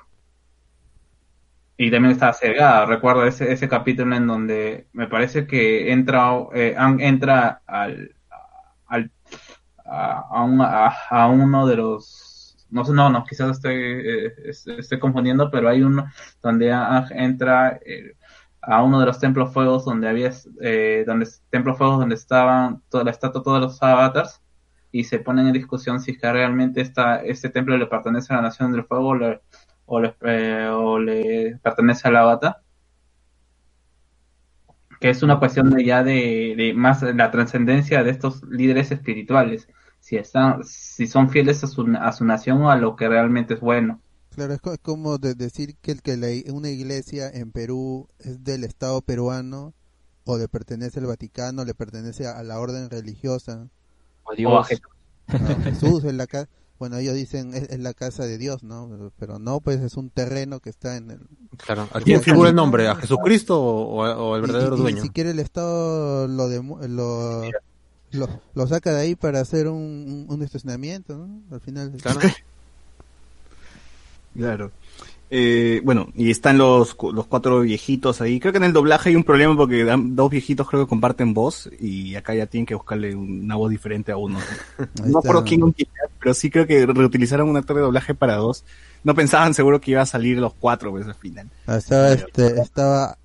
Y 1.76 1.90
también 1.92 2.12
está 2.14 2.32
cegada, 2.34 2.86
recuerdo 2.86 3.26
ese, 3.26 3.52
ese 3.52 3.68
capítulo 3.68 4.16
en 4.16 4.28
donde 4.28 4.88
me 4.94 5.08
parece 5.08 5.48
que 5.48 5.92
entra, 5.92 6.32
eh, 6.54 6.76
entra 7.00 7.62
al, 7.66 8.16
al 8.88 9.12
a- 9.86 10.94
a 11.10 11.28
uno 11.28 11.68
de 11.68 11.76
los 11.78 12.06
no 12.74 12.86
sé 12.86 12.94
no 12.94 13.10
no 13.10 13.24
quizás 13.26 13.52
estoy 13.58 13.76
eh, 13.76 14.34
es- 14.46 14.68
estoy 14.68 15.00
confundiendo 15.00 15.50
pero 15.52 15.70
hay 15.70 15.82
uno 15.84 16.06
donde 16.42 16.72
Aang 16.72 17.08
entra 17.12 17.80
eh, 17.86 18.16
a 18.62 18.84
uno 18.84 19.00
de 19.00 19.06
los 19.08 19.20
templos 19.20 19.54
fuegos 19.54 19.86
donde 19.86 20.08
había 20.10 20.32
eh, 20.62 21.04
donde 21.08 21.28
templos 21.50 21.78
fuegos 21.78 22.00
donde 22.00 22.16
estaban 22.16 22.82
toda 22.90 23.04
la 23.04 23.12
estatua 23.12 23.44
todos 23.44 23.62
los 23.62 23.82
avatars 23.84 24.42
y 24.92 25.04
se 25.06 25.20
ponen 25.20 25.48
en 25.48 25.54
discusión 25.54 26.00
si 26.00 26.12
es 26.12 26.20
que 26.22 26.32
realmente 26.32 26.82
esta, 26.82 27.18
este 27.24 27.50
templo 27.50 27.78
le 27.78 27.88
pertenece 27.88 28.34
a 28.34 28.38
la 28.38 28.44
nación 28.44 28.72
del 28.72 28.86
fuego 28.86 29.10
o 29.10 29.16
le, 29.16 29.42
o 29.86 30.00
le, 30.00 30.16
eh, 30.22 30.68
o 30.70 31.00
pertenece 31.62 32.08
avatar. 32.08 32.58
Que 35.00 35.10
es 35.10 35.22
una 35.24 35.38
cuestión 35.40 35.70
de 35.72 35.84
ya 35.84 36.04
de, 36.04 36.54
de 36.56 36.74
más 36.74 37.02
la 37.04 37.30
trascendencia 37.30 38.04
de 38.04 38.12
estos 38.12 38.42
líderes 38.44 38.92
espirituales, 38.92 39.68
si 40.04 40.18
están, 40.18 40.64
si 40.66 41.08
son 41.08 41.30
fieles 41.30 41.64
a 41.64 41.68
su, 41.68 41.86
a 41.98 42.12
su 42.12 42.26
nación 42.26 42.62
o 42.62 42.70
a 42.70 42.76
lo 42.76 42.96
que 42.98 43.08
realmente 43.08 43.54
es 43.54 43.62
bueno. 43.62 44.02
Claro, 44.36 44.54
es 44.54 44.60
co- 44.60 44.74
es 44.74 44.80
como 44.80 45.18
de 45.18 45.34
decir 45.34 45.78
que 45.82 45.92
el 45.92 46.02
que 46.02 46.18
la 46.18 46.28
una 46.54 46.70
iglesia 46.70 47.30
en 47.30 47.52
Perú 47.52 48.10
es 48.20 48.44
del 48.44 48.66
Estado 48.66 49.02
peruano 49.02 49.74
o 50.26 50.38
le 50.38 50.48
pertenece 50.50 51.00
al 51.00 51.06
Vaticano, 51.06 51.64
le 51.64 51.74
pertenece 51.74 52.28
a 52.28 52.44
la 52.44 52.60
orden 52.60 52.90
religiosa. 52.90 53.70
O 54.24 54.32
a 54.32 54.36
Dios. 54.36 54.68
No, 55.40 55.56
Jesús 55.64 56.04
es 56.04 56.14
la 56.14 56.28
casa, 56.28 56.50
bueno, 56.80 56.98
ellos 56.98 57.16
dicen 57.16 57.54
es, 57.54 57.70
es 57.70 57.80
la 57.80 57.94
casa 57.94 58.26
de 58.26 58.38
Dios, 58.38 58.62
¿no? 58.64 59.12
Pero 59.18 59.40
no, 59.40 59.62
pues 59.62 59.80
es 59.82 59.96
un 59.96 60.10
terreno 60.10 60.60
que 60.60 60.70
está 60.70 60.98
en 60.98 61.12
el... 61.12 61.20
Claro. 61.58 61.88
¿A 61.94 62.02
quién 62.02 62.22
figura 62.22 62.50
el 62.50 62.56
nombre? 62.56 62.88
¿A 62.90 62.96
Jesucristo 62.96 63.62
o, 63.64 64.04
o- 64.04 64.32
o 64.32 64.36
el 64.36 64.44
Y- 64.44 64.48
verdadero 64.48 64.76
y- 64.76 64.80
y 64.80 64.82
dueño? 64.82 65.02
si 65.04 65.10
quiere 65.12 65.30
el 65.32 65.40
Estado 65.40 66.28
lo, 66.28 66.50
demu- 66.50 66.86
lo, 66.88 67.42
lo, 68.14 68.28
lo 68.56 68.68
saca 68.68 68.94
de 68.94 69.02
ahí 69.02 69.16
para 69.16 69.40
hacer 69.42 69.68
un, 69.68 70.26
un 70.30 70.42
estacionamiento, 70.44 71.18
¿no? 71.18 71.42
Al 71.52 71.62
final... 71.62 71.92
Claro. 74.36 74.72
Eh, 75.36 75.82
bueno, 75.84 76.10
y 76.16 76.30
están 76.30 76.58
los, 76.60 76.96
los 77.14 77.26
cuatro 77.28 77.62
viejitos 77.62 78.22
ahí. 78.22 78.40
Creo 78.40 78.52
que 78.52 78.58
en 78.58 78.66
el 78.66 78.74
doblaje 78.74 79.10
hay 79.10 79.16
un 79.16 79.24
problema 79.24 79.56
porque 79.56 79.84
dan- 79.84 80.16
dos 80.16 80.30
viejitos 80.30 80.68
creo 80.70 80.84
que 80.86 80.90
comparten 80.90 81.34
voz 81.34 81.70
y 81.80 82.16
acá 82.16 82.36
ya 82.36 82.46
tienen 82.46 82.66
que 82.68 82.76
buscarle 82.76 83.16
una 83.16 83.56
voz 83.56 83.72
diferente 83.72 84.12
a 84.12 84.18
uno. 84.18 84.40
No 85.00 85.06
me 85.06 85.20
acuerdo 85.20 85.44
quién 85.44 85.64
utilizar, 85.64 86.10
pero 86.20 86.34
sí 86.34 86.52
creo 86.52 86.68
que 86.68 86.86
reutilizaron 86.86 87.50
un 87.50 87.58
actor 87.58 87.76
de 87.78 87.82
doblaje 87.84 88.14
para 88.14 88.36
dos. 88.36 88.64
No 89.04 89.16
pensaban 89.16 89.54
seguro 89.54 89.82
que 89.82 89.92
iba 89.92 90.02
a 90.02 90.06
salir 90.06 90.38
los 90.38 90.54
cuatro 90.54 90.92
pues 90.92 91.08
al 91.08 91.16
final. 91.16 91.50
Ah, 91.68 91.78
Estaba, 91.78 92.14
este, 92.14 92.62
estaba, 92.62 93.18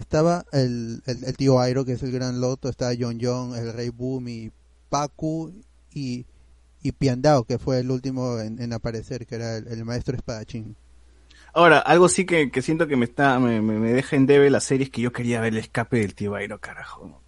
estaba 0.00 0.44
el, 0.52 1.02
el, 1.06 1.24
el 1.24 1.36
tío 1.36 1.60
Airo, 1.60 1.84
que 1.84 1.92
es 1.92 2.02
el 2.02 2.12
gran 2.12 2.40
loto, 2.40 2.68
estaba 2.68 2.92
John 2.98 3.18
John, 3.20 3.54
el 3.56 3.72
rey 3.72 3.88
Bumi, 3.90 4.50
Pacu 4.88 5.52
y, 5.92 6.26
y 6.82 6.92
Piandao, 6.92 7.44
que 7.44 7.58
fue 7.58 7.80
el 7.80 7.90
último 7.90 8.38
en, 8.38 8.60
en 8.60 8.72
aparecer, 8.72 9.26
que 9.26 9.36
era 9.36 9.56
el, 9.56 9.68
el 9.68 9.84
maestro 9.84 10.16
espadachín. 10.16 10.76
Ahora, 11.52 11.78
algo 11.80 12.08
sí 12.08 12.24
que, 12.26 12.50
que 12.50 12.62
siento 12.62 12.86
que 12.86 12.96
me 12.96 13.04
está, 13.04 13.38
me, 13.40 13.60
me, 13.60 13.78
me 13.78 13.92
deja 13.92 14.14
en 14.16 14.26
debe 14.26 14.50
la 14.50 14.60
serie 14.60 14.84
es 14.84 14.90
que 14.90 15.00
yo 15.00 15.12
quería 15.12 15.40
ver 15.40 15.52
el 15.52 15.58
escape 15.58 15.98
del 15.98 16.14
tío 16.14 16.30
Byro, 16.32 16.60
carajo. 16.60 17.20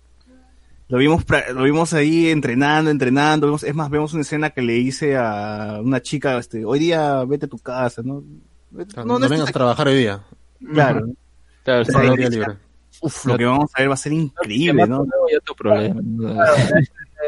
Lo 0.89 0.99
vimos, 0.99 1.24
lo 1.55 1.62
vimos 1.62 1.94
ahí 1.94 2.28
entrenando, 2.28 2.90
entrenando. 2.90 3.47
vimos- 3.47 3.65
es 3.65 3.74
más, 3.74 3.89
vemos 3.90 4.12
una 4.12 4.23
escena 4.23 4.51
que 4.51 4.61
le 4.62 4.77
hice 4.77 5.16
a 5.16 5.81
una 5.82 6.03
chica, 6.03 6.36
este, 6.39 6.65
hoy 6.65 6.78
día 6.78 7.24
vete 7.24 7.47
a 7.47 7.49
tu 7.49 7.59
casa, 7.59 8.03
¿no? 8.05 8.23
No, 8.70 9.19
no 9.19 9.28
vengas 9.28 9.49
a 9.49 9.53
trabajar 9.53 9.89
hoy 9.89 9.97
día. 9.99 10.23
Claro. 10.73 11.07
Uf, 13.01 13.24
lo 13.26 13.36
que 13.39 13.44
vamos 13.44 13.70
a 13.74 13.80
ver 13.80 13.90
va 13.90 13.94
a 13.94 13.97
ser 13.97 14.12
increíble, 14.12 14.86
¿no? 14.86 15.05
Ya 15.30 15.40
tu 15.40 15.55
problema. 15.55 16.01
Claro, 16.34 16.55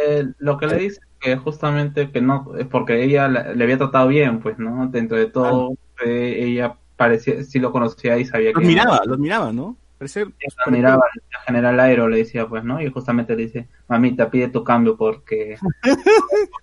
eh, 0.07 0.27
lo 0.39 0.59
que 0.59 0.67
le 0.67 0.77
dice 0.77 1.01
que 1.21 1.37
justamente 1.37 2.11
que 2.11 2.21
no, 2.21 2.53
es 2.59 2.67
porque 2.67 3.03
ella 3.03 3.29
la- 3.29 3.53
le 3.55 3.65
había 3.65 3.79
tratado 3.79 4.09
bien, 4.09 4.41
pues, 4.41 4.59
¿no? 4.59 4.87
Dentro 4.89 5.17
de 5.17 5.27
todo, 5.27 5.73
eh, 6.05 6.37
ella 6.39 6.77
parecía, 6.97 7.43
sí 7.43 7.59
lo 7.59 7.73
conocía 7.73 8.19
y 8.19 8.25
sabía 8.25 8.53
Los 8.53 8.61
que... 8.61 8.67
miraba, 8.69 9.01
los 9.07 9.19
miraba, 9.19 9.53
¿no? 9.53 9.77
Parece, 9.99 10.21
Ella 10.21 10.71
miraba 10.71 11.03
al 11.05 11.45
general 11.47 11.81
Aero, 11.81 12.09
le 12.09 12.19
decía, 12.19 12.47
pues, 12.47 12.63
¿no? 12.63 12.81
Y 12.83 12.91
justamente 12.91 13.35
le 13.35 13.45
dice, 13.45 13.69
mamita, 13.89 14.31
pide 14.31 14.49
tu 14.49 14.63
cambio 14.63 14.97
porque... 14.97 15.57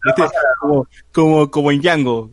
Este, 0.03 0.23
como, 0.60 0.88
como, 1.14 1.52
como 1.52 1.72
en 1.72 1.80
Django. 1.81 2.31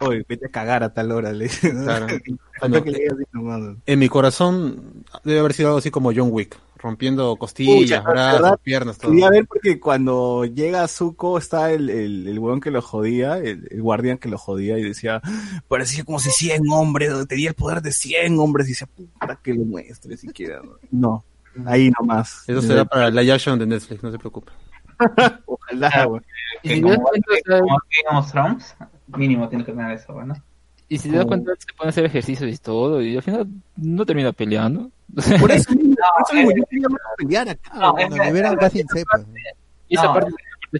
Oye, 0.00 0.24
vete 0.28 0.46
a 0.46 0.50
cagar 0.50 0.82
a 0.82 0.92
tal 0.92 1.12
hora, 1.12 1.32
le 1.32 1.44
dice. 1.44 1.70
Claro. 1.70 2.06
Faltó 2.60 2.84
que 2.84 2.90
así. 2.90 3.76
En 3.86 3.98
mi 3.98 4.08
corazón 4.08 5.04
debe 5.24 5.40
haber 5.40 5.52
sido 5.54 5.68
algo 5.68 5.78
así 5.78 5.90
como 5.90 6.12
John 6.14 6.28
Wick, 6.30 6.58
rompiendo 6.76 7.36
costillas, 7.36 8.00
Pucha, 8.00 8.00
brazos, 8.00 8.42
¿verdad? 8.42 8.60
piernas, 8.62 8.98
todo. 8.98 9.10
Quería 9.10 9.30
ver 9.30 9.46
porque 9.46 9.80
cuando 9.80 10.44
llega 10.44 10.86
Zuko 10.88 11.38
está 11.38 11.72
el, 11.72 11.88
el, 11.88 12.28
el 12.28 12.38
weón 12.38 12.60
que 12.60 12.70
lo 12.70 12.82
jodía, 12.82 13.38
el, 13.38 13.66
el 13.70 13.82
guardián 13.82 14.18
que 14.18 14.28
lo 14.28 14.36
jodía 14.36 14.78
y 14.78 14.82
decía, 14.82 15.22
parecía 15.68 16.04
como 16.04 16.18
si 16.18 16.30
100 16.30 16.62
hombres, 16.70 17.12
tenía 17.28 17.48
el 17.48 17.54
poder 17.54 17.80
de 17.80 17.92
100 17.92 18.38
hombres 18.38 18.66
y 18.66 18.70
decía, 18.72 18.88
puta 18.94 19.38
que 19.42 19.54
lo 19.54 19.64
muestre 19.64 20.16
siquiera. 20.16 20.60
No, 20.90 21.24
ahí 21.64 21.90
nomás. 21.98 22.44
Eso 22.46 22.60
será 22.62 22.84
para 22.84 23.10
la 23.10 23.34
action 23.34 23.58
de 23.58 23.66
Netflix, 23.66 24.02
no 24.02 24.10
se 24.10 24.18
preocupe. 24.18 24.52
Ojalá, 25.46 26.06
weón. 26.06 26.24
Y 26.62 26.80
Game 26.80 26.98
of 28.10 28.30
Thrones, 28.30 28.76
mínimo 29.16 29.48
tiene 29.48 29.64
que 29.64 29.72
tener 29.72 29.92
eso, 29.92 30.12
¿no? 30.24 30.34
Y 30.88 30.98
si 30.98 31.08
te 31.10 31.16
das 31.16 31.26
cuenta, 31.26 31.52
se 31.56 31.86
a 31.86 31.88
hacer 31.88 32.04
ejercicios 32.04 32.52
y 32.52 32.58
todo, 32.58 33.00
y 33.00 33.16
al 33.16 33.22
final 33.22 33.46
no 33.76 34.04
termina 34.04 34.32
peleando. 34.32 34.90
Por 35.40 35.50
eso 35.52 35.72
mismo, 35.72 35.94
por 36.28 36.36
eso 36.38 36.50
yo 36.56 36.64
quería 36.68 36.88
más 36.88 37.00
pelear 37.16 37.48
acá. 37.48 37.70
No, 37.76 37.92
Cuando 37.94 38.16
liberan 38.24 38.56
casi 38.56 38.82
sepa. 38.82 39.20
Y 39.88 39.94
esa 39.94 40.06
No, 40.08 40.14
parte, 40.14 40.32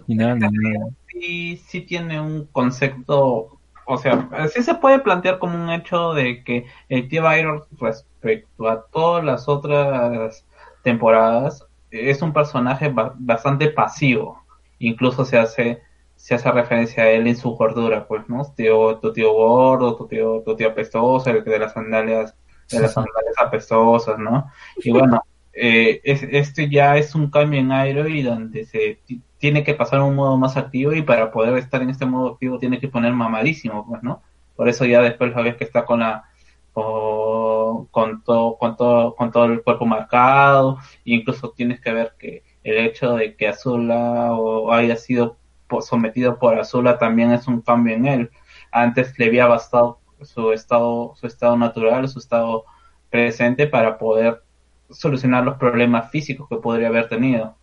final, 0.05 0.39
no, 0.39 0.49
no. 0.51 0.89
sí, 1.07 1.57
sí 1.57 1.81
tiene 1.81 2.19
un 2.19 2.45
concepto, 2.47 3.59
o 3.85 3.97
sea, 3.97 4.29
sí 4.53 4.63
se 4.63 4.75
puede 4.75 4.99
plantear 4.99 5.39
como 5.39 5.61
un 5.61 5.69
hecho 5.69 6.13
de 6.13 6.43
que 6.43 6.65
el 6.89 7.07
tío 7.07 7.23
Byron 7.23 7.63
respecto 7.79 8.67
a 8.69 8.85
todas 8.87 9.23
las 9.23 9.47
otras 9.47 10.45
temporadas 10.83 11.65
es 11.89 12.21
un 12.21 12.33
personaje 12.33 12.89
ba- 12.89 13.13
bastante 13.17 13.69
pasivo, 13.69 14.41
incluso 14.79 15.25
se 15.25 15.37
hace 15.37 15.81
se 16.21 16.35
hace 16.35 16.51
referencia 16.51 17.03
a 17.03 17.09
él 17.11 17.27
en 17.27 17.35
su 17.35 17.51
gordura, 17.51 18.07
pues, 18.07 18.27
¿no? 18.29 18.43
Tío, 18.55 18.97
tu 18.99 19.11
tío 19.13 19.33
gordo, 19.33 19.95
tu 19.95 20.07
tío, 20.07 20.41
tu 20.45 20.55
tío 20.55 20.69
apestoso, 20.69 21.29
el 21.29 21.43
de 21.43 21.59
las 21.59 21.73
sandalias, 21.73 22.35
de 22.69 22.79
las 22.79 22.93
sandalias 22.95 23.35
apestosas, 23.39 24.17
¿no? 24.19 24.51
Y 24.83 24.91
bueno, 24.91 25.21
eh, 25.53 26.01
es, 26.03 26.23
este 26.23 26.69
ya 26.69 26.97
es 26.97 27.15
un 27.15 27.29
cambio 27.29 27.59
en 27.59 27.71
Aero 27.71 28.07
y 28.07 28.21
donde 28.21 28.65
se 28.65 28.99
ti- 29.05 29.21
tiene 29.37 29.63
que 29.63 29.73
pasar 29.73 29.99
a 29.99 30.03
un 30.05 30.15
modo 30.15 30.37
más 30.37 30.57
activo 30.57 30.93
y 30.93 31.01
para 31.01 31.31
poder 31.31 31.57
estar 31.57 31.81
en 31.81 31.89
este 31.89 32.05
modo 32.05 32.29
activo 32.33 32.57
tiene 32.59 32.79
que 32.79 32.87
poner 32.87 33.13
mamadísimo, 33.13 33.85
pues, 33.87 34.03
¿no? 34.03 34.21
Por 34.55 34.69
eso 34.69 34.85
ya 34.85 35.01
después 35.01 35.33
lo 35.35 35.43
ves 35.43 35.55
que 35.57 35.63
está 35.65 35.85
con 35.85 35.99
la 36.01 36.25
con, 36.73 37.87
con 37.87 38.23
todo 38.23 38.57
con 38.57 38.75
todo 38.77 39.15
con 39.15 39.31
todo 39.31 39.45
el 39.45 39.61
cuerpo 39.63 39.85
marcado 39.85 40.77
e 41.05 41.13
incluso 41.15 41.51
tienes 41.51 41.81
que 41.81 41.91
ver 41.93 42.13
que 42.17 42.43
el 42.63 42.77
hecho 42.77 43.15
de 43.15 43.35
que 43.35 43.47
Azula 43.47 44.33
o 44.33 44.71
haya 44.71 44.95
sido 44.95 45.37
sometido 45.79 46.37
por 46.39 46.59
Azula 46.59 46.97
también 46.97 47.31
es 47.31 47.47
un 47.47 47.61
cambio 47.61 47.95
en 47.95 48.05
él. 48.07 48.31
Antes 48.71 49.17
le 49.17 49.27
había 49.27 49.47
bastado 49.47 49.99
su 50.21 50.51
estado 50.51 51.13
su 51.15 51.27
estado 51.27 51.57
natural, 51.57 52.09
su 52.09 52.19
estado 52.19 52.65
presente 53.09 53.67
para 53.67 53.97
poder 53.97 54.43
solucionar 54.89 55.43
los 55.43 55.57
problemas 55.57 56.11
físicos 56.11 56.47
que 56.49 56.57
podría 56.57 56.89
haber 56.89 57.07
tenido. 57.09 57.55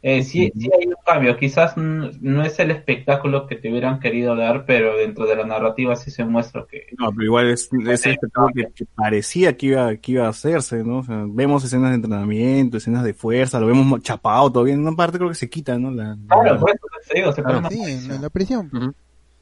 Eh, 0.00 0.22
sí, 0.22 0.52
sí 0.56 0.70
hay 0.78 0.86
un 0.86 0.94
cambio. 1.04 1.36
Quizás 1.36 1.76
no 1.76 2.42
es 2.44 2.58
el 2.60 2.70
espectáculo 2.70 3.46
que 3.48 3.56
te 3.56 3.68
hubieran 3.70 3.98
querido 3.98 4.36
dar, 4.36 4.64
pero 4.64 4.96
dentro 4.96 5.26
de 5.26 5.34
la 5.36 5.44
narrativa 5.44 5.96
sí 5.96 6.10
se 6.12 6.24
muestra 6.24 6.66
que 6.70 6.86
No, 6.98 7.10
pero 7.10 7.24
igual 7.24 7.50
es, 7.50 7.68
es 7.88 8.06
el 8.06 8.12
espectáculo 8.12 8.52
que, 8.54 8.68
que 8.74 8.84
parecía 8.94 9.56
que 9.56 9.66
iba, 9.66 9.96
que 9.96 10.12
iba 10.12 10.26
a 10.26 10.30
hacerse, 10.30 10.84
¿no? 10.84 10.98
O 10.98 11.02
sea, 11.04 11.24
vemos 11.28 11.64
escenas 11.64 11.90
de 11.90 11.96
entrenamiento, 11.96 12.76
escenas 12.76 13.02
de 13.02 13.12
fuerza, 13.12 13.58
lo 13.58 13.66
vemos 13.66 13.86
mo- 13.86 13.98
chapado 13.98 14.52
todavía. 14.52 14.74
En 14.74 14.80
una 14.86 14.94
parte 14.96 15.18
creo 15.18 15.30
que 15.30 15.34
se 15.34 15.50
quita, 15.50 15.76
¿no? 15.78 15.90
La, 15.90 16.16
Claro, 16.28 16.54
la- 16.54 16.60
pues, 16.60 16.74
te 17.08 17.18
digo, 17.18 17.32
se 17.32 17.42
pone 17.42 17.58
una 17.58 17.68
Sí, 17.70 17.82
en, 17.82 18.22
la 18.22 18.30
prisión. 18.30 18.70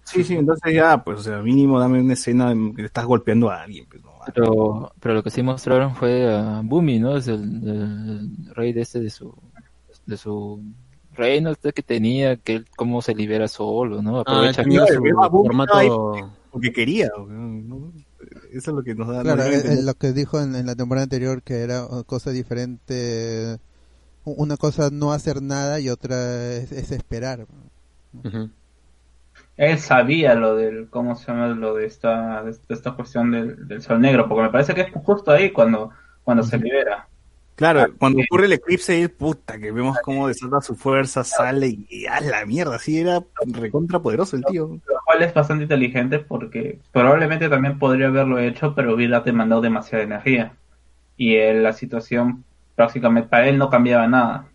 Sí, 0.04 0.22
sí, 0.22 0.36
entonces 0.36 0.72
ya, 0.72 1.02
pues, 1.02 1.18
o 1.18 1.22
sea, 1.22 1.42
mínimo 1.42 1.80
dame 1.80 2.00
una 2.00 2.12
escena 2.12 2.52
en 2.52 2.74
que 2.74 2.82
le 2.82 2.86
estás 2.86 3.04
golpeando 3.04 3.50
a 3.50 3.62
alguien. 3.62 3.86
pues, 3.90 4.02
¿no? 4.02 4.12
Pero, 4.34 4.92
pero 5.00 5.14
lo 5.14 5.22
que 5.22 5.30
sí 5.30 5.42
mostraron 5.42 5.94
fue 5.94 6.32
a 6.32 6.60
Bumi, 6.64 6.98
¿no? 6.98 7.16
Es 7.16 7.28
el, 7.28 7.42
el 7.68 8.54
rey 8.54 8.72
de 8.72 8.82
este 8.82 9.00
de 9.00 9.10
su, 9.10 9.34
de 10.06 10.16
su 10.16 10.62
reino 11.14 11.50
este 11.50 11.72
que 11.72 11.82
tenía, 11.82 12.36
que 12.36 12.56
él 12.56 12.66
cómo 12.76 13.02
se 13.02 13.14
libera 13.14 13.48
solo, 13.48 14.02
¿no? 14.02 14.20
Aprovecha 14.20 14.62
tenía 14.62 14.84
que- 14.86 14.94
su 14.94 15.02
formato- 15.44 16.32
Porque 16.50 16.72
quería, 16.72 17.10
¿no? 17.18 17.92
Eso 18.52 18.70
es 18.70 18.76
lo 18.76 18.82
que 18.82 18.94
nos 18.94 19.08
da. 19.08 19.22
Claro, 19.22 19.42
lo 19.82 19.94
que 19.94 20.12
dijo 20.12 20.40
en, 20.40 20.54
en 20.54 20.66
la 20.66 20.74
temporada 20.74 21.02
anterior 21.04 21.42
que 21.42 21.60
era 21.60 21.86
cosa 22.06 22.30
diferente. 22.30 23.58
Una 24.24 24.56
cosa 24.56 24.88
no 24.90 25.12
hacer 25.12 25.42
nada 25.42 25.78
y 25.80 25.88
otra 25.90 26.52
es, 26.54 26.72
es 26.72 26.90
esperar. 26.92 27.46
Él 29.56 29.78
sabía 29.78 30.34
lo 30.34 30.54
del, 30.56 30.88
¿cómo 30.90 31.14
se 31.16 31.26
llama? 31.26 31.48
Lo 31.48 31.74
de 31.74 31.86
esta, 31.86 32.42
de 32.42 32.56
esta 32.68 32.92
cuestión 32.94 33.30
del, 33.30 33.68
del 33.68 33.82
sol 33.82 34.00
negro, 34.00 34.28
porque 34.28 34.42
me 34.42 34.50
parece 34.50 34.74
que 34.74 34.82
es 34.82 34.88
justo 34.92 35.30
ahí 35.30 35.50
cuando, 35.52 35.90
cuando 36.24 36.42
se 36.42 36.58
libera. 36.58 37.08
Claro, 37.56 37.86
cuando 37.98 38.20
ocurre 38.22 38.44
el 38.44 38.52
eclipse, 38.52 39.08
puta, 39.08 39.58
que 39.58 39.72
vemos 39.72 39.96
cómo 40.04 40.28
desata 40.28 40.60
su 40.60 40.76
fuerza, 40.76 41.24
sale 41.24 41.68
y, 41.88 42.04
a 42.04 42.20
la 42.20 42.44
mierda, 42.44 42.76
así 42.76 43.00
era 43.00 43.24
recontra 43.46 43.98
poderoso 43.98 44.36
el 44.36 44.44
tío. 44.44 44.78
Lo 44.86 45.00
cual 45.06 45.22
es 45.22 45.32
bastante 45.32 45.62
inteligente 45.64 46.18
porque 46.18 46.80
probablemente 46.92 47.48
también 47.48 47.78
podría 47.78 48.08
haberlo 48.08 48.38
hecho, 48.38 48.74
pero 48.74 48.94
hubiera 48.94 49.20
demandado 49.20 49.62
demasiada 49.62 50.04
energía. 50.04 50.54
Y 51.16 51.36
él, 51.36 51.62
la 51.62 51.72
situación 51.72 52.44
prácticamente 52.74 53.30
para 53.30 53.48
él 53.48 53.56
no 53.56 53.70
cambiaba 53.70 54.06
nada. 54.06 54.48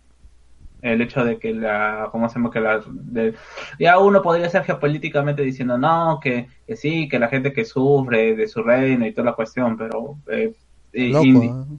El 0.80 1.02
hecho 1.02 1.24
de 1.24 1.40
que 1.40 1.52
la, 1.54 2.08
¿cómo 2.12 2.28
se 2.28 2.36
llama? 2.36 2.50
Que 2.52 2.60
la, 2.60 2.84
de- 2.88 3.34
ya 3.80 3.98
uno 3.98 4.22
podría 4.22 4.48
ser 4.48 4.62
geopolíticamente 4.62 5.42
diciendo, 5.42 5.76
no, 5.76 6.20
que, 6.22 6.46
que 6.66 6.76
sí, 6.76 7.08
que 7.08 7.18
la 7.18 7.28
gente 7.28 7.52
que 7.52 7.64
sufre 7.64 8.36
de 8.36 8.46
su 8.46 8.62
reino 8.62 9.04
y 9.06 9.12
toda 9.12 9.26
la 9.30 9.34
cuestión, 9.34 9.76
pero... 9.76 10.18
eh, 10.28 10.54
eh, 10.92 11.08
Loco, 11.08 11.42
¿eh? 11.42 11.78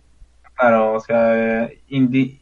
Claro, 0.56 0.94
o 0.94 1.00
sea, 1.00 1.70
indi- 1.90 2.40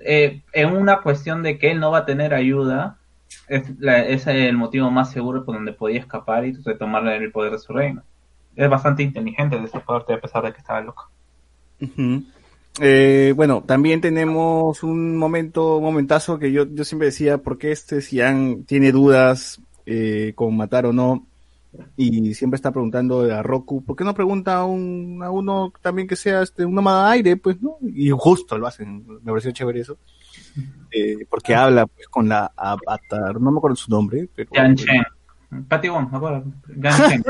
eh, 0.00 0.42
en 0.52 0.68
una 0.76 1.00
cuestión 1.02 1.42
de 1.42 1.58
que 1.58 1.70
él 1.70 1.80
no 1.80 1.90
va 1.90 1.98
a 1.98 2.06
tener 2.06 2.34
ayuda, 2.34 2.98
es, 3.48 3.78
la- 3.78 4.04
es 4.04 4.26
el 4.26 4.56
motivo 4.56 4.90
más 4.90 5.10
seguro 5.10 5.44
por 5.44 5.54
donde 5.54 5.72
podía 5.72 6.00
escapar 6.00 6.44
y 6.46 6.52
retomar 6.64 7.06
el 7.08 7.32
poder 7.32 7.52
de 7.52 7.58
su 7.58 7.72
reino. 7.72 8.02
Es 8.56 8.68
bastante 8.68 9.02
inteligente 9.02 9.58
de 9.60 9.68
su 9.68 9.80
parte, 9.80 10.14
a 10.14 10.20
pesar 10.20 10.44
de 10.44 10.52
que 10.52 10.58
estaba 10.58 10.80
loco. 10.80 11.10
Eh, 12.80 13.32
bueno, 13.36 13.62
también 13.64 14.00
tenemos 14.00 14.82
un 14.82 15.16
momento, 15.16 15.76
un 15.78 15.84
momentazo 15.84 16.38
que 16.38 16.52
yo, 16.52 16.66
yo 16.72 16.84
siempre 16.84 17.06
decía, 17.06 17.38
¿por 17.38 17.58
qué 17.58 17.72
este 17.72 18.00
Sian 18.00 18.64
tiene 18.64 18.92
dudas 18.92 19.60
eh, 19.86 20.32
con 20.34 20.56
matar 20.56 20.86
o 20.86 20.92
no? 20.92 21.26
Y 21.96 22.34
siempre 22.34 22.56
está 22.56 22.70
preguntando 22.72 23.20
a 23.22 23.42
Roku, 23.42 23.84
¿por 23.84 23.94
qué 23.94 24.02
no 24.04 24.14
pregunta 24.14 24.56
a, 24.58 24.64
un, 24.64 25.20
a 25.22 25.30
uno 25.30 25.72
también 25.82 26.08
que 26.08 26.16
sea 26.16 26.42
este, 26.42 26.64
un 26.64 26.74
nómada 26.74 27.06
de 27.08 27.12
aire? 27.14 27.36
Pues, 27.36 27.60
¿no? 27.60 27.76
Y 27.82 28.10
justo 28.10 28.56
lo 28.58 28.66
hacen, 28.66 29.04
me 29.22 29.30
pareció 29.32 29.50
chévere 29.52 29.80
eso. 29.80 29.98
Eh, 30.90 31.26
porque 31.28 31.54
habla 31.54 31.86
pues 31.86 32.08
con 32.08 32.28
la 32.28 32.50
avatar, 32.56 33.40
no 33.40 33.50
me 33.52 33.58
acuerdo 33.58 33.76
su 33.76 33.90
nombre, 33.90 34.28
pero... 34.34 34.50
Yan 34.54 34.74
Chen. 34.76 35.02
Patty 35.68 35.88
Wong, 35.88 36.10
me 36.10 36.16
acuerdo. 36.16 36.44
Yan 36.76 37.10
Chen. 37.10 37.22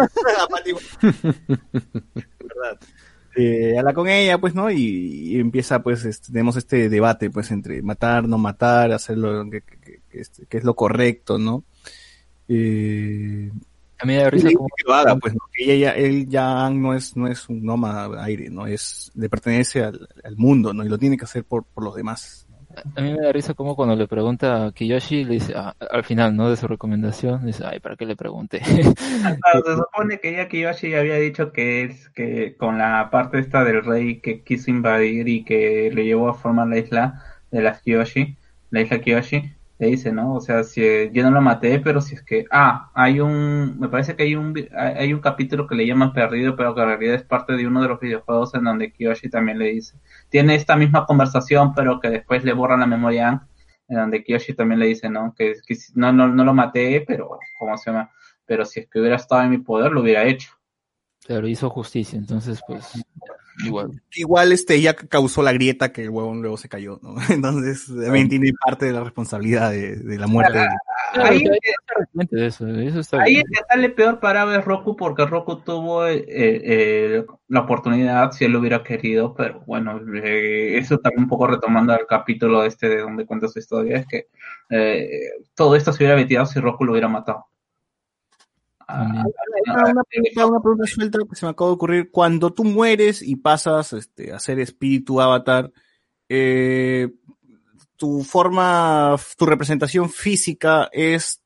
¿verdad? 1.73 2.79
Eh, 3.37 3.77
habla 3.79 3.93
con 3.95 4.09
ella, 4.09 4.39
pues, 4.39 4.55
¿no? 4.55 4.71
Y, 4.71 4.79
y 5.35 5.39
empieza, 5.41 5.83
pues, 5.83 6.05
este, 6.05 6.33
tenemos 6.33 6.57
este 6.57 6.89
debate, 6.89 7.31
pues, 7.31 7.51
entre 7.51 7.83
matar, 7.83 8.27
no 8.27 8.37
matar, 8.39 8.91
hacerlo 8.93 9.49
que, 9.51 9.61
que- 9.63 9.79
que- 9.79 10.01
que 10.11 10.21
es- 10.21 10.43
que 10.49 10.59
es 10.59 10.65
lo 10.65 10.75
correcto, 10.75 11.39
¿no? 11.39 11.63
Eh, 12.49 13.53
A 14.01 14.07
mí 14.07 14.15
me 14.15 14.23
da 14.23 14.31
risa 14.31 14.51
como- 14.53 14.69
que 14.77 14.85
lo 14.87 14.95
haga, 14.95 15.17
pues, 15.17 15.35
¿no? 15.35 15.41
Que 15.53 15.65
ella 15.73 15.93
ya, 15.93 15.97
él 15.99 16.29
ya 16.29 16.71
no 16.71 16.95
es, 16.95 17.17
no 17.17 17.27
es 17.27 17.49
un 17.49 17.65
nómada 17.65 18.23
aire, 18.25 18.49
¿no? 18.51 18.67
Es, 18.67 19.11
le 19.15 19.29
pertenece 19.29 19.83
al, 19.83 20.09
al 20.25 20.37
mundo, 20.37 20.73
¿no? 20.73 20.85
Y 20.85 20.89
lo 20.89 20.99
tiene 20.99 21.17
que 21.17 21.25
hacer 21.25 21.45
por, 21.45 21.65
por 21.65 21.85
los 21.85 21.95
demás. 21.97 22.45
A 22.95 23.01
mí 23.01 23.13
me 23.13 23.19
da 23.21 23.33
risa 23.33 23.55
como 23.55 23.75
cuando 23.75 23.97
le 23.97 24.07
pregunta 24.07 24.67
a 24.67 24.73
Kiyoshi, 24.73 25.25
le 25.25 25.35
dice, 25.35 25.53
ah, 25.57 25.75
al 25.91 26.05
final, 26.05 26.37
¿no? 26.37 26.49
De 26.49 26.57
su 26.57 26.69
recomendación, 26.69 27.45
dice, 27.45 27.65
ay, 27.67 27.81
¿para 27.81 27.97
qué 27.97 28.07
le 28.07 28.15
pregunté? 28.15 28.61
Claro, 29.43 29.63
se 29.67 29.75
supone 29.77 30.21
que 30.21 30.33
ya 30.33 30.49
Kiyoshi 30.49 30.95
había 30.95 31.17
dicho 31.17 31.51
que 31.53 31.83
es 31.85 32.09
que 32.11 32.55
con 32.57 32.79
la 32.79 33.09
parte 33.11 33.41
esta 33.41 33.65
del 33.65 33.85
rey 33.85 34.21
que 34.21 34.43
quiso 34.43 34.71
invadir 34.71 35.27
y 35.29 35.45
que 35.45 35.91
le 35.93 36.05
llevó 36.05 36.29
a 36.29 36.35
formar 36.35 36.69
la 36.69 36.79
isla 36.79 37.23
de 37.51 37.63
las 37.63 37.83
Kiyoshi, 37.83 38.37
la 38.71 38.81
isla 38.83 39.01
Kiyoshi, 39.01 39.53
le 39.79 39.87
dice, 39.87 40.13
¿no? 40.13 40.35
O 40.35 40.41
sea, 40.41 40.65
si 40.65 40.83
eh, 40.83 41.11
yo 41.13 41.23
no 41.23 41.31
lo 41.31 41.41
maté, 41.41 41.79
pero 41.79 42.01
si 42.01 42.15
es 42.17 42.23
que, 42.23 42.47
ah, 42.51 42.91
hay 42.95 43.21
un, 43.21 43.79
me 43.79 43.89
parece 43.89 44.17
que 44.17 44.25
hay 44.25 44.35
un, 44.35 44.55
hay 44.77 45.13
un 45.13 45.21
capítulo 45.21 45.67
que 45.67 45.77
le 45.77 45.87
llaman 45.87 46.13
perdido, 46.13 46.57
pero 46.57 46.75
que 46.75 46.81
en 46.81 46.89
realidad 46.89 47.15
es 47.15 47.23
parte 47.23 47.53
de 47.55 47.67
uno 47.67 47.81
de 47.83 47.89
los 47.89 48.01
videojuegos 48.01 48.55
en 48.55 48.65
donde 48.65 48.93
Kiyoshi 48.93 49.31
también 49.31 49.59
le 49.59 49.67
dice, 49.67 49.97
tiene 50.29 50.57
esta 50.57 50.77
misma 50.77 51.07
conversación, 51.07 51.75
pero 51.75 52.01
que 52.01 52.11
después 52.11 52.45
le 52.45 52.53
borran 52.53 52.81
la 52.81 52.87
memoria 52.87 53.47
en 53.89 53.97
donde 53.97 54.25
Kiyoshi 54.25 54.55
también 54.55 54.81
le 54.81 54.87
dice, 54.87 55.09
¿no? 55.09 55.35
Que, 55.37 55.55
que 55.65 55.77
no, 55.95 56.13
no, 56.13 56.29
no 56.29 56.45
lo 56.45 56.55
maté, 56.55 57.05
pero, 57.07 57.39
¿cómo 57.59 57.77
se 57.79 57.91
llama? 57.91 58.11
Pero 58.47 58.65
si 58.65 58.81
es 58.81 58.89
que 58.89 58.99
hubiera 58.99 59.17
estado 59.17 59.43
en 59.43 59.51
mi 59.51 59.59
poder, 59.59 59.93
lo 59.93 60.03
hubiera 60.03 60.25
hecho. 60.25 60.51
Pero 61.27 61.47
hizo 61.47 61.71
justicia, 61.71 62.19
entonces, 62.19 62.61
pues, 62.67 63.05
igual. 63.65 64.03
Igual, 64.15 64.53
este, 64.53 64.81
ya 64.81 64.95
causó 64.95 65.43
la 65.43 65.53
grieta 65.53 65.93
que 65.93 66.05
el 66.05 66.11
huevón 66.11 66.41
luego 66.43 66.57
se 66.57 66.69
cayó, 66.69 66.99
¿no? 67.03 67.15
Entonces, 67.31 67.87
también 67.87 68.29
tiene 68.29 68.53
parte 68.65 68.87
de 68.87 68.93
la 68.93 69.03
responsabilidad 69.05 69.71
de, 69.71 69.97
de 69.97 70.19
la 70.19 70.27
muerte. 70.27 70.59
de- 70.59 70.69
Ahí, 71.15 71.43
Realmente 71.97 72.37
de 72.37 72.47
eso, 72.47 72.67
eso 72.69 73.01
está 73.01 73.23
ahí 73.23 73.35
bien. 73.37 73.47
el 73.49 73.53
que 73.59 73.65
sale 73.69 73.89
peor 73.91 74.21
parado 74.21 74.55
es 74.55 74.63
Roku 74.65 74.95
porque 74.95 75.25
Roku 75.25 75.57
tuvo 75.63 76.07
eh, 76.07 76.23
eh, 76.29 77.25
la 77.49 77.61
oportunidad 77.61 78.31
si 78.33 78.45
él 78.45 78.53
lo 78.53 78.59
hubiera 78.61 78.83
querido, 78.83 79.35
pero 79.35 79.63
bueno, 79.67 79.99
eh, 80.23 80.77
eso 80.77 80.99
también 80.99 81.23
un 81.25 81.29
poco 81.31 81.47
retomando 81.47 81.95
el 81.95 82.07
capítulo 82.07 82.63
este 82.65 82.89
de 82.91 82.99
donde 83.01 83.25
cuenta 83.25 83.49
su 83.49 83.59
historia, 83.59 83.97
es 83.99 84.07
que 84.07 84.27
eh, 84.71 85.09
todo 85.55 85.77
esto 85.77 85.93
se 85.93 86.03
hubiera 86.05 86.17
metido 86.17 86.45
si 86.45 86.61
Roku 86.61 86.85
lo 86.85 86.93
hubiera 86.93 87.09
matado. 87.09 87.47
Una, 88.89 89.25
una 89.91 90.03
pregunta, 90.05 90.47
una 90.47 90.61
pregunta 90.61 90.87
suelta 90.87 91.19
que 91.29 91.37
se 91.37 91.45
me 91.45 91.51
acaba 91.51 91.71
de 91.71 91.75
ocurrir. 91.75 92.11
Cuando 92.11 92.53
tú 92.53 92.65
mueres 92.65 93.23
y 93.23 93.37
pasas 93.37 93.93
este, 93.93 94.33
a 94.33 94.39
ser 94.39 94.59
espíritu 94.61 95.21
avatar, 95.21 95.71
eh, 96.29 97.11
tu 97.97 98.23
forma, 98.23 99.17
tu 99.37 99.45
representación 99.45 100.09
física 100.09 100.89
es, 100.93 101.43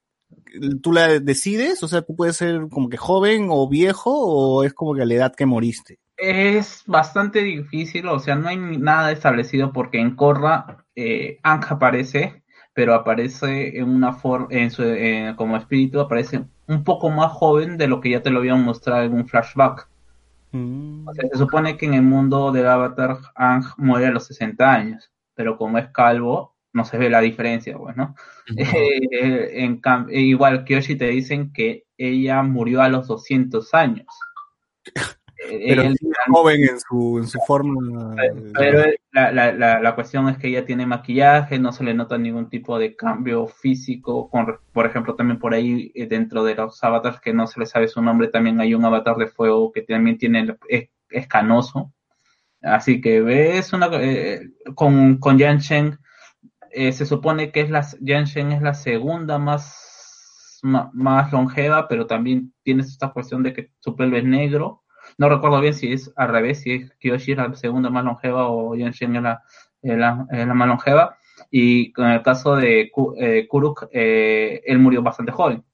tú 0.83 0.93
la 0.93 1.19
decides, 1.19 1.83
o 1.83 1.89
sea, 1.89 2.03
tú 2.03 2.15
puedes 2.15 2.37
ser 2.37 2.69
como 2.71 2.89
que 2.89 2.97
joven 2.97 3.49
o 3.51 3.69
viejo 3.69 4.13
o 4.13 4.63
es 4.63 4.75
como 4.75 4.95
que 4.95 5.03
a 5.03 5.07
la 5.07 5.15
edad 5.15 5.35
que 5.35 5.47
moriste. 5.47 5.99
Es 6.17 6.85
bastante 6.87 7.43
difícil, 7.43 8.07
o 8.07 8.21
sea, 8.21 8.37
no 8.37 8.49
hay 8.49 8.57
nada 8.57 9.11
establecido 9.11 9.73
porque 9.73 9.99
en 9.99 10.15
Korra 10.15 10.85
eh, 10.95 11.39
Aang 11.43 11.65
aparece, 11.71 12.45
pero 12.75 12.95
aparece 12.95 13.79
en 13.79 13.89
una 13.89 14.13
forma, 14.13 14.47
en 14.51 14.71
su, 14.71 14.83
eh, 14.85 15.35
como 15.37 15.57
espíritu, 15.57 16.01
aparece 16.01 16.45
un 16.67 16.85
poco 16.85 17.11
más 17.11 17.33
joven 17.33 17.77
de 17.79 17.89
lo 17.89 18.01
que 18.01 18.11
ya 18.11 18.23
te 18.23 18.31
lo 18.31 18.39
habían 18.41 18.63
mostrado 18.65 19.03
en 19.05 19.15
un 19.15 19.29
flashback. 19.29 19.89
O 21.07 21.15
sea, 21.15 21.29
se 21.31 21.39
supone 21.39 21.77
que 21.77 21.87
en 21.87 21.95
el 21.95 22.03
mundo 22.03 22.53
del 22.53 22.67
Avatar 22.67 23.19
Aang 23.35 23.65
muere 23.79 24.07
a 24.07 24.11
los 24.11 24.27
60 24.27 24.73
años, 24.73 25.11
pero 25.35 25.57
como 25.57 25.79
es 25.79 25.89
calvo, 25.91 26.57
no 26.73 26.85
se 26.85 26.99
ve 26.99 27.11
la 27.11 27.21
diferencia, 27.21 27.77
pues, 27.79 27.97
¿no? 27.97 28.15
Eh, 28.57 29.65
en 29.65 29.81
cam- 29.81 30.09
eh, 30.11 30.21
igual 30.21 30.65
Kyoshi 30.65 30.97
te 30.97 31.07
dicen 31.07 31.53
que 31.53 31.85
ella 31.97 32.43
murió 32.43 32.83
a 32.83 32.89
los 32.89 33.07
200 33.07 33.73
años. 33.75 34.07
Pero 35.49 35.83
él- 35.83 35.97
joven 36.29 36.63
en 36.63 36.81
su, 36.81 37.19
en 37.19 37.27
su 37.27 37.39
forma. 37.47 38.15
pero 38.57 38.85
la, 39.13 39.33
la, 39.33 39.53
la, 39.53 39.81
la 39.81 39.95
cuestión 39.95 40.29
es 40.29 40.39
que 40.39 40.49
ella 40.49 40.65
tiene 40.65 40.87
maquillaje, 40.87 41.59
no 41.59 41.73
se 41.73 41.85
le 41.85 41.95
nota 41.95 42.17
ningún 42.19 42.49
tipo 42.49 42.79
de 42.79 42.95
cambio 42.97 43.47
físico. 43.47 44.29
Con, 44.31 44.47
por 44.73 44.87
ejemplo, 44.87 45.15
también 45.15 45.39
por 45.39 45.55
ahí 45.55 45.91
eh, 45.95 46.07
dentro 46.07 46.45
de 46.45 46.55
los 46.55 46.83
avatars 46.85 47.21
que 47.21 47.33
no 47.33 47.47
se 47.47 47.61
le 47.61 47.67
sabe 47.67 47.89
su 47.89 48.01
nombre, 48.03 48.29
también 48.29 48.61
hay 48.61 48.75
un 48.75 48.85
avatar 48.85 49.17
de 49.17 49.27
fuego 49.27 49.73
que 49.73 49.83
también 49.83 50.19
tiene 50.19 50.57
es, 50.69 50.89
es 51.11 51.27
canoso. 51.27 51.93
Así 52.63 53.01
que 53.01 53.21
ves 53.21 53.73
una 53.73 53.89
eh, 53.95 54.49
con, 54.75 55.19
con 55.19 55.37
Yan 55.39 55.59
Shen, 55.59 55.99
eh, 56.71 56.93
se 56.93 57.05
supone 57.07 57.51
que 57.51 57.61
es 57.63 57.71
la 57.71 57.85
Yan 58.01 58.25
Shen 58.25 58.53
es 58.53 58.63
la 58.63 58.75
segunda 58.75 59.39
más, 59.39 60.59
ma- 60.63 60.89
más 60.95 61.33
longeva, 61.33 61.89
pero 61.89 62.07
también 62.07 62.55
tienes 62.63 62.87
esta 62.87 63.11
cuestión 63.13 63.43
de 63.43 63.53
que 63.53 63.71
su 63.81 63.97
pelo 63.97 64.17
es 64.17 64.25
negro. 64.25 64.82
No 65.19 65.29
recuerdo 65.29 65.61
bien 65.61 65.75
si 65.75 65.93
es 65.93 66.13
al 66.17 66.29
revés, 66.29 66.61
si 66.63 66.73
es 66.73 66.91
Kyoshi 66.99 67.35
la 67.35 67.53
segunda 67.55 67.91
más 67.91 68.05
longeva 68.05 68.49
o 68.49 68.75
Yan 68.75 68.93
Shen 68.93 69.17
es 69.17 69.23
la, 69.99 70.27
más 70.55 70.69
longeva. 70.69 71.17
Y 71.51 71.93
con 71.93 72.07
el 72.09 72.23
caso 72.23 72.57
de 72.57 72.91
Ku- 72.93 73.15
eh, 73.19 73.47
Kuruk, 73.49 73.89
eh, 73.93 74.63
él 74.65 74.79
murió 74.79 75.03
bastante 75.03 75.33
joven. 75.33 75.65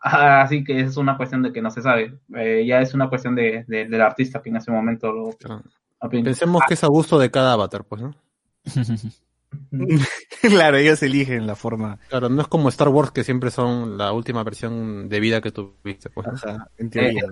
Así 0.00 0.62
que 0.64 0.80
es 0.80 0.96
una 0.96 1.16
cuestión 1.16 1.42
de 1.42 1.52
que 1.52 1.62
no 1.62 1.70
se 1.70 1.82
sabe. 1.82 2.18
Eh, 2.36 2.64
ya 2.66 2.80
es 2.80 2.92
una 2.94 3.08
cuestión 3.08 3.34
de, 3.34 3.64
de- 3.66 3.86
del 3.86 4.00
artista 4.02 4.40
que 4.42 4.50
en 4.50 4.56
ese 4.56 4.70
momento 4.70 5.12
lo 5.12 5.28
opina. 5.28 6.24
Pensemos 6.24 6.62
que 6.68 6.74
es 6.74 6.84
a 6.84 6.88
gusto 6.88 7.18
de 7.18 7.30
cada 7.30 7.52
avatar, 7.54 7.84
pues, 7.84 8.02
¿no? 8.02 8.14
claro, 10.42 10.76
ellos 10.76 11.02
eligen 11.02 11.46
la 11.46 11.56
forma. 11.56 11.98
Claro, 12.08 12.28
no 12.28 12.42
es 12.42 12.48
como 12.48 12.68
Star 12.68 12.88
Wars 12.88 13.10
que 13.10 13.24
siempre 13.24 13.50
son 13.50 13.96
la 13.98 14.12
última 14.12 14.42
versión 14.44 15.08
de 15.08 15.20
vida 15.20 15.40
que 15.40 15.50
tuviste, 15.52 16.10
pues. 16.10 16.26
¿no? 16.26 16.34
en 16.78 16.86
Eh, 16.86 16.90
teoría. 16.90 17.22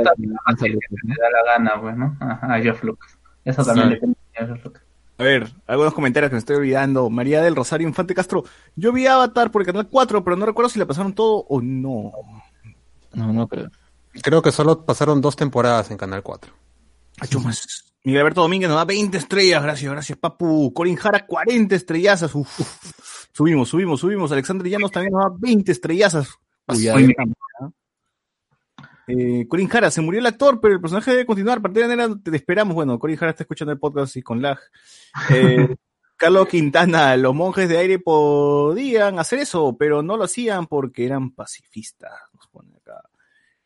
da 0.00 1.30
la 1.30 1.52
gana, 1.52 1.80
pues, 1.80 1.96
¿no? 1.96 2.16
A, 2.20 2.54
a 2.54 2.60
Geoff 2.60 2.82
Lucas. 2.84 3.18
Eso 3.44 3.64
también 3.64 3.88
Sí. 3.88 3.94
depende 3.94 4.16
de 4.38 4.46
Geoff 4.46 4.64
Lucas. 4.64 4.82
A 5.18 5.24
ver, 5.24 5.52
algunos 5.66 5.94
comentarios 5.94 6.30
que 6.30 6.34
me 6.34 6.38
estoy 6.40 6.56
olvidando. 6.56 7.08
María 7.10 7.42
del 7.42 7.54
Rosario 7.54 7.86
Infante 7.86 8.14
Castro. 8.14 8.44
Yo 8.74 8.92
vi 8.92 9.06
Avatar 9.06 9.50
por 9.50 9.62
el 9.62 9.66
canal 9.66 9.88
4, 9.88 10.24
pero 10.24 10.36
no 10.36 10.46
recuerdo 10.46 10.68
si 10.70 10.78
le 10.78 10.86
pasaron 10.86 11.12
todo 11.14 11.44
o 11.48 11.60
no. 11.60 12.12
No, 13.12 13.32
no 13.32 13.46
creo. 13.46 13.70
Creo 14.22 14.42
que 14.42 14.50
solo 14.52 14.84
pasaron 14.84 15.20
dos 15.20 15.36
temporadas 15.36 15.90
en 15.90 15.96
Canal 15.98 16.22
4. 16.22 16.52
Más. 17.42 17.92
Miguel 18.04 18.20
Alberto 18.20 18.40
Domínguez 18.40 18.68
nos 18.68 18.78
da 18.78 18.84
20 18.84 19.16
estrellas. 19.16 19.62
Gracias, 19.62 19.92
gracias, 19.92 20.18
papu. 20.18 20.72
Corin 20.74 20.96
Jara, 20.96 21.24
40 21.26 21.74
estrellazas. 21.74 22.34
Uf. 22.34 22.48
Subimos, 23.32 23.68
subimos, 23.68 24.00
subimos. 24.00 24.32
Alexander 24.32 24.68
Llanos 24.68 24.90
también 24.90 25.12
nos 25.12 25.24
da 25.24 25.36
20 25.38 25.70
estrellazas. 25.72 26.28
Uy, 26.66 26.88
¿ah? 26.88 26.96
Eh, 29.06 29.46
Corin 29.48 29.68
Jara, 29.68 29.90
se 29.90 30.00
murió 30.00 30.20
el 30.20 30.26
actor, 30.26 30.60
pero 30.60 30.74
el 30.74 30.80
personaje 30.80 31.10
debe 31.12 31.26
continuar. 31.26 31.58
A 31.58 31.62
partir 31.62 31.86
de 31.86 31.92
enero 31.92 32.18
te 32.20 32.34
esperamos. 32.34 32.74
Bueno, 32.74 32.98
Corin 32.98 33.16
Jara 33.16 33.30
está 33.30 33.44
escuchando 33.44 33.72
el 33.72 33.78
podcast 33.78 34.16
y 34.16 34.22
con 34.22 34.42
lag. 34.42 34.58
Eh, 35.30 35.68
Carlos 36.16 36.48
Quintana, 36.48 37.16
los 37.16 37.34
monjes 37.34 37.68
de 37.68 37.78
aire 37.78 37.98
podían 37.98 39.18
hacer 39.18 39.40
eso, 39.40 39.76
pero 39.76 40.02
no 40.02 40.16
lo 40.16 40.24
hacían 40.24 40.66
porque 40.66 41.04
eran 41.04 41.32
pacifistas. 41.32 42.12
Nos 42.32 42.46
pone 42.48 42.76
acá. 42.76 43.02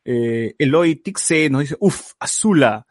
Eh, 0.04 0.54
Eloy 0.58 0.96
Tixe 0.96 1.50
nos 1.50 1.62
dice, 1.62 1.76
uff, 1.80 2.12
Azula. 2.18 2.85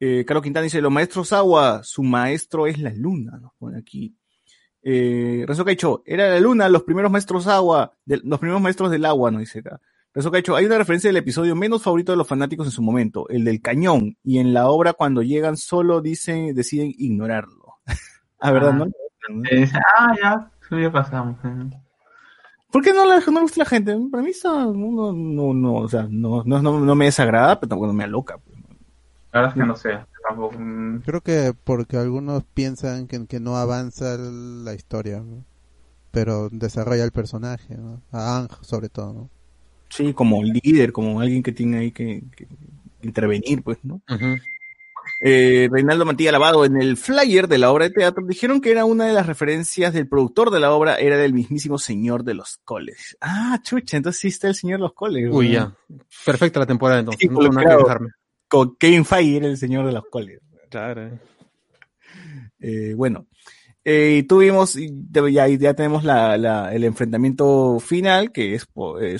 Eh, 0.00 0.24
Carlos 0.26 0.42
Quintana 0.42 0.64
dice, 0.64 0.80
los 0.80 0.90
maestros 0.90 1.32
agua, 1.32 1.82
su 1.84 2.02
maestro 2.02 2.66
es 2.66 2.78
la 2.78 2.90
luna, 2.90 3.38
nos 3.40 3.52
pone 3.58 3.78
aquí. 3.78 4.16
Eh, 4.82 5.44
Rezo 5.46 5.64
Caicho, 5.64 6.02
era 6.06 6.28
la 6.30 6.40
luna, 6.40 6.68
los 6.70 6.84
primeros 6.84 7.10
maestros 7.12 7.46
agua, 7.46 7.92
de- 8.06 8.20
los 8.24 8.38
primeros 8.38 8.62
maestros 8.62 8.90
del 8.90 9.04
agua, 9.04 9.30
nos 9.30 9.40
dice 9.40 9.58
acá. 9.58 9.78
Rezo 10.14 10.30
Caicho, 10.30 10.56
hay 10.56 10.64
una 10.64 10.78
referencia 10.78 11.08
del 11.08 11.18
episodio 11.18 11.54
menos 11.54 11.82
favorito 11.82 12.12
de 12.12 12.16
los 12.18 12.26
fanáticos 12.26 12.66
en 12.66 12.72
su 12.72 12.82
momento, 12.82 13.28
el 13.28 13.44
del 13.44 13.60
cañón, 13.60 14.16
y 14.24 14.38
en 14.38 14.54
la 14.54 14.68
obra 14.70 14.94
cuando 14.94 15.22
llegan 15.22 15.56
solo 15.58 16.00
dicen, 16.00 16.54
deciden 16.54 16.92
ignorarlo. 16.96 17.74
ah, 18.40 18.50
¿verdad? 18.52 18.70
Ah. 18.72 18.84
¿No? 19.28 19.42
Ah, 19.98 20.14
ya, 20.20 20.78
ya 20.80 20.90
pasamos. 20.90 21.36
¿Por 22.72 22.82
qué 22.82 22.92
no 22.92 23.04
le, 23.04 23.20
no 23.24 23.32
le 23.32 23.40
gusta 23.42 23.58
la 23.60 23.64
gente? 23.66 23.96
Para 24.10 24.22
mí 24.22 24.30
está, 24.30 24.48
no, 24.48 25.12
no, 25.12 25.52
no, 25.52 25.74
o 25.74 25.88
sea, 25.88 26.06
no, 26.10 26.42
no, 26.44 26.62
no, 26.62 26.80
no 26.80 26.94
me 26.94 27.04
desagrada, 27.04 27.60
pero 27.60 27.68
tampoco 27.68 27.92
me 27.92 28.04
aloca. 28.04 28.38
La 29.32 29.40
verdad 29.40 29.56
es 29.56 29.62
que 29.62 29.66
no 29.66 29.76
sé. 29.76 29.98
Tampoco, 30.28 30.56
mm, 30.58 31.02
Creo 31.04 31.20
que 31.20 31.54
porque 31.64 31.96
algunos 31.96 32.44
piensan 32.44 33.06
que, 33.06 33.26
que 33.26 33.40
no 33.40 33.56
avanza 33.56 34.16
la 34.18 34.74
historia, 34.74 35.20
¿no? 35.20 35.44
pero 36.10 36.48
desarrolla 36.50 37.04
el 37.04 37.12
personaje, 37.12 37.76
¿no? 37.76 38.02
a 38.12 38.38
Ang 38.38 38.48
sobre 38.62 38.88
todo. 38.88 39.12
¿no? 39.12 39.30
Sí, 39.88 40.12
como 40.12 40.42
líder, 40.42 40.92
como 40.92 41.20
alguien 41.20 41.42
que 41.42 41.52
tiene 41.52 41.78
ahí 41.78 41.92
que, 41.92 42.22
que 42.36 42.46
intervenir, 43.02 43.62
pues, 43.62 43.78
¿no? 43.82 44.00
Eh, 45.22 45.68
Reinaldo 45.70 46.04
Mantilla 46.04 46.32
Lavado, 46.32 46.64
en 46.64 46.80
el 46.80 46.96
flyer 46.96 47.48
de 47.48 47.58
la 47.58 47.70
obra 47.70 47.86
de 47.86 47.94
teatro, 47.94 48.24
dijeron 48.26 48.60
que 48.60 48.70
era 48.70 48.84
una 48.84 49.06
de 49.06 49.12
las 49.12 49.26
referencias 49.26 49.92
del 49.92 50.08
productor 50.08 50.50
de 50.50 50.60
la 50.60 50.72
obra, 50.72 50.96
era 50.96 51.16
del 51.16 51.32
mismísimo 51.32 51.78
señor 51.78 52.24
de 52.24 52.34
los 52.34 52.58
coles. 52.64 53.16
Ah, 53.20 53.58
chucha, 53.62 53.96
entonces 53.96 54.20
sí 54.20 54.28
está 54.28 54.48
el 54.48 54.54
señor 54.54 54.78
de 54.78 54.84
los 54.84 54.94
coles. 54.94 55.28
Uy, 55.30 55.48
¿no? 55.48 55.52
ya. 55.52 55.74
Perfecta 56.24 56.60
la 56.60 56.66
temporada 56.66 57.00
entonces. 57.00 57.20
Sí, 57.20 57.28
no 57.28 57.40
tengo 57.40 57.54
nada 57.54 57.76
que 57.76 57.84
claro. 57.84 58.06
Con 58.50 58.76
Kevin 58.76 59.04
Feige 59.06 59.36
era 59.38 59.46
el 59.46 59.56
señor 59.56 59.86
de 59.86 59.92
los 59.92 60.04
coles. 60.10 60.40
Claro. 60.68 61.18
Eh, 62.58 62.92
bueno, 62.96 63.26
eh, 63.84 64.16
y 64.18 64.22
tuvimos, 64.24 64.76
ya, 65.32 65.48
ya 65.48 65.74
tenemos 65.74 66.04
la, 66.04 66.36
la- 66.36 66.74
el 66.74 66.84
enfrentamiento 66.84 67.78
final, 67.80 68.32
que 68.32 68.54
es, 68.54 68.66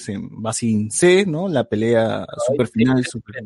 en 0.08 0.42
Basin 0.42 0.90
C, 0.90 1.24
¿no? 1.26 1.48
La 1.48 1.64
pelea 1.64 2.26
super 2.48 2.66
final. 2.68 3.04
Super... 3.04 3.36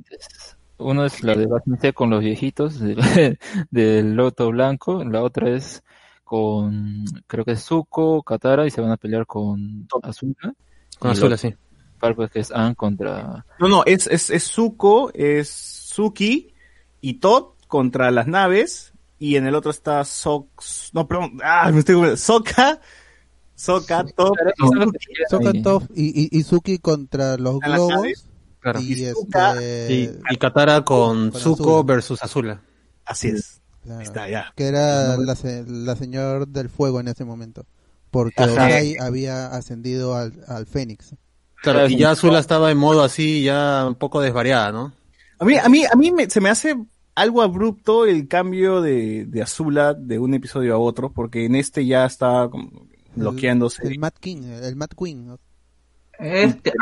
Uno 0.79 1.05
es 1.05 1.23
la 1.23 1.37
de 1.37 1.47
Basin 1.47 1.79
C 1.79 1.93
con 1.93 2.11
los 2.11 2.21
viejitos 2.21 2.81
de- 2.81 3.39
del 3.71 4.15
Loto 4.15 4.51
Blanco, 4.51 5.05
la 5.05 5.23
otra 5.23 5.51
es 5.51 5.83
con, 6.25 7.05
creo 7.27 7.45
que 7.45 7.53
es 7.53 7.61
Zuko, 7.63 8.23
Katara, 8.23 8.67
y 8.67 8.71
se 8.71 8.81
van 8.81 8.91
a 8.91 8.97
pelear 8.97 9.27
con 9.27 9.87
Azula. 10.03 10.55
Con 10.99 11.11
Azula, 11.13 11.31
la- 11.31 11.37
sí. 11.37 11.55
Pues, 12.15 12.31
que 12.31 12.41
es 12.41 12.51
An 12.51 12.75
contra... 12.75 13.47
No, 13.59 13.69
no, 13.69 13.83
es, 13.87 14.07
es, 14.07 14.31
es 14.31 14.45
Zuko, 14.45 15.11
es 15.15 15.49
Suki 15.49 16.53
y 17.01 17.15
Todd 17.15 17.55
contra 17.69 18.11
las 18.11 18.27
naves, 18.27 18.93
y 19.19 19.37
en 19.37 19.47
el 19.47 19.55
otro 19.55 19.71
está 19.71 20.05
Sox, 20.05 20.91
no, 20.93 21.09
perdón, 21.09 21.39
ah, 21.43 21.71
me 21.73 21.81
estoy 21.81 22.17
Soka, 22.17 22.81
Soka, 23.55 24.05
Todd, 24.05 24.33
Sokka 25.31 25.53
Toph 25.63 25.85
y, 25.95 26.25
y, 26.25 26.39
y 26.39 26.43
Suki 26.43 26.79
contra 26.79 27.37
los 27.37 27.59
globos. 27.61 28.27
Claro. 28.61 28.81
y, 28.81 28.95
Y 28.95 29.05
este, 29.05 29.93
Y, 29.93 30.35
y 30.35 30.37
Katara 30.39 30.85
con, 30.85 31.31
con 31.31 31.41
Zuko 31.41 31.79
Azula. 31.79 31.83
versus 31.95 32.23
Azula. 32.23 32.63
Así 33.05 33.29
es. 33.29 33.61
Claro. 33.83 34.01
Está 34.01 34.29
ya. 34.29 34.53
que 34.57 34.67
era 34.67 35.17
la, 35.19 35.37
la 35.67 35.97
señor 35.97 36.49
del 36.49 36.71
fuego 36.71 37.01
en 37.01 37.09
ese 37.09 37.25
momento 37.25 37.67
porque. 38.11 38.43
Ozai 38.45 38.97
había 38.99 39.49
ascendido 39.49 40.15
al, 40.15 40.33
al 40.47 40.67
Fénix 40.67 41.15
Claro, 41.65 41.89
y 41.89 41.97
ya 41.97 42.11
Azula 42.13 42.39
estaba 42.41 42.71
en 42.71 42.79
modo 42.79 43.03
así, 43.03 43.43
ya 43.43 43.85
un 43.87 43.95
poco 43.95 44.21
desvariada, 44.21 44.71
¿no? 44.73 44.93
A 45.39 45.45
mí, 45.45 45.57
a 45.57 45.69
mí, 45.69 45.85
a 45.85 45.97
mí 45.97 46.11
me- 46.13 46.31
se 46.31 46.41
me 46.41 46.49
hace 46.51 46.77
algo 47.15 47.43
abrupto 47.43 48.07
el 48.07 48.29
cambio 48.29 48.81
de, 48.83 49.25
de 49.27 49.43
Azula 49.43 49.95
de 49.95 50.19
un 50.19 50.35
episodio 50.35 50.75
a 50.75 50.79
otro, 50.79 51.11
porque 51.13 51.45
en 51.47 51.55
este 51.55 51.87
ya 51.87 52.05
está 52.07 52.49
como 52.51 52.71
bloqueándose. 53.15 53.83
el, 53.87 53.93
el 53.93 53.99
Mad 53.99 54.13
King 54.21 54.43
el 54.63 54.77
Mad 54.77 54.89
Queen 54.99 55.27
¿no? 55.29 55.39
Este, 56.19 56.73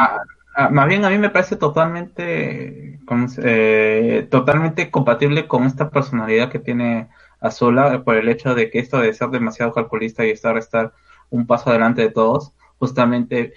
más 0.71 0.89
bien 0.89 1.05
a 1.05 1.11
mí 1.11 1.19
me 1.19 1.31
parece 1.31 1.57
totalmente, 1.57 2.99
¿cómo 3.07 3.29
se- 3.29 3.43
eh, 3.45 4.23
totalmente 4.25 4.91
compatible 4.91 5.47
con 5.49 5.65
esta 5.65 5.91
personalidad 5.91 6.51
que 6.51 6.59
tiene 6.59 7.09
Azula 7.41 8.03
por 8.05 8.17
el 8.17 8.29
hecho 8.29 8.55
de 8.55 8.71
que 8.71 8.79
esto 8.79 8.99
de 8.99 9.13
ser 9.15 9.29
demasiado 9.31 9.73
calculista 9.73 10.25
y 10.27 10.31
estar, 10.31 10.57
estar 10.59 10.93
un 11.31 11.47
paso 11.47 11.71
adelante 11.71 12.03
de 12.03 12.11
todos, 12.11 12.53
justamente 12.79 13.53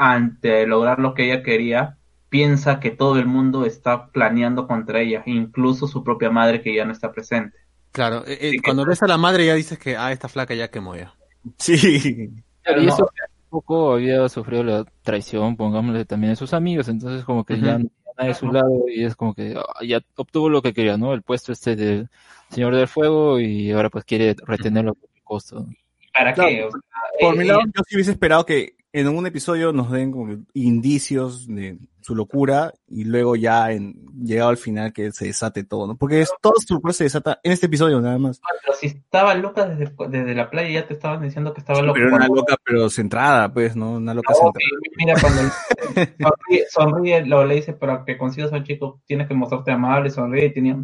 ante 0.00 0.66
lograr 0.66 0.98
lo 0.98 1.12
que 1.12 1.26
ella 1.26 1.42
quería, 1.42 1.98
piensa 2.30 2.80
que 2.80 2.90
todo 2.90 3.18
el 3.18 3.26
mundo 3.26 3.66
está 3.66 4.06
planeando 4.06 4.66
contra 4.66 5.02
ella, 5.02 5.22
incluso 5.26 5.86
su 5.86 6.02
propia 6.02 6.30
madre 6.30 6.62
que 6.62 6.74
ya 6.74 6.86
no 6.86 6.92
está 6.92 7.12
presente. 7.12 7.58
Claro, 7.92 8.24
eh, 8.26 8.38
eh, 8.40 8.52
cuando 8.64 8.86
ves 8.86 9.02
a 9.02 9.06
la 9.06 9.18
madre 9.18 9.44
ya 9.44 9.54
dices 9.54 9.78
que, 9.78 9.98
ah, 9.98 10.10
esta 10.10 10.28
flaca 10.28 10.54
ya 10.54 10.70
quemó 10.70 10.96
ya. 10.96 11.12
Sí. 11.58 12.30
Y 12.66 12.86
no. 12.86 12.94
eso 12.94 13.10
que 13.14 13.24
hace 13.24 13.34
poco 13.50 13.92
había 13.92 14.26
sufrido 14.30 14.64
la 14.64 14.86
traición, 15.02 15.54
pongámosle 15.54 16.06
también 16.06 16.32
de 16.32 16.36
sus 16.36 16.54
amigos, 16.54 16.88
entonces 16.88 17.22
como 17.22 17.44
que 17.44 17.60
ya 17.60 17.72
no 17.72 17.78
tiene 17.80 17.90
nada 18.16 18.28
de 18.28 18.34
su 18.34 18.50
lado 18.50 18.84
y 18.88 19.04
es 19.04 19.14
como 19.16 19.34
que 19.34 19.54
ah, 19.54 19.84
ya 19.84 20.00
obtuvo 20.16 20.48
lo 20.48 20.62
que 20.62 20.72
quería, 20.72 20.96
¿no? 20.96 21.12
El 21.12 21.20
puesto 21.20 21.52
este 21.52 21.76
del 21.76 22.08
Señor 22.48 22.74
del 22.74 22.88
Fuego 22.88 23.38
y 23.38 23.70
ahora 23.70 23.90
pues 23.90 24.04
quiere 24.04 24.34
retenerlo 24.46 24.92
a 24.92 24.94
cualquier 24.94 25.24
costo. 25.24 25.66
¿Para 26.14 26.32
Claro, 26.32 26.48
qué? 26.48 26.64
O 26.64 26.70
sea, 26.70 26.80
Por 27.20 27.34
eh, 27.34 27.38
mi 27.38 27.44
lado, 27.44 27.60
yo 27.66 27.82
sí 27.86 27.96
hubiese 27.96 28.12
esperado 28.12 28.46
que 28.46 28.79
en 28.92 29.08
un 29.08 29.26
episodio 29.26 29.72
nos 29.72 29.90
den 29.90 30.10
como 30.10 30.36
indicios 30.52 31.46
de 31.46 31.78
su 32.00 32.14
locura 32.14 32.72
y 32.88 33.04
luego 33.04 33.36
ya 33.36 33.70
en 33.70 33.94
llegado 34.24 34.50
al 34.50 34.56
final 34.56 34.92
que 34.92 35.12
se 35.12 35.26
desate 35.26 35.64
todo, 35.64 35.86
¿no? 35.86 35.96
Porque 35.96 36.22
es, 36.22 36.32
todo 36.40 36.54
su 36.66 36.74
locura 36.74 36.92
se 36.92 37.04
desata 37.04 37.38
en 37.42 37.52
este 37.52 37.66
episodio 37.66 38.00
nada 38.00 38.18
más. 38.18 38.40
Pero 38.64 38.76
si 38.76 38.86
estaba 38.86 39.34
loca 39.34 39.66
desde, 39.66 39.92
desde 40.08 40.34
la 40.34 40.50
playa, 40.50 40.80
ya 40.80 40.86
te 40.86 40.94
estaban 40.94 41.22
diciendo 41.22 41.54
que 41.54 41.60
estaba 41.60 41.82
loca. 41.82 42.00
Pero 42.00 42.16
una 42.16 42.26
loca, 42.26 42.56
pero 42.64 42.90
centrada, 42.90 43.52
pues, 43.52 43.76
¿no? 43.76 43.92
Una 43.92 44.14
loca 44.14 44.32
No, 44.32 44.50
centrada. 44.52 44.80
mira, 44.96 45.14
cuando 45.20 45.42
sonríe, 46.18 46.66
sonríe, 46.70 47.26
lo 47.26 47.44
le 47.44 47.56
dice, 47.56 47.72
para 47.74 48.04
que 48.04 48.18
consigas 48.18 48.52
a 48.52 48.56
un 48.56 48.64
chico 48.64 49.00
tienes 49.06 49.28
que 49.28 49.34
mostrarte 49.34 49.70
amable, 49.70 50.10
sonríe 50.10 50.46
y 50.46 50.52
tenía 50.54 50.76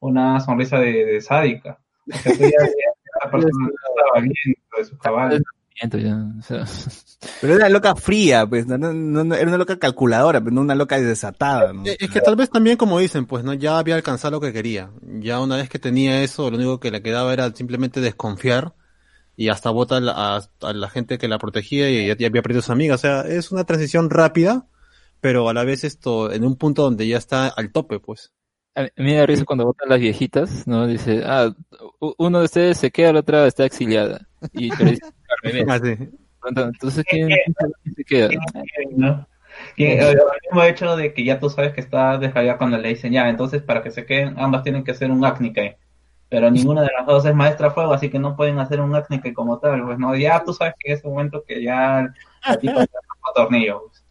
una 0.00 0.40
sonrisa 0.40 0.78
de, 0.78 1.04
de 1.04 1.20
sádica. 1.20 1.78
O 2.10 2.18
sea, 2.18 2.32
tú 2.32 2.42
ya, 2.42 2.48
ya 2.50 3.24
la 3.24 3.30
persona 3.30 3.52
no 3.60 3.68
estaba 4.00 4.20
bien 4.20 4.54
de 4.78 4.84
su 4.84 4.98
cabal. 4.98 5.42
Ya, 5.80 6.16
o 6.38 6.42
sea, 6.42 6.64
Pero 7.40 7.54
era 7.54 7.64
una 7.66 7.68
loca 7.70 7.96
fría, 7.96 8.46
pues, 8.46 8.66
no, 8.66 8.78
no, 8.78 8.92
no, 8.92 9.34
era 9.34 9.48
una 9.48 9.56
loca 9.58 9.78
calculadora, 9.78 10.40
pero 10.40 10.54
no 10.54 10.60
una 10.60 10.74
loca 10.76 11.00
desatada, 11.00 11.72
¿no? 11.72 11.96
Es 12.00 12.10
que 12.10 12.20
tal 12.20 12.36
vez 12.36 12.50
también, 12.50 12.76
como 12.76 12.98
dicen, 13.00 13.26
pues 13.26 13.42
no 13.44 13.52
ya 13.54 13.78
había 13.78 13.96
alcanzado 13.96 14.32
lo 14.32 14.40
que 14.40 14.52
quería. 14.52 14.90
Ya 15.02 15.40
una 15.40 15.56
vez 15.56 15.68
que 15.68 15.78
tenía 15.80 16.22
eso, 16.22 16.50
lo 16.50 16.56
único 16.56 16.78
que 16.80 16.90
le 16.92 17.02
quedaba 17.02 17.32
era 17.32 17.50
simplemente 17.54 18.00
desconfiar 18.00 18.74
y 19.36 19.48
hasta 19.50 19.70
vota 19.70 19.98
a, 19.98 20.00
la- 20.00 20.36
a- 20.38 20.50
a 20.68 20.72
la 20.74 20.90
gente 20.90 21.18
que 21.18 21.28
la 21.28 21.38
protegía 21.38 21.90
y 21.90 22.06
ya, 22.08 22.16
ya 22.16 22.28
había 22.28 22.42
perdido 22.42 22.60
a 22.60 22.62
sus 22.62 22.70
amigas. 22.70 23.00
O 23.00 23.02
sea, 23.02 23.22
es 23.22 23.52
una 23.52 23.64
transición 23.64 24.10
rápida, 24.10 24.66
pero 25.20 25.48
a 25.48 25.54
la 25.54 25.64
vez 25.64 25.84
esto 25.84 26.32
en 26.32 26.44
un 26.44 26.56
punto 26.56 26.82
donde 26.84 27.08
ya 27.08 27.18
está 27.18 27.48
al 27.48 27.72
tope, 27.72 28.00
pues. 28.00 28.32
A 28.74 28.82
mí 28.82 28.90
me 28.96 29.16
da 29.16 29.26
risa 29.26 29.44
cuando 29.44 29.66
votan 29.66 29.88
las 29.88 30.00
viejitas, 30.00 30.66
¿no? 30.66 30.86
Dice, 30.86 31.22
ah, 31.24 31.52
uno 32.18 32.38
de 32.38 32.44
ustedes 32.44 32.78
se 32.78 32.90
queda, 32.90 33.12
la 33.12 33.20
otra 33.20 33.46
está 33.46 33.64
exiliada. 33.64 34.26
Y 34.52 34.70
pero 34.70 34.90
dice, 34.90 35.02
al 35.28 35.52
revés. 35.52 35.64
Ah, 35.68 35.78
sí. 35.78 36.10
Entonces, 36.44 37.04
¿quién, 37.08 37.28
quién 37.28 37.94
se 37.94 38.04
queda? 38.04 38.28
el 39.76 40.40
mismo 40.48 40.62
hecho 40.64 40.96
de 40.96 41.12
que 41.12 41.24
ya 41.24 41.38
tú 41.38 41.50
sabes 41.50 41.72
que 41.72 41.80
está 41.80 42.18
descargada 42.18 42.58
cuando 42.58 42.78
le 42.78 42.88
dicen 42.88 43.12
ya, 43.12 43.28
entonces 43.28 43.62
para 43.62 43.82
que 43.82 43.90
se 43.90 44.06
queden, 44.06 44.38
ambas 44.38 44.62
tienen 44.62 44.84
que 44.84 44.92
hacer 44.92 45.10
un 45.10 45.24
Acnikai. 45.24 45.76
Pero 46.28 46.50
ninguna 46.50 46.80
de 46.82 46.88
las 46.96 47.06
dos 47.06 47.26
es 47.26 47.34
maestra 47.34 47.70
fuego, 47.70 47.92
así 47.92 48.08
que 48.08 48.18
no 48.18 48.34
pueden 48.34 48.58
hacer 48.58 48.80
un 48.80 48.94
Acnikai 48.94 49.34
como 49.34 49.58
tal, 49.58 49.84
pues 49.84 49.98
no, 49.98 50.16
ya 50.16 50.42
tú 50.42 50.54
sabes 50.54 50.74
que 50.78 50.92
en 50.92 50.98
ese 50.98 51.06
momento 51.06 51.44
que 51.46 51.62
ya 51.62 52.12
ya 52.44 52.56
tocó 52.56 52.86
tornillo. 53.34 53.82
pues. 53.86 54.04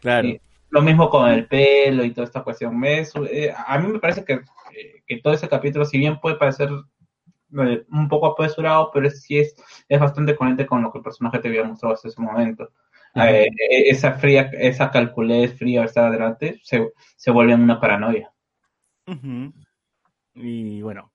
Claro. 0.00 0.28
Lo 0.74 0.82
mismo 0.82 1.08
con 1.08 1.30
el 1.30 1.46
pelo 1.46 2.04
y 2.04 2.10
toda 2.12 2.26
esta 2.26 2.42
cuestión. 2.42 2.80
¿ves? 2.80 3.12
Eh, 3.30 3.54
a 3.56 3.78
mí 3.78 3.86
me 3.86 4.00
parece 4.00 4.24
que, 4.24 4.32
eh, 4.32 5.02
que 5.06 5.20
todo 5.20 5.32
ese 5.32 5.48
capítulo, 5.48 5.84
si 5.84 5.98
bien 5.98 6.18
puede 6.18 6.34
parecer 6.34 6.68
eh, 6.68 7.84
un 7.92 8.08
poco 8.08 8.26
apresurado, 8.26 8.90
pero 8.92 9.06
es, 9.06 9.22
sí 9.22 9.38
es, 9.38 9.54
es 9.88 10.00
bastante 10.00 10.34
coherente 10.34 10.66
con 10.66 10.82
lo 10.82 10.90
que 10.90 10.98
el 10.98 11.04
personaje 11.04 11.38
te 11.38 11.46
había 11.46 11.62
mostrado 11.62 11.94
hasta 11.94 12.08
ese 12.08 12.20
momento. 12.20 12.72
Esa 13.14 14.14
fría, 14.14 14.50
esa 14.58 14.90
calculez 14.90 15.56
fría 15.56 15.84
estar 15.84 16.06
adelante 16.06 16.58
se, 16.64 16.90
se 17.14 17.30
vuelve 17.30 17.52
en 17.52 17.62
una 17.62 17.78
paranoia. 17.78 18.32
Y 20.34 20.82
bueno. 20.82 21.13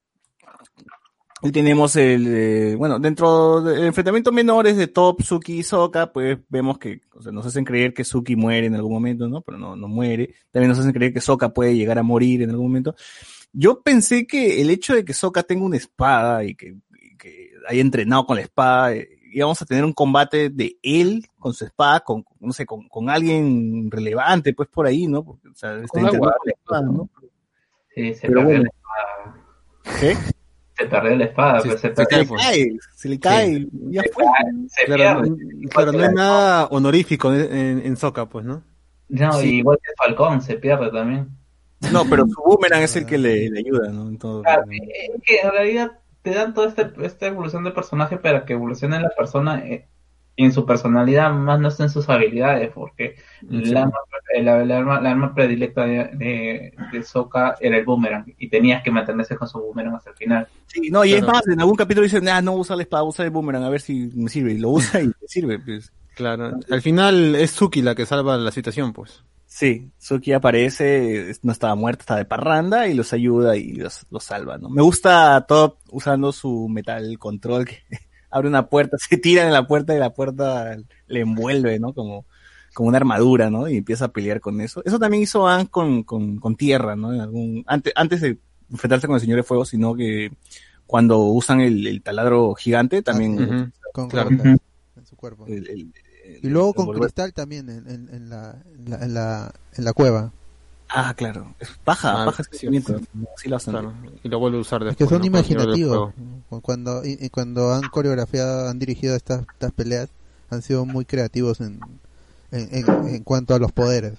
Y 1.41 1.51
tenemos 1.51 1.95
el, 1.95 2.27
eh, 2.27 2.75
bueno, 2.75 2.99
dentro 2.99 3.61
del 3.61 3.85
enfrentamiento 3.85 4.31
menores 4.31 4.75
de 4.75 4.87
Top, 4.87 5.21
Suki 5.21 5.59
y 5.59 5.63
Soka, 5.63 6.11
pues 6.11 6.37
vemos 6.49 6.77
que, 6.77 7.01
o 7.13 7.21
sea, 7.21 7.31
nos 7.31 7.45
hacen 7.45 7.63
creer 7.63 7.93
que 7.93 8.03
Suki 8.03 8.35
muere 8.35 8.67
en 8.67 8.75
algún 8.75 8.91
momento, 8.91 9.29
¿no? 9.29 9.41
Pero 9.41 9.57
no, 9.57 9.75
no 9.75 9.87
muere. 9.87 10.35
También 10.51 10.69
nos 10.69 10.79
hacen 10.79 10.91
creer 10.91 11.13
que 11.13 11.21
Soka 11.21 11.53
puede 11.53 11.75
llegar 11.75 11.97
a 11.97 12.03
morir 12.03 12.41
en 12.41 12.49
algún 12.49 12.67
momento. 12.67 12.93
Yo 13.53 13.81
pensé 13.81 14.27
que 14.27 14.61
el 14.61 14.69
hecho 14.69 14.93
de 14.93 15.05
que 15.05 15.13
Soka 15.13 15.43
tenga 15.43 15.63
una 15.63 15.77
espada 15.77 16.43
y 16.43 16.55
que, 16.55 16.75
y 17.01 17.17
que 17.17 17.51
haya 17.67 17.81
entrenado 17.81 18.25
con 18.25 18.35
la 18.35 18.43
espada, 18.43 18.93
eh, 18.93 19.07
íbamos 19.31 19.61
a 19.61 19.65
tener 19.65 19.85
un 19.85 19.93
combate 19.93 20.49
de 20.49 20.77
él 20.83 21.25
con 21.37 21.53
su 21.53 21.63
espada, 21.63 22.01
con, 22.01 22.25
no 22.41 22.51
sé, 22.51 22.65
con, 22.65 22.89
con 22.89 23.09
alguien 23.09 23.89
relevante, 23.89 24.53
pues 24.53 24.67
por 24.67 24.85
ahí, 24.87 25.07
¿no? 25.07 25.23
Porque, 25.23 25.47
o 25.47 25.55
sea, 25.55 25.75
está 25.77 25.87
Con 25.87 26.03
la 26.03 26.09
entrenado 26.09 26.33
guardia, 26.33 26.53
con 26.65 26.75
la 26.75 26.79
espada, 26.79 26.97
¿no? 26.97 27.09
Sí, 27.95 28.13
se 28.13 28.27
Pero 28.27 28.43
bueno. 28.43 28.63
la 28.63 28.69
espada. 28.69 29.99
¿Qué? 29.99 30.38
Se 30.79 30.85
perdió 30.85 31.15
la 31.17 31.25
espada, 31.25 31.59
Sí, 31.61 31.67
pues, 31.69 31.81
se 31.81 31.87
se 31.89 31.93
perdió. 31.93 32.19
Se 32.23 32.25
pues. 32.29 32.41
cae, 32.41 32.77
se 32.95 33.09
le 33.09 33.19
cae, 33.19 33.67
ya 33.89 34.01
fue. 34.13 34.23
Se 34.69 34.85
Claro, 34.85 35.21
pierde. 35.21 35.29
no- 35.29 35.69
claro, 35.69 35.91
no 35.91 36.03
es 36.05 36.13
nada 36.13 36.65
honorífico 36.67 37.33
en, 37.33 37.81
en, 37.85 37.97
pues, 38.29 38.45
¿no? 38.45 38.63
No, 39.09 39.33
Sí. 39.33 39.55
igual 39.57 39.77
que 39.83 39.91
Falcón, 39.97 40.41
se 40.41 40.55
pierde 40.55 40.89
también. 40.91 41.27
No, 41.91 42.05
pero 42.09 42.25
su 42.27 42.41
boomerang 42.45 42.83
es 42.83 42.95
el 42.95 43.05
que 43.05 43.17
le, 43.17 43.49
le 43.49 43.59
ayuda, 43.59 43.89
¿no? 43.89 44.07
En 44.07 44.17
todo. 44.17 44.41
Claro, 44.43 44.63
es 44.71 45.21
que 45.25 45.39
en 45.43 45.51
realidad 45.51 45.91
te 46.21 46.31
dan 46.31 46.53
toda 46.53 46.67
este, 46.69 46.91
esta 47.03 47.27
evolución 47.27 47.63
de 47.63 47.71
personaje 47.71 48.17
para 48.17 48.45
que 48.45 48.53
evolucione 48.53 48.99
la 48.99 49.09
persona 49.17 49.59
eh, 49.65 49.87
en 50.43 50.51
su 50.53 50.65
personalidad, 50.65 51.31
más 51.31 51.59
no 51.59 51.69
en 51.77 51.89
sus 51.89 52.07
habilidades, 52.09 52.71
porque 52.73 53.15
Sí. 53.41 53.47
la, 53.71 53.81
arma, 53.83 53.93
la, 54.41 54.65
la 54.65 54.77
arma, 54.77 55.01
la 55.01 55.11
arma 55.11 55.33
predilecta 55.35 55.85
de, 55.85 56.05
de, 56.13 56.73
de 56.91 57.03
Sokka 57.03 57.55
era 57.59 57.77
el 57.77 57.85
boomerang, 57.85 58.25
y 58.37 58.49
tenías 58.49 58.83
que 58.83 58.91
mantenerse 58.91 59.35
con 59.35 59.47
su 59.47 59.59
boomerang 59.59 59.95
hasta 59.95 60.11
el 60.11 60.15
final. 60.15 60.47
Sí, 60.67 60.89
no, 60.91 61.03
y 61.05 61.13
es 61.13 61.19
Claro. 61.19 61.33
más, 61.33 61.47
en 61.47 61.59
algún 61.59 61.75
capítulo 61.75 62.03
dicen, 62.03 62.27
ah, 62.29 62.41
no 62.41 62.53
usa 62.55 62.75
la 62.75 62.83
espada, 62.83 63.03
usa 63.03 63.25
el 63.25 63.31
boomerang, 63.31 63.63
a 63.63 63.69
ver 63.69 63.81
si 63.81 64.11
me 64.15 64.29
sirve. 64.29 64.53
Y 64.53 64.57
lo 64.59 64.69
usa 64.69 65.01
y 65.01 65.07
le 65.07 65.13
sirve, 65.27 65.59
pues. 65.59 65.91
Claro. 66.15 66.51
Al 66.69 66.81
final 66.81 67.35
es 67.35 67.51
Suki 67.51 67.81
la 67.81 67.95
que 67.95 68.05
salva 68.05 68.35
la 68.37 68.51
situación, 68.51 68.91
pues. 68.93 69.23
Sí, 69.45 69.89
Suki 69.97 70.33
aparece, 70.33 71.29
es- 71.31 71.43
no 71.43 71.51
estaba 71.51 71.73
muerta, 71.75 72.01
estaba 72.01 72.19
de 72.19 72.25
parranda 72.25 72.87
y 72.87 72.93
los 72.93 73.13
ayuda 73.13 73.55
y 73.57 73.73
los, 73.73 74.05
los 74.11 74.23
salva, 74.23 74.57
¿no? 74.57 74.69
Me 74.69 74.81
gusta 74.83 75.43
Top 75.47 75.77
usando 75.91 76.31
su 76.31 76.67
metal 76.69 77.17
control 77.17 77.65
que 77.65 77.79
abre 78.31 78.47
una 78.47 78.67
puerta, 78.67 78.97
se 79.09 79.17
tira 79.17 79.45
en 79.45 79.53
la 79.53 79.67
puerta 79.67 79.95
y 79.95 79.99
la 79.99 80.11
puerta 80.13 80.77
le 81.07 81.19
envuelve, 81.21 81.79
¿no? 81.79 81.93
Como, 81.93 82.25
como 82.73 82.89
una 82.89 82.97
armadura, 82.97 83.49
¿no? 83.49 83.67
Y 83.67 83.77
empieza 83.77 84.05
a 84.05 84.11
pelear 84.11 84.39
con 84.39 84.61
eso. 84.61 84.81
Eso 84.85 84.99
también 84.99 85.23
hizo 85.23 85.47
Anne 85.47 85.67
con, 85.69 86.03
con, 86.03 86.37
con 86.37 86.55
tierra, 86.55 86.95
¿no? 86.95 87.13
En 87.13 87.21
algún, 87.21 87.63
antes, 87.67 87.93
antes 87.95 88.21
de 88.21 88.37
enfrentarse 88.71 89.07
con 89.07 89.15
el 89.15 89.21
Señor 89.21 89.37
de 89.37 89.43
Fuego, 89.43 89.65
sino 89.65 89.95
que 89.95 90.31
cuando 90.85 91.19
usan 91.19 91.61
el, 91.61 91.85
el 91.87 92.01
taladro 92.01 92.53
gigante 92.55 93.01
también... 93.01 93.73
Con 93.93 94.07
Claro. 94.09 94.29
en 94.29 94.59
su 95.03 95.15
cuerpo. 95.15 95.45
el- 95.47 95.67
el- 95.67 95.93
el- 96.25 96.39
Y 96.43 96.47
luego 96.49 96.73
con 96.75 96.91
cristal 96.93 97.33
también 97.33 97.69
en, 97.69 97.87
en, 97.89 98.09
en 98.13 98.29
la, 98.29 98.61
en, 98.77 98.89
la, 98.89 98.97
en, 99.03 99.13
la, 99.15 99.53
en 99.75 99.83
la 99.83 99.93
cueva. 99.93 100.31
Ah, 100.89 101.13
claro. 101.15 101.53
Es 101.59 101.69
paja, 101.83 102.23
Ah, 102.23 102.25
paja 102.25 102.41
ese 102.41 102.57
sí, 102.57 102.65
movimiento. 102.65 102.99
Sí 103.37 103.47
lo 103.47 103.55
hacen. 103.57 103.73
Claro. 103.73 103.93
Y 104.23 104.27
lo 104.29 104.39
vuelve 104.39 104.57
a 104.57 104.61
usar 104.61 104.81
Es 104.81 104.87
después. 104.89 105.07
que 105.07 105.13
son 105.15 105.21
¿no? 105.21 105.25
Imaginativos. 105.27 106.13
Cuando, 106.63 107.05
y, 107.05 107.17
y 107.21 107.29
cuando 107.29 107.71
han 107.73 107.83
coreografiado, 107.89 108.67
han 108.69 108.79
dirigido 108.79 109.15
estas, 109.15 109.41
estas 109.53 109.71
peleas, 109.71 110.09
han 110.49 110.61
sido 110.63 110.85
muy 110.85 111.05
creativos 111.05 111.61
en, 111.61 111.79
en, 112.51 112.67
en, 112.71 113.07
en 113.07 113.23
cuanto 113.23 113.53
a 113.53 113.59
los 113.59 113.71
poderes. 113.71 114.13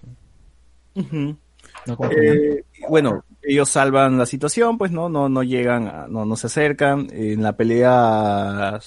No. 0.95 1.97
Eh, 2.11 2.65
bueno, 2.89 3.25
ellos 3.43 3.69
salvan 3.69 4.19
la 4.19 4.27
situación, 4.27 4.77
pues 4.79 4.93
no, 4.93 5.09
no, 5.09 5.29
no 5.29 5.43
llegan, 5.43 5.89
a- 5.89 6.07
no, 6.09 6.25
no 6.25 6.37
se 6.37 6.47
acercan. 6.47 7.09
En 7.11 7.43
la 7.43 7.57
pelea, 7.57 8.79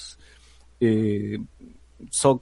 eh, 0.80 1.38
Su- 2.10 2.42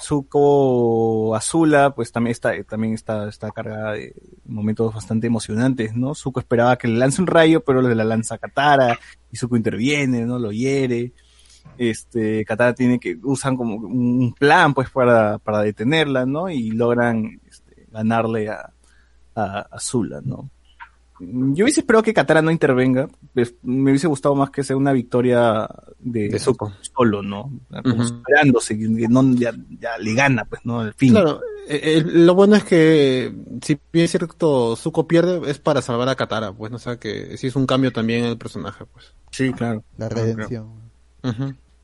Zuko 0.00 1.34
Azula, 1.34 1.94
pues 1.94 2.12
también 2.12 2.32
está, 2.32 2.62
también 2.64 2.94
está, 2.94 3.28
está 3.28 3.50
cargada 3.50 3.92
de 3.92 4.14
momentos 4.44 4.94
bastante 4.94 5.26
emocionantes, 5.26 5.94
¿no? 5.94 6.14
Zuko 6.14 6.40
esperaba 6.40 6.76
que 6.76 6.88
le 6.88 6.98
lance 6.98 7.20
un 7.20 7.26
rayo, 7.26 7.62
pero 7.64 7.82
le 7.82 7.94
la 7.94 8.04
lanza 8.04 8.38
Katara, 8.38 8.98
y 9.30 9.36
Zuko 9.36 9.56
interviene, 9.56 10.24
¿no? 10.26 10.38
Lo 10.38 10.52
hiere. 10.52 11.12
Este, 11.78 12.44
Katara 12.44 12.74
tiene 12.74 12.98
que, 12.98 13.18
usan 13.22 13.56
como 13.56 13.76
un 13.76 14.32
plan, 14.32 14.72
pues, 14.74 14.90
para, 14.90 15.38
para 15.38 15.62
detenerla, 15.62 16.26
¿no? 16.26 16.48
Y 16.48 16.70
logran 16.70 17.40
este, 17.48 17.86
ganarle 17.90 18.48
a, 18.48 18.72
a, 19.34 19.78
¿no? 20.24 20.50
Yo 21.18 21.64
hubiese 21.64 21.80
esperado 21.80 22.02
que 22.02 22.12
Katara 22.14 22.42
no 22.42 22.50
intervenga, 22.50 23.08
pues, 23.34 23.54
me 23.62 23.90
hubiese 23.90 24.06
gustado 24.06 24.34
más 24.34 24.50
que 24.50 24.62
sea 24.62 24.76
una 24.76 24.92
victoria 24.92 25.68
de, 25.98 26.28
De 26.28 26.38
Zuko. 26.38 26.72
solo, 26.94 27.22
¿no? 27.22 27.50
Como 27.82 27.94
Ujú. 27.96 28.08
superándose, 28.08 28.78
que 28.78 28.94
que 28.96 29.08
no, 29.08 29.34
ya, 29.34 29.52
ya 29.80 29.96
le 29.98 30.14
gana, 30.14 30.44
pues, 30.44 30.60
¿no? 30.64 30.80
Al 30.80 30.92
fin. 30.94 31.12
Claro, 31.12 31.40
eh, 31.68 31.80
eh, 31.82 32.02
lo 32.06 32.34
bueno 32.34 32.54
es 32.56 32.64
que 32.64 33.34
si 33.62 33.78
bien 33.92 34.04
es 34.04 34.10
cierto 34.10 34.76
Zuko 34.76 35.08
pierde 35.08 35.50
es 35.50 35.58
para 35.58 35.80
salvar 35.82 36.08
a 36.08 36.14
Katara, 36.16 36.52
pues, 36.52 36.70
¿no? 36.70 36.76
o 36.76 36.80
sea 36.80 36.96
que 36.98 37.36
sí 37.38 37.46
es 37.48 37.56
un 37.56 37.66
cambio 37.66 37.92
también 37.92 38.24
en 38.24 38.30
el 38.30 38.38
personaje, 38.38 38.84
pues. 38.92 39.14
Sí, 39.30 39.52
claro. 39.52 39.82
La 39.96 40.08
Claro, 40.08 40.24
redención. 40.26 40.68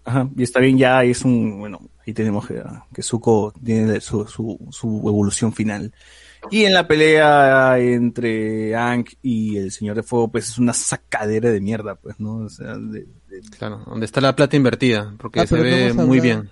Ajá, 0.05 0.29
y 0.37 0.43
está 0.43 0.59
bien, 0.61 0.77
ya 0.79 1.05
es 1.05 1.25
un, 1.25 1.59
bueno, 1.61 1.81
ahí 2.05 2.13
tenemos 2.13 2.47
que, 2.49 2.61
que 2.93 3.03
Zuko 3.03 3.55
tiene 3.65 4.01
su, 4.01 4.27
su, 4.27 4.59
su 4.71 4.89
evolución 5.07 5.53
final. 5.53 5.93
Y 6.51 6.65
en 6.65 6.75
la 6.75 6.87
pelea 6.87 7.79
entre 7.79 8.75
Aang 8.75 9.05
y 9.23 9.57
el 9.57 9.71
Señor 9.71 9.97
de 9.97 10.03
Fuego, 10.03 10.29
pues 10.29 10.49
es 10.51 10.59
una 10.59 10.73
sacadera 10.73 11.51
de 11.51 11.61
mierda, 11.61 11.95
pues, 11.95 12.19
¿no? 12.21 12.37
O 12.39 12.49
sea, 12.49 12.77
de- 12.77 13.07
de- 13.29 13.41
Claro, 13.59 13.83
donde 13.87 14.07
está 14.07 14.21
la 14.21 14.35
plata 14.37 14.57
invertida, 14.57 15.15
porque 15.19 15.41
Ah, 15.41 15.47
se 15.47 15.55
ve 15.57 15.93
muy 15.95 16.19
hablado- 16.19 16.21
bien. 16.23 16.51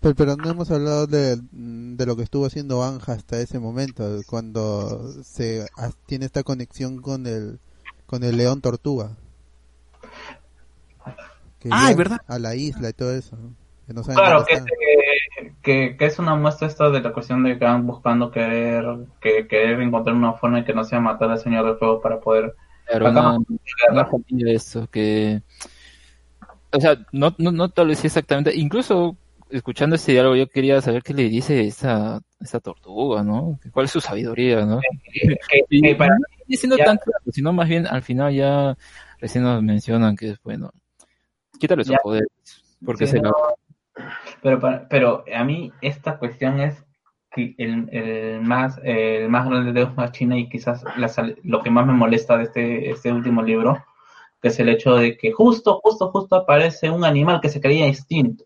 Pero, 0.00 0.14
pero 0.14 0.36
no 0.36 0.50
hemos 0.50 0.70
hablado 0.70 1.06
de, 1.06 1.38
de 1.52 2.06
lo 2.06 2.16
que 2.16 2.22
estuvo 2.22 2.46
haciendo 2.46 2.82
Anja 2.84 3.12
hasta 3.12 3.38
ese 3.40 3.58
momento, 3.58 4.20
cuando 4.26 5.12
se 5.24 5.66
tiene 6.06 6.24
esta 6.26 6.42
conexión 6.42 7.02
con 7.02 7.26
el 7.26 7.58
con 8.06 8.24
el 8.24 8.36
león 8.38 8.60
tortuga. 8.60 9.16
Que 11.60 11.68
Ah, 11.70 11.92
verdad. 11.94 12.18
A 12.26 12.38
la 12.38 12.54
isla 12.56 12.88
y 12.88 12.92
todo 12.92 13.14
eso. 13.14 13.36
¿no? 13.36 13.54
Que 13.90 13.94
no 13.94 14.04
saben 14.04 14.18
Claro, 14.18 14.44
dónde 14.48 14.70
que, 15.62 15.96
que, 15.96 16.06
es 16.06 16.20
una 16.20 16.36
muestra 16.36 16.68
esta 16.68 16.90
de 16.90 17.00
la 17.00 17.12
cuestión 17.12 17.42
de 17.42 17.58
que 17.58 17.64
van 17.64 17.84
buscando 17.88 18.30
querer, 18.30 18.84
que 19.20 19.48
querer 19.48 19.80
encontrar 19.80 20.14
una 20.14 20.34
forma 20.34 20.60
en 20.60 20.64
que 20.64 20.72
no 20.72 20.84
sea 20.84 21.00
matar 21.00 21.28
al 21.28 21.40
Señor 21.40 21.66
del 21.66 21.76
Fuego 21.76 22.00
para 22.00 22.20
poder 22.20 22.54
Claro, 22.86 23.10
no, 23.10 23.44
no 23.92 24.08
esto, 24.46 24.86
que... 24.92 25.42
O 26.70 26.80
sea, 26.80 27.04
no, 27.10 27.34
no, 27.38 27.50
no 27.50 27.68
tal 27.70 27.88
vez 27.88 27.98
sí 27.98 28.06
exactamente, 28.06 28.54
incluso 28.54 29.16
escuchando 29.50 29.96
este 29.96 30.12
diálogo 30.12 30.36
yo 30.36 30.46
quería 30.48 30.80
saber 30.80 31.02
qué 31.02 31.12
le 31.12 31.24
dice 31.24 31.60
esa, 31.66 32.20
esa 32.38 32.60
tortuga, 32.60 33.24
¿no? 33.24 33.58
¿Cuál 33.72 33.86
es 33.86 33.90
su 33.90 34.00
sabiduría, 34.00 34.64
no? 34.64 34.78
que, 34.78 35.64
Y 35.68 35.82
que 35.82 35.96
para 35.96 36.10
no 36.14 36.20
estoy 36.30 36.44
diciendo 36.46 36.76
ya- 36.76 36.84
tan 36.84 36.96
claro, 36.98 37.24
sino 37.32 37.52
más 37.52 37.68
bien 37.68 37.88
al 37.88 38.02
final 38.02 38.32
ya 38.32 38.76
recién 39.18 39.42
nos 39.42 39.60
mencionan 39.64 40.14
que 40.14 40.30
es 40.30 40.42
bueno, 40.44 40.70
quítale 41.58 41.82
sus 41.82 41.96
poderes, 42.00 42.28
porque 42.84 43.06
Sí, 43.06 43.14
se 43.14 43.20
no, 43.20 43.30
lo... 43.30 43.36
pero, 44.42 44.60
para- 44.60 44.88
pero 44.88 45.24
a 45.34 45.44
mí 45.44 45.72
esta 45.82 46.18
cuestión 46.18 46.60
es 46.60 46.84
que 47.32 47.54
el, 47.58 47.88
el 47.92 48.40
más 48.42 48.78
el 48.82 49.28
más 49.28 49.48
grande 49.48 49.72
de 49.72 49.80
Deus 49.86 50.12
China 50.12 50.36
y 50.36 50.48
quizás 50.48 50.84
la 50.96 51.08
lo 51.44 51.62
que 51.62 51.70
más 51.70 51.86
me 51.86 51.92
molesta 51.92 52.36
de 52.36 52.44
este, 52.44 52.90
este 52.90 53.12
último 53.12 53.42
libro, 53.42 53.84
que 54.42 54.48
es 54.48 54.60
el 54.60 54.68
hecho 54.70 54.96
de 54.96 55.16
que 55.18 55.32
justo, 55.32 55.80
justo, 55.82 56.10
justo 56.10 56.36
aparece 56.36 56.90
un 56.90 57.04
animal 57.04 57.40
que 57.40 57.48
se 57.50 57.60
creía 57.60 57.86
extinto. 57.86 58.44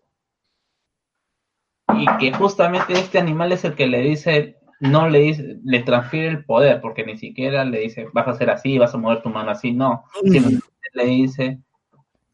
Y 1.95 2.05
que 2.19 2.33
justamente 2.33 2.93
este 2.93 3.19
animal 3.19 3.51
es 3.51 3.63
el 3.63 3.75
que 3.75 3.87
le 3.87 3.99
dice 4.01 4.57
no 4.81 5.07
le 5.07 5.19
dice, 5.19 5.57
le 5.63 5.79
transfiere 5.83 6.27
el 6.27 6.43
poder, 6.45 6.81
porque 6.81 7.05
ni 7.05 7.17
siquiera 7.17 7.63
le 7.63 7.79
dice, 7.79 8.07
vas 8.13 8.27
a 8.27 8.31
hacer 8.31 8.49
así, 8.49 8.77
vas 8.77 8.93
a 8.93 8.97
mover 8.97 9.21
tu 9.21 9.29
mano 9.29 9.49
así, 9.51 9.71
no. 9.71 10.03
Simplemente 10.25 10.65
le 10.93 11.05
dice, 11.05 11.59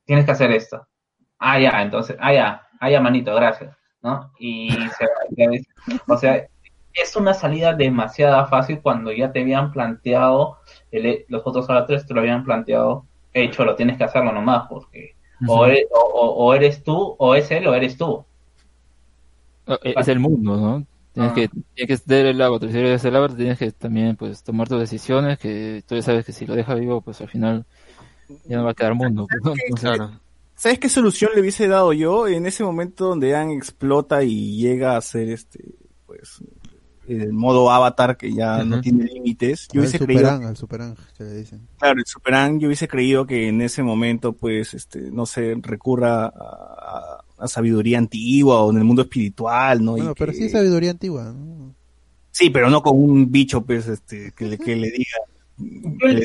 tienes 0.05 0.25
que 0.25 0.31
hacer 0.31 0.51
esto. 0.51 0.87
Ah, 1.39 1.59
ya, 1.59 1.81
entonces, 1.83 2.17
ah, 2.19 2.33
ya, 2.33 2.67
ah, 2.81 2.89
ya, 2.89 2.99
manito, 2.99 3.33
gracias, 3.33 3.73
¿no? 4.03 4.31
Y 4.39 4.71
se 4.71 5.47
dice- 5.47 5.67
o 6.07 6.17
sea, 6.17 6.45
es 6.93 7.15
una 7.15 7.33
salida 7.33 7.73
demasiado 7.73 8.45
fácil 8.47 8.81
cuando 8.81 9.13
ya 9.13 9.31
te 9.31 9.39
habían 9.41 9.71
planteado, 9.71 10.57
el- 10.91 11.23
los 11.29 11.41
otros 11.45 11.69
oradores 11.69 12.05
te 12.05 12.13
lo 12.13 12.19
habían 12.19 12.43
planteado, 12.43 13.05
hecho, 13.33 13.63
lo 13.63 13.75
tienes 13.75 13.97
que 13.97 14.03
hacerlo 14.03 14.33
nomás, 14.33 14.67
porque 14.67 15.15
o, 15.47 15.65
eres, 15.65 15.85
o, 15.93 15.99
o- 15.99 16.53
eres 16.53 16.83
tú, 16.83 17.15
o 17.17 17.33
es 17.35 17.49
él, 17.51 17.65
o 17.67 17.73
eres 17.73 17.97
tú. 17.97 18.25
Eh, 19.67 19.93
Es 19.97 20.07
el 20.07 20.19
mundo, 20.19 20.57
¿no? 20.57 20.85
Tienes 21.13 21.31
Ah. 21.31 21.35
que, 21.35 21.47
tienes 21.75 21.87
que 21.87 21.97
ser 21.97 22.25
el 22.25 22.41
avatar. 22.41 22.69
Si 22.69 22.77
eres 22.77 23.03
el 23.05 23.15
avatar, 23.15 23.37
tienes 23.37 23.57
que 23.57 23.71
también 23.71 24.15
pues 24.15 24.43
tomar 24.43 24.67
tus 24.67 24.79
decisiones, 24.79 25.37
que 25.39 25.83
tú 25.87 25.95
ya 25.95 26.01
sabes 26.01 26.25
que 26.25 26.31
si 26.31 26.45
lo 26.45 26.55
dejas 26.55 26.79
vivo, 26.79 27.01
pues 27.01 27.21
al 27.21 27.27
final 27.29 27.65
ya 28.45 28.57
no 28.57 28.63
va 28.65 28.71
a 28.71 28.73
quedar 28.73 28.95
mundo. 28.95 29.27
pues, 29.29 29.41
¿no? 29.43 29.53
Entonces, 29.67 30.20
¿Sabes 30.61 30.77
qué 30.77 30.89
solución 30.89 31.31
le 31.33 31.41
hubiese 31.41 31.67
dado 31.67 31.91
yo 31.91 32.27
en 32.27 32.45
ese 32.45 32.63
momento 32.63 33.07
donde 33.07 33.35
Aang 33.35 33.49
explota 33.49 34.23
y 34.23 34.57
llega 34.57 34.95
a 34.95 35.01
ser 35.01 35.29
este, 35.29 35.73
pues, 36.05 36.43
el 37.07 37.33
modo 37.33 37.71
avatar 37.71 38.15
que 38.15 38.31
ya 38.31 38.63
no 38.63 38.79
tiene 38.79 39.05
límites? 39.05 39.67
Yo 39.73 39.81
Al 39.81 39.87
hubiese 39.87 40.05
creído, 40.05 40.29
Ang, 40.29 40.43
al 40.45 40.55
Super 40.55 40.83
Ang, 40.83 40.95
que 41.17 41.23
le 41.23 41.37
dicen. 41.37 41.67
claro, 41.79 41.97
el 41.97 42.05
Super 42.05 42.35
Aang, 42.35 42.59
yo 42.59 42.67
hubiese 42.67 42.87
creído 42.87 43.25
que 43.25 43.47
en 43.47 43.59
ese 43.61 43.81
momento, 43.81 44.33
pues, 44.33 44.75
este, 44.75 45.09
no 45.09 45.25
sé, 45.25 45.55
recurra 45.63 46.27
a, 46.27 47.23
sabiduría 47.47 47.97
antigua 47.97 48.61
o 48.61 48.69
en 48.69 48.77
el 48.77 48.83
mundo 48.83 49.01
espiritual, 49.01 49.83
¿no? 49.83 49.97
Y 49.97 50.01
Bueno, 50.01 50.13
pero 50.15 50.31
que- 50.31 50.37
sí 50.37 50.49
sabiduría 50.49 50.91
antigua, 50.91 51.33
¿no? 51.35 51.73
Sí, 52.29 52.51
pero 52.51 52.69
no 52.69 52.83
con 52.83 53.01
un 53.01 53.31
bicho, 53.31 53.65
pues, 53.65 53.87
este, 53.87 54.31
que 54.33 54.45
le, 54.45 54.59
que 54.59 54.75
le 54.75 54.91
diga. 54.91 55.17
Yo, 55.57 56.07
mira, 56.07 56.21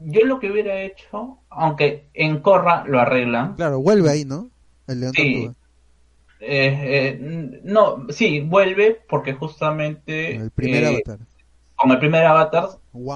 yo 0.00 0.24
lo 0.26 0.38
que 0.40 0.50
hubiera 0.50 0.80
hecho, 0.82 1.38
aunque 1.50 2.08
en 2.14 2.40
Corra 2.40 2.84
lo 2.86 3.00
arreglan, 3.00 3.54
Claro, 3.56 3.80
vuelve 3.80 4.10
ahí, 4.10 4.24
¿no? 4.24 4.50
El 4.86 5.00
león 5.00 5.12
Sí. 5.16 5.50
eh, 6.40 7.18
eh, 7.20 7.60
no, 7.64 8.06
sí, 8.10 8.40
vuelve 8.40 9.00
porque 9.08 9.34
justamente 9.34 10.36
El 10.36 10.50
primer 10.50 10.84
eh, 10.84 10.88
avatar. 10.88 11.18
con 11.76 11.90
el 11.90 11.98
primer 11.98 12.24
avatar 12.26 12.68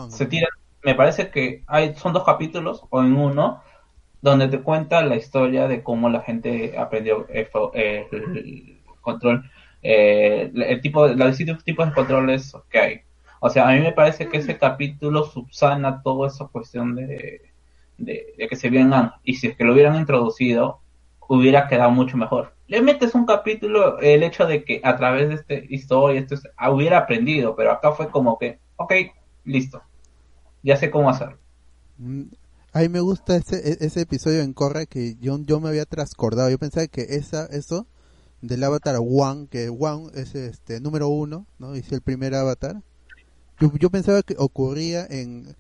se 0.09 0.27
tira, 0.27 0.49
me 0.85 0.95
parece 0.95 1.31
que 1.31 1.65
hay, 1.67 1.95
son 1.97 2.13
dos 2.13 2.25
capítulos 2.25 2.85
o 2.91 3.03
en 3.03 3.15
uno 3.17 3.63
donde 4.23 4.49
te 4.49 4.63
cuenta 4.63 5.03
la 5.05 5.17
historia 5.17 5.69
de 5.69 5.83
cómo 5.83 6.09
la 6.11 6.23
gente 6.23 6.77
aprendió 6.79 7.27
eh, 7.31 7.49
el 8.13 8.83
control, 9.01 9.45
eh, 9.83 10.51
el 10.55 10.81
tipo, 10.81 11.09
de- 11.09 11.17
los 11.17 11.29
distintos 11.29 11.65
tipos 11.65 11.87
de 11.87 11.95
controles 11.95 12.53
que 12.71 12.79
hay. 12.79 13.01
O 13.41 13.51
sea, 13.51 13.69
a 13.69 13.73
mí 13.73 13.81
me 13.81 13.93
parece 13.93 14.29
que 14.29 14.39
ese 14.39 14.59
capítulo 14.59 15.25
subsana 15.25 16.03
toda 16.03 16.29
esa 16.29 16.47
cuestión 16.49 16.95
de, 16.97 17.41
de, 17.99 18.35
de 18.37 18.49
que 18.49 18.57
se 18.57 18.71
vio 18.71 18.81
en 18.81 18.93
Ang. 18.93 19.13
Y 19.25 19.35
si 19.37 19.49
es 19.49 19.57
que 19.57 19.65
lo 19.65 19.73
hubieran 19.75 19.97
introducido, 19.97 20.81
hubiera 21.29 21.69
quedado 21.69 21.91
mucho 21.91 22.17
mejor. 22.17 22.55
Le 22.67 22.83
metes 22.83 23.15
un 23.15 23.27
capítulo, 23.27 23.99
el 24.01 24.23
hecho 24.23 24.47
de 24.47 24.65
que 24.65 24.81
a 24.85 24.97
través 24.97 25.29
de 25.29 25.35
esta 25.37 25.55
historia 25.75 26.21
esto 26.21 26.35
es- 26.35 26.49
ah, 26.57 26.71
hubiera 26.71 26.99
aprendido, 26.99 27.55
pero 27.57 27.73
acá 27.73 27.93
fue 27.93 28.11
como 28.11 28.39
que, 28.39 28.61
ok, 28.77 28.93
listo, 29.45 29.83
ya 30.63 30.77
sé 30.77 30.91
cómo 30.91 31.11
hacerlo. 31.11 31.39
Mm, 31.99 32.25
A 32.73 32.81
mí 32.81 32.89
me 32.89 33.01
gusta 33.01 33.37
ese, 33.37 33.57
e- 33.73 33.79
ese 33.81 34.03
episodio 34.03 34.43
en 34.43 34.53
Corra 34.53 34.87
que 34.87 35.17
yo, 35.21 35.39
yo 35.41 35.59
me 35.61 35.69
había 35.69 35.87
trascordado. 35.87 36.51
Yo 36.51 36.59
pensaba 36.59 36.87
que 36.87 37.03
esa, 37.11 37.47
eso 37.47 37.87
del 38.43 38.65
avatar 38.65 38.97
Wang, 39.01 39.49
que 39.49 39.71
Wang 39.71 40.11
es 40.15 40.35
este 40.35 40.81
número 40.81 41.09
uno, 41.09 41.47
¿no? 41.59 41.77
Y 41.77 41.81
es 41.81 41.93
el 41.93 42.03
primer 42.03 42.35
avatar. 42.35 42.83
Yo, 43.59 43.73
yo 43.77 43.91
pensaba 43.91 44.23
que 44.23 44.35
ocurría 44.39 45.07
en, 45.09 45.57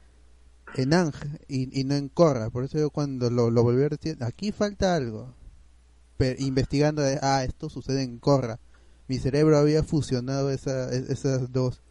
en 0.74 0.94
Ang 0.94 1.12
y, 1.48 1.80
y 1.80 1.84
no 1.84 1.94
en 1.96 2.08
Korra. 2.08 2.50
Por 2.50 2.64
eso 2.64 2.78
yo 2.78 2.90
cuando 2.90 3.30
lo, 3.30 3.50
lo 3.50 3.62
volví 3.62 3.82
a 3.84 3.88
decir, 3.90 4.18
aquí 4.22 4.52
falta 4.52 4.94
algo. 4.96 5.34
Pero 6.18 6.36
investigando, 6.42 7.02
ah, 7.22 7.44
esto 7.44 7.70
sucede 7.70 8.02
en 8.02 8.18
Korra. 8.18 8.60
Mi 9.08 9.18
cerebro 9.18 9.58
había 9.58 9.82
fusionado 9.84 10.50
esa, 10.50 10.90
es- 10.92 11.10
esas 11.10 11.52
dos, 11.52 11.82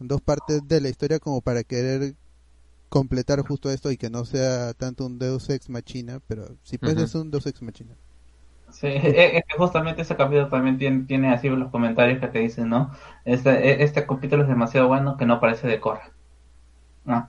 dos 0.00 0.22
partes 0.22 0.68
de 0.68 0.80
la 0.80 0.90
historia 0.90 1.20
como 1.20 1.42
para 1.42 1.64
querer 1.64 2.16
completar 2.90 3.42
justo 3.42 3.70
esto 3.70 3.90
y 3.92 3.96
que 3.98 4.10
no 4.10 4.24
sea 4.26 4.74
tanto 4.74 5.06
un 5.06 5.18
Deus 5.18 5.50
Ex 5.50 5.68
Machina, 5.70 6.20
pero 6.28 6.56
si 6.64 6.78
pues 6.78 6.96
Ujú. 6.96 7.02
es 7.04 7.14
un 7.16 7.30
Deus 7.30 7.46
Ex 7.46 7.62
Machina. 7.62 7.96
Sí, 8.70 8.86
es 8.88 9.04
es 9.04 9.44
que 9.48 9.56
justamente 9.56 10.02
ese 10.02 10.16
capítulo 10.16 10.48
también 10.48 10.78
tiene, 10.78 11.04
tiene 11.06 11.32
así 11.32 11.48
los 11.48 11.70
comentarios 11.70 12.20
que 12.20 12.28
te 12.28 12.38
dicen, 12.40 12.68
¿no? 12.68 12.90
Este, 13.24 13.50
e- 13.50 13.82
este 13.82 14.06
capítulo 14.06 14.42
es 14.42 14.48
demasiado 14.48 14.88
bueno 14.88 15.16
que 15.16 15.26
no 15.26 15.40
parece 15.40 15.66
de 15.68 15.80
Korra. 15.80 16.10
¿No? 17.04 17.28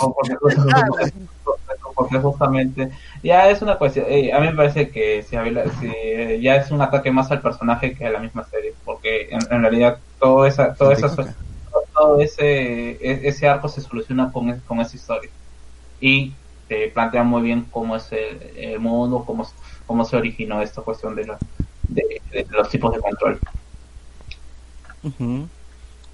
O 0.00 0.14
porque, 0.14 0.36
porque 1.94 2.18
justamente 2.18 2.90
ya 3.22 3.50
es 3.50 3.60
una 3.62 3.76
cuestión, 3.76 4.06
a 4.06 4.40
mí 4.40 4.46
me 4.46 4.54
parece 4.54 4.90
que 4.90 5.22
si, 5.22 5.36
si, 5.80 6.40
ya 6.40 6.56
es 6.56 6.70
un 6.70 6.80
ataque 6.80 7.10
más 7.10 7.30
al 7.32 7.42
personaje 7.42 7.94
que 7.94 8.06
a 8.06 8.10
la 8.10 8.20
misma 8.20 8.44
serie, 8.44 8.74
porque 8.84 9.28
en, 9.30 9.40
en 9.50 9.62
realidad 9.62 9.98
todo 10.20 10.46
esa, 10.46 10.74
todo 10.74 10.92
esa, 10.92 11.08
todo 11.94 12.20
ese, 12.20 12.90
e- 12.92 13.28
ese 13.28 13.48
arco 13.48 13.68
se 13.68 13.80
soluciona 13.80 14.30
con, 14.32 14.60
con 14.60 14.80
esa 14.80 14.96
historia 14.96 15.30
y 16.00 16.32
te 16.68 16.88
plantea 16.88 17.22
muy 17.24 17.42
bien 17.42 17.66
cómo 17.70 17.96
es 17.96 18.10
el, 18.12 18.40
el 18.56 18.78
mundo, 18.78 19.24
cómo, 19.26 19.48
cómo 19.86 20.04
se 20.04 20.16
originó 20.16 20.60
esta 20.62 20.82
cuestión 20.82 21.14
de, 21.16 21.26
la- 21.26 21.38
de, 21.88 22.20
de 22.30 22.46
los 22.50 22.68
tipos 22.68 22.92
de 22.94 23.00
control. 23.00 23.40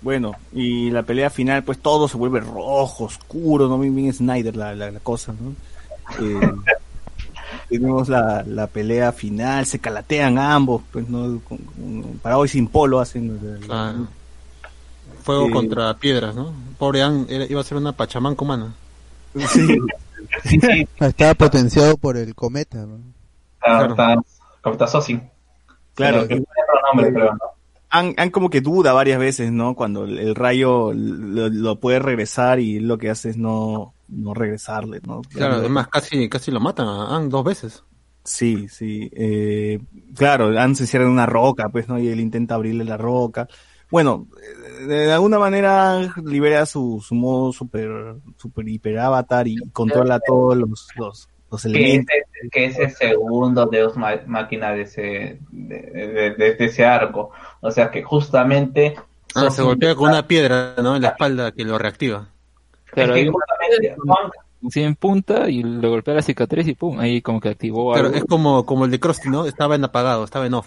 Bueno, 0.00 0.32
y 0.52 0.90
la 0.90 1.02
pelea 1.02 1.30
final, 1.30 1.62
pues 1.64 1.78
todo 1.78 2.08
se 2.08 2.16
vuelve 2.18 2.40
rojo, 2.40 3.04
oscuro, 3.04 3.68
no 3.68 3.78
bien, 3.78 3.96
bien 3.96 4.12
Snyder 4.12 4.54
la, 4.54 4.74
la, 4.74 4.90
la 4.90 5.00
cosa, 5.00 5.32
¿no? 5.32 5.54
Eh, 6.24 6.52
tenemos 7.70 8.08
la, 8.10 8.44
la 8.46 8.66
pelea 8.66 9.12
final, 9.12 9.64
se 9.64 9.78
calatean 9.78 10.38
ambos, 10.38 10.82
pues 10.92 11.08
no, 11.08 11.40
con, 11.48 11.56
con- 11.58 12.18
parado 12.22 12.44
y 12.44 12.48
sin 12.48 12.68
polo 12.68 13.00
hacen. 13.00 13.40
el- 13.42 13.66
Claro. 13.66 14.06
Fuego 15.22 15.46
Eh, 15.46 15.50
contra 15.52 15.94
piedras, 15.94 16.34
¿no? 16.34 16.52
Pobre 16.78 17.00
era- 17.00 17.46
iba 17.48 17.60
a 17.60 17.64
ser 17.64 17.78
una 17.78 17.92
pachamanca 17.92 18.44
humana. 18.44 18.74
Sí. 19.48 19.78
Ah, 21.00 21.06
Estaba 21.06 21.34
potenciado 21.34 21.96
por 21.96 22.16
el 22.16 22.34
cometa. 22.34 22.86
¿no? 22.86 22.98
Sosin. 24.86 25.30
Claro. 25.94 26.26
Han, 27.90 28.14
han 28.16 28.30
como 28.30 28.50
que 28.50 28.60
duda 28.60 28.92
varias 28.92 29.20
veces, 29.20 29.52
¿no? 29.52 29.74
Cuando 29.74 30.04
el, 30.04 30.18
el 30.18 30.34
rayo 30.34 30.92
lo, 30.92 31.48
lo 31.48 31.78
puede 31.78 32.00
regresar 32.00 32.58
y 32.58 32.80
lo 32.80 32.98
que 32.98 33.08
hace 33.08 33.30
es 33.30 33.36
no, 33.36 33.94
no 34.08 34.34
regresarle, 34.34 35.00
¿no? 35.06 35.22
Claro, 35.22 35.54
además 35.54 35.88
casi, 35.88 36.28
casi 36.28 36.50
lo 36.50 36.60
matan 36.60 36.88
a 36.88 37.16
Ang 37.16 37.28
dos 37.28 37.44
veces. 37.44 37.84
Sí, 38.24 38.68
sí. 38.68 39.10
Eh, 39.14 39.78
claro, 40.16 40.58
Han 40.58 40.74
se 40.74 40.86
cierra 40.86 41.04
en 41.04 41.12
una 41.12 41.26
roca, 41.26 41.68
pues, 41.68 41.88
¿no? 41.88 41.98
Y 41.98 42.08
él 42.08 42.20
intenta 42.20 42.54
abrirle 42.54 42.84
la 42.84 42.96
roca. 42.96 43.48
Bueno, 43.90 44.26
eh, 44.80 44.84
de 44.86 45.12
alguna 45.12 45.38
manera 45.38 46.00
libera 46.24 46.66
su, 46.66 47.02
su 47.06 47.14
modo 47.14 47.52
super, 47.52 48.16
super 48.36 48.68
hiper 48.68 48.98
avatar 48.98 49.46
y 49.46 49.56
controla 49.72 50.18
todos 50.20 50.56
los, 50.56 50.88
los, 50.96 51.28
los 51.50 51.64
elementos. 51.64 52.14
que 52.50 52.64
es 52.66 52.78
el 52.78 52.90
segundo 52.90 53.66
Deus 53.66 53.94
máquina 53.96 54.72
de 54.72 54.82
ese, 54.82 55.38
de, 55.50 55.80
de- 55.80 56.34
de- 56.36 56.54
de 56.54 56.64
ese 56.64 56.84
arco. 56.84 57.30
O 57.60 57.70
sea 57.70 57.90
que 57.90 58.02
justamente. 58.02 58.94
Ah, 59.34 59.50
se 59.50 59.62
golpea 59.62 59.94
con 59.94 60.10
una 60.10 60.26
piedra, 60.26 60.74
¿no? 60.82 60.96
En 60.96 61.02
la 61.02 61.08
espalda 61.08 61.52
que 61.52 61.64
lo 61.64 61.78
reactiva. 61.78 62.28
Claro, 62.86 63.14
es 63.14 63.24
que 63.24 63.30
justamente 63.30 63.96
sí, 64.70 64.82
en 64.82 64.94
punta 64.94 65.50
y 65.50 65.62
le 65.62 65.88
golpea 65.88 66.14
la 66.14 66.22
cicatriz 66.22 66.66
y 66.68 66.74
pum, 66.74 66.98
ahí 67.00 67.20
como 67.20 67.40
que 67.40 67.48
activó 67.50 67.92
Claro, 67.92 68.06
algo. 68.08 68.18
es 68.18 68.24
como, 68.24 68.64
como 68.64 68.84
el 68.84 68.90
de 68.90 69.00
Krusty, 69.00 69.28
¿no? 69.28 69.46
Estaba 69.46 69.74
en 69.74 69.84
apagado, 69.84 70.24
estaba 70.24 70.46
en 70.46 70.54
off. 70.54 70.66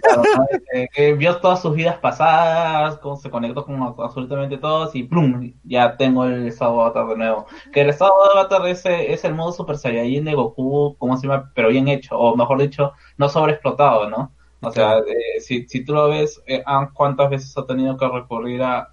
Claro, 0.00 0.22
¿no? 0.36 0.44
Eh, 0.74 0.88
que 0.92 1.14
vio 1.14 1.38
todas 1.40 1.62
sus 1.62 1.74
vidas 1.74 1.98
pasadas, 1.98 2.98
cómo 2.98 3.16
se 3.16 3.30
conectó 3.30 3.64
con 3.64 3.80
absolutamente 3.82 4.58
todos 4.58 4.94
y 4.94 5.04
¡plum! 5.04 5.52
Ya 5.64 5.96
tengo 5.96 6.24
el 6.24 6.46
estado 6.48 6.76
de 6.76 6.80
avatar 6.82 7.06
de 7.08 7.16
nuevo. 7.16 7.46
Que 7.72 7.82
el 7.82 7.90
estado 7.90 8.12
de 8.24 8.40
avatar 8.40 8.66
es, 8.68 8.84
es 8.86 9.24
el 9.24 9.34
modo 9.34 9.52
Super 9.52 9.76
Saiyajin 9.78 10.24
de 10.24 10.34
Goku, 10.34 10.96
como 10.98 11.16
se 11.16 11.26
llama, 11.26 11.50
pero 11.54 11.68
bien 11.68 11.88
hecho, 11.88 12.18
o 12.18 12.36
mejor 12.36 12.60
dicho, 12.60 12.92
no 13.16 13.28
sobreexplotado, 13.28 14.08
¿no? 14.10 14.32
O 14.60 14.70
sea, 14.70 14.98
eh, 14.98 15.40
si, 15.40 15.66
si 15.68 15.84
tú 15.84 15.92
lo 15.94 16.08
ves, 16.08 16.40
eh, 16.46 16.62
¿cuántas 16.94 17.30
veces 17.30 17.56
ha 17.58 17.66
tenido 17.66 17.96
que 17.96 18.08
recurrir 18.08 18.62
a, 18.62 18.88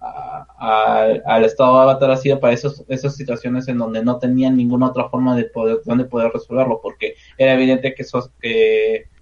a- 0.00 0.46
a- 0.58 1.04
al 1.26 1.44
estado 1.44 1.76
de 1.76 1.82
avatar 1.82 2.10
ha 2.10 2.16
sido 2.16 2.38
para 2.38 2.52
esos, 2.54 2.84
esas 2.88 3.16
situaciones 3.16 3.66
en 3.68 3.78
donde 3.78 4.04
no 4.04 4.18
tenían 4.18 4.56
ninguna 4.56 4.86
otra 4.88 5.08
forma 5.08 5.34
de 5.36 5.44
poder, 5.46 5.78
donde 5.84 6.04
poder 6.04 6.30
resolverlo, 6.32 6.80
porque 6.82 7.14
era 7.36 7.54
evidente 7.54 7.94
que, 7.94 8.02
esos, 8.02 8.30
que, 8.40 9.08
que 9.14 9.17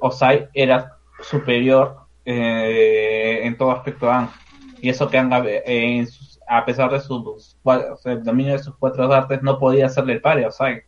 Osai 0.00 0.48
era 0.54 0.96
superior 1.20 1.96
eh, 2.24 3.40
en 3.42 3.56
todo 3.56 3.72
aspecto 3.72 4.10
a 4.10 4.16
Aang. 4.16 4.30
Y 4.80 4.88
eso 4.88 5.08
que 5.08 5.18
Aang, 5.18 5.44
eh, 5.46 6.06
a 6.48 6.64
pesar 6.64 6.90
de 6.90 7.00
sea, 7.96 8.12
el 8.12 8.22
dominio 8.22 8.52
de 8.52 8.58
sus 8.58 8.76
cuatro 8.76 9.10
artes, 9.12 9.42
no 9.42 9.58
podía 9.58 9.86
hacerle 9.86 10.14
el 10.14 10.20
pare 10.20 10.44
a 10.44 10.48
Osai. 10.48 10.82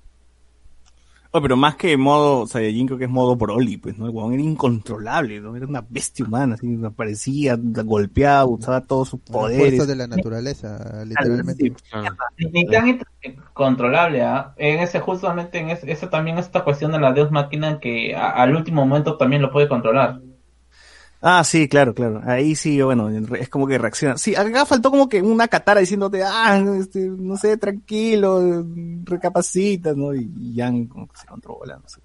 Oh, 1.36 1.42
pero 1.42 1.56
más 1.56 1.74
que 1.74 1.96
modo 1.96 2.46
Saiyajin, 2.46 2.86
creo 2.86 2.96
que 2.96 3.06
es 3.06 3.10
modo 3.10 3.34
Broly, 3.34 3.76
pues, 3.78 3.98
¿no? 3.98 4.06
El 4.06 4.12
huevón 4.12 4.34
era 4.34 4.42
incontrolable, 4.42 5.40
¿no? 5.40 5.56
Era 5.56 5.66
una 5.66 5.84
bestia 5.88 6.24
humana, 6.24 6.54
así, 6.54 6.78
aparecía, 6.84 7.56
golpeaba, 7.58 8.44
usaba 8.44 8.82
todos 8.82 9.08
sus 9.08 9.18
poderes. 9.18 9.84
De 9.84 9.96
la 9.96 10.06
naturaleza, 10.06 11.04
literalmente. 11.04 11.72
Ni 12.38 12.66
tan 12.66 13.00
controlable, 13.52 14.22
¿ah? 14.22 14.54
En 14.56 14.78
ese, 14.78 15.00
justamente 15.00 15.58
en 15.58 15.70
ese, 15.70 15.90
esa 15.90 16.08
también 16.08 16.38
esta 16.38 16.62
cuestión 16.62 16.92
de 16.92 17.00
la 17.00 17.12
Deus 17.12 17.32
Máquina 17.32 17.80
que 17.80 18.14
a- 18.14 18.30
al 18.30 18.54
último 18.54 18.86
momento 18.86 19.16
también 19.16 19.42
lo 19.42 19.50
puede 19.50 19.68
controlar. 19.68 20.20
Ah, 21.26 21.42
sí, 21.42 21.68
claro, 21.68 21.94
claro. 21.94 22.20
Ahí 22.24 22.54
sí, 22.54 22.82
bueno, 22.82 23.08
es 23.08 23.48
como 23.48 23.66
que 23.66 23.78
reacciona. 23.78 24.18
Sí, 24.18 24.34
acá 24.36 24.66
faltó 24.66 24.90
como 24.90 25.08
que 25.08 25.22
una 25.22 25.48
katara 25.48 25.80
diciéndote, 25.80 26.22
ah, 26.22 26.62
este, 26.78 26.98
no 27.08 27.38
sé, 27.38 27.56
tranquilo, 27.56 28.62
recapacita, 29.04 29.94
¿no? 29.94 30.14
Y, 30.14 30.30
y 30.38 30.54
Yang 30.54 30.86
como 30.88 31.08
que 31.08 31.16
se 31.16 31.26
controla, 31.26 31.76
no 31.82 31.88
sé. 31.88 32.00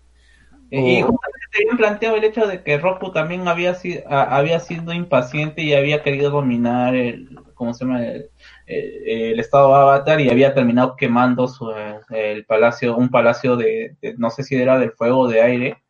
Y 0.71 1.01
justamente 1.01 1.39
te 1.51 1.63
habían 1.63 1.77
planteado 1.77 2.15
el 2.15 2.23
hecho 2.23 2.47
de 2.47 2.63
que 2.63 2.77
Roku 2.77 3.11
también 3.11 3.47
había 3.49 3.73
sido, 3.73 4.03
había 4.09 4.59
sido 4.61 4.93
impaciente 4.93 5.63
y 5.63 5.73
había 5.73 6.01
querido 6.01 6.29
dominar 6.29 6.95
el, 6.95 7.37
¿cómo 7.55 7.73
se 7.73 7.83
llama? 7.85 8.05
El, 8.05 8.29
el- 8.67 9.09
el 9.33 9.39
estado 9.41 9.69
de 9.69 9.73
Avatar 9.81 10.21
y 10.21 10.29
había 10.29 10.53
terminado 10.53 10.95
quemando 10.95 11.47
su, 11.49 11.71
el 12.11 12.45
palacio, 12.45 12.95
un 12.95 13.09
palacio 13.09 13.57
de, 13.57 13.97
de- 14.01 14.15
no 14.17 14.29
sé 14.29 14.43
si 14.43 14.55
era 14.55 14.79
del 14.79 14.91
fuego 14.91 15.21
o 15.21 15.27
de 15.27 15.41
aire, 15.41 15.83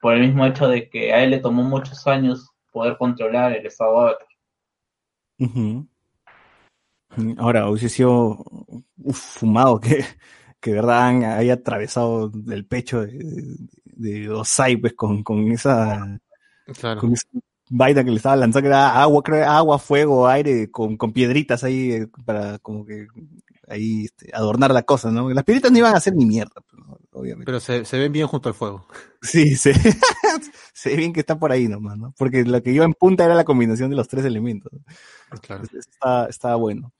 por 0.00 0.14
el 0.14 0.20
mismo 0.22 0.46
hecho 0.46 0.68
de 0.68 0.88
que 0.90 1.12
a 1.14 1.22
él 1.24 1.30
le 1.30 1.38
tomó 1.40 1.62
muchos 1.62 2.06
años 2.06 2.52
poder 2.76 2.98
controlar 2.98 3.52
el 3.54 3.64
estado 3.64 4.08
de. 5.38 5.86
Ahora, 7.38 7.70
hubiese 7.70 7.88
sido 7.88 8.36
uf, 8.98 9.16
fumado 9.38 9.80
que, 9.80 10.04
que 10.60 10.70
de 10.70 10.76
verdad 10.76 11.08
han- 11.08 11.24
haya 11.24 11.54
atravesado 11.54 12.30
el 12.50 12.66
pecho 12.66 13.00
de, 13.00 13.18
de 13.84 14.28
Osai, 14.28 14.76
pues, 14.76 14.92
con, 14.92 15.22
con 15.22 15.50
esa, 15.52 16.20
Claro. 16.78 17.00
con 17.00 17.14
esa 17.14 17.26
vaina 17.70 18.04
que 18.04 18.10
le 18.10 18.16
estaba 18.16 18.36
lanzando, 18.36 18.62
que 18.62 18.68
era 18.68 19.00
agua, 19.00 19.22
creo, 19.22 19.48
agua, 19.48 19.78
fuego, 19.78 20.28
aire, 20.28 20.70
con, 20.70 20.98
con 20.98 21.12
piedritas 21.14 21.64
ahí, 21.64 21.92
eh, 21.92 22.08
para 22.26 22.58
como 22.58 22.84
que 22.84 23.06
ahí 23.68 24.04
este, 24.04 24.30
adornar 24.34 24.72
la 24.72 24.82
cosa, 24.82 25.10
¿no? 25.10 25.30
Las 25.30 25.44
piedritas 25.44 25.72
no 25.72 25.78
iban 25.78 25.94
a 25.94 25.98
hacer 25.98 26.14
ni 26.14 26.26
mierda, 26.26 26.60
pues, 26.68 26.82
¿no? 26.86 26.98
Obviamente. 27.16 27.46
Pero 27.46 27.60
se, 27.60 27.84
se 27.84 27.98
ven 27.98 28.12
bien 28.12 28.26
junto 28.26 28.48
al 28.48 28.54
fuego. 28.54 28.86
Sí, 29.22 29.56
se, 29.56 29.72
se 30.72 30.90
ve 30.90 30.96
bien 30.96 31.12
que 31.12 31.18
está 31.20 31.36
por 31.38 31.50
ahí 31.50 31.66
nomás, 31.66 31.98
¿no? 31.98 32.14
Porque 32.16 32.44
lo 32.44 32.62
que 32.62 32.70
iba 32.70 32.84
en 32.84 32.94
punta 32.94 33.24
era 33.24 33.34
la 33.34 33.42
combinación 33.44 33.90
de 33.90 33.96
los 33.96 34.06
tres 34.06 34.24
elementos. 34.24 34.70
Claro. 35.42 35.62
Entonces, 35.64 35.88
Está, 35.90 36.26
está 36.26 36.54
bueno. 36.54 36.92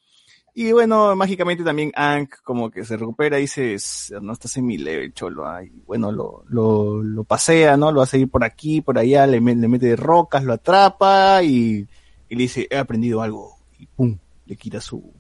Y 0.54 0.72
bueno, 0.72 1.14
mágicamente 1.14 1.62
también 1.62 1.92
Ank 1.94 2.36
como 2.42 2.70
que 2.70 2.84
se 2.84 2.96
recupera 2.96 3.38
y 3.38 3.42
dice, 3.42 3.74
"S- 3.74 4.14
no 4.22 4.32
estás 4.32 4.56
en 4.56 4.66
mi 4.66 4.78
level, 4.78 5.12
cholo. 5.12 5.46
ah", 5.46 5.62
y 5.62 5.68
bueno, 5.86 6.10
lo, 6.10 6.44
lo, 6.48 7.02
lo 7.02 7.24
pasea, 7.24 7.76
¿no? 7.76 7.92
Lo 7.92 8.00
hace 8.02 8.18
ir 8.18 8.30
por 8.30 8.42
aquí, 8.42 8.80
por 8.80 8.98
allá, 8.98 9.26
le, 9.26 9.38
le 9.40 9.68
mete 9.68 9.86
de 9.86 9.96
rocas, 9.96 10.42
lo 10.44 10.54
atrapa 10.54 11.42
y, 11.42 11.86
y 12.28 12.34
le 12.34 12.42
dice, 12.42 12.66
he 12.70 12.76
aprendido 12.78 13.20
algo. 13.22 13.56
Y 13.78 13.86
pum, 13.86 14.18
le 14.46 14.56
quita 14.56 14.80
su, 14.80 15.12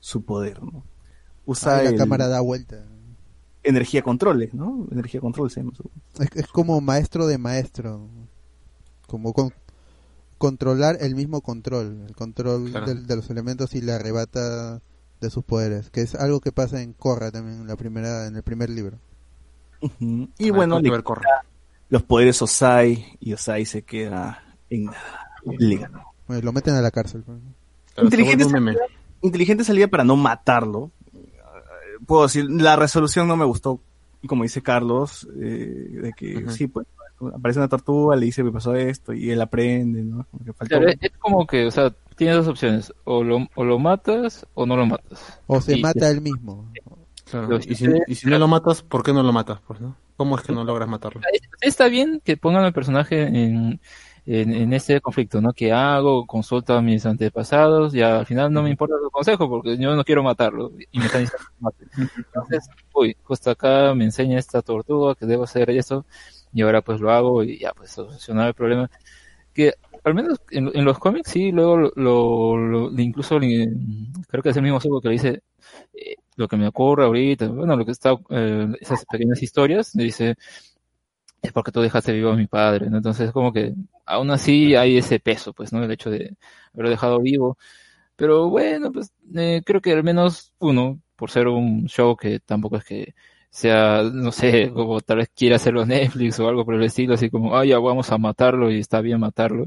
su 0.00 0.24
poder, 0.24 0.62
¿no? 0.62 0.82
Usa 1.44 1.82
la 1.82 1.90
el- 1.90 1.96
cámara 1.96 2.26
da 2.28 2.40
vuelta. 2.40 2.82
Energía 3.62 4.02
controles, 4.02 4.54
¿no? 4.54 4.86
Energía 4.90 5.20
control 5.20 5.50
se 5.50 5.60
llama 5.60 5.72
su- 5.76 5.90
Es, 6.22 6.28
es 6.34 6.46
como 6.48 6.80
maestro 6.80 7.26
de 7.26 7.38
maestro. 7.38 8.08
Como 9.06 9.32
con- 9.32 9.52
controlar 10.38 10.96
el 11.00 11.14
mismo 11.14 11.40
control. 11.42 12.04
El 12.08 12.14
control 12.16 12.70
Claro. 12.70 12.94
de 12.94 13.16
los 13.16 13.28
elementos 13.30 13.74
y 13.74 13.80
la 13.82 13.96
arrebata 13.96 14.80
de 15.20 15.30
sus 15.30 15.44
poderes. 15.44 15.90
Que 15.90 16.00
es 16.00 16.14
algo 16.14 16.40
que 16.40 16.52
pasa 16.52 16.80
en 16.82 16.92
Korra 16.94 17.30
también, 17.30 17.60
en, 17.60 17.66
la 17.66 17.76
primera, 17.76 18.26
en 18.26 18.36
el 18.36 18.42
primer 18.42 18.70
libro. 18.70 18.98
Ujú. 19.82 20.28
Y 20.38 20.50
Ah, 20.50 20.52
bueno, 20.52 20.80
le 20.80 20.90
los 21.88 22.02
poderes 22.04 22.40
Osai 22.40 23.16
y 23.18 23.32
Osai 23.32 23.66
se 23.66 23.82
queda 23.82 24.42
en 24.70 24.88
ganó. 25.80 26.04
Bueno, 26.28 26.42
lo 26.42 26.52
meten 26.52 26.74
a 26.74 26.80
la 26.80 26.90
cárcel. 26.90 27.22
pues. 27.24 27.38
Claro, 27.94 28.06
Inteligente 28.06 28.44
salida, 28.44 28.80
inteligente 29.22 29.64
salida 29.64 29.88
para 29.88 30.04
no 30.04 30.14
matarlo. 30.16 30.92
Puedo 32.10 32.24
decir, 32.24 32.50
la 32.50 32.74
resolución 32.74 33.28
no 33.28 33.36
me 33.36 33.44
gustó, 33.44 33.80
como 34.26 34.42
dice 34.42 34.62
Carlos, 34.62 35.28
eh, 35.40 36.00
de 36.02 36.12
que 36.12 36.44
sí, 36.50 36.66
pues 36.66 36.84
aparece 37.32 37.60
una 37.60 37.68
tortuga, 37.68 38.16
le 38.16 38.26
dice 38.26 38.42
que 38.42 38.50
pasó 38.50 38.74
esto 38.74 39.12
y 39.12 39.30
él 39.30 39.40
aprende, 39.40 40.02
¿no? 40.02 40.26
Como 40.28 40.44
que 40.44 40.52
faltó- 40.52 40.78
Claro, 40.78 40.88
es, 41.00 41.12
como 41.20 41.46
que, 41.46 41.66
o 41.66 41.70
sea, 41.70 41.92
tienes 42.16 42.34
dos 42.36 42.48
opciones, 42.48 42.92
o 43.04 43.22
lo, 43.22 43.46
o 43.54 43.62
lo 43.64 43.78
matas 43.78 44.44
o 44.54 44.66
no 44.66 44.76
lo 44.76 44.86
matas. 44.86 45.38
O 45.46 45.60
se 45.60 45.78
Y- 45.78 45.82
mata 45.82 46.10
él 46.10 46.20
mismo. 46.20 46.68
Claro. 47.30 47.60
Y 47.64 47.76
si, 47.76 47.86
y 48.08 48.14
si 48.16 48.26
no 48.26 48.40
lo 48.40 48.48
matas, 48.48 48.82
¿por 48.82 49.04
qué 49.04 49.12
no 49.12 49.22
lo 49.22 49.32
matas? 49.32 49.60
Pues, 49.64 49.80
¿no? 49.80 49.94
¿Cómo 50.16 50.36
es 50.36 50.42
que 50.42 50.52
no 50.52 50.64
logras 50.64 50.88
matarlo? 50.88 51.20
Está 51.60 51.86
bien 51.86 52.20
que 52.24 52.36
pongan 52.36 52.64
al 52.64 52.72
personaje 52.72 53.22
en, 53.22 53.80
en, 54.26 54.52
en 54.54 54.72
este 54.72 55.00
conflicto, 55.00 55.40
¿no? 55.40 55.52
¿Qué 55.52 55.72
hago? 55.72 56.26
Consulto 56.26 56.74
a 56.74 56.82
mis 56.82 57.06
antepasados 57.06 57.94
y 57.94 58.02
al 58.02 58.26
final 58.26 58.52
no 58.52 58.62
me 58.62 58.70
importa 58.70 58.96
su 59.02 59.10
consejo 59.10 59.48
porque 59.48 59.76
yo 59.78 59.94
no 59.96 60.04
quiero 60.04 60.22
matarlo 60.22 60.72
y 60.92 60.98
me 60.98 61.06
están 61.06 61.22
diciendo 61.22 61.46
que 61.48 61.54
mate. 61.64 61.86
Entonces, 62.16 62.68
uy, 62.94 63.16
justo 63.22 63.50
acá 63.50 63.94
me 63.94 64.04
enseña 64.04 64.38
esta 64.38 64.62
tortuga 64.62 65.14
que 65.14 65.26
debo 65.26 65.44
hacer 65.44 65.70
eso 65.70 66.06
y 66.52 66.62
ahora 66.62 66.82
pues 66.82 67.00
lo 67.00 67.10
hago 67.12 67.42
y 67.44 67.58
ya 67.58 67.72
pues 67.72 67.90
solucionar 67.92 68.48
el 68.48 68.54
problema. 68.54 68.90
Que 69.52 69.74
al 70.04 70.14
menos 70.14 70.40
en, 70.50 70.70
en 70.74 70.84
los 70.84 70.98
cómics 70.98 71.30
sí, 71.30 71.52
luego 71.52 71.76
lo, 71.76 71.92
lo- 71.96 72.56
lo- 72.90 73.00
incluso 73.02 73.38
le- 73.38 73.68
creo 74.28 74.42
que 74.42 74.50
es 74.50 74.56
el 74.56 74.62
mismo 74.62 74.80
Zuko 74.80 75.00
que 75.00 75.08
le 75.08 75.12
dice 75.14 75.42
eh, 75.94 76.16
lo 76.36 76.48
que 76.48 76.56
me 76.56 76.68
ocurre 76.68 77.04
ahorita, 77.04 77.48
bueno, 77.48 77.76
lo 77.76 77.84
que 77.84 77.92
está, 77.92 78.14
eh, 78.30 78.68
esas 78.80 79.04
pequeñas 79.06 79.42
historias, 79.42 79.94
le 79.94 80.04
dice, 80.04 80.36
es 81.42 81.52
porque 81.52 81.72
tú 81.72 81.80
dejaste 81.80 82.12
vivo 82.12 82.30
a 82.30 82.36
mi 82.36 82.46
padre, 82.46 82.90
¿no? 82.90 82.98
Entonces, 82.98 83.32
como 83.32 83.52
que 83.52 83.74
aún 84.06 84.30
así 84.30 84.74
hay 84.74 84.98
ese 84.98 85.20
peso, 85.20 85.52
pues, 85.54 85.72
¿no? 85.72 85.82
El 85.84 85.90
hecho 85.92 86.10
de 86.10 86.36
haberlo 86.74 86.90
dejado 86.90 87.20
vivo. 87.20 87.58
Pero 88.16 88.48
bueno, 88.50 88.92
pues 88.92 89.12
eh, 89.36 89.62
creo 89.64 89.80
que 89.80 89.92
al 89.92 90.04
menos 90.04 90.52
uno, 90.58 91.00
por 91.16 91.30
ser 91.30 91.48
un 91.48 91.86
show 91.88 92.16
que 92.16 92.40
tampoco 92.40 92.76
es 92.76 92.84
que 92.84 93.14
sea, 93.50 94.02
no 94.04 94.32
sé, 94.32 94.70
como 94.74 95.00
tal 95.00 95.18
vez 95.18 95.30
quiera 95.34 95.56
hacerlo 95.56 95.86
Netflix 95.86 96.38
o 96.40 96.48
algo 96.48 96.64
por 96.64 96.74
el 96.74 96.84
estilo, 96.84 97.14
así 97.14 97.30
como, 97.30 97.56
ah, 97.56 97.64
ya 97.64 97.78
vamos 97.78 98.10
a 98.12 98.18
matarlo 98.18 98.70
y 98.70 98.80
está 98.80 99.00
bien 99.00 99.20
matarlo. 99.20 99.66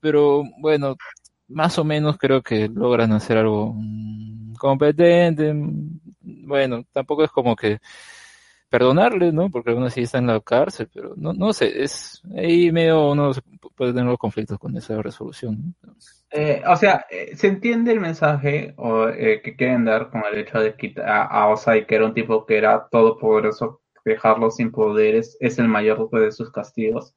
Pero 0.00 0.44
bueno, 0.60 0.96
más 1.48 1.78
o 1.78 1.84
menos 1.84 2.16
creo 2.18 2.42
que 2.42 2.68
logran 2.68 3.12
hacer 3.12 3.38
algo 3.38 3.74
mm, 3.74 4.54
competente. 4.56 5.52
mm, 5.54 6.00
Bueno, 6.46 6.84
tampoco 6.92 7.24
es 7.24 7.30
como 7.30 7.56
que 7.56 7.78
perdonarle, 8.74 9.30
¿no? 9.30 9.50
Porque 9.50 9.70
aún 9.70 9.84
así 9.84 10.00
está 10.00 10.18
en 10.18 10.26
la 10.26 10.40
cárcel, 10.40 10.88
pero 10.92 11.14
no, 11.16 11.32
no 11.32 11.52
sé, 11.52 11.84
es 11.84 12.20
ahí 12.36 12.72
medio 12.72 13.12
uno 13.12 13.30
puede 13.76 13.92
tener 13.92 14.06
los 14.08 14.18
conflictos 14.18 14.58
con 14.58 14.76
esa 14.76 15.00
resolución. 15.00 15.76
Eh, 16.32 16.60
o 16.66 16.74
sea, 16.74 17.06
eh, 17.08 17.36
se 17.36 17.46
entiende 17.46 17.92
el 17.92 18.00
mensaje 18.00 18.74
o, 18.76 19.06
eh, 19.06 19.42
que 19.44 19.54
quieren 19.54 19.84
dar 19.84 20.10
con 20.10 20.24
el 20.28 20.40
hecho 20.40 20.58
de 20.58 20.74
quitar 20.74 21.04
a, 21.08 21.46
Osai, 21.50 21.86
que 21.86 21.94
era 21.94 22.06
un 22.06 22.14
tipo 22.14 22.44
que 22.46 22.56
era 22.58 22.88
todopoderoso, 22.90 23.80
dejarlo 24.04 24.50
sin 24.50 24.72
poderes 24.72 25.36
es 25.38 25.56
el 25.60 25.68
mayor 25.68 26.10
de 26.10 26.32
sus 26.32 26.50
castigos. 26.50 27.14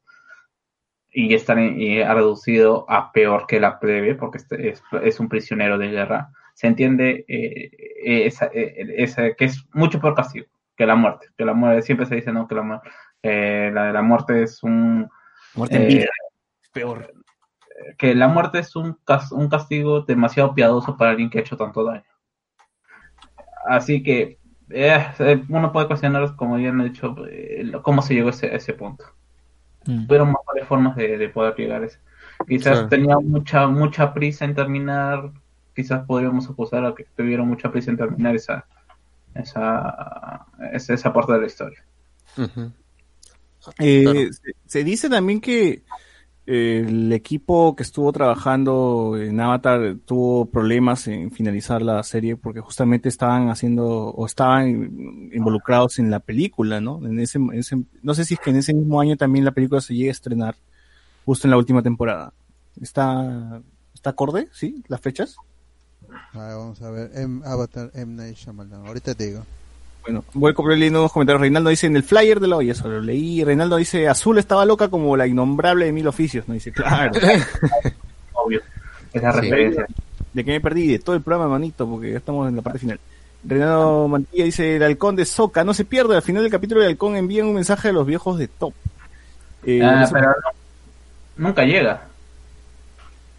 Y, 1.10 1.34
estar 1.34 1.58
en- 1.58 1.80
y 1.80 2.02
ha 2.02 2.14
reducido 2.14 2.88
a 2.88 3.10
peor 3.10 3.48
que 3.48 3.58
la 3.58 3.80
plebe, 3.80 4.14
porque 4.14 4.38
este 4.38 4.74
es, 5.02 5.18
un 5.18 5.28
prisionero 5.28 5.76
de 5.76 5.88
guerra. 5.88 6.30
Se 6.54 6.68
entiende 6.68 7.24
eh, 7.26 8.26
esa, 8.26 8.48
esa- 8.52 9.32
que 9.34 9.46
es 9.46 9.66
mucho 9.72 9.98
peor 10.00 10.14
castigo 10.14 10.46
que 10.78 10.86
la 10.86 10.94
muerte. 10.94 11.26
Que 11.36 11.44
la 11.44 11.52
muerte 11.52 11.82
siempre 11.82 12.06
se 12.06 12.14
dice, 12.14 12.32
¿no? 12.32 12.48
Que 12.48 12.54
la, 12.54 12.80
eh, 13.22 13.70
la, 13.74 13.92
la 13.92 14.00
muerte 14.02 14.42
es 14.44 14.62
un. 14.62 15.10
Muerte 15.54 15.76
en 15.76 15.82
eh, 15.82 15.86
vida. 15.86 16.06
Peor. 16.72 17.12
que 17.98 18.14
la 18.14 18.28
muerte 18.28 18.60
es 18.60 18.76
un, 18.76 18.96
un 19.32 19.48
castigo 19.48 20.02
demasiado 20.02 20.54
piadoso 20.54 20.96
para 20.96 21.10
alguien 21.10 21.28
que 21.28 21.38
ha 21.38 21.40
hecho 21.40 21.56
tanto 21.56 21.84
daño. 21.84 22.04
Así 23.66 24.02
que 24.02 24.38
eh, 24.70 25.06
eh, 25.18 25.42
uno 25.48 25.72
puede 25.72 25.86
cuestionar, 25.88 26.36
como 26.36 26.58
ya 26.58 26.68
han 26.70 26.84
dicho, 26.84 27.14
eh, 27.28 27.72
cómo 27.82 28.02
se 28.02 28.14
llegó 28.14 28.28
a 28.28 28.30
ese, 28.30 28.46
a 28.46 28.56
ese 28.56 28.72
punto. 28.74 29.04
Mm. 29.86 30.06
Tuvieron 30.06 30.28
mejores 30.28 30.66
formas 30.68 30.96
de, 30.96 31.18
de 31.18 31.28
poder 31.28 31.54
llegar 31.56 31.82
a 31.82 31.86
eso. 31.86 31.98
Quizás 32.46 32.74
Claro. 32.74 32.88
tenía 32.88 33.18
mucha 33.18 33.66
mucha 33.66 34.12
prisa 34.14 34.44
en 34.44 34.54
terminar, 34.54 35.32
quizás 35.74 36.04
podríamos 36.06 36.48
acusar 36.48 36.84
a 36.84 36.94
que 36.94 37.04
tuvieron 37.16 37.48
mucha 37.48 37.70
prisa 37.72 37.90
en 37.90 37.96
terminar 37.96 38.36
esa 38.36 38.66
esa 39.38 40.46
esa, 40.72 40.94
esa 40.94 41.12
parte 41.12 41.32
de 41.32 41.40
la 41.40 41.46
historia. 41.46 41.84
Eh, 43.78 44.02
Claro. 44.04 44.20
se, 44.32 44.52
se 44.66 44.84
dice 44.84 45.08
también 45.10 45.40
que 45.40 45.82
eh, 46.46 46.84
el 46.86 47.12
equipo 47.12 47.76
que 47.76 47.82
estuvo 47.82 48.12
trabajando 48.12 49.16
en 49.18 49.40
Avatar 49.40 49.96
tuvo 50.06 50.46
problemas 50.46 51.06
en 51.08 51.30
finalizar 51.32 51.82
la 51.82 52.02
serie 52.02 52.36
porque 52.36 52.60
justamente 52.60 53.08
estaban 53.08 53.50
haciendo 53.50 53.86
o 53.86 54.26
estaban 54.26 54.68
involucrados 55.32 55.98
en 55.98 56.10
la 56.10 56.20
película, 56.20 56.80
¿no? 56.80 57.04
En 57.06 57.20
ese, 57.20 57.38
en 57.38 57.54
ese- 57.54 57.84
no 58.02 58.14
sé 58.14 58.24
si 58.24 58.34
es 58.34 58.40
que 58.40 58.50
en 58.50 58.56
ese 58.56 58.74
mismo 58.74 59.00
año 59.00 59.16
también 59.16 59.44
la 59.44 59.52
película 59.52 59.80
se 59.80 59.94
llega 59.94 60.10
a 60.10 60.12
estrenar 60.12 60.56
justo 61.24 61.46
en 61.46 61.50
la 61.52 61.58
última 61.58 61.82
temporada. 61.82 62.32
¿Está, 62.80 63.62
está 63.94 64.10
acorde? 64.10 64.48
¿Sí? 64.52 64.82
¿Las 64.88 65.00
fechas? 65.00 65.36
A 66.34 66.38
ver, 66.38 66.56
vamos 66.56 66.82
a 66.82 66.90
ver. 66.90 67.10
M, 67.14 67.42
Avatar 67.46 67.90
M. 67.94 68.14
Night 68.22 68.36
Shyamalan. 68.36 68.86
Ahorita 68.86 69.14
te 69.14 69.26
digo. 69.26 69.44
Bueno, 70.02 70.24
voy 70.34 70.52
a 70.52 70.54
comprar 70.54 70.78
leyendo 70.78 71.00
unos 71.00 71.12
comentarios. 71.12 71.40
Reinaldo 71.40 71.70
dice 71.70 71.86
en 71.86 71.96
el 71.96 72.02
flyer 72.02 72.40
de 72.40 72.46
la 72.48 72.56
olla, 72.56 72.72
eso 72.72 72.88
lo 72.88 73.00
leí. 73.00 73.44
Reinaldo 73.44 73.76
dice, 73.76 74.08
Azul 74.08 74.38
estaba 74.38 74.64
loca 74.64 74.88
como 74.88 75.16
la 75.16 75.26
innombrable 75.26 75.84
de 75.86 75.92
mil 75.92 76.06
oficios. 76.06 76.46
No 76.48 76.54
dice, 76.54 76.72
claro. 76.72 77.12
Obvio. 78.32 78.60
Esa 79.12 79.32
Sí. 79.32 79.40
referencia. 79.40 79.86
De 80.32 80.44
que 80.44 80.50
me 80.52 80.60
perdí 80.60 80.86
de 80.86 80.98
todo 80.98 81.16
el 81.16 81.22
programa, 81.22 81.48
manito, 81.48 81.88
porque 81.88 82.12
ya 82.12 82.18
estamos 82.18 82.48
en 82.48 82.56
la 82.56 82.62
parte 82.62 82.78
final. 82.78 83.00
Reinaldo 83.44 84.08
Mantilla 84.08 84.44
dice, 84.44 84.76
el 84.76 84.82
halcón 84.82 85.16
de 85.16 85.24
Soca, 85.24 85.64
no 85.64 85.72
se 85.74 85.84
pierde, 85.84 86.16
al 86.16 86.22
final 86.22 86.42
del 86.42 86.50
capítulo 86.52 86.80
el 86.82 86.88
halcón 86.88 87.16
envía 87.16 87.44
un 87.44 87.54
mensaje 87.54 87.88
a 87.88 87.92
los 87.92 88.06
viejos 88.06 88.38
de 88.38 88.48
Top. 88.48 88.74
Eh, 89.64 89.80
Ah, 89.82 90.08
pero 90.12 90.26
no- 90.28 91.48
nunca 91.48 91.64
llega. 91.64 92.02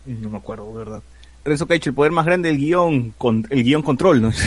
No 0.06 0.30
me 0.30 0.38
acuerdo, 0.38 0.72
¿verdad? 0.74 1.01
Renzo 1.45 1.68
Caicho, 1.68 1.90
el 1.90 1.95
poder 1.95 2.11
más 2.11 2.26
grande 2.26 2.50
del 2.50 2.58
guion, 2.58 3.11
con, 3.18 3.45
el 3.50 3.64
guion 3.64 3.82
control, 3.82 4.22
¿no? 4.22 4.32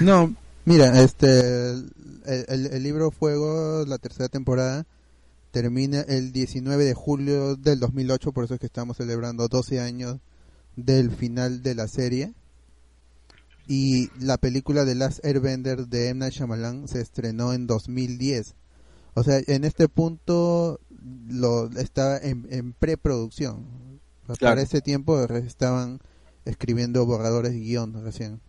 No, 0.00 0.34
mira, 0.64 1.02
este, 1.02 1.70
el, 1.70 1.86
el- 2.48 2.82
libro 2.82 3.10
Fuego, 3.10 3.84
la 3.86 3.98
tercera 3.98 4.28
temporada, 4.28 4.86
termina 5.50 6.00
el 6.00 6.32
19 6.32 6.84
de 6.84 6.94
julio 6.94 7.56
del 7.56 7.80
2008, 7.80 8.32
por 8.32 8.44
eso 8.44 8.54
es 8.54 8.60
que 8.60 8.66
estamos 8.66 8.96
celebrando 8.96 9.48
12 9.48 9.80
años 9.80 10.16
del 10.76 11.10
final 11.10 11.62
de 11.62 11.74
la 11.74 11.86
serie. 11.86 12.32
Y 13.68 14.10
la 14.18 14.36
película 14.38 14.84
de 14.84 14.94
Last 14.96 15.24
Airbender 15.24 15.86
de 15.86 16.08
M. 16.08 16.18
Night 16.20 16.86
se 16.88 17.00
estrenó 17.00 17.52
en 17.52 17.66
2010. 17.68 18.54
O 19.14 19.22
sea, 19.22 19.40
en 19.46 19.64
este 19.64 19.88
punto 19.88 20.80
lo 21.28 21.70
está 21.78 22.18
en, 22.18 22.48
en 22.50 22.72
preproducción. 22.72 23.64
Claro. 24.38 24.52
Para 24.56 24.62
ese 24.62 24.80
tiempo 24.80 25.20
estaban 25.24 26.00
escribiendo 26.44 27.04
borradores 27.06 27.52
y 27.54 27.60
guion 27.60 28.02
recién. 28.04 28.40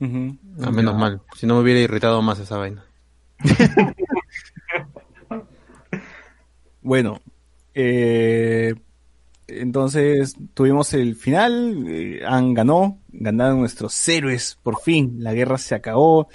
Ah, 0.00 0.70
menos 0.70 0.96
mal. 0.96 1.22
Si 1.36 1.46
no 1.46 1.54
me 1.54 1.60
hubiera 1.62 1.80
irritado 1.80 2.20
más 2.22 2.38
esa 2.38 2.56
vaina. 2.58 2.84
Bueno, 6.82 7.18
eh, 7.72 8.74
entonces 9.46 10.36
tuvimos 10.52 10.92
el 10.92 11.16
final, 11.16 11.84
eh, 11.88 12.20
Han 12.26 12.52
ganó, 12.52 12.98
ganaron 13.10 13.60
nuestros 13.60 14.06
héroes, 14.08 14.58
por 14.62 14.80
fin, 14.82 15.16
la 15.20 15.32
guerra 15.32 15.56
se 15.56 15.74
acabó. 15.74 16.28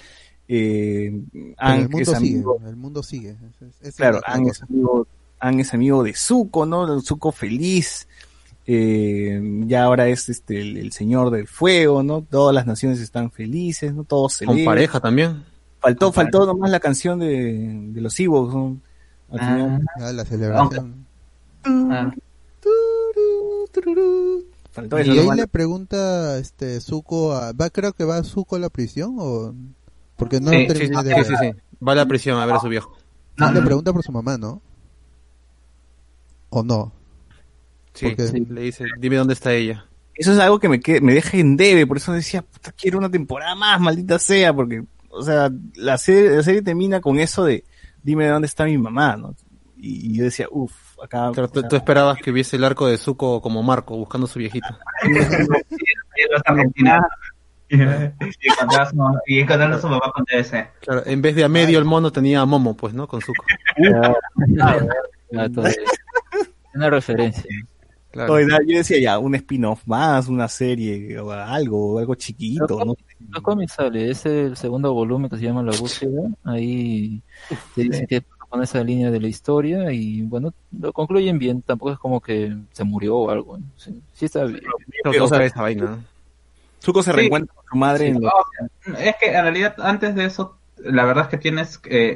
Eh, 0.48 1.22
Aang 1.58 1.82
el 1.82 1.90
mundo 1.90 2.12
es 2.12 2.18
sigue, 2.18 2.34
amigo, 2.36 2.60
el 2.68 2.76
mundo 2.76 3.04
sigue. 3.04 3.36
Es- 3.62 3.88
es 3.90 3.96
claro, 3.96 4.16
la- 4.22 4.28
la 4.28 4.34
Aang 4.34 4.48
es 4.50 4.64
amigo, 4.64 5.08
Aang 5.40 5.60
es 5.60 5.74
amigo 5.76 6.04
de 6.04 6.14
Zuko, 6.16 6.66
¿no? 6.66 7.00
Zuko 7.02 7.32
feliz. 7.32 8.08
Eh, 8.72 9.42
ya 9.66 9.84
ahora 9.86 10.08
es 10.10 10.30
este 10.30 10.62
el, 10.62 10.78
el 10.78 10.92
señor 10.92 11.32
del 11.32 11.48
fuego, 11.48 12.04
¿no? 12.04 12.22
Todas 12.22 12.54
las 12.54 12.68
naciones 12.68 13.00
están 13.00 13.32
felices, 13.32 13.96
¿no? 13.96 14.04
Todos 14.04 14.38
Con 14.38 14.50
celebran. 14.50 14.66
pareja 14.66 15.00
también. 15.00 15.44
Faltó, 15.80 16.12
faltó 16.12 16.46
nomás 16.46 16.70
la 16.70 16.80
canción 16.80 17.18
de, 17.20 17.88
de 17.94 18.02
los 18.02 18.20
Ewoks, 18.20 18.54
¿no? 18.54 18.78
Al 19.32 19.40
final. 19.40 19.86
Ah, 20.00 20.12
la 20.12 20.24
celebración. 20.26 21.06
Ah. 21.64 22.12
Faltó 24.72 24.98
eso 25.00 25.12
Y 25.12 25.18
ahí 25.18 25.20
nomás. 25.22 25.38
le 25.38 25.48
pregunta 25.48 26.38
este 26.38 26.80
Zuko 26.80 27.34
a, 27.34 27.52
va 27.54 27.70
creo 27.70 27.94
que 27.94 28.04
va 28.04 28.24
Zuko 28.24 28.56
a 28.56 28.60
la 28.60 28.70
prisión 28.70 29.16
o 29.18 29.54
porque 30.16 30.40
no 30.40 30.52
Sí, 30.52 30.68
terminé 30.68 30.96
sí, 30.96 31.02
sí, 31.02 31.10
de 31.10 31.16
sí, 31.16 31.24
sí, 31.24 31.36
sí. 31.42 31.52
Va 31.86 31.94
a 31.94 31.96
la 31.96 32.06
prisión 32.06 32.38
a 32.40 32.46
ver 32.46 32.56
a 32.56 32.60
su 32.60 32.68
viejo. 32.68 32.96
Sí, 33.38 33.46
le 33.54 33.62
pregunta 33.62 33.94
por 33.94 34.04
su 34.04 34.12
mamá, 34.12 34.38
¿no? 34.38 34.62
¿O 36.50 36.62
no? 36.64 36.92
Sí, 37.94 38.06
Porque- 38.08 38.28
sí, 38.28 38.46
le 38.50 38.62
dice, 38.62 38.86
dime 38.98 39.16
dónde 39.18 39.34
está 39.34 39.54
ella. 39.54 39.86
Eso 40.16 40.34
es 40.34 40.40
algo 40.40 40.60
que 40.60 40.68
me, 40.70 40.80
que- 40.80 41.00
me 41.02 41.14
deja 41.14 41.38
en 41.38 41.56
debe, 41.58 41.88
por 41.88 41.98
eso 41.98 42.12
decía, 42.14 42.42
puta, 42.42 42.72
quiero 42.74 42.98
una 42.98 43.10
temporada 43.10 43.56
más, 43.56 43.80
maldita 43.80 44.20
sea, 44.20 44.54
porque, 44.54 44.84
o 45.10 45.22
sea, 45.22 45.50
la 45.76 45.98
serie, 45.98 46.30
la 46.32 46.44
serie 46.44 46.62
termina 46.62 47.00
con 47.02 47.20
eso 47.20 47.46
de, 47.46 47.64
dime 48.04 48.28
dónde 48.28 48.46
está 48.48 48.66
mi 48.66 48.78
mamá, 48.78 49.16
¿no? 49.16 49.34
Y, 49.78 50.12
y 50.12 50.18
yo 50.18 50.26
decía, 50.26 50.48
uff, 50.52 50.74
acá... 51.02 51.32
Tú, 51.34 51.62
tú 51.64 51.76
esperabas 51.78 52.18
que 52.18 52.32
viese 52.34 52.58
el 52.58 52.66
arco 52.66 52.86
de 52.88 52.98
Zuko 52.98 53.42
como 53.42 53.64
Marco, 53.64 53.96
buscando 53.96 54.26
a 54.28 54.30
su 54.30 54.40
viejita. 54.40 54.78
Y 57.70 57.82
encontrar 57.82 58.82
a 58.82 58.90
su 58.90 58.96
mamá- 58.96 59.20
y 59.28 59.40
encontrar 59.40 59.72
a 59.72 59.80
su 59.80 59.88
mamá 59.88 60.12
con. 60.14 60.26
Claro, 60.82 61.04
en 61.06 61.22
vez 61.22 61.36
de 61.36 61.44
a 61.44 61.50
medio 61.50 61.78
el 61.80 61.86
mono 61.86 62.12
tenía 62.12 62.42
a 62.42 62.46
Momo, 62.46 62.76
pues, 62.76 62.94
¿no? 62.94 63.08
Con 63.08 63.22
Zuko. 63.22 63.46
Ah. 64.62 64.78
Una 66.74 66.90
referencia. 66.90 67.44
Claro. 68.12 68.40
Yo 68.40 68.78
decía 68.78 69.00
ya, 69.00 69.20
un 69.20 69.36
spin-off 69.36 69.82
más, 69.86 70.28
una 70.28 70.48
serie, 70.48 71.20
o 71.20 71.32
algo, 71.32 72.00
algo 72.00 72.16
chiquito, 72.16 72.84
¿no? 72.84 72.96
Los 73.30 73.44
cómics 73.44 73.74
sale, 73.74 74.10
es 74.10 74.26
el 74.26 74.58
segundo 74.58 74.94
volumen 74.94 75.30
que 75.30 75.38
se 75.38 75.44
llama 75.44 75.62
La 75.62 75.78
Búsqueda. 75.78 76.22
Ahí 76.44 77.22
te 77.76 77.84
dice 77.84 78.08
que 78.08 78.24
con 78.50 78.64
esa 78.64 78.84
línea 78.84 79.12
de 79.12 79.20
la 79.20 79.28
historia 79.28 79.92
y 79.92 80.24
bueno, 80.24 80.52
lo 80.72 80.92
concluyen 80.92 81.38
bien. 81.38 81.62
Tampoco 81.62 81.92
es 81.92 82.00
como 82.00 82.20
que 82.20 82.56
se 82.72 82.84
murió 82.84 83.16
o 83.16 83.30
algo. 83.30 83.60
¿no? 83.60 83.64
Sí, 83.78 84.02
sí 84.14 84.26
está 84.26 84.44
bien. 84.46 84.62
Creo 85.04 85.04
que 85.04 85.10
o 85.10 85.14
sea, 85.14 85.24
otra 85.26 85.38
vez 85.38 85.52
esa 85.52 85.62
vaina, 85.62 85.84
¿no? 85.84 86.04
Zuko 86.82 87.04
se 87.04 87.12
Sí. 87.12 87.18
reencuentra 87.18 87.54
con 87.54 87.66
su 87.70 87.76
madre 87.78 88.08
en 88.08 88.22
los- 88.22 88.32
Oh, 88.34 88.92
Es 88.98 89.16
que 89.18 89.28
en 89.28 89.44
realidad 89.44 89.76
antes 89.78 90.16
de 90.16 90.26
eso, 90.26 90.56
la 90.84 91.06
verdad 91.06 91.26
es 91.26 91.30
que 91.30 91.38
tienes, 91.38 91.80
eh, 91.86 92.16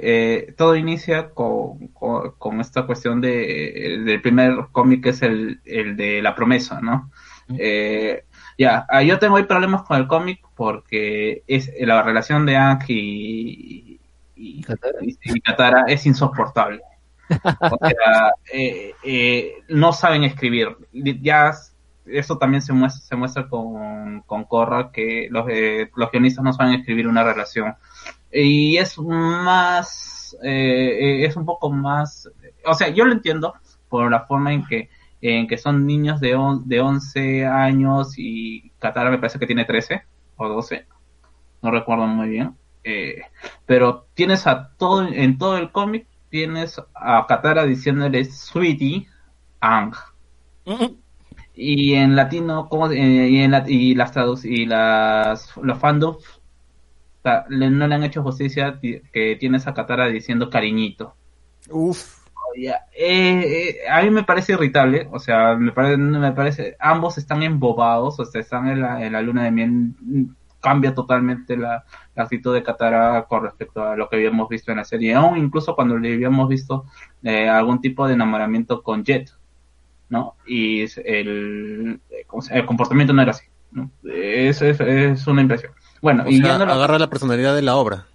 eh, 0.49 0.53
todo 0.57 0.75
inicia 0.75 1.29
con, 1.31 1.87
con, 1.89 2.31
con 2.37 2.61
esta 2.61 2.85
cuestión 2.85 3.21
de, 3.21 4.01
del 4.05 4.21
primer 4.21 4.67
cómic 4.71 5.03
que 5.03 5.09
es 5.09 5.21
el, 5.21 5.61
el 5.65 5.97
de 5.97 6.21
la 6.21 6.35
promesa, 6.35 6.79
¿no? 6.81 7.11
Eh, 7.57 8.25
ya, 8.57 8.85
ah, 8.89 9.03
yo 9.03 9.19
tengo 9.19 9.37
ahí 9.37 9.43
problemas 9.43 9.83
con 9.83 9.97
el 9.97 10.07
cómic 10.07 10.41
porque 10.55 11.43
es 11.47 11.71
la 11.79 12.01
relación 12.03 12.45
de 12.45 12.55
Ang 12.57 12.83
y, 12.87 13.99
y, 14.35 14.61
y- 15.01 15.17
y 15.23 15.41
Katara 15.41 15.83
es 15.87 16.05
insoportable. 16.05 16.81
O 17.67 17.77
sea, 17.81 18.31
eh, 18.53 18.93
eh, 19.03 19.53
no 19.69 19.93
saben 19.93 20.23
escribir. 20.23 20.75
Ya 20.93 21.51
eso 22.05 22.37
también 22.37 22.61
se 22.61 22.73
muestra, 22.73 23.01
se 23.05 23.15
muestra 23.15 23.47
con, 23.47 24.21
con 24.21 24.43
Korra, 24.45 24.91
que 24.91 25.27
los, 25.31 25.45
eh, 25.49 25.89
los 25.95 26.11
guionistas 26.11 26.43
no 26.43 26.53
saben 26.53 26.73
escribir 26.75 27.07
una 27.07 27.23
relación. 27.23 27.75
Y 28.33 28.77
es 28.77 28.97
más, 28.99 30.35
eh, 30.43 31.21
eh, 31.21 31.25
es 31.25 31.35
un 31.35 31.45
poco 31.45 31.69
más, 31.71 32.29
o 32.65 32.73
sea, 32.73 32.89
yo 32.89 33.05
lo 33.05 33.13
entiendo 33.13 33.53
por 33.89 34.09
la 34.11 34.21
forma 34.25 34.51
en 34.53 34.65
que, 34.65 34.89
en 35.21 35.47
que 35.47 35.57
son 35.57 35.85
niños 35.85 36.19
de, 36.19 36.35
on- 36.35 36.67
de 36.67 36.81
11 36.81 37.45
años 37.45 38.13
y 38.17 38.71
Katara 38.79 39.11
me 39.11 39.19
parece 39.19 39.39
que 39.39 39.45
tiene 39.45 39.65
13 39.65 40.01
o 40.37 40.49
12, 40.49 40.85
no 41.61 41.71
recuerdo 41.71 42.07
muy 42.07 42.29
bien. 42.29 42.55
Eh, 42.83 43.21
pero 43.65 44.07
tienes 44.13 44.45
a 44.47 44.69
todo, 44.77 45.07
en 45.07 45.37
todo 45.37 45.57
el 45.57 45.71
cómic, 45.71 46.07
tienes 46.29 46.81
a 46.95 47.25
Katara 47.27 47.65
diciéndole 47.65 48.25
Sweetie 48.25 49.07
Ang. 49.61 49.93
Y 51.55 51.93
en 51.93 52.15
latino, 52.15 52.67
¿cómo, 52.67 52.89
se- 52.89 52.95
eh, 52.99 53.29
y, 53.29 53.37
en 53.41 53.51
la- 53.51 53.63
y 53.69 53.93
las 53.95 54.11
y 54.43 54.65
las 54.65 55.55
los 55.57 55.77
fandoms 55.77 56.41
sea, 57.23 57.45
le- 57.49 57.69
no 57.69 57.87
le 57.87 57.95
han 57.95 58.03
hecho 58.03 58.21
justicia 58.23 58.79
ti- 58.79 59.01
que 59.11 59.35
tienes 59.39 59.65
a 59.67 59.73
Katara 59.73 60.07
diciendo 60.07 60.49
cariñito. 60.49 61.15
Uf. 61.69 62.19
Eh, 62.55 62.71
eh, 62.95 63.77
a 63.89 64.03
mí 64.03 64.11
me 64.11 64.23
parece 64.23 64.53
irritable, 64.53 65.07
o 65.11 65.17
sea, 65.19 65.55
me 65.55 65.71
parece, 65.71 65.97
me 65.97 66.31
parece, 66.33 66.75
ambos 66.79 67.17
están 67.17 67.41
embobados, 67.41 68.19
o 68.19 68.25
sea, 68.25 68.41
están 68.41 68.67
en 68.67 68.81
la, 68.81 69.03
en 69.03 69.13
la 69.13 69.21
luna 69.23 69.43
de 69.45 69.51
miel, 69.51 69.71
cambia 70.61 70.93
totalmente 70.93 71.57
la, 71.57 71.83
la 72.15 72.23
actitud 72.23 72.53
de 72.53 72.61
Katara 72.61 73.25
con 73.27 73.43
respecto 73.43 73.83
a 73.83 73.95
lo 73.95 74.07
que 74.07 74.17
habíamos 74.17 74.47
visto 74.49 74.71
en 74.71 74.77
la 74.77 74.85
serie, 74.85 75.17
o 75.17 75.35
incluso 75.35 75.75
cuando 75.75 75.97
le 75.97 76.13
habíamos 76.13 76.47
visto 76.47 76.85
eh, 77.23 77.49
algún 77.49 77.81
tipo 77.81 78.07
de 78.07 78.13
enamoramiento 78.13 78.83
con 78.83 79.03
Jet, 79.03 79.31
¿no? 80.09 80.35
Y 80.45 80.81
el, 81.05 81.99
eh, 82.11 82.23
¿cómo 82.27 82.43
se- 82.43 82.55
el 82.55 82.65
comportamiento 82.67 83.13
no 83.13 83.21
era 83.23 83.31
así, 83.31 83.45
¿no? 83.71 83.89
Es, 84.03 84.61
es, 84.61 84.79
es 84.79 85.25
una 85.25 85.41
impresión. 85.41 85.71
Bueno, 86.03 86.23
O 86.25 86.29
y 86.29 86.37
sea, 86.37 86.45
ya 86.49 86.57
no 86.59 86.65
lo- 86.65 86.73
agarra 86.73 86.99
la 86.99 87.09
personalidad 87.09 87.55
de 87.55 87.61
la 87.63 87.77
obra. 87.77 88.05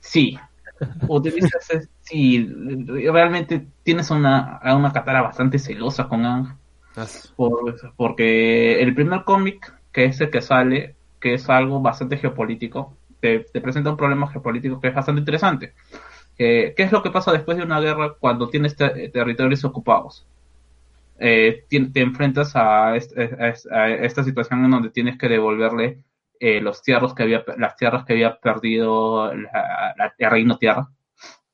Sí. 0.00 0.36
Utilizas, 1.08 1.88
sí, 2.00 2.46
realmente 3.10 3.66
tienes 3.84 4.10
una, 4.10 4.56
a 4.58 4.74
una 4.76 4.92
Katara 4.92 5.22
bastante 5.22 5.58
celosa 5.58 6.08
con 6.08 6.26
Ang. 6.26 6.56
Por- 7.36 7.76
porque 7.96 8.82
el 8.82 8.92
primer 8.94 9.22
cómic, 9.24 9.72
que 9.92 10.06
es 10.06 10.20
el 10.20 10.30
que 10.30 10.40
sale, 10.42 10.96
que 11.20 11.34
es 11.34 11.48
algo 11.48 11.80
bastante 11.80 12.16
geopolítico, 12.18 12.96
te, 13.20 13.40
te 13.52 13.60
presenta 13.60 13.90
un 13.90 13.96
problema 13.96 14.28
geopolítico 14.28 14.80
que 14.80 14.88
es 14.88 14.94
bastante 14.94 15.20
interesante. 15.20 15.74
Eh, 16.36 16.74
¿Qué 16.76 16.82
es 16.84 16.90
lo 16.92 17.02
que 17.02 17.10
pasa 17.10 17.32
después 17.32 17.56
de 17.56 17.62
una 17.64 17.80
guerra 17.80 18.14
cuando 18.18 18.48
tienes 18.48 18.74
te- 18.76 19.08
territorios 19.10 19.64
ocupados? 19.64 20.26
Eh, 21.20 21.64
te 21.70 22.00
enfrentas 22.00 22.54
est- 22.94 23.16
a 23.72 23.88
esta 23.90 24.22
situación 24.22 24.64
en 24.64 24.70
donde 24.72 24.90
tienes 24.90 25.18
que 25.18 25.28
devolverle 25.28 25.98
eh, 26.40 26.60
los 26.60 26.82
tierras 26.82 27.14
que 27.14 27.22
había, 27.24 27.44
las 27.56 27.76
tierras 27.76 28.04
que 28.04 28.14
había 28.14 28.38
perdido 28.38 29.32
el 29.32 29.48
reino 30.18 30.58
tierra 30.58 30.88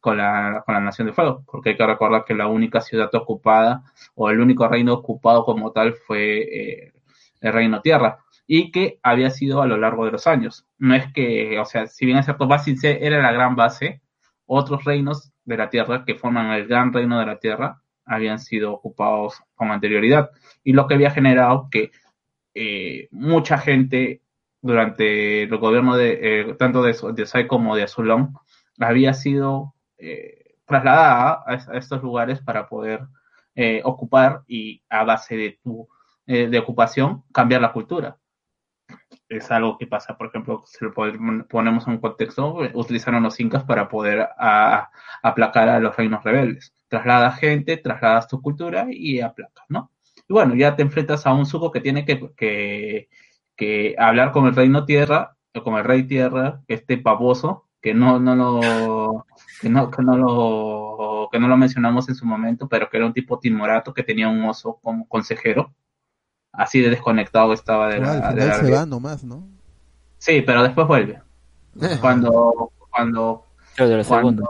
con 0.00 0.18
la, 0.18 0.62
con 0.66 0.74
la 0.74 0.80
Nación 0.80 1.06
de 1.06 1.14
Fuego, 1.14 1.44
porque 1.46 1.70
hay 1.70 1.76
que 1.76 1.86
recordar 1.86 2.24
que 2.24 2.34
la 2.34 2.46
única 2.46 2.80
ciudad 2.80 3.08
ocupada 3.14 3.84
o 4.14 4.30
el 4.30 4.40
único 4.40 4.68
reino 4.68 4.92
ocupado 4.92 5.44
como 5.44 5.72
tal 5.72 5.94
fue 5.94 6.40
eh, 6.40 6.92
el 7.40 7.52
reino 7.52 7.80
tierra. 7.80 8.18
y 8.46 8.70
que 8.70 8.98
había 9.02 9.30
sido 9.30 9.62
a 9.62 9.66
lo 9.66 9.78
largo 9.78 10.04
de 10.04 10.12
los 10.12 10.26
años. 10.26 10.66
No 10.78 10.94
es 10.94 11.10
que, 11.14 11.58
o 11.58 11.64
sea, 11.64 11.86
si 11.86 12.04
bien 12.04 12.18
es 12.18 12.26
cierto, 12.26 12.46
Basin 12.46 12.76
C 12.76 12.98
era 13.06 13.22
la 13.22 13.32
gran 13.32 13.56
base, 13.56 14.02
otros 14.46 14.84
reinos 14.84 15.32
de 15.44 15.56
la 15.56 15.70
Tierra 15.70 16.04
que 16.04 16.14
forman 16.14 16.50
el 16.52 16.66
gran 16.66 16.92
reino 16.92 17.18
de 17.18 17.26
la 17.26 17.38
Tierra 17.38 17.82
habían 18.04 18.38
sido 18.38 18.72
ocupados 18.72 19.42
con 19.54 19.70
anterioridad 19.70 20.30
y 20.62 20.72
lo 20.72 20.86
que 20.86 20.94
había 20.94 21.10
generado 21.10 21.68
que 21.70 21.90
eh, 22.54 23.08
mucha 23.10 23.58
gente 23.58 24.20
durante 24.64 25.44
el 25.44 25.56
gobierno 25.58 25.96
de 25.96 26.40
eh, 26.50 26.54
tanto 26.54 26.82
de, 26.82 26.96
de 27.14 27.26
Sai 27.26 27.46
como 27.46 27.76
de 27.76 27.84
Azulón 27.84 28.34
había 28.80 29.14
sido 29.14 29.74
eh, 29.98 30.56
trasladada 30.66 31.44
a, 31.46 31.52
a 31.72 31.78
estos 31.78 32.02
lugares 32.02 32.40
para 32.40 32.68
poder 32.68 33.02
eh, 33.54 33.82
ocupar 33.84 34.42
y 34.48 34.82
a 34.88 35.04
base 35.04 35.36
de 35.36 35.58
tu 35.62 35.88
eh, 36.26 36.48
de 36.48 36.58
ocupación 36.58 37.24
cambiar 37.32 37.60
la 37.62 37.72
cultura. 37.72 38.18
Es 39.28 39.50
algo 39.50 39.78
que 39.78 39.86
pasa, 39.86 40.16
por 40.16 40.28
ejemplo, 40.28 40.62
si 40.66 40.84
lo 40.84 40.92
pon- 40.92 41.46
ponemos 41.48 41.86
en 41.86 41.94
un 41.94 41.98
contexto, 42.00 42.56
utilizaron 42.74 43.22
los 43.22 43.38
incas 43.40 43.64
para 43.64 43.88
poder 43.88 44.28
a- 44.38 44.90
aplacar 45.22 45.68
a 45.68 45.80
los 45.80 45.96
reinos 45.96 46.22
rebeldes. 46.24 46.74
Trasladas 46.88 47.38
gente, 47.38 47.76
trasladas 47.78 48.28
tu 48.28 48.40
cultura 48.42 48.86
y 48.90 49.20
aplacas, 49.20 49.64
¿no? 49.68 49.90
Y 50.28 50.32
bueno, 50.32 50.54
ya 50.54 50.76
te 50.76 50.82
enfrentas 50.82 51.26
a 51.26 51.34
un 51.34 51.46
suco 51.46 51.70
que 51.70 51.80
tiene 51.80 52.04
que, 52.04 52.30
que, 52.36 53.08
que 53.56 53.94
hablar 53.98 54.32
con 54.32 54.46
el 54.46 54.54
reino 54.54 54.84
tierra, 54.84 55.36
o 55.54 55.62
con 55.62 55.74
el 55.74 55.84
rey 55.84 56.04
tierra, 56.04 56.62
este 56.66 56.98
pavoso, 56.98 57.66
que 57.80 57.94
no, 57.94 58.18
no 58.18 58.34
lo, 58.34 59.26
que 59.60 59.68
no, 59.68 59.90
que 59.90 60.02
no 60.02 60.16
lo, 60.16 61.28
que 61.30 61.38
no 61.38 61.48
lo 61.48 61.56
mencionamos 61.56 62.08
en 62.08 62.14
su 62.14 62.26
momento, 62.26 62.68
pero 62.68 62.88
que 62.88 62.96
era 62.96 63.06
un 63.06 63.12
tipo 63.12 63.38
timorato 63.38 63.92
que 63.92 64.02
tenía 64.02 64.28
un 64.28 64.42
oso 64.44 64.78
como 64.82 65.06
consejero. 65.06 65.72
Así 66.50 66.80
de 66.80 66.90
desconectado 66.90 67.52
estaba 67.52 67.88
de 67.88 67.98
Claro, 67.98 68.20
la, 68.20 68.28
al 68.28 68.34
de 68.36 68.40
final 68.42 68.58
la 68.58 68.64
se 68.64 68.72
va 68.72 68.86
nomás, 68.86 69.24
¿no? 69.24 69.48
Sí, 70.18 70.42
pero 70.42 70.62
después 70.62 70.86
vuelve. 70.86 71.20
Cuando, 72.00 72.72
cuando, 72.90 73.44
de 73.76 73.96
la 73.98 74.04
cuando 74.04 74.48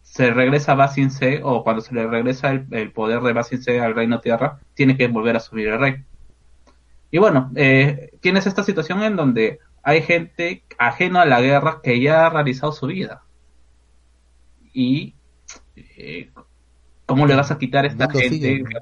se 0.00 0.30
regresa 0.32 0.72
a 0.72 0.76
Basin 0.76 1.10
C 1.10 1.40
o 1.42 1.64
cuando 1.64 1.82
se 1.82 1.94
le 1.94 2.06
regresa 2.06 2.52
el, 2.52 2.66
el 2.70 2.92
poder 2.92 3.20
de 3.20 3.32
Basin 3.32 3.62
C 3.62 3.80
al 3.80 3.94
Reino 3.94 4.20
Tierra, 4.20 4.60
tiene 4.74 4.96
que 4.96 5.08
volver 5.08 5.36
a 5.36 5.40
subir 5.40 5.68
el 5.68 5.80
rey. 5.80 6.04
Y 7.14 7.18
bueno, 7.18 7.52
eh, 7.54 8.10
tienes 8.18 8.44
esta 8.48 8.64
situación 8.64 9.00
en 9.04 9.14
donde 9.14 9.60
hay 9.84 10.02
gente 10.02 10.64
ajena 10.78 11.22
a 11.22 11.26
la 11.26 11.40
guerra 11.40 11.78
que 11.80 12.00
ya 12.00 12.26
ha 12.26 12.30
realizado 12.30 12.72
su 12.72 12.88
vida. 12.88 13.22
Y 14.72 15.14
eh, 15.76 16.32
¿cómo 17.06 17.24
le 17.28 17.36
vas 17.36 17.52
a 17.52 17.58
quitar 17.58 17.84
a 17.84 17.86
esta 17.86 18.10
gente 18.10 18.30
sigue, 18.30 18.64
que 18.64 18.74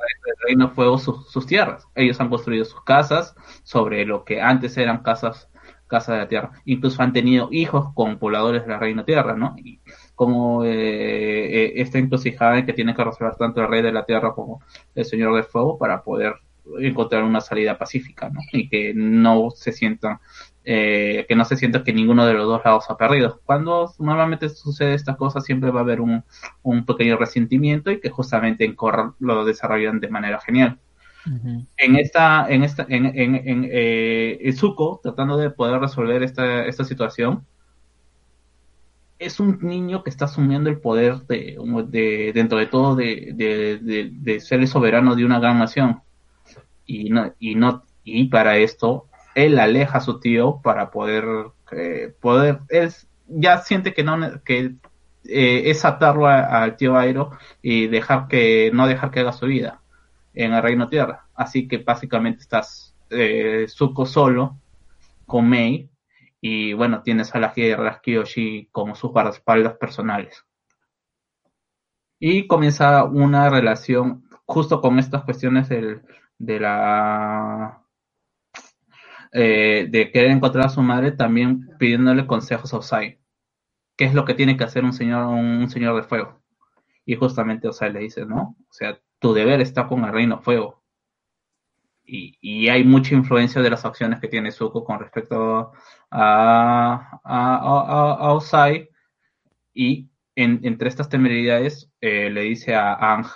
Reino 0.47 0.70
Fuego 0.70 0.97
sus, 0.97 1.31
sus 1.31 1.44
tierras? 1.44 1.86
Ellos 1.94 2.19
han 2.23 2.31
construido 2.31 2.65
sus 2.65 2.83
casas 2.85 3.35
sobre 3.65 4.07
lo 4.07 4.25
que 4.25 4.41
antes 4.41 4.78
eran 4.78 5.02
casas 5.02 5.51
casas 5.86 6.15
de 6.15 6.20
la 6.23 6.28
tierra. 6.28 6.52
Incluso 6.65 7.02
han 7.02 7.12
tenido 7.12 7.51
hijos 7.52 7.93
con 7.93 8.19
pobladores 8.19 8.62
de 8.62 8.69
la 8.69 8.78
Reino 8.78 9.05
Tierra, 9.05 9.36
¿no? 9.36 9.57
Y 9.59 9.78
como 10.15 10.65
eh, 10.65 10.70
eh, 10.70 11.73
esta 11.83 11.99
encrucijada 11.99 12.57
en 12.57 12.65
que 12.65 12.73
tiene 12.73 12.94
que 12.94 13.05
resolver 13.05 13.36
tanto 13.36 13.61
el 13.61 13.69
Rey 13.69 13.83
de 13.83 13.93
la 13.93 14.07
Tierra 14.07 14.33
como 14.33 14.62
el 14.94 15.05
Señor 15.05 15.35
del 15.35 15.44
Fuego 15.44 15.77
para 15.77 16.02
poder 16.02 16.36
encontrar 16.81 17.24
una 17.24 17.41
salida 17.41 17.78
pacífica, 17.78 18.31
¿no? 18.31 18.41
Y 18.52 18.68
que 18.68 18.92
no 18.94 19.50
se 19.50 19.73
sientan, 19.73 20.18
eh, 20.65 21.26
que 21.28 21.36
no 21.36 21.44
se 21.44 21.57
sienta 21.57 21.84
que 21.84 21.92
ninguno 21.92 22.26
de 22.26 22.34
los 22.34 22.47
dos 22.47 22.62
lados 22.65 22.84
ha 22.89 22.97
perdido. 22.97 23.41
Cuando 23.44 23.92
normalmente 23.99 24.49
sucede 24.49 24.94
esta 24.94 25.16
cosa, 25.16 25.41
siempre 25.41 25.70
va 25.70 25.81
a 25.81 25.82
haber 25.82 26.00
un, 26.00 26.24
un 26.62 26.86
pequeño 26.86 27.16
resentimiento 27.16 27.91
y 27.91 28.00
que 28.00 28.10
justamente 28.10 28.65
en 28.65 28.74
Korra 28.74 29.15
lo 29.18 29.44
desarrollan 29.44 30.00
de 30.00 30.08
manera 30.08 30.41
genial 30.41 30.78
en 31.76 31.97
esta, 31.97 32.47
en 32.49 32.65
esta, 32.65 32.86
en, 32.89 33.07
en, 33.07 33.34
en 33.36 33.68
eh, 33.70 34.52
Zuko, 34.57 35.00
tratando 35.02 35.36
de 35.36 35.50
poder 35.50 35.81
resolver 35.81 36.23
esta, 36.23 36.66
esta 36.66 36.84
situación, 36.84 37.47
es 39.18 39.39
un 39.39 39.58
niño 39.62 40.02
que 40.02 40.10
está 40.10 40.24
asumiendo 40.24 40.68
el 40.68 40.81
poder 40.81 41.20
de, 41.28 41.57
de 41.89 42.32
dentro 42.34 42.58
de 42.58 42.66
todo 42.66 42.97
de, 42.97 43.32
de, 43.34 43.78
de, 43.78 44.10
de 44.12 44.41
ser 44.41 44.60
el 44.60 44.66
soberano 44.66 45.15
de 45.15 45.24
una 45.24 45.39
gran 45.39 45.58
nación. 45.58 46.02
Y 46.92 47.08
no, 47.08 47.32
y 47.38 47.54
no, 47.54 47.84
y 48.04 48.26
para 48.28 48.58
esto, 48.58 49.08
él 49.34 49.58
aleja 49.58 49.98
a 49.98 50.02
su 50.02 50.20
tío 50.20 50.60
para 50.62 50.90
poder, 50.90 51.24
eh, 51.70 52.14
poder, 52.20 52.60
él 52.68 52.92
ya 53.28 53.58
siente 53.58 53.94
que 53.94 54.04
no, 54.04 54.42
que 54.44 54.74
eh, 55.24 55.70
es 55.70 55.86
atarlo 55.86 56.26
al 56.26 56.76
tío 56.76 56.98
Airo 56.98 57.30
y 57.62 57.86
dejar 57.86 58.28
que, 58.28 58.70
no 58.74 58.86
dejar 58.86 59.10
que 59.10 59.20
haga 59.20 59.32
su 59.32 59.46
vida 59.46 59.80
en 60.34 60.52
el 60.52 60.62
Reino 60.62 60.88
Tierra. 60.90 61.26
Así 61.34 61.66
que 61.66 61.78
básicamente 61.78 62.42
estás 62.42 62.94
eh, 63.08 63.64
Zuko 63.68 64.04
solo 64.04 64.58
con 65.24 65.48
Mei 65.48 65.88
y 66.42 66.74
bueno, 66.74 67.02
tienes 67.02 67.34
a 67.34 67.38
las 67.38 67.54
guerras 67.54 68.00
Kyoshi 68.02 68.68
como 68.70 68.94
sus 68.94 69.12
guardaespaldas 69.12 69.78
personales. 69.78 70.44
Y 72.18 72.46
comienza 72.46 73.04
una 73.04 73.48
relación 73.48 74.24
justo 74.44 74.82
con 74.82 74.98
estas 74.98 75.24
cuestiones 75.24 75.70
del, 75.70 76.02
de 76.42 76.60
la 76.60 77.82
eh, 79.32 79.86
de 79.90 80.10
querer 80.10 80.30
encontrar 80.30 80.66
a 80.66 80.68
su 80.68 80.82
madre, 80.82 81.12
también 81.12 81.68
pidiéndole 81.78 82.26
consejos 82.26 82.72
a 82.74 82.78
Osai. 82.78 83.18
¿Qué 83.96 84.04
es 84.06 84.14
lo 84.14 84.24
que 84.24 84.34
tiene 84.34 84.56
que 84.56 84.64
hacer 84.64 84.84
un 84.84 84.92
señor, 84.92 85.26
un 85.28 85.68
señor 85.70 85.96
de 85.96 86.02
fuego? 86.08 86.42
Y 87.06 87.16
justamente 87.16 87.68
Osai 87.68 87.92
le 87.92 88.00
dice, 88.00 88.26
¿no? 88.26 88.56
O 88.70 88.72
sea, 88.72 88.98
tu 89.20 89.34
deber 89.34 89.60
está 89.60 89.86
con 89.88 90.04
el 90.04 90.12
reino 90.12 90.40
fuego. 90.42 90.82
Y, 92.04 92.36
y 92.40 92.68
hay 92.68 92.84
mucha 92.84 93.14
influencia 93.14 93.62
de 93.62 93.70
las 93.70 93.84
acciones 93.84 94.20
que 94.20 94.28
tiene 94.28 94.50
Zuko 94.52 94.84
con 94.84 94.98
respecto 95.00 95.72
a, 96.10 97.20
a, 97.24 97.56
a, 97.56 98.14
a 98.14 98.32
Osai. 98.34 98.88
Y 99.74 100.10
en- 100.36 100.60
entre 100.64 100.88
estas 100.88 101.08
temeridades 101.08 101.90
eh, 102.00 102.30
le 102.30 102.42
dice 102.42 102.74
a 102.74 102.94
Ang 102.94 103.26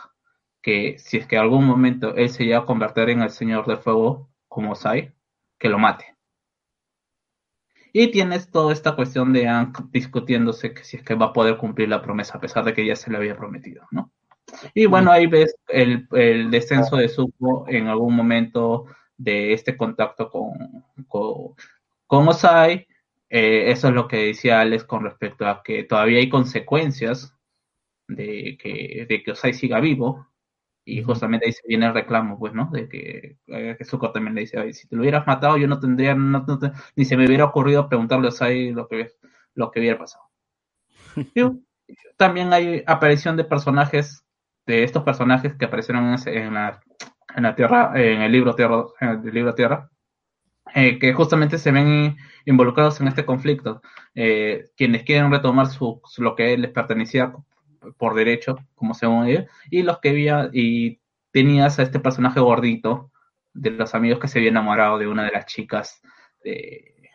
que 0.66 0.98
si 0.98 1.16
es 1.16 1.28
que 1.28 1.38
algún 1.38 1.64
momento 1.64 2.16
él 2.16 2.28
se 2.28 2.42
llega 2.42 2.58
a 2.58 2.66
convertir 2.66 3.08
en 3.10 3.22
el 3.22 3.30
Señor 3.30 3.66
del 3.66 3.76
Fuego 3.76 4.28
como 4.48 4.72
Osai, 4.72 5.14
que 5.60 5.68
lo 5.68 5.78
mate. 5.78 6.16
Y 7.92 8.10
tienes 8.10 8.50
toda 8.50 8.72
esta 8.72 8.96
cuestión 8.96 9.32
de 9.32 9.46
Ang 9.46 9.72
discutiéndose 9.92 10.74
que 10.74 10.82
si 10.82 10.96
es 10.96 11.04
que 11.04 11.14
va 11.14 11.26
a 11.26 11.32
poder 11.32 11.56
cumplir 11.56 11.88
la 11.88 12.02
promesa 12.02 12.36
a 12.36 12.40
pesar 12.40 12.64
de 12.64 12.74
que 12.74 12.84
ya 12.84 12.96
se 12.96 13.12
le 13.12 13.16
había 13.16 13.36
prometido, 13.36 13.86
¿no? 13.92 14.10
Y 14.74 14.86
bueno, 14.86 15.12
ahí 15.12 15.28
ves 15.28 15.54
el, 15.68 16.08
el 16.10 16.50
descenso 16.50 16.96
de 16.96 17.10
Zuko 17.10 17.66
en 17.68 17.86
algún 17.86 18.16
momento 18.16 18.86
de 19.16 19.52
este 19.52 19.76
contacto 19.76 20.28
con, 20.28 20.84
con, 21.06 21.54
con 22.08 22.26
Osai. 22.26 22.88
Eh, 23.30 23.70
eso 23.70 23.86
es 23.86 23.94
lo 23.94 24.08
que 24.08 24.16
decía 24.16 24.60
Alex 24.60 24.82
con 24.82 25.04
respecto 25.04 25.46
a 25.46 25.62
que 25.62 25.84
todavía 25.84 26.18
hay 26.18 26.28
consecuencias 26.28 27.32
de 28.08 28.58
que, 28.60 29.06
de 29.08 29.22
que 29.22 29.30
Osai 29.30 29.54
siga 29.54 29.78
vivo. 29.78 30.26
Y 30.86 31.02
justamente 31.02 31.46
ahí 31.46 31.52
se 31.52 31.66
viene 31.68 31.86
el 31.86 31.94
reclamo, 31.94 32.38
pues, 32.38 32.54
¿no? 32.54 32.70
De 32.72 32.88
que, 32.88 33.38
eh, 33.48 33.76
que 33.78 33.84
Zuko 33.84 34.12
también 34.12 34.36
le 34.36 34.42
dice, 34.42 34.58
"Ay, 34.60 34.72
si 34.72 34.88
te 34.88 34.96
lo 34.96 35.02
hubieras 35.02 35.26
matado, 35.26 35.58
yo 35.58 35.68
no 35.68 35.80
tendría, 35.80 36.14
no- 36.14 36.44
no 36.46 36.58
te- 36.60 36.72
ni 36.96 37.04
se 37.04 37.16
me 37.16 37.26
hubiera 37.26 37.44
ocurrido 37.46 37.88
preguntarle 37.88 38.26
a 38.28 38.30
Osai 38.30 38.72
lo 38.72 38.88
que, 38.88 39.08
lo 39.54 39.70
que 39.72 39.80
hubiera 39.80 39.98
pasado. 39.98 40.24
También 42.16 42.52
hay 42.52 42.82
aparición 42.86 43.36
de 43.36 43.44
personajes, 43.44 44.24
de 44.66 44.84
estos 44.84 45.02
personajes 45.04 45.54
que 45.56 45.66
aparecieron 45.66 46.06
en, 46.06 46.14
ese- 46.14 46.38
en 46.38 46.54
la, 46.54 46.80
en 47.36 47.42
la 47.44 47.54
Tierra, 47.56 47.92
en 47.96 48.22
el 48.22 48.32
libro 48.32 48.54
Tierra, 48.54 48.84
en 49.00 49.08
el 49.26 49.34
libro 49.34 49.54
Tierra, 49.54 49.90
eh, 50.74 50.98
que 50.98 51.12
justamente 51.14 51.58
se 51.58 51.72
ven 51.72 52.16
involucrados 52.44 53.00
en 53.00 53.08
este 53.08 53.24
conflicto. 53.24 53.82
Eh, 54.14 54.66
quienes 54.76 55.04
quieren 55.04 55.30
retomar 55.30 55.66
su- 55.68 56.00
lo 56.18 56.34
que 56.36 56.56
les 56.58 56.70
pertenecía 56.72 57.32
por 57.98 58.14
derecho, 58.14 58.56
como 58.74 58.94
según 58.94 59.26
ellos, 59.26 59.44
y 59.70 59.82
los 59.82 59.98
que 60.00 60.10
había, 60.10 60.50
y 60.52 61.00
tenías 61.32 61.78
a 61.78 61.82
este 61.82 62.00
personaje 62.00 62.40
gordito 62.40 63.10
de 63.54 63.70
los 63.70 63.94
amigos 63.94 64.20
que 64.20 64.28
se 64.28 64.38
había 64.38 64.50
enamorado 64.50 64.98
de 64.98 65.06
una 65.08 65.24
de 65.24 65.32
las 65.32 65.46
chicas 65.46 66.00
de, 66.44 67.10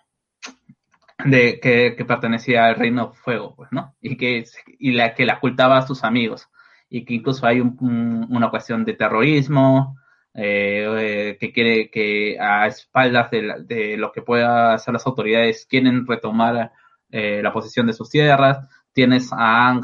de 1.25 1.59
que, 1.59 2.05
pertenecía 2.05 2.65
al 2.65 2.75
Reino 2.75 3.13
Fuego, 3.13 3.55
pues, 3.55 3.69
¿no? 3.71 3.95
Y 4.01 4.17
que 4.17 4.43
y 4.79 4.91
la 4.91 5.13
que 5.13 5.25
la 5.25 5.35
ocultaba 5.35 5.77
a 5.77 5.87
sus 5.87 6.03
amigos 6.03 6.47
y 6.89 7.05
que 7.05 7.13
incluso 7.15 7.45
hay 7.45 7.59
un- 7.61 7.77
un- 7.79 8.27
una 8.29 8.49
cuestión 8.49 8.83
de 8.85 8.93
terrorismo 8.93 9.97
eh, 10.33 10.85
eh, 10.97 11.37
que 11.39 11.51
quiere 11.51 11.89
que 11.91 12.37
a 12.39 12.65
espaldas 12.67 13.29
de, 13.31 13.41
la- 13.43 13.59
de 13.59 13.97
lo 13.97 14.11
que 14.11 14.21
puedan 14.21 14.73
hacer 14.73 14.93
las 14.93 15.05
autoridades 15.05 15.65
quieren 15.69 16.07
retomar 16.07 16.71
eh, 17.11 17.41
la 17.43 17.51
posesión 17.53 17.85
de 17.87 17.93
sus 17.93 18.09
tierras. 18.09 18.59
Tienes 18.93 19.31
a 19.33 19.67
Ang 19.69 19.83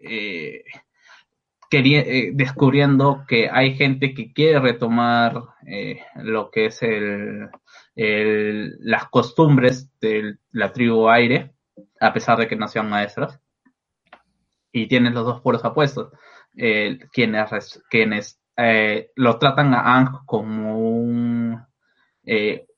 eh, 0.00 0.64
eh, 1.70 2.30
descubriendo 2.32 3.24
que 3.28 3.50
hay 3.50 3.74
gente 3.74 4.14
que 4.14 4.32
quiere 4.32 4.58
retomar 4.58 5.42
eh, 5.66 6.00
lo 6.16 6.50
que 6.50 6.66
es 6.66 6.82
el, 6.82 7.50
las 7.94 9.08
costumbres 9.08 9.90
de 10.00 10.36
la 10.52 10.72
tribu 10.72 11.08
aire, 11.08 11.52
a 12.00 12.12
pesar 12.12 12.38
de 12.38 12.48
que 12.48 12.56
no 12.56 12.68
sean 12.68 12.88
maestras. 12.88 13.40
Y 14.72 14.86
tienes 14.86 15.12
los 15.14 15.24
dos 15.24 15.40
polos 15.40 15.64
apuestos, 15.64 16.12
eh, 16.56 16.98
quienes, 17.12 17.82
quienes 17.90 18.40
lo 19.14 19.38
tratan 19.38 19.74
a 19.74 19.96
Ang 19.96 20.24
como 20.26 20.78
un 20.78 21.68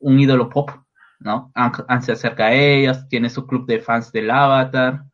un 0.00 0.20
ídolo 0.20 0.48
pop, 0.48 0.70
¿no? 1.18 1.50
Ang, 1.54 1.84
Ang 1.88 2.02
se 2.02 2.12
acerca 2.12 2.46
a 2.46 2.54
ellas, 2.54 3.08
tiene 3.08 3.30
su 3.30 3.46
club 3.46 3.66
de 3.66 3.80
fans 3.80 4.12
del 4.12 4.30
Avatar, 4.30 5.04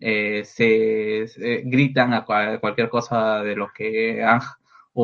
eh, 0.00 0.44
se, 0.44 1.26
gritan 1.64 2.12
a 2.14 2.24
cual- 2.24 2.60
cualquier 2.60 2.88
cosa 2.88 3.42
de 3.42 3.56
lo 3.56 3.68
que 3.74 4.22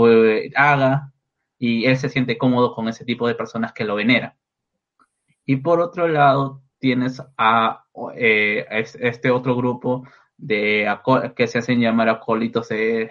eh, 0.08 0.50
haga 0.56 1.12
y 1.58 1.84
él 1.86 1.96
se 1.96 2.08
siente 2.08 2.38
cómodo 2.38 2.74
con 2.74 2.88
ese 2.88 3.04
tipo 3.04 3.26
de 3.28 3.34
personas 3.34 3.72
que 3.72 3.84
lo 3.84 3.94
veneran. 3.96 4.34
Y 5.46 5.56
por 5.56 5.80
otro 5.80 6.08
lado, 6.08 6.62
tienes 6.78 7.22
a 7.36 7.84
eh, 8.16 8.66
es- 8.70 8.96
este 9.00 9.30
otro 9.30 9.56
grupo 9.56 10.04
de 10.36 10.88
que 11.36 11.46
se 11.46 11.58
hacen 11.58 11.80
llamar 11.80 12.08
acólitos 12.08 12.68
de, 12.68 13.10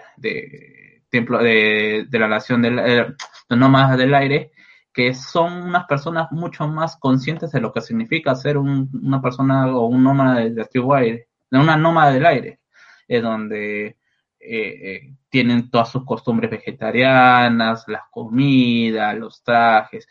templo 1.10 1.38
de, 1.38 2.06
de 2.08 2.18
la 2.18 2.28
nación 2.28 2.62
del 2.62 2.76
de 2.76 3.56
nómadas 3.56 3.96
del 3.98 4.14
aire, 4.14 4.52
que 4.92 5.14
son 5.14 5.62
unas 5.62 5.84
personas 5.86 6.30
mucho 6.32 6.66
más 6.68 6.96
conscientes 6.96 7.50
de 7.52 7.60
lo 7.60 7.72
que 7.72 7.80
significa 7.80 8.34
ser 8.34 8.58
un- 8.58 8.90
una 9.02 9.20
persona 9.22 9.74
o 9.74 9.86
un 9.86 10.02
nómada 10.04 10.40
de, 10.40 10.50
de 10.50 10.62
aire, 10.94 11.28
una 11.60 11.76
nómada 11.76 12.12
del 12.12 12.26
aire, 12.26 12.60
eh, 13.08 13.20
donde 13.20 13.96
eh, 14.44 14.94
eh, 14.94 15.14
tienen 15.28 15.70
todas 15.70 15.90
sus 15.90 16.04
costumbres 16.04 16.50
vegetarianas, 16.50 17.84
las 17.86 18.02
comidas, 18.10 19.16
los 19.16 19.42
trajes, 19.44 20.08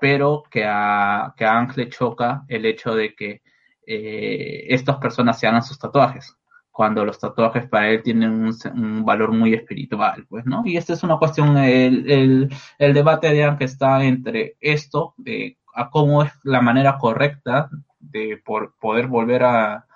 pero 0.00 0.42
que 0.50 0.64
a, 0.64 1.34
que 1.36 1.44
a 1.44 1.66
le 1.76 1.88
choca 1.90 2.44
el 2.48 2.64
hecho 2.64 2.94
de 2.94 3.14
que 3.14 3.42
eh, 3.86 4.64
estas 4.68 4.96
personas 4.96 5.38
se 5.38 5.46
hagan 5.46 5.62
sus 5.62 5.78
tatuajes, 5.78 6.34
cuando 6.70 7.04
los 7.04 7.18
tatuajes 7.18 7.68
para 7.68 7.90
él 7.90 8.02
tienen 8.02 8.50
un, 8.74 9.04
valor 9.04 9.32
muy 9.32 9.52
espiritual, 9.52 10.26
pues, 10.28 10.46
¿no? 10.46 10.62
Y 10.64 10.78
esta 10.78 10.94
es 10.94 11.02
una 11.02 11.18
cuestión, 11.18 11.56
el, 11.58 12.48
el, 12.78 12.94
debate 12.94 13.30
de 13.30 13.44
Ang 13.44 13.58
está 13.60 14.02
entre 14.02 14.56
esto, 14.60 15.14
de 15.18 15.58
a 15.74 15.90
cómo 15.90 16.22
es 16.22 16.32
la 16.42 16.62
manera 16.62 16.96
correcta 16.98 17.68
de 18.00 18.40
por, 18.44 18.76
poder 18.78 19.08
volver 19.08 19.44
a, 19.44 19.87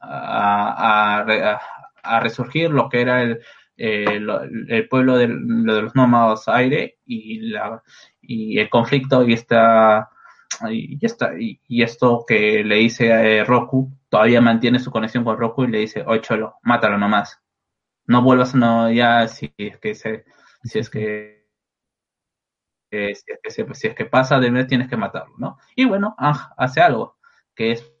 a, 0.00 1.20
a, 1.22 1.60
a- 2.02 2.20
resurgir 2.20 2.70
lo 2.70 2.88
que 2.88 3.00
era 3.02 3.22
el, 3.22 3.40
eh, 3.76 4.20
el 4.68 4.88
pueblo 4.88 5.16
del- 5.16 5.64
de 5.64 5.82
los 5.82 5.94
nómadas 5.94 6.48
aire 6.48 6.98
y 7.06 7.40
la 7.50 7.82
y 8.20 8.58
el 8.58 8.68
conflicto 8.70 9.22
y 9.26 9.32
esta 9.34 10.08
y, 10.70 10.98
esta 11.04 11.32
y, 11.38 11.60
esto 11.82 12.24
que 12.26 12.64
le 12.64 12.76
dice 12.76 13.12
a 13.12 13.24
eh, 13.26 13.44
Roku 13.44 13.90
todavía 14.08 14.40
mantiene 14.40 14.78
su 14.78 14.90
conexión 14.90 15.24
con 15.24 15.38
Roku 15.38 15.64
y 15.64 15.68
le 15.68 15.78
dice 15.78 16.02
oye 16.06 16.20
cholo 16.22 16.56
mátalo 16.62 16.98
nomás. 16.98 17.40
No 18.06 18.22
vuelvas 18.22 18.54
no 18.54 18.90
ya 18.92 19.28
si 19.28 19.52
es 19.58 19.78
que 19.78 19.94
se 19.94 20.24
si 20.64 20.78
es 20.80 20.90
que 20.90 21.48
eh, 22.90 23.14
si, 23.14 23.32
es 23.32 23.38
que 23.42 23.74
si 23.74 23.86
es 23.88 23.94
que 23.94 24.04
pasa 24.06 24.38
de 24.40 24.50
vez 24.50 24.66
tienes 24.66 24.88
que 24.88 24.96
matarlo 24.96 25.34
no 25.38 25.58
y 25.76 25.84
bueno 25.84 26.14
Ang 26.18 26.36
hace 26.56 26.80
algo 26.80 27.16
que 27.54 27.72
es 27.72 27.92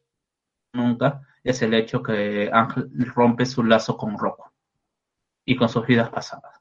nunca 0.72 1.22
es 1.44 1.62
el 1.62 1.74
hecho 1.74 2.02
que 2.02 2.50
Ang 2.52 2.72
rompe 3.14 3.46
su 3.46 3.64
lazo 3.64 3.96
con 3.96 4.18
Roku 4.18 4.44
y 5.44 5.56
con 5.56 5.68
sus 5.68 5.86
vidas 5.86 6.10
pasadas 6.10 6.60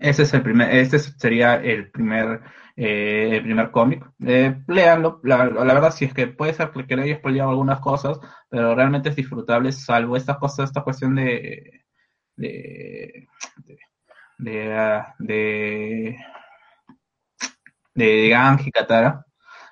ese 0.00 0.22
es 0.22 0.34
el 0.34 0.42
primer, 0.42 0.74
este 0.74 0.98
sería 0.98 1.56
el 1.56 1.90
primer, 1.90 2.40
eh, 2.76 3.30
el 3.36 3.42
primer 3.42 3.70
cómic. 3.70 4.04
Eh, 4.26 4.62
léanlo, 4.66 5.20
la, 5.24 5.46
la 5.46 5.74
verdad 5.74 5.92
si 5.92 6.04
es 6.04 6.14
que 6.14 6.26
puede 6.26 6.54
ser 6.54 6.70
que 6.70 6.96
le 6.96 7.02
haya 7.02 7.16
spoileado 7.16 7.50
algunas 7.50 7.80
cosas, 7.80 8.18
pero 8.48 8.74
realmente 8.74 9.08
es 9.10 9.16
disfrutable, 9.16 9.72
salvo 9.72 10.16
esta 10.16 10.38
cosa, 10.38 10.64
esta 10.64 10.82
cuestión 10.82 11.14
de 11.16 11.84
de 12.36 13.28
de 14.38 14.58
de, 15.18 16.16
de, 17.94 18.30
de 18.30 18.70
Katara. 18.72 19.24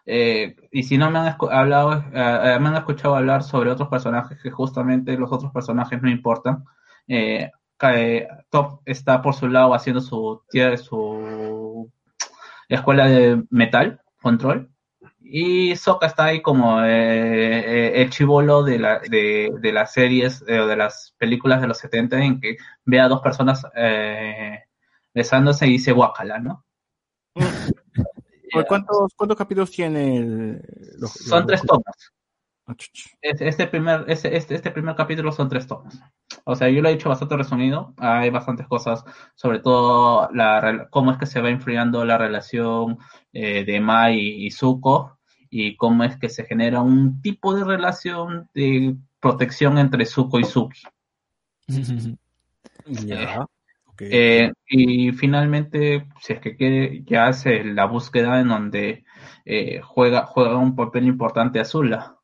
Eh, 0.07 0.57
y 0.71 0.85
si 0.85 0.97
no 0.97 1.11
me 1.11 1.19
han 1.19 1.37
hablado, 1.51 1.95
eh, 2.13 2.59
me 2.61 2.69
han 2.69 2.77
escuchado 2.77 3.17
hablar 3.17 3.43
sobre 3.43 3.71
otros 3.71 3.89
personajes 3.89 4.39
que 4.41 4.51
justamente 4.51 5.19
los 5.19 5.33
otros 5.33 5.53
personajes 5.53 6.01
no 6.01 6.09
importan. 6.09 6.65
Eh, 7.09 7.51
Top 8.49 8.81
está 8.87 9.21
por 9.21 9.35
su 9.35 9.49
lado 9.49 9.75
haciendo 9.75 10.01
su, 10.01 10.43
su 10.83 11.91
escuela 12.69 13.07
de 13.07 13.45
metal, 13.51 14.01
control, 14.23 14.71
y 15.29 15.75
Sokka 15.75 16.07
está 16.07 16.27
ahí 16.27 16.41
como 16.41 16.83
eh, 16.83 16.89
eh, 16.89 18.03
el 18.03 18.11
chivolo 18.11 18.63
de, 18.63 18.79
la, 18.79 19.01
de, 19.01 19.51
de 19.61 19.73
las 19.73 19.93
series 19.93 20.45
eh, 20.47 20.61
o 20.61 20.69
de 20.69 20.77
las 20.77 21.15
películas 21.19 21.61
de 21.61 21.67
los 21.67 21.79
70 21.79 22.19
en 22.25 22.41
que 22.41 22.57
ve 22.85 23.01
a 23.01 23.09
dos 23.09 23.21
personas 23.23 23.67
eh, 23.75 24.61
besándose 25.13 25.67
y 25.67 25.73
dice 25.73 25.91
guacala, 25.91 26.39
¿no? 26.39 26.65
¿Por 28.61 28.67
¿Cuántos, 28.67 29.13
¿Cuántos 29.17 29.37
capítulos 29.39 29.71
tiene 29.71 30.17
el- 30.17 30.63
los- 30.99 31.13
Son 31.13 31.39
los- 31.41 31.47
tres 31.47 31.63
tomos. 31.63 31.85
Ah. 32.69 32.75
Este, 33.23 33.47
este 33.47 33.67
primer, 33.69 34.05
este, 34.09 34.37
este, 34.37 34.71
primer 34.73 34.97
capítulo 34.97 35.31
son 35.31 35.49
tres 35.49 35.69
tomos. 35.69 36.01
O 36.45 36.57
sea, 36.57 36.69
yo 36.69 36.83
lo 36.83 36.89
he 36.89 36.93
dicho 36.95 37.09
bastante 37.09 37.37
resumido. 37.37 37.95
Hay 37.99 38.31
bastantes 38.31 38.67
cosas, 38.67 39.05
sobre 39.37 39.61
todo 39.61 40.29
la, 40.33 40.89
cómo 40.91 41.13
es 41.13 41.19
que 41.19 41.27
se 41.27 41.41
va 41.41 41.49
enfriando 41.51 42.05
la 42.05 42.19
relación 42.19 42.99
eh, 43.33 43.65
de 43.65 43.79
Mai 43.81 44.19
y, 44.19 44.47
y 44.47 44.51
Zuko 44.51 45.17
y 45.49 45.77
cómo 45.77 46.03
es 46.03 46.17
que 46.17 46.29
se 46.29 46.45
genera 46.45 46.81
un 46.83 47.21
tipo 47.23 47.55
de 47.55 47.63
relación 47.65 48.49
de 48.53 48.97
protección 49.21 49.79
entre 49.79 50.05
Zuko 50.05 50.41
y 50.41 50.45
Suki. 50.45 50.83
Ya. 52.87 53.47
Eh, 53.99 54.53
y 54.69 55.13
finalmente, 55.13 56.07
si 56.21 56.33
es 56.35 56.41
que 56.41 56.57
quiere, 56.57 57.03
ya 57.05 57.29
hace 57.29 57.65
la 57.65 57.87
búsqueda 57.87 58.41
en 58.41 58.49
donde 58.49 59.05
eh, 59.45 59.81
juega, 59.83 60.27
juega 60.27 60.57
un 60.57 60.77
papel 60.77 61.07
importante 61.07 61.61
Azula. 61.61 62.19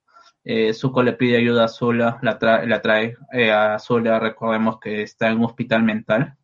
Eh, 0.45 0.75
Zuko 0.75 1.03
le 1.03 1.13
pide 1.13 1.37
ayuda 1.37 1.63
a 1.63 1.65
Azula, 1.67 2.19
la, 2.23 2.39
tra- 2.39 2.65
la 2.67 2.83
trae 2.83 3.17
eh, 3.33 3.53
a 3.53 3.75
Azula, 3.77 4.19
recordemos 4.19 4.81
que 4.81 5.03
está 5.03 5.29
en 5.31 5.39
un 5.39 5.45
hospital 5.45 5.83
mental, 5.85 6.37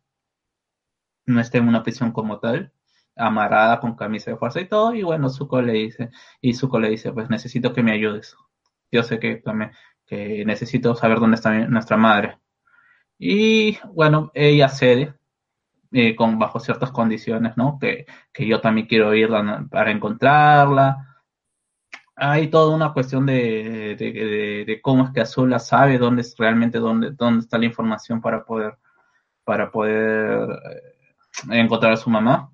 no 1.25 1.41
está 1.41 1.57
en 1.57 1.67
una 1.67 1.83
prisión 1.83 2.11
como 2.11 2.39
tal, 2.39 2.71
amarrada 3.15 3.79
con 3.79 3.95
camisa 3.95 4.31
de 4.31 4.37
fuerza 4.37 4.61
y 4.61 4.67
todo, 4.67 4.95
y 4.95 5.03
bueno, 5.03 5.29
Zuko 5.29 5.61
le 5.61 5.73
dice, 5.73 6.09
y 6.41 6.53
Zuko 6.53 6.79
le 6.79 6.89
dice, 6.89 7.11
pues 7.11 7.29
necesito 7.29 7.73
que 7.73 7.83
me 7.83 7.91
ayudes. 7.91 8.35
Yo 8.91 9.03
sé 9.03 9.19
que 9.19 9.35
también, 9.35 9.71
que 10.05 10.43
necesito 10.45 10.95
saber 10.95 11.19
dónde 11.19 11.35
está 11.35 11.51
nuestra 11.67 11.97
madre. 11.97 12.39
Y 13.19 13.77
bueno, 13.93 14.31
ella 14.33 14.69
cede, 14.69 15.13
eh, 15.91 16.15
con 16.15 16.37
bajo 16.37 16.59
ciertas 16.59 16.91
condiciones, 16.91 17.57
¿no? 17.57 17.77
Que, 17.79 18.05
que 18.31 18.47
yo 18.47 18.61
también 18.61 18.87
quiero 18.87 19.13
ir 19.15 19.29
para 19.71 19.91
encontrarla. 19.91 21.05
Hay 22.15 22.49
toda 22.49 22.75
una 22.75 22.93
cuestión 22.93 23.25
de, 23.25 23.95
de, 23.97 24.79
cómo 24.81 25.05
es 25.05 25.11
que 25.11 25.21
Azula 25.21 25.57
sabe 25.59 25.97
dónde 25.97 26.21
es 26.21 26.35
realmente 26.37 26.79
dónde, 26.79 27.11
dónde 27.11 27.41
está 27.41 27.57
la 27.57 27.65
información 27.65 28.21
para 28.21 28.43
poder 28.45 28.77
para 29.43 29.71
poder 29.71 30.49
eh, 31.51 31.59
encontrar 31.59 31.93
a 31.93 31.97
su 31.97 32.09
mamá. 32.09 32.51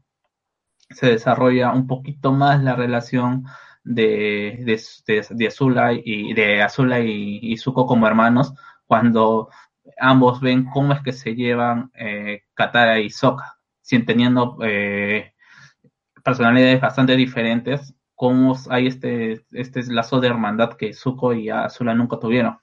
Se 0.90 1.08
desarrolla 1.08 1.74
un 1.74 1.88
poquito 1.88 2.32
más 2.32 2.64
la 2.64 2.76
relación 2.76 3.46
de, 3.84 4.60
de, 4.66 4.82
de, 5.08 5.28
de 5.30 5.48
Azula 5.48 5.94
y 5.94 6.34
de 6.34 6.62
Azula 6.62 7.00
y, 7.02 7.40
y 7.42 7.58
Zuko 7.58 7.86
como 7.86 8.08
hermanos 8.08 8.54
cuando 8.86 9.50
ambos 9.98 10.42
ven 10.42 10.66
cómo 10.66 10.94
es 10.94 11.02
que 11.02 11.14
se 11.14 11.36
llevan 11.36 11.92
eh, 11.96 12.44
Katara 12.54 13.00
y 13.00 13.10
Sokka, 13.10 13.58
sin 13.82 14.06
teniendo 14.06 14.58
eh, 14.64 15.34
personalidades 16.24 16.82
bastante 16.82 17.16
diferentes, 17.16 17.94
cómo 18.16 18.58
hay 18.70 18.88
este, 18.88 19.46
este 19.52 19.84
lazo 19.92 20.20
de 20.20 20.28
hermandad 20.28 20.74
que 20.74 20.94
Zuko 20.94 21.34
y 21.34 21.50
Azula 21.50 21.94
nunca 21.94 22.20
tuvieron. 22.20 22.60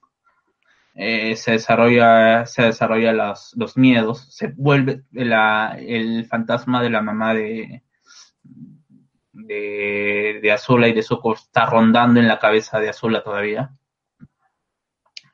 Eh, 0.94 1.36
se 1.36 1.52
desarrolla, 1.52 2.44
se 2.44 2.62
desarrolla 2.62 3.12
los, 3.12 3.76
miedos, 3.76 4.34
se 4.34 4.48
vuelve 4.48 5.04
la, 5.12 5.76
el 5.78 6.26
fantasma 6.26 6.82
de 6.82 6.90
la 6.90 7.00
mamá 7.00 7.34
de, 7.34 7.82
de, 9.32 10.52
Azula 10.52 10.88
y 10.88 10.92
de 10.92 11.02
Zuko 11.02 11.34
está 11.34 11.66
rondando 11.66 12.20
en 12.20 12.28
la 12.28 12.38
cabeza 12.38 12.78
de 12.78 12.90
Azula 12.90 13.22
todavía. 13.22 13.74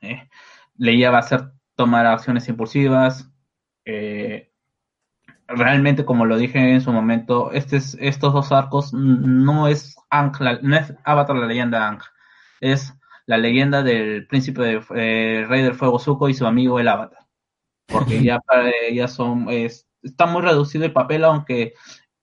Eh, 0.00 0.28
lleva 0.76 1.16
a 1.16 1.20
hacer 1.20 1.52
tomar 1.78 2.04
acciones 2.06 2.48
impulsivas. 2.48 3.30
Eh, 3.84 4.50
realmente, 5.46 6.04
como 6.04 6.26
lo 6.26 6.36
dije 6.36 6.58
en 6.72 6.80
su 6.80 6.92
momento, 6.92 7.52
este 7.52 7.76
es- 7.76 7.96
estos 8.00 8.32
dos 8.34 8.50
arcos 8.52 8.92
no 8.92 9.68
es, 9.68 9.96
Aang, 10.10 10.32
la- 10.40 10.58
no 10.60 10.76
es 10.76 10.92
Avatar 11.04 11.36
la 11.36 11.46
leyenda 11.46 11.86
Aang, 11.86 12.00
es 12.60 12.92
la 13.26 13.38
leyenda 13.38 13.82
del 13.82 14.26
príncipe 14.26 14.60
de, 14.62 14.82
eh, 14.96 15.46
rey 15.48 15.62
del 15.62 15.74
fuego 15.74 15.98
Zuko 16.00 16.28
y 16.28 16.34
su 16.34 16.46
amigo 16.46 16.80
el 16.80 16.88
Avatar. 16.88 17.20
Porque 17.86 18.22
ya, 18.22 18.40
ya 18.92 19.06
son, 19.08 19.48
es- 19.48 19.86
está 20.02 20.26
muy 20.26 20.42
reducido 20.42 20.84
el 20.84 20.92
papel, 20.92 21.24
aunque 21.24 21.74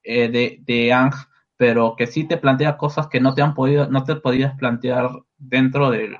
eh, 0.04 0.28
de, 0.28 0.58
de 0.64 0.92
Aang, 0.92 1.14
pero 1.56 1.96
que 1.96 2.06
sí 2.06 2.24
te 2.28 2.36
plantea 2.36 2.76
cosas 2.76 3.08
que 3.08 3.20
no 3.20 3.34
te 3.34 3.40
han 3.42 3.54
podido, 3.54 3.88
no 3.88 4.04
te 4.04 4.16
podías 4.16 4.54
plantear 4.58 5.08
dentro 5.38 5.90
del, 5.90 6.16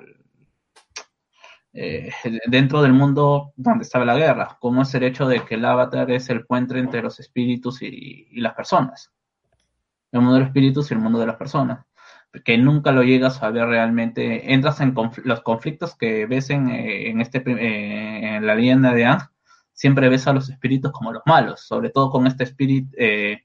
eh, 1.79 2.11
dentro 2.47 2.81
del 2.81 2.95
mundo 2.95 3.53
donde 3.55 3.85
estaba 3.85 4.07
la 4.07 4.17
guerra, 4.17 4.57
como 4.61 4.81
es 4.81 4.95
el 4.95 5.03
hecho 5.03 5.29
de 5.29 5.45
que 5.45 5.57
el 5.57 5.65
avatar 5.67 6.11
es 6.11 6.31
el 6.31 6.47
puente 6.47 6.79
entre 6.79 7.03
los 7.03 7.21
espíritus 7.21 7.83
y, 7.83 8.29
las 8.41 8.55
personas. 8.55 9.13
el 10.11 10.21
mundo 10.21 10.35
de 10.35 10.41
los 10.41 10.49
espíritus 10.49 10.91
y 10.91 10.95
el 10.95 11.01
mundo 11.01 11.19
de 11.19 11.27
las 11.27 11.37
personas, 11.37 11.85
que 12.45 12.57
nunca 12.57 12.93
lo 12.93 13.03
llegas 13.03 13.43
a 13.43 13.51
ver 13.51 13.67
realmente, 13.67 14.55
entras 14.55 14.81
en 14.81 14.95
los 15.25 15.43
conflictos 15.43 15.95
que 15.97 16.25
ves 16.25 16.49
en, 16.49 16.71
eh, 16.71 17.15
este, 17.21 17.43
eh, 17.47 18.37
en 18.37 18.47
la 18.47 18.55
leyenda 18.55 18.93
de 18.95 19.05
Ang, 19.05 19.29
siempre 19.75 20.09
ves 20.09 20.27
a 20.27 20.33
los 20.33 20.49
espíritus 20.49 20.93
como 20.93 21.13
los 21.13 21.23
malos, 21.27 21.61
sobre 21.61 21.91
todo 21.91 22.11
con 22.11 22.27
este 22.27 22.45
espíritu, 22.45 22.89
eh, 22.97 23.43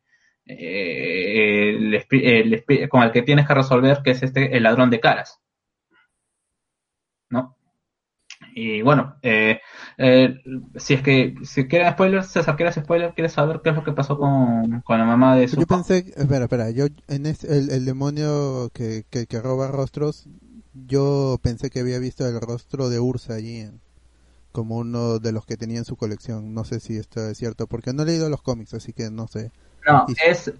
con 2.89 3.03
el 3.03 3.11
que 3.11 3.23
tienes 3.23 3.45
que 3.45 3.53
resolver, 3.53 4.01
que 4.03 4.11
es 4.11 4.23
este, 4.23 4.55
el 4.55 4.63
ladrón 4.63 4.89
de 4.89 5.01
caras. 5.01 5.41
¿No? 7.29 7.57
Y 8.55 8.81
bueno, 8.81 9.17
eh, 9.21 9.59
eh, 9.97 10.35
si 10.75 10.93
es 10.95 11.01
que 11.03 11.35
si 11.43 11.67
quieres 11.67 11.91
spoiler, 11.93 12.23
César, 12.23 12.55
¿quieres 12.55 12.75
spoiler? 12.75 13.13
¿Quieres 13.13 13.33
saber 13.33 13.61
qué 13.63 13.69
es 13.71 13.75
lo 13.75 13.83
que 13.83 13.93
pasó 13.93 14.17
con, 14.17 14.81
con 14.81 14.97
la 14.99 15.05
mamá 15.05 15.35
de 15.35 15.47
su 15.47 15.61
Yo 15.61 15.67
pensé, 15.67 16.13
espera, 16.15 16.45
espera, 16.45 16.69
yo 16.71 16.85
en 17.07 17.25
este, 17.25 17.57
el, 17.57 17.69
el 17.71 17.85
demonio 17.85 18.69
que, 18.73 19.05
que, 19.09 19.27
que 19.27 19.41
roba 19.41 19.67
rostros, 19.67 20.25
yo 20.73 21.39
pensé 21.41 21.69
que 21.69 21.81
había 21.81 21.99
visto 21.99 22.25
el 22.27 22.39
rostro 22.39 22.89
de 22.89 22.99
Ursa 22.99 23.33
allí 23.35 23.69
como 24.53 24.77
uno 24.77 25.19
de 25.19 25.31
los 25.33 25.45
que 25.45 25.57
tenía 25.57 25.79
en 25.79 25.85
su 25.85 25.97
colección. 25.97 26.53
No 26.53 26.65
sé 26.65 26.79
si 26.81 26.97
esto 26.97 27.27
es 27.29 27.37
cierto, 27.39 27.67
porque 27.67 27.93
no 27.93 28.03
he 28.03 28.07
leído 28.07 28.29
los 28.29 28.41
cómics, 28.43 28.73
así 28.75 28.93
que 28.93 29.11
no 29.11 29.27
sé. 29.27 29.51
No, 29.87 29.97
Y- 30.07 30.17
es 30.23 30.53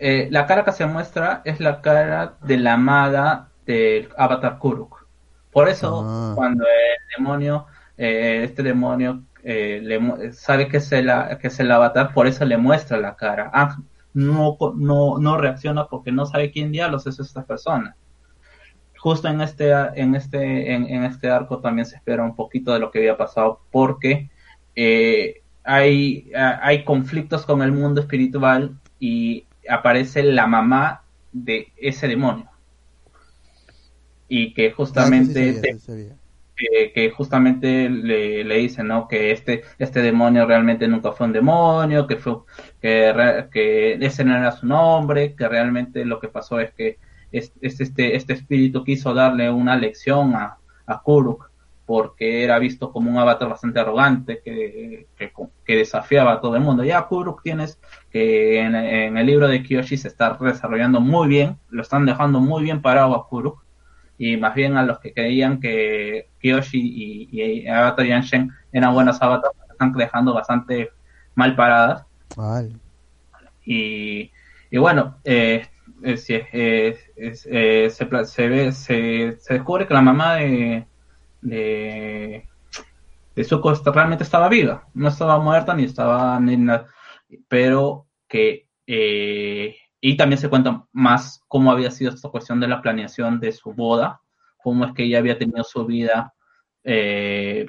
eh, 0.00 0.28
la 0.30 0.46
cara 0.46 0.64
que 0.64 0.72
se 0.72 0.86
muestra 0.86 1.42
es 1.44 1.60
la 1.60 1.80
cara 1.82 2.36
de 2.42 2.56
la 2.58 2.74
amada 2.74 3.52
del 3.66 4.10
Avatar 4.16 4.58
Kuruk. 4.58 5.01
Por 5.52 5.68
eso, 5.68 6.04
Ah. 6.06 6.32
cuando 6.34 6.64
el 6.64 7.16
demonio, 7.18 7.66
eh, 7.96 8.42
este 8.44 8.62
demonio 8.62 9.22
eh, 9.44 9.80
le 9.82 10.32
sabe 10.32 10.68
que 10.68 10.78
es, 10.78 10.90
el, 10.92 11.10
que 11.40 11.48
es 11.48 11.60
el 11.60 11.70
Avatar, 11.70 12.14
por 12.14 12.26
eso 12.26 12.44
le 12.44 12.56
muestra 12.56 12.96
la 12.98 13.16
cara. 13.16 13.50
Ah, 13.52 13.76
no, 14.14 14.56
no, 14.76 15.18
no 15.18 15.36
reacciona 15.36 15.86
porque 15.86 16.12
no 16.12 16.26
sabe 16.26 16.50
quién 16.52 16.70
diablos 16.72 17.06
es 17.06 17.18
esta 17.18 17.44
persona. 17.44 17.96
Justo 18.98 19.26
en 19.28 19.40
este, 19.40 19.72
en 19.72 20.14
este, 20.14 20.72
en, 20.74 20.86
en 20.86 21.04
este 21.04 21.28
arco 21.28 21.58
también 21.58 21.86
se 21.86 21.96
espera 21.96 22.22
un 22.22 22.36
poquito 22.36 22.72
de 22.72 22.78
lo 22.78 22.90
que 22.92 23.00
había 23.00 23.16
pasado 23.16 23.60
porque 23.72 24.30
eh, 24.76 25.42
hay, 25.64 26.30
hay 26.34 26.84
conflictos 26.84 27.44
con 27.44 27.62
el 27.62 27.72
mundo 27.72 28.00
espiritual 28.00 28.78
y 29.00 29.44
aparece 29.68 30.22
la 30.22 30.46
mamá 30.46 31.02
de 31.32 31.72
ese 31.76 32.06
demonio. 32.06 32.48
Y 34.34 34.54
que 34.54 34.72
Ah, 34.94 35.12
sí 35.12 35.24
justamente 35.24 35.34
sabía, 35.34 35.60
te- 35.60 35.68
eso 35.68 35.78
sí 35.78 35.84
sabía. 35.84 36.18
que, 36.56 36.92
que 36.94 37.10
justamente 37.10 37.88
le, 37.90 38.44
le 38.44 38.56
dicen, 38.58 38.88
¿no? 38.88 39.08
Que 39.08 39.32
este, 39.32 39.62
este 39.78 40.02
demonio 40.02 40.46
realmente 40.46 40.88
nunca 40.88 41.12
fue 41.12 41.26
un 41.26 41.32
demonio, 41.32 42.06
que 42.06 42.16
fue, 42.16 42.36
que, 42.80 43.12
re- 43.12 43.48
que 43.50 43.94
ese 43.94 44.24
no 44.24 44.36
era 44.36 44.52
su 44.52 44.66
nombre, 44.66 45.34
que 45.36 45.48
realmente 45.48 46.04
lo 46.04 46.20
que 46.20 46.28
pasó 46.28 46.60
es 46.60 46.72
que 46.74 46.98
es, 47.30 47.52
es 47.60 47.80
este, 47.80 48.16
este 48.16 48.34
espíritu 48.34 48.84
quiso 48.84 49.14
darle 49.14 49.50
una 49.50 49.76
lección 49.76 50.34
a, 50.36 50.60
a 50.86 51.02
Kuruk, 51.02 51.50
porque 51.84 52.44
era 52.44 52.58
visto 52.58 52.92
como 52.92 53.10
un 53.10 53.18
avatar 53.18 53.48
bastante 53.48 53.80
arrogante, 53.80 54.40
que, 54.44 55.08
que, 55.16 55.32
que 55.64 55.76
desafiaba 55.76 56.32
a 56.34 56.40
todo 56.40 56.56
el 56.56 56.62
mundo. 56.62 56.84
Ya 56.84 57.02
Kuruk 57.06 57.42
tienes 57.42 57.80
que 58.10 58.60
en, 58.60 58.74
en 58.74 59.16
el 59.18 59.26
libro 59.26 59.48
de 59.48 59.62
Kyoshi 59.62 59.96
se 59.96 60.08
está 60.08 60.36
desarrollando 60.40 61.00
muy 61.00 61.28
bien, 61.28 61.58
lo 61.68 61.82
están 61.82 62.06
dejando 62.06 62.40
muy 62.40 62.62
bien 62.62 62.82
parado 62.82 63.14
a 63.16 63.28
Kuruk, 63.28 63.61
y 64.24 64.36
más 64.36 64.54
bien 64.54 64.76
a 64.76 64.84
los 64.84 65.00
que 65.00 65.12
creían 65.12 65.58
que 65.58 66.28
Kyoshi 66.40 66.78
y, 66.80 67.28
y 67.42 67.66
Avatar 67.66 68.06
Yanshen 68.06 68.52
eran 68.70 68.94
buenas 68.94 69.20
avatars, 69.20 69.52
están 69.68 69.92
dejando 69.94 70.32
bastante 70.32 70.90
mal 71.34 71.56
paradas. 71.56 72.06
Vale. 72.36 72.76
Y, 73.64 74.30
y 74.70 74.78
bueno, 74.78 75.18
eh, 75.24 75.66
eh, 76.04 76.16
si 76.16 76.34
es- 76.52 77.10
es- 77.16 77.40
se, 77.96 78.24
se 78.26 78.48
ve, 78.48 78.70
se, 78.70 79.36
se 79.40 79.54
descubre 79.54 79.88
que 79.88 79.94
la 79.94 80.02
mamá 80.02 80.36
de, 80.36 80.86
de, 81.40 82.48
de 83.34 83.44
Zuko 83.44 83.74
realmente 83.92 84.22
estaba 84.22 84.48
viva, 84.48 84.86
no 84.94 85.08
estaba 85.08 85.40
muerta 85.40 85.74
ni 85.74 85.82
estaba 85.82 86.38
ni 86.38 86.56
nada, 86.56 86.86
pero 87.48 88.06
que 88.28 88.68
eh, 88.86 89.74
y 90.04 90.16
también 90.16 90.38
se 90.38 90.50
cuenta 90.50 90.84
más 90.92 91.40
cómo 91.46 91.70
había 91.70 91.92
sido 91.92 92.10
esta 92.12 92.28
cuestión 92.28 92.58
de 92.58 92.66
la 92.66 92.82
planeación 92.82 93.38
de 93.38 93.52
su 93.52 93.72
boda, 93.72 94.20
cómo 94.56 94.84
es 94.84 94.92
que 94.92 95.04
ella 95.04 95.18
había 95.18 95.38
tenido 95.38 95.62
su 95.62 95.86
vida 95.86 96.34
eh, 96.82 97.66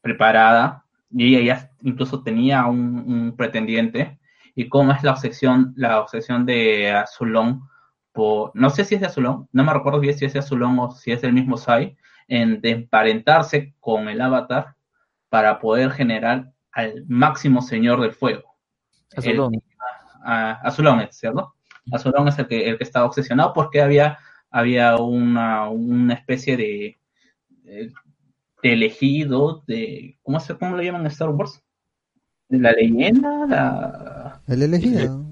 preparada 0.00 0.86
y 1.10 1.36
ella 1.36 1.70
incluso 1.82 2.22
tenía 2.22 2.64
un, 2.64 3.34
pretendiente 3.36 4.18
y 4.54 4.70
cómo 4.70 4.92
es 4.92 5.02
la 5.02 5.12
obsesión 5.12 5.74
la 5.76 6.00
obsesión 6.00 6.46
de 6.46 6.90
Azulón 6.90 7.68
por 8.12 8.50
no 8.54 8.70
sé 8.70 8.84
si 8.84 8.94
es 8.94 9.02
de 9.02 9.08
Azulón 9.08 9.46
no 9.52 9.62
me 9.62 9.74
recuerdo 9.74 10.00
bien 10.00 10.16
si 10.16 10.24
es 10.24 10.32
de 10.32 10.38
Azulón 10.38 10.78
o 10.78 10.90
si 10.90 11.12
es 11.12 11.20
del 11.20 11.34
mismo 11.34 11.58
Sai 11.58 11.98
en 12.28 12.62
de 12.62 12.70
emparentarse 12.70 13.74
con 13.78 14.08
el 14.08 14.22
avatar 14.22 14.74
para 15.28 15.60
poder 15.60 15.90
generar 15.90 16.50
al 16.72 17.04
máximo 17.06 17.60
señor 17.60 18.00
del 18.00 18.12
fuego 18.12 18.56
Azulón. 19.14 19.52
A- 20.24 20.60
Azulón 20.62 21.00
es, 21.00 21.16
¿cierto? 21.16 21.54
Azulón 21.92 22.28
es 22.28 22.38
el 22.38 22.46
que, 22.48 22.68
el 22.68 22.78
que 22.78 22.84
estaba 22.84 23.06
obsesionado 23.06 23.52
porque 23.52 23.80
había, 23.80 24.18
había 24.50 24.96
una, 24.96 25.68
una 25.68 26.14
especie 26.14 26.56
de, 26.56 26.96
de, 27.48 27.92
de 28.62 28.72
elegido, 28.72 29.62
de, 29.66 30.18
¿cómo, 30.22 30.40
se, 30.40 30.56
¿cómo 30.56 30.76
lo 30.76 30.82
llaman 30.82 31.02
en 31.02 31.06
Star 31.08 31.28
Wars? 31.30 31.62
¿De 32.48 32.58
la 32.58 32.72
leyenda? 32.72 33.46
La, 33.46 34.40
El 34.48 34.62
elegido. 34.62 35.24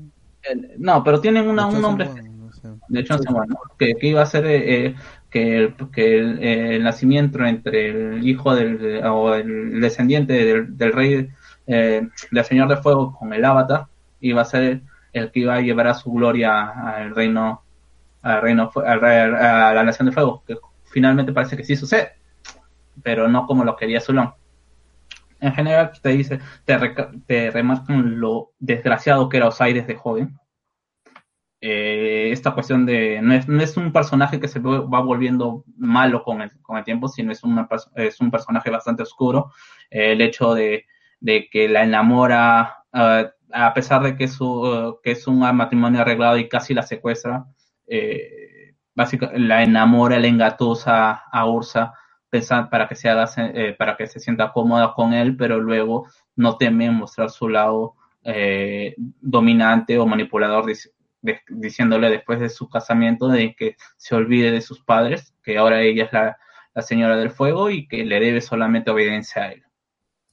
el- 0.43 0.71
no, 0.79 1.03
pero 1.03 1.21
tienen 1.21 1.49
una, 1.49 1.67
un 1.67 1.81
nombre 1.81 2.07
One, 2.09 2.23
no 2.37 2.53
sé. 2.53 2.69
de 2.89 3.01
hecho, 3.01 3.17
bueno, 3.31 3.57
que, 3.79 3.95
que 3.95 4.09
iba 4.09 4.21
a 4.23 4.27
ser 4.27 4.45
eh, 4.47 4.87
eh, 4.87 4.95
que, 5.31 5.57
el, 5.57 5.75
que 5.91 6.19
el, 6.19 6.39
eh, 6.43 6.77
el 6.77 6.83
nacimiento 6.85 7.45
entre 7.45 7.89
el 8.17 8.27
hijo 8.29 8.55
del 8.55 9.01
o 9.07 9.35
el 9.35 9.81
descendiente 9.81 10.33
del, 10.45 10.77
del 10.77 10.93
rey 10.93 11.29
eh, 11.67 12.07
del 12.31 12.45
señor 12.45 12.69
de 12.69 12.77
fuego 12.77 13.17
con 13.19 13.33
el 13.33 13.45
avatar 13.45 13.87
iba 14.28 14.43
a 14.43 14.47
ser 14.47 14.83
el 15.12 15.31
que 15.31 15.41
iba 15.41 15.55
a 15.55 15.61
llevar 15.61 15.86
a 15.89 15.94
su 15.94 16.12
gloria 16.12 16.62
al 16.70 17.15
reino 17.15 17.62
al 18.23 18.43
reino 18.43 18.70
al 18.86 19.01
rey- 19.01 19.19
a 19.19 19.73
la 19.75 19.83
nación 19.85 20.07
de 20.07 20.12
fuego 20.12 20.43
que 20.47 20.57
finalmente 20.85 21.33
parece 21.33 21.57
que 21.57 21.65
sí 21.65 21.77
sucede 21.77 22.12
pero 23.03 23.28
no 23.28 23.47
como 23.47 23.65
lo 23.65 23.77
quería 23.77 24.01
Zulón 24.01 24.35
en 25.41 25.53
general 25.53 25.93
te 26.03 26.09
dice 26.11 26.41
te, 26.65 26.77
reca- 26.78 27.11
te 27.27 27.51
remarcan 27.51 28.19
lo 28.20 28.53
desgraciado 28.59 29.28
que 29.28 29.36
era 29.36 29.49
Osai 29.49 29.73
desde 29.73 29.94
joven 29.97 30.36
eh, 31.61 32.31
esta 32.31 32.53
cuestión 32.53 32.85
de 32.86 33.20
no 33.23 33.35
es, 33.35 33.49
no 33.49 33.62
es 33.62 33.77
un 33.77 33.93
personaje 33.93 34.39
que 34.41 34.49
se 34.49 34.59
va 34.61 35.01
volviendo 35.01 35.65
malo 35.77 36.23
con 36.23 36.43
el, 36.43 36.51
con 36.62 36.77
el 36.77 36.85
tiempo, 36.85 37.09
sino 37.09 37.33
es, 37.33 37.43
una, 37.43 37.67
es 37.97 38.20
un 38.20 38.31
personaje 38.31 38.70
bastante 38.70 39.03
oscuro. 39.03 39.51
Eh, 39.91 40.12
el 40.12 40.20
hecho 40.20 40.53
de, 40.55 40.85
de 41.20 41.49
que 41.51 41.69
la 41.69 41.83
enamora, 41.85 42.85
ah, 42.93 43.31
a 43.55 43.73
pesar 43.74 44.02
de 44.02 44.16
que 44.16 44.28
su, 44.28 44.99
que 45.02 45.12
es 45.12 45.26
un 45.26 45.39
matrimonio 45.41 46.00
arreglado 46.02 46.39
y 46.39 46.49
casi 46.49 46.74
la 46.74 46.83
secuestra, 46.83 47.47
eh, 47.86 48.74
básicamente 48.94 49.41
la 49.41 49.62
enamora, 49.62 50.18
la 50.18 50.26
engatusa 50.28 51.12
a 51.33 51.47
Ursa 51.49 51.94
para 52.70 52.89
que 52.89 52.97
se 52.97 53.08
haga, 53.08 53.26
eh, 53.36 53.74
para 53.78 53.97
que 53.97 54.07
se 54.08 54.18
sienta 54.20 54.52
cómoda 54.52 54.92
con 54.94 55.15
él, 55.15 55.36
pero 55.36 55.60
luego 55.60 56.08
no 56.36 56.57
teme 56.57 56.91
mostrar 56.91 57.31
su 57.31 57.49
lado 57.49 57.94
eh, 58.24 58.94
dominante 59.20 59.99
o 59.99 60.07
manipulador 60.07 60.65
diciéndole 61.49 62.10
después 62.10 62.41
de 62.41 62.49
su 62.49 62.68
casamiento 62.68 63.28
de 63.28 63.55
que 63.55 63.76
se 63.97 64.15
olvide 64.15 64.50
de 64.50 64.60
sus 64.60 64.83
padres, 64.83 65.34
que 65.42 65.57
ahora 65.58 65.81
ella 65.83 66.05
es 66.05 66.12
la, 66.12 66.36
señora 66.83 67.16
del 67.16 67.31
fuego 67.31 67.70
y 67.70 67.86
que 67.86 68.05
le 68.05 68.18
debe 68.18 68.41
solamente 68.41 68.91
obediencia 68.91 69.42
a 69.44 69.52
él. 69.52 69.62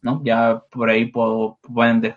¿no? 0.02 0.22
Ya 0.24 0.64
por 0.72 0.90
ahí 0.90 1.06
po- 1.08 1.60
pueden, 1.62 2.02
de- 2.02 2.16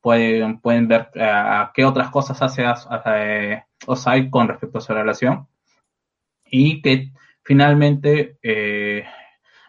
pueden, 0.00 0.60
pueden 0.60 0.88
ver 0.88 1.10
ah, 1.20 1.70
qué 1.74 1.84
otras 1.84 2.10
cosas 2.10 2.40
hace 2.42 2.64
As- 2.66 2.88
eh, 3.06 3.62
Osai 3.86 4.30
con 4.30 4.48
respecto 4.48 4.78
a 4.78 4.80
su 4.80 4.92
relación. 4.92 5.46
Y 6.44 6.82
que 6.82 7.12
finalmente 7.42 8.38
eh, 8.42 9.04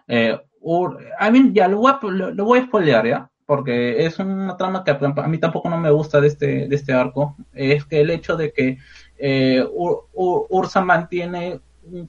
eh, 0.08 0.40
Ur- 0.62 1.00
I 1.20 1.32
mean, 1.32 1.54
ya 1.54 1.68
lo 1.68 1.78
voy, 1.80 1.92
a, 1.92 2.00
lo 2.08 2.46
voy 2.46 2.60
a 2.60 2.66
spoilear 2.66 3.08
ya 3.08 3.32
porque 3.46 4.06
es 4.06 4.18
una 4.18 4.56
trama 4.56 4.82
que 4.86 4.92
a 4.92 5.28
mí 5.28 5.38
tampoco 5.38 5.68
no 5.70 5.78
me 5.78 5.92
gusta 5.92 6.22
de 6.22 6.28
este, 6.28 6.68
de 6.70 6.76
este 6.78 6.94
arco, 6.94 7.36
es 7.52 7.84
que 7.84 8.00
el 8.00 8.10
hecho 8.10 8.38
de 8.38 8.54
que 8.54 8.78
eh, 9.18 9.62
Ur- 9.74 10.06
Ur- 10.14 10.46
Ursa 10.50 10.80
mantiene 10.80 11.60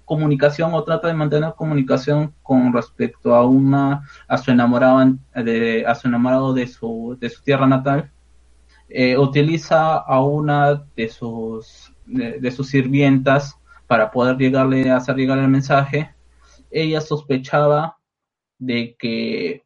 comunicación 0.05 0.75
o 0.75 0.84
trata 0.84 1.09
de 1.09 1.15
mantener 1.15 1.55
comunicación 1.57 2.34
con 2.42 2.73
respecto 2.73 3.34
a 3.34 3.47
una 3.47 4.07
a 4.28 4.39
su 4.39 4.51
enamorado 4.51 5.17
de, 5.34 5.84
a 5.86 5.94
su 5.94 6.09
enamorado 6.09 6.52
de 6.52 6.67
su 6.67 7.17
de 7.18 7.31
su 7.31 7.42
tierra 7.42 7.67
natal 7.67 8.10
eh, 8.89 9.17
utiliza 9.17 9.97
a 9.97 10.23
una 10.23 10.84
de 10.94 11.09
sus 11.09 11.92
de, 12.05 12.51
sus 12.51 12.68
sirvientas 12.68 13.57
para 13.86 14.10
poder 14.10 14.36
llegarle 14.36 14.91
hacer 14.91 15.17
llegar 15.17 15.39
el 15.39 15.49
mensaje. 15.49 16.15
Ella 16.70 17.01
sospechaba 17.01 17.97
de 18.59 18.97
que 18.99 19.65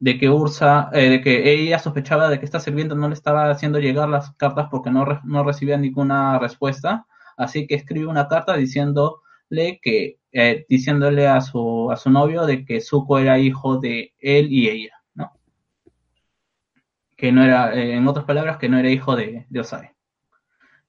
de 0.00 0.18
que 0.18 0.30
Ursa, 0.30 0.90
eh, 0.92 1.10
de 1.10 1.20
que 1.20 1.52
ella 1.52 1.78
sospechaba 1.78 2.28
de 2.30 2.38
que 2.38 2.46
esta 2.46 2.58
sirvienta 2.58 2.94
no 2.94 3.08
le 3.08 3.14
estaba 3.14 3.50
haciendo 3.50 3.78
llegar 3.78 4.08
las 4.08 4.32
cartas 4.32 4.68
porque 4.70 4.90
no, 4.90 5.04
no 5.24 5.44
recibía 5.44 5.76
ninguna 5.76 6.38
respuesta, 6.38 7.06
así 7.38 7.66
que 7.66 7.76
escribe 7.76 8.06
una 8.08 8.28
carta 8.28 8.56
diciéndole 8.56 9.80
que, 9.82 10.18
eh, 10.32 10.66
diciéndole 10.68 11.26
a 11.28 11.40
su, 11.40 11.90
a 11.90 11.96
su 11.96 12.10
novio 12.10 12.46
de 12.46 12.64
que 12.64 12.80
Zuko 12.82 13.18
era 13.18 13.38
hijo 13.38 13.78
de 13.78 14.14
él 14.20 14.52
y 14.52 14.68
ella, 14.68 14.92
¿no? 15.14 15.32
Que 17.18 17.32
no 17.32 17.42
era, 17.44 17.74
eh, 17.74 17.92
en 17.96 18.08
otras 18.08 18.24
palabras, 18.24 18.56
que 18.56 18.70
no 18.70 18.78
era 18.78 18.88
hijo 18.90 19.14
de, 19.14 19.44
de 19.50 19.60
Osai. 19.60 19.90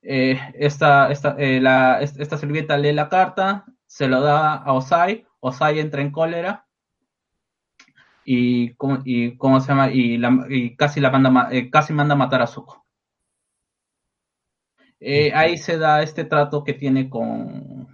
Eh, 0.01 0.39
esta, 0.55 1.11
esta, 1.11 1.35
la, 1.37 2.01
es- 2.01 2.17
esta 2.19 2.37
lee 2.77 2.93
la 2.93 3.09
carta, 3.09 3.65
se 3.87 4.07
lo 4.07 4.21
da 4.21 4.55
a 4.55 4.73
Osai, 4.73 5.25
Osai 5.39 5.79
entra 5.79 6.01
en 6.01 6.11
cólera 6.11 6.65
y 8.25 8.75
y 9.05 9.37
cómo 9.37 9.59
se 9.61 9.67
llama 9.69 9.89
y, 9.91 10.75
casi 10.75 10.99
la 10.99 11.09
manda 11.11 11.29
ma- 11.29 11.49
casi 11.71 11.93
manda 11.93 12.13
a 12.15 12.17
matar 12.17 12.41
a 12.41 12.47
Zuko. 12.47 12.85
Eh, 14.99 15.31
ahí 15.33 15.57
se 15.57 15.77
da 15.77 16.01
este 16.03 16.25
trato 16.25 16.63
que 16.63 16.73
tiene 16.73 17.09
con 17.09 17.87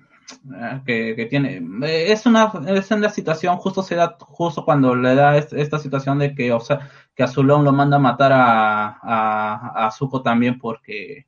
eh, 0.56 0.82
que, 0.86 1.16
que 1.16 1.26
tiene 1.28 1.58
eh, 1.84 2.12
es 2.12 2.26
una 2.26 2.52
es 2.68 2.90
una 2.92 3.10
situación 3.10 3.58
justo 3.58 3.84
se 3.84 3.96
da 3.96 4.18
justo 4.20 4.66
cuando 4.66 4.96
le 4.96 5.14
da 5.16 5.38
est- 5.38 5.54
esta 5.54 5.78
situación 5.80 6.18
de 6.20 6.34
que 6.36 6.52
o 6.52 6.60
sea 6.60 6.90
que 7.16 7.24
Azulón 7.24 7.64
lo 7.64 7.72
manda 7.74 7.98
a 7.98 8.00
matar 8.00 8.32
a, 8.34 8.88
a, 9.02 9.88
a 9.88 9.92
Zuko 9.92 10.22
también 10.24 10.58
porque 10.60 11.28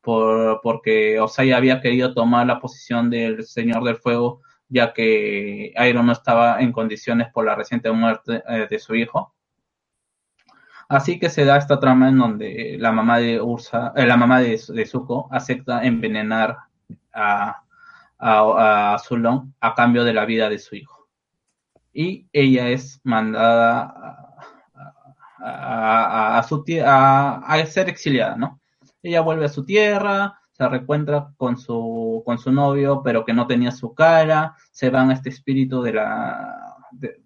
por, 0.00 0.60
porque 0.62 1.20
Osai 1.20 1.52
había 1.52 1.80
querido 1.80 2.14
tomar 2.14 2.46
la 2.46 2.60
posición 2.60 3.10
del 3.10 3.44
Señor 3.44 3.84
del 3.84 3.96
Fuego, 3.96 4.42
ya 4.68 4.92
que 4.92 5.72
Iroh 5.76 6.02
no 6.02 6.12
estaba 6.12 6.60
en 6.60 6.72
condiciones 6.72 7.28
por 7.32 7.44
la 7.46 7.54
reciente 7.54 7.90
muerte 7.92 8.42
eh, 8.48 8.66
de 8.70 8.78
su 8.78 8.94
hijo. 8.94 9.34
Así 10.88 11.18
que 11.18 11.30
se 11.30 11.44
da 11.44 11.56
esta 11.56 11.80
trama 11.80 12.08
en 12.08 12.18
donde 12.18 12.76
la 12.78 12.92
mamá 12.92 13.18
de 13.18 13.40
Ursa, 13.40 13.92
eh, 13.96 14.06
la 14.06 14.16
mamá 14.16 14.40
de, 14.40 14.60
de 14.68 14.86
Zuko 14.86 15.28
acepta 15.30 15.84
envenenar 15.84 16.58
a, 17.12 17.62
a, 18.18 18.94
a 18.94 18.96
a 19.60 19.74
cambio 19.74 20.04
de 20.04 20.12
la 20.12 20.24
vida 20.24 20.48
de 20.48 20.58
su 20.58 20.76
hijo. 20.76 21.08
Y 21.92 22.26
ella 22.32 22.68
es 22.68 23.00
mandada 23.04 24.26
a, 25.38 26.38
a, 26.38 26.42
su 26.42 26.64
a, 26.84 27.64
ser 27.66 27.88
exiliada, 27.88 28.36
¿no? 28.36 28.60
Ella 29.02 29.20
vuelve 29.20 29.46
a 29.46 29.48
su 29.48 29.64
tierra, 29.64 30.38
se 30.52 30.68
reencuentra 30.68 31.28
con 31.36 31.56
su, 31.58 32.22
con 32.24 32.38
su 32.38 32.52
novio, 32.52 33.02
pero 33.02 33.24
que 33.24 33.32
no 33.32 33.46
tenía 33.46 33.72
su 33.72 33.94
cara, 33.94 34.54
se 34.70 34.90
van 34.90 35.10
a 35.10 35.14
este 35.14 35.30
espíritu 35.30 35.82
de 35.82 35.92
la, 35.94 36.76
de 36.92 37.20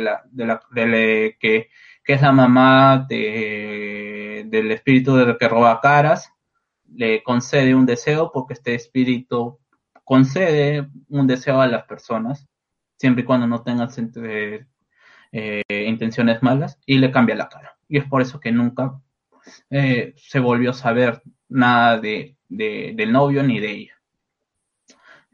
la, 0.00 0.22
de 0.30 0.46
la, 0.46 0.60
de 0.70 0.86
la- 0.86 1.36
que, 1.38 1.68
que 2.04 2.14
es 2.14 2.22
la 2.22 2.32
mamá 2.32 3.06
de, 3.08 4.44
del 4.48 4.70
espíritu 4.72 5.14
del 5.16 5.36
que 5.38 5.48
roba 5.48 5.80
caras, 5.80 6.30
le 6.94 7.22
concede 7.22 7.74
un 7.74 7.86
deseo 7.86 8.30
porque 8.32 8.54
este 8.54 8.74
espíritu 8.74 9.58
concede 10.04 10.88
un 11.08 11.26
deseo 11.26 11.60
a 11.60 11.66
las 11.66 11.84
personas, 11.84 12.46
siempre 12.98 13.22
y 13.22 13.26
cuando 13.26 13.46
no 13.46 13.62
tengan 13.62 13.88
eh, 15.68 15.86
intenciones 15.88 16.42
malas, 16.42 16.78
y 16.86 16.98
le 16.98 17.10
cambia 17.10 17.34
la 17.36 17.48
cara. 17.48 17.76
Y 17.88 17.98
es 17.98 18.04
por 18.04 18.22
eso 18.22 18.40
que 18.40 18.52
nunca 18.52 19.00
eh, 19.70 20.14
se 20.16 20.40
volvió 20.40 20.70
a 20.70 20.74
saber 20.74 21.22
nada 21.48 21.98
de, 22.00 22.36
de- 22.48 22.92
del 22.96 23.12
novio 23.12 23.42
ni 23.42 23.60
de 23.60 23.70
ella. 23.72 24.01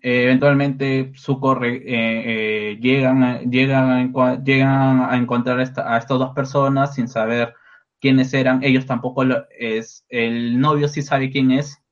Eh, 0.00 0.24
eventualmente 0.24 1.12
Zuko 1.16 1.62
eh, 1.64 1.82
eh, 1.84 2.78
llegan, 2.80 3.50
llegan, 3.50 4.12
llegan 4.44 5.00
a 5.02 5.16
encontrar 5.16 5.58
a 5.60 5.62
estas 5.98 6.08
dos 6.08 6.32
personas 6.34 6.94
sin 6.94 7.08
saber 7.08 7.54
quiénes 8.00 8.32
eran. 8.34 8.62
Ellos 8.62 8.86
tampoco 8.86 9.24
lo- 9.24 9.44
es 9.58 10.04
el 10.08 10.60
novio 10.60 10.88
sí 10.88 11.02
sabe 11.02 11.30
quién 11.30 11.50
es 11.50 11.82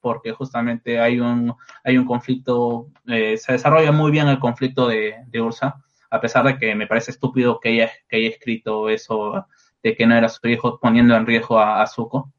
porque 0.00 0.32
justamente 0.32 1.00
hay 1.00 1.20
un 1.20 1.54
hay 1.84 1.98
un 1.98 2.04
conflicto 2.06 2.88
se 3.06 3.52
desarrolla 3.52 3.92
muy 3.92 4.10
bien 4.12 4.28
el 4.28 4.38
conflicto 4.38 4.88
de, 4.88 5.16
de 5.26 5.40
Ursa 5.42 5.82
a 6.10 6.20
pesar 6.20 6.44
de 6.46 6.58
que 6.58 6.74
me 6.74 6.86
parece 6.86 7.10
estúpido 7.12 7.60
que 7.60 7.70
ella 7.70 7.90
que 8.08 8.16
haya 8.18 8.28
escrito 8.30 8.88
eso 8.90 9.46
de 9.82 9.96
que 9.96 10.06
no 10.06 10.14
era 10.16 10.28
su 10.28 10.46
hijo 10.48 10.78
poniendo 10.80 11.16
en 11.16 11.26
riesgo 11.26 11.58
a, 11.58 11.82
a 11.82 11.86
Zuko 11.86 12.32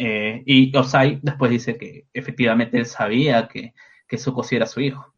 Eh, 0.00 0.42
y 0.46 0.76
Osai 0.76 1.20
después 1.22 1.50
dice 1.52 1.76
que 1.78 2.06
efectivamente 2.14 2.78
él 2.78 2.86
sabía 2.86 3.48
que, 3.48 3.74
que 4.08 4.18
Zuko 4.18 4.42
sí 4.44 4.56
era 4.56 4.66
su 4.66 4.80
hijo. 4.80 5.14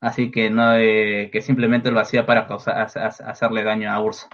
Así 0.00 0.30
que 0.30 0.48
no 0.50 0.74
eh, 0.76 1.28
que 1.32 1.42
simplemente 1.42 1.90
lo 1.90 2.00
hacía 2.00 2.24
para 2.26 2.46
causar 2.46 2.80
hace- 2.80 3.00
hace- 3.00 3.24
hacerle 3.24 3.62
daño 3.62 3.90
a 3.92 4.00
Ursa 4.02 4.28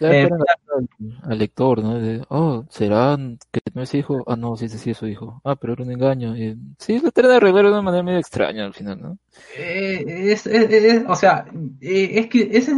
Eh, 0.00 0.28
al, 0.76 0.88
al 1.22 1.38
lector, 1.38 1.82
¿no? 1.82 1.98
De, 1.98 2.22
oh, 2.28 2.64
¿será 2.70 3.16
que 3.50 3.60
no 3.74 3.82
es 3.82 3.94
hijo? 3.94 4.22
Ah, 4.26 4.36
no, 4.36 4.56
sí, 4.56 4.68
sí, 4.68 4.78
sí 4.78 4.90
es 4.90 4.96
su 4.98 5.06
hijo. 5.08 5.40
Ah, 5.44 5.56
pero 5.56 5.72
era 5.72 5.82
un 5.82 5.90
engaño. 5.92 6.36
Y, 6.36 6.56
sí, 6.78 7.00
lo 7.00 7.10
tratan 7.10 7.32
de 7.32 7.36
arreglar 7.38 7.64
de 7.64 7.70
una 7.72 7.82
manera 7.82 8.02
medio 8.02 8.18
extraña 8.18 8.64
al 8.64 8.74
final, 8.74 9.00
¿no? 9.00 9.18
Eh, 9.56 10.04
es, 10.32 10.46
es- 10.46 10.70
es- 10.70 11.04
o 11.08 11.14
sea, 11.14 11.46
eh, 11.80 12.10
es 12.14 12.26
que 12.28 12.48
esa 12.52 12.72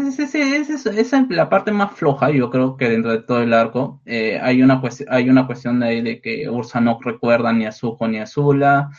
es, 0.92 1.12
la 1.30 1.48
parte 1.48 1.72
más 1.72 1.92
floja, 1.92 2.30
yo 2.30 2.50
creo 2.50 2.76
que 2.76 2.88
dentro 2.88 3.12
de 3.12 3.22
todo 3.22 3.42
el 3.42 3.52
arco. 3.52 4.00
Hay 4.06 4.62
una 4.62 4.80
cuestión, 4.80 5.08
hay 5.12 5.28
una 5.28 5.46
cuestión 5.46 5.80
de, 5.80 5.86
ahí 5.86 6.00
de 6.02 6.20
que 6.20 6.48
Ursa 6.48 6.80
no 6.80 6.98
recuerda 7.02 7.52
ni 7.52 7.66
a 7.66 7.72
Zuko 7.72 8.08
ni 8.08 8.18
a 8.18 8.26
Zula, 8.26 8.90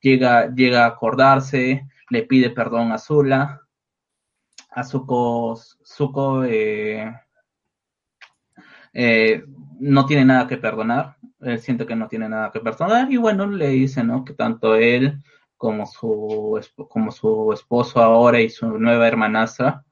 llega, 0.00 0.54
llega 0.54 0.84
a 0.84 0.88
acordarse, 0.88 1.86
le 2.10 2.22
pide 2.22 2.50
perdón 2.50 2.92
a 2.92 2.98
Zula, 2.98 3.60
a 4.70 4.82
Zuko, 4.84 5.56
Zuko 5.84 6.44
eh, 6.44 7.10
eh, 8.94 9.44
no 9.80 10.06
tiene 10.06 10.24
nada 10.24 10.46
que 10.46 10.56
perdonar, 10.56 11.16
él 11.40 11.58
siente 11.58 11.86
que 11.86 11.96
no 11.96 12.08
tiene 12.08 12.28
nada 12.28 12.50
que 12.50 12.60
perdonar 12.60 13.12
y 13.12 13.16
bueno, 13.16 13.46
le 13.46 13.68
dice, 13.68 14.02
¿no? 14.02 14.24
Que 14.24 14.32
tanto 14.32 14.76
él 14.76 15.20
como 15.56 15.86
su, 15.86 16.60
como 16.88 17.10
su 17.10 17.52
esposo 17.52 18.00
ahora 18.00 18.40
y 18.40 18.48
su 18.48 18.78
nueva 18.78 19.08
hermanastra 19.08 19.84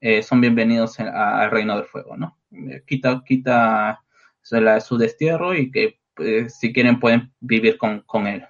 eh, 0.00 0.22
son 0.22 0.40
bienvenidos 0.40 0.98
al 1.00 1.50
reino 1.50 1.76
del 1.76 1.86
fuego, 1.86 2.16
¿no? 2.16 2.38
Eh, 2.50 2.82
Quita, 2.86 3.22
quita 3.24 4.02
su 4.42 4.96
destierro 4.96 5.54
y 5.54 5.70
que 5.70 5.98
pues, 6.14 6.58
si 6.58 6.72
quieren 6.72 6.98
pueden 6.98 7.32
vivir 7.40 7.76
con, 7.76 8.00
con 8.00 8.26
él, 8.26 8.44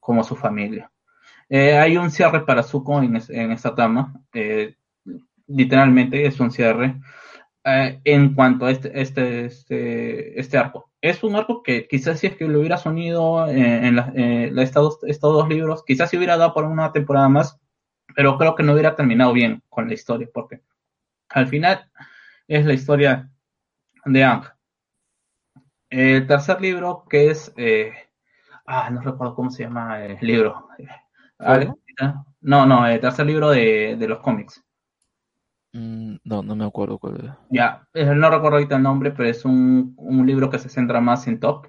como 0.00 0.24
su 0.24 0.36
familia. 0.36 0.90
Eh, 1.48 1.76
hay 1.78 1.96
un 1.96 2.10
cierre 2.10 2.44
para 2.44 2.62
Zuko 2.62 3.00
en, 3.02 3.20
en 3.28 3.52
esta 3.52 3.74
trama, 3.74 4.12
eh, 4.32 4.74
literalmente 5.46 6.26
es 6.26 6.40
un 6.40 6.50
cierre 6.50 6.96
eh, 7.66 8.00
en 8.04 8.34
cuanto 8.34 8.66
a 8.66 8.72
este, 8.72 9.00
este, 9.00 9.46
este, 9.46 10.40
este 10.40 10.58
arco. 10.58 10.90
Es 11.02 11.24
un 11.24 11.36
arco 11.36 11.62
que 11.64 11.88
quizás 11.88 12.20
si 12.20 12.28
es 12.28 12.36
que 12.36 12.48
lo 12.48 12.60
hubieras 12.60 12.86
unido 12.86 13.48
en, 13.48 13.58
en 13.86 13.96
la- 13.96 14.12
eh, 14.16 14.52
estos, 14.58 15.00
estos 15.04 15.34
dos 15.34 15.48
libros, 15.48 15.84
quizás 15.86 16.10
se 16.10 16.18
hubiera 16.18 16.38
dado 16.38 16.54
por 16.54 16.64
una 16.64 16.92
temporada 16.92 17.28
más, 17.28 17.60
pero 18.16 18.38
creo 18.38 18.54
que 18.56 18.64
no 18.64 18.72
hubiera 18.74 18.96
terminado 18.96 19.32
bien 19.34 19.62
con 19.70 19.88
la 19.88 19.94
historia, 19.94 20.28
porque 20.34 20.62
al 21.30 21.48
final 21.48 21.90
es 22.48 22.66
la 22.66 22.74
historia 22.74 23.30
de 24.06 24.24
Ang. 24.24 24.44
El 25.90 26.26
tercer 26.28 26.60
libro, 26.60 27.04
que 27.10 27.30
es, 27.30 27.52
eh, 27.56 27.92
ah, 28.66 28.90
no 28.90 29.00
recuerdo 29.02 29.34
cómo 29.34 29.50
se 29.50 29.64
llama 29.64 30.04
el 30.04 30.18
libro. 30.20 30.68
No, 32.40 32.66
no, 32.66 32.86
el 32.86 33.00
tercer 33.00 33.26
libro 33.26 33.50
de, 33.50 33.96
de 33.98 34.08
los 34.08 34.20
cómics. 34.20 34.62
Mm, 35.76 36.16
no, 36.24 36.42
no 36.42 36.56
me 36.56 36.64
acuerdo 36.64 36.98
cuál 36.98 37.16
era. 37.22 37.38
Ya, 37.50 37.86
eh, 37.92 38.06
no 38.06 38.30
recuerdo 38.30 38.56
ahorita 38.56 38.76
el 38.76 38.82
nombre, 38.82 39.10
pero 39.10 39.28
es 39.28 39.44
un, 39.44 39.94
un 39.98 40.26
libro 40.26 40.48
que 40.48 40.58
se 40.58 40.70
centra 40.70 41.02
más 41.02 41.26
en 41.26 41.38
Top. 41.38 41.66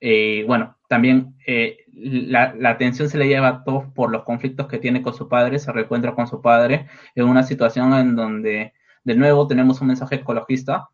Eh, 0.00 0.44
bueno, 0.46 0.78
también 0.88 1.34
eh, 1.46 1.78
la, 1.92 2.54
la 2.54 2.70
atención 2.70 3.08
se 3.08 3.18
le 3.18 3.26
lleva 3.26 3.48
a 3.48 3.64
Top 3.64 3.92
por 3.92 4.12
los 4.12 4.22
conflictos 4.22 4.68
que 4.68 4.78
tiene 4.78 5.02
con 5.02 5.14
su 5.14 5.28
padre, 5.28 5.58
se 5.58 5.72
reencuentra 5.72 6.14
con 6.14 6.28
su 6.28 6.40
padre 6.40 6.86
en 7.16 7.26
una 7.26 7.42
situación 7.42 7.92
en 7.94 8.14
donde, 8.14 8.72
de 9.02 9.14
nuevo, 9.16 9.48
tenemos 9.48 9.80
un 9.80 9.88
mensaje 9.88 10.16
ecologista, 10.16 10.88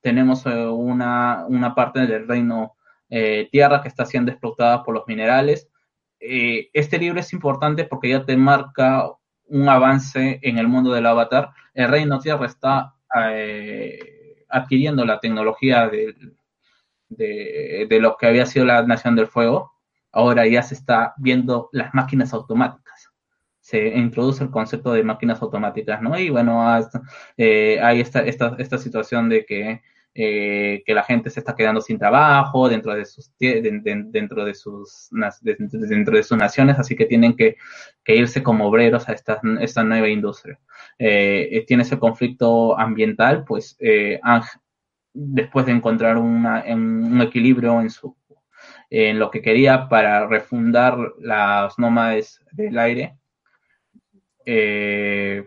tenemos 0.00 0.46
eh, 0.46 0.66
una, 0.66 1.44
una 1.46 1.74
parte 1.74 2.06
del 2.06 2.26
reino 2.26 2.74
tierra 3.50 3.80
que 3.80 3.88
está 3.88 4.04
siendo 4.04 4.30
explotada 4.30 4.82
por 4.82 4.94
los 4.94 5.04
minerales. 5.06 5.70
Este 6.20 6.98
libro 6.98 7.20
es 7.20 7.32
importante 7.32 7.84
porque 7.84 8.10
ya 8.10 8.22
te 8.26 8.36
marca 8.36 9.10
un 9.48 9.68
avance 9.68 10.38
en 10.42 10.58
el 10.58 10.68
mundo 10.68 10.92
del 10.92 11.06
avatar. 11.06 11.50
El 11.78 11.88
reino 11.88 12.18
tierra 12.18 12.44
está 12.46 12.94
eh, 13.30 14.44
adquiriendo 14.48 15.04
la 15.04 15.20
tecnología 15.20 15.88
de, 15.88 16.12
de 17.08 18.00
lo 18.00 18.16
que 18.16 18.26
había 18.26 18.46
sido 18.46 18.66
la 18.66 18.82
Nación 18.82 19.14
del 19.14 19.28
Fuego. 19.28 19.70
Ahora 20.10 20.44
ya 20.48 20.60
se 20.64 20.74
está 20.74 21.14
viendo 21.18 21.68
las 21.70 21.94
máquinas 21.94 22.32
automáticas. 22.32 23.12
Se 23.60 23.96
introduce 23.96 24.42
el 24.42 24.50
concepto 24.50 24.92
de 24.92 25.04
máquinas 25.04 25.40
automáticas, 25.40 26.02
¿no? 26.02 26.18
Y 26.18 26.30
bueno, 26.30 26.66
eh, 27.36 27.78
hay 27.80 28.00
esta, 28.00 28.22
esta, 28.22 28.56
esta 28.58 28.78
situación 28.78 29.28
de 29.28 29.46
que 29.46 29.80
eh, 30.20 30.82
que 30.84 30.94
la 30.94 31.04
gente 31.04 31.30
se 31.30 31.38
está 31.38 31.54
quedando 31.54 31.80
sin 31.80 31.96
trabajo 31.96 32.68
dentro 32.68 32.92
de 32.92 33.04
sus 33.04 33.30
dentro 33.38 34.44
de 34.44 34.52
sus 34.52 35.10
dentro 35.42 36.16
de 36.16 36.22
sus 36.24 36.36
naciones, 36.36 36.76
así 36.76 36.96
que 36.96 37.06
tienen 37.06 37.36
que, 37.36 37.56
que 38.02 38.16
irse 38.16 38.42
como 38.42 38.66
obreros 38.66 39.08
a 39.08 39.12
esta, 39.12 39.40
esta 39.60 39.84
nueva 39.84 40.08
industria. 40.08 40.58
Eh, 40.98 41.48
eh, 41.52 41.64
tiene 41.66 41.84
ese 41.84 41.98
conflicto 41.98 42.78
ambiental, 42.78 43.44
pues 43.44 43.76
eh, 43.78 44.20
después 45.12 45.66
de 45.66 45.72
encontrar 45.72 46.16
un 46.18 47.20
equilibrio 47.22 47.80
en 48.90 49.18
lo 49.18 49.30
que 49.30 49.42
quería 49.42 49.88
para 49.88 50.26
refundar 50.26 50.96
las 51.20 51.78
nómades 51.78 52.42
del 52.52 52.78
aire, 52.78 53.16
eh, 54.44 55.44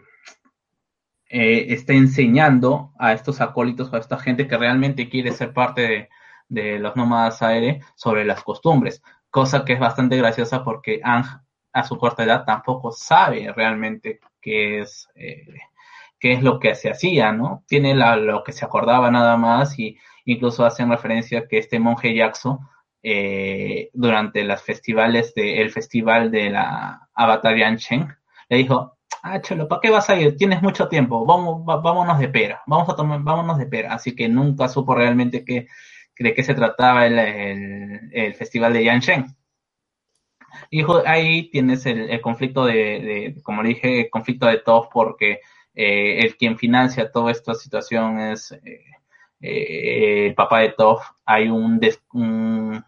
eh, 1.30 1.66
está 1.70 1.94
enseñando 1.94 2.92
a 3.00 3.14
estos 3.14 3.42
acólitos 3.42 3.94
a 3.94 3.98
esta 3.98 4.18
gente 4.18 4.48
que 4.48 4.58
realmente 4.58 5.10
quiere 5.10 5.32
ser 5.32 5.54
parte 5.54 5.82
de, 5.82 6.10
de 6.50 6.80
los 6.80 6.96
nómadas 6.96 7.42
aéreos 7.42 7.84
sobre 7.96 8.26
las 8.26 8.44
costumbres, 8.44 9.02
cosa 9.30 9.66
que 9.66 9.74
es 9.74 9.80
bastante 9.80 10.18
graciosa 10.18 10.64
porque 10.64 11.02
Ang 11.04 11.26
a 11.74 11.84
su 11.84 11.98
corta 11.98 12.24
edad 12.24 12.44
tampoco 12.46 12.92
sabe 12.92 13.52
realmente 13.54 14.20
qué 14.42 14.82
es, 14.82 15.08
eh, 15.16 15.45
qué 16.20 16.34
es 16.34 16.44
lo 16.44 16.60
que 16.60 16.76
se 16.76 16.90
hacía, 16.90 17.32
¿no? 17.32 17.64
Tiene 17.68 17.95
la- 17.95 18.16
lo 18.18 18.44
que 18.44 18.52
se 18.52 18.66
acordaba 18.66 19.11
nada 19.11 19.38
más 19.38 19.78
y 19.80 19.98
incluso 20.26 20.66
hacen 20.66 20.90
referencia 20.90 21.48
que 21.48 21.58
este 21.58 21.80
monje 21.80 22.14
Yaxo 22.16 22.60
eh, 23.03 23.90
durante 23.94 24.44
los 24.44 24.61
festivales 24.61 25.34
de, 25.34 25.61
el 25.61 25.72
festival 25.72 26.30
de 26.32 26.52
la 26.52 27.10
Avatar 27.16 27.58
Yanchen, 27.58 28.08
le 28.50 28.58
dijo, 28.58 28.98
ah, 29.24 29.42
chelo, 29.42 29.68
¿para 29.68 29.82
qué 29.82 29.90
vas 29.90 30.10
a 30.10 30.16
ir? 30.20 30.38
Tienes 30.38 30.61
mucho 30.61 30.88
tiempo, 30.88 31.26
vamos, 31.26 31.64
va- 31.68 31.78
vámonos 31.82 32.20
de 32.20 32.30
pera, 32.30 32.61
vamos 32.68 32.88
a 32.90 32.95
tomar, 32.95 33.22
vámonos 33.24 33.58
de 33.58 33.66
pera. 33.66 33.94
Así 33.94 34.16
que 34.16 34.30
nunca 34.30 34.68
supo 34.68 34.94
realmente 34.95 35.44
qué, 35.44 35.68
de 36.20 36.34
qué 36.36 36.44
se 36.44 36.53
trataba 36.53 37.06
el, 37.08 37.18
el, 37.20 38.00
el 38.14 38.34
festival 38.36 38.74
de 38.74 38.84
Yanchen. 38.84 39.26
Y 40.70 40.84
ahí 41.06 41.50
tienes 41.50 41.86
el, 41.86 42.10
el 42.10 42.22
conflicto 42.22 42.66
de, 42.66 42.74
de, 42.74 43.36
como 43.44 43.64
le 43.64 43.70
dije, 43.70 44.02
el 44.02 44.10
conflicto 44.10 44.46
de 44.48 44.58
Toph 44.60 44.88
porque 44.92 45.40
eh, 45.74 46.20
el 46.26 46.36
quien 46.38 46.58
financia 46.58 47.12
toda 47.12 47.32
esta 47.32 47.54
situación 47.54 48.20
es 48.20 48.52
eh, 48.52 48.84
eh, 49.42 50.28
el 50.28 50.36
papá 50.36 50.60
de 50.60 50.70
Toph. 50.70 51.04
Hay 51.26 51.50
un, 51.50 51.80
des- 51.80 52.02
un 52.14 52.84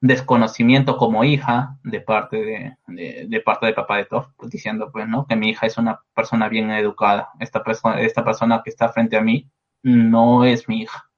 desconocimiento 0.00 0.96
como 0.96 1.24
hija 1.24 1.78
de 1.84 2.00
parte 2.00 2.36
de, 2.36 2.76
de, 2.88 3.26
de 3.28 3.40
parte 3.40 3.66
del 3.66 3.74
papá 3.74 3.98
de 3.98 4.06
Toph, 4.06 4.28
pues, 4.36 4.50
diciendo 4.50 4.90
pues 4.92 5.08
no 5.08 5.26
que 5.26 5.36
mi 5.36 5.50
hija 5.50 5.66
es 5.66 5.78
una 5.78 6.00
persona 6.14 6.48
bien 6.48 6.70
educada. 6.70 7.30
Esta 7.40 7.62
persona, 7.62 8.00
esta 8.00 8.24
persona 8.24 8.62
que 8.64 8.70
está 8.70 8.88
frente 8.88 9.16
a 9.16 9.20
mí 9.22 9.48
no 9.82 10.44
es 10.44 10.68
mi 10.68 10.82
hija 10.82 11.08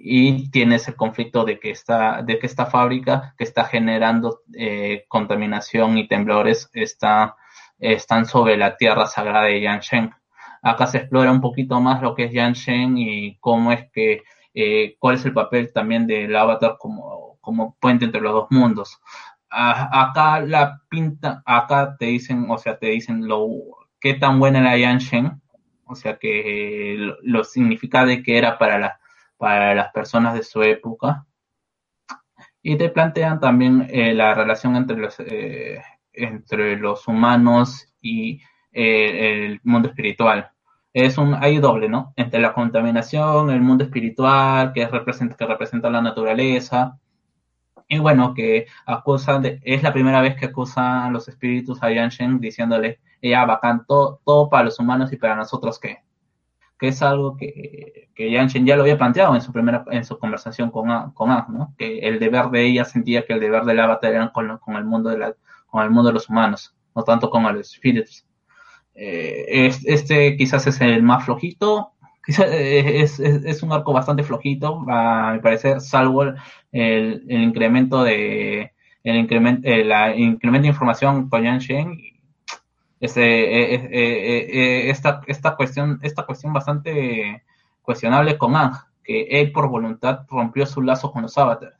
y 0.00 0.48
tienes 0.50 0.86
el 0.86 0.94
conflicto 0.94 1.44
de 1.44 1.58
que 1.58 1.70
esta, 1.70 2.22
de 2.22 2.38
que 2.38 2.46
esta 2.46 2.66
fábrica 2.66 3.34
que 3.36 3.42
está 3.42 3.64
generando 3.64 4.42
eh, 4.56 5.04
contaminación 5.08 5.98
y 5.98 6.06
temblores 6.06 6.70
está, 6.72 7.34
están 7.80 8.26
sobre 8.26 8.56
la 8.56 8.76
tierra 8.76 9.06
sagrada 9.06 9.46
de 9.46 9.60
Yanshen. 9.60 10.14
Acá 10.62 10.86
se 10.86 10.98
explora 10.98 11.32
un 11.32 11.40
poquito 11.40 11.80
más 11.80 12.00
lo 12.00 12.14
que 12.14 12.24
es 12.24 12.32
Yanshen 12.32 12.96
y 12.96 13.38
cómo 13.40 13.72
es 13.72 13.90
que, 13.92 14.22
eh, 14.54 14.96
cuál 15.00 15.16
es 15.16 15.24
el 15.24 15.32
papel 15.32 15.72
también 15.72 16.06
del 16.06 16.34
avatar 16.36 16.76
como, 16.78 17.36
como 17.40 17.76
puente 17.80 18.04
entre 18.04 18.20
los 18.20 18.32
dos 18.32 18.46
mundos. 18.50 19.00
Acá 19.50 20.40
la 20.40 20.80
pinta, 20.88 21.42
acá 21.44 21.96
te 21.98 22.06
dicen, 22.06 22.46
o 22.50 22.58
sea, 22.58 22.78
te 22.78 22.88
dicen 22.88 23.26
lo, 23.26 23.48
qué 23.98 24.14
tan 24.14 24.38
buena 24.38 24.60
era 24.60 24.76
Yanshen, 24.76 25.40
o 25.86 25.94
sea, 25.96 26.18
que 26.18 26.94
lo, 26.98 27.16
lo 27.22 27.44
significado 27.44 28.06
de 28.06 28.22
que 28.22 28.36
era 28.36 28.58
para 28.58 28.78
la, 28.78 29.00
para 29.38 29.74
las 29.74 29.92
personas 29.92 30.34
de 30.34 30.42
su 30.42 30.62
época. 30.62 31.26
Y 32.62 32.76
te 32.76 32.90
plantean 32.90 33.40
también 33.40 33.86
eh, 33.90 34.12
la 34.14 34.34
relación 34.34 34.76
entre 34.76 34.96
los, 34.98 35.18
eh, 35.20 35.82
entre 36.12 36.76
los 36.76 37.08
humanos 37.08 37.94
y 38.02 38.40
eh, 38.72 39.46
el 39.46 39.60
mundo 39.64 39.88
espiritual. 39.88 40.50
Es 40.92 41.16
un, 41.18 41.34
hay 41.34 41.58
doble, 41.58 41.88
¿no? 41.88 42.12
Entre 42.16 42.40
la 42.40 42.52
contaminación, 42.52 43.50
el 43.50 43.60
mundo 43.60 43.84
espiritual, 43.84 44.72
que 44.72 44.86
representa, 44.88 45.36
que 45.36 45.46
representa 45.46 45.88
la 45.90 46.02
naturaleza. 46.02 46.98
Y 47.88 47.98
bueno, 47.98 48.34
que 48.34 48.66
acusan, 48.84 49.42
de, 49.42 49.60
es 49.64 49.82
la 49.82 49.92
primera 49.92 50.20
vez 50.20 50.36
que 50.36 50.46
acusan 50.46 51.12
los 51.12 51.28
espíritus 51.28 51.82
a 51.82 51.90
Yanshen 51.90 52.40
diciéndole, 52.40 53.00
ya, 53.22 53.44
bacán, 53.46 53.86
todo, 53.86 54.20
todo 54.24 54.50
para 54.50 54.64
los 54.64 54.78
humanos 54.78 55.12
y 55.12 55.16
para 55.16 55.36
nosotros 55.36 55.78
qué 55.78 55.98
que 56.78 56.88
es 56.88 57.02
algo 57.02 57.36
que, 57.36 58.10
que 58.14 58.30
Yanshin 58.30 58.66
ya 58.66 58.76
lo 58.76 58.82
había 58.82 58.98
planteado 58.98 59.34
en 59.34 59.40
su 59.40 59.52
primera 59.52 59.84
en 59.90 60.04
su 60.04 60.18
conversación 60.18 60.70
con 60.70 60.90
A- 60.90 61.12
con 61.14 61.30
Ang, 61.30 61.48
¿no? 61.50 61.74
Que 61.78 61.98
el 62.00 62.18
deber 62.20 62.46
de 62.50 62.66
ella 62.66 62.84
sentía 62.84 63.24
que 63.26 63.32
el 63.34 63.40
deber 63.40 63.64
del 63.64 63.80
avatar 63.80 64.12
era 64.14 64.32
con, 64.32 64.58
con 64.58 64.76
el 64.76 64.84
mundo 64.84 65.10
de 65.10 65.18
la, 65.18 65.34
con 65.66 65.82
el 65.82 65.90
mundo 65.90 66.08
de 66.08 66.14
los 66.14 66.28
humanos, 66.28 66.74
no 66.94 67.02
tanto 67.04 67.30
con 67.30 67.42
los 67.44 67.72
espíritus. 67.74 68.26
Eh, 68.94 69.66
es- 69.66 69.84
este 69.86 70.36
quizás 70.36 70.66
es 70.66 70.80
el 70.80 71.02
más 71.02 71.24
flojito, 71.24 71.92
quizás 72.24 72.46
eh, 72.50 73.00
es, 73.02 73.20
es, 73.20 73.44
es 73.44 73.62
un 73.62 73.72
arco 73.72 73.92
bastante 73.92 74.22
flojito, 74.24 74.84
a 74.88 75.32
mi 75.34 75.40
parecer, 75.40 75.80
salvo 75.80 76.24
el, 76.24 76.34
el, 76.72 77.42
incremento 77.42 78.02
de 78.04 78.72
el 79.04 79.16
incremento, 79.16 79.66
eh, 79.68 79.84
la 79.84 80.14
incremento 80.16 80.64
de 80.64 80.68
información 80.70 81.28
con 81.28 81.42
Yanshin 81.42 81.98
este, 81.98 82.17
eh, 83.00 83.10
eh, 83.16 83.88
eh, 83.90 84.46
eh, 84.50 84.90
esta, 84.90 85.20
esta 85.26 85.54
cuestión, 85.56 85.98
esta 86.02 86.24
cuestión 86.24 86.52
bastante 86.52 87.44
cuestionable 87.82 88.36
con 88.36 88.56
Ang, 88.56 88.74
que 89.04 89.22
él 89.22 89.52
por 89.52 89.68
voluntad 89.68 90.26
rompió 90.28 90.66
su 90.66 90.82
lazo 90.82 91.12
con 91.12 91.22
los 91.22 91.38
avatars. 91.38 91.76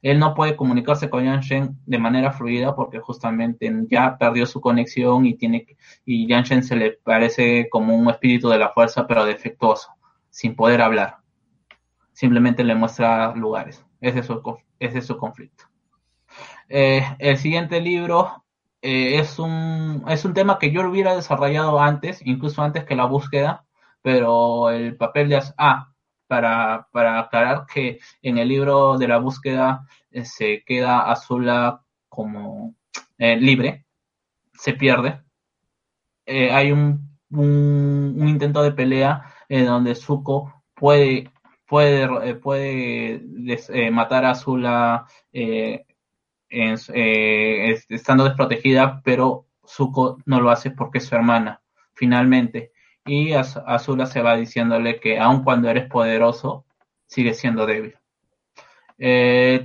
Él 0.00 0.18
no 0.18 0.34
puede 0.34 0.54
comunicarse 0.54 1.08
con 1.08 1.24
Yanshen 1.24 1.78
de 1.86 1.98
manera 1.98 2.30
fluida 2.30 2.76
porque 2.76 3.00
justamente 3.00 3.72
ya 3.88 4.18
perdió 4.18 4.44
su 4.44 4.60
conexión 4.60 5.24
y 5.24 5.34
tiene 5.34 5.66
y 6.04 6.26
Yanshen 6.28 6.62
se 6.62 6.76
le 6.76 6.92
parece 6.92 7.68
como 7.70 7.96
un 7.96 8.10
espíritu 8.10 8.50
de 8.50 8.58
la 8.58 8.68
fuerza 8.68 9.06
pero 9.06 9.24
defectuoso, 9.24 9.88
sin 10.28 10.54
poder 10.54 10.82
hablar. 10.82 11.16
Simplemente 12.12 12.62
le 12.62 12.74
muestra 12.74 13.34
lugares. 13.34 13.84
Ese 14.00 14.18
es 14.18 14.26
su, 14.26 14.58
ese 14.78 14.98
es 14.98 15.06
su 15.06 15.16
conflicto. 15.16 15.64
Eh, 16.68 17.02
el 17.18 17.38
siguiente 17.38 17.80
libro 17.80 18.43
eh, 18.84 19.18
es, 19.18 19.38
un, 19.38 20.04
es 20.08 20.26
un 20.26 20.34
tema 20.34 20.58
que 20.58 20.70
yo 20.70 20.82
lo 20.82 20.90
hubiera 20.90 21.16
desarrollado 21.16 21.80
antes, 21.80 22.20
incluso 22.26 22.60
antes 22.62 22.84
que 22.84 22.94
la 22.94 23.06
búsqueda, 23.06 23.64
pero 24.02 24.68
el 24.70 24.94
papel 24.98 25.30
de... 25.30 25.42
Ah, 25.56 25.90
para, 26.26 26.88
para 26.92 27.20
aclarar 27.20 27.64
que 27.66 27.98
en 28.20 28.36
el 28.38 28.48
libro 28.48 28.98
de 28.98 29.08
la 29.08 29.18
búsqueda 29.18 29.86
eh, 30.10 30.26
se 30.26 30.62
queda 30.66 31.10
Azula 31.10 31.82
como 32.10 32.74
eh, 33.16 33.36
libre, 33.36 33.86
se 34.52 34.74
pierde. 34.74 35.22
Hay 36.26 36.70
un, 36.72 37.18
un, 37.30 38.28
intento 38.28 38.62
de 38.62 38.72
pelea 38.72 39.34
en 39.48 39.66
donde 39.66 39.94
Zuko 39.94 40.62
puede, 40.74 41.30
puede, 41.66 42.34
puede 42.34 43.22
matar 43.90 44.26
a 44.26 44.30
Azula 44.32 45.06
eh, 46.62 46.74
eh, 46.94 47.78
estando 47.88 48.24
desprotegida, 48.24 49.00
pero 49.04 49.46
Zuko 49.66 50.18
no 50.26 50.40
lo 50.40 50.50
hace 50.50 50.70
porque 50.70 50.98
es 50.98 51.06
su 51.06 51.14
hermana, 51.14 51.60
finalmente. 51.94 52.72
Y 53.04 53.32
Az- 53.32 53.62
Azula 53.66 54.06
se 54.06 54.22
va 54.22 54.36
diciéndole 54.36 55.00
que 55.00 55.18
aun 55.18 55.44
cuando 55.44 55.68
eres 55.68 55.88
poderoso, 55.88 56.64
sigues 57.06 57.38
siendo 57.38 57.66
débil. 57.66 57.96
Eh, 58.98 59.64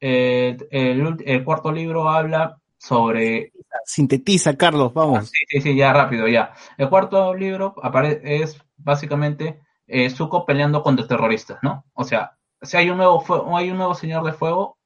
eh, 0.00 0.56
el, 0.70 1.44
cuarto 1.44 1.72
libro 1.72 2.08
habla 2.08 2.58
sobre 2.76 3.52
Sintetiza, 3.84 4.56
Carlos, 4.56 4.94
vamos. 4.94 5.28
Sí, 5.30 5.44
sí, 5.48 5.60
sí, 5.60 5.76
ya 5.76 5.92
rápido, 5.92 6.28
ya. 6.28 6.52
El 6.76 6.88
cuarto 6.88 7.34
libro 7.34 7.74
es 8.22 8.58
básicamente 8.76 9.60
eh, 9.86 10.10
Zuko 10.10 10.46
peleando 10.46 10.82
contra 10.82 11.06
terroristas, 11.06 11.58
¿no? 11.62 11.84
O 11.94 12.04
sea, 12.04 12.38
si 12.62 12.76
hay 12.76 12.90
un 12.90 12.98
nuevo 12.98 13.56
hay 13.56 13.70
un 13.70 13.78
nuevo 13.78 13.94
señor 13.94 14.24
de 14.24 14.32
fuego, 14.32 14.77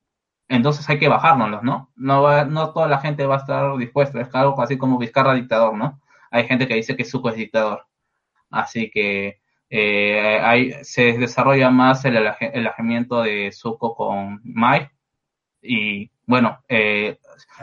entonces 0.53 0.89
hay 0.89 0.99
que 0.99 1.09
bajárnoslos, 1.09 1.63
¿no? 1.63 1.91
No 1.97 2.23
va, 2.23 2.45
no 2.45 2.73
toda 2.73 2.87
la 2.87 2.99
gente 2.99 3.27
va 3.27 3.37
a 3.37 3.39
estar 3.39 3.77
dispuesta, 3.79 4.21
es 4.21 4.35
algo 4.35 4.61
así 4.61 4.77
como 4.77 4.99
Vizcarra 4.99 5.35
dictador, 5.35 5.75
¿no? 5.77 6.01
Hay 6.31 6.47
gente 6.47 6.69
que 6.69 6.75
dice 6.75 6.97
que 6.97 7.05
Zuko 7.05 7.31
es 7.31 7.37
dictador. 7.37 7.87
Así 8.51 8.91
que 8.91 9.41
eh, 9.71 10.39
hay, 10.43 10.73
se 10.83 11.15
desarrolla 11.19 11.71
más 11.71 12.05
el, 12.05 12.17
alejamiento 12.17 13.23
de 13.23 13.51
Zuko 13.53 13.95
con 13.95 14.41
Mai. 14.45 14.89
Y 15.63 16.11
bueno, 16.27 16.59
eh, 16.69 17.19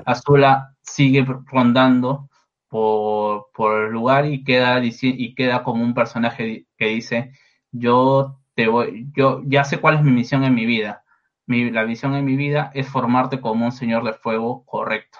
Azula 0.06 0.76
sigue 0.82 1.26
rondando 1.46 2.30
por, 2.70 3.48
el 3.86 3.92
lugar 3.92 4.26
y 4.26 4.44
queda, 4.44 4.82
y 4.84 5.36
queda 5.36 5.64
como 5.64 5.84
un 5.84 5.94
personaje 5.94 6.66
que 6.78 6.86
dice, 6.88 7.34
yo 7.72 8.40
te 8.56 8.68
voy, 8.68 9.08
yo 9.16 9.42
ya 9.46 9.64
sé 9.64 9.80
cuál 9.80 9.96
es 9.96 10.04
mi 10.04 10.12
misión 10.12 10.44
en 10.44 10.56
mi 10.56 10.66
vida. 10.66 11.04
Mi, 11.50 11.72
la 11.72 11.84
visión 11.84 12.14
en 12.14 12.26
mi 12.26 12.36
vida 12.36 12.70
es 12.76 12.88
formarte 12.88 13.42
como 13.42 13.66
un 13.66 13.72
señor 13.72 14.04
de 14.04 14.14
fuego 14.14 14.64
correcto. 14.66 15.18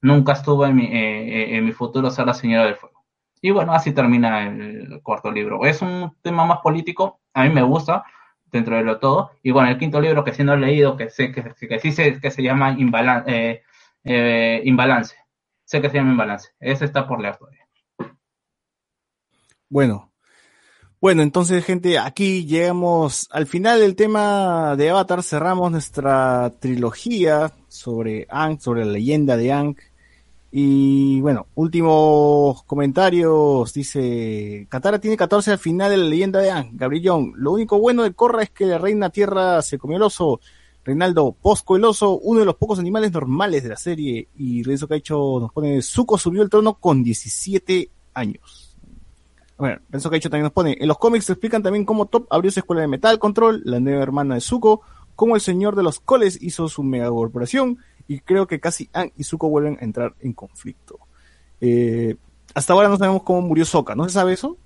Nunca 0.00 0.32
estuvo 0.32 0.64
en 0.64 0.76
mi, 0.76 0.84
eh, 0.86 1.42
eh, 1.42 1.56
en 1.56 1.64
mi 1.66 1.72
futuro 1.72 2.10
ser 2.10 2.26
la 2.26 2.32
señora 2.32 2.64
del 2.64 2.76
fuego. 2.76 3.04
Y 3.42 3.50
bueno, 3.50 3.74
así 3.74 3.92
termina 3.92 4.46
el 4.46 5.02
cuarto 5.02 5.30
libro. 5.30 5.66
Es 5.66 5.82
un 5.82 6.16
tema 6.22 6.46
más 6.46 6.60
político, 6.60 7.20
a 7.34 7.44
mí 7.44 7.50
me 7.50 7.62
gusta, 7.62 8.04
dentro 8.46 8.76
de 8.76 8.82
lo 8.82 8.98
todo. 8.98 9.32
Y 9.42 9.50
bueno, 9.50 9.68
el 9.68 9.76
quinto 9.78 10.00
libro 10.00 10.24
que 10.24 10.32
sí 10.32 10.42
no 10.42 10.54
he 10.54 10.56
leído, 10.56 10.96
que 10.96 11.10
sé 11.10 11.32
que, 11.32 11.42
que 11.68 11.80
sí 11.80 11.92
sé 11.92 12.18
que 12.18 12.30
se 12.30 12.42
llama 12.42 12.74
eh, 13.26 13.62
eh, 14.04 14.62
Imbalance. 14.64 15.16
Sé 15.64 15.82
que 15.82 15.90
se 15.90 15.98
llama 15.98 16.12
Imbalance. 16.12 16.52
Ese 16.60 16.86
está 16.86 17.06
por 17.06 17.20
leer 17.20 17.36
todavía. 17.36 17.68
Bueno. 19.68 20.10
Bueno, 21.06 21.22
entonces, 21.22 21.64
gente, 21.64 22.00
aquí 22.00 22.46
llegamos 22.46 23.28
al 23.30 23.46
final 23.46 23.78
del 23.78 23.94
tema 23.94 24.74
de 24.74 24.90
Avatar. 24.90 25.22
Cerramos 25.22 25.70
nuestra 25.70 26.52
trilogía 26.58 27.52
sobre 27.68 28.26
Aang, 28.28 28.60
sobre 28.60 28.84
la 28.84 28.90
leyenda 28.90 29.36
de 29.36 29.52
Aang. 29.52 29.76
Y 30.50 31.20
bueno, 31.20 31.46
últimos 31.54 32.64
comentarios. 32.64 33.72
Dice: 33.72 34.66
Katara 34.68 34.98
tiene 34.98 35.16
14 35.16 35.52
al 35.52 35.58
final 35.60 35.92
de 35.92 35.96
la 35.98 36.06
leyenda 36.06 36.40
de 36.40 36.50
Aang. 36.50 36.70
Gabriellón, 36.72 37.34
lo 37.36 37.52
único 37.52 37.78
bueno 37.78 38.02
de 38.02 38.12
Korra 38.12 38.42
es 38.42 38.50
que 38.50 38.66
la 38.66 38.78
reina 38.78 39.08
tierra 39.08 39.62
se 39.62 39.78
comió 39.78 39.98
el 39.98 40.02
oso. 40.02 40.40
Reinaldo, 40.84 41.36
Posco 41.40 41.76
el 41.76 41.84
oso, 41.84 42.18
uno 42.18 42.40
de 42.40 42.46
los 42.46 42.56
pocos 42.56 42.80
animales 42.80 43.12
normales 43.12 43.62
de 43.62 43.68
la 43.68 43.76
serie. 43.76 44.26
Y 44.36 44.64
Renzo 44.64 44.88
Caicho 44.88 45.38
nos 45.38 45.52
pone: 45.52 45.80
Zuko 45.82 46.18
subió 46.18 46.42
el 46.42 46.50
trono 46.50 46.74
con 46.74 47.04
17 47.04 47.90
años. 48.12 48.65
Bueno, 49.58 49.80
Renzo 49.88 50.10
Caicho 50.10 50.28
también 50.28 50.44
nos 50.44 50.52
pone, 50.52 50.76
en 50.78 50.86
los 50.86 50.98
cómics 50.98 51.24
se 51.24 51.32
explican 51.32 51.62
también 51.62 51.84
cómo 51.84 52.06
Top 52.06 52.26
abrió 52.30 52.50
su 52.50 52.60
escuela 52.60 52.82
de 52.82 52.88
Metal 52.88 53.18
Control, 53.18 53.62
la 53.64 53.80
nueva 53.80 54.02
hermana 54.02 54.34
de 54.34 54.40
Zuko, 54.42 54.82
cómo 55.14 55.34
el 55.34 55.40
señor 55.40 55.76
de 55.76 55.82
los 55.82 55.98
coles 55.98 56.42
hizo 56.42 56.68
su 56.68 56.82
mega 56.82 57.08
corporación, 57.08 57.78
y 58.06 58.20
creo 58.20 58.46
que 58.46 58.60
casi 58.60 58.90
Aang 58.92 59.12
y 59.16 59.24
Zuko 59.24 59.48
vuelven 59.48 59.78
a 59.80 59.84
entrar 59.84 60.14
en 60.20 60.34
conflicto. 60.34 60.98
Eh, 61.60 62.16
hasta 62.54 62.74
ahora 62.74 62.88
no 62.88 62.98
sabemos 62.98 63.22
cómo 63.22 63.40
murió 63.40 63.64
Sokka, 63.64 63.94
¿no 63.94 64.04
se 64.04 64.10
sabe 64.10 64.34
eso? 64.34 64.58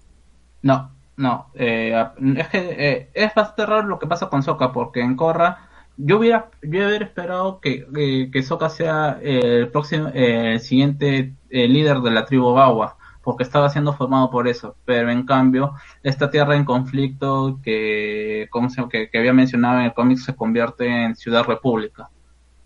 No, 0.62 0.90
no. 1.16 1.46
eh, 1.54 1.94
es 2.36 2.48
que 2.48 2.58
eh, 2.58 3.10
es 3.14 3.34
bastante 3.34 3.66
raro 3.66 3.86
lo 3.86 3.98
que 3.98 4.08
pasa 4.08 4.28
con 4.28 4.42
Sokka, 4.42 4.72
porque 4.72 5.00
en 5.00 5.14
Korra 5.14 5.68
yo 5.96 6.18
hubiera, 6.18 6.50
yo 6.62 6.88
esperado 6.88 7.60
que, 7.60 7.86
que, 7.94 8.30
que 8.32 8.42
Sokka 8.42 8.70
sea 8.70 9.18
el 9.22 9.68
próximo, 9.68 10.08
eh, 10.14 10.54
el 10.54 10.60
siguiente 10.60 11.34
eh, 11.48 11.68
líder 11.68 12.00
de 12.00 12.10
la 12.10 12.24
tribu 12.24 12.52
Bawa, 12.52 12.96
porque 13.30 13.44
estaba 13.44 13.68
siendo 13.70 13.92
formado 13.92 14.30
por 14.30 14.48
eso. 14.48 14.76
Pero 14.84 15.10
en 15.10 15.24
cambio, 15.24 15.74
esta 16.02 16.30
tierra 16.30 16.56
en 16.56 16.64
conflicto 16.64 17.60
que, 17.62 18.48
¿cómo 18.50 18.68
se, 18.70 18.88
que, 18.88 19.08
había 19.18 19.32
mencionado 19.32 19.78
en 19.80 19.86
el 19.86 19.94
cómic 19.94 20.18
se 20.18 20.34
convierte 20.34 20.86
en 20.88 21.14
Ciudad 21.16 21.44
República, 21.44 22.10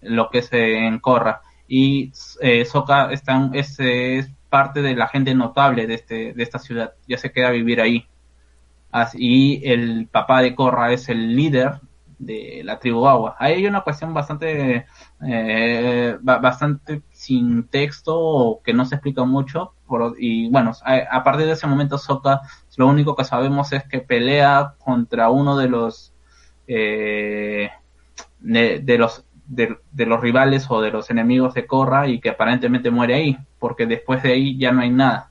lo 0.03 0.31
que 0.31 0.39
es 0.39 0.53
eh, 0.53 0.87
en 0.87 0.99
Korra. 1.01 1.43
Y 1.69 2.13
eh, 2.41 2.65
en- 3.29 3.55
es, 3.55 3.79
parte 4.49 4.83
de 4.83 4.95
la 4.97 5.09
gente 5.09 5.35
notable 5.35 5.87
de, 5.87 5.95
este, 5.95 6.33
de 6.35 6.43
esta 6.43 6.59
ciudad, 6.61 6.95
ya 7.09 7.19
se 7.19 7.33
queda 7.33 7.49
a 7.49 7.51
vivir 7.53 7.81
ahí. 7.81 8.07
Y 9.15 9.61
el 9.69 10.09
papá 10.09 10.41
de 10.43 10.55
Korra 10.55 10.93
es 10.93 11.09
el 11.09 11.35
líder 11.35 11.81
de 12.19 12.63
la 12.65 12.79
tribu 12.79 13.07
Agua. 13.09 13.37
Ahí 13.39 13.55
hay 13.55 13.67
una 13.67 13.81
cuestión 13.83 14.15
bastante, 14.15 14.87
eh, 15.27 16.17
ba- 16.23 16.39
bastante 16.39 17.03
sin 17.25 17.65
texto 17.69 18.19
o 18.19 18.61
que 18.63 18.73
no 18.75 18.85
se 18.85 18.97
explica 18.97 19.25
mucho. 19.25 19.73
por- 19.87 20.17
y 20.19 20.49
bueno, 20.51 20.73
a, 20.85 20.95
a 21.11 21.23
partir 21.25 21.47
de 21.47 21.53
ese 21.53 21.67
momento 21.67 21.97
Sokka, 21.99 22.41
lo 22.77 22.87
único 22.89 23.15
que 23.17 23.25
sabemos 23.25 23.73
es 23.73 23.85
que 23.85 24.01
pelea 24.01 24.75
contra 24.85 25.31
uno 25.31 25.57
de 25.57 25.69
los 25.69 26.13
eh, 26.67 27.69
de, 28.41 28.81
de 28.81 28.99
los 28.99 29.25
de, 29.47 29.77
de 29.93 30.07
los 30.07 30.21
rivales 30.21 30.67
o 30.71 30.81
de 30.81 30.91
los 30.91 31.11
enemigos 31.11 31.53
de 31.55 31.67
Korra 31.67 32.09
y 32.09 32.19
que 32.21 32.31
aparentemente 32.31 32.91
muere 32.91 33.15
ahí, 33.15 33.37
porque 33.59 33.87
después 33.87 34.23
de 34.23 34.33
ahí 34.33 34.57
ya 34.59 34.73
no 34.73 34.81
hay 34.81 34.91
nada. 34.91 35.31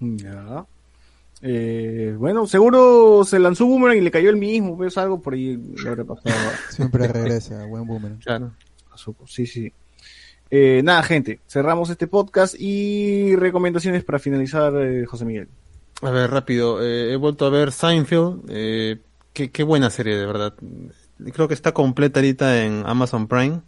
Ya. 0.00 0.66
Eh, 1.42 2.14
bueno, 2.18 2.46
seguro 2.46 3.24
se 3.24 3.38
lanzó 3.38 3.66
boomerang 3.66 3.98
y 3.98 4.00
le 4.02 4.10
cayó 4.10 4.30
el 4.30 4.36
mismo, 4.36 4.76
pues 4.76 4.96
algo 4.98 5.20
por 5.20 5.34
ahí. 5.34 5.58
Siempre 6.70 7.08
regresa, 7.08 7.64
buen 7.66 7.86
boomerang. 7.86 8.18
Claro. 8.18 8.50
Sí, 9.26 9.46
sí. 9.46 9.72
Eh, 10.50 10.80
nada, 10.84 11.02
gente, 11.02 11.40
cerramos 11.48 11.90
este 11.90 12.06
podcast 12.06 12.54
y 12.58 13.34
recomendaciones 13.36 14.04
para 14.04 14.18
finalizar, 14.18 14.72
eh, 14.76 15.04
José 15.06 15.24
Miguel. 15.24 15.48
A 16.02 16.10
ver, 16.10 16.30
rápido. 16.30 16.82
eh, 16.84 17.12
he 17.12 17.16
vuelto 17.16 17.46
a 17.46 17.50
ver 17.50 17.72
Seinfeld. 17.72 18.46
qué, 19.32 19.50
qué 19.50 19.62
buena 19.62 19.90
serie, 19.90 20.16
de 20.16 20.26
verdad. 20.26 20.54
Creo 21.32 21.48
que 21.48 21.54
está 21.54 21.72
completa 21.72 22.20
ahorita 22.20 22.62
en 22.64 22.82
Amazon 22.86 23.26
Prime. 23.26 23.60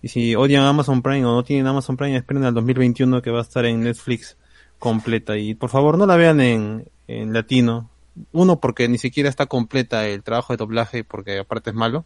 Y 0.00 0.08
si 0.08 0.34
odian 0.34 0.64
Amazon 0.64 1.02
Prime 1.02 1.24
o 1.24 1.34
no 1.34 1.44
tienen 1.44 1.66
Amazon 1.66 1.96
Prime, 1.96 2.16
esperen 2.16 2.44
al 2.44 2.54
2021 2.54 3.20
que 3.20 3.30
va 3.30 3.40
a 3.40 3.42
estar 3.42 3.64
en 3.64 3.82
Netflix 3.82 4.36
completa. 4.78 5.36
Y 5.36 5.54
por 5.54 5.70
favor, 5.70 5.98
no 5.98 6.06
la 6.06 6.16
vean 6.16 6.40
en, 6.40 6.88
en 7.08 7.32
latino. 7.32 7.90
Uno, 8.32 8.60
porque 8.60 8.88
ni 8.88 8.98
siquiera 8.98 9.28
está 9.28 9.46
completa 9.46 10.06
el 10.06 10.22
trabajo 10.22 10.52
de 10.52 10.56
doblaje, 10.56 11.04
porque 11.04 11.38
aparte 11.38 11.70
es 11.70 11.76
malo. 11.76 12.04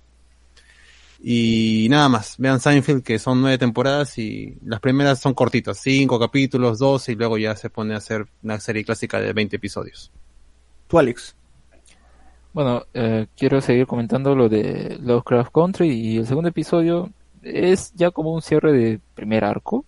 Y 1.25 1.87
nada 1.89 2.09
más, 2.09 2.35
vean 2.39 2.59
Seinfeld, 2.59 3.05
que 3.05 3.21
son 3.21 3.41
nueve 3.41 3.57
temporadas 3.57 4.19
y 4.19 4.59
las 4.65 4.81
primeras 4.81 5.21
son 5.21 5.35
cortitas, 5.35 5.79
cinco 5.79 6.19
capítulos, 6.19 6.81
dos, 6.81 7.09
y 7.09 7.15
luego 7.15 7.39
ya 7.39 7.55
se 7.55 7.71
pone 7.71 7.95
a 7.95 7.99
hacer 7.99 8.27
una 8.43 8.59
serie 8.59 8.85
clásica 8.85 9.21
de 9.21 9.33
20 9.33 9.55
episodios. 9.55 10.11
Tú, 10.89 10.99
Alex. 10.99 11.37
Bueno, 12.53 12.83
eh, 12.93 13.29
quiero 13.37 13.61
seguir 13.61 13.87
comentando 13.87 14.35
lo 14.35 14.49
de 14.49 14.99
Lovecraft 15.01 15.53
Country 15.53 15.91
y 15.91 16.17
el 16.19 16.27
segundo 16.27 16.49
episodio 16.49 17.11
es 17.41 17.93
ya 17.95 18.11
como 18.11 18.35
un 18.35 18.43
cierre 18.43 18.73
de 18.73 19.01
primer 19.15 19.45
arco 19.45 19.85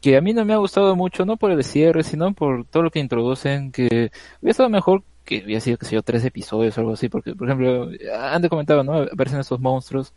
que 0.00 0.16
a 0.16 0.20
mí 0.20 0.32
no 0.32 0.44
me 0.44 0.52
ha 0.52 0.58
gustado 0.58 0.94
mucho, 0.96 1.24
no 1.24 1.36
por 1.36 1.50
el 1.52 1.64
cierre, 1.64 2.02
sino 2.02 2.32
por 2.32 2.64
todo 2.66 2.82
lo 2.82 2.90
que 2.90 3.00
introducen, 3.00 3.70
que 3.72 4.10
hubiera 4.40 4.50
estado 4.50 4.68
mejor 4.68 5.02
que 5.24 5.42
hubiera 5.44 5.60
sido, 5.60 5.76
que 5.78 5.86
sé 5.86 5.94
yo, 5.94 6.02
tres 6.02 6.24
episodios 6.24 6.76
o 6.76 6.80
algo 6.80 6.92
así, 6.94 7.08
porque, 7.08 7.34
por 7.34 7.48
ejemplo, 7.48 7.88
antes 8.20 8.50
comentaba, 8.50 8.82
¿no? 8.82 8.94
Aparecen 9.02 9.40
estos 9.40 9.60
monstruos, 9.60 10.12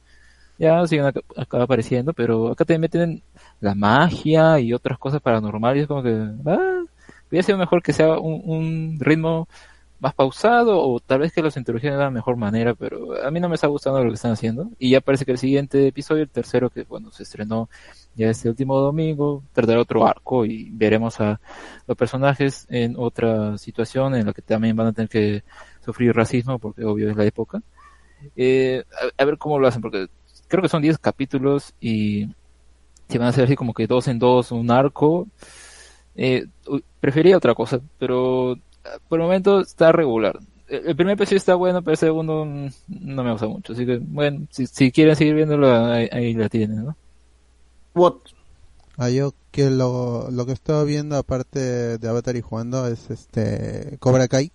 ya 0.58 0.86
siguen 0.88 1.06
acá, 1.06 1.22
apareciendo, 1.64 2.14
pero 2.14 2.52
acá 2.52 2.66
te 2.66 2.78
meten 2.78 3.24
la 3.60 3.76
magia 3.76 4.60
y 4.60 4.74
otras 4.74 4.98
cosas 4.98 5.22
paranormales, 5.22 5.88
como 5.88 6.04
que, 6.04 6.12
ah, 6.46 6.84
hubiera 7.30 7.46
sido 7.46 7.58
mejor 7.58 7.82
que 7.82 7.94
sea 7.94 8.18
un, 8.20 8.98
ritmo 9.00 9.48
más 10.00 10.14
pausado 10.14 10.80
o 10.80 11.00
tal 11.00 11.20
vez 11.20 11.32
que 11.32 11.42
los 11.42 11.56
introdujeran 11.56 11.98
de 11.98 12.04
una 12.04 12.12
mejor 12.12 12.36
manera, 12.36 12.76
pero 12.76 13.26
a 13.26 13.32
mí 13.32 13.40
no 13.40 13.48
me 13.48 13.56
está 13.56 13.68
gustando 13.68 14.04
lo 14.04 14.10
que 14.10 14.16
están 14.16 14.34
haciendo. 14.34 14.70
Y 14.78 14.92
ya 14.92 15.02
parece 15.02 15.24
que 15.26 15.32
el 15.32 15.38
siguiente 15.38 15.88
episodio, 15.88 16.24
el 16.24 16.30
tercero, 16.30 16.70
que 16.70 16.84
bueno, 16.84 17.12
se 17.12 17.24
estrenó 17.24 17.70
ya 18.14 18.30
este 18.30 18.50
último 18.50 18.78
domingo, 18.80 19.44
tratará 19.54 19.80
otro 19.80 20.06
arco 20.06 20.46
y 20.46 20.70
veremos 20.72 21.22
a 21.22 21.40
los 21.88 21.98
personajes 21.98 22.68
en 22.70 22.96
otra 22.98 23.58
situación 23.58 24.16
en 24.16 24.26
la 24.26 24.34
que 24.34 24.42
también 24.42 24.76
van 24.76 24.88
a 24.88 24.94
tener 24.94 25.10
que 25.10 25.44
sufrir 25.86 26.14
racismo, 26.14 26.60
porque 26.60 26.84
obvio 26.84 27.10
es 27.10 27.16
la 27.16 27.26
época. 27.26 27.62
Eh, 28.36 28.84
a, 29.18 29.24
a 29.24 29.26
ver 29.26 29.38
cómo 29.38 29.58
lo 29.58 29.68
hacen, 29.68 29.82
porque 29.82 30.08
creo 30.54 30.62
que 30.62 30.70
son 30.70 30.84
10 30.84 31.00
capítulos 31.00 31.74
y 31.82 32.28
si 33.10 33.18
van 33.18 33.26
a 33.26 33.30
hacer 33.32 33.46
así 33.46 33.56
como 33.56 33.74
que 33.74 33.88
dos 33.88 34.08
en 34.08 34.20
dos 34.20 34.52
un 34.52 34.70
arco, 34.70 35.28
eh, 36.16 36.46
prefería 37.00 37.38
otra 37.38 37.56
cosa, 37.56 37.80
pero 37.98 38.56
por 39.10 39.20
el 39.20 39.26
momento 39.26 39.62
está 39.62 39.92
regular. 39.92 40.38
El 40.68 40.96
primer 40.96 41.16
episodio 41.16 41.38
está 41.38 41.56
bueno, 41.56 41.82
pero 41.82 41.94
el 41.94 41.98
segundo 41.98 42.46
no 42.46 43.24
me 43.24 43.32
gusta 43.32 43.48
mucho. 43.48 43.74
Así 43.74 43.84
que, 43.84 43.98
bueno, 43.98 44.46
si, 44.52 44.68
si 44.68 44.92
quieren 44.92 45.16
seguir 45.16 45.34
viéndolo, 45.34 45.74
ahí, 45.92 46.08
ahí 46.12 46.34
la 46.36 46.50
tienen, 46.50 46.86
¿no? 46.86 46.96
What? 47.96 48.14
Ah, 48.98 49.10
yo 49.10 49.34
que 49.52 49.72
lo, 49.72 50.30
lo 50.30 50.46
que 50.46 50.52
estaba 50.52 50.84
viendo 50.84 51.18
aparte 51.18 51.98
de 51.98 52.08
Avatar 52.08 52.36
y 52.36 52.42
jugando 52.42 52.88
es 52.88 53.10
este 53.10 53.98
Cobra 54.00 54.28
Kai 54.28 54.52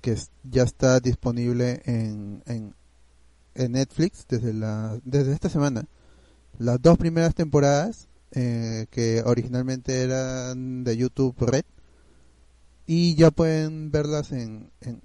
que 0.00 0.12
es- 0.12 0.30
ya 0.50 0.62
está 0.62 1.00
disponible 1.00 1.80
en, 1.86 2.42
en, 2.46 2.74
en 3.54 3.72
Netflix 3.72 4.26
desde 4.28 4.52
la 4.52 4.98
desde 5.04 5.32
esta 5.32 5.48
semana. 5.48 5.86
Las 6.58 6.80
dos 6.80 6.98
primeras 6.98 7.34
temporadas 7.34 8.08
eh, 8.32 8.86
que 8.90 9.22
originalmente 9.24 10.02
eran 10.02 10.84
de 10.84 10.96
YouTube 10.96 11.36
Red 11.38 11.64
y 12.86 13.14
ya 13.14 13.30
pueden 13.30 13.90
verlas 13.90 14.32
en, 14.32 14.70
en, 14.80 15.00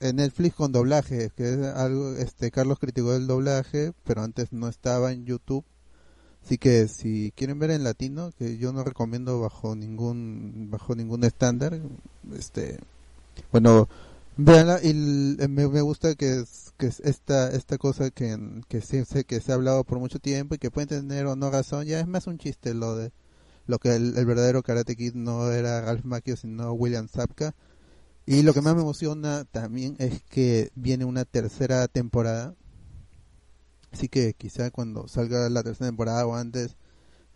en 0.00 0.16
Netflix 0.16 0.54
con 0.54 0.72
doblaje, 0.72 1.30
que 1.36 1.54
es 1.54 1.66
algo 1.74 2.14
este 2.14 2.50
Carlos 2.50 2.78
criticó 2.78 3.14
el 3.14 3.26
doblaje, 3.26 3.92
pero 4.04 4.22
antes 4.22 4.52
no 4.52 4.68
estaba 4.68 5.12
en 5.12 5.24
YouTube. 5.24 5.64
Así 6.44 6.58
que 6.58 6.88
si 6.88 7.32
quieren 7.36 7.58
ver 7.58 7.70
en 7.70 7.84
latino, 7.84 8.32
que 8.36 8.58
yo 8.58 8.72
no 8.72 8.82
recomiendo 8.82 9.40
bajo 9.40 9.76
ningún 9.76 10.68
bajo 10.70 10.94
ningún 10.94 11.24
estándar, 11.24 11.80
este 12.36 12.78
bueno, 13.52 13.88
véanla 14.36 14.80
y 14.82 14.90
l- 14.90 15.48
me, 15.48 15.66
gusta 15.82 16.14
que 16.14 16.40
es, 16.40 16.72
que 16.78 16.86
es 16.86 17.00
esta 17.00 17.50
esta 17.50 17.78
cosa 17.78 18.10
que 18.10 18.36
que 18.68 18.80
se, 18.80 19.04
que 19.24 19.40
se 19.40 19.52
ha 19.52 19.54
hablado 19.54 19.84
por 19.84 19.98
mucho 19.98 20.18
tiempo 20.18 20.54
y 20.54 20.58
que 20.58 20.70
pueden 20.70 20.88
tener 20.88 21.26
o 21.26 21.36
no 21.36 21.50
razón, 21.50 21.84
ya 21.86 22.00
es 22.00 22.06
más 22.06 22.26
un 22.26 22.38
chiste 22.38 22.74
lo 22.74 22.96
de 22.96 23.12
lo 23.66 23.78
que 23.78 23.94
el, 23.96 24.16
el 24.18 24.26
verdadero 24.26 24.62
Karate 24.62 24.96
Kid 24.96 25.14
no 25.14 25.50
era 25.52 25.82
Ralph 25.82 26.04
Macchio 26.04 26.36
sino 26.36 26.72
William 26.74 27.08
Zapka. 27.08 27.54
Y 28.26 28.42
lo 28.42 28.54
que 28.54 28.62
más 28.62 28.74
me 28.76 28.82
emociona 28.82 29.44
también 29.46 29.96
es 29.98 30.22
que 30.24 30.70
viene 30.76 31.04
una 31.06 31.24
tercera 31.26 31.88
temporada 31.88 32.54
Así 33.92 34.08
que 34.08 34.34
quizá 34.34 34.70
cuando 34.70 35.06
salga 35.08 35.48
la 35.50 35.62
tercera 35.62 35.88
temporada 35.88 36.26
o 36.26 36.34
antes 36.34 36.76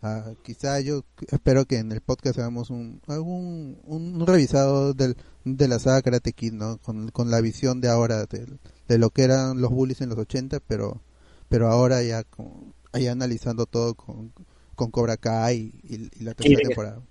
Ah, 0.01 0.33
quizá 0.43 0.79
yo 0.79 1.03
espero 1.31 1.65
que 1.65 1.79
en 1.79 1.91
el 1.91 2.01
podcast 2.01 2.37
hagamos 2.37 2.69
un 2.69 3.01
algún 3.07 3.79
un, 3.83 4.21
un 4.21 4.27
revisado 4.27 4.93
del, 4.93 5.17
de 5.43 5.67
la 5.67 5.79
saga 5.79 6.01
Karate 6.03 6.33
Kid, 6.33 6.53
¿no? 6.53 6.77
Con, 6.79 7.09
con 7.09 7.31
la 7.31 7.41
visión 7.41 7.81
de 7.81 7.89
ahora 7.89 8.25
de, 8.27 8.97
lo 8.99 9.09
que 9.09 9.23
eran 9.23 9.59
los 9.61 9.71
bullies 9.71 10.01
en 10.01 10.09
los 10.09 10.17
80, 10.19 10.59
pero 10.67 11.01
pero 11.49 11.67
ahora 11.69 12.03
ya 12.03 12.23
con, 12.25 12.73
ahí 12.93 13.07
analizando 13.07 13.65
todo 13.65 13.95
con, 13.95 14.33
con 14.75 14.91
Cobra 14.91 15.17
Kai 15.17 15.73
y, 15.83 16.09
y 16.19 16.23
la 16.23 16.35
tercera 16.35 16.61
Sí. 16.61 16.61
temporada. 16.61 17.01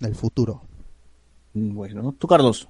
El 0.00 0.16
futuro. 0.16 0.62
Bueno, 1.52 2.12
tú 2.18 2.26
Carlos. 2.26 2.68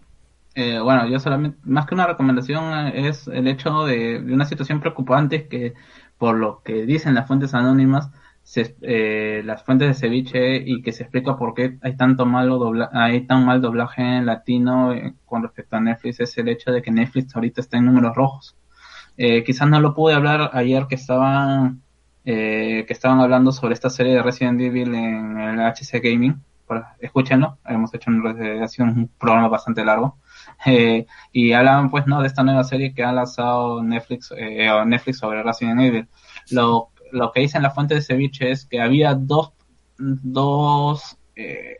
Eh, 0.54 0.80
bueno, 0.80 1.08
yo 1.08 1.20
solamente, 1.20 1.58
más 1.62 1.86
que 1.86 1.94
una 1.94 2.06
recomendación, 2.06 2.88
eh, 2.88 3.08
es 3.08 3.28
el 3.28 3.46
hecho 3.46 3.84
de, 3.84 4.20
de 4.22 4.34
una 4.34 4.44
situación 4.46 4.80
preocupante 4.80 5.46
que, 5.48 5.74
por 6.18 6.36
lo 6.36 6.62
que 6.64 6.84
dicen 6.86 7.14
las 7.14 7.28
fuentes 7.28 7.54
anónimas, 7.54 8.10
se, 8.48 8.76
eh, 8.80 9.42
las 9.44 9.62
fuentes 9.62 9.88
de 9.88 9.94
ceviche 9.94 10.56
y 10.56 10.80
que 10.80 10.92
se 10.92 11.02
explica 11.02 11.36
por 11.36 11.52
qué 11.52 11.76
hay 11.82 11.98
tanto 11.98 12.24
malo 12.24 12.72
hay 12.94 13.26
tan 13.26 13.44
mal 13.44 13.60
doblaje 13.60 14.00
en 14.00 14.24
latino 14.24 14.94
eh, 14.94 15.12
con 15.26 15.42
respecto 15.42 15.76
a 15.76 15.80
Netflix 15.80 16.20
es 16.20 16.38
el 16.38 16.48
hecho 16.48 16.72
de 16.72 16.80
que 16.80 16.90
Netflix 16.90 17.36
ahorita 17.36 17.60
está 17.60 17.76
en 17.76 17.84
números 17.84 18.16
rojos. 18.16 18.56
Eh, 19.18 19.44
quizás 19.44 19.68
no 19.68 19.78
lo 19.80 19.92
pude 19.94 20.14
hablar 20.14 20.48
ayer 20.54 20.86
que 20.88 20.94
estaban 20.94 21.82
eh, 22.24 22.86
que 22.86 22.92
estaban 22.94 23.20
hablando 23.20 23.52
sobre 23.52 23.74
esta 23.74 23.90
serie 23.90 24.14
de 24.14 24.22
Resident 24.22 24.58
Evil 24.62 24.94
en 24.94 25.38
el 25.38 25.60
HC 25.60 26.00
Gaming. 26.02 26.42
Escúchenlo, 27.00 27.58
hemos 27.66 27.92
hecho 27.92 28.10
un, 28.10 28.24
un 28.24 29.10
programa 29.18 29.48
bastante 29.48 29.84
largo. 29.84 30.16
Eh, 30.66 31.06
y 31.30 31.52
hablaban 31.52 31.90
pues 31.90 32.06
no 32.06 32.20
de 32.20 32.26
esta 32.26 32.42
nueva 32.42 32.64
serie 32.64 32.92
que 32.92 33.04
ha 33.04 33.12
lanzado 33.12 33.82
Netflix 33.82 34.32
eh, 34.36 34.68
Netflix 34.86 35.18
sobre 35.18 35.42
Resident 35.42 35.80
Evil. 35.80 36.08
Lo, 36.50 36.90
lo 37.12 37.32
que 37.32 37.40
dicen 37.40 37.62
la 37.62 37.70
fuente 37.70 37.94
de 37.94 38.02
ceviche 38.02 38.50
es 38.50 38.66
que 38.66 38.80
había 38.80 39.14
dos 39.14 39.52
dos 39.98 41.16
eh, 41.36 41.76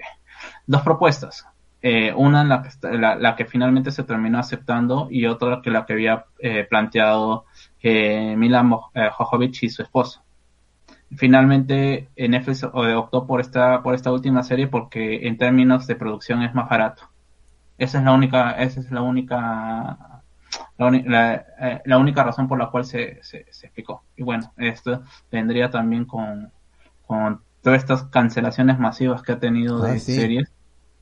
dos 0.66 0.82
propuestas. 0.82 1.47
Eh, 1.81 2.12
una 2.16 2.42
en 2.42 2.48
la 2.48 2.62
que, 2.62 2.70
la, 2.98 3.36
que 3.36 3.44
finalmente 3.44 3.92
se 3.92 4.02
terminó 4.02 4.39
aceptando 4.40 5.07
y 5.10 5.26
otra 5.26 5.60
que 5.62 5.70
la 5.70 5.86
que 5.86 5.92
había 5.92 6.24
eh, 6.40 6.65
planteado 6.68 7.44
eh, 7.82 8.34
Mila 8.36 8.62
Mo- 8.65 8.90
eh, 8.94 9.08
Jovovich 9.12 9.62
y 9.62 9.70
su 9.70 9.82
esposo. 9.82 10.23
Finalmente 11.16 12.08
Netflix 12.16 12.65
optó 12.65 13.26
por 13.26 13.40
esta 13.40 13.82
por 13.82 13.94
esta 13.94 14.12
última 14.12 14.42
serie 14.42 14.68
porque 14.68 15.26
en 15.26 15.39
términos 15.39 15.86
de 15.86 15.97
producción 15.97 16.42
es 16.42 16.55
más 16.55 16.68
barato. 16.68 17.05
Esa 17.78 17.98
es 17.98 18.05
la 18.05 18.12
única 18.12 18.52
esa 18.52 18.81
es 18.81 18.90
la 18.90 19.02
única 19.02 20.17
la, 20.77 20.86
uni- 20.86 21.02
la, 21.05 21.35
eh, 21.60 21.83
la 21.85 21.99
única 21.99 22.25
razón 22.25 22.49
por 22.49 22.59
la 22.59 22.70
cual 22.70 22.85
se, 22.85 23.18
se, 23.23 23.47
se 23.51 23.67
explicó. 23.67 24.05
Y 24.17 24.23
bueno, 24.23 24.52
esto 24.57 25.02
vendría 25.31 25.70
también 25.70 26.05
con, 26.05 26.52
con 27.07 27.43
todas 27.62 27.81
estas 27.81 28.05
cancelaciones 28.05 28.78
masivas 28.78 29.23
que 29.23 29.33
ha 29.33 29.39
tenido 29.39 29.83
de 29.83 29.93
Ah, 29.93 29.99
sí. 29.99 30.15
series. 30.15 30.52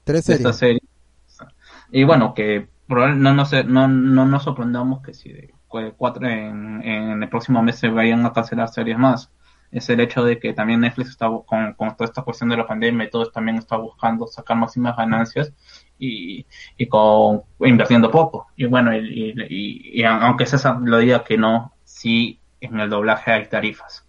Tres 0.04 0.26
de 0.26 0.34
esta 0.34 0.52
series. 0.52 0.82
serie. 0.82 1.48
Y 1.90 2.04
bueno, 2.04 2.34
que 2.34 2.68
probable- 2.88 3.16
no, 3.16 3.34
nos, 3.34 3.52
no, 3.66 3.88
no 3.88 4.26
nos 4.26 4.42
sorprendamos 4.44 5.02
que 5.02 5.14
si 5.14 5.32
de 5.32 5.54
cu- 5.68 5.92
cuatro 5.96 6.26
en, 6.28 6.82
en 6.82 7.22
el 7.22 7.28
próximo 7.28 7.62
mes 7.62 7.76
se 7.76 7.88
vayan 7.88 8.24
a 8.26 8.32
cancelar 8.32 8.68
series 8.68 8.98
más. 8.98 9.30
Es 9.72 9.88
el 9.90 10.00
hecho 10.00 10.24
de 10.24 10.38
que 10.38 10.52
también 10.52 10.80
Netflix 10.80 11.10
está 11.10 11.26
con, 11.44 11.74
con 11.74 11.90
toda 11.96 12.04
esta 12.06 12.22
cuestión 12.22 12.48
de 12.50 12.56
la 12.56 12.66
pandemia 12.66 13.06
y 13.06 13.10
todo 13.10 13.26
también 13.30 13.56
está 13.58 13.76
buscando 13.76 14.26
sacar 14.28 14.56
máximas 14.56 14.96
ganancias 14.96 15.52
y, 15.98 16.46
y 16.76 16.86
con 16.88 17.42
invirtiendo 17.60 18.10
poco. 18.10 18.48
Y 18.56 18.66
bueno, 18.66 18.94
y, 18.96 19.34
y- 19.48 20.04
aunque 20.04 20.46
César 20.46 20.78
lo 20.82 20.98
diga 20.98 21.24
que 21.24 21.36
no, 21.38 21.72
sí 21.84 22.40
en 22.60 22.80
el 22.80 22.90
doblaje 22.90 23.32
hay 23.32 23.48
tarifas. 23.48 24.04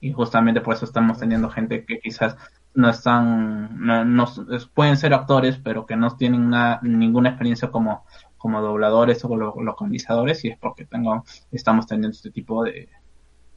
Y 0.00 0.12
justamente 0.12 0.60
por 0.60 0.74
eso 0.74 0.84
estamos 0.84 1.18
teniendo 1.18 1.50
gente 1.50 1.84
que 1.84 1.98
quizás 2.00 2.36
no 2.74 2.88
están, 2.90 3.80
no, 3.84 4.04
no- 4.04 4.26
pueden 4.74 4.96
ser 4.96 5.14
actores, 5.14 5.58
pero 5.58 5.86
que 5.86 5.96
no 5.96 6.16
tienen 6.16 6.42
una- 6.42 6.78
ninguna 6.82 7.30
experiencia 7.30 7.70
como, 7.70 8.04
como 8.36 8.60
dobladores 8.62 9.24
o 9.24 9.36
lo- 9.36 9.56
localizadores, 9.62 10.44
y 10.44 10.48
es 10.50 10.58
porque 10.58 10.84
tengo, 10.86 11.24
estamos 11.50 11.86
teniendo 11.86 12.10
este 12.14 12.30
tipo 12.30 12.62
de, 12.64 12.88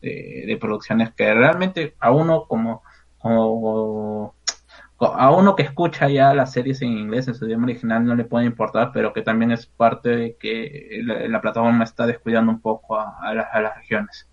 de, 0.01 0.43
de 0.47 0.57
producciones 0.57 1.13
que 1.13 1.33
realmente 1.33 1.95
a 1.99 2.11
uno 2.11 2.45
como, 2.47 2.83
como 3.19 4.35
a 5.07 5.31
uno 5.35 5.55
que 5.55 5.63
escucha 5.63 6.09
ya 6.09 6.33
las 6.33 6.51
series 6.53 6.81
en 6.81 6.89
inglés 6.97 7.27
en 7.27 7.35
su 7.35 7.45
idioma 7.45 7.65
original 7.65 8.05
no 8.05 8.15
le 8.15 8.25
puede 8.25 8.45
importar, 8.45 8.91
pero 8.93 9.13
que 9.13 9.21
también 9.21 9.51
es 9.51 9.65
parte 9.65 10.09
de 10.09 10.35
que 10.37 11.01
la, 11.03 11.27
la 11.27 11.41
plataforma 11.41 11.83
está 11.83 12.05
descuidando 12.07 12.51
un 12.51 12.61
poco 12.61 12.97
a, 12.99 13.17
a 13.21 13.33
las, 13.33 13.47
a 13.53 13.61
las 13.61 13.75
regiones. 13.77 14.27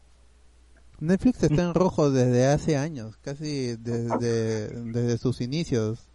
Netflix 1.00 1.42
está 1.44 1.62
en 1.62 1.74
rojo 1.74 2.10
desde 2.10 2.46
hace 2.46 2.76
años, 2.76 3.16
casi 3.22 3.76
desde, 3.76 4.68
desde 4.92 5.18
sus 5.18 5.40
inicios. 5.40 6.08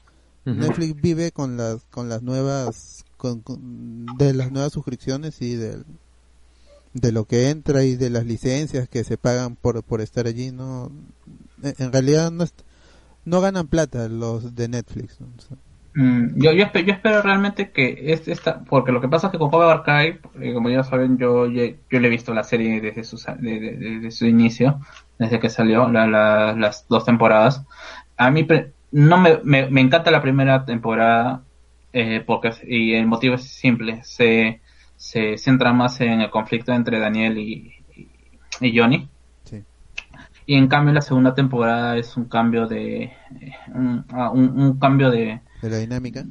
Netflix 0.55 0.99
vive 1.01 1.31
con 1.31 1.57
las 1.57 1.85
con 1.85 2.09
las 2.09 2.21
nuevas 2.21 3.05
con, 3.17 3.41
con- 3.41 4.05
de 4.17 4.33
las 4.33 4.51
nuevas 4.51 4.73
suscripciones 4.73 5.41
y 5.41 5.55
del 5.55 5.85
de 6.93 7.11
lo 7.11 7.25
que 7.25 7.49
entra 7.49 7.83
y 7.83 7.95
de 7.95 8.09
las 8.09 8.25
licencias 8.25 8.87
que 8.87 9.03
se 9.03 9.17
pagan 9.17 9.55
por 9.55 9.83
por 9.83 10.01
estar 10.01 10.27
allí 10.27 10.51
no 10.51 10.91
en 11.63 11.73
en 11.79 11.91
realidad 11.91 12.31
no 12.31 12.43
est- 12.43 12.61
no 13.25 13.41
ganan 13.41 13.67
plata 13.67 14.07
los 14.09 14.55
de 14.55 14.67
Netflix 14.67 15.19
Mm, 15.95 16.41
yo, 16.41 16.51
yo, 16.53 16.65
espe- 16.65 16.83
yo 16.85 16.93
espero 16.93 17.21
realmente 17.21 17.71
que 17.71 18.11
este 18.13 18.31
esta, 18.31 18.63
porque 18.63 18.91
lo 18.91 18.99
que 18.99 19.07
pasa 19.07 19.27
es 19.27 19.31
que 19.31 19.37
con 19.37 19.51
Cobra 19.51 19.83
Kai, 19.83 20.19
eh, 20.41 20.53
como 20.53 20.69
ya 20.69 20.83
saben, 20.83 21.17
yo, 21.19 21.45
yo, 21.47 21.63
yo 21.89 21.99
le 21.99 22.07
he 22.07 22.09
visto 22.09 22.33
la 22.33 22.43
serie 22.43 22.81
desde 22.81 23.03
su, 23.03 23.17
desde 23.39 24.09
su 24.11 24.25
inicio, 24.25 24.79
desde 25.19 25.39
que 25.39 25.49
salió, 25.49 25.87
la- 25.89 26.07
la- 26.07 26.53
las 26.55 26.87
dos 26.87 27.05
temporadas. 27.05 27.63
A 28.17 28.31
mí 28.31 28.47
no 28.91 29.17
me, 29.19 29.39
me, 29.43 29.81
encanta 29.81 30.09
la 30.11 30.21
primera 30.21 30.65
temporada, 30.65 31.43
eh, 31.93 32.23
porque, 32.25 32.51
y 32.67 32.93
el 32.93 33.05
motivo 33.07 33.35
es 33.35 33.43
simple, 33.43 34.01
se, 34.03 34.61
se 34.95 35.37
centra 35.37 35.73
más 35.73 36.01
en 36.01 36.21
el 36.21 36.29
conflicto 36.31 36.73
entre 36.73 36.99
Daniel 36.99 37.37
y, 37.37 37.71
y 38.61 38.77
Johnny. 38.77 39.09
Y 40.45 40.55
en 40.55 40.67
cambio 40.67 40.93
la 40.93 41.01
segunda 41.01 41.33
temporada 41.35 41.97
es 41.97 42.15
un 42.17 42.25
cambio 42.25 42.67
de, 42.67 43.03
eh, 43.03 43.53
un, 43.73 44.05
ah, 44.11 44.29
un- 44.31 44.59
un 44.59 44.79
cambio 44.79 45.09
de, 45.11 45.41
de 45.61 45.69
la 45.69 45.77
dinámica 45.77 46.25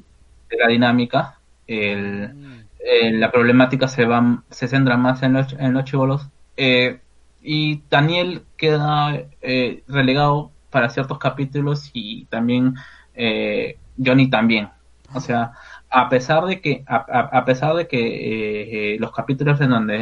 de 0.51 0.57
la 0.59 0.69
dinámica, 0.69 1.39
el, 1.67 2.35
eh, 2.79 3.13
la 3.13 3.31
problemática 3.31 3.89
se 3.89 4.05
va, 4.05 4.43
se 4.51 4.69
centra 4.69 4.97
más 4.97 5.23
en 5.23 5.35
los, 5.35 5.53
en 5.55 5.73
los 5.75 5.85
chivolos, 5.85 6.29
eh, 6.57 7.01
y 7.43 7.83
Daniel 7.91 8.45
queda 8.57 9.15
eh, 9.41 9.83
relegado 9.89 10.51
para 10.71 10.91
ciertos 10.91 11.19
capítulos 11.19 11.91
y 11.93 12.27
también 12.27 12.75
eh, 13.15 13.79
Johnny 14.05 14.31
también. 14.31 14.69
O 15.15 15.21
sea, 15.21 15.53
a 15.93 16.09
pesar 16.09 16.45
de 16.47 16.61
que 16.61 16.85
a, 16.87 16.97
a- 17.39 17.45
pesar 17.45 17.75
de 17.77 17.87
que 17.89 17.99
eh, 18.01 18.95
eh, 18.95 18.99
los 19.01 19.13
capítulos 19.13 19.61
en 19.61 19.71
donde 19.71 19.97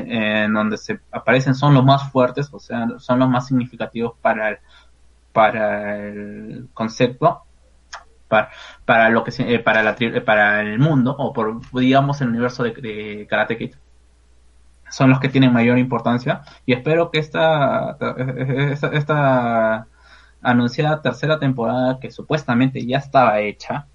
en 0.44 0.54
donde 0.54 0.78
se 0.78 1.00
aparecen 1.12 1.54
son 1.54 1.74
los 1.74 1.84
más 1.84 2.10
fuertes, 2.12 2.48
o 2.52 2.60
sea, 2.60 2.86
son 2.98 3.18
los 3.20 3.28
más 3.28 3.46
significativos 3.48 4.14
para 4.20 4.50
el, 4.50 4.58
para 5.32 5.98
el 6.08 6.68
concepto, 6.74 7.42
para, 8.28 8.50
para 8.86 9.10
lo 9.10 9.24
que 9.24 9.32
eh, 9.40 9.60
para 9.60 9.82
la 9.82 9.96
para 10.24 10.62
el 10.62 10.78
mundo 10.78 11.14
o 11.18 11.32
por 11.32 11.60
digamos 11.80 12.20
el 12.22 12.28
universo 12.30 12.62
de, 12.64 12.72
de 12.74 13.26
Karate 13.28 13.58
Kid 13.58 13.74
son 14.90 15.10
los 15.10 15.20
que 15.20 15.28
tienen 15.28 15.52
mayor 15.52 15.78
importancia. 15.78 16.42
Y 16.66 16.72
espero 16.72 17.10
que 17.10 17.18
esta 17.20 17.96
esta, 18.72 18.88
esta 18.88 19.86
anunciada 20.42 21.02
tercera 21.02 21.38
temporada 21.38 21.98
que 22.00 22.10
supuestamente 22.10 22.84
ya 22.86 22.98
estaba 22.98 23.40
hecha 23.40 23.88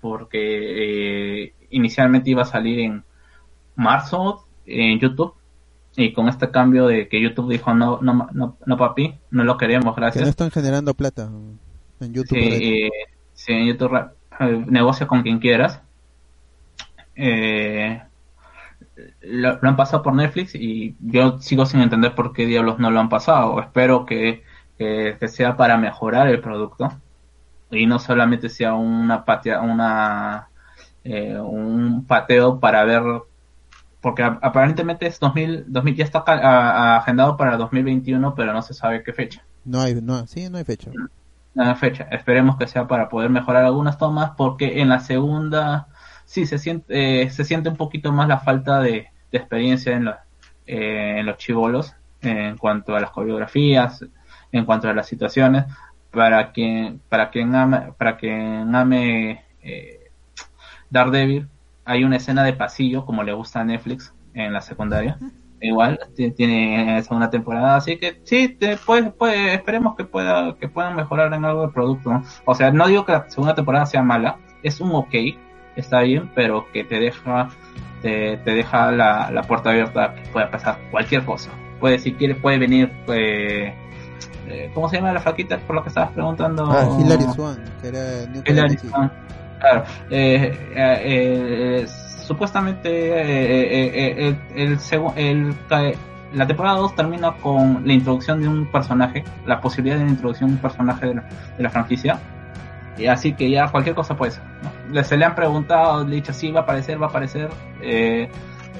porque 0.00 1.44
eh, 1.44 1.54
inicialmente 1.70 2.30
iba 2.30 2.42
a 2.42 2.46
salir 2.46 2.80
en 2.80 3.04
marzo 3.76 4.46
en 4.66 4.98
YouTube 4.98 5.34
y 5.96 6.12
con 6.12 6.28
este 6.28 6.50
cambio 6.50 6.86
de 6.86 7.08
que 7.08 7.20
YouTube 7.20 7.50
dijo 7.50 7.74
no 7.74 7.98
no 8.00 8.28
no, 8.32 8.56
no 8.64 8.76
papi 8.76 9.14
no 9.30 9.44
lo 9.44 9.56
queremos 9.56 9.94
que 9.94 10.00
no 10.00 10.06
gracias 10.06 10.28
están 10.28 10.50
generando 10.50 10.94
plata 10.94 11.30
en 12.00 12.14
YouTube 12.14 12.38
Sí, 12.38 12.38
eh, 12.38 12.90
sí, 13.34 13.52
en 13.52 13.66
YouTube 13.66 14.10
eh, 14.40 15.06
con 15.06 15.22
quien 15.22 15.38
quieras. 15.38 15.82
Eh, 17.14 18.02
lo, 19.22 19.58
lo 19.60 19.68
han 19.68 19.76
pasado 19.76 20.02
por 20.02 20.14
Netflix 20.14 20.54
y 20.54 20.96
yo 21.00 21.38
sigo 21.40 21.66
sin 21.66 21.80
entender 21.80 22.14
por 22.14 22.32
qué 22.32 22.46
diablos 22.46 22.78
no 22.78 22.90
lo 22.90 23.00
han 23.00 23.08
pasado. 23.08 23.60
Espero 23.60 24.06
que, 24.06 24.42
que, 24.78 25.16
que 25.18 25.28
sea 25.28 25.56
para 25.56 25.76
mejorar 25.76 26.28
el 26.28 26.40
producto 26.40 26.90
y 27.70 27.86
no 27.86 27.98
solamente 27.98 28.48
sea 28.48 28.74
una 28.74 29.24
patea, 29.24 29.60
una 29.62 30.48
eh, 31.04 31.38
un 31.40 32.06
pateo 32.06 32.60
para 32.60 32.84
ver 32.84 33.02
porque 34.00 34.22
ap- 34.22 34.42
aparentemente 34.42 35.06
es 35.06 35.18
2000, 35.20 35.64
2000 35.68 35.96
ya 35.96 36.04
está 36.04 36.24
a- 36.26 36.32
a- 36.32 36.96
agendado 36.98 37.36
para 37.36 37.56
2021 37.56 38.34
pero 38.34 38.52
no 38.52 38.62
se 38.62 38.74
sabe 38.74 39.02
qué 39.02 39.12
fecha 39.12 39.44
no 39.64 39.80
hay 39.80 39.94
no 40.00 40.26
sí 40.26 40.48
no 40.48 40.58
hay 40.58 40.64
fecha 40.64 40.90
la 41.54 41.74
fecha. 41.74 42.04
Esperemos 42.10 42.56
que 42.56 42.66
sea 42.66 42.86
para 42.86 43.08
poder 43.08 43.30
mejorar 43.30 43.64
algunas 43.64 43.98
tomas, 43.98 44.32
porque 44.36 44.80
en 44.80 44.88
la 44.88 45.00
segunda 45.00 45.88
sí 46.24 46.46
se 46.46 46.58
siente, 46.58 47.22
eh, 47.24 47.30
se 47.30 47.44
siente 47.44 47.68
un 47.68 47.76
poquito 47.76 48.12
más 48.12 48.28
la 48.28 48.38
falta 48.38 48.80
de, 48.80 49.08
de 49.32 49.38
experiencia 49.38 49.94
en, 49.96 50.04
los 50.06 50.14
eh, 50.66 51.16
en 51.18 51.26
los 51.26 51.36
chivolos, 51.38 51.94
en 52.20 52.56
cuanto 52.56 52.94
a 52.94 53.00
las 53.00 53.10
coreografías, 53.10 54.04
en 54.52 54.64
cuanto 54.64 54.88
a 54.88 54.94
las 54.94 55.08
situaciones. 55.08 55.64
Para 56.12 56.52
quien, 56.52 57.00
para 57.08 57.30
quien 57.30 57.54
ame, 57.54 57.92
para 57.98 58.16
quien 58.16 58.74
ame 58.74 59.44
eh, 59.62 60.10
Daredevil, 60.90 61.48
hay 61.84 62.04
una 62.04 62.16
escena 62.16 62.44
de 62.44 62.52
pasillo, 62.52 63.04
como 63.06 63.22
le 63.22 63.32
gusta 63.32 63.60
a 63.60 63.64
Netflix 63.64 64.12
en 64.34 64.52
la 64.52 64.60
secundaria. 64.60 65.18
Igual 65.62 65.98
ti- 66.16 66.30
tiene 66.30 67.02
segunda 67.02 67.28
temporada, 67.28 67.76
así 67.76 67.98
que 67.98 68.20
sí, 68.24 68.48
te, 68.48 68.76
puede, 68.78 69.10
puede, 69.10 69.54
esperemos 69.54 69.94
que 69.94 70.04
pueda, 70.04 70.56
que 70.56 70.68
puedan 70.68 70.96
mejorar 70.96 71.32
en 71.34 71.44
algo 71.44 71.64
el 71.64 71.70
producto. 71.70 72.10
¿no? 72.10 72.24
O 72.46 72.54
sea, 72.54 72.70
no 72.70 72.86
digo 72.88 73.04
que 73.04 73.12
la 73.12 73.28
segunda 73.28 73.54
temporada 73.54 73.84
sea 73.86 74.02
mala, 74.02 74.38
es 74.62 74.80
un 74.80 74.90
ok, 74.92 75.14
está 75.76 76.00
bien, 76.00 76.30
pero 76.34 76.66
que 76.72 76.84
te 76.84 76.98
deja, 76.98 77.48
te, 78.00 78.38
te 78.38 78.54
deja 78.54 78.90
la, 78.90 79.30
la 79.30 79.42
puerta 79.42 79.70
abierta 79.70 80.14
que 80.14 80.22
pueda 80.30 80.50
pasar 80.50 80.78
cualquier 80.90 81.24
cosa. 81.24 81.50
Puede, 81.78 81.98
si 81.98 82.12
quiere, 82.14 82.34
puede 82.34 82.58
venir, 82.58 82.90
eh, 83.08 83.74
eh, 84.48 84.70
¿cómo 84.74 84.88
se 84.88 84.96
llama 84.96 85.12
la 85.12 85.20
flaquita 85.20 85.58
por 85.58 85.76
lo 85.76 85.82
que 85.82 85.88
estabas 85.88 86.10
preguntando? 86.12 86.70
Ah, 86.70 86.88
Hilary 86.98 87.24
Swan, 87.34 87.58
que 87.80 87.88
era 87.88 88.24
Hilary. 88.46 88.78
Swan, 88.78 89.12
Claro, 89.60 89.84
eh, 90.10 90.56
eh, 90.74 91.82
eh, 91.84 91.86
supuestamente 92.26 94.38
el, 94.54 94.56
el 94.56 94.78
el- 95.16 95.54
la 96.32 96.46
temporada 96.46 96.76
2 96.78 96.94
termina 96.94 97.32
con 97.32 97.82
la 97.84 97.92
introducción 97.92 98.40
de 98.40 98.46
un 98.48 98.66
personaje, 98.70 99.24
la 99.46 99.60
posibilidad 99.60 99.98
de 99.98 100.04
la 100.04 100.10
introducción 100.10 100.50
de 100.50 100.56
un 100.56 100.62
personaje 100.62 101.06
de 101.06 101.14
la, 101.16 101.24
de 101.56 101.62
la 101.62 101.70
franquicia. 101.70 102.18
Y 102.96 103.06
así 103.06 103.32
que 103.32 103.50
ya 103.50 103.66
cualquier 103.68 103.96
cosa 103.96 104.16
puede 104.16 104.32
ser. 104.32 104.42
Se 105.04 105.16
le 105.16 105.24
han 105.24 105.34
preguntado, 105.34 105.98
le 105.98 106.04
han 106.04 106.10
dicho 106.10 106.32
sí, 106.32 106.52
va 106.52 106.60
a 106.60 106.62
aparecer, 106.62 107.02
va 107.02 107.06
a 107.06 107.08
aparecer. 107.08 107.48
Eh, 107.82 108.28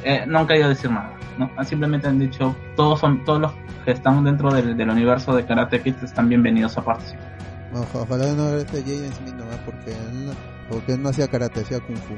eh, 0.04 0.24
no 0.26 0.40
han 0.40 0.46
querido 0.46 0.68
decir 0.68 0.90
nada. 0.90 1.12
¿no? 1.38 1.50
Simplemente 1.64 2.08
han 2.08 2.18
dicho 2.18 2.54
todos 2.76 3.00
son 3.00 3.24
todos 3.24 3.40
los 3.40 3.52
que 3.84 3.92
están 3.92 4.22
dentro 4.24 4.52
del, 4.52 4.76
del 4.76 4.90
universo 4.90 5.34
de 5.34 5.44
Karate 5.44 5.80
Kid 5.80 5.94
están 6.02 6.28
bienvenidos 6.28 6.76
a 6.78 6.84
participar. 6.84 7.30
Ojalá 7.72 8.32
no 8.32 8.50
regrese 8.50 8.82
Jaden 8.82 9.12
Smith 9.12 9.34
nomás 9.34 9.58
porque 9.64 9.92
él 9.92 10.26
no, 10.26 10.32
porque 10.68 10.92
él 10.92 11.02
no 11.02 11.08
hacía 11.10 11.28
karate, 11.28 11.60
hacía 11.60 11.78
kung 11.80 11.96
fu. 11.96 12.14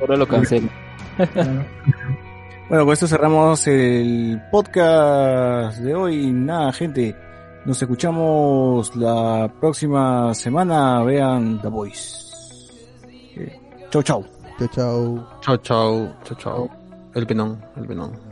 Ahora 0.00 0.16
lo 0.16 0.26
cancelo. 0.26 0.68
Bueno, 2.68 2.84
con 2.84 2.94
esto 2.94 3.06
cerramos 3.06 3.64
el 3.68 4.42
podcast 4.50 5.78
de 5.78 5.94
hoy. 5.94 6.32
Nada, 6.32 6.72
gente. 6.72 7.14
Nos 7.64 7.80
escuchamos 7.80 8.96
la 8.96 9.48
próxima 9.60 10.34
semana. 10.34 11.00
Vean 11.04 11.60
The 11.62 11.68
Voice. 11.68 12.26
Eh, 13.36 13.60
Chau, 13.88 14.02
chau. 14.02 14.35
Chao, 14.58 14.68
chao. 14.68 15.38
Chao, 15.42 15.56
chao, 15.58 16.12
chao, 16.24 16.38
chao. 16.38 16.70
El 17.14 17.26
Venom, 17.26 17.56
el 17.76 17.86
Venom. 17.86 18.25